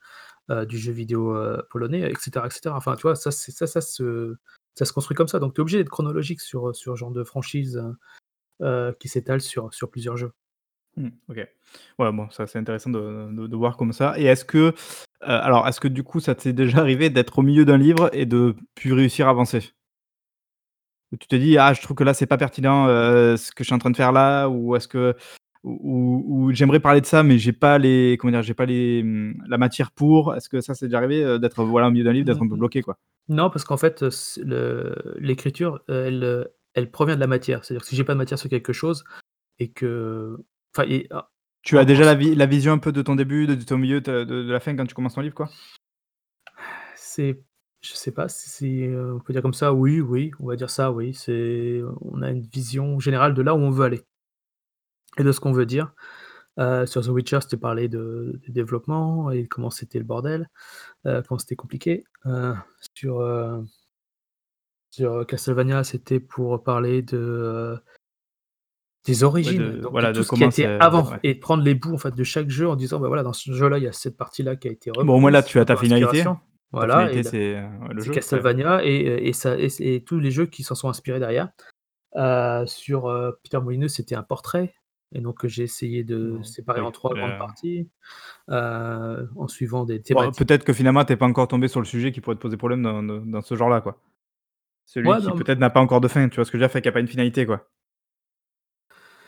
heu, 0.51 0.65
du 0.65 0.77
jeu 0.77 0.91
vidéo, 0.93 1.35
heu, 1.35 1.63
polonais 1.71 2.01
et 2.11 2.15
cetera 2.19 2.47
et 2.47 2.49
cetera. 2.51 2.77
Enfin, 2.77 2.95
tu 2.95 3.03
vois, 3.03 3.15
ça 3.15 3.31
ça 3.31 4.85
se 4.85 4.93
construit 4.93 5.15
comme 5.15 5.27
ça, 5.27 5.39
donc 5.39 5.53
tu 5.55 5.61
es 5.61 5.63
obligé 5.63 5.77
d'être 5.79 5.89
chronologique 5.89 6.41
sur, 6.41 6.75
ce 6.75 6.95
genre 6.95 7.11
de 7.11 7.23
franchise, 7.23 7.83
heu, 8.63 8.95
qui 8.99 9.09
s'étale 9.09 9.41
sur 9.41 9.69
plusieurs 9.91 10.17
jeux. 10.17 10.33
Mmh, 10.97 11.09
OK. 11.29 11.37
Ouais, 11.99 12.11
bon, 12.11 12.29
ça, 12.31 12.47
c'est 12.47 12.59
intéressant 12.59 12.89
de 12.91 13.55
voir 13.55 13.77
comme 13.77 13.93
ça 13.93 14.15
et 14.19 14.25
est-ce 14.25 14.45
que, 14.45 14.73
alors, 15.21 15.67
est-ce 15.67 15.79
que 15.81 15.87
du 15.87 16.03
coup, 16.03 16.19
ça 16.19 16.35
t'est 16.35 16.53
déjà 16.53 16.79
arrivé 16.79 17.09
d'être 17.09 17.39
au 17.39 17.43
milieu 17.43 17.65
d'un 17.65 17.77
livre 17.77 18.09
et 18.13 18.25
de 18.27 18.55
plus 18.75 18.93
réussir 18.93 19.27
à 19.27 19.31
avancer? 19.31 19.73
Tu 21.19 21.27
te 21.27 21.35
dis: 21.35 21.57
«Ah, 21.59 21.73
je 21.73 21.81
trouve 21.81 21.95
que 21.95 22.03
là, 22.03 22.13
c'est 22.13 22.25
pas 22.25 22.37
pertinent, 22.37 22.87
ce 22.87 23.51
que 23.51 23.63
je 23.63 23.65
suis 23.65 23.73
en 23.73 23.77
train 23.77 23.91
de 23.91 23.95
faire 23.97 24.11
là» 24.11 24.47
ou 24.49 24.75
est-ce 24.75 24.87
que 24.87 25.15
ou 25.63 25.79
ou 25.83 26.45
ou 26.47 26.51
«J'aimerais 26.53 26.79
parler 26.79 27.01
de 27.01 27.05
ça, 27.05 27.23
mais 27.23 27.37
j'ai 27.37 27.53
pas 27.53 27.77
les 27.77 28.17
comment 28.19 28.31
dire? 28.31 28.41
J'ai 28.43 28.53
pas 28.53 28.65
les, 28.65 29.03
mmh, 29.03 29.43
la 29.47 29.57
matière 29.57 29.91
pour». 29.91 30.35
Est-ce 30.35 30.49
que 30.49 30.61
ça, 30.61 30.73
c'est 30.75 30.87
déjà 30.87 30.97
arrivé, 30.97 31.23
heu, 31.23 31.39
d'être, 31.39 31.63
voilà, 31.63 31.87
au 31.87 31.91
milieu 31.91 32.03
d'un 32.03 32.13
livre, 32.13 32.25
d'être 32.25 32.41
un 32.43 32.47
peu 32.47 32.55
mh. 32.55 32.59
bloqué, 32.59 32.81
quoi? 32.81 32.97
Non, 33.29 33.49
parce 33.49 33.63
qu'en 33.65 33.77
fait, 33.77 34.03
le 34.37 34.95
l'écriture, 35.17 35.81
heu, 35.89 36.47
elle, 36.73 36.91
provient 36.91 37.15
de 37.15 37.19
la 37.21 37.27
matière. 37.27 37.63
C'est-à-dire 37.63 37.81
que 37.83 37.87
si 37.87 37.95
j'ai 37.95 38.03
pas 38.03 38.13
de 38.13 38.17
matière 38.17 38.39
sur 38.39 38.49
quelque 38.49 38.73
chose 38.73 39.03
et 39.59 39.71
que 39.71 40.37
enfin 40.75 40.87
et 40.89 41.07
ah, 41.11 41.29
Tu 41.63 41.77
as 41.77 41.85
déjà 41.85 42.03
la 42.05 42.15
vi 42.15 42.35
la 42.35 42.45
vision 42.45 42.73
un 42.73 42.77
peu 42.77 42.91
de 42.91 43.01
ton 43.01 43.15
début, 43.15 43.47
de 43.47 43.55
de 43.55 43.63
ton 43.63 43.77
milieu, 43.77 44.01
de 44.01 44.23
de 44.23 44.43
de 44.43 44.51
la 44.51 44.59
fin 44.59 44.75
quand 44.75 44.85
tu 44.85 44.95
commences 44.95 45.15
ton 45.15 45.21
livre, 45.21 45.35
quoi? 45.35 45.49
c'est 46.95 47.43
je 47.81 47.93
sais 47.93 48.11
pas 48.11 48.29
si 48.29 48.85
on 48.89 49.19
peut 49.19 49.33
dire 49.33 49.41
comme 49.41 49.53
ça, 49.53 49.73
oui, 49.73 49.99
oui, 49.99 50.31
on 50.39 50.47
va 50.47 50.55
dire 50.55 50.69
ça, 50.69 50.91
oui. 50.91 51.13
C'est 51.13 51.81
on 52.01 52.21
a 52.21 52.29
une 52.31 52.41
vision 52.41 52.99
générale 52.99 53.33
de 53.33 53.41
là 53.41 53.55
où 53.55 53.57
on 53.59 53.71
veut 53.71 53.83
aller 53.85 54.01
et 55.17 55.23
de 55.23 55.31
ce 55.31 55.39
qu'on 55.39 55.51
veut 55.51 55.65
dire. 55.65 55.93
Heu, 56.59 56.85
sur 56.85 57.01
The 57.03 57.07
Witcher, 57.07 57.39
c'était 57.41 57.57
parler 57.57 57.87
de 57.87 58.39
de 58.47 58.51
développement 58.51 59.31
et 59.31 59.47
comment 59.47 59.71
c'était 59.71 59.97
le 59.97 60.05
bordel, 60.05 60.49
heu, 61.07 61.23
comment 61.27 61.39
c'était 61.39 61.55
compliqué. 61.55 62.03
Heu, 62.25 62.53
sur, 62.95 63.65
Castlevania, 65.27 65.83
c'était 65.83 66.19
pour 66.19 66.63
parler 66.63 67.01
de, 67.01 67.75
Des 69.05 69.23
Ouais, 69.23 69.23
origines, 69.23 69.57
de 69.57 69.71
donc 69.71 69.83
de 69.83 69.87
voilà, 69.89 70.13
tout 70.13 70.19
de 70.19 70.23
ce 70.23 70.33
qui 70.33 70.51
c'est 70.51 70.65
avant 70.65 71.09
ouais. 71.09 71.19
et 71.23 71.35
prendre 71.35 71.63
les 71.63 71.73
bouts, 71.73 71.95
en 71.95 71.97
fait, 71.97 72.13
de 72.13 72.23
chaque 72.23 72.49
jeu 72.49 72.69
en 72.69 72.75
disant: 72.75 72.99
«Bah, 72.99 73.07
voilà, 73.07 73.23
dans 73.23 73.33
ce 73.33 73.51
jeu-là, 73.51 73.79
il 73.79 73.83
y 73.83 73.87
a 73.87 73.91
cette 73.91 74.15
partie-là 74.15 74.55
qui 74.55 74.67
a 74.67 74.71
été 74.71 74.91
Bon, 74.91 75.15
au 75.15 75.19
moins, 75.19 75.31
là, 75.31 75.41
tu 75.43 75.59
as 75.59 75.65
ta 75.65 75.75
finalité. 75.75 76.19
inspiration». 76.19 76.35
Ta 76.35 76.41
Voilà 76.71 77.09
c'est, 77.23 77.61
ouais, 77.61 78.09
Castlevania 78.11 78.83
et 78.83 79.27
et 79.27 79.33
ça 79.33 79.55
et 79.59 79.67
et 79.79 80.03
tous 80.03 80.19
les 80.19 80.31
jeux 80.31 80.47
qui 80.47 80.63
s'en 80.63 80.73
sont 80.73 80.89
inspirés 80.89 81.19
derrière. 81.19 81.49
Sur, 82.67 83.35
Peter 83.43 83.59
Molyneux, 83.59 83.89
c'était 83.89 84.15
un 84.15 84.23
portrait 84.23 84.73
et 85.13 85.21
donc 85.21 85.45
j'ai 85.47 85.63
essayé 85.63 86.03
de 86.03 86.39
séparer 86.43 86.81
en 86.81 86.91
3 86.91 87.15
grandes 87.15 87.37
parties, 87.37 87.89
heu, 88.49 89.29
en 89.35 89.47
suivant 89.47 89.85
des 89.85 90.01
thématiques. 90.01 90.37
peut-être 90.37 90.63
que 90.63 90.73
finalement, 90.73 91.05
tu 91.05 91.13
es 91.13 91.17
pas 91.17 91.25
encore 91.27 91.47
tombé 91.47 91.67
sur 91.67 91.79
le 91.79 91.85
sujet 91.85 92.11
qui 92.11 92.21
pourrait 92.21 92.35
te 92.35 92.41
poser 92.41 92.57
problème 92.57 92.81
dans 92.83 93.03
dans 93.03 93.41
ce 93.41 93.55
genre-là, 93.55 93.81
quoi. 93.81 93.97
Celui 94.85 95.17
qui 95.17 95.31
non, 95.31 95.37
peut-être 95.37 95.59
n'a 95.59 95.69
pas 95.69 95.81
encore 95.81 96.01
de 96.01 96.07
fin, 96.07 96.29
tu 96.29 96.35
vois 96.37 96.45
ce 96.45 96.51
que 96.51 96.57
je 96.57 96.63
veux 96.63 96.67
dire? 96.67 96.71
Fait 96.71 96.81
qu'il 96.81 96.87
y 96.87 96.89
a 96.89 96.93
pas 96.93 96.99
une 97.01 97.07
finalité, 97.07 97.45
quoi. 97.45 97.67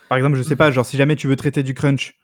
Par 0.08 0.18
exemple, 0.18 0.36
je 0.36 0.42
sais 0.42 0.56
pas, 0.56 0.70
genre 0.70 0.86
si 0.86 0.96
jamais 0.96 1.16
tu 1.16 1.26
veux 1.28 1.36
traiter 1.36 1.62
du 1.62 1.74
crunch, 1.74 2.14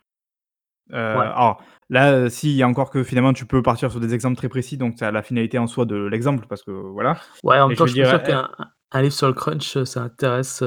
ouais. 0.93 0.99
alors 0.99 1.63
Là, 1.91 2.13
heu, 2.15 2.29
si, 2.31 2.51
il 2.51 2.57
y 2.57 2.63
a 2.63 2.69
encore 2.69 2.91
que 2.91 3.05
finalement 3.05 3.35
tu 3.35 3.45
peux 3.45 3.63
partir 3.63 3.91
sur 3.91 4.01
des 4.01 4.15
exemples 4.15 4.37
très 4.37 4.49
précis, 4.49 4.79
donc 4.79 4.99
ça 4.99 5.09
a 5.09 5.11
la 5.11 5.23
finalité 5.23 5.59
en 5.59 5.67
soi 5.67 5.85
de 5.85 5.97
l'exemple 5.97 6.47
parce 6.49 6.63
que 6.63 6.71
voilà. 6.71 7.19
Ouais, 7.45 7.59
en 7.59 7.69
même 7.69 7.77
je 7.77 7.81
temps, 7.81 7.85
veux 7.85 7.91
je 7.91 7.95
suis 7.95 8.03
dire, 8.03 8.09
sûr 8.09 8.21
eh 8.23 8.27
qu'un 8.27 8.49
un 8.59 8.69
un 8.95 9.03
livre 9.03 9.15
sur 9.15 9.27
le 9.27 9.33
crunch, 9.35 9.83
ça 9.85 10.03
intéresse, 10.03 10.63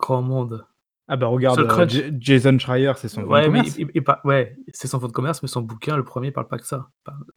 grand 0.00 0.22
monde. 0.22 0.66
Ah 1.12 1.16
bah 1.16 1.26
regarde, 1.26 1.90
Ja 1.90 2.02
Jason 2.20 2.56
Schreier, 2.56 2.92
c'est 2.96 3.08
son 3.08 3.22
fonds 3.22 3.26
de 3.26 3.32
ouais, 3.32 3.48
mais 3.50 3.62
commerce. 3.62 4.24
ouais, 4.24 4.56
c'est 4.72 4.86
son 4.86 5.00
fonds 5.00 5.08
de 5.08 5.12
commerce, 5.12 5.42
mais 5.42 5.48
son 5.48 5.60
bouquin, 5.60 5.96
le 5.96 6.04
1er 6.04 6.30
parle 6.30 6.46
pas 6.46 6.56
que 6.56 6.64
ça. 6.66 6.86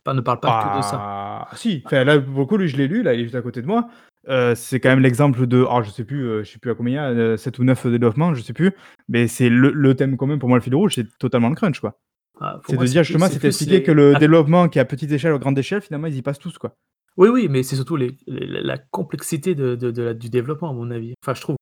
Ne 0.05 0.21
parle 0.21 0.39
pas 0.39 0.61
que 0.63 0.77
de 0.77 0.81
ça. 0.83 0.97
Ah 0.99 1.47
si, 1.55 1.81
enfin 1.83 2.03
là, 2.03 2.19
pour 2.19 2.41
le 2.41 2.45
coup, 2.45 2.57
lui, 2.57 2.67
je 2.67 2.77
l'ai 2.77 2.87
lu, 2.87 3.01
là, 3.01 3.15
il 3.15 3.21
est 3.21 3.23
juste 3.23 3.33
à 3.35 3.41
côté 3.41 3.63
de 3.63 3.67
moi. 3.67 3.87
Heu, 4.29 4.53
c'est 4.55 4.79
quand 4.79 4.89
même 4.89 4.99
l'exemple 4.99 5.47
de 5.47 5.57
alors 5.61 5.81
je 5.83 5.89
sais 5.89 6.05
plus, 6.05 6.21
heu, 6.23 6.43
je 6.43 6.51
sais 6.51 6.59
plus 6.59 6.69
à 6.69 6.75
combien 6.75 7.11
il 7.11 7.17
y 7.17 7.19
a, 7.21 7.23
heu, 7.33 7.35
7 7.37 7.57
ou 7.57 7.63
9 7.63 7.87
développements, 7.87 8.35
je 8.35 8.41
sais 8.41 8.53
plus, 8.53 8.71
mais 9.09 9.27
c'est 9.27 9.49
le 9.49 9.71
le 9.71 9.95
thème 9.95 10.17
commun 10.17 10.37
pour 10.37 10.49
moi, 10.49 10.59
le 10.59 10.63
fil 10.63 10.75
rouge, 10.75 10.93
c'est 10.93 11.07
totalement 11.17 11.49
le 11.49 11.55
crunch, 11.55 11.79
quoi. 11.79 11.97
Ah, 12.39 12.59
pour 12.63 12.69
C'est 12.69 12.75
moi, 12.75 12.85
de 12.85 12.89
dire 12.89 13.03
justement, 13.03 13.27
c'est 13.27 13.39
t'expliquer 13.39 13.81
que 13.81 13.91
le 13.91 14.13
ah 14.15 14.19
développement 14.19 14.69
qui 14.69 14.77
est 14.77 14.81
à 14.81 14.85
petite 14.85 15.11
échelle 15.11 15.33
ou 15.33 15.39
grande 15.39 15.57
échelle, 15.57 15.81
finalement, 15.81 16.07
ils 16.07 16.17
y 16.17 16.21
passent 16.21 16.39
tous, 16.39 16.59
quoi. 16.59 16.75
Oui, 17.17 17.29
oui, 17.29 17.47
mais 17.49 17.63
c'est 17.63 17.75
surtout 17.75 17.95
les 17.95 18.17
les 18.27 18.45
la 18.45 18.61
la 18.61 18.77
complexité 18.77 19.55
de 19.55 19.75
de 19.75 19.91
de 19.91 20.01
la 20.03 20.13
du 20.13 20.29
développement, 20.29 20.69
à 20.69 20.73
mon 20.73 20.91
avis. 20.91 21.13
Enfin, 21.23 21.33
je 21.33 21.41
trouve. 21.41 21.55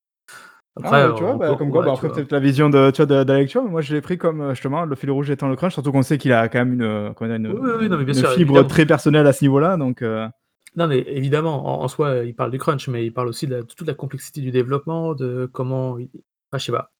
Après, 0.77 0.89
Ah 0.95 1.07
ouais, 1.09 1.13
tu 1.13 1.23
vois? 1.23 1.37
peut 1.37 1.37
Bah, 1.37 1.55
comme 1.57 1.69
quoi, 1.71 1.81
bah, 1.83 1.91
après 1.93 2.07
vois? 2.07 2.15
peut-être 2.15 2.31
la 2.31 2.39
vision 2.39 2.69
de 2.69 2.91
tu 2.91 2.97
vois, 2.97 3.05
de 3.05 3.23
de 3.25 3.33
la 3.33 3.39
lecture, 3.39 3.61
mais 3.63 3.69
moi 3.69 3.81
je 3.81 3.93
l'ai 3.93 4.01
pris 4.01 4.17
comme, 4.17 4.41
heu, 4.41 4.49
justement 4.51 4.85
le 4.85 4.95
fil 4.95 5.11
rouge 5.11 5.29
étant 5.29 5.49
le 5.49 5.55
crunch, 5.57 5.73
surtout 5.73 5.91
qu'on 5.91 6.01
sait 6.01 6.17
qu'il 6.17 6.31
a 6.31 6.47
quand 6.47 6.59
même 6.59 6.73
une, 6.73 7.13
Une 7.47 7.47
oui, 7.47 7.71
oui, 7.79 7.89
non, 7.89 7.97
mais 7.97 8.05
bien 8.05 8.13
une 8.13 8.19
sûr, 8.19 8.31
fibre 8.31 8.53
évidemment. 8.53 8.67
très 8.67 8.85
personnelle 8.85 9.27
à 9.27 9.33
ce 9.33 9.43
niveau-là, 9.43 9.75
donc 9.77 10.01
heu 10.01 10.27
Non, 10.75 10.87
mais 10.87 10.99
évidemment, 11.07 11.65
en 11.81 11.83
en 11.83 11.87
soi, 11.87 12.23
il 12.25 12.35
parle 12.35 12.51
du 12.51 12.57
crunch, 12.57 12.87
mais 12.89 13.05
il 13.05 13.13
parle 13.13 13.27
aussi 13.29 13.47
de 13.47 13.55
la 13.55 13.61
de 13.61 13.67
toute 13.67 13.87
la 13.87 13.93
complexité 13.93 14.41
du 14.41 14.51
développement, 14.51 15.13
de 15.15 15.49
comment 15.51 15.91
enfin, 15.93 16.57
je 16.57 16.57
sais 16.65 16.71
pas. 16.71 16.91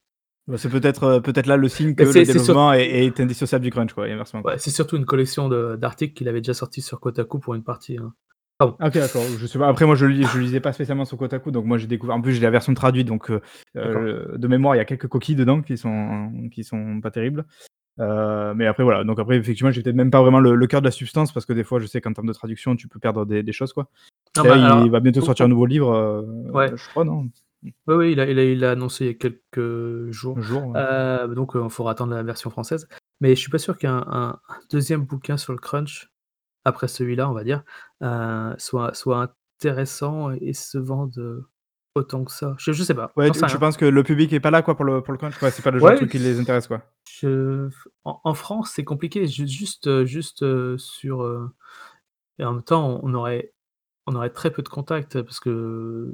Bah, 0.48 0.58
c'est 0.60 0.70
peut-être, 0.70 1.04
heu, 1.18 1.22
peut-être 1.22 1.48
là 1.48 1.58
le 1.58 1.68
signe 1.68 1.96
que 1.96 2.06
le 2.06 2.14
c'est 2.14 2.26
c'est 2.26 2.38
sur 2.40 2.56
développement 2.56 2.74
est 2.74 3.06
est 3.06 3.20
indissociable 3.20 3.64
du 3.64 3.72
crunch, 3.72 3.94
quoi, 3.94 4.06
inversement, 4.06 4.46
ouais, 4.46 4.60
c'est 4.60 4.70
surtout 4.70 4.98
une 4.98 5.06
collection 5.06 5.50
d'articles 5.78 6.14
qu'il 6.14 6.28
avait 6.28 6.42
déjà 6.42 6.54
sortis 6.54 6.82
sur 6.84 7.00
Kotaku 7.00 7.40
pour 7.40 7.56
une 7.56 7.64
partie, 7.64 7.98
hein. 7.98 8.14
Pardon. 8.62 8.78
OK, 8.80 8.94
d'accord, 8.94 9.24
je 9.40 9.46
sais 9.48 9.58
pas. 9.58 9.68
Après 9.68 9.86
moi 9.86 9.96
je 9.96 10.06
lis 10.06 10.24
je 10.24 10.40
lisais 10.40 10.60
pas 10.60 10.72
spécialement 10.72 11.06
sur 11.06 11.18
Kotaku, 11.18 11.50
donc 11.52 11.66
moi 11.66 11.78
j'ai 11.78 11.88
découvert 11.88 12.16
en 12.16 12.22
plus 12.22 12.34
j'ai 12.34 12.42
la 12.42 12.52
version 12.52 12.74
traduite, 12.74 13.08
donc 13.08 13.32
D'accord. 13.74 14.02
heu, 14.02 14.36
de 14.38 14.48
mémoire, 14.48 14.76
il 14.76 14.78
y 14.78 14.82
a 14.82 14.86
quelques 14.86 15.08
coquilles 15.08 15.36
dedans 15.36 15.62
qui 15.62 15.78
sont 15.78 16.32
qui 16.52 16.64
sont 16.64 17.02
pas 17.02 17.10
terribles. 17.10 17.46
Heu, 18.00 18.54
mais 18.56 18.68
après 18.68 18.84
voilà, 18.84 19.04
donc 19.04 19.20
après 19.20 19.38
effectivement, 19.38 19.72
j'ai 19.72 19.82
peut-être 19.82 19.96
même 19.96 20.12
pas 20.12 20.22
vraiment 20.22 20.40
le 20.40 20.56
le 20.56 20.68
cœur 20.68 20.82
de 20.82 20.86
la 20.86 20.92
substance 20.92 21.32
parce 21.32 21.46
que 21.46 21.54
des 21.54 21.64
fois, 21.64 21.80
je 21.80 21.88
sais 21.88 22.02
qu'en 22.02 22.14
termes 22.14 22.28
de 22.28 22.34
traduction, 22.34 22.76
tu 22.76 22.88
peux 22.88 23.00
perdre 23.00 23.26
des 23.26 23.44
des 23.44 23.52
choses, 23.52 23.74
quoi. 23.74 23.90
Non, 24.38 24.44
bah, 24.44 24.54
alors, 24.54 24.86
il 24.86 24.92
va 24.92 25.00
bientôt 25.00 25.22
sortir 25.22 25.46
un 25.46 25.50
nouveau 25.50 25.66
livre, 25.66 26.24
ouais. 26.54 26.72
je 26.76 26.88
crois, 26.90 27.04
non? 27.04 27.30
Oui, 27.64 27.72
oui, 27.88 28.12
il 28.14 28.20
a 28.20 28.30
il 28.30 28.40
a 28.40 28.44
il 28.44 28.60
l'a 28.60 28.72
annoncé 28.72 29.06
il 29.06 29.08
y 29.08 29.12
a 29.12 29.14
quelques 29.14 30.12
jours. 30.12 30.40
Jour, 30.42 30.68
ouais. 30.70 31.36
Donc 31.36 31.52
il 31.56 31.70
faudra 31.70 31.92
attendre 31.92 32.14
la 32.14 32.24
version 32.24 32.50
française. 32.50 32.88
Mais 33.20 33.36
je 33.36 33.40
suis 33.40 33.52
pas 33.52 33.60
sûr 33.60 33.78
qu'un 33.78 34.04
un 34.08 34.40
un 34.50 34.60
2e 34.72 35.06
bouquin 35.06 35.38
sur 35.38 35.54
le 35.54 35.60
crunch, 35.60 36.12
après 36.66 36.88
celui-là, 36.88 37.30
on 37.30 37.34
va 37.34 37.44
dire, 37.44 37.64
soit 38.58 38.94
soit 38.96 39.34
intéressant 39.60 40.32
et 40.32 40.54
se 40.54 40.78
vende 40.78 41.46
autant 41.96 42.24
que 42.26 42.32
ça. 42.32 42.56
Je 42.60 42.72
je 42.74 42.84
sais 42.84 42.96
pas, 42.96 43.14
Ouais, 43.16 43.32
tu 43.32 43.46
tu 43.46 43.58
penses 43.58 43.78
que 43.78 43.86
le 43.86 44.04
public 44.04 44.32
est 44.34 44.40
pas 44.42 44.52
là, 44.52 44.62
quoi, 44.62 44.76
pour 44.76 44.84
le 44.86 45.02
pour 45.02 45.12
le 45.14 45.18
crunch, 45.18 45.38
quoi? 45.38 45.50
C'est 45.52 45.62
pas 45.62 45.72
le 45.72 45.80
genre 45.80 45.92
de 45.92 45.96
Ouais, 45.96 45.98
truc 45.98 46.12
qui 46.12 46.20
les 46.20 46.40
intéresse, 46.40 46.68
quoi? 46.68 46.82
je 47.06 47.70
en 48.06 48.22
en 48.24 48.34
France, 48.34 48.72
c'est 48.76 48.84
compliqué, 48.84 49.28
ju 49.28 49.48
juste, 49.48 50.06
juste, 50.06 50.44
heu, 50.44 50.78
sur, 50.78 51.24
heu 51.24 51.50
et 52.40 52.46
en 52.46 52.54
même 52.56 52.64
temps, 52.64 53.00
on 53.04 53.14
aurait 53.16 53.54
on 54.08 54.16
aurait 54.16 54.32
très 54.32 54.52
peu 54.52 54.64
de 54.64 54.70
contacts 54.70 55.22
parce 55.24 55.40
que 55.42 56.14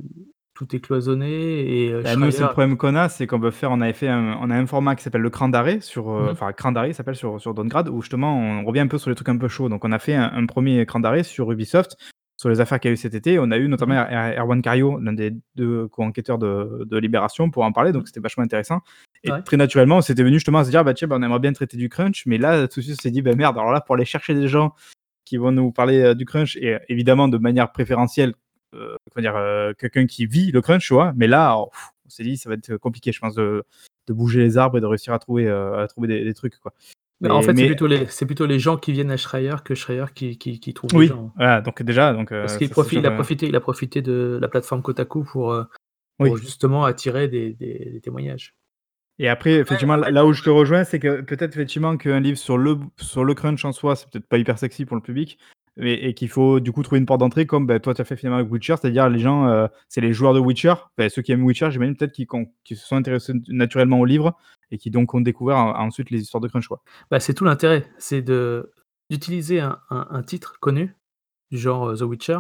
tout 0.58 0.76
est 0.76 0.80
cloisonné 0.80 1.86
et 1.86 1.92
heu, 1.92 2.02
Bah, 2.04 2.16
nous, 2.16 2.32
c'est 2.32 2.42
le 2.44 2.48
problème 2.50 2.78
qu'on 2.78 2.96
a, 2.96 3.10
c'est 3.10 3.28
qu'on 3.28 3.40
veut 3.40 3.52
faire 3.52 3.72
on 3.72 3.82
avait 3.82 3.94
fait 3.94 4.08
un 4.08 4.38
on 4.42 4.50
a 4.50 4.56
un 4.56 4.66
format 4.66 4.96
qui 4.96 5.04
s'appelle 5.04 5.22
le 5.22 5.30
Cran 5.30 5.50
d'arrêt 5.50 5.82
sur, 5.82 6.10
mh. 6.10 6.30
enfin 6.32 6.52
Cran 6.54 6.72
d'arrêt, 6.72 6.94
s'appelle 6.94 7.16
sur 7.16 7.40
sur 7.42 7.54
Dongrad, 7.54 7.90
où 7.90 8.02
justement 8.02 8.38
on 8.40 8.64
revient 8.66 8.82
un 8.82 8.88
peu 8.88 8.98
sur 8.98 9.10
les 9.10 9.16
trucs 9.16 9.30
un 9.30 9.38
peu 9.38 9.48
chauds. 9.48 9.70
Donc 9.70 9.86
on 9.86 9.92
a 9.92 10.00
fait 10.00 10.14
un 10.16 10.32
un 10.34 10.46
1er 10.46 10.86
Cran 10.86 11.00
d'arrêt 11.00 11.24
sur 11.24 11.52
Ubisoft, 11.52 11.96
sur 12.38 12.50
les 12.50 12.60
affaires 12.62 12.80
qu'il 12.80 12.90
y 12.90 12.92
a 12.92 12.94
eu 12.94 12.98
cet 12.98 13.14
été. 13.16 13.40
On 13.40 13.52
a 13.52 13.58
eu 13.58 13.68
notamment 13.68 13.96
mh. 13.96 14.08
Er 14.12 14.38
Erwan 14.40 14.62
Cario, 14.62 15.00
l'un 15.00 15.14
des 15.14 15.34
2 15.56 15.88
co-enquêteurs 15.90 16.38
de 16.38 16.86
de 16.90 16.98
Libération 16.98 17.50
pour 17.50 17.64
en 17.64 17.72
parler, 17.72 17.92
donc 17.92 18.04
Mmh. 18.04 18.06
c'était 18.08 18.20
vachement 18.20 18.44
intéressant 18.44 18.82
et 19.24 19.32
Ouais. 19.32 19.42
très 19.44 19.58
naturellement, 19.58 20.02
c'était 20.02 20.24
venu 20.24 20.36
justement 20.36 20.60
à 20.60 20.64
se 20.66 20.70
dire: 20.70 20.84
«Bah 20.86 20.94
tiens, 20.94 21.08
bah, 21.08 21.18
on 21.20 21.24
aimerait 21.24 21.40
bien 21.40 21.52
traiter 21.54 21.78
du 21.78 21.90
crunch», 21.90 22.24
mais 22.28 22.38
là, 22.38 22.68
tout 22.68 22.80
de 22.80 22.86
suite, 22.86 22.98
on 23.00 23.02
s'est 23.02 23.12
dit: 23.12 23.22
«Bah 23.24 23.34
merde, 23.36 23.58
alors 23.58 23.72
là, 23.72 23.82
pour 23.82 23.96
aller 23.96 24.06
chercher 24.06 24.36
des 24.36 24.48
gens 24.48 24.74
qui 25.26 25.38
vont 25.38 25.52
nous 25.52 25.72
parler, 25.72 26.02
heu, 26.04 26.16
du 26.16 26.26
crunch 26.26 26.58
et 26.58 26.78
évidemment 26.90 27.28
de 27.30 27.38
manière 27.40 27.72
préférentielle, 27.72 28.34
comment 28.72 29.22
dire? 29.22 29.36
Heu, 29.38 29.74
quelqu'un 29.78 30.06
qui 30.06 30.26
vit 30.26 30.52
le 30.52 30.62
crunch», 30.62 30.86
tu 30.88 30.94
vois? 30.94 31.14
Mais 31.16 31.28
là, 31.28 31.58
on 31.58 31.70
s'est 32.10 32.24
dit: 32.24 32.38
«Ça 32.38 32.50
va 32.50 32.56
être 32.56 32.78
compliqué, 32.78 33.12
je 33.12 33.20
pense, 33.20 33.36
de 33.36 33.64
de 34.08 34.14
bouger 34.14 34.40
les 34.40 34.58
arbres 34.58 34.78
et 34.78 34.82
de 34.82 34.86
réussir 34.86 35.12
à 35.14 35.20
trouver, 35.20 35.48
heu, 35.48 35.74
à 35.76 35.88
trouver 35.88 36.08
des 36.08 36.24
des 36.24 36.34
trucs, 36.34 36.58
quoi». 36.60 36.74
Mais 37.20 37.30
en 37.30 37.40
Mais 37.40 37.48
fait, 37.48 37.56
c'est 37.56 37.62
mais 37.64 37.68
plutôt 37.68 37.88
les 37.88 38.08
c'est 38.08 38.26
plutôt 38.26 38.46
les 38.46 38.60
gens 38.60 38.78
qui 38.78 38.92
viennent 38.92 39.12
à 39.12 39.18
Schreier 39.18 39.56
que 39.66 39.74
Schreier 39.74 40.06
qui 40.14 40.38
qui 40.38 40.60
qui 40.60 40.74
trouve 40.74 40.92
des 40.92 40.98
Oui, 40.98 41.08
gens. 41.08 41.32
voilà, 41.36 41.62
donc 41.62 41.82
déjà, 41.82 42.14
donc 42.14 42.30
Parce 42.30 42.58
qu'il 42.58 42.70
il 42.92 43.06
a 43.06 43.12
profité 43.12 43.48
il 43.48 43.56
a 43.56 43.60
profité 43.60 44.02
de 44.02 44.38
la 44.40 44.48
plateforme 44.48 44.82
Kotaku 44.84 45.24
pour, 45.24 45.52
heu, 45.52 45.66
pour 46.18 46.36
Oui. 46.36 46.42
justement 46.42 46.86
attirer 46.86 47.28
des 47.28 47.54
des 47.54 47.90
des 47.94 48.02
témoignages. 48.02 48.54
Et 49.20 49.30
après, 49.30 49.54
effectivement, 49.54 49.96
là 49.96 50.26
où 50.28 50.34
je 50.34 50.44
te 50.44 50.50
rejoins, 50.52 50.84
c'est 50.84 51.00
que 51.00 51.22
peut-être 51.22 51.56
effectivement 51.56 51.98
qu'un 51.98 52.20
livre 52.20 52.38
sur 52.38 52.58
le 52.58 52.78
sur 52.98 53.24
le 53.24 53.34
crunch 53.34 53.66
en 53.66 53.72
soi, 53.72 53.96
c'est 53.96 54.08
peut-être 54.12 54.28
pas 54.28 54.38
hyper 54.38 54.60
sexy 54.60 54.86
pour 54.86 54.96
le 54.96 55.02
public 55.02 55.40
et 55.80 56.14
qu'il 56.14 56.30
faut 56.30 56.60
du 56.60 56.72
coup 56.72 56.82
trouver 56.84 57.00
une 57.00 57.06
porte 57.06 57.20
d'entrée 57.20 57.46
comme, 57.46 57.68
bah, 57.68 57.80
toi 57.80 57.94
tu 57.94 58.02
as 58.02 58.06
fait 58.06 58.16
finalement 58.16 58.40
avec 58.40 58.52
Witcher, 58.52 58.76
c'est-à-dire 58.82 59.10
les 59.10 59.20
gens, 59.20 59.48
heu, 59.48 59.68
c'est 59.90 60.02
les 60.02 60.14
joueurs 60.14 60.34
de 60.34 60.40
Witcher, 60.40 60.74
ceux 61.10 61.22
qui 61.22 61.32
aiment 61.32 61.44
Witcher, 61.44 61.70
j'imagine 61.72 61.96
peut-être 61.96 62.14
qui 62.14 62.28
qui 62.64 62.76
se 62.76 62.88
sont 62.88 62.96
intéressés 62.96 63.34
naturellement 63.48 64.00
au 64.00 64.06
livre 64.06 64.36
et 64.72 64.78
qui 64.78 64.90
donc 64.92 65.14
ont 65.14 65.22
découvert 65.22 65.58
en 65.58 65.80
ensuite 65.80 66.10
les 66.10 66.22
histoires 66.22 66.42
de 66.42 66.48
crunch. 66.48 66.68
Bah, 67.12 67.20
c'est 67.20 67.34
tout 67.34 67.46
l'intérêt, 67.46 67.86
c'est 67.98 68.24
d'utiliser 69.10 69.60
un 69.60 69.80
un 69.90 70.24
titre 70.24 70.60
connu, 70.60 70.96
du 71.52 71.58
genre, 71.58 71.90
heu, 71.90 71.96
The 71.98 72.02
Witcher. 72.02 72.40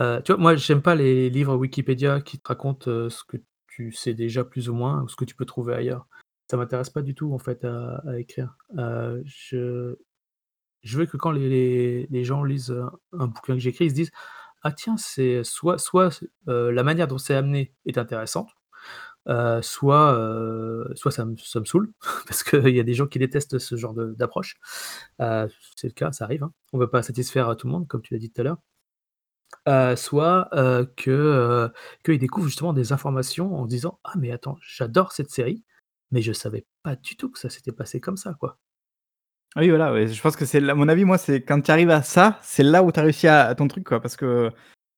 Heu, 0.00 0.20
tu 0.24 0.32
vois, 0.32 0.40
moi, 0.40 0.56
j'aime 0.56 0.82
pas 0.82 0.94
les 0.94 1.30
livres 1.30 1.56
Wikipédia 1.56 2.20
qui 2.20 2.38
te 2.38 2.48
racontent, 2.48 2.90
heu, 2.90 3.10
ce 3.10 3.24
que 3.24 3.36
tu 3.68 3.92
sais 3.92 4.14
déjà 4.14 4.44
plus 4.44 4.68
ou 4.68 4.74
moins 4.74 5.02
ou 5.02 5.08
ce 5.08 5.16
que 5.16 5.24
tu 5.24 5.34
peux 5.34 5.44
trouver 5.44 5.74
ailleurs. 5.74 6.06
Ça 6.50 6.56
m'intéresse 6.56 6.90
pas 6.90 7.02
du 7.02 7.14
tout 7.14 7.32
en 7.32 7.38
fait 7.38 7.64
à 7.64 8.02
écrire. 8.18 8.56
Je 8.76 9.96
je 10.82 10.98
veux 10.98 11.06
que 11.06 11.16
quand 11.16 11.32
les 11.32 12.24
gens 12.24 12.44
lisent, 12.44 12.70
heu, 12.72 12.84
un 13.12 13.26
bouquin 13.28 13.54
que 13.54 13.60
j'écris, 13.60 13.86
ils 13.86 13.90
se 13.90 13.94
disent: 13.94 14.10
«Ah 14.62 14.72
tiens, 14.72 14.96
c'est 14.98 15.44
soit 15.44 15.78
soit 15.78 16.22
heu, 16.48 16.70
la 16.70 16.82
manière 16.84 17.08
dont 17.08 17.18
c'est 17.18 17.34
amené 17.36 17.74
est 17.86 17.98
intéressante, 17.98 18.50
heu, 19.28 19.60
soit, 19.62 20.14
soit 20.96 21.12
ça 21.12 21.24
me 21.26 21.36
saoule», 21.66 21.92
parce 22.28 22.42
qu'il 22.44 22.68
y 22.76 22.80
a 22.80 22.84
des 22.84 22.94
gens 22.94 23.06
qui 23.08 23.18
détestent 23.20 23.58
ce 23.60 23.76
genre 23.76 23.94
d'approche. 23.94 24.56
C'est 25.20 25.88
le 25.88 25.94
cas, 25.94 26.12
ça 26.12 26.24
arrive, 26.26 26.44
hein. 26.44 26.52
On 26.74 26.78
veut 26.78 26.90
pas 26.90 27.02
satisfaire, 27.04 27.56
tout 27.56 27.66
le 27.68 27.72
monde, 27.74 27.88
comme 27.88 28.02
tu 28.02 28.14
l'as 28.14 28.20
dit 28.20 28.30
tout 28.32 28.40
à 28.42 28.44
l'heure. 28.44 28.58
Heu, 29.66 29.96
soit, 29.96 30.48
que, 30.96 31.70
qu'ils 32.04 32.18
découvrent 32.18 32.46
justement 32.48 32.72
des 32.72 32.92
informations 32.92 33.54
en 33.56 33.64
se 33.64 33.68
disant: 33.68 33.98
«Ah 34.04 34.12
mais 34.18 34.30
attends, 34.32 34.56
j'adore 34.62 35.12
cette 35.12 35.30
série, 35.30 35.64
mais 36.10 36.22
je 36.22 36.32
savais 36.32 36.66
pas 36.82 36.96
du 36.96 37.16
tout 37.16 37.30
que 37.30 37.38
ça 37.38 37.50
s'était 37.50 37.72
passé 37.72 38.00
comme 38.00 38.16
ça, 38.16 38.34
quoi». 38.34 38.58
Oui, 39.56 39.68
voilà, 39.68 39.92
ouais, 39.92 40.06
je 40.06 40.22
pense 40.22 40.36
que 40.36 40.44
c'est 40.44 40.68
à 40.68 40.74
mon 40.74 40.88
avis, 40.88 41.04
moi, 41.04 41.18
c'est 41.18 41.42
quand 41.42 41.60
tu 41.60 41.70
arrives 41.72 41.90
à 41.90 42.02
ça, 42.02 42.38
c'est 42.42 42.62
là 42.62 42.84
où 42.84 42.92
tu 42.92 43.00
as 43.00 43.02
réussi 43.02 43.26
à 43.26 43.52
ton 43.56 43.66
truc, 43.66 43.84
quoi. 43.84 44.00
Parce 44.00 44.16
que 44.16 44.50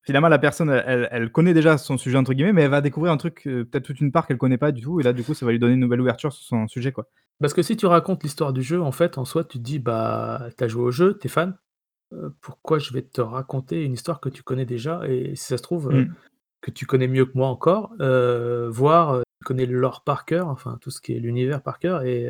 finalement, 0.03 0.29
la 0.29 0.39
personne, 0.39 0.69
elle 0.71 0.85
elle 0.87 1.09
elle 1.11 1.33
connaît 1.33 1.55
déjà 1.55 1.79
«son 1.79 1.97
sujet» 1.97 2.19
entre 2.19 2.35
guillemets, 2.35 2.53
mais 2.53 2.63
elle 2.63 2.71
va 2.71 2.83
découvrir 2.83 3.13
un 3.13 3.17
truc, 3.17 3.47
heu, 3.47 3.65
peut-être 3.65 3.85
toute 3.85 4.01
une 4.01 4.13
part 4.13 4.27
qu'elle 4.27 4.37
connaît 4.39 4.59
pas 4.59 4.71
du 4.73 4.83
tout 4.83 5.01
et 5.01 5.03
là, 5.05 5.13
du 5.15 5.25
coup, 5.25 5.33
ça 5.35 5.47
va 5.47 5.53
lui 5.53 5.59
donner 5.59 5.75
une 5.75 5.81
nouvelle 5.81 6.01
ouverture 6.03 6.33
sur 6.33 6.45
son 6.45 6.69
sujet, 6.69 6.93
quoi. 6.93 7.09
Parce 7.41 7.55
que 7.55 7.63
si 7.63 7.77
tu 7.77 7.87
racontes 7.87 8.23
l'histoire 8.23 8.53
du 8.53 8.63
jeu, 8.63 8.81
en 8.83 8.93
fait, 8.93 9.17
en 9.19 9.25
soi, 9.25 9.43
tu 9.45 9.59
te 9.59 9.63
dis: 9.65 9.79
«Bah, 9.79 10.49
tu 10.59 10.65
as 10.65 10.69
joué 10.69 10.83
au 10.85 10.91
jeu, 10.91 11.19
tu 11.19 11.27
es 11.27 11.31
fan, 11.31 11.57
heu, 12.15 12.35
pourquoi 12.43 12.79
je 12.81 12.93
vais 12.95 13.03
te 13.03 13.21
raconter 13.23 13.85
une 13.85 13.95
histoire 13.95 14.21
que 14.21 14.29
tu 14.31 14.43
connais 14.45 14.67
déjà?» 14.67 15.03
et 15.09 15.37
si 15.37 15.47
ça 15.47 15.59
se 15.59 15.63
trouve, 15.65 15.91
heu, 15.93 16.05
Mmh. 16.05 16.15
que 16.63 16.71
tu 16.73 16.87
connais 16.87 17.09
mieux 17.09 17.27
que 17.27 17.33
moi 17.37 17.49
encore, 17.49 17.95
voire, 18.71 19.23
tu 19.41 19.45
connais 19.47 19.67
le 19.67 19.79
lore 19.81 20.05
par 20.05 20.25
cœur, 20.27 20.49
enfin 20.49 20.79
tout 20.83 20.91
ce 20.91 21.01
qui 21.01 21.15
est 21.17 21.21
l'univers 21.21 21.63
par 21.63 21.79
cœur 21.81 22.05
et 22.05 22.29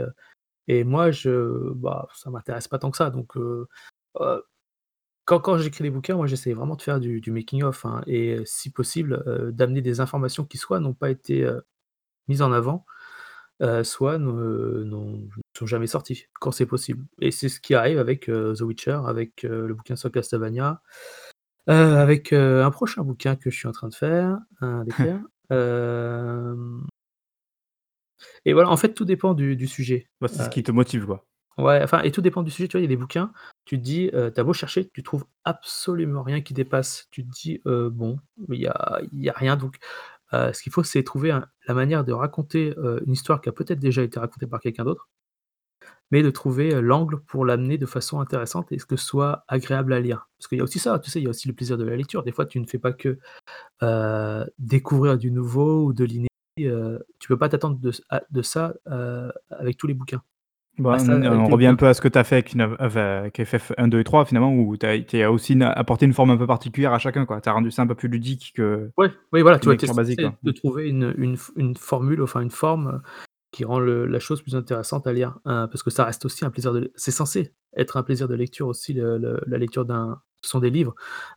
et 0.68 0.84
moi 0.84 1.10
je 1.10 1.72
bah, 1.74 2.09
ça 2.14 2.30
m'intéresse 2.30 2.68
pas 2.68 2.78
tant 2.78 2.90
que 2.90 2.97
ça. 2.97 3.10
Donc 3.10 3.36
heu 3.36 3.66
heu, 4.20 4.44
quand 5.26 5.40
quand 5.40 5.59
j'écris 5.59 5.84
des 5.84 5.90
bouquins, 5.90 6.16
moi, 6.16 6.26
j'essaie 6.26 6.52
vraiment 6.55 6.76
de 6.76 6.82
faire 6.82 7.01
du 7.01 7.20
du 7.20 7.32
making 7.32 7.62
of, 7.64 7.86
hein 7.86 8.02
et 8.06 8.39
si 8.47 8.70
possible, 8.72 9.22
heu, 9.26 9.52
d'amener 9.52 9.82
des 9.82 10.01
informations 10.01 10.44
qui 10.44 10.59
soit 10.59 10.80
n'ont 10.80 10.94
pas 10.94 11.10
été, 11.10 11.48
mises 12.28 12.43
en 12.43 12.52
avant, 12.52 12.86
soit 13.84 14.18
ne 14.18 14.84
sont 15.59 15.66
jamais 15.66 15.86
sorties, 15.86 16.26
quand 16.40 16.52
c'est 16.52 16.66
possible. 16.66 17.05
Et 17.20 17.30
c'est 17.30 17.48
ce 17.48 17.60
qui 17.60 17.74
arrive 17.74 17.98
avec, 17.98 18.26
The 18.26 18.60
Witcher, 18.62 19.01
avec, 19.06 19.44
le 19.44 19.74
bouquin 19.74 19.97
sur 19.97 20.10
Castlevania, 20.12 20.82
avec, 21.68 22.32
un 22.32 22.70
prochain 22.70 23.02
bouquin 23.05 23.36
que 23.36 23.51
je 23.51 23.56
suis 23.59 23.68
en 23.68 23.72
train 23.72 23.89
de 23.89 23.94
faire, 23.94 24.39
d'écrire, 24.86 25.20
et 28.44 28.53
voilà, 28.53 28.70
en 28.70 28.77
fait, 28.77 28.94
tout 28.94 29.05
dépend 29.05 29.35
du 29.35 29.57
du 29.57 29.66
sujet, 29.69 30.09
Bah, 30.23 30.28
c'est 30.28 30.43
ce 30.43 30.49
heu 30.49 30.51
qui 30.51 30.62
te 30.62 30.73
motive, 30.73 31.05
quoi. 31.05 31.27
ouais, 31.59 31.81
enfin 31.82 32.03
et 32.03 32.11
tout 32.12 32.20
dépend 32.23 32.43
du 32.43 32.51
sujet, 32.51 32.69
tu 32.69 32.73
vois? 32.77 32.81
Il 32.81 32.85
y 32.85 32.86
a 32.86 32.89
des 32.89 32.97
bouquins, 32.97 33.32
tu 33.65 33.78
te 33.78 33.82
dis, 33.82 34.11
heu, 34.15 34.32
tu 34.35 34.40
as 34.40 34.44
beau 34.44 34.53
chercher, 34.53 34.89
tu 34.89 35.03
trouves 35.03 35.24
absolument 35.44 36.23
rien 36.23 36.40
qui 36.40 36.55
dépasse. 36.55 37.09
Tu 37.11 37.24
te 37.24 37.31
dis: 37.31 37.61
«Heu, 37.66 37.90
bon, 37.90 38.19
il 38.51 38.61
y 38.61 38.66
a 38.66 39.01
il 39.12 39.23
y 39.23 39.28
a 39.31 39.32
rien» 39.35 39.57
donc 39.57 39.77
ce 40.32 40.62
qu'il 40.62 40.73
faut, 40.73 40.82
c'est 40.85 41.05
trouver 41.05 41.31
la 41.69 41.74
manière 41.74 42.05
de 42.05 42.12
raconter, 42.12 42.74
une 43.07 43.12
histoire 43.12 43.40
qui 43.43 43.49
a 43.51 43.53
peut-être 43.53 43.78
déjà 43.81 44.03
été 44.03 44.20
racontée 44.20 44.47
par 44.49 44.61
quelqu'un 44.61 44.85
d'autre 44.85 45.09
mais 46.11 46.23
de 46.23 46.31
trouver, 46.31 46.81
l'angle 46.82 47.20
pour 47.23 47.44
l'amener 47.44 47.78
de 47.78 47.86
façon 47.86 48.20
intéressante 48.20 48.70
et 48.73 48.78
ce 48.78 48.86
que 48.86 48.97
ce 48.97 49.07
soit 49.07 49.44
agréable 49.49 49.93
à 49.93 50.01
lire. 50.01 50.28
Parce 50.39 50.49
qu'il 50.49 50.59
y 50.59 50.61
a 50.61 50.65
aussi 50.65 50.78
ça, 50.78 50.99
tu 50.99 51.11
sais, 51.11 51.20
il 51.20 51.24
y 51.24 51.27
a 51.27 51.31
aussi 51.31 51.49
le 51.49 51.55
plaisir 51.55 51.78
de 51.78 51.85
la 51.85 51.97
lecture. 51.97 52.23
Des 52.23 52.32
fois, 52.32 52.44
tu 52.47 52.61
ne 52.61 52.66
fais 52.66 52.78
pas 52.78 52.93
que, 52.93 53.19
découvrir 54.59 55.19
du 55.19 55.31
nouveau 55.31 55.85
ou 55.86 55.93
de 55.93 56.05
l'inédit, 56.05 56.28
heu, 56.61 57.05
tu 57.19 57.29
peux 57.29 57.39
pas 57.39 57.49
t'attendre 57.49 57.79
de 57.79 58.43
ça, 58.43 58.74
heu, 58.91 59.33
avec 59.51 59.77
tous 59.77 59.87
les 59.87 59.95
bouquins. 59.95 60.23
Bah, 60.79 60.97
ça 60.99 61.12
on 61.16 61.49
revient 61.49 61.66
un 61.66 61.74
peu 61.74 61.87
à 61.87 61.93
ce 61.93 62.01
que 62.01 62.09
tu 62.09 62.19
as 62.19 62.24
fait 62.24 62.37
avec 62.37 62.55
une 62.55 62.62
avec 62.79 63.39
FF1, 63.45 63.89
2 63.89 64.01
et 64.01 64.05
3 64.05 64.24
finalement 64.24 64.55
où 64.55 64.77
tu 64.77 64.87
as 65.23 65.31
aussi 65.31 65.53
une 65.53 65.62
apporté 65.62 66.07
une 66.07 66.15
forme 66.15 66.31
un 66.31 66.37
peu 66.39 66.47
particulière 66.47 66.95
à 66.95 66.99
chacun. 66.99 67.27
Tu 67.27 67.49
as 67.49 67.53
rendu 67.53 67.70
ça 67.70 67.83
un 67.83 67.87
peu 67.87 67.95
plus 67.95 68.09
ludique 68.09 68.53
que 68.57 68.91
Ouais, 68.97 69.11
oui, 69.33 69.43
voilà, 69.43 69.59
tu 69.59 69.69
basique, 69.95 70.20
de 70.43 70.51
trouver 70.51 70.89
une 70.89 71.15
une 71.19 71.37
f 71.37 71.51
une 71.57 71.77
formule, 71.77 72.23
enfin 72.23 72.41
une 72.41 72.51
forme, 72.51 72.89
heu, 72.89 73.01
qui 73.51 73.65
rend 73.65 73.81
le 73.81 74.07
la 74.07 74.19
chose 74.19 74.41
plus 74.43 74.57
intéressante 74.57 75.07
à 75.07 75.12
lire, 75.12 75.39
heu, 75.47 75.66
parce 75.70 75.83
que 75.83 75.91
ça 75.91 76.05
reste 76.05 76.24
aussi 76.24 76.45
un 76.45 76.51
plaisir 76.51 76.73
de 76.73 76.91
c'est 76.97 77.11
censé 77.11 77.53
être 77.77 77.97
un 77.99 78.03
plaisir 78.03 78.29
de 78.29 78.35
lecture 78.35 78.66
aussi 78.69 78.95
le 78.95 79.19
le 79.19 79.41
la 79.47 79.59
lecture 79.59 79.85
d'un 79.85 80.20
ce 80.43 80.51
sont 80.51 80.59
des 80.61 80.70
livres, 80.70 80.95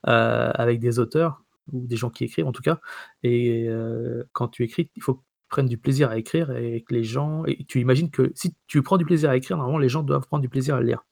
heu, 0.08 0.12
avec 0.12 0.80
des 0.80 0.98
auteurs 1.00 1.44
ou 1.72 1.88
des 1.88 1.96
gens 1.98 2.10
qui 2.10 2.24
écrivent 2.26 2.48
en 2.48 2.52
tout 2.54 2.62
cas 2.64 2.80
et 3.24 3.68
heu, 3.70 4.28
quand 4.34 4.48
tu 4.50 4.64
écris, 4.64 4.90
il 4.96 5.04
faut 5.04 5.16
que 5.16 5.22
tu 5.22 5.26
prennes 5.50 5.68
du 5.68 5.78
plaisir 5.78 6.10
à 6.12 6.18
écrire 6.18 6.52
et 6.58 6.84
que 6.88 6.94
les 6.94 7.04
gens 7.04 7.46
et 7.46 7.66
tu 7.66 7.80
imagines 7.82 8.12
que 8.12 8.32
si 8.36 8.56
tu 8.68 8.82
prends 8.84 8.98
du 8.98 9.06
plaisir 9.06 9.30
à 9.32 9.38
écrire, 9.38 9.58
normalement 9.58 9.80
les 9.80 9.90
gens 9.90 10.04
doivent 10.04 10.28
prendre 10.28 10.42
du 10.44 10.50
plaisir 10.50 10.76
à 10.76 10.82
le 10.82 10.88
lire. 10.88 11.04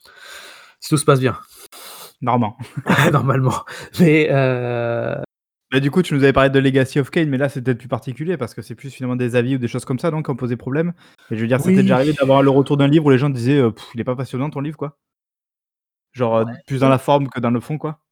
Si 0.82 0.90
tout 0.90 0.98
se 0.98 1.06
passe 1.06 1.20
bien. 1.22 1.38
Normalement. 2.22 2.58
Normalement, 3.14 3.66
mais 4.00 4.30
heu 4.32 5.16
Bah, 5.72 5.80
du 5.80 5.92
coup, 5.92 6.02
tu 6.04 6.14
nous 6.14 6.24
avais 6.24 6.34
parlé 6.34 6.50
de 6.52 6.60
Legacy 6.60 7.00
of 7.00 7.10
Kain, 7.12 7.26
mais 7.28 7.38
là, 7.38 7.50
c'est 7.50 7.62
peut-être 7.64 7.80
plus 7.80 7.88
particulier 7.88 8.38
parce 8.38 8.54
que 8.54 8.62
c'est 8.62 8.76
plus 8.76 8.92
finalement 8.92 9.16
des 9.16 9.36
avis 9.36 9.56
ou 9.56 9.58
des 9.60 9.68
choses 9.68 9.86
comme 9.86 10.00
ça, 10.00 10.12
qui 10.12 10.30
ont 10.32 10.36
posé 10.36 10.56
problème? 10.58 10.94
Et 11.32 11.36
je 11.36 11.42
veux 11.42 11.48
dire, 11.48 11.62
ça 11.62 11.72
t'est 11.72 11.82
déjà 11.84 11.96
arrivé 11.96 12.14
d'avoir 12.14 12.44
le 12.44 12.50
retour 12.52 12.78
d'un 12.78 12.88
livre 12.88 13.06
où 13.06 13.10
les 13.12 13.18
gens 13.18 13.30
disaient, 13.30 13.60
heu: 13.60 13.74
«Il 13.96 14.02
est 14.02 14.04
pas 14.04 14.16
passionnant 14.16 14.50
ton 14.52 14.62
livre, 14.62 14.78
quoi»? 14.78 14.98
Genre, 16.14 16.46
Ouais, 16.46 16.54
plus 16.68 16.80
dans 16.80 16.90
la 16.90 17.00
forme 17.00 17.28
que 17.30 17.40
dans 17.40 17.50
le 17.50 17.60
fond, 17.60 17.78
quoi? 17.78 18.03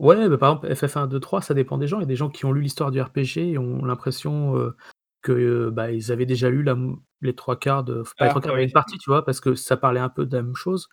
Ouais, 0.00 0.28
bah, 0.28 0.38
par 0.38 0.50
exemple, 0.62 0.74
FF1, 0.76 1.08
2, 1.08 1.18
3, 1.18 1.42
ça 1.42 1.54
dépend 1.54 1.76
des 1.76 1.88
gens. 1.88 1.98
Il 1.98 2.02
y 2.02 2.04
a 2.04 2.06
des 2.06 2.14
gens 2.14 2.28
qui 2.30 2.44
ont 2.44 2.52
lu 2.52 2.60
l'histoire 2.60 2.92
du 2.92 3.00
RPG 3.00 3.38
et 3.38 3.58
ont 3.58 3.84
l'impression, 3.84 4.56
heu, 4.56 4.76
que, 5.22 5.70
bah, 5.70 5.90
ils 5.90 6.12
avaient 6.12 6.26
déjà 6.26 6.48
lu 6.50 6.62
la 6.62 6.72
m 6.72 6.96
les 7.20 7.34
3/4 7.34 7.82
de 7.82 8.04
f 8.04 8.14
pas 8.16 8.24
les 8.26 8.28
Ah, 8.28 8.30
3/4 8.30 8.54
mais 8.54 8.62
une 8.64 8.70
partie, 8.70 8.96
tu 8.98 9.10
vois? 9.10 9.24
Parce 9.24 9.40
que 9.40 9.54
ça 9.56 9.76
parlait 9.76 9.98
un 9.98 10.08
peu 10.08 10.24
de 10.24 10.36
la 10.36 10.42
même 10.42 10.54
chose, 10.54 10.88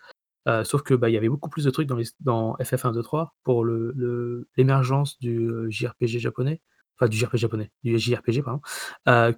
heu, 0.48 0.64
sauf 0.64 0.82
que, 0.82 0.94
bah, 0.94 1.08
il 1.08 1.12
y 1.14 1.16
avait 1.16 1.28
beaucoup 1.28 1.48
plus 1.50 1.64
de 1.64 1.70
trucs 1.70 1.86
dans 1.86 1.94
l'his 1.96 2.14
dans 2.20 2.56
FF1, 2.60 2.90
2, 2.92 3.02
3 3.02 3.36
pour 3.44 3.64
le 3.64 3.92
le 3.96 4.48
l'émergence 4.56 5.18
du, 5.20 5.38
heu, 5.48 5.68
JRPG 5.70 6.18
japonais, 6.18 6.60
enfin 6.98 7.08
du 7.08 7.16
JRPG 7.16 7.38
japonais, 7.38 7.70
du 7.84 7.96
JRPG 7.98 8.42
pardon, 8.42 8.60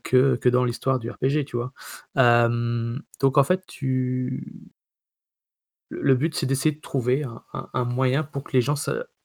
que 0.02 0.36
que 0.36 0.48
dans 0.48 0.64
l'histoire 0.64 0.98
du 0.98 1.10
RPG, 1.10 1.44
tu 1.46 1.56
vois? 1.58 1.72
Donc 3.20 3.36
en 3.38 3.44
fait, 3.44 3.62
tu 3.66 4.70
le 5.90 6.02
le 6.02 6.14
but, 6.14 6.34
c'est 6.34 6.46
d'essayer 6.46 6.74
de 6.74 6.80
trouver 6.80 7.22
un 7.24 7.42
un 7.52 7.68
un 7.72 7.84
moyen 7.84 8.22
pour 8.22 8.44
que 8.44 8.52
les 8.52 8.60
gens 8.60 8.76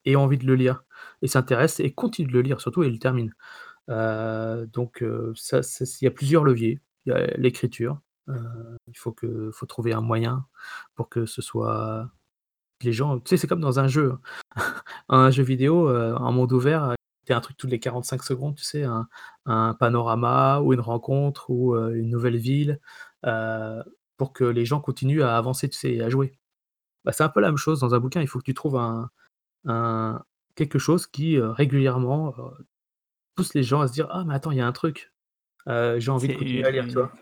se 0.04 0.10
aient 0.10 0.16
envie 0.16 0.38
de 0.38 0.46
le 0.46 0.54
lire 0.56 0.84
et 1.22 1.28
s'intéressent 1.28 1.80
et 1.86 1.92
continuent 1.92 2.28
de 2.28 2.32
le 2.34 2.42
lire 2.42 2.60
surtout 2.60 2.82
et 2.84 2.90
le 2.90 2.98
terminent. 2.98 3.32
Heu, 3.90 4.66
donc 4.72 5.02
s 5.36 5.98
il 6.02 6.04
y 6.06 6.08
a 6.08 6.12
plusieurs 6.12 6.44
leviers. 6.44 6.80
Il 7.06 7.10
y 7.12 7.16
a 7.16 7.26
l'écriture, 7.38 8.00
heu, 8.30 8.34
il 8.88 8.98
faut 8.98 9.12
que 9.12 9.50
faut 9.52 9.66
trouver 9.66 9.92
un 9.94 10.00
moyen 10.02 10.46
pour 10.96 11.08
que 11.10 11.26
ce 11.26 11.42
soit 11.42 12.10
les 12.82 12.92
gens 12.92 13.18
tu 13.20 13.30
sais, 13.30 13.36
c'est 13.38 13.46
comme 13.48 13.60
dans 13.60 13.80
un 13.80 13.88
jeu, 13.88 14.14
un 15.08 15.30
jeu 15.30 15.42
vidéo, 15.44 15.88
en 15.90 16.32
monde 16.32 16.52
ouvert, 16.52 16.94
un 17.30 17.40
truc 17.40 17.56
toutes 17.58 17.70
les 17.70 17.80
45 17.80 18.22
secondes, 18.24 18.56
tu 18.56 18.64
sais, 18.64 18.84
un 18.84 19.08
un 19.46 19.74
panorama 19.74 20.60
ou 20.62 20.72
une 20.74 20.80
rencontre 20.80 21.50
ou 21.50 21.76
une 21.76 22.10
nouvelle 22.10 22.36
ville, 22.38 22.80
pour 24.18 24.32
que 24.32 24.44
les 24.44 24.64
gens 24.64 24.80
continuent 24.80 25.22
à 25.22 25.36
avancer, 25.36 25.68
tu 25.68 25.78
sais 25.78 25.92
et 25.94 26.02
à 26.02 26.08
jouer. 26.10 26.38
Bah, 27.04 27.12
c'est 27.12 27.24
un 27.24 27.28
peu 27.30 27.40
la 27.40 27.48
même 27.48 27.56
chose 27.58 27.80
dans 27.80 27.94
un 27.94 28.00
bouquin, 28.00 28.22
il 28.22 28.28
faut 28.28 28.38
que 28.40 28.44
tu 28.44 28.54
trouves 28.54 28.76
un 28.76 29.10
un 29.66 30.24
quelque 30.56 30.78
chose 30.78 31.06
qui, 31.06 31.36
heu, 31.36 31.50
régulièrement, 31.50 32.34
heu, 32.38 32.66
pousse 33.36 33.54
les 33.54 33.62
gens 33.64 33.80
à 33.82 33.88
se 33.88 33.92
dire: 33.94 34.08
«Ah 34.10 34.24
mais 34.26 34.34
attends, 34.34 34.52
il 34.52 34.58
y 34.58 34.62
a 34.62 34.66
un 34.66 34.72
truc, 34.72 35.12
heu, 35.68 35.98
j'ai 36.00 36.10
envie 36.12 36.28
de 36.28 36.34
continuer 36.34 36.66
à 36.68 36.72
lire», 36.72 36.86
tu 36.88 36.98
vois? 36.98 37.12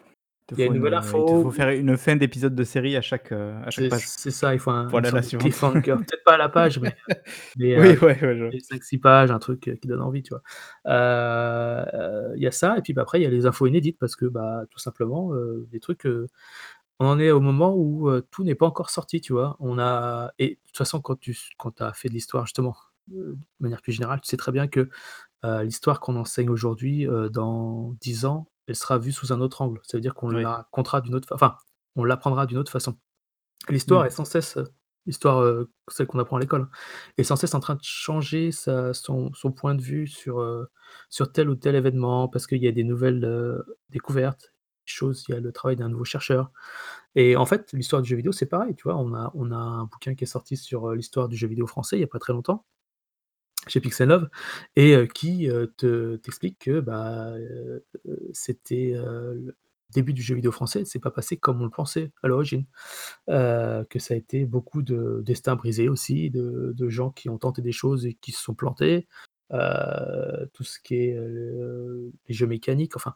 Il 0.57 0.61
y 0.61 0.65
a 0.65 0.67
une 0.67 0.75
nouvelle 0.75 0.95
heu, 0.95 1.25
il 1.31 1.37
info 1.37 1.37
faut 1.37 1.51
faire 1.53 1.71
une 1.71 1.97
fin 1.97 2.17
d'épisode 2.17 2.55
de 2.55 2.65
série 2.65 2.97
à 2.97 3.03
chaque, 3.03 3.33
à 3.33 3.71
chaque 3.71 3.89
page 3.89 4.13
c'est 4.19 4.31
ça, 4.31 4.55
il 4.55 4.61
faut 4.61 4.71
un 4.73 4.87
pour 4.89 4.99
une 4.99 5.05
aller 5.05 5.09
à 5.09 5.13
la 5.13 5.23
sorte 5.23 5.27
de 5.27 5.29
suivante. 5.29 5.53
cliffhanger, 5.53 5.83
peut-être 6.07 6.25
pas 6.25 6.35
à 6.35 6.39
la 6.39 6.49
page, 6.49 6.79
mais 6.81 6.95
mais 7.57 7.79
Oui, 7.79 7.97
ouais, 7.99 8.23
ouais, 8.25 8.37
je 8.39 8.45
vois. 8.45 8.53
les 8.53 8.61
5-6 8.61 8.99
pages, 8.99 9.31
un 9.31 9.39
truc, 9.39 9.61
qui 9.81 9.89
donne 9.89 10.03
envie, 10.03 10.23
tu 10.23 10.35
vois? 10.35 10.43
Il 10.87 12.43
y 12.43 12.47
a 12.47 12.51
ça 12.51 12.77
et 12.79 12.83
puis, 12.83 12.93
bah, 12.95 13.03
après 13.03 13.21
il 13.21 13.25
y 13.25 13.27
a 13.27 13.31
les 13.31 13.47
infos 13.47 13.67
inédites 13.67 13.99
parce 13.99 14.17
que, 14.17 14.27
bah, 14.27 14.65
tout 14.71 14.79
simplement, 14.79 15.33
des 15.71 15.81
trucs, 15.81 16.07
on 17.01 17.07
en 17.07 17.19
est 17.19 17.31
au 17.31 17.41
moment 17.41 17.75
où, 17.77 18.09
heu, 18.11 18.27
tout 18.31 18.45
n'est 18.45 18.55
pas 18.55 18.67
encore 18.67 18.91
sorti, 18.91 19.21
tu 19.21 19.33
vois? 19.33 19.57
On 19.61 19.79
a 19.79 20.33
et 20.39 20.51
de 20.51 20.61
toute 20.67 20.77
façon 20.77 21.01
quand 21.01 21.17
tu 21.19 21.33
s 21.33 21.51
quand 21.59 21.73
tu 21.73 21.83
as 21.83 21.93
fait 21.93 22.09
de 22.09 22.15
l'histoire 22.15 22.47
justement, 22.47 22.77
heu, 23.13 23.35
de 23.37 23.39
manière 23.61 23.83
plus 23.83 23.93
générale, 23.93 24.21
tu 24.23 24.29
sais 24.29 24.37
très 24.37 24.53
bien 24.53 24.69
que, 24.69 24.89
heu, 25.45 25.63
l'histoire 25.65 26.01
qu'on 26.01 26.17
enseigne 26.17 26.51
aujourd'hui, 26.51 27.07
heu, 27.07 27.31
dans 27.31 27.95
10 28.01 28.27
ans, 28.27 28.49
elle 28.69 28.77
sera 28.77 28.99
vue 28.99 29.13
sous 29.13 29.33
un 29.33 29.41
autre 29.43 29.63
angle. 29.63 29.81
Ça 29.85 29.97
veut 29.99 30.03
dire 30.03 30.15
qu'on 30.15 30.31
Oui. 30.31 30.43
la 30.43 30.57
racontera 30.59 31.01
d'une 31.03 31.15
autre 31.17 31.29
fa 31.29 31.37
enfin, 31.37 31.57
on 31.97 32.05
l'apprendra 32.05 32.47
d'une 32.47 32.59
autre 32.59 32.73
façon. 32.73 32.99
L'histoire 33.69 34.05
est 34.07 34.11
Mmh. 34.11 34.13
sans 34.13 34.25
cesse, 34.25 34.57
heu, 34.57 34.65
l'histoire, 35.07 35.41
heu, 35.43 35.71
celle 35.89 36.07
qu'on 36.09 36.19
apprend 36.19 36.37
à 36.37 36.41
l'école, 36.41 36.69
est 37.19 37.23
sans 37.25 37.37
cesse 37.37 37.55
en 37.55 37.61
train 37.61 37.75
de 37.77 37.83
changer 37.85 38.51
sa 38.53 38.93
son 38.95 39.33
son 39.35 39.53
point 39.53 39.75
de 39.77 39.83
vue 39.83 40.07
sur, 40.09 40.41
heu, 40.41 40.69
sur 41.11 41.33
tel 41.33 41.49
ou 41.51 41.55
tel 41.57 41.75
événement 41.77 42.29
parce 42.29 42.47
qu'il 42.47 42.63
y 42.63 42.69
a 42.69 42.73
des 42.73 42.85
nouvelles, 42.85 43.25
heu, 43.25 43.65
découvertes, 43.91 44.52
choses, 44.87 45.25
il 45.29 45.33
y 45.33 45.39
a 45.39 45.41
le 45.41 45.53
travail 45.53 45.77
d'un 45.77 45.89
nouveau 45.89 46.05
chercheur 46.05 46.51
et 47.17 47.37
en 47.37 47.47
fait, 47.47 47.73
l'histoire 47.75 48.03
du 48.03 48.11
jeu 48.11 48.17
vidéo, 48.17 48.33
c'est 48.33 48.47
pareil, 48.47 48.75
tu 48.77 48.85
vois? 48.85 48.97
On 48.99 49.15
a 49.15 49.33
on 49.35 49.53
a 49.53 49.57
un 49.57 49.85
bouquin 49.87 50.15
qui 50.17 50.25
est 50.25 50.27
sorti 50.29 50.57
sur, 50.59 50.89
heu, 50.91 50.97
l'histoire 50.97 51.29
du 51.29 51.37
jeu 51.37 51.49
vidéo 51.49 51.67
français 51.69 51.97
il 51.99 52.01
y 52.01 52.05
a 52.05 52.09
pas 52.09 52.19
très 52.21 52.33
longtemps 52.35 52.65
chez 53.69 53.81
Pixel 53.81 54.09
Love 54.09 54.29
et 54.77 54.95
heu, 54.97 55.07
qui, 55.07 55.49
heu, 55.49 55.73
te 55.77 56.17
t'explique 56.17 56.59
que, 56.59 56.81
bah, 56.81 57.33
c'était, 58.33 58.95
le 58.97 59.57
début 59.95 60.13
du 60.15 60.23
jeu 60.23 60.35
vidéo 60.35 60.51
français 60.53 60.85
s'est 60.85 60.99
pas 60.99 61.11
passé 61.11 61.37
comme 61.37 61.61
on 61.61 61.65
le 61.65 61.71
pensait 61.71 62.11
à 62.23 62.29
l'origine. 62.29 62.65
Que 63.29 63.99
ça 64.01 64.15
a 64.15 64.17
été 64.17 64.45
beaucoup 64.47 64.83
de 64.83 65.23
destins 65.27 65.57
brisés 65.57 65.89
aussi, 65.89 66.31
de 66.31 66.73
de 66.77 66.89
gens 66.89 67.11
qui 67.11 67.29
ont 67.31 67.39
tenté 67.39 67.63
des 67.63 67.73
choses 67.73 68.07
et 68.07 68.15
qui 68.15 68.33
se 68.33 68.43
sont 68.43 68.55
plantés, 68.55 69.09
tout 69.51 70.65
ce 70.65 70.79
qui 70.81 70.97
est, 70.97 71.17
les 72.29 72.35
jeux 72.35 72.47
mécaniques, 72.47 72.97
enfin 72.97 73.15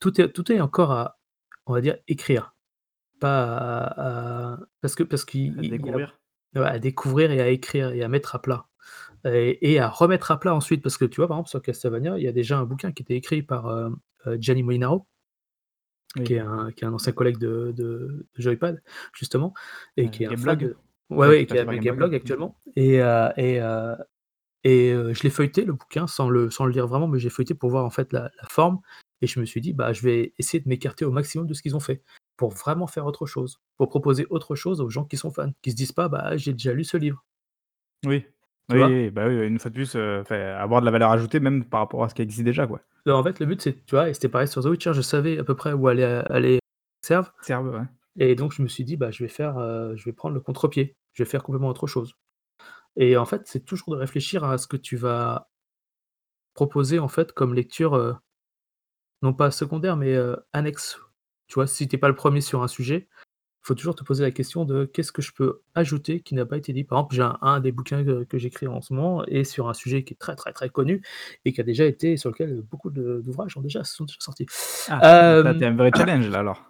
tout 0.00 0.20
est 0.20 0.32
tout 0.32 0.50
est 0.52 0.60
encore 0.60 0.92
à, 0.92 1.18
on 1.66 1.74
va 1.74 1.80
dire, 1.80 1.98
écrire, 2.08 2.54
pas 3.20 3.44
à 3.56 4.54
à 4.54 4.58
parce 4.82 4.94
que 4.96 5.04
parce 5.04 5.24
qu'il 5.24 5.58
À 5.58 5.60
a 5.60 5.64
découvrir? 5.64 6.18
ouais, 6.56 6.62
à 6.66 6.78
découvrir 6.78 7.32
et 7.32 7.40
à 7.40 7.48
écrire 7.48 7.90
et 7.90 8.02
à 8.02 8.08
mettre 8.08 8.34
à 8.36 8.42
plat. 8.42 8.66
Et 9.26 9.72
et 9.74 9.80
à 9.80 9.88
remettre 9.88 10.30
à 10.32 10.40
plat 10.40 10.54
ensuite 10.54 10.82
parce 10.82 10.98
que 10.98 11.04
tu 11.06 11.16
vois, 11.16 11.28
par 11.28 11.38
exemple, 11.38 11.50
sur 11.50 11.62
Castlevania, 11.62 12.18
il 12.18 12.24
y 12.24 12.28
a 12.28 12.32
déjà 12.32 12.58
un 12.58 12.64
bouquin 12.64 12.92
qui 12.92 13.02
était 13.02 13.16
écrit 13.16 13.42
par, 13.42 13.66
hem, 13.70 13.98
heu, 14.26 14.38
Gianni 14.40 14.62
Molinaro 14.62 15.06
qui 16.24 16.34
est 16.34 16.38
un 16.38 16.70
qui 16.70 16.84
est 16.84 16.86
un 16.86 16.92
ancien 16.92 17.12
collègue 17.12 17.38
de 17.38 17.72
de 17.76 18.26
de 18.36 18.42
Joypad 18.42 18.82
justement 19.12 19.52
et 19.96 20.08
qui 20.10 20.22
est 20.22 20.26
un 20.26 20.56
de 20.56 20.76
ouais, 21.10 21.28
ouais, 21.28 21.46
qui 21.46 21.54
est 21.54 21.58
avec 21.58 21.80
Gameblog, 21.80 22.14
actuellement. 22.14 22.56
Et 22.76 23.00
heu 23.00 23.28
et 23.36 23.60
heu 23.60 23.94
et 24.64 24.92
je 25.12 25.22
l'ai 25.22 25.30
feuilleté 25.30 25.64
le 25.64 25.72
bouquin 25.72 26.06
sans 26.06 26.28
le 26.30 26.50
sans 26.50 26.66
le 26.66 26.72
lire 26.72 26.86
vraiment, 26.86 27.08
mais 27.08 27.18
j'ai 27.18 27.30
feuilleté 27.30 27.54
pour 27.54 27.70
voir 27.70 27.84
en 27.84 27.90
fait 27.90 28.12
la 28.12 28.22
la 28.40 28.48
forme 28.48 28.80
et 29.24 29.26
je 29.26 29.40
me 29.40 29.44
suis 29.46 29.60
dit: 29.60 29.72
«Bah, 29.72 29.92
je 29.92 30.02
vais 30.02 30.34
essayer 30.38 30.62
de 30.62 30.68
m'écarter 30.68 31.04
au 31.04 31.10
maximum 31.10 31.46
de 31.46 31.54
ce 31.54 31.62
qu'ils 31.62 31.76
ont 31.76 31.80
fait, 31.80 32.02
pour 32.36 32.50
vraiment 32.50 32.86
faire 32.86 33.06
autre 33.06 33.26
chose, 33.26 33.60
pour 33.76 33.88
proposer 33.88 34.26
autre 34.30 34.54
chose 34.56 34.80
aux 34.80 34.90
gens 34.90 35.04
qui 35.04 35.16
sont 35.16 35.30
fans», 35.30 35.52
qui 35.62 35.70
se 35.72 35.76
disent 35.76 35.92
pas: 35.92 36.08
«Bah, 36.08 36.36
j'ai 36.36 36.52
déjà 36.52 36.72
lu 36.72 36.84
ce 36.84 36.96
livre». 36.96 37.24
Oui. 38.06 38.24
Tu 38.70 38.76
Oui, 38.76 39.10
bah, 39.10 39.26
oui, 39.28 39.46
une 39.46 39.58
fois 39.58 39.70
de 39.70 39.74
plus, 39.74 39.94
enfin, 39.96 40.36
avoir 40.36 40.80
de 40.80 40.86
la 40.86 40.90
valeur 40.92 41.10
ajoutée 41.10 41.40
même 41.40 41.64
par 41.64 41.80
rapport 41.80 42.04
à 42.04 42.08
ce 42.08 42.14
qui 42.14 42.22
existe 42.22 42.44
déjà, 42.44 42.66
quoi. 42.66 42.80
Bah, 43.06 43.16
en 43.16 43.22
fait, 43.22 43.38
le 43.40 43.46
but 43.46 43.60
c'est 43.60 43.84
tu 43.84 43.94
vois? 43.94 44.08
Et 44.08 44.14
c'était 44.14 44.28
pareil 44.28 44.48
sur 44.48 44.62
The 44.62 44.66
Witcher, 44.66 44.94
je 44.94 45.02
savais 45.02 45.38
à 45.38 45.44
peu 45.44 45.54
près 45.54 45.72
où 45.72 45.88
allait 45.88 46.04
aller 46.04 46.58
serve 47.04 47.30
Serve, 47.42 47.68
ouais. 47.74 47.82
et 48.18 48.34
donc 48.34 48.52
je 48.52 48.62
me 48.62 48.68
suis 48.68 48.84
dit: 48.84 48.96
«Bah, 48.96 49.10
je 49.10 49.22
vais 49.22 49.28
faire, 49.28 49.58
heu, 49.58 49.94
je 49.96 50.04
vais 50.04 50.12
prendre 50.12 50.34
le 50.34 50.40
contre-pied, 50.40 50.96
je 51.12 51.22
vais 51.22 51.28
faire 51.28 51.42
complètement 51.42 51.68
autre 51.68 51.86
chose» 51.86 52.14
et 52.96 53.16
en 53.16 53.24
fait, 53.26 53.42
c'est 53.46 53.64
toujours 53.64 53.90
de 53.94 53.96
réfléchir 54.00 54.44
à 54.44 54.58
ce 54.58 54.66
que 54.68 54.76
tu 54.76 54.96
vas 54.96 55.48
proposer 56.54 56.98
en 56.98 57.08
fait 57.08 57.32
comme 57.32 57.54
lecture, 57.54 57.94
heu 57.96 58.14
non 59.22 59.32
pas 59.32 59.50
secondaire, 59.50 59.96
mais 59.96 60.14
heu, 60.14 60.36
annexe. 60.52 60.98
Tu 61.48 61.54
vois? 61.54 61.66
Si 61.66 61.88
tu 61.88 61.96
es 61.96 61.98
pas 61.98 62.08
le 62.08 62.14
1er 62.14 62.40
sur 62.40 62.62
un 62.62 62.68
sujet, 62.68 63.08
faut 63.62 63.74
toujours 63.74 63.94
te 63.94 64.04
poser 64.04 64.22
la 64.24 64.30
question 64.30 64.64
de: 64.64 64.84
«Qu'est-ce 64.86 65.12
que 65.12 65.22
je 65.22 65.32
peux 65.32 65.62
ajouter 65.74 66.20
qui 66.20 66.34
n'a 66.34 66.46
pas 66.46 66.56
été 66.58 66.72
dit?» 66.72 66.84
par 66.84 66.98
exemple, 66.98 67.14
j'ai 67.16 67.22
un 67.22 67.38
un 67.42 67.60
des 67.60 67.72
bouquins 67.72 68.04
que 68.04 68.24
que 68.24 68.38
j'écris 68.38 68.66
en 68.68 68.80
ce 68.82 68.94
moment 68.94 69.24
est 69.26 69.44
sur 69.44 69.68
un 69.68 69.74
sujet 69.74 70.04
qui 70.04 70.14
est 70.14 70.18
très, 70.18 70.36
très, 70.36 70.52
très 70.52 70.70
connu 70.70 71.02
et 71.44 71.52
qui 71.52 71.60
a 71.60 71.64
déjà 71.64 71.84
été 71.86 72.16
sur 72.16 72.30
lequel 72.30 72.62
beaucoup 72.62 72.90
d'ouvrages 72.90 73.56
ont 73.56 73.62
déjà 73.62 73.84
sont 73.84 74.04
déjà 74.04 74.18
sortis. 74.20 74.46
Ah! 74.88 74.98
As 75.02 75.62
un 75.66 75.76
vrai 75.76 75.90
challenge 75.96 76.28
là, 76.30 76.40
alors? 76.40 76.62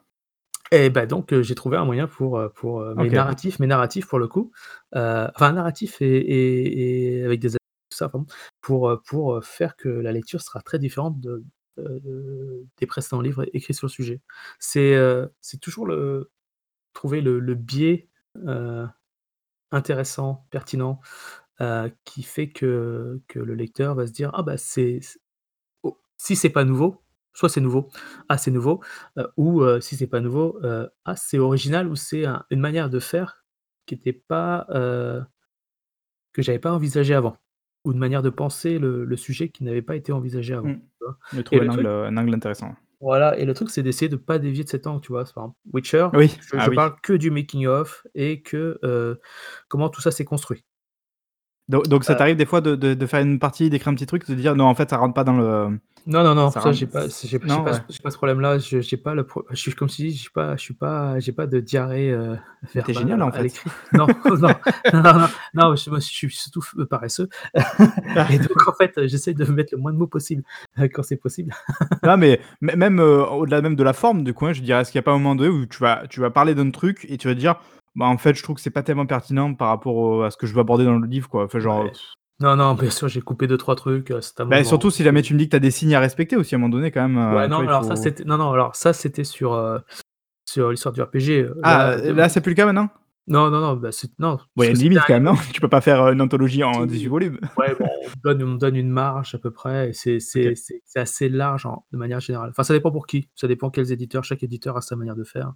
et 0.72 0.90
bah, 0.90 1.06
donc 1.06 1.32
heu, 1.32 1.42
j'ai 1.42 1.54
trouvé 1.54 1.76
un 1.76 1.84
moyen 1.84 2.06
pour, 2.08 2.40
pour, 2.54 2.80
heu 2.82 2.94
mais 2.96 3.08
OK. 3.08 3.12
narratif 3.14 3.58
mais 3.60 3.66
narratif 3.66 4.06
pour 4.08 4.18
le 4.18 4.28
coup, 4.28 4.52
enfin 4.92 5.52
narratif 5.52 6.00
et 6.02 6.06
et 6.18 7.18
et 7.20 7.24
avec 7.24 7.40
des 7.40 7.50
ça 7.90 8.08
pardon, 8.08 8.26
pour, 8.60 9.00
pour, 9.06 9.44
faire 9.44 9.76
que 9.76 9.88
la 9.88 10.10
lecture 10.12 10.40
sera 10.42 10.60
très 10.62 10.78
différente 10.80 11.20
de 11.20 11.44
des 12.78 12.86
précédents 12.86 13.20
livres 13.22 13.46
écrits 13.54 13.74
sur 13.74 13.86
le 13.88 13.92
sujet. 13.92 14.20
C'est, 14.60 14.94
heu, 14.96 15.30
c'est 15.40 15.60
toujours 15.60 15.86
le 15.86 16.30
trouver 16.94 17.20
le 17.22 17.40
biais, 17.56 18.08
heu, 18.46 18.86
intéressant, 19.72 20.46
pertinent, 20.50 21.00
heu, 21.62 21.92
qui 22.04 22.22
fait 22.24 22.50
que 22.50 23.20
que 23.28 23.38
le 23.40 23.54
lecteur 23.56 23.94
va 23.96 24.06
se 24.08 24.12
dire: 24.12 24.30
«Ah 24.34 24.42
bah 24.44 24.56
c'est 24.58 25.00
oh» 25.84 25.98
si 26.18 26.36
c'est 26.36 26.50
pas 26.50 26.64
nouveau, 26.64 27.02
soit 27.34 27.48
c'est 27.50 27.60
nouveau: 27.62 27.88
«Ah 28.30 28.38
c'est 28.38 28.50
nouveau», 28.52 28.82
ou 29.38 29.62
heu, 29.64 29.80
si 29.82 29.96
c'est 29.96 30.06
pas 30.08 30.20
nouveau, 30.20 30.60
«Ah 31.06 31.16
c'est 31.16 31.38
original» 31.38 31.88
ou 31.88 31.96
c'est 31.96 32.26
un 32.26 32.44
une 32.50 32.60
manière 32.60 32.90
de 32.90 33.00
faire 33.00 33.44
qui 33.86 33.94
était 33.96 34.12
pas, 34.14 34.66
que 36.34 36.42
j'avais 36.42 36.58
pas 36.58 36.72
envisagé 36.72 37.14
avant, 37.14 37.36
ou 37.84 37.92
une 37.92 37.98
manière 37.98 38.22
de 38.22 38.30
penser 38.30 38.78
le 38.78 39.04
le 39.04 39.16
sujet 39.16 39.50
qui 39.50 39.64
n'avait 39.64 39.82
pas 39.82 39.96
été 39.96 40.12
envisagé 40.12 40.54
avant, 40.54 40.72
Mmh. 40.72 40.78
tu 41.00 41.04
vois? 41.06 41.18
De 41.32 41.42
Et 41.52 41.58
trouver 41.58 41.64
le 41.64 41.66
un 41.66 41.70
angle, 41.70 41.86
truc 41.86 41.88
heu, 41.88 42.04
un 42.06 42.16
angle 42.16 42.34
intéressant. 42.34 42.74
voilà 43.00 43.38
et 43.38 43.44
le 43.44 43.54
truc 43.54 43.70
c'est 43.70 43.82
d'essayer 43.82 44.08
de 44.08 44.16
pas 44.16 44.38
dévier 44.38 44.64
de 44.64 44.68
cet 44.68 44.86
angle, 44.86 45.00
tu 45.02 45.08
vois? 45.12 45.24
Par 45.24 45.44
exemple 45.44 45.58
Witcher, 45.72 46.08
Oui, 46.12 46.30
je 46.40 46.56
ah 46.56 46.68
je 46.68 46.70
oui. 46.70 46.78
parle 46.78 46.96
que 47.02 47.12
du 47.14 47.30
making 47.30 47.66
of 47.66 48.06
et 48.14 48.42
que, 48.42 48.78
heu, 48.84 49.20
comment 49.68 49.88
tout 49.90 50.00
ça 50.02 50.10
s'est 50.12 50.24
construit. 50.24 50.64
Do 51.68 51.82
donc 51.82 52.04
ça 52.04 52.12
Heu 52.12 52.16
t'arrive 52.18 52.36
des 52.36 52.44
fois 52.44 52.60
de 52.60 52.74
de 52.76 52.92
de 52.94 53.06
faire 53.06 53.20
une 53.20 53.38
partie, 53.38 53.70
d'écrire 53.70 53.88
un 53.88 53.94
petit 53.94 54.06
truc, 54.06 54.26
de 54.28 54.34
dire: 54.34 54.54
«Non 54.54 54.64
en 54.66 54.74
fait 54.74 54.90
ça 54.90 54.98
rentre 54.98 55.14
pas 55.14 55.24
dans 55.24 55.36
le 55.36 55.78
Non, 56.06 56.22
non, 56.22 56.34
non, 56.34 56.50
ça 56.50 56.60
ça 56.60 56.72
j'ai 56.72 56.86
pas 56.86 57.06
j'ai 57.08 57.38
pas 57.38 57.56
Ouais. 57.64 57.72
ce 57.72 57.80
j'ai 57.88 58.00
pas 58.00 58.10
ce 58.10 58.16
problème-là, 58.18 58.58
je 58.58 58.80
j'ai 58.82 58.98
pas 58.98 59.14
le 59.14 59.24
pro 59.26 59.42
je 59.50 59.56
suis 59.56 59.72
comme 59.72 59.88
dit, 59.88 60.10
je 60.14 60.30
pas 60.30 60.54
je 60.56 60.60
suis 60.62 60.74
pas 60.74 61.18
j'ai 61.18 61.32
pas 61.32 61.46
de 61.46 61.60
diarrhée, 61.60 62.10
heu, 62.12 62.36
Mais 62.74 62.82
tu 62.82 62.90
es 62.90 62.94
verbale 62.94 62.94
génial 62.94 63.22
en 63.22 63.30
à 63.30 63.36
fait. 63.36 63.42
l'écrit. 63.42 63.70
Non, 63.92 64.10
non, 64.26 64.54
non, 64.92 65.02
non, 65.14 65.28
non, 65.54 65.76
je 65.76 65.88
moi 65.88 66.00
je 66.00 66.04
suis 66.06 66.30
surtout 66.30 66.60
f 66.60 66.74
paresseux 66.90 67.28
et 68.28 68.38
donc 68.38 68.68
en 68.68 68.74
fait, 68.74 69.06
j'essaie 69.06 69.32
de 69.32 69.44
mettre 69.46 69.74
le 69.74 69.80
moins 69.80 69.92
de 69.92 69.96
mots 69.98 70.06
possible, 70.06 70.42
heu, 70.78 70.88
quand 70.88 71.02
c'est 71.02 71.16
possible. 71.16 71.54
Non 72.02 72.16
mais 72.18 72.40
mê 72.60 72.76
même, 72.76 72.98
au-delà 73.00 73.62
même 73.62 73.76
de 73.76 73.82
la 73.82 73.92
forme 73.94 74.24
du 74.24 74.34
coup, 74.34 74.46
hein, 74.46 74.52
je 74.52 74.60
dirais, 74.62 74.82
est-ce 74.82 74.92
qu'il 74.92 74.98
y 74.98 75.00
a 75.00 75.02
pas 75.02 75.12
un 75.12 75.14
moment 75.18 75.34
donné 75.34 75.48
où 75.50 75.64
tu 75.66 75.78
vas 75.78 76.06
tu 76.08 76.20
vas 76.20 76.30
parler 76.30 76.54
d'un 76.54 76.70
truc 76.70 77.06
et 77.08 77.16
tu 77.16 77.28
vas 77.28 77.34
dire: 77.34 77.56
«Bah 77.96 78.06
en 78.06 78.18
fait 78.18 78.34
je 78.34 78.42
trouve 78.42 78.56
que 78.56 78.62
c'est 78.62 78.70
pas 78.70 78.82
tellement 78.82 79.06
pertinent 79.06 79.54
par 79.54 79.68
rapport 79.68 79.94
au 79.96 80.22
à 80.22 80.30
ce 80.30 80.36
que 80.36 80.46
je 80.46 80.54
veux 80.54 80.60
aborder 80.60 80.84
dans 80.84 80.98
le 80.98 81.06
livre 81.06 81.28
quoi», 81.28 81.44
enfin 81.44 81.60
genre, 81.60 81.84
Ouais. 81.84 81.92
Non, 82.40 82.56
non, 82.56 82.74
bien 82.74 82.90
sûr, 82.90 83.06
j'ai 83.08 83.20
coupé 83.20 83.46
2-3 83.46 83.76
trucs, 83.76 84.10
heu, 84.10 84.20
cet 84.20 84.40
Bah 84.50 84.62
surtout 84.64 84.90
si 84.90 85.02
jamais 85.02 85.22
tu 85.22 85.32
me 85.34 85.38
dis 85.38 85.46
que 85.46 85.50
tu 85.50 85.56
as 85.56 85.60
des 85.60 85.70
signes 85.70 85.94
à 85.94 86.00
respecter 86.00 86.36
aussi 86.36 86.54
à 86.54 86.58
un 86.58 86.60
moment 86.60 86.70
donné 86.76 86.90
quand 86.90 87.08
même, 87.08 87.16
Ouais, 87.30 87.46
heu, 87.46 87.48
tu 87.48 87.54
non, 87.54 87.56
vois 87.56 87.64
il 87.64 87.70
alors 87.70 87.84
ça 87.84 87.96
faut 87.96 88.02
c'était 88.02 88.24
non, 88.24 88.36
non, 88.36 88.52
alors 88.52 88.76
ça 88.76 88.92
c'était 88.92 89.24
sur, 89.24 89.54
heu, 89.54 89.80
sur 90.46 90.70
l'histoire 90.70 90.92
du 90.92 91.02
RPG, 91.02 91.48
Ah, 91.62 91.96
là 91.96 92.12
là 92.12 92.28
c'est 92.28 92.40
plus 92.40 92.50
le 92.50 92.56
cas 92.56 92.66
maintenant? 92.66 92.88
non, 93.26 93.50
non, 93.50 93.60
non, 93.60 93.76
bah 93.76 93.92
c'est 93.92 94.18
non, 94.18 94.38
Bon 94.56 94.62
il 94.62 94.66
y 94.66 94.68
a 94.68 94.72
une 94.72 94.78
limite 94.78 95.04
quand 95.04 95.14
même 95.14 95.24
non? 95.24 95.34
Tu 95.52 95.60
peux 95.60 95.68
pas 95.68 95.80
faire, 95.80 96.08
une 96.08 96.20
anthologie 96.20 96.62
en 96.62 96.86
18 96.86 97.06
si, 97.06 97.08
volumes? 97.08 97.40
ouais 97.58 97.74
bon, 97.76 97.86
on 98.06 98.10
me 98.10 98.14
donne 98.24 98.42
on 98.44 98.48
me 98.54 98.58
donne 98.58 98.76
une 98.76 98.90
marge 98.90 99.34
à 99.34 99.38
peu 99.38 99.50
près 99.52 99.90
et 99.90 99.92
c'est 99.94 100.20
OK. 100.34 100.46
c'est 100.46 100.54
c'est 100.56 100.82
c'est 100.84 101.00
assez 101.00 101.28
large 101.28 101.66
en 101.66 101.86
de 101.92 101.98
manière 101.98 102.20
générale. 102.20 102.50
Enfin 102.50 102.64
ça 102.64 102.74
dépend 102.74 102.90
pour 102.92 103.06
qui, 103.06 103.30
ça 103.34 103.48
dépend 103.48 103.70
quels 103.70 103.92
éditeurs, 103.92 104.24
chaque 104.24 104.42
éditeur 104.42 104.76
a 104.76 104.82
sa 104.82 104.96
manière 104.96 105.16
de 105.16 105.24
faire. 105.24 105.54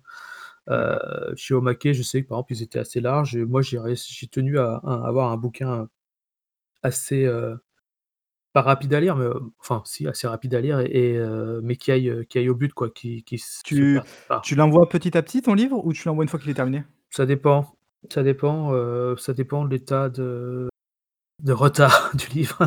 Chez 1.36 1.54
Omake, 1.54 1.92
je 1.92 2.02
sais 2.02 2.22
que 2.22 2.28
par 2.28 2.38
exemple 2.38 2.52
ils 2.54 2.62
étaient 2.62 2.78
assez 2.78 3.00
larges 3.00 3.36
et 3.36 3.44
moi 3.44 3.62
j'ai 3.62 3.78
tenu 4.30 4.58
à 4.58 4.80
à 4.84 5.06
avoir 5.06 5.32
un 5.32 5.36
bouquin 5.36 5.88
assez, 6.82 7.24
heu, 7.26 7.58
pas 8.52 8.62
rapide 8.62 8.94
à 8.94 9.00
lire, 9.00 9.16
mais, 9.16 9.26
heu, 9.26 9.34
enfin 9.60 9.82
si 9.86 10.06
assez 10.08 10.26
rapide 10.28 10.54
à 10.54 10.60
lire 10.62 10.80
et 10.80 11.18
mais 11.62 11.76
qui 11.76 11.92
aille, 11.92 12.26
qui 12.28 12.38
aille 12.38 12.50
au 12.50 12.56
but 12.56 12.72
quoi, 12.74 12.90
qui 12.90 13.24
Tu 14.44 14.54
l'envoies 14.56 14.88
petit 14.88 15.16
à 15.18 15.22
petit 15.22 15.42
ton 15.42 15.54
livre 15.54 15.84
ou 15.86 15.92
tu 15.92 16.08
l'envoies 16.08 16.24
une 16.24 16.30
fois 16.30 16.40
qu'il 16.40 16.50
est 16.50 16.54
terminé? 16.54 16.84
Ça 17.10 17.26
dépend, 17.26 17.74
ça 18.12 18.22
dépend, 18.22 18.72
ça 19.16 19.32
dépend 19.34 19.64
de 19.64 19.70
l'état 19.70 20.08
de 20.10 20.68
de 21.40 21.52
retard 21.52 22.10
du 22.14 22.26
livre. 22.28 22.58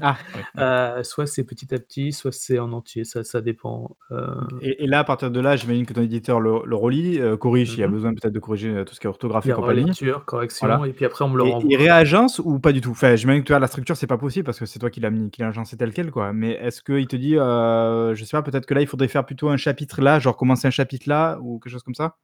Ah 0.00 0.22
oui. 0.34 0.44
Heu, 0.58 1.02
soit 1.04 1.26
c'est 1.26 1.44
petit 1.44 1.74
à 1.74 1.78
petit, 1.78 2.12
soit 2.12 2.32
c'est 2.32 2.58
en 2.58 2.72
entier, 2.72 3.04
ça 3.04 3.24
ça 3.24 3.40
dépend, 3.40 3.96
heu 4.10 4.16
et 4.60 4.84
et 4.84 4.86
là 4.86 5.00
à 5.00 5.04
partir 5.04 5.30
de 5.30 5.40
là, 5.40 5.56
j'imagine 5.56 5.86
que 5.86 5.92
ton 5.92 6.02
éditeur 6.02 6.40
le 6.40 6.62
le 6.64 6.76
relit, 6.76 7.18
heu, 7.20 7.36
corrige 7.36 7.72
s'il 7.72 7.80
y 7.80 7.84
a 7.84 7.88
mh. 7.88 7.88
besoin 7.88 8.12
peut-être 8.14 8.32
de 8.32 8.38
corriger, 8.40 8.84
tout 8.84 8.94
ce 8.94 9.00
qui 9.00 9.06
est 9.06 9.10
orthographe 9.10 9.44
Il 9.44 9.48
y 9.48 9.52
a 9.52 10.20
correction 10.20 10.84
Voilà 10.84 10.84
et 10.84 10.92
puis 10.92 11.04
après 11.04 11.24
on 11.24 11.28
me 11.28 11.36
le 11.36 11.42
et 11.42 11.56
il 11.60 11.76
renvoie. 11.76 11.76
réagence 11.76 12.40
ou 12.40 12.60
pas 12.60 12.72
du 12.72 12.80
tout? 12.82 12.92
Enfin 12.92 13.16
j'imagine 13.16 13.42
que 13.42 13.48
tu 13.48 13.52
vois 13.52 13.60
la 13.60 13.68
structure 13.68 13.96
c'est 13.96 14.06
pas 14.08 14.18
possible 14.18 14.44
parce 14.46 14.58
que 14.60 14.66
c'est 14.66 14.78
toi 14.80 14.90
qui 14.90 15.00
l'as 15.00 15.10
mis 15.10 15.30
qui 15.30 15.42
l'a 15.42 15.48
agencé 15.48 15.76
tel 15.76 15.92
quel 15.92 16.10
quoi, 16.12 16.32
mais 16.32 16.52
est-ce 16.52 16.82
qu'il 16.82 17.06
te 17.08 17.16
dit, 17.16 17.34
je 17.34 18.24
sais 18.24 18.36
pas 18.36 18.42
peut-être 18.42 18.66
que 18.66 18.74
là 18.74 18.82
il 18.82 18.86
faudrait 18.88 19.08
faire 19.08 19.26
plutôt 19.26 19.48
un 19.50 19.56
chapitre 19.58 20.02
là, 20.02 20.18
genre 20.20 20.36
commencer 20.36 20.68
un 20.68 20.70
chapitre 20.72 21.08
là 21.08 21.38
ou 21.42 21.58
quelque 21.60 21.72
chose 21.72 21.82
comme 21.84 21.94
ça? 21.96 22.16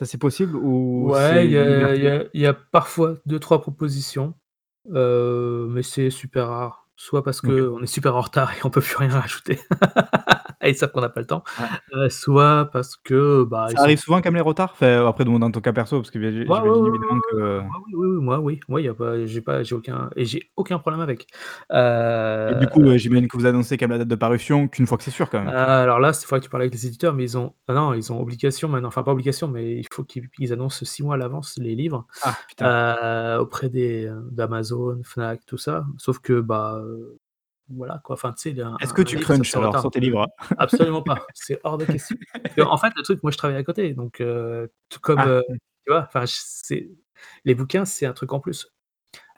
Ça 0.00 0.06
c'est 0.06 0.16
possible 0.16 0.56
ou 0.56 1.10
Ouais, 1.10 1.44
il 1.44 1.52
y 1.52 1.58
a 1.58 1.94
il 1.94 2.02
y 2.02 2.06
liberté? 2.06 2.08
a 2.08 2.24
il 2.32 2.40
y 2.40 2.46
a 2.46 2.54
parfois 2.54 3.18
2-3 3.26 3.60
propositions, 3.60 4.32
heu, 4.94 5.66
mais 5.68 5.82
c'est 5.82 6.08
super 6.08 6.48
rare. 6.48 6.88
Soit 6.96 7.22
parce 7.22 7.42
OK. 7.42 7.50
qu'on 7.50 7.82
est 7.82 7.86
super 7.86 8.16
en 8.16 8.22
retard 8.22 8.50
et 8.52 8.56
on 8.64 8.70
peut 8.70 8.80
plus 8.80 8.96
rien 8.96 9.10
rajouter 9.10 9.60
et 10.62 10.70
ils 10.70 10.76
savent 10.76 10.92
qu'on 10.92 11.00
n'a 11.02 11.08
pas 11.10 11.20
le 11.20 11.26
temps, 11.26 11.42
Ouais. 11.58 11.80
heu, 11.94 12.08
soit 12.10 12.70
parce 12.72 12.96
que, 12.96 13.44
bah, 13.44 13.76
Ça 13.76 13.78
sont 13.78 13.84
arrive 13.84 13.98
souvent 13.98 14.18
quand 14.20 14.26
même 14.30 14.34
les 14.36 14.40
retards? 14.40 14.72
Enfin 14.72 15.06
après 15.06 15.24
dans 15.24 15.50
ton 15.50 15.60
cas 15.60 15.72
perso 15.72 15.98
parce 16.00 16.10
que 16.10 16.18
j'imagine 16.20 16.54
ouais, 16.60 16.60
ouais, 16.60 16.78
évidemment 16.86 17.20
que 17.20 17.62
oui, 17.86 17.94
oui, 17.94 18.06
oui, 18.08 18.22
moi 18.24 18.40
oui, 18.40 18.60
moi 18.68 18.80
y 18.80 18.88
a 18.88 18.94
pas 18.94 19.24
j'ai 19.26 19.40
pas 19.42 19.62
j'ai 19.62 19.74
aucun 19.74 20.10
et 20.16 20.24
j'ai 20.24 20.50
aucun 20.56 20.78
problème 20.78 21.00
avec. 21.02 21.26
Et 22.48 22.54
du 22.54 22.68
Heu 22.68 22.68
coup, 22.68 22.86
heu, 22.86 22.98
j'imagine 22.98 23.28
que 23.28 23.36
vous 23.38 23.46
annoncez 23.46 23.78
quand 23.78 23.86
même 23.88 23.92
la 23.92 23.98
date 24.04 24.08
de 24.08 24.14
parution 24.14 24.68
qu'une 24.68 24.86
fois 24.86 24.98
que 24.98 25.04
c'est 25.04 25.10
sûr 25.10 25.30
quand 25.30 25.40
même? 25.40 25.54
alors 25.54 26.00
là, 26.00 26.12
c'est 26.12 26.26
faudrait 26.26 26.40
que 26.40 26.44
tu 26.44 26.50
parles 26.50 26.62
avec 26.64 26.74
les 26.74 26.86
éditeurs, 26.86 27.14
mais 27.14 27.24
ils 27.24 27.38
ont 27.38 27.54
ah 27.68 27.72
non, 27.74 27.94
ils 27.94 28.12
ont 28.12 28.20
obligation 28.20 28.68
maintenant, 28.68 28.88
enfin 28.88 29.02
pas 29.02 29.12
obligation, 29.12 29.48
mais 29.48 29.76
il 29.78 29.86
faut 29.92 30.04
qu'ils 30.04 30.28
ils 30.38 30.52
annoncent 30.52 30.84
6 30.84 31.02
mois 31.02 31.14
à 31.14 31.18
l'avance 31.18 31.56
les 31.58 31.74
livres, 31.74 32.06
Ah 32.20 32.36
auprès 33.40 33.68
des, 33.70 34.10
d'Amazon, 34.30 35.02
Fnac, 35.04 35.44
tout 35.46 35.56
ça. 35.58 35.86
Sauf 35.98 36.18
que, 36.20 36.40
bah, 36.40 36.82
voilà 37.70 38.00
quoi, 38.04 38.14
enfin 38.14 38.32
tu 38.32 38.42
sais, 38.42 38.50
il 38.50 38.56
y 38.58 38.62
a 38.62 38.68
un 38.68 38.76
Est-ce 38.80 38.92
que 38.92 39.02
tu 39.02 39.16
ça 39.16 39.22
crunches 39.22 39.50
sur 39.50 39.90
tes 39.90 40.00
livres? 40.00 40.26
Absolument 40.58 41.02
pas, 41.02 41.26
c'est 41.34 41.60
hors 41.64 41.78
de 41.78 41.84
question. 41.86 42.16
Qu'en 42.56 42.76
fait, 42.76 42.92
le 42.96 43.02
truc, 43.02 43.22
moi 43.22 43.30
je 43.32 43.38
travaille 43.38 43.56
à 43.58 43.64
côté, 43.64 43.94
donc 43.94 44.20
heu, 44.20 44.72
tout 44.88 45.00
comme, 45.00 45.18
Ah, 45.20 45.26
heu, 45.26 45.42
mmh. 45.48 45.54
tu 45.86 45.92
vois? 45.92 46.06
Enfin 46.12 46.24
les 47.44 47.54
bouquins, 47.54 47.84
c'est 47.84 48.06
un 48.06 48.12
truc 48.12 48.32
en 48.32 48.40
plus. 48.40 48.72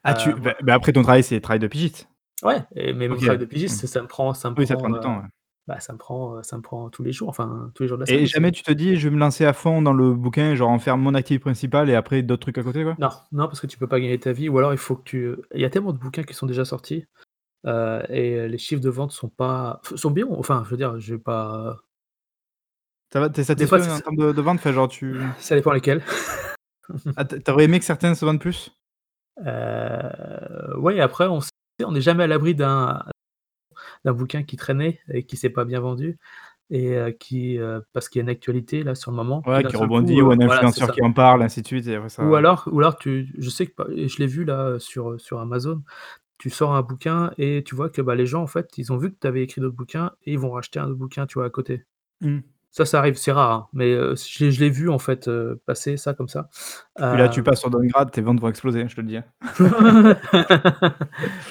Ah 0.05 0.15
tu 0.15 0.31
Heu, 0.31 0.35
bah 0.41 0.55
bah 0.63 0.75
après 0.75 0.93
ton 0.93 1.03
travail 1.03 1.23
c'est 1.25 1.41
travail 1.41 1.61
de 1.61 1.67
pigiste? 1.69 2.09
Ouais 2.43 2.63
et 2.75 2.93
mais 2.93 3.09
mon 3.09 3.17
travail 3.17 3.39
de 3.39 3.45
mmh. 3.45 3.49
pigiste, 3.49 3.87
ça 3.87 4.03
me 4.03 4.09
prend 4.09 4.35
ça 4.35 4.51
me 4.51 4.57
Oui 4.57 4.67
ça 4.67 4.75
te 4.75 4.81
prend 4.81 4.89
prend, 4.89 4.99
du 4.99 5.01
temps, 5.01 5.19
ouais. 5.19 5.29
bah, 5.69 5.81
ça 5.81 5.93
me 5.93 5.99
prend, 5.99 6.43
ça 6.43 6.57
me 6.57 6.63
prend 6.63 6.91
tous 6.91 7.03
les 7.05 7.13
jours, 7.13 7.29
enfin 7.29 7.71
tous 7.75 7.85
les 7.85 7.89
jours 7.89 7.99
de 7.99 8.03
la 8.03 8.07
semaine 8.07 8.25
Et 8.25 8.27
jamais 8.27 8.53
tu 8.53 8.63
te 8.63 8.71
dis: 8.73 8.95
«Je 8.97 9.09
vais 9.09 9.15
me 9.15 9.19
lancer 9.21 9.45
à 9.45 9.53
fond 9.53 9.83
dans 9.83 9.93
le 9.93 10.15
bouquin, 10.15 10.55
genre 10.55 10.71
en 10.71 10.79
faire 10.79 10.97
mon 10.99 11.15
activité 11.15 11.41
principale 11.41 11.91
et 11.91 11.95
après 11.97 12.23
d'autres 12.23 12.43
trucs 12.43 12.59
à 12.59 12.63
côté 12.63 12.85
quoi»? 12.85 12.99
Non, 12.99 13.11
non 13.33 13.47
parce 13.49 13.61
que 13.61 13.67
tu 13.67 13.79
peux 13.79 13.87
pas 13.89 14.01
gagner 14.01 14.19
ta 14.19 14.33
vie 14.33 14.49
ou 14.49 14.59
alors 14.59 14.73
il 14.73 14.79
faut 14.79 14.97
que 14.97 15.03
tu 15.05 15.35
il 15.55 15.61
y 15.61 15.65
a 15.65 15.71
tellement 15.71 15.93
de 15.93 15.99
bouquins 15.99 16.23
qui 16.25 16.35
sont 16.35 16.47
déjà 16.47 16.65
sortis, 16.65 17.07
heu 17.67 18.03
et 18.11 18.49
les 18.49 18.59
chiffres 18.59 18.83
de 18.83 18.91
vente 18.91 19.13
sont 19.13 19.29
pas 19.29 19.81
sont 19.97 20.11
bien, 20.11 20.27
enfin 20.31 20.63
je 20.65 20.71
veux 20.71 20.77
dire, 20.77 20.99
je 21.01 21.15
vais 21.15 21.21
pas 21.21 21.79
Ça 23.13 23.21
va, 23.21 23.29
tu 23.31 23.41
es 23.41 23.45
des 23.55 23.67
fois 23.67 23.79
satisfait 23.79 23.81
c'est 23.81 23.91
en 23.91 23.99
ça 23.99 24.03
termes 24.03 24.17
de 24.17 24.33
de 24.33 24.43
vente? 24.43 24.59
Enfin 24.59 24.73
genre 24.73 24.89
tu 24.89 25.35
ça 25.39 25.55
dépend 25.55 25.73
lesquels. 25.73 26.03
Ah 27.17 27.25
tu 27.25 27.43
tu 27.43 27.51
aurais 27.51 27.65
aimé 27.65 27.79
que 27.79 27.85
certains 27.85 28.15
se 28.15 28.25
vendent 28.25 28.41
plus? 28.41 28.71
Heu, 29.39 30.77
ouais 30.79 31.01
après 31.01 31.27
on 31.27 31.41
sait 31.41 31.51
on 31.85 31.95
est 31.95 32.01
jamais 32.01 32.25
à 32.25 32.27
l'abri 32.27 32.55
d'un 32.55 33.03
d'un 34.05 34.13
bouquin 34.13 34.43
qui 34.43 34.57
traînait 34.57 35.01
et 35.13 35.25
qui 35.25 35.37
s'est 35.37 35.51
pas 35.51 35.65
bien 35.65 35.81
vendu 35.81 36.19
et 36.71 36.95
heu, 36.97 37.13
qui, 37.13 37.59
heu, 37.59 37.85
parce 37.95 38.09
qu'il 38.09 38.21
y 38.21 38.23
a 38.23 38.25
une 38.25 38.31
actualité 38.31 38.83
là 38.85 38.95
sur 38.97 39.11
le 39.13 39.19
moment, 39.19 39.47
Ouais 39.47 39.63
d'un 39.63 39.71
qui 39.71 39.75
seul 39.75 39.91
coup, 39.91 39.91
rebondit 39.91 40.21
ou 40.23 40.31
heu 40.31 40.33
un 40.33 40.41
voilà 40.45 40.67
c'est 40.67 40.81
influenceur 40.81 40.83
ça. 40.83 40.95
qui 40.95 41.03
en 41.03 41.13
parle 41.13 41.43
ainsi 41.45 41.63
de 41.63 41.67
suite 41.69 41.87
et 41.87 41.95
après 41.97 42.09
Ou 42.19 42.35
ça 42.35 42.37
alors 42.37 42.69
ou 42.71 42.79
alors 42.79 42.97
tu 42.97 43.35
je 43.39 43.51
sais 43.51 43.67
que 43.67 43.91
et 43.93 44.09
je 44.09 44.19
l'ai 44.19 44.27
vu 44.27 44.45
là, 44.45 44.69
heu, 44.73 44.79
sur, 44.79 45.11
heu, 45.13 45.19
sur 45.19 45.41
Amazon, 45.41 45.83
tu 46.43 46.51
sors 46.51 46.75
un 46.75 46.83
bouquin 46.83 47.31
et 47.39 47.63
tu 47.65 47.77
vois 47.77 47.89
que, 47.89 48.03
bah, 48.03 48.17
les 48.17 48.27
gens 48.27 48.43
en 48.43 48.49
fait, 48.49 48.77
ils 48.77 48.93
ont 48.93 48.97
vu 48.97 49.13
que 49.13 49.17
tu 49.21 49.29
avais 49.29 49.45
écrit 49.45 49.61
d'autres 49.61 49.77
bouquins 49.77 50.11
et 50.25 50.33
ils 50.33 50.39
vont 50.41 50.51
racheter 50.51 50.81
un 50.81 50.87
autre 50.87 50.97
bouquin, 50.97 51.25
tu 51.25 51.35
vois, 51.35 51.45
à 51.45 51.51
côté. 51.51 51.85
Mmh. 52.21 52.39
Ça, 52.73 52.85
ça 52.85 52.99
arrive, 52.99 53.15
c'est 53.17 53.31
rare, 53.31 53.53
hein, 53.53 53.69
mais 53.73 53.93
heu, 53.93 54.17
je 54.17 54.45
l'ai 54.45 54.51
je 54.51 54.59
l'ai 54.59 54.71
vu 54.71 54.91
en 54.91 54.99
fait, 54.99 55.29
heu, 55.29 55.61
passer 55.67 55.97
ça 55.97 56.15
comme 56.15 56.27
ça, 56.27 56.49
Puis 56.97 57.17
là 57.17 57.29
tu 57.29 57.41
hem 57.41 57.45
passes 57.45 57.61
sur 57.61 57.71
Don 57.71 57.85
Grad, 57.85 58.11
tes 58.11 58.23
ventes 58.23 58.41
vont 58.41 58.49
exploser, 58.49 58.89
je 58.89 58.97
te 58.97 59.01
le 59.03 59.07
dis, 59.07 59.19
hein. 59.19 59.25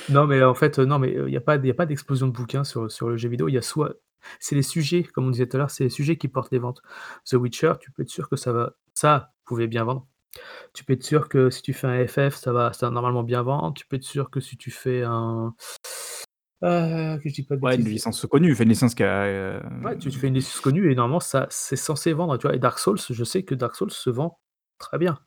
Non 0.10 0.28
mais 0.28 0.44
en 0.44 0.56
fait, 0.56 0.78
non 0.80 1.00
mais 1.00 1.16
il 1.28 1.32
y 1.32 1.38
a 1.38 1.42
pas 1.42 1.56
y 1.56 1.72
a 1.72 1.74
pas 1.74 1.86
d'explosion 1.86 2.28
de 2.28 2.34
bouquins 2.34 2.66
sur 2.66 2.92
sur 2.92 3.08
le 3.08 3.16
jeu 3.16 3.30
vidéo, 3.30 3.48
il 3.48 3.54
y 3.54 3.58
a 3.58 3.62
soit 3.62 3.94
c'est 4.40 4.56
les 4.56 4.64
sujets, 4.64 5.04
comme 5.04 5.28
on 5.28 5.32
disait 5.32 5.48
tout 5.48 5.56
à 5.56 5.60
l'heure, 5.60 5.72
c'est 5.72 5.86
les 5.86 5.90
sujets 5.90 6.18
qui 6.18 6.28
portent 6.28 6.52
les 6.52 6.60
ventes. 6.60 6.82
The 7.30 7.36
Witcher, 7.36 7.74
tu 7.80 7.92
peux 7.92 8.04
être 8.04 8.10
sûr 8.10 8.28
que 8.28 8.36
ça 8.36 8.52
va 8.52 8.74
ça 8.94 9.32
pouvait 9.46 9.68
bien 9.68 9.86
vendre. 9.86 10.06
Tu 10.74 10.84
peux 10.86 10.94
être 10.94 11.04
sûr 11.04 11.30
que 11.30 11.50
si 11.50 11.62
tu 11.62 11.74
fais 11.74 11.88
un 11.88 12.08
FF, 12.08 12.36
ça 12.36 12.52
va 12.54 12.74
ça 12.74 12.88
va 12.88 12.92
normalement 12.92 13.24
bien 13.24 13.42
vendre. 13.44 13.74
Tu 13.74 13.86
peux 13.86 13.98
être 13.98 14.04
sûr 14.04 14.30
que 14.30 14.40
si 14.40 14.58
tu 14.58 14.72
fais 14.72 15.04
un 15.04 15.54
heu, 16.64 17.20
que 17.22 17.30
je 17.30 17.34
dise 17.36 17.46
pas 17.48 17.56
de 17.58 17.62
Ouais 17.62 17.76
une 17.76 17.84
licence 17.88 18.26
connue, 18.26 18.56
une 18.60 18.70
licence 18.70 18.96
qui 18.96 19.04
a, 19.04 19.62
Ouais, 19.84 19.98
tu 19.98 20.12
fais 20.12 20.28
une 20.28 20.36
licence 20.36 20.60
connue 20.62 20.92
et 20.92 20.96
normalement 20.96 21.20
ça 21.20 21.48
c'est 21.50 21.76
censé 21.76 22.14
vendre, 22.14 22.38
tu 22.38 22.46
vois? 22.48 22.56
Et 22.56 22.60
Dark 22.60 22.78
Souls, 22.80 23.00
je 23.10 23.24
sais 23.24 23.44
que 23.44 23.56
Dark 23.56 23.76
Souls 23.76 23.90
se 23.92 24.10
vend 24.12 24.40
très 24.78 24.98
bien. 25.00 25.20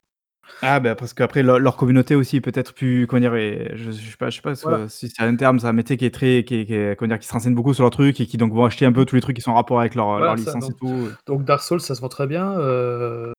Ah 0.62 0.80
bah 0.80 0.94
parce 0.94 1.12
qu'après 1.14 1.42
leur 1.42 1.58
leur 1.58 1.76
communauté 1.76 2.14
aussi 2.14 2.40
peut 2.40 2.52
être 2.54 2.72
plus 2.74 3.06
comment 3.06 3.20
dire? 3.20 3.34
Je 3.76 3.90
je 3.90 4.10
sais 4.10 4.16
pas 4.16 4.30
je 4.30 4.36
sais 4.36 4.42
pas 4.42 4.54
Voilà. 4.62 4.84
si 4.88 5.08
c'est 5.10 5.22
un 5.22 5.36
terme, 5.36 5.58
c'est 5.58 5.66
un 5.66 5.72
métier 5.72 5.96
qui 5.96 6.06
est 6.06 6.10
très 6.14 6.44
qui 6.44 6.54
est 6.56 6.66
qui 6.66 6.74
est 6.74 6.96
comment 6.96 7.08
dire? 7.08 7.18
Qui 7.18 7.26
se 7.26 7.32
renseigne 7.32 7.54
beaucoup 7.54 7.74
sur 7.74 7.82
leur 7.84 7.90
truc 7.90 8.18
et 8.20 8.26
qui 8.26 8.36
donc 8.38 8.52
vont 8.52 8.64
acheter 8.64 8.86
un 8.86 8.92
peu 8.92 9.04
tous 9.04 9.14
les 9.16 9.20
trucs 9.20 9.36
qui 9.36 9.42
sont 9.42 9.50
en 9.50 9.54
rapport 9.54 9.80
avec 9.80 9.94
leur 9.94 10.22
leur 10.22 10.34
Voilà 10.34 10.36
ça 10.36 10.54
licence 10.54 10.70
et 10.70 10.74
donc 10.74 10.74
tout, 10.74 11.06
heu 11.08 11.14
donc 11.26 11.44
Dark 11.44 11.60
Souls, 11.62 11.80
ça 11.80 11.94
se 11.94 12.00
vend 12.00 12.08
très 12.08 12.26
bien, 12.26 12.56
heu, 12.58 13.32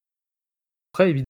après 0.94 1.10
évi 1.12 1.24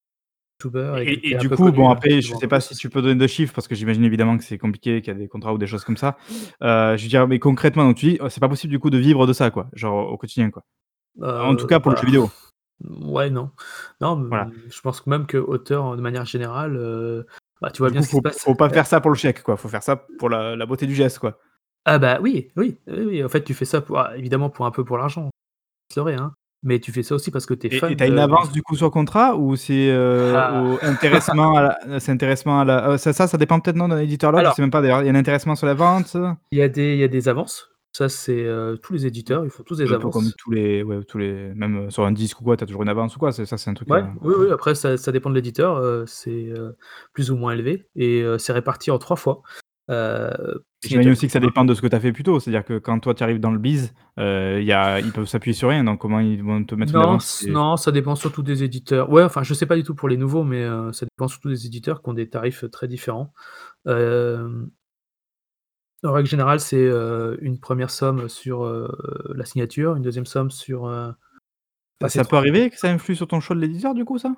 et, 1.00 1.32
et, 1.32 1.36
du 1.36 1.50
coup, 1.50 1.72
bon, 1.72 1.90
après, 1.90 2.22
je 2.22 2.34
sais 2.36 2.48
pas 2.48 2.60
si 2.60 2.76
tu 2.76 2.90
peux 2.90 3.02
donner 3.02 3.16
de 3.16 3.28
chiffres 3.28 3.54
parce 3.54 3.68
que 3.68 3.76
j'imagine 3.76 4.04
évidemment 4.04 4.38
que 4.38 4.44
c'est 4.44 4.58
compliqué, 4.58 5.02
qu'il 5.02 5.14
y 5.14 5.16
a 5.16 5.20
des 5.20 5.28
contrats 5.28 5.54
ou 5.54 5.58
des 5.58 5.68
choses 5.68 5.84
comme 5.84 5.98
ça. 5.98 6.18
je 6.62 7.02
veux 7.02 7.10
dire, 7.10 7.28
mais 7.28 7.40
concrètement, 7.40 7.86
donc 7.86 7.98
tu 7.98 8.08
dis, 8.08 8.18
oh, 8.22 8.30
c'est 8.30 8.40
pas 8.40 8.50
possible 8.50 8.72
du 8.72 8.80
coup 8.80 8.90
de 8.90 8.98
vivre 8.98 9.28
de 9.28 9.34
ça, 9.34 9.52
quoi, 9.52 9.68
genre 9.74 10.12
au 10.12 10.18
quotidien, 10.18 10.50
quoi. 10.52 10.64
en 11.22 11.56
tout 11.56 11.68
cas 11.68 11.80
pour 11.80 11.92
le 11.92 11.98
jeu 11.98 12.06
vidéo. 12.06 12.30
Ouais, 12.84 13.30
non. 13.30 13.52
Non, 14.02 14.22
voilà. 14.28 14.50
je 14.70 14.82
pense 14.82 15.08
même 15.08 15.26
que 15.26 15.38
auteur, 15.38 15.96
de 15.96 16.02
manière 16.02 16.26
générale, 16.26 17.26
bah, 17.62 17.72
tu 17.72 17.80
vois 17.80 17.90
bien 17.90 18.02
ce 18.02 18.08
qui 18.08 18.12
faut, 18.12 18.18
se 18.18 18.24
passe. 18.24 18.42
Faut 18.42 18.56
pas 18.56 18.70
faire 18.70 18.86
ça 18.86 19.02
pour 19.02 19.12
le 19.12 19.16
chèque, 19.16 19.44
quoi. 19.44 19.58
Faut 19.58 19.70
faire 19.70 19.84
ça 19.84 19.96
pour 19.96 20.30
la, 20.30 20.56
la 20.56 20.66
beauté 20.66 20.86
du 20.86 20.96
geste, 20.96 21.20
quoi. 21.20 21.40
Ah 21.86 22.00
bah 22.00 22.20
oui, 22.22 22.52
oui, 22.56 22.78
oui, 22.88 23.24
En 23.24 23.30
fait, 23.30 23.44
tu 23.44 23.54
fais 23.54 23.66
ça 23.66 23.80
pour, 23.80 24.00
ah, 24.00 24.18
évidemment 24.18 24.50
pour 24.50 24.66
un 24.66 24.72
peu 24.72 24.84
pour 24.84 24.98
l'argent. 24.98 25.30
C'est 25.94 26.00
vrai, 26.00 26.16
hein. 26.16 26.34
Mais 26.66 26.80
tu 26.80 26.92
fais 26.92 27.04
ça 27.04 27.14
aussi 27.14 27.30
parce 27.30 27.46
que 27.46 27.54
tu 27.54 27.68
es 27.68 27.70
fan. 27.70 27.92
Et 27.92 27.96
t'as 27.96 28.08
une 28.08 28.18
avance 28.18 28.52
du 28.52 28.64
coup 28.64 28.76
sur 28.76 28.90
contrat 28.90 29.36
ou 29.36 29.56
c'est 29.56 29.92
euh, 29.92 30.34
ah. 30.36 30.64
intéressement 30.82 31.56
à 31.56 31.62
la, 31.62 32.00
c'est 32.00 32.12
intéressement 32.12 32.60
à 32.60 32.66
la, 32.66 32.90
euh, 32.90 32.98
ça, 32.98 33.14
ça, 33.14 33.28
ça 33.28 33.38
dépend 33.38 33.60
peut-être 33.60 33.76
non 33.76 33.88
d'un 33.88 34.00
éditeur 34.00 34.32
là. 34.32 34.50
je 34.50 34.56
sais 34.56 34.64
même 34.64 34.72
pas 34.72 34.82
d'ailleurs. 34.82 35.04
Il 35.04 35.06
y 35.06 35.10
a 35.10 35.12
un 35.12 35.16
intéressement 35.16 35.56
sur 35.56 35.68
la 35.68 35.76
vente. 35.76 36.18
Il 36.52 36.58
y 36.58 36.64
a 36.64 36.68
des, 36.68 36.94
il 36.94 37.00
y 37.00 37.04
a 37.04 37.08
des 37.08 37.30
avances. 37.30 37.70
Ça 37.94 38.10
c'est 38.10 38.44
euh, 38.44 38.78
tous 38.78 38.94
les 38.94 39.06
éditeurs, 39.06 39.46
ils 39.46 39.52
font 39.52 39.62
tous 39.62 39.78
des 39.78 39.94
avances. 39.94 40.12
Comme 40.12 40.32
tous 40.40 40.50
les, 40.50 40.82
ouais, 40.82 41.04
tous 41.04 41.20
les, 41.20 41.54
même 41.54 41.92
sur 41.92 42.04
un 42.04 42.12
disque 42.12 42.42
ou 42.42 42.44
quoi, 42.44 42.58
t'as 42.58 42.66
toujours 42.66 42.82
une 42.82 42.90
avance 42.90 43.16
ou 43.16 43.20
quoi. 43.20 43.32
Ça 43.32 43.46
c'est 43.46 43.70
un 43.70 43.76
truc. 43.76 43.88
Ouais, 43.88 44.04
oui, 44.22 44.34
oui. 44.36 44.48
Après 44.52 44.74
ça, 44.74 44.98
ça 44.98 45.12
dépend 45.12 45.30
de 45.30 45.36
l'éditeur. 45.36 46.04
c'est 46.08 46.52
plus 47.14 47.30
ou 47.30 47.38
moins 47.38 47.54
élevé 47.54 47.86
et 47.96 48.26
c'est 48.40 48.54
réparti 48.54 48.90
en 48.90 48.98
trois 48.98 49.18
fois. 49.18 49.44
Euh, 50.86 50.90
J'imagine 50.90 51.12
aussi 51.12 51.26
que 51.28 51.32
ça 51.32 51.40
dépend 51.40 51.66
de 51.66 51.74
ce 51.74 51.82
que 51.82 51.88
tu 51.88 51.96
as 51.96 52.00
fait 52.00 52.12
plus 52.12 52.24
tôt. 52.24 52.40
C'est-à-dire 52.40 52.64
que 52.64 52.78
quand 52.78 53.00
toi 53.00 53.14
tu 53.14 53.24
arrives 53.24 53.40
dans 53.40 53.52
le 53.52 53.60
biz, 53.60 53.94
euh, 54.20 54.62
y 54.62 54.72
a, 54.72 55.00
ils 55.00 55.12
peuvent 55.12 55.28
s'appuyer 55.28 55.54
sur 55.54 55.70
rien. 55.70 55.84
Donc 55.84 56.00
comment 56.00 56.20
ils 56.20 56.44
vont 56.44 56.64
te 56.64 56.76
mettre 56.76 56.94
non, 56.94 57.18
Non, 57.48 57.78
ça 57.78 57.92
dépend 57.92 58.16
surtout 58.16 58.44
des 58.44 58.64
éditeurs. 58.64 59.10
Ouais, 59.10 59.24
enfin, 59.24 59.44
je 59.44 59.54
sais 59.54 59.66
pas 59.66 59.76
du 59.76 59.84
tout 59.84 59.96
pour 59.96 60.10
les 60.10 60.18
nouveaux, 60.18 60.44
mais 60.44 60.64
euh, 60.64 60.92
ça 60.92 61.06
dépend 61.06 61.28
surtout 61.28 61.50
des 61.50 61.66
éditeurs 61.66 62.02
qui 62.02 62.10
ont 62.10 62.14
des 62.14 62.30
tarifs 62.30 62.70
très 62.72 62.88
différents. 62.88 63.34
Euh, 63.88 64.66
en 66.04 66.12
règle 66.12 66.30
générale, 66.30 66.60
c'est 66.60 66.78
euh, 66.78 67.36
une 67.42 67.60
première 67.60 67.90
somme 67.90 68.30
sur 68.30 68.66
la 69.34 69.46
signature, 69.46 69.96
une 69.96 70.04
deuxième 70.04 70.26
somme 70.26 70.52
sur. 70.52 70.90
ça 72.08 72.24
peut 72.24 72.38
arriver 72.38 72.70
que 72.70 72.78
ça 72.78 72.90
influe 72.90 73.16
sur 73.16 73.28
ton 73.28 73.40
choix 73.40 73.56
de 73.56 73.62
l'éditeur, 73.62 73.94
du 73.94 74.06
coup, 74.06 74.18
ça? 74.18 74.36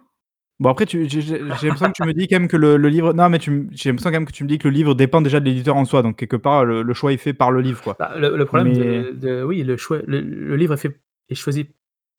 Bon 0.59 0.69
après 0.69 0.85
j'ai 0.87 0.99
l'impression 1.39 1.87
que 1.87 1.91
tu 1.91 2.03
me 2.03 2.13
dis 2.13 2.27
quand 2.27 2.39
même 2.39 2.47
que 2.47 2.57
le 2.57 2.77
livre 2.89 3.13
non 3.13 3.29
mais 3.29 3.39
j'ai 3.39 3.51
l'impression 3.51 4.09
quand 4.09 4.11
même 4.11 4.25
que 4.25 4.31
tu 4.31 4.43
me 4.43 4.49
dis 4.49 4.57
que 4.57 4.67
le 4.67 4.73
livre 4.73 4.95
dépend 4.95 5.21
déjà 5.21 5.39
de 5.39 5.45
l'éditeur 5.45 5.75
en 5.75 5.85
soi, 5.85 6.01
donc 6.01 6.17
quelque 6.17 6.35
part 6.35 6.65
le 6.65 6.93
choix 6.93 7.13
est 7.13 7.17
fait 7.17 7.33
par 7.33 7.51
le 7.51 7.61
livre, 7.61 7.81
quoi. 7.81 7.95
Bah, 7.99 8.13
le 8.17 8.45
problème 8.45 8.73
de 8.73 9.43
oui, 9.43 9.63
le 9.63 9.77
choix 9.77 9.99
le 10.05 10.55
livre 10.55 10.73
est 10.73 10.77
fait 10.77 10.99
est 11.29 11.35
choisi 11.35 11.67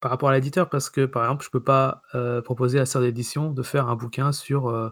par 0.01 0.10
rapport 0.10 0.28
à 0.28 0.35
l'éditeur 0.35 0.69
parce 0.69 0.90
que, 0.90 1.06
par 1.06 1.24
exemple, 1.24 1.44
je 1.44 1.51
peux 1.51 1.62
pas, 1.62 2.02
euh, 2.15 2.40
proposer 2.40 2.78
à 2.78 2.86
Sœur 2.86 3.02
d'édition 3.02 3.51
de 3.51 3.62
faire 3.62 3.89
un 3.89 3.97
bouquin 3.97 4.32
sur, 4.32 4.69
euh, 4.69 4.90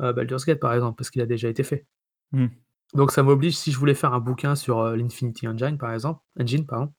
euh, 0.00 0.12
Baldur's 0.12 0.44
Gate, 0.44 0.60
par 0.60 0.74
exemple, 0.74 0.96
parce 0.96 1.10
qu'il 1.10 1.22
a 1.22 1.26
déjà 1.26 1.48
été 1.48 1.62
fait. 1.62 1.86
Mmh. 2.32 2.46
Donc 2.94 3.12
ça 3.12 3.22
m'oblige 3.22 3.56
si 3.56 3.72
je 3.72 3.78
voulais 3.78 3.94
faire 3.94 4.14
un 4.14 4.20
bouquin 4.20 4.54
sur, 4.54 4.82
l'Infinity 4.96 5.46
Engine, 5.48 5.78
par 5.78 5.92
exemple 5.92 6.20
Engine, 6.40 6.66
pardon 6.66 6.92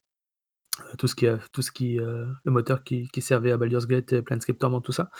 euh, 0.78 0.94
tout 0.98 1.06
ce 1.06 1.14
qui, 1.14 1.26
tout 1.52 1.62
ce 1.62 1.72
qui 1.72 1.98
euh, 1.98 2.26
le 2.44 2.52
moteur 2.52 2.84
qui, 2.84 3.08
qui, 3.08 3.22
servait 3.22 3.52
à 3.52 3.56
Baldur's 3.56 3.86
Gate, 3.86 4.20
Planescape 4.20 4.58
Torment, 4.58 4.80
tout 4.80 4.92
ça, 4.92 5.10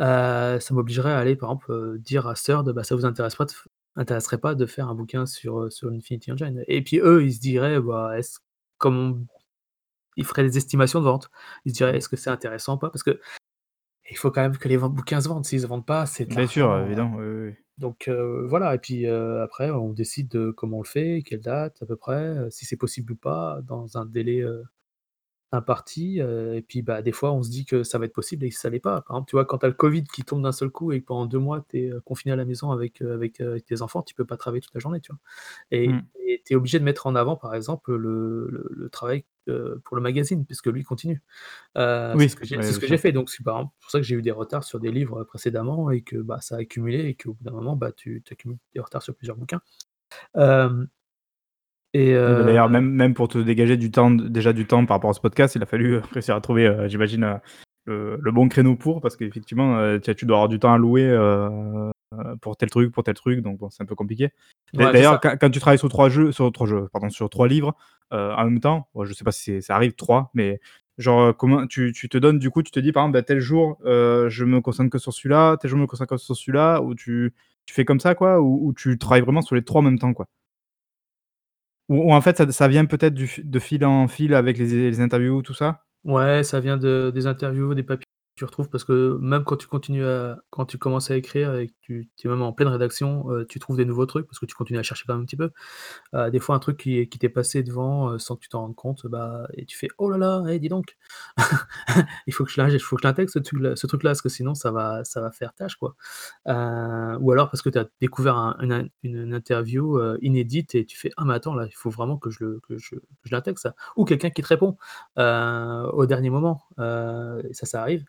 euh, 0.00 0.58
ça 0.60 0.74
m'obligerait 0.74 1.12
à 1.12 1.18
aller, 1.18 1.36
par 1.36 1.50
exemple, 1.50 1.98
dire 1.98 2.26
à 2.26 2.34
Third, 2.34 2.70
bah, 2.72 2.84
ça 2.84 2.94
vous 2.94 3.04
intéresse 3.04 3.36
pas 3.36 3.46
intéresserait 3.96 4.38
pas 4.38 4.54
de 4.54 4.64
faire 4.64 4.88
un 4.88 4.94
bouquin 4.94 5.26
sur, 5.26 5.72
sur 5.72 5.90
l'Infinity 5.90 6.30
Engine. 6.30 6.62
Et 6.68 6.82
puis 6.82 7.00
eux, 7.00 7.24
ils 7.24 7.34
se 7.34 7.40
diraient, 7.40 7.80
bah, 7.80 8.16
est-ce, 8.16 8.38
comme 8.78 9.26
ils 10.16 10.24
feraient 10.24 10.44
des 10.44 10.56
estimations 10.56 11.00
de 11.00 11.04
vente, 11.04 11.30
ils 11.64 11.72
se 11.72 11.76
diraient, 11.76 11.96
est-ce 11.96 12.08
que 12.08 12.16
c'est 12.16 12.30
intéressant 12.30 12.76
ou 12.76 12.78
pas? 12.78 12.90
Parce 12.90 13.02
que 13.02 13.20
il 14.10 14.16
faut 14.16 14.30
quand 14.30 14.40
même 14.40 14.56
que 14.56 14.68
les 14.68 14.78
bouquins 14.78 15.20
se 15.20 15.28
vendent. 15.28 15.44
S'ils 15.44 15.60
se 15.60 15.66
vendent 15.66 15.84
pas, 15.84 16.06
c'est 16.06 16.24
Bien 16.24 16.46
sûr, 16.46 16.78
évidemment. 16.78 17.18
Donc 17.76 18.08
voilà, 18.08 18.74
et 18.74 18.78
puis 18.78 19.06
après, 19.06 19.70
on 19.70 19.92
décide 19.92 20.28
de 20.28 20.50
comment 20.50 20.78
on 20.78 20.82
le 20.82 20.86
fait, 20.86 21.22
quelle 21.26 21.40
date 21.40 21.82
à 21.82 21.86
peu 21.86 21.96
près, 21.96 22.36
si 22.50 22.64
c'est 22.64 22.76
possible 22.76 23.12
ou 23.12 23.16
pas, 23.16 23.60
dans 23.64 23.98
un 23.98 24.06
délai 24.06 24.42
un 25.52 25.62
parti, 25.62 26.18
et 26.18 26.62
puis, 26.66 26.82
bah, 26.82 27.00
des 27.02 27.12
fois, 27.12 27.32
on 27.32 27.42
se 27.42 27.50
dit 27.50 27.64
que 27.64 27.82
ça 27.82 27.98
va 27.98 28.04
être 28.04 28.12
possible 28.12 28.44
et 28.44 28.50
ça 28.50 28.68
l'est 28.68 28.80
pas. 28.80 29.00
Par 29.02 29.16
exemple, 29.16 29.30
tu 29.30 29.36
vois, 29.36 29.44
quand 29.44 29.58
tu 29.58 29.66
as 29.66 29.68
le 29.68 29.74
covid 29.74 30.04
qui 30.04 30.22
tombe 30.22 30.42
d'un 30.42 30.52
seul 30.52 30.70
coup 30.70 30.92
et 30.92 31.00
que 31.00 31.06
pendant 31.06 31.26
deux 31.26 31.38
mois, 31.38 31.64
tu 31.70 31.78
es, 31.78 31.92
confiné 32.04 32.32
à 32.32 32.36
la 32.36 32.44
maison 32.44 32.70
avec, 32.70 33.00
avec, 33.00 33.42
tes 33.66 33.82
enfants, 33.82 34.02
tu 34.02 34.14
peux 34.14 34.26
pas 34.26 34.36
travailler 34.36 34.60
toute 34.60 34.74
la 34.74 34.80
journée, 34.80 35.00
tu 35.00 35.12
vois? 35.12 35.20
Et 35.70 35.88
mmh. 35.88 36.02
tu 36.44 36.52
es 36.52 36.56
obligé 36.56 36.78
de 36.78 36.84
mettre 36.84 37.06
en 37.06 37.14
avant, 37.14 37.36
par 37.36 37.54
exemple, 37.54 37.94
le 37.94 38.68
le 38.70 38.88
travail, 38.90 39.24
pour 39.84 39.96
le 39.96 40.02
magazine 40.02 40.44
puisque 40.44 40.66
lui 40.66 40.84
continue. 40.84 41.22
c'est 41.74 42.28
ce 42.28 42.78
que 42.78 42.86
j'ai 42.86 42.98
fait, 42.98 43.12
donc 43.12 43.30
c'est 43.30 43.42
par 43.42 43.56
exemple 43.56 43.74
pour 43.80 43.90
ça 43.90 43.98
que 43.98 44.04
j'ai 44.04 44.16
eu 44.16 44.22
des 44.22 44.30
retards 44.30 44.64
sur 44.64 44.80
des 44.80 44.90
livres, 44.90 45.24
précédemment 45.24 45.90
et 45.90 46.02
que, 46.02 46.16
bah, 46.16 46.40
ça 46.40 46.56
a 46.56 46.58
accumulé 46.58 47.00
et 47.06 47.14
qu'au 47.14 47.34
bout 47.34 47.44
d'un 47.44 47.52
moment, 47.52 47.76
bah, 47.76 47.92
tu 47.92 48.22
accumules 48.30 48.58
des 48.74 48.80
retards 48.80 49.02
sur 49.02 49.14
plusieurs 49.14 49.36
bouquins. 49.36 49.60
Et 51.94 52.12
D'ailleurs, 52.12 52.68
même, 52.68 52.90
même 52.90 53.14
pour 53.14 53.28
te 53.28 53.38
dégager 53.38 53.76
du 53.76 53.90
temps, 53.90 54.10
déjà 54.10 54.52
du 54.52 54.66
temps 54.66 54.84
par 54.84 54.96
rapport 54.96 55.10
à 55.10 55.14
ce 55.14 55.20
podcast, 55.20 55.54
il 55.54 55.62
a 55.62 55.66
fallu 55.66 55.98
réussir 56.12 56.34
à 56.34 56.40
trouver, 56.40 56.86
j'imagine, 56.88 57.40
le, 57.86 58.30
bon 58.30 58.48
créneau 58.48 58.76
pour, 58.76 59.00
parce 59.00 59.16
qu'effectivement, 59.16 59.98
tu 60.00 60.26
dois 60.26 60.36
avoir 60.36 60.48
du 60.48 60.58
temps 60.58 60.72
à 60.72 60.78
louer 60.78 61.08
pour 62.40 62.56
tel 62.56 62.70
truc, 62.70 62.92
pour 62.92 63.04
tel 63.04 63.14
truc, 63.14 63.40
donc 63.40 63.58
bon, 63.58 63.70
c'est 63.70 63.82
un 63.82 63.86
peu 63.86 63.94
compliqué. 63.94 64.30
D'ailleurs, 64.74 65.20
quand, 65.20 65.50
tu 65.50 65.60
travailles 65.60 65.78
sur 65.78 65.88
trois 65.88 66.08
jeux, 66.08 66.32
sur 66.32 66.50
trois 66.52 66.66
jeux, 66.66 66.88
pardon, 66.92 67.08
sur 67.10 67.28
trois 67.30 67.48
livres 67.48 67.74
en 68.10 68.44
même 68.44 68.60
temps, 68.60 68.88
je 69.02 69.12
sais 69.12 69.24
pas 69.24 69.32
si 69.32 69.62
ça 69.62 69.74
arrive 69.74 69.94
trois, 69.94 70.30
mais 70.34 70.60
genre 70.98 71.36
comment 71.36 71.66
tu, 71.66 71.92
tu, 71.92 72.08
te 72.08 72.18
donnes 72.18 72.38
du 72.38 72.50
coup, 72.50 72.62
tu 72.62 72.72
te 72.72 72.80
dis 72.80 72.92
par 72.92 73.04
exemple, 73.04 73.14
bah, 73.14 73.22
tel 73.22 73.40
jour, 73.40 73.78
je 73.84 74.44
me 74.44 74.60
concentre 74.60 74.90
que 74.90 74.98
sur 74.98 75.12
celui-là, 75.12 75.56
tel 75.56 75.70
jour 75.70 75.78
je 75.78 75.82
me 75.82 75.86
concentre 75.86 76.10
que 76.10 76.16
sur 76.16 76.36
celui-là, 76.36 76.82
ou 76.82 76.94
tu, 76.94 77.32
tu 77.66 77.74
fais 77.74 77.84
comme 77.84 78.00
ça 78.00 78.14
quoi, 78.14 78.40
ou, 78.40 78.66
ou 78.66 78.72
tu 78.72 78.98
travailles 78.98 79.22
vraiment 79.22 79.42
sur 79.42 79.54
les 79.54 79.62
trois 79.62 79.80
en 79.80 79.84
même 79.84 79.98
temps 79.98 80.12
quoi. 80.12 80.26
Ou, 81.88 82.12
en 82.12 82.20
fait, 82.20 82.36
ça, 82.36 82.50
ça 82.52 82.68
vient 82.68 82.84
peut-être 82.84 83.14
de 83.14 83.58
fil 83.58 83.84
en 83.84 84.08
fil 84.08 84.34
avec 84.34 84.58
les, 84.58 84.90
les 84.90 85.00
interviews, 85.00 85.42
tout 85.42 85.54
ça? 85.54 85.84
Ouais, 86.04 86.42
ça 86.42 86.60
vient 86.60 86.76
de, 86.76 87.10
des 87.14 87.26
interviews, 87.26 87.74
des 87.74 87.82
papiers 87.82 88.07
tu 88.38 88.44
retrouves 88.44 88.68
parce 88.70 88.84
que 88.84 89.18
même 89.20 89.44
quand 89.44 89.56
tu 89.56 89.66
continues 89.66 90.06
à 90.06 90.38
quand 90.50 90.64
tu 90.64 90.78
commences 90.78 91.10
à 91.10 91.16
écrire 91.16 91.54
et 91.56 91.68
que 91.68 91.74
tu 91.86 92.08
es 92.24 92.28
même 92.28 92.42
en 92.42 92.52
pleine 92.52 92.68
rédaction, 92.68 93.30
euh, 93.32 93.44
tu 93.46 93.58
trouves 93.58 93.76
des 93.76 93.84
nouveaux 93.84 94.06
trucs 94.06 94.26
parce 94.26 94.38
que 94.38 94.46
tu 94.46 94.54
continues 94.54 94.78
à 94.78 94.82
chercher 94.84 95.04
quand 95.06 95.14
même 95.14 95.22
un 95.22 95.26
petit 95.26 95.36
peu. 95.36 95.50
Euh, 96.14 96.30
des 96.30 96.40
fois 96.40 96.54
un 96.56 96.58
truc 96.60 96.78
qui 96.78 97.08
qui 97.08 97.18
t'est 97.18 97.28
passé 97.28 97.62
devant, 97.62 98.12
euh, 98.12 98.18
sans 98.18 98.36
que 98.36 98.40
tu 98.42 98.48
t'en 98.48 98.62
rendes 98.62 98.76
compte, 98.76 99.06
bah 99.06 99.48
et 99.54 99.66
tu 99.66 99.76
fais: 99.76 99.88
«Oh 99.98 100.10
là 100.10 100.18
là, 100.18 100.44
eh 100.48 100.58
dis 100.60 100.68
donc! 100.68 100.96
Il 102.26 102.32
faut 102.34 102.44
que 102.44 102.50
je 102.50 102.56
que 102.56 103.06
l'intègre 103.06 103.30
ce 103.30 103.38
truc-là 103.40 103.76
ce 103.76 103.86
truc-là 103.86 104.10
parce 104.10 104.22
que 104.22 104.28
sinon 104.28 104.54
ça 104.54 104.70
va 104.70 105.04
ça 105.04 105.20
va 105.20 105.30
faire 105.32 105.54
tâche 105.54 105.76
quoi». 105.76 105.96
ou 106.46 107.32
alors 107.32 107.50
parce 107.50 107.62
que 107.62 107.70
tu 107.70 107.78
as 107.78 107.86
découvert 108.00 108.36
une 108.62 109.34
interview, 109.34 109.98
inédite 110.22 110.74
et 110.74 110.84
tu 110.86 110.96
fais: 110.98 111.10
«Ah 111.16 111.24
mais 111.24 111.34
attends 111.34 111.54
là, 111.54 111.66
il 111.66 111.74
faut 111.74 111.90
vraiment 111.90 112.16
que 112.18 112.30
je 112.30 112.58
que 112.60 112.78
je 112.78 112.94
je 113.24 113.32
l'intègre 113.34 113.58
ça». 113.58 113.74
Ou 113.96 114.04
quelqu'un 114.04 114.30
qui 114.30 114.42
te 114.42 114.48
répond, 114.48 114.76
au 115.16 116.06
dernier 116.06 116.30
moment, 116.30 116.62
ça, 116.78 117.66
ça 117.66 117.82
arrive. 117.82 118.04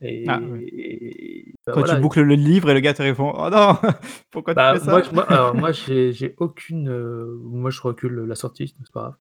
Et, 0.00 0.24
ah, 0.28 0.38
bah, 0.38 1.72
Quand 1.72 1.82
tu 1.82 1.96
boucles 1.96 2.22
le 2.22 2.34
livre 2.34 2.70
et 2.70 2.74
le 2.74 2.80
gars 2.80 2.94
te 2.94 3.02
répond 3.02 3.32
Oh 3.36 3.48
non, 3.50 3.78
pourquoi 4.30 4.54
tu 4.54 4.56
bah, 4.56 4.74
fais 4.74 4.84
ça 4.84 4.90
Moi, 4.90 5.02
moi, 5.12 5.24
alors, 5.30 5.54
moi 5.54 5.72
j'ai 5.72 6.34
aucune. 6.38 6.88
Euh, 6.90 7.38
moi, 7.42 7.70
je 7.70 7.80
recule 7.80 8.20
la 8.20 8.34
sortie, 8.34 8.74
c'est 8.78 8.92
pas 8.92 9.00
grave. 9.00 9.14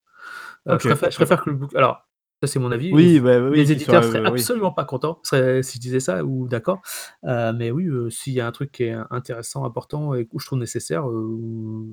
Euh, 0.68 0.80
je, 0.80 0.88
préfère, 0.88 1.12
je, 1.12 1.16
préfère, 1.16 1.44
que 1.44 1.50
le 1.50 1.56
bouquin. 1.56 1.78
Alors, 1.78 2.08
ça, 2.42 2.48
c'est 2.48 2.60
mon 2.60 2.72
avis. 2.72 2.92
Oui, 2.94 3.20
bah, 3.20 3.40
oui 3.40 3.58
les 3.58 3.72
éditeurs 3.72 4.04
seraient 4.04 4.26
absolument 4.26 4.72
pas 4.72 4.84
contents 4.84 5.20
si 5.24 5.36
je 5.36 5.80
disais 5.80 6.00
ça, 6.00 6.24
ou 6.24 6.48
d'accord. 6.48 6.82
Euh, 7.24 7.54
mais 7.54 7.72
oui, 7.72 7.90
s'il 8.12 8.34
y 8.34 8.42
a 8.42 8.48
un 8.48 8.52
truc 8.52 8.72
qui 8.72 8.84
est 8.84 8.96
intéressant, 9.10 9.66
important 9.66 10.14
et 10.14 10.26
que 10.26 10.32
je 10.38 10.46
trouve 10.46 10.60
nécessaire, 10.60 11.08
le 11.08 11.88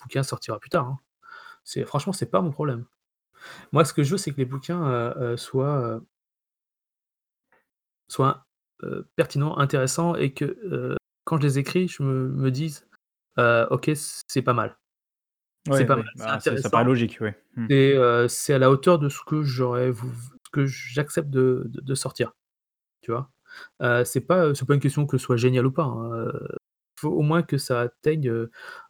bouquin 0.00 0.22
sortira 0.22 0.58
plus 0.58 0.70
tard. 0.70 0.86
Hein. 0.86 0.98
C'est 1.64 1.84
Franchement, 1.84 2.14
c'est 2.14 2.30
pas 2.30 2.40
mon 2.40 2.50
problème. 2.50 2.86
Moi, 3.72 3.84
ce 3.84 3.92
que 3.92 4.02
je 4.02 4.12
veux, 4.12 4.18
c'est 4.18 4.30
que 4.30 4.38
les 4.38 4.46
bouquins 4.46 5.12
soient 5.36 6.00
soit 8.10 8.46
pertinent, 9.16 9.56
intéressant 9.58 10.14
et 10.16 10.32
que, 10.32 10.96
quand 11.24 11.38
je 11.38 11.42
les 11.42 11.58
écris, 11.58 11.88
je 11.88 12.02
me 12.02 12.50
dise: 12.50 12.86
«OK, 13.38 13.90
c'est 13.94 14.42
pas 14.42 14.54
mal». 14.54 14.76
c'est 15.72 15.84
pas 15.86 15.96
mal, 15.96 16.06
bah, 16.16 16.40
ça 16.40 16.70
paraît 16.70 16.84
logique, 16.84 17.18
oui. 17.20 17.30
Mmh. 17.56 18.28
c'est 18.28 18.54
à 18.54 18.58
la 18.58 18.70
hauteur 18.70 18.98
de 18.98 19.08
ce 19.08 19.20
que 19.26 19.42
j'aurais 19.42 19.92
ce 19.92 20.50
que 20.52 20.66
j'accepte 20.66 21.30
de 21.30 21.64
de 21.70 21.94
sortir, 21.94 22.32
tu 23.02 23.12
vois? 23.12 23.30
c'est 24.04 24.22
pas, 24.22 24.54
c'est 24.54 24.66
pas 24.66 24.74
une 24.74 24.80
question 24.80 25.06
que 25.06 25.18
ce 25.18 25.24
soit 25.24 25.36
génial 25.36 25.66
ou 25.66 25.72
pas, 25.72 25.84
hein, 25.84 26.32
Il 26.96 27.00
faut 27.00 27.10
au 27.10 27.22
moins 27.22 27.42
que 27.42 27.58
ça 27.58 27.80
atteigne, 27.82 28.32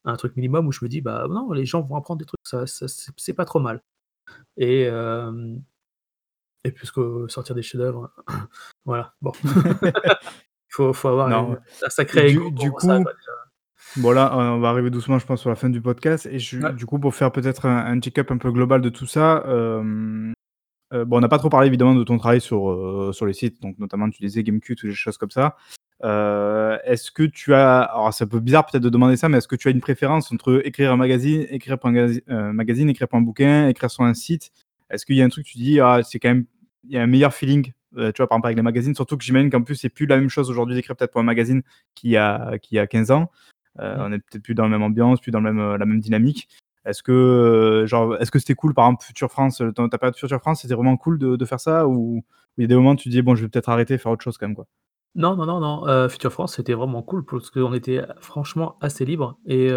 un 0.05 0.17
truc 0.17 0.37
minimum 0.37 0.67
où 0.69 0.73
je 0.73 0.85
me 0.85 0.89
dis: 0.89 1.01
«Bah, 1.01 1.27
non, 1.31 1.53
les 1.53 1.67
gens 1.67 1.83
vont 1.83 1.97
apprendre 1.97 2.19
des 2.21 2.27
trucs, 2.27 2.41
ça 2.45 2.67
ça 2.67 2.87
c'est 3.17 3.35
pas 3.35 3.45
trop 3.45 3.61
mal» 3.61 3.83
et 4.57 4.89
et 6.65 6.73
puisque 6.73 7.01
sortir 7.29 7.55
des 7.55 7.63
chefs-d'œuvre, 7.63 8.11
voilà, 8.85 9.15
bon. 9.21 9.33
Il 9.45 10.75
faut 10.75 10.93
faut 10.93 11.09
avoir 11.09 11.29
un 11.29 11.59
sacré 11.89 12.31
du 12.31 12.53
du 12.53 12.71
coup 12.71 12.87
bon 13.97 14.11
là, 14.13 14.31
on 14.37 14.61
va 14.61 14.69
arriver 14.69 14.89
doucement, 14.91 15.19
je 15.19 15.27
pense, 15.27 15.41
sur 15.41 15.51
la 15.51 15.57
fin 15.57 15.69
du 15.69 15.81
podcast 15.81 16.27
et 16.27 16.39
je 16.39 16.71
du 16.73 16.87
coup, 16.87 17.01
pour 17.01 17.13
faire 17.13 17.33
peut-être 17.33 17.67
un 17.67 17.99
check-up 18.01 18.31
un 18.31 18.37
peu 18.37 18.53
global 18.53 18.81
de 18.81 18.89
tout 18.89 19.07
ça, 19.07 19.43
euh, 19.49 20.33
bon, 20.93 21.17
on 21.17 21.21
n'a 21.21 21.29
pas 21.29 21.39
trop 21.39 21.49
parlé 21.49 21.67
évidemment 21.67 21.97
de 21.97 22.05
ton 22.05 22.19
travail 22.19 22.41
sur, 22.41 23.11
sur 23.13 23.27
les 23.27 23.33
sites, 23.33 23.61
donc 23.61 23.81
notamment 23.81 24.09
tu 24.11 24.23
disais 24.23 24.45
Gamecube 24.45 24.79
ou 24.85 24.87
des 24.87 24.95
choses 24.95 25.19
comme 25.19 25.33
ça. 25.33 25.57
Est-ce 26.05 27.11
que 27.11 27.25
tu 27.25 27.53
as 27.53 27.81
alors 27.81 28.15
c'est 28.15 28.23
un 28.23 28.29
peu 28.29 28.39
bizarre 28.39 28.65
peut-être 28.65 28.85
de 28.85 28.91
demander 28.91 29.17
ça, 29.17 29.29
mais 29.29 29.39
est-ce 29.39 29.49
que 29.49 29.57
tu 29.57 29.67
as 29.67 29.73
une 29.73 29.81
préférence 29.81 30.31
entre 30.31 30.65
écrire 30.65 30.93
un 30.93 30.97
magazine, 30.97 31.47
écrire 31.51 31.81
pour 31.81 31.91
un 31.91 32.53
magazine, 32.53 32.89
écrire 32.89 33.09
pour 33.09 33.19
un 33.19 33.23
bouquin, 33.23 33.67
écrire 33.67 33.91
sur 33.91 34.05
un 34.05 34.15
site? 34.15 34.53
Est-ce 34.91 35.07
qu'il 35.07 35.17
y 35.17 35.23
a 35.23 35.25
un 35.25 35.29
truc 35.29 35.47
tu 35.47 35.59
dis: 35.59 35.81
«Ah 35.81 36.01
c'est 36.05 36.19
quand 36.19 36.29
même 36.31 36.47
il 36.85 36.93
y 36.93 36.99
a 36.99 37.03
un 37.03 37.07
meilleur 37.07 37.35
feeling», 37.35 37.73
heu, 37.97 38.13
tu 38.13 38.19
vois 38.23 38.29
par 38.29 38.37
exemple 38.39 38.47
avec 38.49 38.57
les 38.59 38.63
magazines? 38.63 38.95
Surtout 38.95 39.17
que 39.17 39.25
j'imagine 39.25 39.51
qu'en 39.51 39.63
plus 39.63 39.77
c'est 39.77 39.89
plus 39.91 40.07
la 40.07 40.17
même 40.19 40.29
chose 40.31 40.51
aujourd'hui 40.51 40.75
d'écrire 40.77 40.97
peut-être 40.97 41.13
pour 41.13 41.21
un 41.21 41.25
magazine 41.25 41.63
qu'il 41.95 42.11
y 42.11 42.17
a 42.17 42.59
qu'il 42.59 42.77
y 42.77 42.79
a 42.79 42.87
15 42.87 43.11
ans. 43.11 43.31
Heu, 43.81 43.85
Mmh. 43.85 44.01
on 44.01 44.13
est 44.13 44.19
peut-être 44.21 44.43
plus 44.45 44.55
dans 44.55 44.65
la 44.65 44.71
même 44.71 44.83
ambiance, 44.83 45.21
plus 45.21 45.31
dans 45.33 45.41
le 45.41 45.53
même, 45.53 45.61
heu, 45.61 45.77
la 45.79 45.87
même 45.87 46.01
dynamique. 46.01 46.49
Est-ce 46.87 47.03
que, 47.03 47.85
genre, 47.87 48.17
est-ce 48.21 48.31
que 48.31 48.39
c'était 48.41 48.55
cool 48.55 48.75
par 48.75 48.87
exemple 48.89 49.05
Future 49.05 49.31
France, 49.31 49.63
ta 49.77 49.99
période 49.99 50.17
Future 50.17 50.41
France, 50.41 50.63
c'était 50.63 50.75
vraiment 50.75 50.97
cool 50.97 51.19
de 51.19 51.37
de 51.37 51.45
faire 51.47 51.61
ça? 51.61 51.87
Ou 51.89 52.25
il 52.59 52.63
y 52.63 52.65
a 52.65 52.69
des 52.69 52.75
moments 52.77 52.93
où 52.93 52.97
tu 52.97 53.09
dis: 53.11 53.23
«Bon 53.23 53.35
je 53.37 53.43
vais 53.45 53.49
peut-être 53.51 53.69
arrêter 53.71 53.95
et 53.95 53.99
faire 53.99 54.13
autre 54.13 54.25
chose 54.25 54.39
quand 54.39 54.47
même 54.49 54.57
quoi»? 54.57 54.67
Non, 55.17 55.37
non, 55.37 55.45
non, 55.47 55.61
non, 55.61 56.09
Future 56.09 56.33
France, 56.33 56.57
c'était 56.57 56.73
vraiment 56.75 57.03
cool 57.03 57.25
parce 57.25 57.51
qu'on 57.51 57.75
était 57.75 58.03
franchement 58.21 58.77
assez 58.81 59.05
libre 59.05 59.39
et 59.47 59.69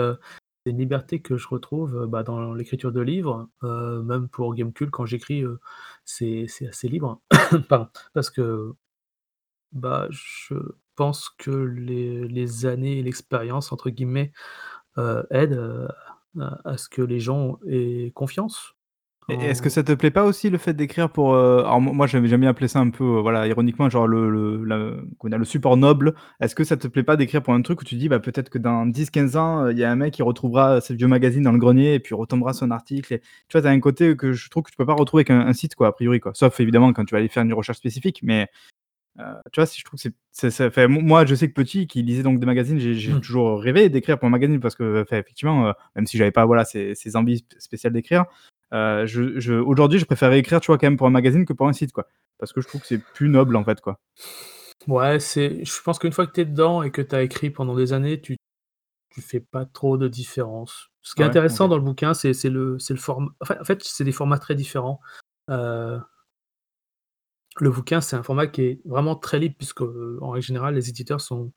c'est 0.65 0.71
une 0.71 0.77
liberté 0.79 1.21
que 1.21 1.37
je 1.37 1.47
retrouve, 1.49 1.95
heu, 2.03 2.07
bah, 2.07 2.23
dans 2.23 2.53
l'écriture 2.53 2.91
de 2.93 3.01
livres, 3.01 3.49
heu, 3.63 4.01
même 4.03 4.29
pour 4.29 4.55
Gamecult 4.55 4.91
quand 4.91 5.05
j'écris, 5.05 5.43
heu, 5.43 5.59
c'est 6.05 6.47
assez 6.69 6.87
libre. 6.89 7.21
Parce 8.13 8.29
que, 8.29 8.73
bah, 9.73 10.07
je 10.11 10.55
pense 10.95 11.29
que 11.39 11.51
les 11.51 12.65
années 12.67 12.99
et 12.99 13.03
«l'expérience» 13.03 13.71
entre 13.73 13.89
guillemets, 13.91 14.31
aident, 15.31 15.89
à 16.65 16.77
ce 16.77 16.89
que 16.89 17.01
les 17.03 17.19
gens 17.21 17.59
aient 17.67 18.11
confiance 18.15 18.75
est-ce 19.29 19.61
que 19.61 19.69
ça 19.69 19.83
te 19.83 19.91
plaît 19.93 20.11
pas 20.11 20.23
aussi 20.25 20.49
le 20.49 20.57
fait 20.57 20.73
d'écrire 20.73 21.09
pour, 21.09 21.33
heu 21.35 21.59
alors 21.59 21.79
mo 21.81 21.93
moi 21.93 22.07
j'aime 22.07 22.25
bien 22.25 22.43
appeler 22.49 22.67
ça 22.67 22.79
un 22.79 22.89
peu, 22.89 23.03
heu, 23.03 23.19
voilà 23.21 23.47
ironiquement 23.47 23.89
genre 23.89 24.07
le 24.07 24.29
le 24.29 25.07
le 25.23 25.45
support 25.45 25.77
noble. 25.77 26.13
Est-ce 26.41 26.55
que 26.55 26.63
ça 26.63 26.77
te 26.77 26.87
plaît 26.87 27.03
pas 27.03 27.15
d'écrire 27.15 27.41
pour 27.43 27.53
un 27.53 27.61
truc 27.61 27.81
où 27.81 27.83
tu 27.85 27.95
dis: 27.95 28.09
«Bah 28.09 28.19
peut-être 28.19 28.49
que 28.49 28.57
dans 28.57 28.85
10-15 28.85 29.35
ans, 29.37 29.65
heu, 29.65 29.71
il 29.71 29.77
y 29.79 29.83
a 29.83 29.91
un 29.91 29.95
mec 29.95 30.13
qui 30.13 30.23
retrouvera 30.23 30.81
ces 30.81 30.95
vieux 30.95 31.07
magazines 31.07 31.43
dans 31.43 31.51
le 31.53 31.57
grenier 31.59 31.93
et 31.95 31.99
puis 31.99 32.15
retombera 32.15 32.51
un 32.61 32.71
article» 32.71 33.13
et 33.13 33.19
tu 33.19 33.25
vois? 33.53 33.61
Tu 33.61 33.67
as 33.67 33.71
un 33.71 33.79
côté 33.79 34.15
que 34.17 34.33
je 34.33 34.49
trouve 34.49 34.63
que 34.63 34.71
tu 34.71 34.77
peux 34.77 34.85
pas 34.85 34.93
retrouver 34.93 35.21
avec 35.21 35.31
un 35.31 35.41
un 35.47 35.53
site 35.53 35.75
quoi, 35.75 35.87
a 35.87 35.91
priori 35.93 36.19
quoi. 36.19 36.31
Sauf 36.35 36.59
évidemment 36.59 36.91
quand 36.93 37.05
tu 37.05 37.13
vas 37.13 37.19
aller 37.19 37.27
faire 37.29 37.43
une 37.43 37.53
recherche 37.53 37.77
spécifique, 37.79 38.19
mais 38.23 38.47
tu 39.51 39.59
vois? 39.59 39.65
Si 39.65 39.79
je 39.79 39.85
trouve 39.85 39.99
que 40.01 40.09
c'est 40.31 40.49
ça 40.51 40.69
moi 40.87 41.25
je 41.25 41.35
sais 41.35 41.47
que 41.47 41.53
petit 41.53 41.87
qui 41.87 42.01
lisait 42.01 42.23
donc 42.23 42.39
des 42.39 42.45
magazines, 42.45 42.79
j'ai 42.79 43.13
Mmh. 43.13 43.21
toujours 43.21 43.61
rêvé 43.61 43.89
d'écrire 43.89 44.17
pour 44.19 44.27
un 44.27 44.31
magazine 44.31 44.59
parce 44.59 44.75
que 44.75 45.01
effectivement, 45.11 45.73
même 45.95 46.07
si 46.07 46.17
j'avais 46.17 46.31
pas 46.31 46.45
voilà 46.45 46.65
ces 46.65 46.95
ces 46.95 47.15
envies 47.15 47.37
sp 47.45 47.59
spéciales 47.59 47.93
d'écrire, 47.93 48.25
je 48.73 49.39
je 49.39 49.53
aujourd'hui 49.53 49.99
je 49.99 50.05
préférerais 50.05 50.39
écrire, 50.39 50.59
tu 50.59 50.67
vois? 50.67 50.77
Quand 50.77 50.87
même 50.87 50.97
pour 50.97 51.07
un 51.07 51.11
magazine 51.11 51.45
que 51.45 51.53
pour 51.53 51.67
un 51.67 51.73
site 51.73 51.91
quoi. 51.91 52.07
Parce 52.39 52.53
que 52.53 52.61
je 52.61 52.67
trouve 52.67 52.81
que 52.81 52.87
c'est 52.87 53.01
plus 53.13 53.29
noble 53.29 53.55
en 53.55 53.63
fait 53.63 53.79
quoi. 53.81 53.99
Ouais, 54.87 55.19
c'est 55.19 55.63
je 55.63 55.81
pense 55.81 55.99
qu'une 55.99 56.11
fois 56.11 56.27
que 56.27 56.33
tu 56.33 56.41
es 56.41 56.45
dedans 56.45 56.83
et 56.83 56.91
que 56.91 57.01
tu 57.01 57.15
as 57.15 57.21
écrit 57.21 57.49
pendant 57.49 57.75
des 57.75 57.93
années, 57.93 58.19
tu 58.19 58.35
tu 59.11 59.21
fais 59.21 59.39
pas 59.39 59.65
trop 59.65 59.97
de 59.97 60.07
différence. 60.07 60.89
Ce 61.01 61.13
qui 61.15 61.21
est 61.21 61.25
intéressant 61.25 61.67
dans 61.67 61.77
le 61.77 61.83
bouquin, 61.83 62.13
c'est 62.13 62.33
le 62.49 62.77
le 62.89 62.95
form 62.95 63.31
en 63.41 63.45
fait 63.45 63.59
en 63.59 63.63
fait, 63.63 63.83
c'est 63.83 64.03
des 64.03 64.11
formats 64.11 64.39
très 64.39 64.55
différents. 64.55 64.99
Heu 65.49 65.99
le 67.57 67.69
bouquin, 67.69 68.01
c'est 68.01 68.15
un 68.15 68.23
format 68.23 68.47
qui 68.47 68.61
est 68.63 68.81
vraiment 68.85 69.15
très 69.15 69.37
libre 69.39 69.55
puisque, 69.57 69.81
heu, 69.81 70.17
en 70.21 70.31
règle 70.31 70.45
générale, 70.45 70.73
les 70.73 70.89
éditeurs 70.89 71.21
sont 71.21 71.51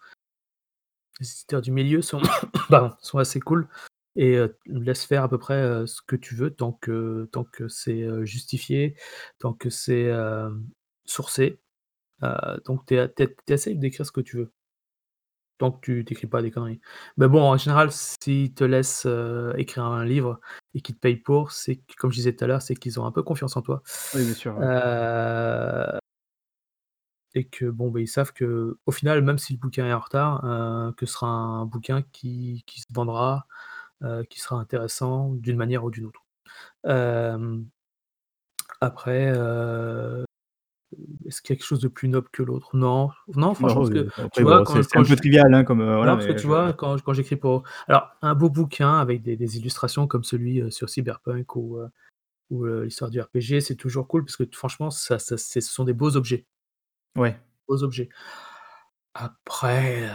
les 1.20 1.30
éditeurs 1.30 1.62
du 1.62 1.72
milieu 1.72 2.02
sont 2.02 2.20
pardon, 2.68 2.94
sont 3.00 3.18
assez 3.18 3.40
cool 3.40 3.68
et 4.16 4.36
heu, 4.36 4.58
laissent 4.66 5.04
faire 5.04 5.22
à 5.22 5.28
peu 5.28 5.38
près, 5.38 5.86
ce 5.86 6.00
que 6.02 6.16
tu 6.16 6.34
veux 6.34 6.50
tant 6.50 6.72
que 6.72 7.28
tant 7.32 7.44
que 7.44 7.68
c'est, 7.68 8.06
justifié, 8.24 8.96
tant 9.38 9.52
que 9.52 9.70
c'est, 9.70 10.10
sourcé. 11.04 11.60
Donc 12.64 12.86
tu 12.86 12.98
essayes 13.48 13.76
d'écrire 13.76 14.06
ce 14.06 14.12
que 14.12 14.20
tu 14.20 14.38
veux. 14.38 14.52
Tant 15.58 15.72
que 15.72 15.80
tu 15.80 16.04
tu 16.04 16.12
écris 16.12 16.26
pas 16.26 16.42
des 16.42 16.50
conneries. 16.50 16.80
Mais 17.16 17.28
bon, 17.28 17.42
en 17.42 17.56
général, 17.56 17.88
s'ils 17.90 18.52
te 18.52 18.64
laissent, 18.64 19.06
écrire 19.56 19.84
un 19.84 20.04
livre 20.04 20.40
et 20.74 20.80
qu'ils 20.80 20.94
te 20.94 21.00
payent 21.00 21.16
pour, 21.16 21.52
c'est 21.52 21.76
que 21.76 21.94
comme 21.96 22.10
je 22.10 22.16
disais 22.16 22.34
tout 22.34 22.44
à 22.44 22.46
l'heure, 22.46 22.62
c'est 22.62 22.74
qu'ils 22.74 23.00
ont 23.00 23.06
un 23.06 23.12
peu 23.12 23.22
confiance 23.22 23.56
en 23.56 23.62
toi. 23.62 23.82
Oui, 24.14 24.24
bien 24.24 24.34
sûr, 24.34 24.54
ouais. 24.58 25.98
Et 27.34 27.44
que 27.44 27.66
bon, 27.66 27.90
beh, 27.90 28.02
ils 28.02 28.08
savent 28.08 28.32
qu'au 28.32 28.92
final, 28.92 29.20
même 29.20 29.36
si 29.36 29.52
le 29.52 29.58
bouquin 29.58 29.86
est 29.86 29.92
en 29.92 30.00
retard, 30.00 30.40
que 30.96 31.04
ce 31.04 31.12
sera 31.12 31.26
un 31.28 31.66
bouquin 31.66 32.00
qui 32.00 32.64
qui 32.66 32.80
se 32.80 32.86
vendra, 32.90 33.46
qui 34.30 34.40
sera 34.40 34.56
intéressant 34.56 35.30
d'une 35.34 35.56
manière 35.56 35.84
ou 35.84 35.90
d'une 35.90 36.06
autre. 36.06 36.24
Hem 36.84 37.66
après, 38.80 39.32
heu, 39.34 40.24
est-ce 41.26 41.42
qu'il 41.42 41.50
y 41.50 41.52
a 41.54 41.56
quelque 41.56 41.66
chose 41.66 41.80
de 41.80 41.88
plus 41.88 42.08
noble 42.08 42.28
que 42.32 42.42
l'autre? 42.42 42.76
Non, 42.76 43.10
non 43.34 43.54
franchement, 43.54 43.82
Non, 43.82 43.88
parce 43.88 43.90
que 43.90 44.28
tu 44.32 44.42
vois 44.42 44.58
bon, 44.58 44.64
c'est 44.64 44.72
quand 44.74 44.82
c'est 44.82 44.88
quand 44.92 45.00
un 45.00 45.04
peu 45.04 45.16
trivial, 45.16 45.54
hein, 45.54 45.64
comme, 45.64 45.80
heu, 45.82 45.86
non, 45.86 45.96
voilà, 45.96 46.12
parce 46.14 46.26
que 46.26 46.32
mais 46.32 46.36
tu 46.36 46.42
je 46.42 46.46
vois, 46.48 46.72
quand 46.72 47.00
quand 47.02 47.12
j'écris 47.14 47.36
pour 47.36 47.62
alors 47.88 48.10
un 48.22 48.34
beau 48.34 48.50
bouquin 48.50 48.98
avec 48.98 49.22
des 49.22 49.36
des 49.36 49.58
illustrations 49.58 50.06
comme 50.06 50.24
celui, 50.24 50.70
sur 50.72 50.88
Cyberpunk 50.90 51.56
ou, 51.56 51.78
ou, 52.50 52.66
l'histoire 52.66 53.10
du 53.10 53.20
RPG, 53.20 53.60
c'est 53.60 53.76
toujours 53.76 54.08
cool 54.08 54.24
parce 54.24 54.36
que 54.36 54.44
franchement 54.52 54.90
ça 54.90 55.18
ça 55.18 55.36
c'est 55.38 55.60
ce 55.60 55.72
sont 55.72 55.84
des 55.84 55.94
beaux 55.94 56.16
objets 56.16 56.46
Ouais. 57.16 57.38
beaux 57.68 57.82
objets. 57.82 58.08
Après, 59.14 60.08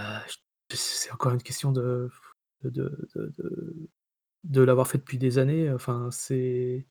c'est 0.70 1.12
encore 1.12 1.34
une 1.34 1.42
question 1.44 1.72
de 1.72 2.10
de 2.64 2.70
de 2.72 3.08
de 3.16 3.34
de 3.38 3.90
de 4.44 4.62
l'avoir 4.62 4.88
fait 4.88 4.98
depuis 4.98 5.18
des 5.18 5.38
années, 5.38 5.72
enfin 5.72 6.10
c'est 6.12 6.88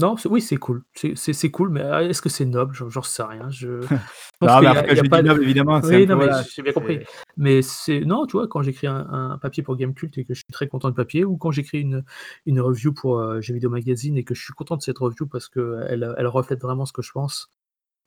non, 0.00 0.16
c'est 0.16 0.28
oui, 0.28 0.40
c'est 0.40 0.58
cool, 0.58 0.84
c'est 0.94 1.50
cool, 1.50 1.70
mais 1.70 1.80
ah, 1.80 2.04
est-ce 2.04 2.22
que 2.22 2.28
c'est 2.28 2.44
noble? 2.44 2.72
J'en 2.72 3.02
sais 3.02 3.22
rien, 3.24 3.50
je 3.50 3.80
Non, 4.40 4.60
mais 4.60 4.68
après 4.68 4.94
je 4.94 5.02
dis 5.02 5.08
de 5.08 5.20
noble 5.22 5.42
évidemment, 5.42 5.80
oui, 5.82 6.06
non, 6.06 6.16
mais 6.16 6.28
j'ai 6.54 6.62
bien 6.62 6.72
compris, 6.72 7.00
mais 7.36 7.62
c'est 7.62 8.00
non, 8.00 8.24
tu 8.26 8.36
vois, 8.36 8.46
quand 8.46 8.62
j'écris 8.62 8.86
un 8.86 9.08
un 9.10 9.38
papier 9.38 9.64
pour 9.64 9.76
Gamecult 9.76 10.16
et 10.16 10.24
que 10.24 10.34
je 10.34 10.38
suis 10.38 10.52
très 10.52 10.68
content 10.68 10.88
du 10.88 10.94
papier 10.94 11.24
ou 11.24 11.36
quand 11.36 11.50
j'écris 11.50 11.80
une 11.80 12.04
une 12.46 12.60
review 12.60 12.92
pour, 12.92 13.18
heu, 13.18 13.40
Jeux 13.40 13.54
Vidéo 13.54 13.70
Magazine 13.70 14.16
et 14.16 14.22
que 14.22 14.34
je 14.34 14.42
suis 14.44 14.52
content 14.52 14.76
de 14.76 14.82
cette 14.82 14.98
review 14.98 15.26
parce 15.26 15.48
qu'elle 15.48 16.14
elle 16.16 16.26
reflète 16.28 16.62
vraiment 16.62 16.86
ce 16.86 16.92
que 16.92 17.02
je 17.02 17.10
pense 17.10 17.50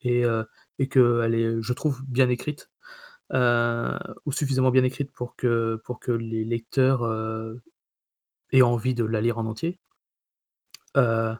et 0.02 0.24
heu 0.24 0.46
et 0.80 0.88
qu'elle 0.88 1.36
est, 1.36 1.62
je 1.62 1.74
trouve, 1.74 2.02
bien 2.08 2.30
écrite, 2.30 2.71
heu, 3.34 3.98
ou 4.26 4.32
suffisamment 4.32 4.72
bien 4.72 4.84
écrite 4.84 5.12
pour 5.12 5.36
que 5.36 5.82
pour 5.86 6.00
que 6.00 6.12
les 6.12 6.44
lecteurs, 6.46 7.04
heu, 7.06 7.62
aient 8.54 8.62
envie 8.64 8.96
de 8.96 9.06
la 9.06 9.22
lire 9.22 9.38
en 9.40 9.46
entier. 9.48 9.80
Heu 10.94 11.38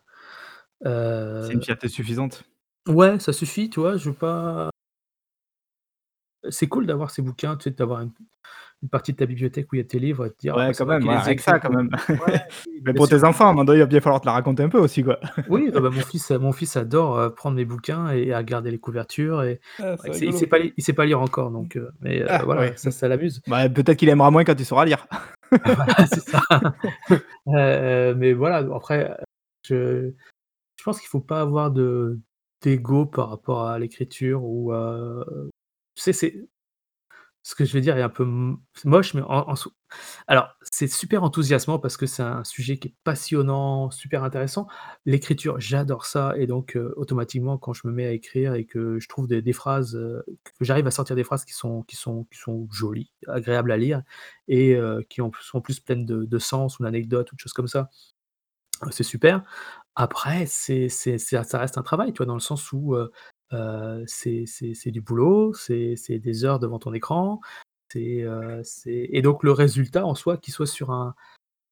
c'est 1.40 1.54
une 1.54 1.62
fierté 1.62 1.90
suffisante. 1.90 2.44
ouais, 2.88 3.20
ça 3.20 3.34
suffit, 3.34 3.70
tu 3.70 3.80
vois? 3.80 3.98
Je 3.98 4.10
veux 4.10 4.16
pas 4.16 4.70
c'est 6.50 6.68
cool 6.68 6.86
d'avoir 6.88 7.12
ces 7.12 7.22
bouquins, 7.22 7.56
tu 7.58 7.66
sais, 7.66 7.72
d'avoir 7.72 8.02
une 8.02 8.12
une 8.84 8.90
partie 8.90 9.12
de 9.14 9.18
ta 9.18 9.26
bibliothèque 9.26 9.72
où 9.72 9.76
il 9.76 9.80
y 9.80 9.82
a 9.82 9.86
tes 9.86 10.00
livres 10.00 10.26
et 10.26 10.30
de 10.30 10.36
dire: 10.40 10.56
«Ah 10.58 10.68
Ouais, 10.68 10.74
c'est 10.74 10.80
quand 10.84 10.90
même, 10.90 11.08
rien 11.08 11.36
que 11.36 11.42
ça 11.42 11.58
écrits». 11.58 11.68
quand 11.70 11.76
même. 11.76 11.90
Ouais, 12.10 12.42
Mais 12.84 12.94
pour 12.94 13.08
sûr. 13.08 13.20
tes 13.20 13.24
enfants, 13.24 13.46
à 13.46 13.50
un 13.50 13.52
moment 13.54 13.64
donné, 13.66 13.78
il 13.80 13.82
va 13.82 13.86
bien 13.88 14.02
falloir 14.02 14.22
te 14.22 14.26
la 14.26 14.32
raconter 14.34 14.64
un 14.64 14.70
peu 14.70 14.80
aussi 14.80 15.04
quoi. 15.04 15.20
Oui, 15.50 15.70
bah 15.72 15.82
bah, 15.82 15.90
mon 15.92 16.02
fils, 16.02 16.32
heu, 16.32 16.40
mon 16.40 16.52
fils 16.52 16.76
adore, 16.78 17.20
heu, 17.20 17.34
prendre 17.34 17.56
mes 17.56 17.66
bouquins 17.66 18.10
et 18.12 18.34
à 18.34 18.38
regarder 18.40 18.72
les 18.72 18.80
couvertures 18.80 19.44
et 19.44 19.60
Ah, 19.80 19.92
ouais, 20.04 20.18
il 20.18 20.24
il 20.26 20.34
sait 20.34 20.48
pas 20.48 20.58
li 20.60 20.74
il 20.78 20.84
sait 20.84 20.94
pas 20.94 21.06
lire 21.06 21.22
encore 21.22 21.52
donc 21.52 21.76
heu, 21.76 21.92
mais 22.02 22.24
Ah 22.28 22.44
voilà, 22.44 22.62
ouais, 22.62 22.74
ça 22.78 22.90
ça 22.92 23.08
l'amuse. 23.08 23.42
Bah, 23.48 23.70
peut-être 23.70 23.98
qu'il 23.98 24.10
aimera 24.10 24.32
moins 24.32 24.44
quand 24.44 24.60
il 24.60 24.66
saura 24.66 24.86
lire. 24.86 25.06
Voilà, 25.66 26.06
c'est 26.08 26.22
ça. 26.22 26.42
Mais 27.46 28.34
voilà, 28.34 28.58
après, 28.74 29.16
je 29.68 30.12
je 30.78 30.84
pense 30.84 31.00
qu'il 31.00 31.10
faut 31.10 31.20
pas 31.20 31.42
avoir 31.42 31.72
de 31.72 32.20
d'ego 32.62 33.06
par 33.06 33.30
rapport 33.30 33.68
à 33.68 33.78
l'écriture 33.78 34.44
ou 34.44 34.72
tu 35.96 36.02
sais, 36.04 36.14
c'est 36.14 36.48
ce 37.44 37.56
que 37.56 37.66
je 37.66 37.74
vais 37.74 37.82
dire 37.82 37.98
est 37.98 38.02
un 38.04 38.10
peu 38.10 38.26
moche, 38.86 39.14
mais 39.16 39.22
en 39.22 39.50
en 39.50 39.56
alors 40.28 40.50
c'est 40.72 40.88
super 40.88 41.24
enthousiasmant 41.24 41.80
parce 41.80 41.98
que 41.98 42.06
c'est 42.06 42.24
un 42.24 42.44
sujet 42.44 42.78
qui 42.80 42.90
est 42.90 42.96
passionnant, 43.04 43.92
super 43.92 44.24
intéressant. 44.24 44.68
L'écriture, 45.06 45.60
j'adore 45.60 46.06
ça 46.06 46.34
et 46.38 46.48
donc 46.48 46.76
heu, 46.78 46.94
automatiquement 46.98 47.58
quand 47.58 47.74
je 47.74 47.88
me 47.88 47.92
mets 47.94 48.06
à 48.08 48.12
écrire 48.14 48.54
et 48.56 48.66
que 48.66 49.00
je 49.00 49.08
trouve 49.10 49.28
des 49.28 49.54
phrases, 49.54 49.96
heu, 49.96 50.24
que 50.60 50.66
j'arrive 50.66 50.88
à 50.88 50.92
sortir 50.92 51.16
des 51.16 51.24
phrases 51.24 51.46
qui 51.46 51.54
sont 51.54 51.84
qui 51.84 51.96
sont 51.98 52.26
qui 52.32 52.38
sont 52.40 52.68
jolies, 52.72 53.12
agréables 53.28 53.72
à 53.72 53.78
lire 53.78 54.02
et 54.48 54.76
heu, 54.76 55.04
qui 55.10 55.18
sont 55.22 55.32
en 55.58 55.62
plus 55.62 55.80
pleines 55.80 56.06
de 56.06 56.26
de 56.26 56.40
sens 56.40 56.80
ou 56.80 56.84
d'anecdotes 56.84 57.32
ou 57.32 57.36
de 57.36 57.40
choses 57.42 57.54
comme 57.54 57.68
ça, 57.68 57.90
c'est 58.92 59.04
super. 59.04 59.44
Après 59.96 60.46
c'est 60.48 60.90
c'est 60.90 61.18
ça 61.20 61.60
reste 61.60 61.78
un 61.78 61.84
travail, 61.84 62.14
tu 62.14 62.18
vois? 62.20 62.26
Dans 62.28 62.36
le 62.36 62.40
sens 62.42 62.72
où, 62.74 62.96
c'est 64.08 64.92
du 64.92 65.02
boulot, 65.02 65.54
c'est 65.54 66.20
des 66.20 66.46
heures 66.46 66.60
devant 66.60 66.80
ton 66.80 66.94
écran, 66.94 67.40
et 67.96 69.22
donc 69.22 69.44
le 69.44 69.52
résultat 69.52 70.06
en 70.06 70.16
soi, 70.16 70.38
qu'il 70.38 70.54
soit 70.54 70.68
sur 70.68 70.92
un 70.92 71.16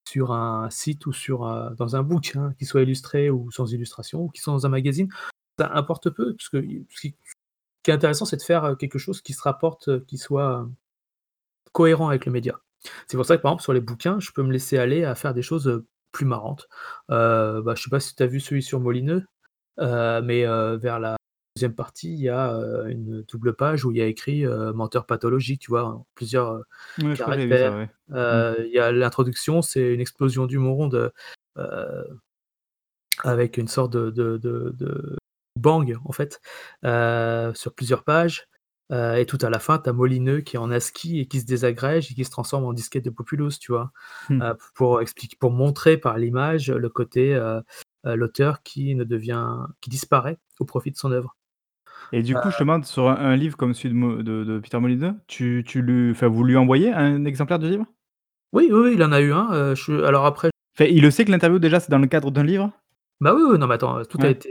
sur 0.07 0.31
un 0.31 0.69
site 0.71 1.05
ou 1.05 1.13
sur, 1.13 1.41
dans 1.77 1.95
un 1.95 2.01
bouquin, 2.01 2.53
qu'il 2.57 2.65
soit 2.65 2.81
illustré 2.81 3.29
ou 3.29 3.51
sans 3.51 3.71
illustration 3.71 4.21
ou 4.23 4.29
qu'il 4.29 4.41
soit 4.41 4.53
dans 4.53 4.65
un 4.65 4.69
magazine, 4.69 5.07
ça 5.59 5.71
importe 5.73 6.09
peu 6.09 6.33
puisque 6.33 6.55
i 6.55 6.85
ce 6.89 7.09
qui 7.83 7.91
est 7.91 7.93
intéressant, 7.93 8.25
c'est 8.25 8.37
de 8.37 8.41
faire, 8.41 8.75
quelque 8.77 8.97
chose 8.97 9.21
qui 9.21 9.33
se 9.33 9.41
rapporte, 9.41 10.03
qui 10.05 10.17
soit, 10.17 10.67
cohérent 11.71 12.09
avec 12.09 12.25
le 12.25 12.31
média. 12.31 12.59
C'est 13.07 13.17
pour 13.17 13.25
ça 13.25 13.37
que, 13.37 13.41
par 13.41 13.51
exemple, 13.51 13.63
sur 13.63 13.73
les 13.73 13.81
bouquins, 13.81 14.19
je 14.19 14.31
peux 14.31 14.43
me 14.43 14.51
laisser 14.51 14.77
aller 14.77 15.05
à 15.05 15.15
faire 15.15 15.33
des 15.33 15.41
choses, 15.43 15.83
plus 16.11 16.25
marrantes. 16.25 16.67
Heu, 17.11 17.61
bah, 17.61 17.75
je 17.75 17.83
sais 17.83 17.89
pas 17.89 17.99
si 17.99 18.15
tu 18.15 18.23
as 18.23 18.27
vu 18.27 18.39
celui 18.39 18.63
sur 18.63 18.79
Molineux? 18.79 19.25
Mais 19.77 20.43
vers 20.45 20.99
la 20.99 21.18
2e 21.59 21.75
partie, 21.75 22.13
il 22.13 22.21
y 22.21 22.29
a, 22.29 22.53
heu, 22.57 22.89
une 22.89 23.23
double 23.23 23.53
page 23.55 23.85
où 23.85 23.91
il 23.91 23.97
y 23.97 24.01
a 24.01 24.05
écrit, 24.07 24.45
heu, 24.45 24.73
«menteur 24.73 25.05
pathologique», 25.05 25.61
tu 25.61 25.71
vois? 25.71 25.85
En 25.85 26.07
plusieurs, 26.15 26.61
Ouais, 26.97 27.15
ça, 27.15 27.27
ouais. 27.77 27.89
Mmh. 28.09 28.15
Heu, 28.17 28.65
il 28.67 28.73
y 28.73 28.79
a 28.79 28.91
l'introduction, 28.91 29.61
c'est 29.61 29.93
une 29.93 30.01
explosion 30.01 30.45
du 30.47 30.57
monde, 30.59 31.11
avec 33.23 33.57
une 33.57 33.67
sorte 33.69 33.93
de 33.93 34.11
de 34.11 34.37
de 34.37 34.71
de 34.79 35.17
bang, 35.57 35.97
en 36.05 36.11
fait, 36.13 36.41
sur 37.55 37.73
plusieurs 37.75 38.03
pages, 38.05 38.47
et 38.93 39.25
tout 39.27 39.39
à 39.41 39.49
la 39.51 39.59
fin, 39.59 39.79
tu 39.79 39.89
as 39.89 39.93
Molineux 39.93 40.41
qui 40.41 40.55
est 40.57 40.59
en 40.59 40.71
ASCII 40.71 41.19
et 41.21 41.27
qui 41.27 41.41
se 41.41 41.45
désagrège 41.47 42.11
et 42.11 42.15
qui 42.15 42.25
se 42.25 42.31
transforme 42.31 42.65
en 42.65 42.73
disquette 42.73 43.05
de 43.05 43.09
Populous, 43.11 43.51
tu 43.61 43.71
vois? 43.73 43.91
Mmh. 44.29 44.41
Heu, 44.43 44.55
pour 44.75 45.01
expliquer 45.01 45.37
pour 45.39 45.51
montrer 45.51 45.97
par 45.97 46.17
l'image 46.19 46.71
le 46.71 46.89
côté, 46.89 47.39
l'auteur 48.05 48.63
qui 48.63 48.95
ne 48.95 49.03
devient 49.05 49.47
qui 49.81 49.89
disparaît 49.91 50.39
au 50.59 50.65
profit 50.65 50.91
de 50.91 50.97
son 50.97 51.11
œuvre. 51.13 51.35
Et 52.11 52.23
du 52.23 52.37
coup, 52.37 52.49
Heu 52.49 52.51
justement, 52.51 52.81
sur 52.83 53.07
un 53.09 53.15
un 53.15 53.35
livre 53.35 53.57
comme 53.57 53.73
celui 53.73 53.89
de 53.89 53.95
Mo 53.95 54.17
de 54.23 54.43
de 54.43 54.59
Peter 54.59 54.79
Molyneux, 54.79 55.15
tu 55.27 55.63
tu 55.65 55.81
lui 55.81 56.11
enfin, 56.11 56.27
vous 56.27 56.43
lui 56.43 56.55
envoyez 56.57 56.91
un 56.93 57.25
exemplaire 57.25 57.59
du 57.59 57.69
livre? 57.69 57.85
Oui, 58.53 58.69
oui, 58.71 58.79
oui, 58.81 58.91
il 58.95 59.03
en 59.03 59.11
a 59.11 59.21
eu 59.21 59.31
un, 59.31 59.75
je 59.75 60.03
alors 60.03 60.25
après 60.25 60.49
il 60.79 61.01
le 61.01 61.11
sait 61.11 61.25
que 61.25 61.31
l'interview 61.31 61.59
déjà, 61.59 61.79
c'est 61.79 61.91
dans 61.91 61.99
le 61.99 62.07
cadre 62.07 62.31
d'un 62.31 62.43
livre? 62.43 62.71
Bah, 63.21 63.33
oui, 63.35 63.41
oui, 63.51 63.57
non 63.59 63.67
mais 63.67 63.75
attends, 63.75 63.99
heu, 63.99 64.05
tout 64.05 64.19
a 64.23 64.29
Ouais. 64.29 64.29
été, 64.29 64.49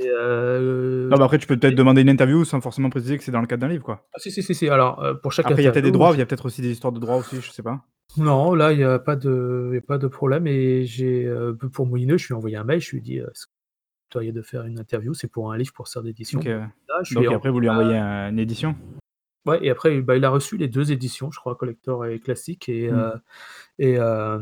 Non, 1.10 1.18
mais 1.18 1.24
après 1.24 1.36
tu 1.39 1.47
peux 1.47 1.59
peut-être 1.59 1.74
demander 1.74 2.01
une 2.01 2.09
interview 2.09 2.47
sans 2.47 2.62
forcément 2.62 2.89
préciser 2.89 3.18
que 3.18 3.24
c'est 3.24 3.30
dans 3.30 3.43
le 3.43 3.47
cadre 3.47 3.60
d'un 3.60 3.68
livre, 3.68 3.85
quoi. 3.85 4.09
Ah 4.14 4.18
si, 4.18 4.30
si, 4.30 4.43
si, 4.43 4.55
si, 4.55 4.68
alors, 4.68 5.20
pour 5.22 5.32
chaque 5.32 5.51
Après, 5.51 5.62
il 5.62 5.64
y 5.64 5.68
a 5.68 5.72
peut-être 5.72 5.82
des 5.85 5.90
interview, 5.90 5.90
droits, 5.90 6.14
il 6.14 6.18
je 6.18 6.20
y 6.20 6.22
a 6.22 6.26
peut-être 6.26 6.47
aussi 6.47 6.62
des 6.62 6.70
histoires 6.70 6.93
de 6.93 7.01
droits 7.01 7.16
aussi, 7.16 7.40
je 7.40 7.51
sais 7.51 7.64
pas. 7.64 7.85
Non, 8.16 8.55
là, 8.55 8.72
il 8.72 8.80
y 8.80 8.85
a 8.85 8.98
pas 8.98 9.16
de 9.16 9.68
il 9.72 9.74
y 9.76 9.78
a 9.78 9.80
pas 9.82 9.98
de 9.98 10.09
problème 10.09 10.47
et 10.47 10.85
j'ai, 10.86 11.30
pour 11.72 11.86
Molineux, 11.86 12.16
je 12.18 12.26
lui 12.26 12.32
ai 12.35 12.36
envoyé 12.36 12.56
un 12.56 12.64
mail, 12.64 12.80
je 12.80 12.90
lui 12.93 12.98
ai 12.98 13.01
dit: 13.01 13.18
«Heu, 13.20 13.30
de 14.16 14.43
faire 14.43 14.64
une 14.64 14.78
interview?» 14.78 15.14
c'est 15.14 15.28
pour 15.28 15.52
un 15.52 15.59
livre 15.59 15.72
pour 15.72 15.89
Sœurs 15.89 16.02
d'édition. 16.02 16.40
Ouais. 16.40 16.66
Je 17.05 17.14
Donc 17.14 17.30
après, 17.32 17.51
vous 17.51 17.60
lui 17.60 17.68
envoyez 17.68 17.97
un 17.97 18.30
une 18.30 18.39
édition? 18.39 18.76
Ouais 19.47 19.64
et 19.64 19.70
après, 19.70 20.01
bah, 20.02 20.16
il 20.16 20.24
a 20.24 20.30
reçu 20.30 20.56
les 20.56 20.68
2 20.68 20.93
éditions, 20.93 21.30
je 21.30 21.39
crois, 21.39 21.55
collector 21.56 22.05
et 22.06 22.18
classique 22.18 22.68
et 22.68 22.90
Mmh. 22.90 22.94
heu 22.94 23.12
et 23.78 23.98
heu, 23.98 24.40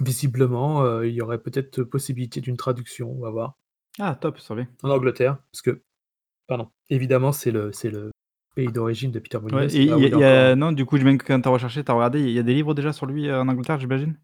visiblement, 0.00 0.84
heu, 0.84 1.08
il 1.08 1.14
y 1.14 1.22
aurait 1.22 1.40
peut-être 1.42 1.84
possibilité 1.84 2.40
d'une 2.40 2.56
traduction, 2.58 3.10
on 3.12 3.20
va 3.20 3.30
voir. 3.30 3.56
Ah 3.98 4.14
top, 4.14 4.38
ça 4.38 4.54
va. 4.54 4.62
En 4.82 4.90
Angleterre, 4.90 5.38
parce 5.52 5.62
que 5.62 5.82
pardon, 6.48 6.70
évidemment, 6.90 7.32
c'est 7.32 7.52
le 7.52 7.72
c'est 7.72 7.90
le 7.90 8.12
pays 8.56 8.72
d'origine 8.72 9.10
de 9.12 9.20
Peter 9.20 9.38
Ouais 9.52 9.66
Molyneux, 9.66 9.68
c'est 9.68 9.80
y 9.82 10.04
a 10.06 10.08
y 10.08 10.22
a 10.22 10.52
heu 10.52 10.54
non, 10.54 10.70
du 10.70 10.84
coup, 10.86 10.96
que 10.96 11.24
quand 11.24 11.40
tu 11.40 11.48
as 11.48 11.50
recherché, 11.50 11.82
tu 11.84 11.90
as 11.90 11.94
regardé, 11.94 12.20
il 12.20 12.30
y 12.30 12.38
a 12.38 12.42
des 12.44 12.54
livres 12.54 12.72
déjà 12.74 12.92
sur 12.92 13.06
lui, 13.06 13.30
en 13.32 13.48
Angleterre, 13.48 13.80
j'imagine? 13.80 14.16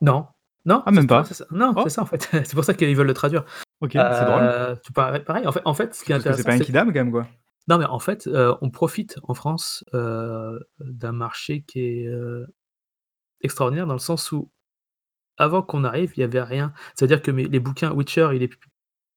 Non, 0.00 0.26
non, 0.66 0.84
Ah, 0.84 0.92
c'est 0.92 1.00
même 1.00 1.06
pas? 1.06 1.24
C'est 1.24 1.34
ça. 1.34 1.46
Non, 1.50 1.74
c'est 1.82 1.88
Oh! 1.88 1.90
ça, 1.90 2.02
en 2.02 2.06
fait, 2.06 2.28
c'est 2.44 2.54
pour 2.54 2.64
ça 2.64 2.74
qu'ils 2.74 2.94
veulent 2.96 3.06
le 3.06 3.14
traduire. 3.14 3.44
OK, 3.82 3.92
c'est 4.10 4.24
drôle. 4.24 4.48
Pareil 4.94 5.22
pareil, 5.24 5.46
en 5.46 5.52
fait 5.52 5.60
en 5.64 5.74
fait, 5.74 5.94
ce 5.94 6.04
qui 6.04 6.12
est 6.12 6.14
Parce 6.14 6.24
que 6.24 6.32
c'est 6.32 6.40
intéressant, 6.42 6.44
pas 6.44 6.52
un 6.54 6.58
kidam 6.60 6.88
quand 6.88 6.94
même, 6.94 7.10
quoi. 7.10 7.26
non, 7.68 7.78
mais 7.78 7.84
en 7.86 7.98
fait, 8.00 8.26
heu, 8.28 8.54
on 8.62 8.70
profite 8.70 9.18
en 9.24 9.34
France, 9.34 9.84
heu, 9.94 10.60
d'un 10.80 11.12
marché 11.12 11.62
qui 11.62 11.80
est, 11.80 12.08
extraordinaire 13.42 13.86
dans 13.86 13.94
le 13.94 14.00
sens 14.00 14.32
où, 14.32 14.50
avant 15.38 15.62
qu'on 15.62 15.84
arrive, 15.84 16.14
il 16.16 16.20
y 16.20 16.24
avait 16.24 16.42
rien. 16.42 16.72
C'est-à-dire 16.96 17.22
que 17.22 17.30
mes 17.32 17.44
les 17.46 17.60
bouquins 17.60 17.92
Witcher, 17.92 18.30
il 18.34 18.42
est 18.44 18.52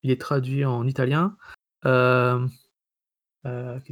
il 0.04 0.12
est 0.12 0.22
traduit 0.22 0.66
en 0.66 0.88
italien, 0.88 1.36
qu'est-ce 1.84 2.48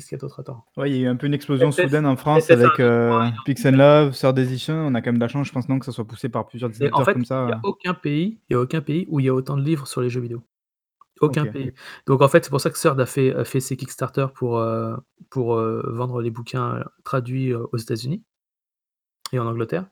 qu'il 0.07 0.13
y 0.13 0.15
a 0.15 0.17
d'autre? 0.19 0.39
Attends. 0.41 0.65
Ouais, 0.77 0.91
il 0.91 0.97
y 0.97 0.99
a 0.99 1.03
eu 1.03 1.07
un 1.07 1.15
peu 1.15 1.25
une 1.27 1.33
explosion 1.33 1.71
FF 1.71 1.73
soudaine 1.81 2.05
en 2.05 2.15
France 2.17 2.49
FF1, 2.49 2.53
avec, 2.53 2.77
2, 2.79 3.07
3, 3.07 3.25
heu, 3.25 3.27
il 3.27 3.35
est 3.35 3.39
en 3.39 3.43
Peace 3.45 3.65
and. 3.65 3.71
Love, 3.77 4.13
Sœurs 4.13 4.33
d'édition, 4.35 4.75
on 4.75 4.93
a 4.93 5.01
quand 5.01 5.07
même 5.11 5.17
de 5.17 5.21
la 5.21 5.27
chance, 5.27 5.47
je 5.47 5.51
pense, 5.53 5.67
non, 5.69 5.79
que 5.79 5.85
ça 5.85 5.91
soit 5.91 6.05
poussé 6.07 6.29
par 6.29 6.45
plusieurs 6.47 6.69
Et 6.79 6.91
en 6.93 7.01
éditeurs 7.01 7.01
fait, 7.01 7.13
comme 7.13 7.25
ça, 7.25 7.43
il 7.45 7.49
y 7.49 7.51
a 7.51 7.55
heu 7.55 7.59
aucun 7.63 7.93
pays 7.93 8.39
il 8.49 8.53
y 8.53 8.55
a 8.55 8.59
aucun 8.59 8.81
pays 8.81 9.05
où 9.09 9.19
il 9.19 9.25
y 9.25 9.29
a 9.29 9.33
autant 9.33 9.57
de 9.57 9.63
livres 9.63 9.87
sur 9.87 10.01
les 10.01 10.09
jeux 10.09 10.21
vidéo. 10.21 10.43
Aucun 11.21 11.45
OK. 11.45 11.51
pays. 11.51 11.73
Donc 12.07 12.21
en 12.21 12.27
fait, 12.27 12.43
c'est 12.45 12.49
pour 12.51 12.61
ça 12.61 12.69
que 12.69 12.77
Sword 12.77 12.99
a 12.99 13.05
fait 13.05 13.33
a 13.35 13.43
fait 13.45 13.59
ses 13.59 13.75
Kickstarter 13.77 14.27
pour, 14.35 14.59
heu 14.59 14.95
pour, 15.29 15.55
heu, 15.57 15.83
vendre 15.91 16.21
les 16.21 16.31
bouquins, 16.31 16.77
heu, 16.79 16.83
traduits, 17.03 17.53
aux 17.53 17.77
États-Unis 17.77 18.23
et 19.33 19.39
en 19.39 19.45
Angleterre. 19.47 19.85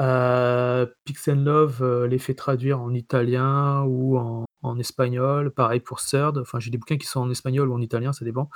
Heu, 0.00 0.94
Peace 1.04 1.28
and 1.32 1.44
Love, 1.44 2.06
les 2.06 2.18
fait 2.18 2.34
traduire 2.34 2.80
en 2.80 2.92
italien 2.94 3.82
ou 3.84 4.18
en 4.18 4.44
en 4.62 4.78
espagnol. 4.80 5.52
Pareil 5.52 5.80
pour 5.80 6.00
Sword, 6.00 6.38
enfin, 6.40 6.58
j'ai 6.60 6.70
des 6.70 6.78
bouquins 6.78 6.96
qui 6.98 7.06
sont 7.06 7.20
en 7.20 7.30
espagnol 7.30 7.68
ou 7.68 7.74
en 7.74 7.80
italien, 7.80 8.12
ça 8.12 8.24
dépend, 8.24 8.50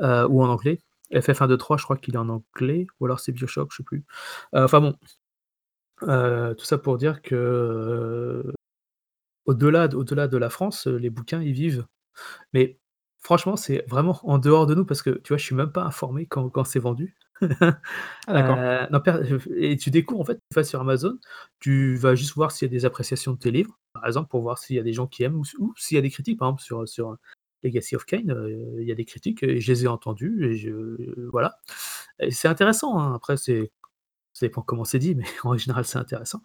ou 0.00 0.42
en 0.44 0.48
anglais. 0.48 0.80
FF1, 1.14 1.46
2, 1.48 1.58
3, 1.58 1.76
je 1.76 1.84
crois 1.84 1.96
qu'il 1.98 2.14
est 2.14 2.18
en 2.18 2.28
anglais 2.30 2.86
ou 3.00 3.04
alors 3.06 3.20
c'est 3.20 3.32
BioShock, 3.32 3.70
je 3.72 3.78
sais 3.78 3.82
plus. 3.84 4.04
Enfin 4.54 4.80
bon 4.80 4.96
tout 6.00 6.64
ça 6.64 6.78
pour 6.78 6.98
dire 6.98 7.22
que, 7.22 8.42
au-delà 9.46 9.88
au-delà 9.94 10.28
de 10.28 10.36
la 10.38 10.50
France, 10.50 10.86
heu, 10.86 10.96
les 10.96 11.10
bouquins, 11.10 11.42
ils 11.42 11.52
vivent. 11.52 11.86
Mais 12.54 12.78
franchement, 13.20 13.56
c'est 13.56 13.84
vraiment 13.88 14.18
en 14.24 14.38
dehors 14.38 14.66
de 14.66 14.74
nous 14.74 14.84
parce 14.86 15.02
que, 15.02 15.10
tu 15.10 15.28
vois, 15.30 15.38
je 15.38 15.44
suis 15.44 15.54
même 15.56 15.72
pas 15.72 15.84
informé 15.84 16.26
quand 16.26 16.50
quand 16.50 16.64
c'est 16.64 16.80
vendu. 16.80 17.16
Ah 17.40 18.34
d'accord. 18.34 18.58
Non 18.92 19.00
per 19.00 19.20
et 19.56 19.76
tu 19.76 19.90
découvres, 19.90 20.20
en 20.22 20.24
fait, 20.24 20.36
tu 20.36 20.54
vas 20.54 20.64
sur 20.64 20.80
Amazon, 20.80 21.18
tu 21.60 21.96
vas 21.96 22.14
juste 22.14 22.34
voir 22.34 22.52
s'il 22.52 22.66
y 22.66 22.70
a 22.70 22.72
des 22.72 22.84
appréciations 22.84 23.32
de 23.32 23.38
tes 23.38 23.50
livres, 23.50 23.78
par 23.94 24.06
exemple, 24.06 24.28
pour 24.30 24.42
voir 24.42 24.58
s'il 24.58 24.76
y 24.76 24.78
a 24.78 24.82
des 24.82 24.92
gens 24.92 25.06
qui 25.08 25.24
aiment 25.24 25.36
ou 25.36 25.74
s'il 25.76 25.96
y 25.96 25.98
a 25.98 26.02
des 26.02 26.10
critiques. 26.10 26.38
Par 26.38 26.48
exemple, 26.48 26.62
sur, 26.62 26.88
sur, 26.88 27.16
Legacy 27.64 27.96
of 27.96 28.04
Kain, 28.04 28.28
heu, 28.28 28.76
il 28.80 28.88
y 28.88 28.92
a 28.92 28.94
des 28.94 29.04
critiques 29.04 29.42
et 29.42 29.60
je 29.60 29.72
les 29.72 29.84
ai 29.84 29.88
entendues 29.88 30.44
et 30.46 30.56
je 30.56 31.28
voilà 31.30 31.60
c'est 32.30 32.48
intéressant, 32.48 32.98
hein. 32.98 33.14
Après, 33.14 33.36
c'est 33.36 33.72
ça 34.32 34.46
dépend 34.46 34.62
comment 34.62 34.84
c'est 34.84 34.98
dit, 34.98 35.14
mais 35.14 35.24
en 35.44 35.56
général, 35.56 35.84
c'est 35.84 35.98
intéressant. 35.98 36.40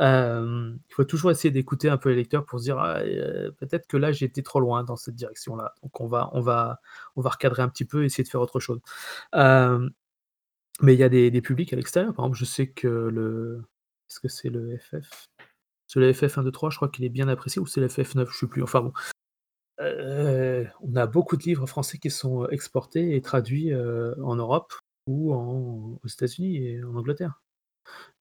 Hem, 0.00 0.80
il 0.90 0.94
faut 0.94 1.04
toujours 1.04 1.30
essayer 1.32 1.52
d'écouter 1.52 1.90
un 1.90 1.98
peu 1.98 2.10
les 2.10 2.16
lecteurs 2.16 2.46
pour 2.46 2.60
se 2.60 2.64
dire: 2.66 2.78
«Ah 2.80 3.04
et 3.06 3.18
heu, 3.20 3.54
peut-être 3.58 3.86
que 3.88 3.98
là, 3.98 4.12
j'ai 4.12 4.26
été 4.26 4.42
trop 4.42 4.60
loin 4.60 4.84
dans 4.84 4.96
cette 4.96 5.14
direction-là, 5.16 5.74
donc 5.84 6.00
on 6.00 6.08
va 6.08 6.30
on 6.34 6.40
va 6.42 6.80
on 7.16 7.22
va 7.22 7.30
recadrer 7.30 7.62
un 7.62 7.68
petit 7.70 7.84
peu, 7.86 8.04
essayer 8.04 8.24
de 8.24 8.30
faire 8.30 8.42
autre 8.42 8.60
chose». 8.60 8.80
Hem, 9.34 9.90
mais 10.82 10.94
il 10.94 11.00
y 11.00 11.04
a 11.04 11.08
des 11.10 11.42
publics 11.42 11.72
à 11.72 11.76
l'extérieur. 11.76 12.14
Par 12.14 12.26
exemple, 12.26 12.38
je 12.38 12.44
sais 12.46 12.68
que 12.70 12.88
le 12.88 13.62
est-ce 14.10 14.20
que 14.20 14.28
c'est 14.28 14.50
le 14.50 14.76
FF? 14.78 15.26
C'est 15.88 16.00
le 16.00 16.12
FF1, 16.14 16.44
2, 16.44 16.52
3, 16.52 16.70
je 16.70 16.76
crois 16.76 16.88
qu'il 16.90 17.04
est 17.06 17.10
bien 17.10 17.28
apprécié 17.28 17.60
ou 17.62 17.66
c'est 17.66 17.80
le 17.80 17.88
FF9, 17.88 18.30
je 18.32 18.38
sais 18.38 18.46
plus. 18.48 18.62
Enfin 18.64 18.80
bon, 18.82 18.92
on 19.80 20.96
a 20.96 21.06
beaucoup 21.08 21.36
de 21.38 21.42
livres 21.44 21.66
français 21.66 21.98
qui 21.98 22.10
sont, 22.10 22.46
exportés 22.50 23.16
et 23.16 23.22
traduits, 23.22 23.74
en 23.76 24.36
Europe 24.36 24.72
ou 25.08 25.34
aux 25.34 26.00
États-Unis 26.08 26.58
et 26.66 26.84
en 26.84 26.96
Angleterre 26.96 27.40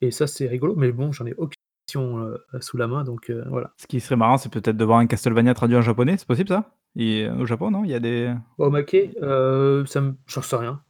et 0.01 0.11
ça, 0.11 0.27
c'est 0.27 0.47
rigolo, 0.47 0.75
mais 0.77 0.91
bon, 0.93 1.11
j'en 1.13 1.25
ai 1.27 1.33
aucune 1.35 1.58
heu, 1.97 2.43
sous 2.61 2.77
la 2.77 2.87
main 2.87 3.03
donc 3.03 3.29
heu, 3.29 3.43
voilà. 3.49 3.73
Ce 3.77 3.87
qui 3.87 3.99
serait 3.99 4.15
marrant, 4.15 4.37
c'est 4.37 4.51
peut-être 4.51 4.77
de 4.77 4.85
voir 4.85 4.99
un 4.99 5.07
Castlevania 5.07 5.53
traduit 5.53 5.77
en 5.77 5.81
japonais, 5.81 6.17
c'est 6.17 6.27
possible 6.27 6.49
ça? 6.49 6.75
Et 6.95 7.27
au 7.29 7.45
Japon, 7.45 7.71
non, 7.71 7.83
il 7.85 7.91
y 7.91 7.93
a 7.93 7.99
des 7.99 8.33
Omake, 8.57 9.15
heu, 9.21 9.85
ça 9.87 10.01
me 10.01 10.15
j'en 10.27 10.41
sais 10.41 10.55
rien. 10.57 10.83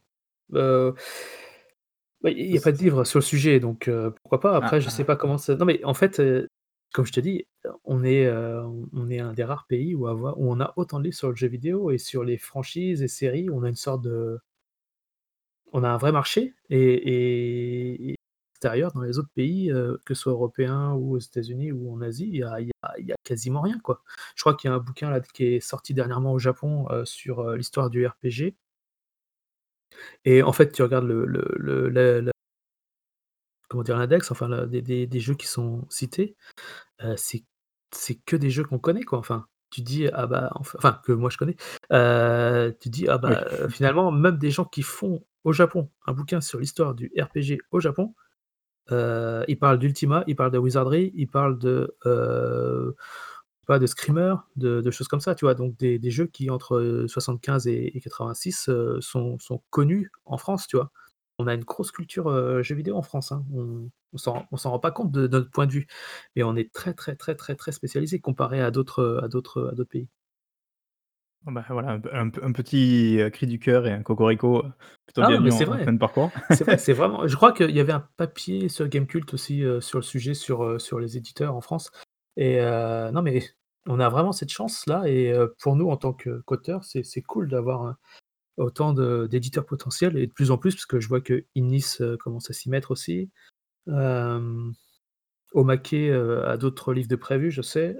Il 2.24 2.50
y 2.54 2.58
a 2.58 2.60
pas 2.60 2.72
de 2.72 2.78
livre 2.78 3.04
sur 3.04 3.18
le 3.18 3.24
sujet 3.24 3.60
donc 3.60 3.90
pourquoi 4.22 4.40
pas? 4.40 4.52
Ah, 4.52 4.56
Après, 4.56 4.80
je 4.80 4.90
sais 4.90 5.02
ah. 5.02 5.06
pas 5.06 5.16
comment 5.16 5.38
ça 5.38 5.56
non 5.56 5.64
mais 5.64 5.82
en 5.84 5.94
fait, 5.94 6.20
comme 6.92 7.06
je 7.06 7.12
te 7.12 7.20
dis, 7.20 7.46
on 7.84 8.04
est, 8.04 8.30
on 8.92 9.08
est 9.10 9.20
un 9.20 9.32
des 9.32 9.44
rares 9.44 9.66
pays 9.66 9.94
où 9.94 10.06
avoir 10.06 10.38
où 10.38 10.50
on 10.52 10.60
a 10.60 10.72
autant 10.76 10.98
de 10.98 11.04
livres 11.04 11.16
sur 11.16 11.30
le 11.30 11.36
jeu 11.36 11.48
vidéo 11.48 11.90
et 11.90 11.98
sur 11.98 12.24
les 12.24 12.36
franchises 12.38 13.02
et 13.02 13.08
séries, 13.08 13.48
on 13.50 13.62
a 13.62 13.68
une 13.68 13.74
sorte 13.76 14.02
de 14.02 14.38
on 15.72 15.84
a 15.84 15.88
un 15.88 15.96
vrai 15.98 16.12
marché 16.12 16.54
et 16.70 18.10
et 18.12 18.16
dans 18.94 19.02
les 19.02 19.18
autres 19.18 19.30
pays, 19.34 19.70
heu, 19.72 20.00
que 20.04 20.14
ce 20.14 20.22
soit 20.22 20.32
européens 20.32 20.92
ou 20.94 21.14
aux 21.16 21.18
États-Unis 21.18 21.72
ou 21.72 21.92
en 21.94 22.00
Asie, 22.02 22.26
il 22.28 22.36
y 22.36 22.42
a 22.42 22.60
y 22.60 22.70
a 22.82 22.94
il 22.98 23.06
y 23.06 23.12
a 23.12 23.16
quasiment 23.24 23.60
rien, 23.62 23.78
quoi. 23.80 24.02
Je 24.36 24.42
crois 24.42 24.54
qu'il 24.54 24.68
y 24.70 24.72
a 24.72 24.76
un 24.76 24.78
bouquin 24.78 25.10
là 25.10 25.20
qui 25.20 25.44
est 25.46 25.60
sorti 25.60 25.94
dernièrement 25.94 26.32
au 26.32 26.38
Japon, 26.38 26.86
heu, 26.90 27.04
sur, 27.06 27.40
heu, 27.42 27.56
l'histoire 27.56 27.90
du 27.90 28.06
RPG 28.06 28.56
et 30.24 30.42
en 30.42 30.52
fait, 30.52 30.72
tu 30.72 30.82
regardes 30.82 31.04
le 31.06 31.24
comment 33.68 33.82
dire? 33.82 33.96
L'index, 33.96 34.30
enfin 34.30 34.66
des 34.66 34.82
des 34.82 35.06
des 35.06 35.20
jeux 35.20 35.34
qui 35.34 35.46
sont 35.46 35.86
cités, 35.90 36.36
c'est 37.16 37.44
c'est 37.92 38.16
que 38.26 38.36
des 38.36 38.50
jeux 38.50 38.64
qu'on 38.64 38.78
connaît, 38.78 39.02
quoi. 39.04 39.18
Enfin, 39.18 39.46
tu 39.70 39.82
dis: 39.82 40.08
«Ah 40.12 40.26
bah, 40.26 40.50
enf» 40.56 40.76
enfin 40.78 41.00
que 41.04 41.12
moi 41.12 41.30
je 41.30 41.38
connais, 41.38 41.56
tu 42.80 42.88
dis: 42.90 43.08
«Ah 43.08 43.18
Oui. 43.26 43.36
bah, 43.44 43.68
finalement, 43.70 44.12
même 44.12 44.38
des 44.38 44.50
gens 44.50 44.64
qui 44.64 44.82
font 44.82 45.24
au 45.44 45.52
Japon 45.52 45.90
un 46.06 46.12
bouquin 46.12 46.40
sur 46.40 46.58
l'histoire 46.60 46.94
du 46.94 47.12
RPG 47.20 47.58
au 47.72 47.80
Japon, 47.80 48.14
heu, 48.92 49.44
ils 49.48 49.58
parlent 49.58 49.78
d'Ultima, 49.78 50.24
ils 50.26 50.36
parlent 50.36 50.50
de 50.52 50.58
Wizardry, 50.58 51.12
ils 51.14 51.28
parlent 51.28 51.58
de, 51.58 51.96
heu, 52.06 52.96
pas 53.66 53.78
de 53.78 53.86
Screamer, 53.86 54.34
de 54.56 54.80
de 54.80 54.90
choses 54.90 55.08
comme 55.08 55.20
ça, 55.20 55.34
tu 55.34 55.44
vois? 55.44 55.54
Donc 55.54 55.76
des 55.78 55.98
des 55.98 56.10
jeux 56.10 56.26
qui 56.26 56.50
entre, 56.50 56.76
heu, 56.78 57.08
75 57.08 57.66
et 57.68 57.96
et 57.96 58.00
86, 58.00 58.68
heu, 58.68 58.98
sont 59.00 59.38
sont 59.38 59.62
connus 59.70 60.10
en 60.24 60.38
France, 60.38 60.66
tu 60.66 60.76
vois? 60.76 60.90
On 61.38 61.46
a 61.46 61.54
une 61.54 61.64
grosse 61.64 61.90
culture, 61.92 62.62
jeux 62.62 62.74
vidéo 62.74 62.96
en 62.96 63.02
France, 63.02 63.32
hein. 63.32 63.44
On 63.54 63.90
on 64.12 64.18
s'en 64.18 64.70
rend 64.70 64.78
pas 64.80 64.90
compte 64.90 65.12
de 65.12 65.28
notre 65.28 65.50
point 65.50 65.66
de 65.66 65.72
vue, 65.72 65.86
mais 66.36 66.42
on 66.42 66.56
est 66.56 66.72
très, 66.72 66.94
très, 66.94 67.14
très, 67.16 67.34
très, 67.36 67.54
très 67.56 67.72
spécialisés 67.72 68.18
comparé 68.20 68.60
à 68.60 68.70
d'autres, 68.72 69.20
à 69.22 69.28
d'autres, 69.28 69.68
à 69.72 69.74
d'autres 69.76 69.90
pays. 69.90 70.08
Bon 71.44 71.52
bah, 71.52 71.64
voilà, 71.70 71.98
un 72.12 72.28
petit, 72.52 73.16
heu, 73.18 73.30
cri 73.30 73.46
du 73.46 73.58
cœur 73.58 73.86
et 73.86 73.92
un 73.92 74.02
cocorico, 74.02 74.58
heu, 74.66 74.72
plutôt 75.06 75.22
Ah 75.22 75.32
ouais, 75.32 75.40
mais 75.40 75.50
bienvenu 75.50 75.50
c'est 75.50 75.64
en 75.64 75.72
en 75.72 75.78
vrai! 75.78 75.84
fin 75.84 75.92
de 75.94 75.98
parcours. 75.98 76.32
C'est 76.50 76.64
vrai, 76.64 76.78
c'est 76.78 76.92
vraiment 76.94 77.26
je 77.26 77.36
crois 77.36 77.52
qu'il 77.52 77.70
y 77.72 77.80
avait 77.80 77.92
un 77.92 78.08
papier 78.16 78.68
sur 78.70 78.88
Gamecult 78.88 79.32
aussi, 79.34 79.62
heu, 79.62 79.80
sur 79.80 79.98
le 79.98 80.02
sujet, 80.02 80.34
sur, 80.34 80.78
les 80.98 81.16
éditeurs 81.16 81.54
en 81.54 81.60
France 81.60 81.90
et 82.36 82.60
non 83.12 83.22
mais 83.22 83.42
on 83.86 84.00
a 84.00 84.08
vraiment 84.08 84.32
cette 84.32 84.50
chance-là 84.50 85.04
et 85.08 85.34
pour 85.60 85.76
nous 85.76 85.88
en 85.90 85.96
tant 85.96 86.12
que 86.14 86.40
qu'auteurs, 86.46 86.84
c'est 86.84 87.02
c'est 87.02 87.22
cool 87.22 87.48
d'avoir, 87.50 87.96
autant 88.58 88.92
de 88.94 89.28
d'éditeurs 89.30 89.66
potentiels 89.66 90.18
et 90.18 90.26
de 90.28 90.32
plus 90.32 90.50
en 90.52 90.58
plus 90.58 90.74
parce 90.76 90.86
que 90.86 91.00
je 91.00 91.08
vois 91.08 91.20
que 91.22 91.46
Innis, 91.56 91.98
commence 92.20 92.50
à 92.50 92.54
s'y 92.54 92.70
mettre 92.70 92.90
aussi. 92.92 93.30
Omake, 95.54 95.94
a 95.94 96.56
d'autres 96.58 96.92
livres 96.94 97.08
de 97.08 97.16
prévus, 97.16 97.50
je 97.52 97.62
sais, 97.62 97.96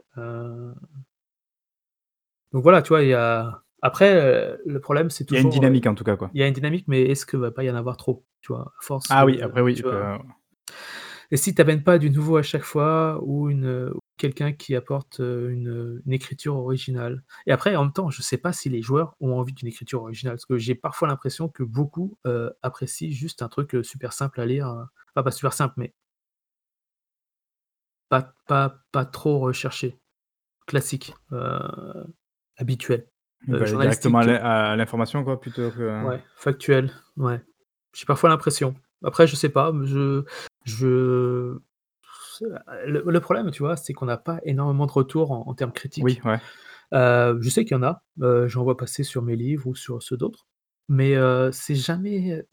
donc 2.53 2.63
voilà, 2.63 2.83
tu 2.83 2.89
vois, 2.89 3.03
il 3.03 3.09
y 3.09 3.15
a 3.15 3.63
après, 3.83 4.15
heu, 4.15 4.59
le 4.67 4.81
problème 4.81 5.11
c'est 5.11 5.25
Il 5.29 5.35
y 5.35 5.37
a 5.37 5.41
une 5.41 5.47
toujours, 5.47 5.53
dynamique 5.53 5.87
en 5.87 5.95
tout 5.95 6.05
cas, 6.05 6.17
quoi. 6.17 6.31
il 6.35 6.41
y 6.41 6.43
a 6.43 6.47
une 6.47 6.55
dynamique, 6.55 6.85
mais 6.89 7.03
est-ce 7.03 7.25
que 7.27 7.37
va 7.37 7.51
pas 7.51 7.65
y 7.65 7.71
en 7.71 7.75
avoir 7.75 7.97
trop? 7.97 8.25
Tu 8.43 8.53
vois? 8.53 8.73
À 8.79 8.83
force, 8.83 9.09
Ah 9.11 9.25
oui, 9.25 9.41
après 9.41 9.61
oui, 9.61 9.75
tu 9.75 9.83
vois? 9.83 10.19
Et 11.31 11.37
si 11.37 11.55
tu 11.55 11.61
amènes 11.63 11.83
pas 11.83 11.99
du 11.99 12.11
nouveau 12.11 12.37
à 12.37 12.43
chaque 12.43 12.63
fois 12.63 13.21
ou 13.23 13.51
une, 13.51 13.67
heu, 13.67 13.95
quelqu'un 14.17 14.53
qui 14.53 14.75
apporte, 14.75 15.21
une, 15.21 16.03
écriture 16.11 16.57
originale 16.57 17.23
et 17.47 17.53
après 17.53 17.77
en 17.77 17.85
même 17.85 17.93
temps, 17.93 18.11
je 18.11 18.21
sais 18.23 18.37
pas 18.37 18.53
si 18.53 18.69
les 18.69 18.83
joueurs 18.83 19.15
ont 19.21 19.39
envie 19.39 19.53
d'une 19.53 19.69
écriture 19.69 20.03
originale. 20.03 20.35
Parce 20.37 20.47
que 20.47 20.59
j'ai 20.59 20.75
parfois 20.75 21.09
l'impression 21.09 21.49
que 21.49 21.63
beaucoup, 21.63 22.19
apprécient 22.63 23.11
juste 23.11 23.43
un 23.43 23.49
truc, 23.49 23.77
super 23.83 24.13
simple 24.13 24.41
à 24.41 24.47
lire, 24.47 24.67
enfin 25.15 25.23
pas 25.23 25.31
super 25.31 25.53
simple, 25.53 25.75
mais 25.77 25.95
pas 28.09 28.35
pas 28.47 28.83
pas 28.93 29.05
trop 29.05 29.39
recherché, 29.39 29.99
classique, 30.67 31.15
heu, 31.33 32.07
habituel, 32.61 33.07
aller 33.51 33.77
directement 33.77 34.19
à 34.21 34.77
l'information 34.77 35.25
quoi, 35.25 35.41
plutôt 35.41 35.71
que 35.73 36.05
Ouais, 36.05 36.23
factuel, 36.37 36.93
ouais. 37.17 37.43
J'ai 37.95 38.07
parfois 38.07 38.31
l'impression. 38.31 38.75
Après 39.05 39.27
je 39.27 39.35
sais 39.37 39.49
pas, 39.49 39.73
je 39.85 40.25
je 40.65 41.59
le 42.87 43.03
le 43.07 43.21
problème, 43.21 43.51
tu 43.51 43.63
vois, 43.63 43.77
c'est 43.77 43.93
qu'on 43.93 44.07
n'a 44.07 44.17
pas 44.17 44.41
énormément 44.45 44.87
de 44.87 44.93
retours 44.93 45.33
en 45.33 45.47
en 45.49 45.55
termes 45.55 45.73
oui, 45.73 45.75
critiques. 45.75 46.25
ouais. 46.25 46.41
Heu, 46.95 47.39
je 47.41 47.51
sais 47.51 47.65
qu'il 47.65 47.77
y 47.77 47.81
en 47.81 47.83
a, 47.83 48.03
heu, 48.23 48.49
j'en 48.49 48.65
vois 48.65 48.77
passer 48.77 49.05
sur 49.05 49.23
mes 49.23 49.37
livres 49.37 49.67
ou 49.69 49.75
sur 49.75 50.03
ceux 50.03 50.17
d'autres, 50.17 50.47
mais 50.89 51.15
c'est 51.53 51.75
jamais, 51.77 52.45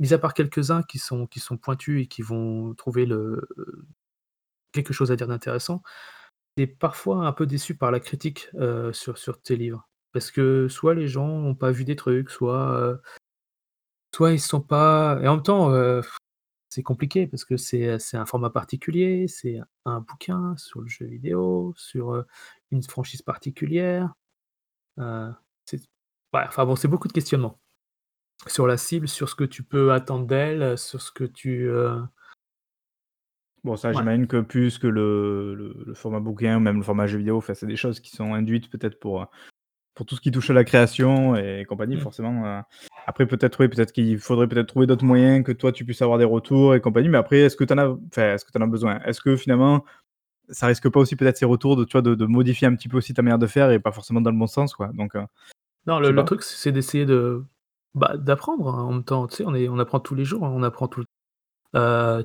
mis 0.00 0.14
à 0.14 0.18
part 0.18 0.34
quelques-uns 0.34 0.82
qui 0.84 0.98
sont 0.98 1.26
qui 1.26 1.40
sont 1.40 1.58
pointus 1.58 2.02
et 2.04 2.06
qui 2.08 2.22
vont 2.22 2.74
trouver 2.74 3.06
le 3.06 3.48
quelque 4.72 4.92
chose 4.92 5.12
à 5.12 5.16
dire 5.16 5.26
d'intéressant, 5.28 5.82
es 6.56 6.66
parfois 6.66 7.26
un 7.26 7.32
peu 7.32 7.46
déçu 7.46 7.76
par 7.76 7.90
la 7.90 8.00
critique, 8.00 8.48
heu, 8.54 8.92
sur 8.92 9.18
sur 9.18 9.40
tes 9.40 9.56
livres? 9.56 9.88
Parce 10.12 10.30
que 10.30 10.68
soit 10.68 10.94
les 10.94 11.08
gens 11.08 11.28
ont 11.28 11.54
pas 11.54 11.70
vu 11.72 11.84
des 11.84 11.96
trucs, 11.96 12.30
soit, 12.30 12.78
heu, 12.80 13.02
soit 14.14 14.32
ils 14.32 14.40
sont 14.40 14.60
pas 14.60 15.18
et 15.22 15.28
en 15.28 15.36
même 15.36 15.42
temps, 15.42 15.70
heu, 15.72 16.02
c'est 16.70 16.82
compliqué 16.82 17.26
parce 17.26 17.44
que 17.44 17.56
c'est, 17.56 17.98
un 18.14 18.26
format 18.26 18.50
particulier, 18.50 19.28
c'est 19.28 19.60
un 19.86 20.00
bouquin 20.00 20.56
sur 20.58 20.80
le 20.82 20.88
jeu 20.88 21.06
vidéo, 21.06 21.74
sur, 21.76 22.24
une 22.72 22.82
franchise 22.82 23.22
particulière, 23.22 24.14
c'est 25.66 25.80
enfin 26.32 26.66
bon, 26.66 26.76
c'est 26.76 26.88
beaucoup 26.88 27.08
de 27.08 27.12
questionnements. 27.12 27.60
Sur 28.48 28.66
la 28.66 28.76
cible, 28.76 29.08
sur 29.08 29.28
ce 29.28 29.34
que 29.36 29.44
tu 29.44 29.62
peux 29.62 29.92
attendre 29.92 30.26
d'elle, 30.26 30.78
sur 30.78 31.02
ce 31.02 31.12
que 31.12 31.24
tu, 31.24 31.70
Bon 33.64 33.76
ça 33.76 33.92
ouais. 33.92 34.02
j'imagine 34.02 34.26
que 34.26 34.40
plus 34.40 34.78
que 34.78 34.88
le 34.88 35.54
le 35.54 35.74
le 35.86 35.94
format 35.94 36.18
bouquin 36.18 36.56
ou 36.56 36.60
même 36.60 36.78
le 36.78 36.82
format 36.82 37.06
jeu 37.06 37.18
vidéo, 37.18 37.36
enfin 37.36 37.54
c'est 37.54 37.66
des 37.66 37.76
choses 37.76 38.00
qui 38.00 38.10
sont 38.10 38.34
induites 38.34 38.68
peut-être 38.68 38.98
pour, 38.98 39.22
heu, 39.22 39.26
pour 39.94 40.06
tout 40.06 40.16
ce 40.16 40.20
qui 40.22 40.30
touche 40.32 40.50
à 40.50 40.54
la 40.54 40.64
création 40.64 41.36
et 41.36 41.64
compagnie 41.68 41.96
Mmh. 41.96 41.98
forcément, 41.98 42.46
heu, 42.46 42.62
après 43.06 43.26
peut-être 43.26 43.60
oui, 43.60 43.68
peut-être 43.68 43.92
qu'il 43.92 44.18
faudrait 44.18 44.48
peut-être 44.48 44.68
trouver 44.68 44.86
d'autres 44.86 45.04
moyens 45.04 45.44
que 45.44 45.52
toi 45.52 45.72
tu 45.72 45.84
puisses 45.84 46.02
avoir 46.02 46.18
des 46.18 46.24
retours 46.24 46.74
et 46.74 46.80
compagnie, 46.82 47.08
mais 47.10 47.18
après 47.18 47.38
est-ce 47.40 47.56
que 47.56 47.64
tu 47.64 47.74
en 47.74 47.78
as 47.78 47.88
enfin 47.90 48.34
est-ce 48.34 48.44
que 48.44 48.52
tu 48.52 48.58
en 48.58 48.62
as 48.62 48.66
besoin? 48.68 49.00
Est-ce 49.02 49.20
que 49.22 49.36
finalement 49.36 49.84
ça 50.50 50.66
risque 50.68 50.88
pas 50.90 51.00
aussi 51.00 51.16
peut-être 51.16 51.38
ces 51.38 51.46
retours 51.46 51.76
de 51.76 51.84
tu 51.84 51.92
vois 51.92 52.02
de 52.02 52.14
de 52.16 52.26
modifier 52.26 52.68
un 52.68 52.74
petit 52.76 52.88
peu 52.88 52.98
aussi 52.98 53.14
ta 53.14 53.22
manière 53.22 53.38
de 53.40 53.46
faire 53.48 53.70
et 53.72 53.80
pas 53.80 53.92
forcément 53.92 54.20
dans 54.22 54.32
le 54.32 54.38
bon 54.38 54.48
sens 54.48 54.74
quoi? 54.74 54.88
Donc 54.94 55.16
heu, 55.16 55.22
Non, 55.86 56.00
je 56.02 56.08
le 56.08 56.10
sais 56.10 56.12
le 56.12 56.24
pas. 56.24 56.24
truc, 56.24 56.42
c'est 56.42 56.72
d'essayer 56.72 57.06
de, 57.06 57.44
bah, 57.94 58.16
d'apprendre 58.16 58.68
hein, 58.68 58.82
en 58.84 58.92
même 58.92 59.04
temps. 59.04 59.26
Tu 59.26 59.36
sais, 59.36 59.44
on 59.46 59.54
est 59.54 59.68
on 59.68 59.78
apprend 59.78 60.00
tous 60.00 60.14
les 60.14 60.24
jours, 60.24 60.44
hein, 60.44 60.50
on 60.54 60.62
apprend 60.62 60.88
tout 60.88 61.04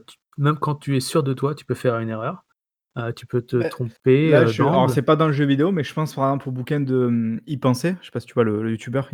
tu 0.07 0.17
même 0.37 0.57
quand 0.59 0.75
tu 0.75 0.95
es 0.97 0.99
sûr 0.99 1.23
de 1.23 1.33
toi, 1.33 1.55
tu 1.55 1.65
peux 1.65 1.75
faire 1.75 1.99
une 1.99 2.09
erreur, 2.09 2.45
heu, 2.97 3.13
tu 3.13 3.27
peux 3.27 3.41
te 3.43 3.57
Beh, 3.59 3.69
tromper, 3.69 4.33
là, 4.33 4.45
heu, 4.45 4.45
je 4.45 4.61
alors 4.61 4.89
c'est 4.89 5.01
pas 5.01 5.15
dans 5.15 5.25
le 5.27 5.33
jeu 5.33 5.45
vidéo, 5.45 5.71
mais 5.71 5.83
je 5.83 5.91
pense 5.93 6.13
par 6.13 6.25
exemple 6.27 6.49
au 6.49 6.51
bouquin 6.51 6.79
de, 6.79 7.07
mmh, 7.07 7.41
Ipensé, 7.47 7.95
je 8.01 8.05
sais 8.05 8.11
pas 8.11 8.19
si 8.19 8.27
tu 8.27 8.33
vois 8.35 8.43
le 8.43 8.61
le 8.61 8.71
youtubeur? 8.71 9.09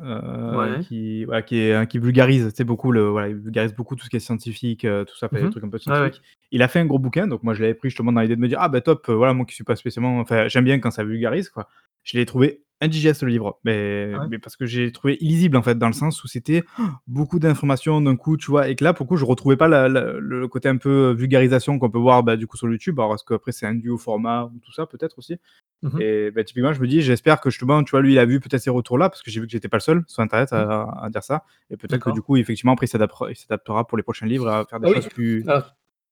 Heu, 0.00 0.20
Ouais. 0.48 0.80
qui 0.80 1.24
voilà, 1.24 1.42
qui 1.42 1.58
est, 1.58 1.88
qui 1.88 1.98
vulgarise, 2.00 2.44
beaucoup 2.64 2.90
le 2.90 3.02
voilà, 3.08 3.28
il 3.28 3.36
vulgarise 3.36 3.74
beaucoup 3.74 3.94
tout 3.94 4.04
ce 4.04 4.10
qui 4.10 4.16
est 4.16 4.20
scientifique, 4.20 4.84
tout 5.04 5.16
ça, 5.16 5.26
enfin 5.26 5.38
Mmh 5.38 5.38
des 5.40 5.48
mh. 5.48 5.50
trucs 5.50 5.62
un 5.64 5.68
peu 5.68 5.78
ouais. 5.88 6.16
scientifiques. 6.18 6.20
Il 6.50 6.62
a 6.62 6.68
fait 6.68 6.80
un 6.80 6.86
gros 6.86 6.98
bouquin, 6.98 7.28
donc 7.28 7.42
moi 7.44 7.54
je 7.54 7.62
l'avais 7.62 7.74
pris 7.74 7.90
justement 7.90 8.12
dans 8.12 8.20
l'idée 8.20 8.34
de 8.36 8.40
me 8.40 8.48
dire: 8.48 8.58
«Ah 8.60 8.68
bah 8.68 8.80
top, 8.80 9.08
voilà, 9.08 9.32
moi 9.34 9.46
qui 9.46 9.54
suis 9.54 9.64
pas 9.64 9.76
spécialement» 9.76 10.18
enfin 10.18 10.48
j'aime 10.48 10.64
bien 10.64 10.80
quand 10.80 10.90
ça 10.90 11.04
vulgarise 11.04 11.48
quoi. 11.48 11.68
Je 12.06 12.16
l'ai 12.18 12.24
trouvé 12.26 12.62
indigeste 12.80 13.22
le 13.24 13.30
livre, 13.30 13.58
mais 13.64 14.20
Ouais. 14.20 14.28
mais 14.28 14.38
parce 14.38 14.54
que 14.56 14.64
j'ai 14.66 14.92
trouvé 14.92 15.16
illisible 15.20 15.56
en 15.56 15.62
fait, 15.62 15.76
dans 15.78 15.88
le 15.88 15.92
sens 15.94 16.22
où 16.24 16.28
c'était 16.28 16.64
beaucoup 17.08 17.38
d'informations 17.40 18.00
d'un 18.02 18.16
coup, 18.16 18.36
tu 18.36 18.50
vois? 18.50 18.68
Et 18.68 18.76
que 18.76 18.84
là, 18.84 18.92
pour 18.94 19.04
le 19.06 19.08
coup, 19.08 19.16
je 19.16 19.24
retrouvais 19.24 19.56
pas 19.56 19.66
la 19.68 19.88
la 19.88 20.12
le 20.20 20.46
côté 20.48 20.68
un 20.68 20.76
peu, 20.76 20.90
heu, 21.10 21.14
vulgarisation 21.14 21.78
qu'on 21.80 21.90
peut 21.90 21.98
voir, 21.98 22.22
bah, 22.22 22.36
du 22.36 22.46
coup 22.46 22.56
sur 22.58 22.68
YouTube. 22.70 23.00
Alors 23.00 23.14
est-ce 23.14 23.24
qu'après 23.24 23.52
c'est 23.52 23.66
un 23.66 23.74
dû 23.74 23.90
au 23.90 23.98
format 23.98 24.44
ou 24.54 24.60
tout 24.60 24.72
ça 24.72 24.86
peut-être 24.86 25.18
aussi? 25.18 25.36
Mmh 25.82 25.88
mh. 25.98 26.02
Et 26.02 26.30
bah, 26.32 26.44
typiquement 26.44 26.72
je 26.74 26.80
me 26.82 26.88
dis: 26.88 27.02
«J'espère 27.02 27.40
que 27.40 27.50
justement, 27.50 27.84
tu 27.84 27.92
vois, 27.92 28.02
lui 28.02 28.14
il 28.14 28.18
a 28.20 28.26
vu 28.26 28.40
peut-être 28.40 28.62
ces 28.62 28.70
retours-là», 28.70 29.10
parce 29.10 29.22
que 29.22 29.30
j'ai 29.32 29.40
vu 29.40 29.46
que 29.46 29.52
j'étais 29.52 29.68
pas 29.68 29.78
le 29.78 29.82
seul 29.82 30.04
sur 30.08 30.22
internet 30.22 30.52
Mmh. 30.54 30.66
à 30.72 30.84
à 31.04 31.10
dire 31.10 31.24
ça 31.24 31.44
et 31.70 31.76
peut-être 31.78 32.02
que 32.04 32.10
du 32.10 32.22
coup 32.22 32.36
effectivement 32.38 32.72
après 32.74 32.86
il 32.86 33.36
s'adaptera 33.36 33.86
pour 33.86 33.96
les 33.98 34.04
prochains 34.04 34.26
livres 34.26 34.48
à 34.48 34.66
faire 34.66 34.80
des 34.80 34.86
Ah 34.86 34.90
oui, 34.90 34.96
choses 34.96 35.08
plus 35.08 35.48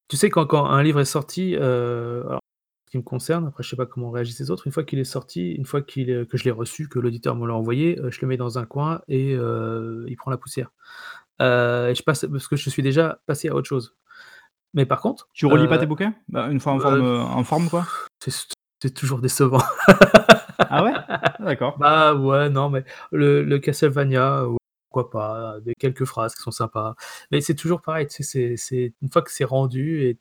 tu 0.08 0.16
sais 0.16 0.30
quand 0.30 0.46
quand 0.46 0.66
un 0.66 0.82
livre 0.82 1.00
est 1.00 1.04
sorti, 1.04 1.54
ce 1.58 2.38
qui 2.94 2.98
me 2.98 3.02
concerne, 3.02 3.44
après 3.48 3.64
je 3.64 3.68
sais 3.70 3.76
pas 3.76 3.86
comment 3.86 4.10
réagissent 4.12 4.38
les 4.38 4.50
autres, 4.52 4.66
une 4.68 4.72
fois 4.72 4.84
qu'il 4.84 5.00
est 5.00 5.04
sorti, 5.04 5.52
une 5.54 5.64
fois 5.64 5.82
qu'il 5.82 6.10
est 6.10 6.28
que 6.30 6.36
je 6.36 6.44
l'ai 6.44 6.52
reçu, 6.52 6.88
que 6.88 7.00
l'auditeur 7.00 7.34
me 7.34 7.44
l'a 7.46 7.54
envoyé, 7.54 7.98
heu, 7.98 8.08
je 8.12 8.20
le 8.22 8.28
mets 8.28 8.36
dans 8.36 8.56
un 8.58 8.66
coin 8.66 9.00
et 9.08 9.34
heu, 9.34 10.04
il 10.08 10.16
prend 10.16 10.30
la 10.30 10.36
poussière. 10.36 10.70
Heu, 11.42 11.88
et 11.90 11.94
je 11.96 12.02
passe 12.04 12.24
parce 12.30 12.46
que 12.48 12.56
je 12.56 12.70
suis 12.70 12.82
déjà 12.82 13.18
passé 13.26 13.48
à 13.48 13.54
autre 13.56 13.68
chose. 13.68 13.96
Mais 14.74 14.86
par 14.86 15.00
contre, 15.00 15.28
tu 15.32 15.46
relis 15.46 15.68
pas 15.68 15.76
heu 15.76 15.80
tes 15.80 15.86
bouquins? 15.86 16.14
Bah, 16.28 16.48
une 16.50 16.60
fois 16.60 16.72
en 16.74 16.80
forme, 16.80 17.02
heu, 17.02 17.04
heu, 17.04 17.20
en 17.20 17.44
forme 17.44 17.68
quoi? 17.70 17.86
c'est 18.20 18.30
s 18.32 18.48
c'est 18.82 18.94
toujours 18.94 19.20
décevant. 19.20 19.62
Ah 20.70 20.84
ouais? 20.84 20.92
Ah 20.94 21.36
d'accord. 21.40 21.76
Bah, 21.78 22.14
ouais, 22.14 22.48
non, 22.48 22.70
mais 22.70 22.84
le 23.12 23.42
le 23.42 23.58
Castlevania, 23.58 24.48
ouais, 24.48 24.56
pourquoi 24.90 25.10
pas, 25.10 25.60
des 25.60 25.74
quelques 25.74 26.04
phrases 26.04 26.34
qui 26.34 26.42
sont 26.42 26.50
sympas. 26.52 26.94
Mais 27.32 27.40
c'est 27.40 27.54
toujours 27.56 27.82
pareil, 27.82 28.06
tu 28.06 28.22
sais, 28.22 28.24
c'est 28.24 28.56
c'est 28.56 28.94
une 29.02 29.10
fois 29.10 29.22
que 29.22 29.30
c'est 29.32 29.44
rendu 29.44 30.02
et 30.04 30.18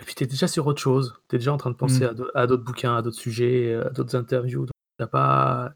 et 0.00 0.04
puis 0.04 0.14
tu 0.14 0.24
es 0.24 0.26
déjà 0.26 0.48
sur 0.48 0.66
autre 0.66 0.80
chose. 0.80 1.14
Tu 1.28 1.36
es 1.36 1.38
déjà 1.38 1.52
en 1.52 1.56
train 1.58 1.70
de 1.70 1.76
penser 1.76 2.04
Mmh. 2.04 2.08
à 2.08 2.14
d'au 2.14 2.26
à 2.34 2.46
d'autres 2.46 2.64
bouquins, 2.64 2.96
à 2.96 3.02
d'autres 3.02 3.18
sujets, 3.18 3.72
heu, 3.74 3.86
à 3.86 3.90
d'autres 3.90 4.16
interviews, 4.16 4.62
donc 4.66 4.70
tu 4.98 5.04
as 5.04 5.06
pas 5.06 5.72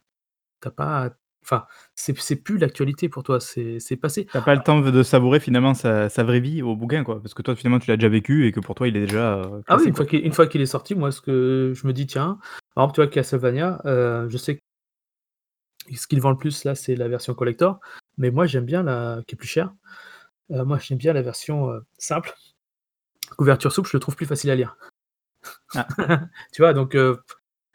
pas 0.74 1.10
enfin, 1.44 1.66
c'est 1.94 2.36
plus 2.36 2.58
l'actualité 2.58 3.08
pour 3.08 3.22
toi, 3.22 3.40
c'est 3.40 3.78
passé. 4.00 4.26
Tu 4.26 4.36
as 4.38 4.42
pas 4.42 4.54
le 4.54 4.62
temps 4.62 4.80
de 4.80 5.02
savourer 5.02 5.40
finalement 5.40 5.74
sa 5.74 6.08
sa 6.08 6.22
vraie 6.24 6.40
vie 6.40 6.62
au 6.62 6.76
bouquin 6.76 7.04
quoi, 7.04 7.20
parce 7.22 7.34
que 7.34 7.42
toi 7.42 7.56
finalement 7.56 7.78
tu 7.80 7.90
l'as 7.90 7.96
déjà 7.96 8.08
vécu 8.08 8.46
et 8.46 8.52
que 8.52 8.60
pour 8.60 8.74
toi 8.74 8.88
il 8.88 8.96
est 8.96 9.00
déjà, 9.06 9.38
heu, 9.38 9.62
Ah 9.68 9.76
oui, 9.78 9.86
une 9.88 9.94
fois 9.94 10.04
quoi. 10.04 10.10
qu'il 10.10 10.24
une 10.24 10.32
fois 10.32 10.46
qu'il 10.46 10.60
est 10.60 10.66
sorti, 10.66 10.94
moi, 10.94 11.12
ce 11.12 11.20
que 11.20 11.72
je 11.74 11.86
me 11.86 11.92
dis: 11.92 12.06
«Tiens», 12.06 12.38
par 12.74 12.84
exemple, 12.84 12.94
tu 12.96 13.00
vois, 13.02 13.10
Castlevania, 13.10 13.80
heu, 13.86 14.26
je 14.28 14.36
sais 14.36 14.56
que 14.56 14.60
ce 15.96 16.06
qu'il 16.06 16.20
vend 16.20 16.30
le 16.30 16.36
plus 16.36 16.64
là, 16.64 16.74
c'est 16.74 16.94
la 16.94 17.08
version 17.08 17.34
collector, 17.34 17.80
mais 18.18 18.30
moi 18.30 18.46
j'aime 18.46 18.64
bien 18.64 18.82
la 18.82 19.20
qui 19.26 19.34
est 19.34 19.38
plus 19.38 19.48
chère. 19.48 19.72
Moi 20.50 20.78
j'aime 20.78 20.98
bien 20.98 21.12
la 21.14 21.22
version, 21.22 21.70
simple, 21.98 22.34
couverture 23.36 23.72
souple, 23.72 23.88
je 23.90 23.96
le 23.96 24.00
trouve 24.00 24.16
plus 24.16 24.26
facile 24.26 24.50
à 24.50 24.56
lire. 24.56 24.76
Ah, 25.74 25.86
Tu 26.52 26.62
vois? 26.62 26.72
Donc 26.74 26.96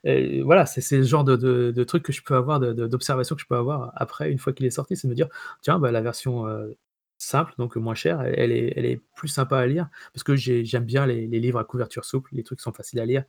et 0.04 0.42
voilà, 0.44 0.66
c'est 0.68 0.98
le 0.98 1.04
genre 1.04 1.24
de 1.24 1.36
de 1.36 1.72
de 1.72 1.84
truc 1.84 2.04
que 2.04 2.14
je 2.14 2.24
peux 2.24 2.36
avoir, 2.36 2.60
d'observation 2.60 3.36
que 3.36 3.42
je 3.42 3.48
peux 3.48 3.56
avoir 3.58 3.92
après, 3.96 4.32
une 4.32 4.40
fois 4.40 4.54
qu'il 4.54 4.66
est 4.66 4.72
sorti, 4.72 4.96
c'est 4.98 5.08
de 5.08 5.12
me 5.12 5.16
dire: 5.16 5.30
«Tiens, 5.62 5.80
bah, 5.80 5.92
la 5.92 6.02
version, 6.02 6.48
heu, 6.48 6.78
simple, 7.20 7.54
donc 7.60 7.76
moins 7.78 7.96
chère, 7.96 8.22
elle 8.22 8.40
elle 8.40 8.52
est 8.54 8.74
elle 8.78 8.86
est 8.86 9.02
plus 9.18 9.30
sympa 9.30 9.60
à 9.60 9.66
lire». 9.68 9.90
Parce 10.14 10.24
que 10.24 10.36
j'ai 10.36 10.66
j'aime 10.66 10.86
bien 10.86 11.06
les 11.08 11.28
les 11.28 11.40
livres 11.42 11.60
à 11.60 11.66
couverture 11.66 12.06
souple, 12.06 12.32
les 12.34 12.44
trucs 12.44 12.60
qui 12.60 12.64
sont 12.64 12.74
faciles 12.74 13.00
à 13.02 13.06
lire. 13.08 13.26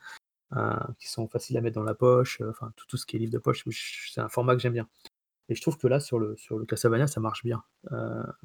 heu, 0.57 0.61
qui 1.01 1.09
sont 1.11 1.28
faciles 1.28 1.59
à 1.59 1.62
mettre 1.62 1.77
dans 1.77 1.85
la 1.85 1.94
poche, 1.97 2.40
enfin 2.51 2.73
tout 2.77 2.86
tout 2.89 2.97
ce 2.98 3.07
qui 3.07 3.16
est 3.16 3.20
livre 3.20 3.32
de 3.32 3.39
poche, 3.39 3.65
ch 3.65 4.11
c'est 4.15 4.20
un 4.23 4.28
format 4.31 4.55
que 4.57 4.62
j'aime 4.62 4.74
bien 4.74 4.89
et 5.51 5.55
je 5.57 5.62
trouve 5.62 5.78
que 5.78 5.89
là 5.89 6.01
sur 6.01 6.19
le 6.20 6.36
sur 6.36 6.59
le 6.59 6.66
Castlevania 6.66 7.07
ça 7.09 7.20
marche 7.20 7.44
bien, 7.44 7.62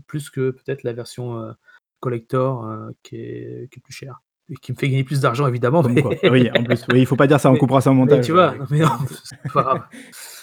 plus 0.07 0.29
que 0.29 0.51
peut-être 0.51 0.83
la 0.83 0.93
version, 0.93 1.55
collector, 2.01 2.65
heu, 2.65 2.93
qui 3.03 3.15
est 3.15 3.71
qui 3.71 3.79
est 3.79 3.81
plus 3.81 3.93
chère 3.93 4.21
et 4.49 4.55
qui 4.55 4.73
me 4.73 4.77
fait 4.77 4.89
gagner 4.89 5.05
plus 5.05 5.21
d'argent 5.21 5.47
évidemment 5.47 5.81
mais 5.83 6.01
quoi. 6.01 6.13
Oui 6.29 6.49
en 6.51 6.63
plus, 6.63 6.85
oui 6.91 6.99
il 7.01 7.05
faut 7.05 7.15
pas 7.15 7.27
dire 7.27 7.39
ça, 7.39 7.49
on 7.49 7.53
mais 7.53 7.59
coupera 7.59 7.79
ça 7.79 7.91
mais 7.91 7.95
montage, 7.95 8.25
tu 8.25 8.33
vois? 8.33 8.53
Mais 8.69 8.81
heu, 8.81 8.85
non, 8.85 8.91
c'est 9.23 9.53
pas 9.53 9.61
grave. 9.63 9.81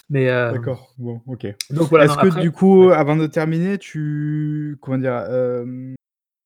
Mais 0.09 0.25
hem, 0.25 0.53
d'accord, 0.53 0.95
bon 0.97 1.21
OK. 1.27 1.47
donc 1.71 1.89
voilà, 1.91 2.05
Est-ce 2.07 2.15
que 2.15 2.27
après 2.29 2.41
du 2.41 2.51
coup, 2.51 2.89
avant 2.91 3.17
de 3.17 3.27
terminer, 3.27 3.77
tu 3.77 4.79
comment 4.81 4.97
dire? 4.97 5.13
Hem, 5.29 5.95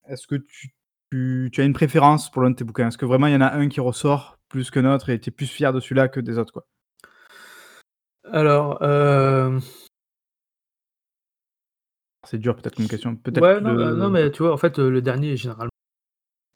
est-ce 0.08 0.26
que 0.26 0.34
tu 0.36 0.74
tu 1.12 1.50
tu 1.52 1.60
as 1.60 1.64
une 1.64 1.72
préférence 1.74 2.30
pour 2.30 2.42
l'un 2.42 2.50
de 2.50 2.56
tes 2.56 2.64
bouquins? 2.64 2.88
Est-ce 2.88 2.98
que 2.98 3.06
vraiment 3.06 3.28
il 3.28 3.32
y 3.34 3.36
en 3.36 3.40
a 3.42 3.52
un 3.54 3.68
qui 3.68 3.80
ressort 3.80 4.38
plus 4.48 4.70
qu'un 4.70 4.84
autre 4.92 5.10
et 5.10 5.20
tu 5.20 5.28
es 5.28 5.32
plus 5.32 5.46
fier 5.46 5.72
de 5.72 5.78
celui-là 5.80 6.08
que 6.08 6.18
des 6.20 6.38
autres, 6.38 6.52
quoi? 6.52 6.66
Alors, 8.24 8.78
C'est 12.32 12.38
dur 12.38 12.56
peut-être 12.56 12.74
comme 12.76 12.88
question, 12.88 13.14
peut-être 13.14 13.42
ouais, 13.42 13.60
non, 13.60 13.76
heu, 13.78 13.94
non 13.94 14.08
de 14.08 14.10
mais 14.10 14.30
tu 14.30 14.42
vois, 14.42 14.52
en 14.52 14.56
fait, 14.56 14.78
heu, 14.78 14.90
le 14.90 15.02
dernier 15.02 15.36
généralement 15.36 15.70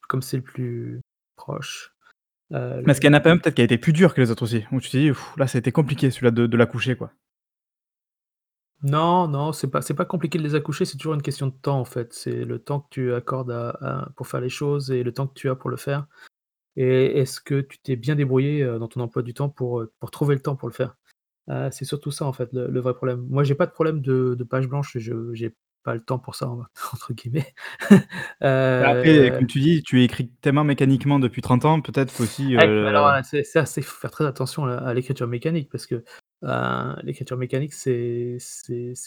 comme 0.08 0.22
c'est 0.22 0.38
le 0.38 0.42
plus 0.44 1.02
proche 1.36 1.94
Heu, 2.52 2.82
Mais 2.86 2.92
est-ce 2.92 3.02
qu'il 3.02 3.10
y 3.10 3.12
en 3.12 3.12
le 3.14 3.18
a 3.18 3.20
pas 3.20 3.30
un 3.32 3.36
peut-être 3.36 3.54
qui 3.56 3.60
a 3.60 3.64
été 3.64 3.76
plus 3.76 3.92
dur 3.92 4.14
que 4.14 4.20
les 4.22 4.30
autres 4.30 4.44
aussi? 4.44 4.64
Où 4.72 4.80
tu 4.80 4.88
t'es 4.90 4.98
dit: 5.00 5.12
«Là, 5.36 5.46
ça 5.46 5.58
a 5.58 5.60
été 5.60 5.72
compliqué 5.72 6.10
celui-là 6.10 6.30
de 6.30 6.46
de 6.46 6.56
l'accoucher, 6.56 6.96
quoi»? 6.96 7.12
Non, 8.82 9.26
non, 9.26 9.52
c'est 9.52 9.70
pas 9.70 9.80
c'est 9.80 9.94
pas 9.94 10.04
compliqué 10.04 10.36
de 10.38 10.42
les 10.42 10.54
accoucher, 10.54 10.84
c'est 10.84 10.98
toujours 10.98 11.14
une 11.14 11.22
question 11.22 11.46
de 11.46 11.52
temps, 11.54 11.80
en 11.80 11.84
fait. 11.86 12.12
C'est 12.12 12.44
le 12.44 12.58
temps 12.58 12.80
que 12.80 12.88
tu 12.90 13.14
accordes 13.14 13.50
à 13.50 13.70
à 13.80 14.10
pour 14.16 14.26
faire 14.28 14.40
les 14.40 14.50
choses 14.50 14.90
et 14.90 15.02
le 15.02 15.12
temps 15.12 15.26
que 15.26 15.32
tu 15.34 15.48
as 15.48 15.56
pour 15.56 15.70
le 15.70 15.76
faire 15.76 16.06
et 16.76 17.20
est-ce 17.20 17.40
que 17.40 17.60
tu 17.62 17.78
t'es 17.80 17.96
bien 17.96 18.16
débrouillé, 18.16 18.62
heu, 18.64 18.78
dans 18.80 18.88
ton 18.88 19.00
emploi 19.00 19.22
du 19.22 19.34
temps 19.34 19.48
pour, 19.50 19.84
pour 20.00 20.10
trouver 20.12 20.34
le 20.36 20.42
temps 20.42 20.56
pour 20.56 20.68
le 20.68 20.74
faire? 20.74 20.96
C'est 21.72 21.84
surtout 21.86 22.10
ça, 22.12 22.26
en 22.26 22.32
fait, 22.32 22.52
le 22.52 22.68
le 22.68 22.80
vrai 22.80 22.94
problème. 22.94 23.26
Moi, 23.30 23.44
j'ai 23.44 23.54
pas 23.56 23.66
de 23.66 23.72
problème 23.72 24.00
de 24.02 24.34
de 24.36 24.44
page 24.44 24.68
blanche, 24.68 24.96
je 24.98 25.34
j'ai 25.34 25.54
pas 25.86 25.94
«le 25.94 26.00
temps 26.02 26.18
pour 26.18 26.34
ça», 26.34 26.46
entre 26.92 27.14
guillemets. 27.14 27.54
Bah, 28.40 28.90
après, 28.90 29.30
Heu 29.30 29.30
comme 29.30 29.46
tu 29.46 29.60
dis, 29.60 29.82
tu 29.82 30.02
écris 30.02 30.28
tellement 30.42 30.64
mécaniquement 30.64 31.18
depuis 31.18 31.40
30 31.40 31.64
ans, 31.64 31.80
peut-être 31.80 32.14
qu'aussi, 32.14 32.56
Ouais, 32.56 32.62
alors, 32.62 33.08
heu 33.08 33.18
heu, 33.18 33.22
c'est 33.24 33.44
ça, 33.44 33.64
c'est 33.64 33.82
faut 33.82 33.98
faire 33.98 34.10
très 34.10 34.26
attention 34.26 34.64
à 34.64 34.92
l'écriture 34.92 35.28
mécanique 35.28 35.70
parce 35.70 35.86
que, 35.86 35.94
heu, 36.44 37.02
l'écriture 37.04 37.38
mécanique, 37.38 37.72
c'est 37.72 38.36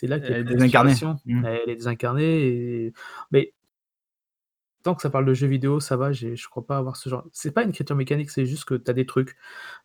là 0.03 0.19
qu'il 0.19 0.29
y 0.31 0.33
a 0.33 0.37
Elle 0.37 0.41
est 0.41 0.43
désincarnée. 0.45 0.93
Mmh. 1.25 1.45
Elle 1.45 1.69
est 1.69 1.75
désincarnée 1.75 2.47
et 2.47 2.93
mais 3.31 3.53
que 4.95 5.01
ça 5.01 5.09
parle 5.09 5.25
de 5.25 5.33
jeux 5.33 5.47
vidéo, 5.47 5.79
ça 5.79 5.97
va, 5.97 6.11
je 6.13 6.47
crois 6.49 6.65
pas 6.65 6.77
avoir 6.77 6.95
ce 6.97 7.09
genre 7.09 7.25
c'est 7.33 7.51
pas 7.51 7.63
une 7.63 7.69
écriture 7.69 7.95
mécanique, 7.95 8.29
c'est 8.31 8.45
juste 8.45 8.65
que 8.65 8.75
tu 8.75 8.89
as 8.91 8.93
des 8.93 9.05
trucs, 9.05 9.35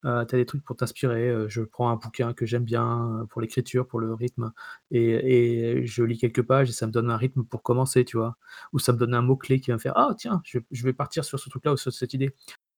heu, 0.05 0.25
tu 0.29 0.35
as 0.37 0.39
des 0.39 0.47
trucs 0.47 0.65
pour 0.65 0.77
t'inspirer, 0.77 1.31
heu, 1.31 1.49
je 1.49 1.63
prends 1.63 1.91
un 1.91 1.97
bouquin 1.97 2.35
que 2.35 2.47
j'aime 2.47 2.65
bien, 2.65 3.23
heu, 3.23 3.27
pour 3.29 3.41
l'écriture, 3.43 3.87
pour 3.89 4.01
le 4.01 4.15
rythme 4.15 4.53
et 4.91 5.83
je 5.87 6.03
lis 6.05 6.19
quelques 6.19 6.43
pages 6.43 6.71
et 6.71 6.73
ça 6.73 6.87
me 6.87 6.93
donne 6.93 7.11
un 7.11 7.17
rythme 7.17 7.45
pour 7.45 7.63
commencer, 7.63 8.05
tu 8.05 8.17
vois? 8.19 8.37
Ou 8.73 8.79
ça 8.79 8.93
me 8.93 8.99
donne 8.99 9.15
un 9.15 9.23
mot 9.23 9.37
clé 9.37 9.61
qui 9.61 9.71
va 9.71 9.75
me 9.77 9.81
faire: 9.81 9.95
«Ah 9.97 10.15
tiens, 10.19 10.43
je 10.45 10.85
vais 10.85 10.93
partir 10.93 11.25
sur 11.25 11.39
ce 11.41 11.49
truc-là 11.51 11.73
ou 11.75 11.77
sur 11.77 11.93
cette 11.93 12.15
idée». 12.15 12.35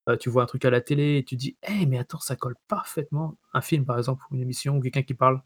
Heu, 0.08 0.16
tu 0.18 0.30
vois 0.30 0.44
un 0.44 0.46
truc 0.46 0.64
à 0.64 0.70
la 0.70 0.80
télé 0.80 1.18
et 1.18 1.24
tu 1.24 1.36
dis: 1.36 1.56
«Eh 1.68 1.86
mais 1.86 1.98
attends, 1.98 2.20
ça 2.20 2.36
colle 2.36 2.54
parfaitement». 2.68 3.36
Un 3.54 3.60
film 3.60 3.84
par 3.84 3.98
exemple 3.98 4.24
ou 4.30 4.34
une 4.36 4.42
émission 4.42 4.76
ou 4.76 4.80
quelqu'un 4.80 5.02
qui 5.02 5.14
parle 5.14 5.42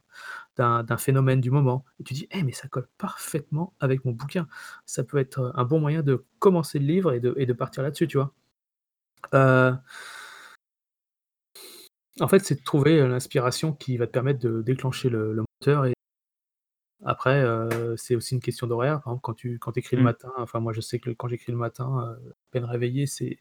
d'un 0.58 0.98
phénomène 0.98 1.40
du 1.40 1.50
moment 1.50 1.84
et 2.00 2.04
tu 2.04 2.14
dis: 2.14 2.28
«Eh 2.32 2.42
mais 2.44 2.52
ça 2.52 2.68
colle 2.68 2.88
parfaitement 2.98 3.74
avec 3.80 4.04
mon 4.06 4.12
bouquin». 4.12 4.48
Ça 4.86 5.04
peut 5.04 5.18
être, 5.18 5.40
heu, 5.40 5.52
un 5.56 5.64
bon 5.64 5.80
moyen 5.80 6.02
de 6.02 6.24
commencer 6.40 6.78
le 6.80 6.86
livre 6.86 7.12
et 7.14 7.20
de 7.20 7.52
partir 7.54 7.82
là-dessus, 7.84 8.08
tu 8.08 8.18
vois? 8.18 8.34
Heu 9.34 9.74
en 12.18 12.28
fait, 12.28 12.40
c'est 12.40 12.56
de 12.56 12.62
trouver, 12.64 13.06
l'inspiration 13.06 13.72
qui 13.72 13.96
va 13.96 14.06
te 14.06 14.12
permettre 14.12 14.40
de 14.40 14.62
déclencher 14.62 15.08
le 15.10 15.44
moteur 15.60 15.86
après, 17.04 17.42
heu, 17.44 17.94
c'est 17.96 18.14
aussi 18.16 18.34
une 18.34 18.40
question 18.40 18.66
d'horaire. 18.66 19.02
Quand 19.22 19.34
tu 19.34 19.58
quand 19.58 19.76
écris 19.76 19.96
le 19.96 20.02
Mmh. 20.02 20.04
matin, 20.04 20.30
enfin 20.38 20.60
moi 20.60 20.72
je 20.72 20.80
sais 20.80 20.98
que 21.00 21.10
quand 21.10 21.28
j'écris 21.28 21.52
le 21.52 21.58
matin, 21.58 22.16
heu, 22.24 22.30
à 22.30 22.34
peine 22.50 22.64
réveillé, 22.64 23.06
c'est 23.06 23.38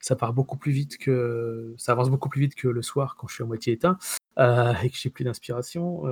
ça 0.00 0.16
part 0.16 0.32
beaucoup 0.34 0.56
plus 0.58 0.72
vite 0.72 0.98
que 0.98 1.74
ça 1.78 1.92
avance 1.92 2.10
beaucoup 2.10 2.28
plus 2.28 2.40
vite 2.42 2.54
que 2.56 2.68
le 2.68 2.82
soir 2.82 3.16
quand 3.16 3.28
je 3.28 3.34
suis 3.34 3.44
à 3.44 3.46
moitié 3.46 3.72
éteint, 3.74 3.98
heu 4.38 4.72
et 4.84 4.90
que 4.90 4.96
j'ai 4.96 5.10
plus 5.10 5.24
d'inspiration, 5.24 6.04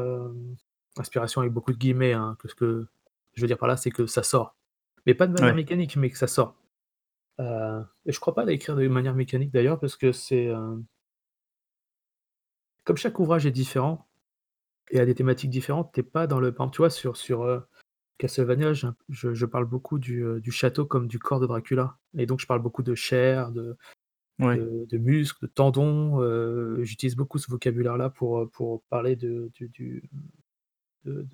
inspiration 0.98 1.40
avec 1.40 1.52
beaucoup 1.52 1.72
de 1.72 1.78
guillemets, 1.78 2.12
hein, 2.12 2.36
que 2.40 2.48
ce 2.48 2.54
que 2.54 2.86
je 3.34 3.40
veux 3.40 3.46
dire 3.48 3.58
par 3.58 3.68
là, 3.68 3.76
c'est 3.76 3.90
que 3.90 4.06
ça 4.06 4.22
sort. 4.22 4.56
Mais 5.06 5.14
pas 5.14 5.26
de 5.26 5.32
manière 5.32 5.52
Ouais. 5.52 5.54
mécanique, 5.54 5.96
mais 5.96 6.10
que 6.10 6.18
ça 6.18 6.26
sort. 6.26 6.56
Et 8.06 8.12
je 8.12 8.20
crois 8.20 8.34
pas 8.34 8.44
à 8.46 8.50
écrire 8.52 8.76
de 8.76 8.86
manière 8.88 9.14
mécanique 9.14 9.52
d'ailleurs 9.52 9.78
parce 9.78 9.96
que 9.96 10.12
c'est, 10.12 10.48
comme 12.82 12.96
chaque 12.96 13.20
ouvrage 13.20 13.46
est 13.46 13.52
différent 13.52 14.07
et 14.90 15.00
a 15.00 15.06
des 15.06 15.14
thématiques 15.14 15.50
différentes, 15.50 15.92
tu 15.94 16.00
es 16.00 16.02
pas 16.02 16.26
dans 16.26 16.40
le 16.40 16.52
par 16.54 16.64
exemple, 16.66 16.74
tu 16.76 16.82
vois, 16.82 16.90
sur 16.90 17.16
sur, 17.16 17.44
heu, 17.44 17.62
Castlevania, 18.18 18.72
je 18.74 18.88
je 19.34 19.46
parle 19.46 19.66
beaucoup 19.66 19.98
du, 19.98 20.22
heu, 20.24 20.40
du 20.40 20.52
château 20.52 20.86
comme 20.86 21.08
du 21.08 21.18
corps 21.20 21.40
de 21.40 21.46
Dracula 21.46 21.98
et 22.18 22.26
donc 22.26 22.40
je 22.40 22.46
parle 22.46 22.62
beaucoup 22.62 22.82
de 22.84 22.94
chair, 22.96 23.52
de 23.52 23.76
Ouais. 24.40 24.62
de 24.62 24.86
de 24.90 24.98
muscles, 24.98 25.46
de 25.46 25.52
tendons, 25.52 26.22
heu, 26.22 26.78
j'utilise 26.84 27.16
beaucoup 27.16 27.38
ce 27.38 27.50
vocabulaire-là 27.50 28.10
pour, 28.10 28.40
heu, 28.40 28.48
pour 28.50 28.82
parler 28.90 29.16
de 29.16 29.50
du 29.54 29.68
du 29.70 30.10
de 31.04 31.26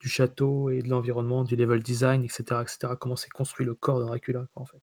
du 0.00 0.08
château 0.08 0.70
et 0.70 0.82
de 0.82 0.88
l'environnement, 0.90 1.44
du 1.44 1.56
level 1.56 1.82
design 1.82 2.24
et 2.24 2.28
cetera 2.28 2.62
et 2.62 2.66
cetera. 2.68 2.96
Comment 2.96 3.16
s'est 3.16 3.30
construit 3.30 3.66
le 3.66 3.74
corps 3.74 4.00
de 4.00 4.04
Dracula, 4.06 4.46
quoi, 4.54 4.62
en 4.62 4.66
fait. 4.66 4.82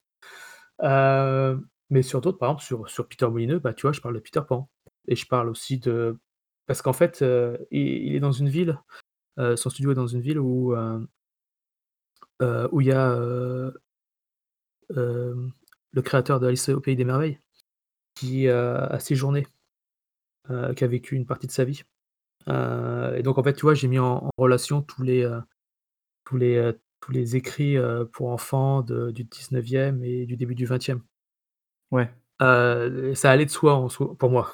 Mais 1.89 2.01
sur 2.01 2.22
d'autres, 2.22 2.38
par 2.38 2.49
exemple, 2.49 2.64
sur 2.64 2.89
sur 2.89 3.07
Peter 3.07 3.27
Molineux, 3.27 3.60
bah, 3.60 3.73
tu 3.73 3.84
vois, 3.84 3.91
je 3.91 4.01
parle 4.01 4.15
de 4.15 4.19
Peter 4.19 4.41
Pan 4.47 4.69
et 5.07 5.15
je 5.15 5.27
parle 5.27 5.49
aussi 5.49 5.80
de 5.80 6.18
parce 6.68 6.81
qu'en 6.81 6.94
fait, 6.94 7.22
heu, 7.22 7.57
il 7.72 8.07
il 8.07 8.15
est 8.15 8.19
dans 8.19 8.31
une 8.31 8.49
ville, 8.49 8.80
heu, 9.40 9.56
son 9.57 9.69
studio 9.69 9.91
est 9.91 9.95
dans 9.95 10.07
une 10.07 10.22
ville 10.22 10.40
où, 10.40 10.73
heu, 10.76 11.07
où 12.72 12.81
il 12.81 12.88
y 12.88 12.91
a, 12.91 13.15
le 14.90 16.02
créateur 16.02 16.40
d'Alice 16.40 16.69
au 16.69 16.80
pays 16.80 16.95
des 16.95 17.06
merveilles 17.06 17.40
qui, 18.15 18.48
a 18.49 18.99
séjourné, 18.99 19.48
qui 20.76 20.84
a 20.84 20.88
vécu 20.88 21.15
une 21.15 21.26
partie 21.26 21.48
de 21.48 21.52
sa 21.52 21.64
vie. 21.65 21.84
Et 22.48 23.23
donc 23.23 23.38
en 23.38 23.44
fait, 23.44 23.53
tu 23.53 23.61
vois, 23.61 23.73
j'ai 23.73 23.88
mis 23.88 23.99
en 23.99 24.26
en 24.26 24.30
relation 24.38 24.81
tous 24.81 25.03
les, 25.03 25.30
tous 26.26 26.38
les, 26.38 26.73
tous 26.99 27.11
les 27.11 27.35
écrits, 27.35 27.77
pour 28.14 28.30
enfants 28.30 28.81
de 28.81 29.11
du 29.11 29.23
19e 29.23 30.03
et 30.03 30.26
du 30.26 30.38
début 30.38 30.56
du 30.56 30.65
20e. 30.65 31.02
Ouais. 31.91 32.10
Ça 32.40 33.31
allait 33.31 33.45
de 33.45 33.52
soi 33.52 33.76
en 33.76 33.90
soi 33.90 34.15
pour 34.18 34.30
moi. 34.30 34.53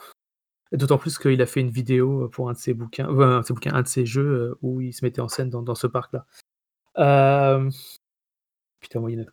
D'autant 0.71 0.99
plus 0.99 1.17
qu'il 1.17 1.41
a 1.41 1.45
fait 1.47 1.61
une 1.61 1.71
vidéo, 1.71 2.25
heu, 2.25 2.29
pour 2.29 2.49
un 2.49 2.53
de 2.53 2.57
ses 2.57 2.73
bouquins, 2.73 3.07
un 3.07 3.81
de 3.81 3.87
ses 3.87 4.05
jeux, 4.05 4.23
heu, 4.23 4.57
où 4.61 4.81
il 4.81 4.93
se 4.93 5.03
mettait 5.03 5.21
en 5.21 5.27
scène 5.27 5.49
dans 5.49 5.75
ce 5.75 5.87
parc-là. 5.87 6.25
Peter 8.79 8.99
Molyneux. 8.99 9.27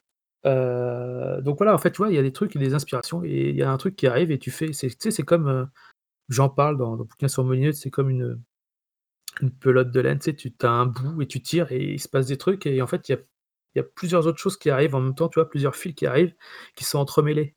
Heu, 0.46 1.42
donc 1.42 1.58
voilà, 1.58 1.74
en 1.74 1.78
fait, 1.78 1.90
tu 1.92 1.98
vois, 1.98 2.10
il 2.10 2.14
y 2.14 2.18
a 2.18 2.22
des 2.22 2.32
trucs, 2.32 2.56
des 2.56 2.74
inspirations 2.74 3.22
et 3.24 3.50
il 3.50 3.56
y 3.56 3.62
a 3.62 3.70
un 3.70 3.76
truc 3.76 3.96
qui 3.96 4.06
arrive 4.06 4.30
et 4.30 4.38
tu 4.38 4.50
fais 4.50 4.66
tu 4.68 4.74
sais, 4.74 5.10
c'est 5.10 5.22
comme, 5.24 5.68
j'en 6.28 6.48
parle 6.48 6.78
dans 6.78 6.96
le 6.96 7.04
bouquin 7.04 7.28
sur 7.28 7.44
Molyneux, 7.44 7.72
c'est 7.72 7.90
comme 7.90 8.10
une, 8.10 8.40
pelote 9.60 9.90
de 9.90 10.00
laine, 10.00 10.18
tu 10.18 10.30
sais, 10.30 10.36
tu 10.36 10.52
as 10.62 10.70
un 10.70 10.86
bout 10.86 11.22
et 11.22 11.26
tu 11.26 11.42
tires 11.42 11.70
et 11.72 11.82
il 11.94 12.00
se 12.00 12.08
passe 12.08 12.26
des 12.26 12.38
trucs 12.38 12.66
et 12.66 12.80
en 12.82 12.86
fait, 12.86 13.08
il 13.08 13.12
y 13.12 13.14
a 13.16 13.18
y 13.76 13.80
a 13.80 13.82
plusieurs 13.82 14.26
autres 14.26 14.38
choses 14.38 14.56
qui 14.56 14.70
arrivent 14.70 14.94
en 14.94 15.00
même 15.02 15.14
temps, 15.14 15.28
tu 15.28 15.38
vois? 15.38 15.50
Plusieurs 15.50 15.76
fils 15.76 15.94
qui 15.94 16.06
arrivent, 16.06 16.34
qui 16.76 16.84
sont 16.84 16.98
entremêlés 16.98 17.54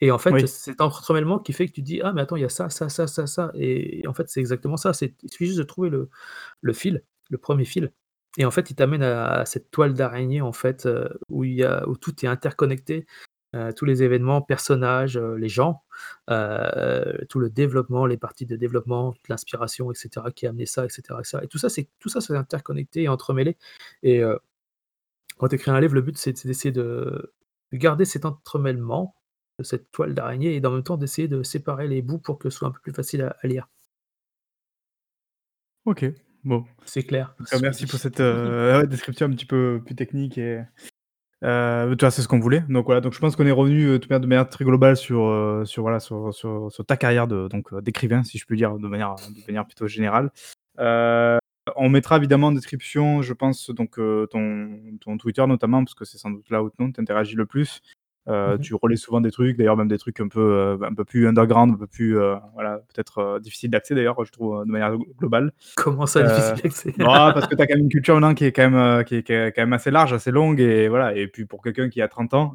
et 0.00 0.10
en 0.12 0.18
fait, 0.18 0.34
Oui. 0.34 0.40
c'est 0.40 0.46
cet 0.48 0.80
entremêlement 0.80 1.38
qui 1.40 1.52
fait 1.52 1.66
que 1.68 1.72
tu 1.72 1.82
dis: 1.82 2.00
«Ah 2.02 2.12
mais 2.12 2.20
attends, 2.22 2.36
il 2.36 2.42
y 2.42 2.44
a 2.44 2.48
ça, 2.48 2.70
ça, 2.70 2.88
ça, 2.88 3.06
ça, 3.08 3.26
ça» 3.26 3.50
et 3.54 4.06
en 4.08 4.14
fait, 4.14 4.28
c'est 4.28 4.40
exactement 4.40 4.76
ça. 4.76 4.92
C'est 4.92 5.14
il 5.22 5.30
suffit 5.32 5.46
juste 5.46 5.58
de 5.58 5.64
trouver 5.64 5.90
le 5.90 6.08
le 6.62 6.72
fil, 6.74 7.04
le 7.30 7.38
premier 7.38 7.64
fil 7.66 7.92
et 8.38 8.44
en 8.46 8.52
fait, 8.52 8.70
il 8.70 8.76
t'amène 8.76 9.02
à 9.04 9.44
cette 9.46 9.70
toile 9.72 9.94
d'araignée, 9.94 10.40
en 10.42 10.52
fait, 10.52 10.86
heu, 10.86 11.10
où 11.30 11.44
il 11.44 11.54
y 11.56 11.64
a 11.64 11.88
où 11.88 11.96
tout 11.98 12.24
est 12.24 12.28
interconnecté, 12.28 13.06
heu, 13.56 13.72
tous 13.74 13.84
les 13.86 14.02
événements, 14.04 14.42
personnages, 14.42 15.16
heu, 15.18 15.34
les 15.36 15.48
gens, 15.50 15.82
heu, 16.30 17.26
tout 17.30 17.40
le 17.40 17.50
développement, 17.50 18.06
les 18.06 18.16
parties 18.18 18.46
de 18.46 18.56
développement, 18.56 19.14
l'inspiration 19.28 19.92
et 19.92 19.96
cetera 19.96 20.30
qui 20.32 20.46
a 20.46 20.50
amené 20.50 20.66
ça 20.66 20.84
et 20.86 20.90
cetera 20.90 21.22
et 21.42 21.48
tout 21.48 21.58
ça, 21.58 21.68
c'est 21.70 21.88
tout 22.00 22.08
ça, 22.10 22.20
c'est 22.22 22.36
interconnecté 22.36 23.02
et 23.04 23.08
entremêlé 23.08 23.56
et 24.04 24.20
heu, 24.22 24.38
quand 25.38 25.48
tu 25.48 25.56
écris 25.56 25.70
un 25.70 25.80
livre, 25.80 25.94
le 25.94 26.02
but, 26.02 26.16
c'est 26.18 26.36
c'est 26.36 26.48
d'essayer 26.48 26.72
de 26.72 27.34
de 27.72 27.76
garder 27.78 28.04
cet 28.06 28.24
entremêlement, 28.26 29.14
cette 29.62 29.90
toile 29.90 30.14
d'araignée 30.14 30.56
et 30.56 30.66
en 30.66 30.70
même 30.70 30.82
temps 30.82 30.96
d'essayer 30.96 31.28
de 31.28 31.42
séparer 31.42 31.88
les 31.88 32.02
bouts 32.02 32.18
pour 32.18 32.38
que 32.38 32.50
ce 32.50 32.58
soit 32.58 32.68
un 32.68 32.72
peu 32.72 32.80
plus 32.80 32.92
facile 32.92 33.22
à 33.22 33.36
à 33.42 33.46
lire. 33.46 33.68
OK. 35.84 36.04
Bon. 36.44 36.64
C'est 36.84 37.02
clair, 37.02 37.34
merci 37.60 37.86
pour 37.86 37.98
cette, 37.98 38.20
heu, 38.20 38.72
ouais, 38.80 38.86
description 38.86 39.26
un 39.26 39.30
petit 39.30 39.44
peu 39.46 39.82
plus 39.84 39.94
technique 39.94 40.38
et 40.38 40.62
tu 41.42 41.46
vois, 41.46 42.10
c'est 42.10 42.22
ce 42.22 42.28
qu'on 42.28 42.38
voulait. 42.38 42.64
Donc 42.68 42.86
voilà, 42.86 43.00
donc 43.00 43.12
je 43.12 43.18
pense 43.18 43.36
qu'on 43.36 43.46
est 43.46 43.50
revenu, 43.50 43.86
heu, 43.86 43.98
de 43.98 44.26
manière 44.26 44.48
très 44.48 44.64
globale 44.64 44.96
sur, 44.96 45.26
heu, 45.26 45.64
sur 45.64 45.82
voilà, 45.82 46.00
sur 46.00 46.32
sur 46.32 46.70
sur 46.70 46.86
ta 46.86 46.96
carrière 46.96 47.26
de 47.26 47.48
donc 47.48 47.72
heu, 47.72 47.82
d'écrivain, 47.82 48.22
si 48.22 48.38
je 48.38 48.46
puis 48.46 48.56
dire, 48.56 48.78
de 48.78 48.88
manière 48.88 49.16
de 49.16 49.46
manière 49.46 49.66
plutôt 49.66 49.86
générale. 49.86 50.30
On 51.76 51.90
mettra 51.90 52.16
évidemment 52.16 52.46
en 52.46 52.52
description, 52.52 53.20
je 53.20 53.32
pense, 53.34 53.70
donc 53.70 53.96
ton 54.30 54.98
ton 55.00 55.18
Twitter 55.18 55.46
notamment, 55.46 55.84
parce 55.84 55.94
que 55.94 56.04
c'est 56.04 56.18
sans 56.18 56.30
doute 56.30 56.48
là 56.50 56.62
où 56.62 56.70
tu 56.70 56.82
interagis 57.00 57.34
le 57.34 57.46
plus. 57.46 57.80
Mmh 58.44 58.52
Heu, 58.54 58.58
mh. 58.58 58.62
tu 58.62 58.74
relais 58.74 58.96
souvent 58.96 59.20
des 59.20 59.30
trucs, 59.30 59.56
d'ailleurs 59.56 59.76
même 59.76 59.88
des 59.88 59.98
trucs 59.98 60.20
un 60.20 60.28
peu, 60.28 60.40
heu, 60.40 60.76
bah, 60.78 60.88
un 60.90 60.94
peu 60.94 61.04
plus 61.04 61.26
underground, 61.28 61.74
un 61.74 61.78
peu 61.78 61.86
plus, 61.86 62.16
heu, 62.18 62.36
voilà, 62.54 62.78
peut-être, 62.94 63.20
heu, 63.36 63.40
difficiles 63.40 63.70
d'accès 63.70 63.94
d'ailleurs, 63.94 64.22
je 64.24 64.30
trouve, 64.32 64.64
de 64.66 64.70
manière 64.70 64.96
glo 64.96 65.06
globale. 65.18 65.52
Comment 65.76 66.06
ça 66.06 66.22
difficile 66.22 66.60
d'accès? 66.62 66.92
parce 66.98 67.46
que 67.46 67.54
tu 67.54 67.62
as 67.62 67.66
quand 67.66 67.74
même 67.76 67.84
une 67.84 67.90
culture 67.90 68.14
maintenant 68.14 68.34
qui 68.34 68.44
est 68.44 68.52
quand 68.52 68.68
même, 68.70 69.04
qui 69.04 69.16
est 69.16 69.22
qui 69.22 69.32
est 69.32 69.52
quand 69.52 69.62
même 69.62 69.72
assez 69.72 69.90
large, 69.90 70.12
assez 70.12 70.30
longue 70.32 70.60
et 70.60 70.88
voilà 70.88 71.14
et 71.14 71.28
puis 71.28 71.46
pour 71.46 71.62
quelqu'un 71.62 71.88
qui 71.88 72.02
a 72.02 72.08
30 72.08 72.34
ans, 72.34 72.52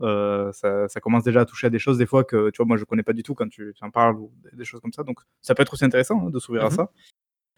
ça 0.54 0.88
ça 0.90 1.00
commence 1.00 1.24
déjà 1.24 1.42
à 1.42 1.46
toucher 1.46 1.68
à 1.68 1.70
des 1.70 1.80
choses 1.80 1.98
des 1.98 2.06
fois 2.06 2.24
que, 2.24 2.50
tu 2.52 2.58
vois, 2.58 2.66
moi 2.68 2.78
je 2.78 2.84
connais 2.86 3.04
pas 3.04 3.14
du 3.14 3.24
tout 3.24 3.36
quand 3.36 3.48
tu 3.50 3.74
tu 3.76 3.84
en 3.86 3.90
parles 3.92 4.18
ou 4.18 4.32
des 4.54 4.66
choses 4.66 4.82
comme 4.82 4.94
ça, 4.94 5.04
donc 5.04 5.20
ça 5.42 5.56
peut 5.56 5.64
être 5.64 5.74
aussi 5.74 5.86
intéressant, 5.86 6.28
hein, 6.28 6.30
de 6.30 6.40
s'ouvrir 6.40 6.66
à 6.66 6.70
Mmh 6.70 6.74
mh. 6.76 6.78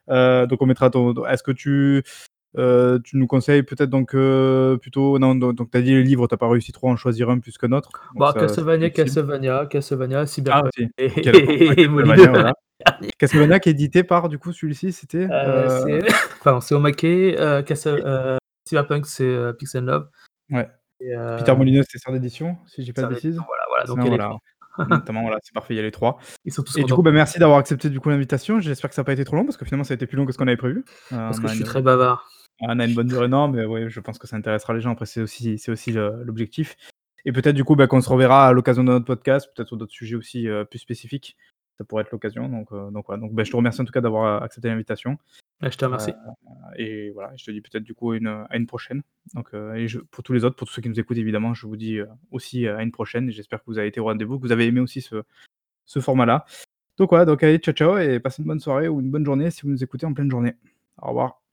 ça. 0.09 0.47
Donc 0.47 0.61
on 0.61 0.65
mettra 0.67 0.89
ton 0.89 1.25
est-ce 1.25 1.43
que 1.43 1.51
tu, 1.51 2.03
heu, 2.57 2.99
tu 3.03 3.17
nous 3.17 3.27
conseilles 3.27 3.63
peut-être 3.63 3.89
donc 3.89 4.15
heu, 4.15 4.77
plutôt 4.81 5.19
non 5.19 5.35
donc 5.35 5.71
tu 5.71 5.77
as 5.77 5.81
dit 5.81 5.91
les 5.91 6.03
livres, 6.03 6.27
tu 6.27 6.33
as 6.33 6.37
pas 6.37 6.49
réussi 6.49 6.71
trop 6.71 6.89
à 6.89 6.91
en 6.91 6.95
choisir 6.95 7.29
un 7.29 7.39
plus 7.39 7.57
qu'un 7.57 7.71
autre, 7.71 7.89
donc 8.13 8.19
Bah, 8.19 8.33
Castlevania. 8.33 8.89
Castlevania, 8.89 9.65
Castlevania, 9.69 10.21
Ah 10.21 10.25
Cyberpunk 10.27 10.65
aussi, 10.67 10.87
et 10.97 11.05
et 11.05 11.19
et 11.19 11.21
Castlevania, 11.21 11.87
Molineux. 11.89 12.29
voilà. 12.29 12.53
Castlevania 13.17 13.59
qui 13.59 13.69
est 13.69 13.71
édité 13.73 14.03
par 14.03 14.29
du 14.29 14.37
coup 14.37 14.51
celui-ci, 14.53 14.91
c'était, 14.91 15.25
Heu, 15.25 15.27
heu 15.29 16.61
c'est 16.61 16.75
Omake, 16.75 17.65
Castle 17.65 18.37
Cyberpunk, 18.67 19.05
c'est, 19.05 19.53
Peace& 19.59 19.75
Love 19.79 20.09
Ouais. 20.51 20.67
et 21.01 21.13
Peter 21.37 21.55
Molyneux, 21.55 21.83
c'est 21.89 21.97
Sœur 21.97 22.13
d'édition, 22.13 22.57
si 22.67 22.83
dis 22.83 22.93
pas 22.93 23.03
de 23.03 23.07
bêtises? 23.07 23.35
voilà, 23.35 23.63
voilà, 23.69 23.85
C'est 23.85 23.95
donc 23.95 24.05
voilà. 24.07 24.25
3. 24.77 24.87
notamment, 24.89 25.21
voilà, 25.21 25.37
c'est 25.41 25.53
parfait, 25.53 25.73
il 25.73 25.77
y 25.77 25.79
a 25.79 25.83
les 25.83 25.91
3 25.91 26.17
Ils 26.43 26.51
sont 26.51 26.61
tous 26.61 26.77
et 26.77 26.83
du 26.83 26.93
coup, 26.93 27.01
bah, 27.01 27.11
merci 27.11 27.39
d'avoir 27.39 27.59
accepté 27.59 27.89
du 27.89 27.99
coup 28.01 28.09
l'invitation. 28.09 28.59
J'espère 28.59 28.89
que 28.89 28.95
ça 28.95 29.01
a 29.01 29.05
pas 29.05 29.13
été 29.13 29.23
trop 29.23 29.37
long 29.37 29.45
parce 29.45 29.55
que 29.57 29.63
finalement 29.65 29.85
ça 29.85 29.93
a 29.93 29.95
été 29.95 30.05
plus 30.05 30.17
long 30.17 30.25
que 30.25 30.33
ce 30.33 30.37
qu'on 30.37 30.47
avait 30.47 30.57
prévu. 30.57 30.83
Parce 31.09 31.39
que 31.39 31.47
je 31.47 31.53
suis 31.53 31.63
très 31.63 31.81
bavard. 31.81 32.29
On 32.61 32.79
a 32.79 32.85
une 32.85 32.93
bonne 32.93 33.07
durée 33.07 33.27
non, 33.27 33.47
mais 33.47 33.65
ouais, 33.65 33.89
je 33.89 33.99
pense 33.99 34.17
que 34.17 34.27
ça 34.27 34.35
intéressera 34.35 34.73
les 34.73 34.81
gens. 34.81 34.91
Après 34.91 35.05
c'est 35.05 35.21
aussi 35.21 35.57
c'est 35.57 35.71
aussi 35.71 35.91
le 35.91 36.23
l'objectif 36.23 36.77
et 37.25 37.31
peut-être 37.31 37.55
du 37.55 37.63
coup, 37.63 37.75
bah, 37.75 37.87
qu'on 37.87 38.01
se 38.01 38.09
reverra 38.09 38.47
à 38.47 38.53
l'occasion 38.53 38.83
de 38.83 38.89
notre 38.89 39.05
podcast, 39.05 39.49
peut-être 39.55 39.67
sur 39.67 39.77
d'autres 39.77 39.91
sujets 39.91 40.15
aussi, 40.15 40.47
heu, 40.47 40.63
plus 40.63 40.79
spécifiques. 40.79 41.35
Ça 41.77 41.83
pourrait 41.83 42.03
être 42.03 42.11
l'occasion 42.11 42.47
donc 42.47 42.71
heu, 42.71 42.89
donc 42.91 43.07
donc 43.19 43.33
bah, 43.33 43.43
je 43.43 43.51
te 43.51 43.57
remercie 43.57 43.81
en 43.81 43.85
tout 43.85 43.91
cas 43.91 43.99
d'avoir, 43.99 44.43
accepté 44.43 44.69
l'invitation. 44.69 45.17
Bah, 45.59 45.69
je 45.69 45.77
te 45.77 45.83
remercie. 45.83 46.13
et 46.77 47.09
voilà, 47.11 47.33
je 47.35 47.43
te 47.43 47.51
dis 47.51 47.59
peut-être 47.59 47.83
du 47.83 47.93
coup 47.93 48.11
à 48.11 48.17
une, 48.17 48.27
à 48.27 48.55
une 48.55 48.67
prochaine. 48.67 49.01
Donc 49.33 49.53
heu 49.53 49.75
et 49.75 49.87
je 49.89 49.99
pour 49.99 50.23
tous 50.23 50.31
les 50.31 50.45
autres, 50.45 50.55
pour 50.55 50.67
tous 50.67 50.73
ceux 50.73 50.81
qui 50.81 50.87
nous 50.87 50.99
écoutent 50.99 51.17
évidemment, 51.17 51.53
je 51.53 51.67
vous 51.67 51.75
dis, 51.75 51.99
aussi, 52.31 52.67
à 52.67 52.81
une 52.81 52.91
prochaine 52.91 53.29
j'espère 53.29 53.59
que 53.59 53.65
vous 53.67 53.77
avez 53.77 53.87
été 53.87 53.99
au 53.99 54.05
rendez-vous, 54.05 54.37
que 54.39 54.43
vous 54.43 54.53
avez 54.53 54.67
aimé 54.67 54.79
aussi 54.79 55.01
ce 55.01 55.23
ce 55.85 55.99
format-là. 55.99 56.45
Donc 56.97 57.09
voilà, 57.09 57.25
donc 57.25 57.43
allez, 57.43 57.57
ciao, 57.57 57.73
ciao 57.73 57.97
et 57.97 58.19
passez 58.21 58.41
une 58.41 58.47
bonne 58.47 58.59
soirée 58.61 58.87
ou 58.87 59.01
une 59.01 59.11
bonne 59.11 59.25
journée 59.25 59.51
si 59.51 59.63
vous 59.63 59.69
nous 59.69 59.83
écoutez 59.83 60.05
en 60.05 60.13
pleine 60.13 60.31
journée. 60.31 60.55
Au 61.01 61.09
revoir. 61.09 61.44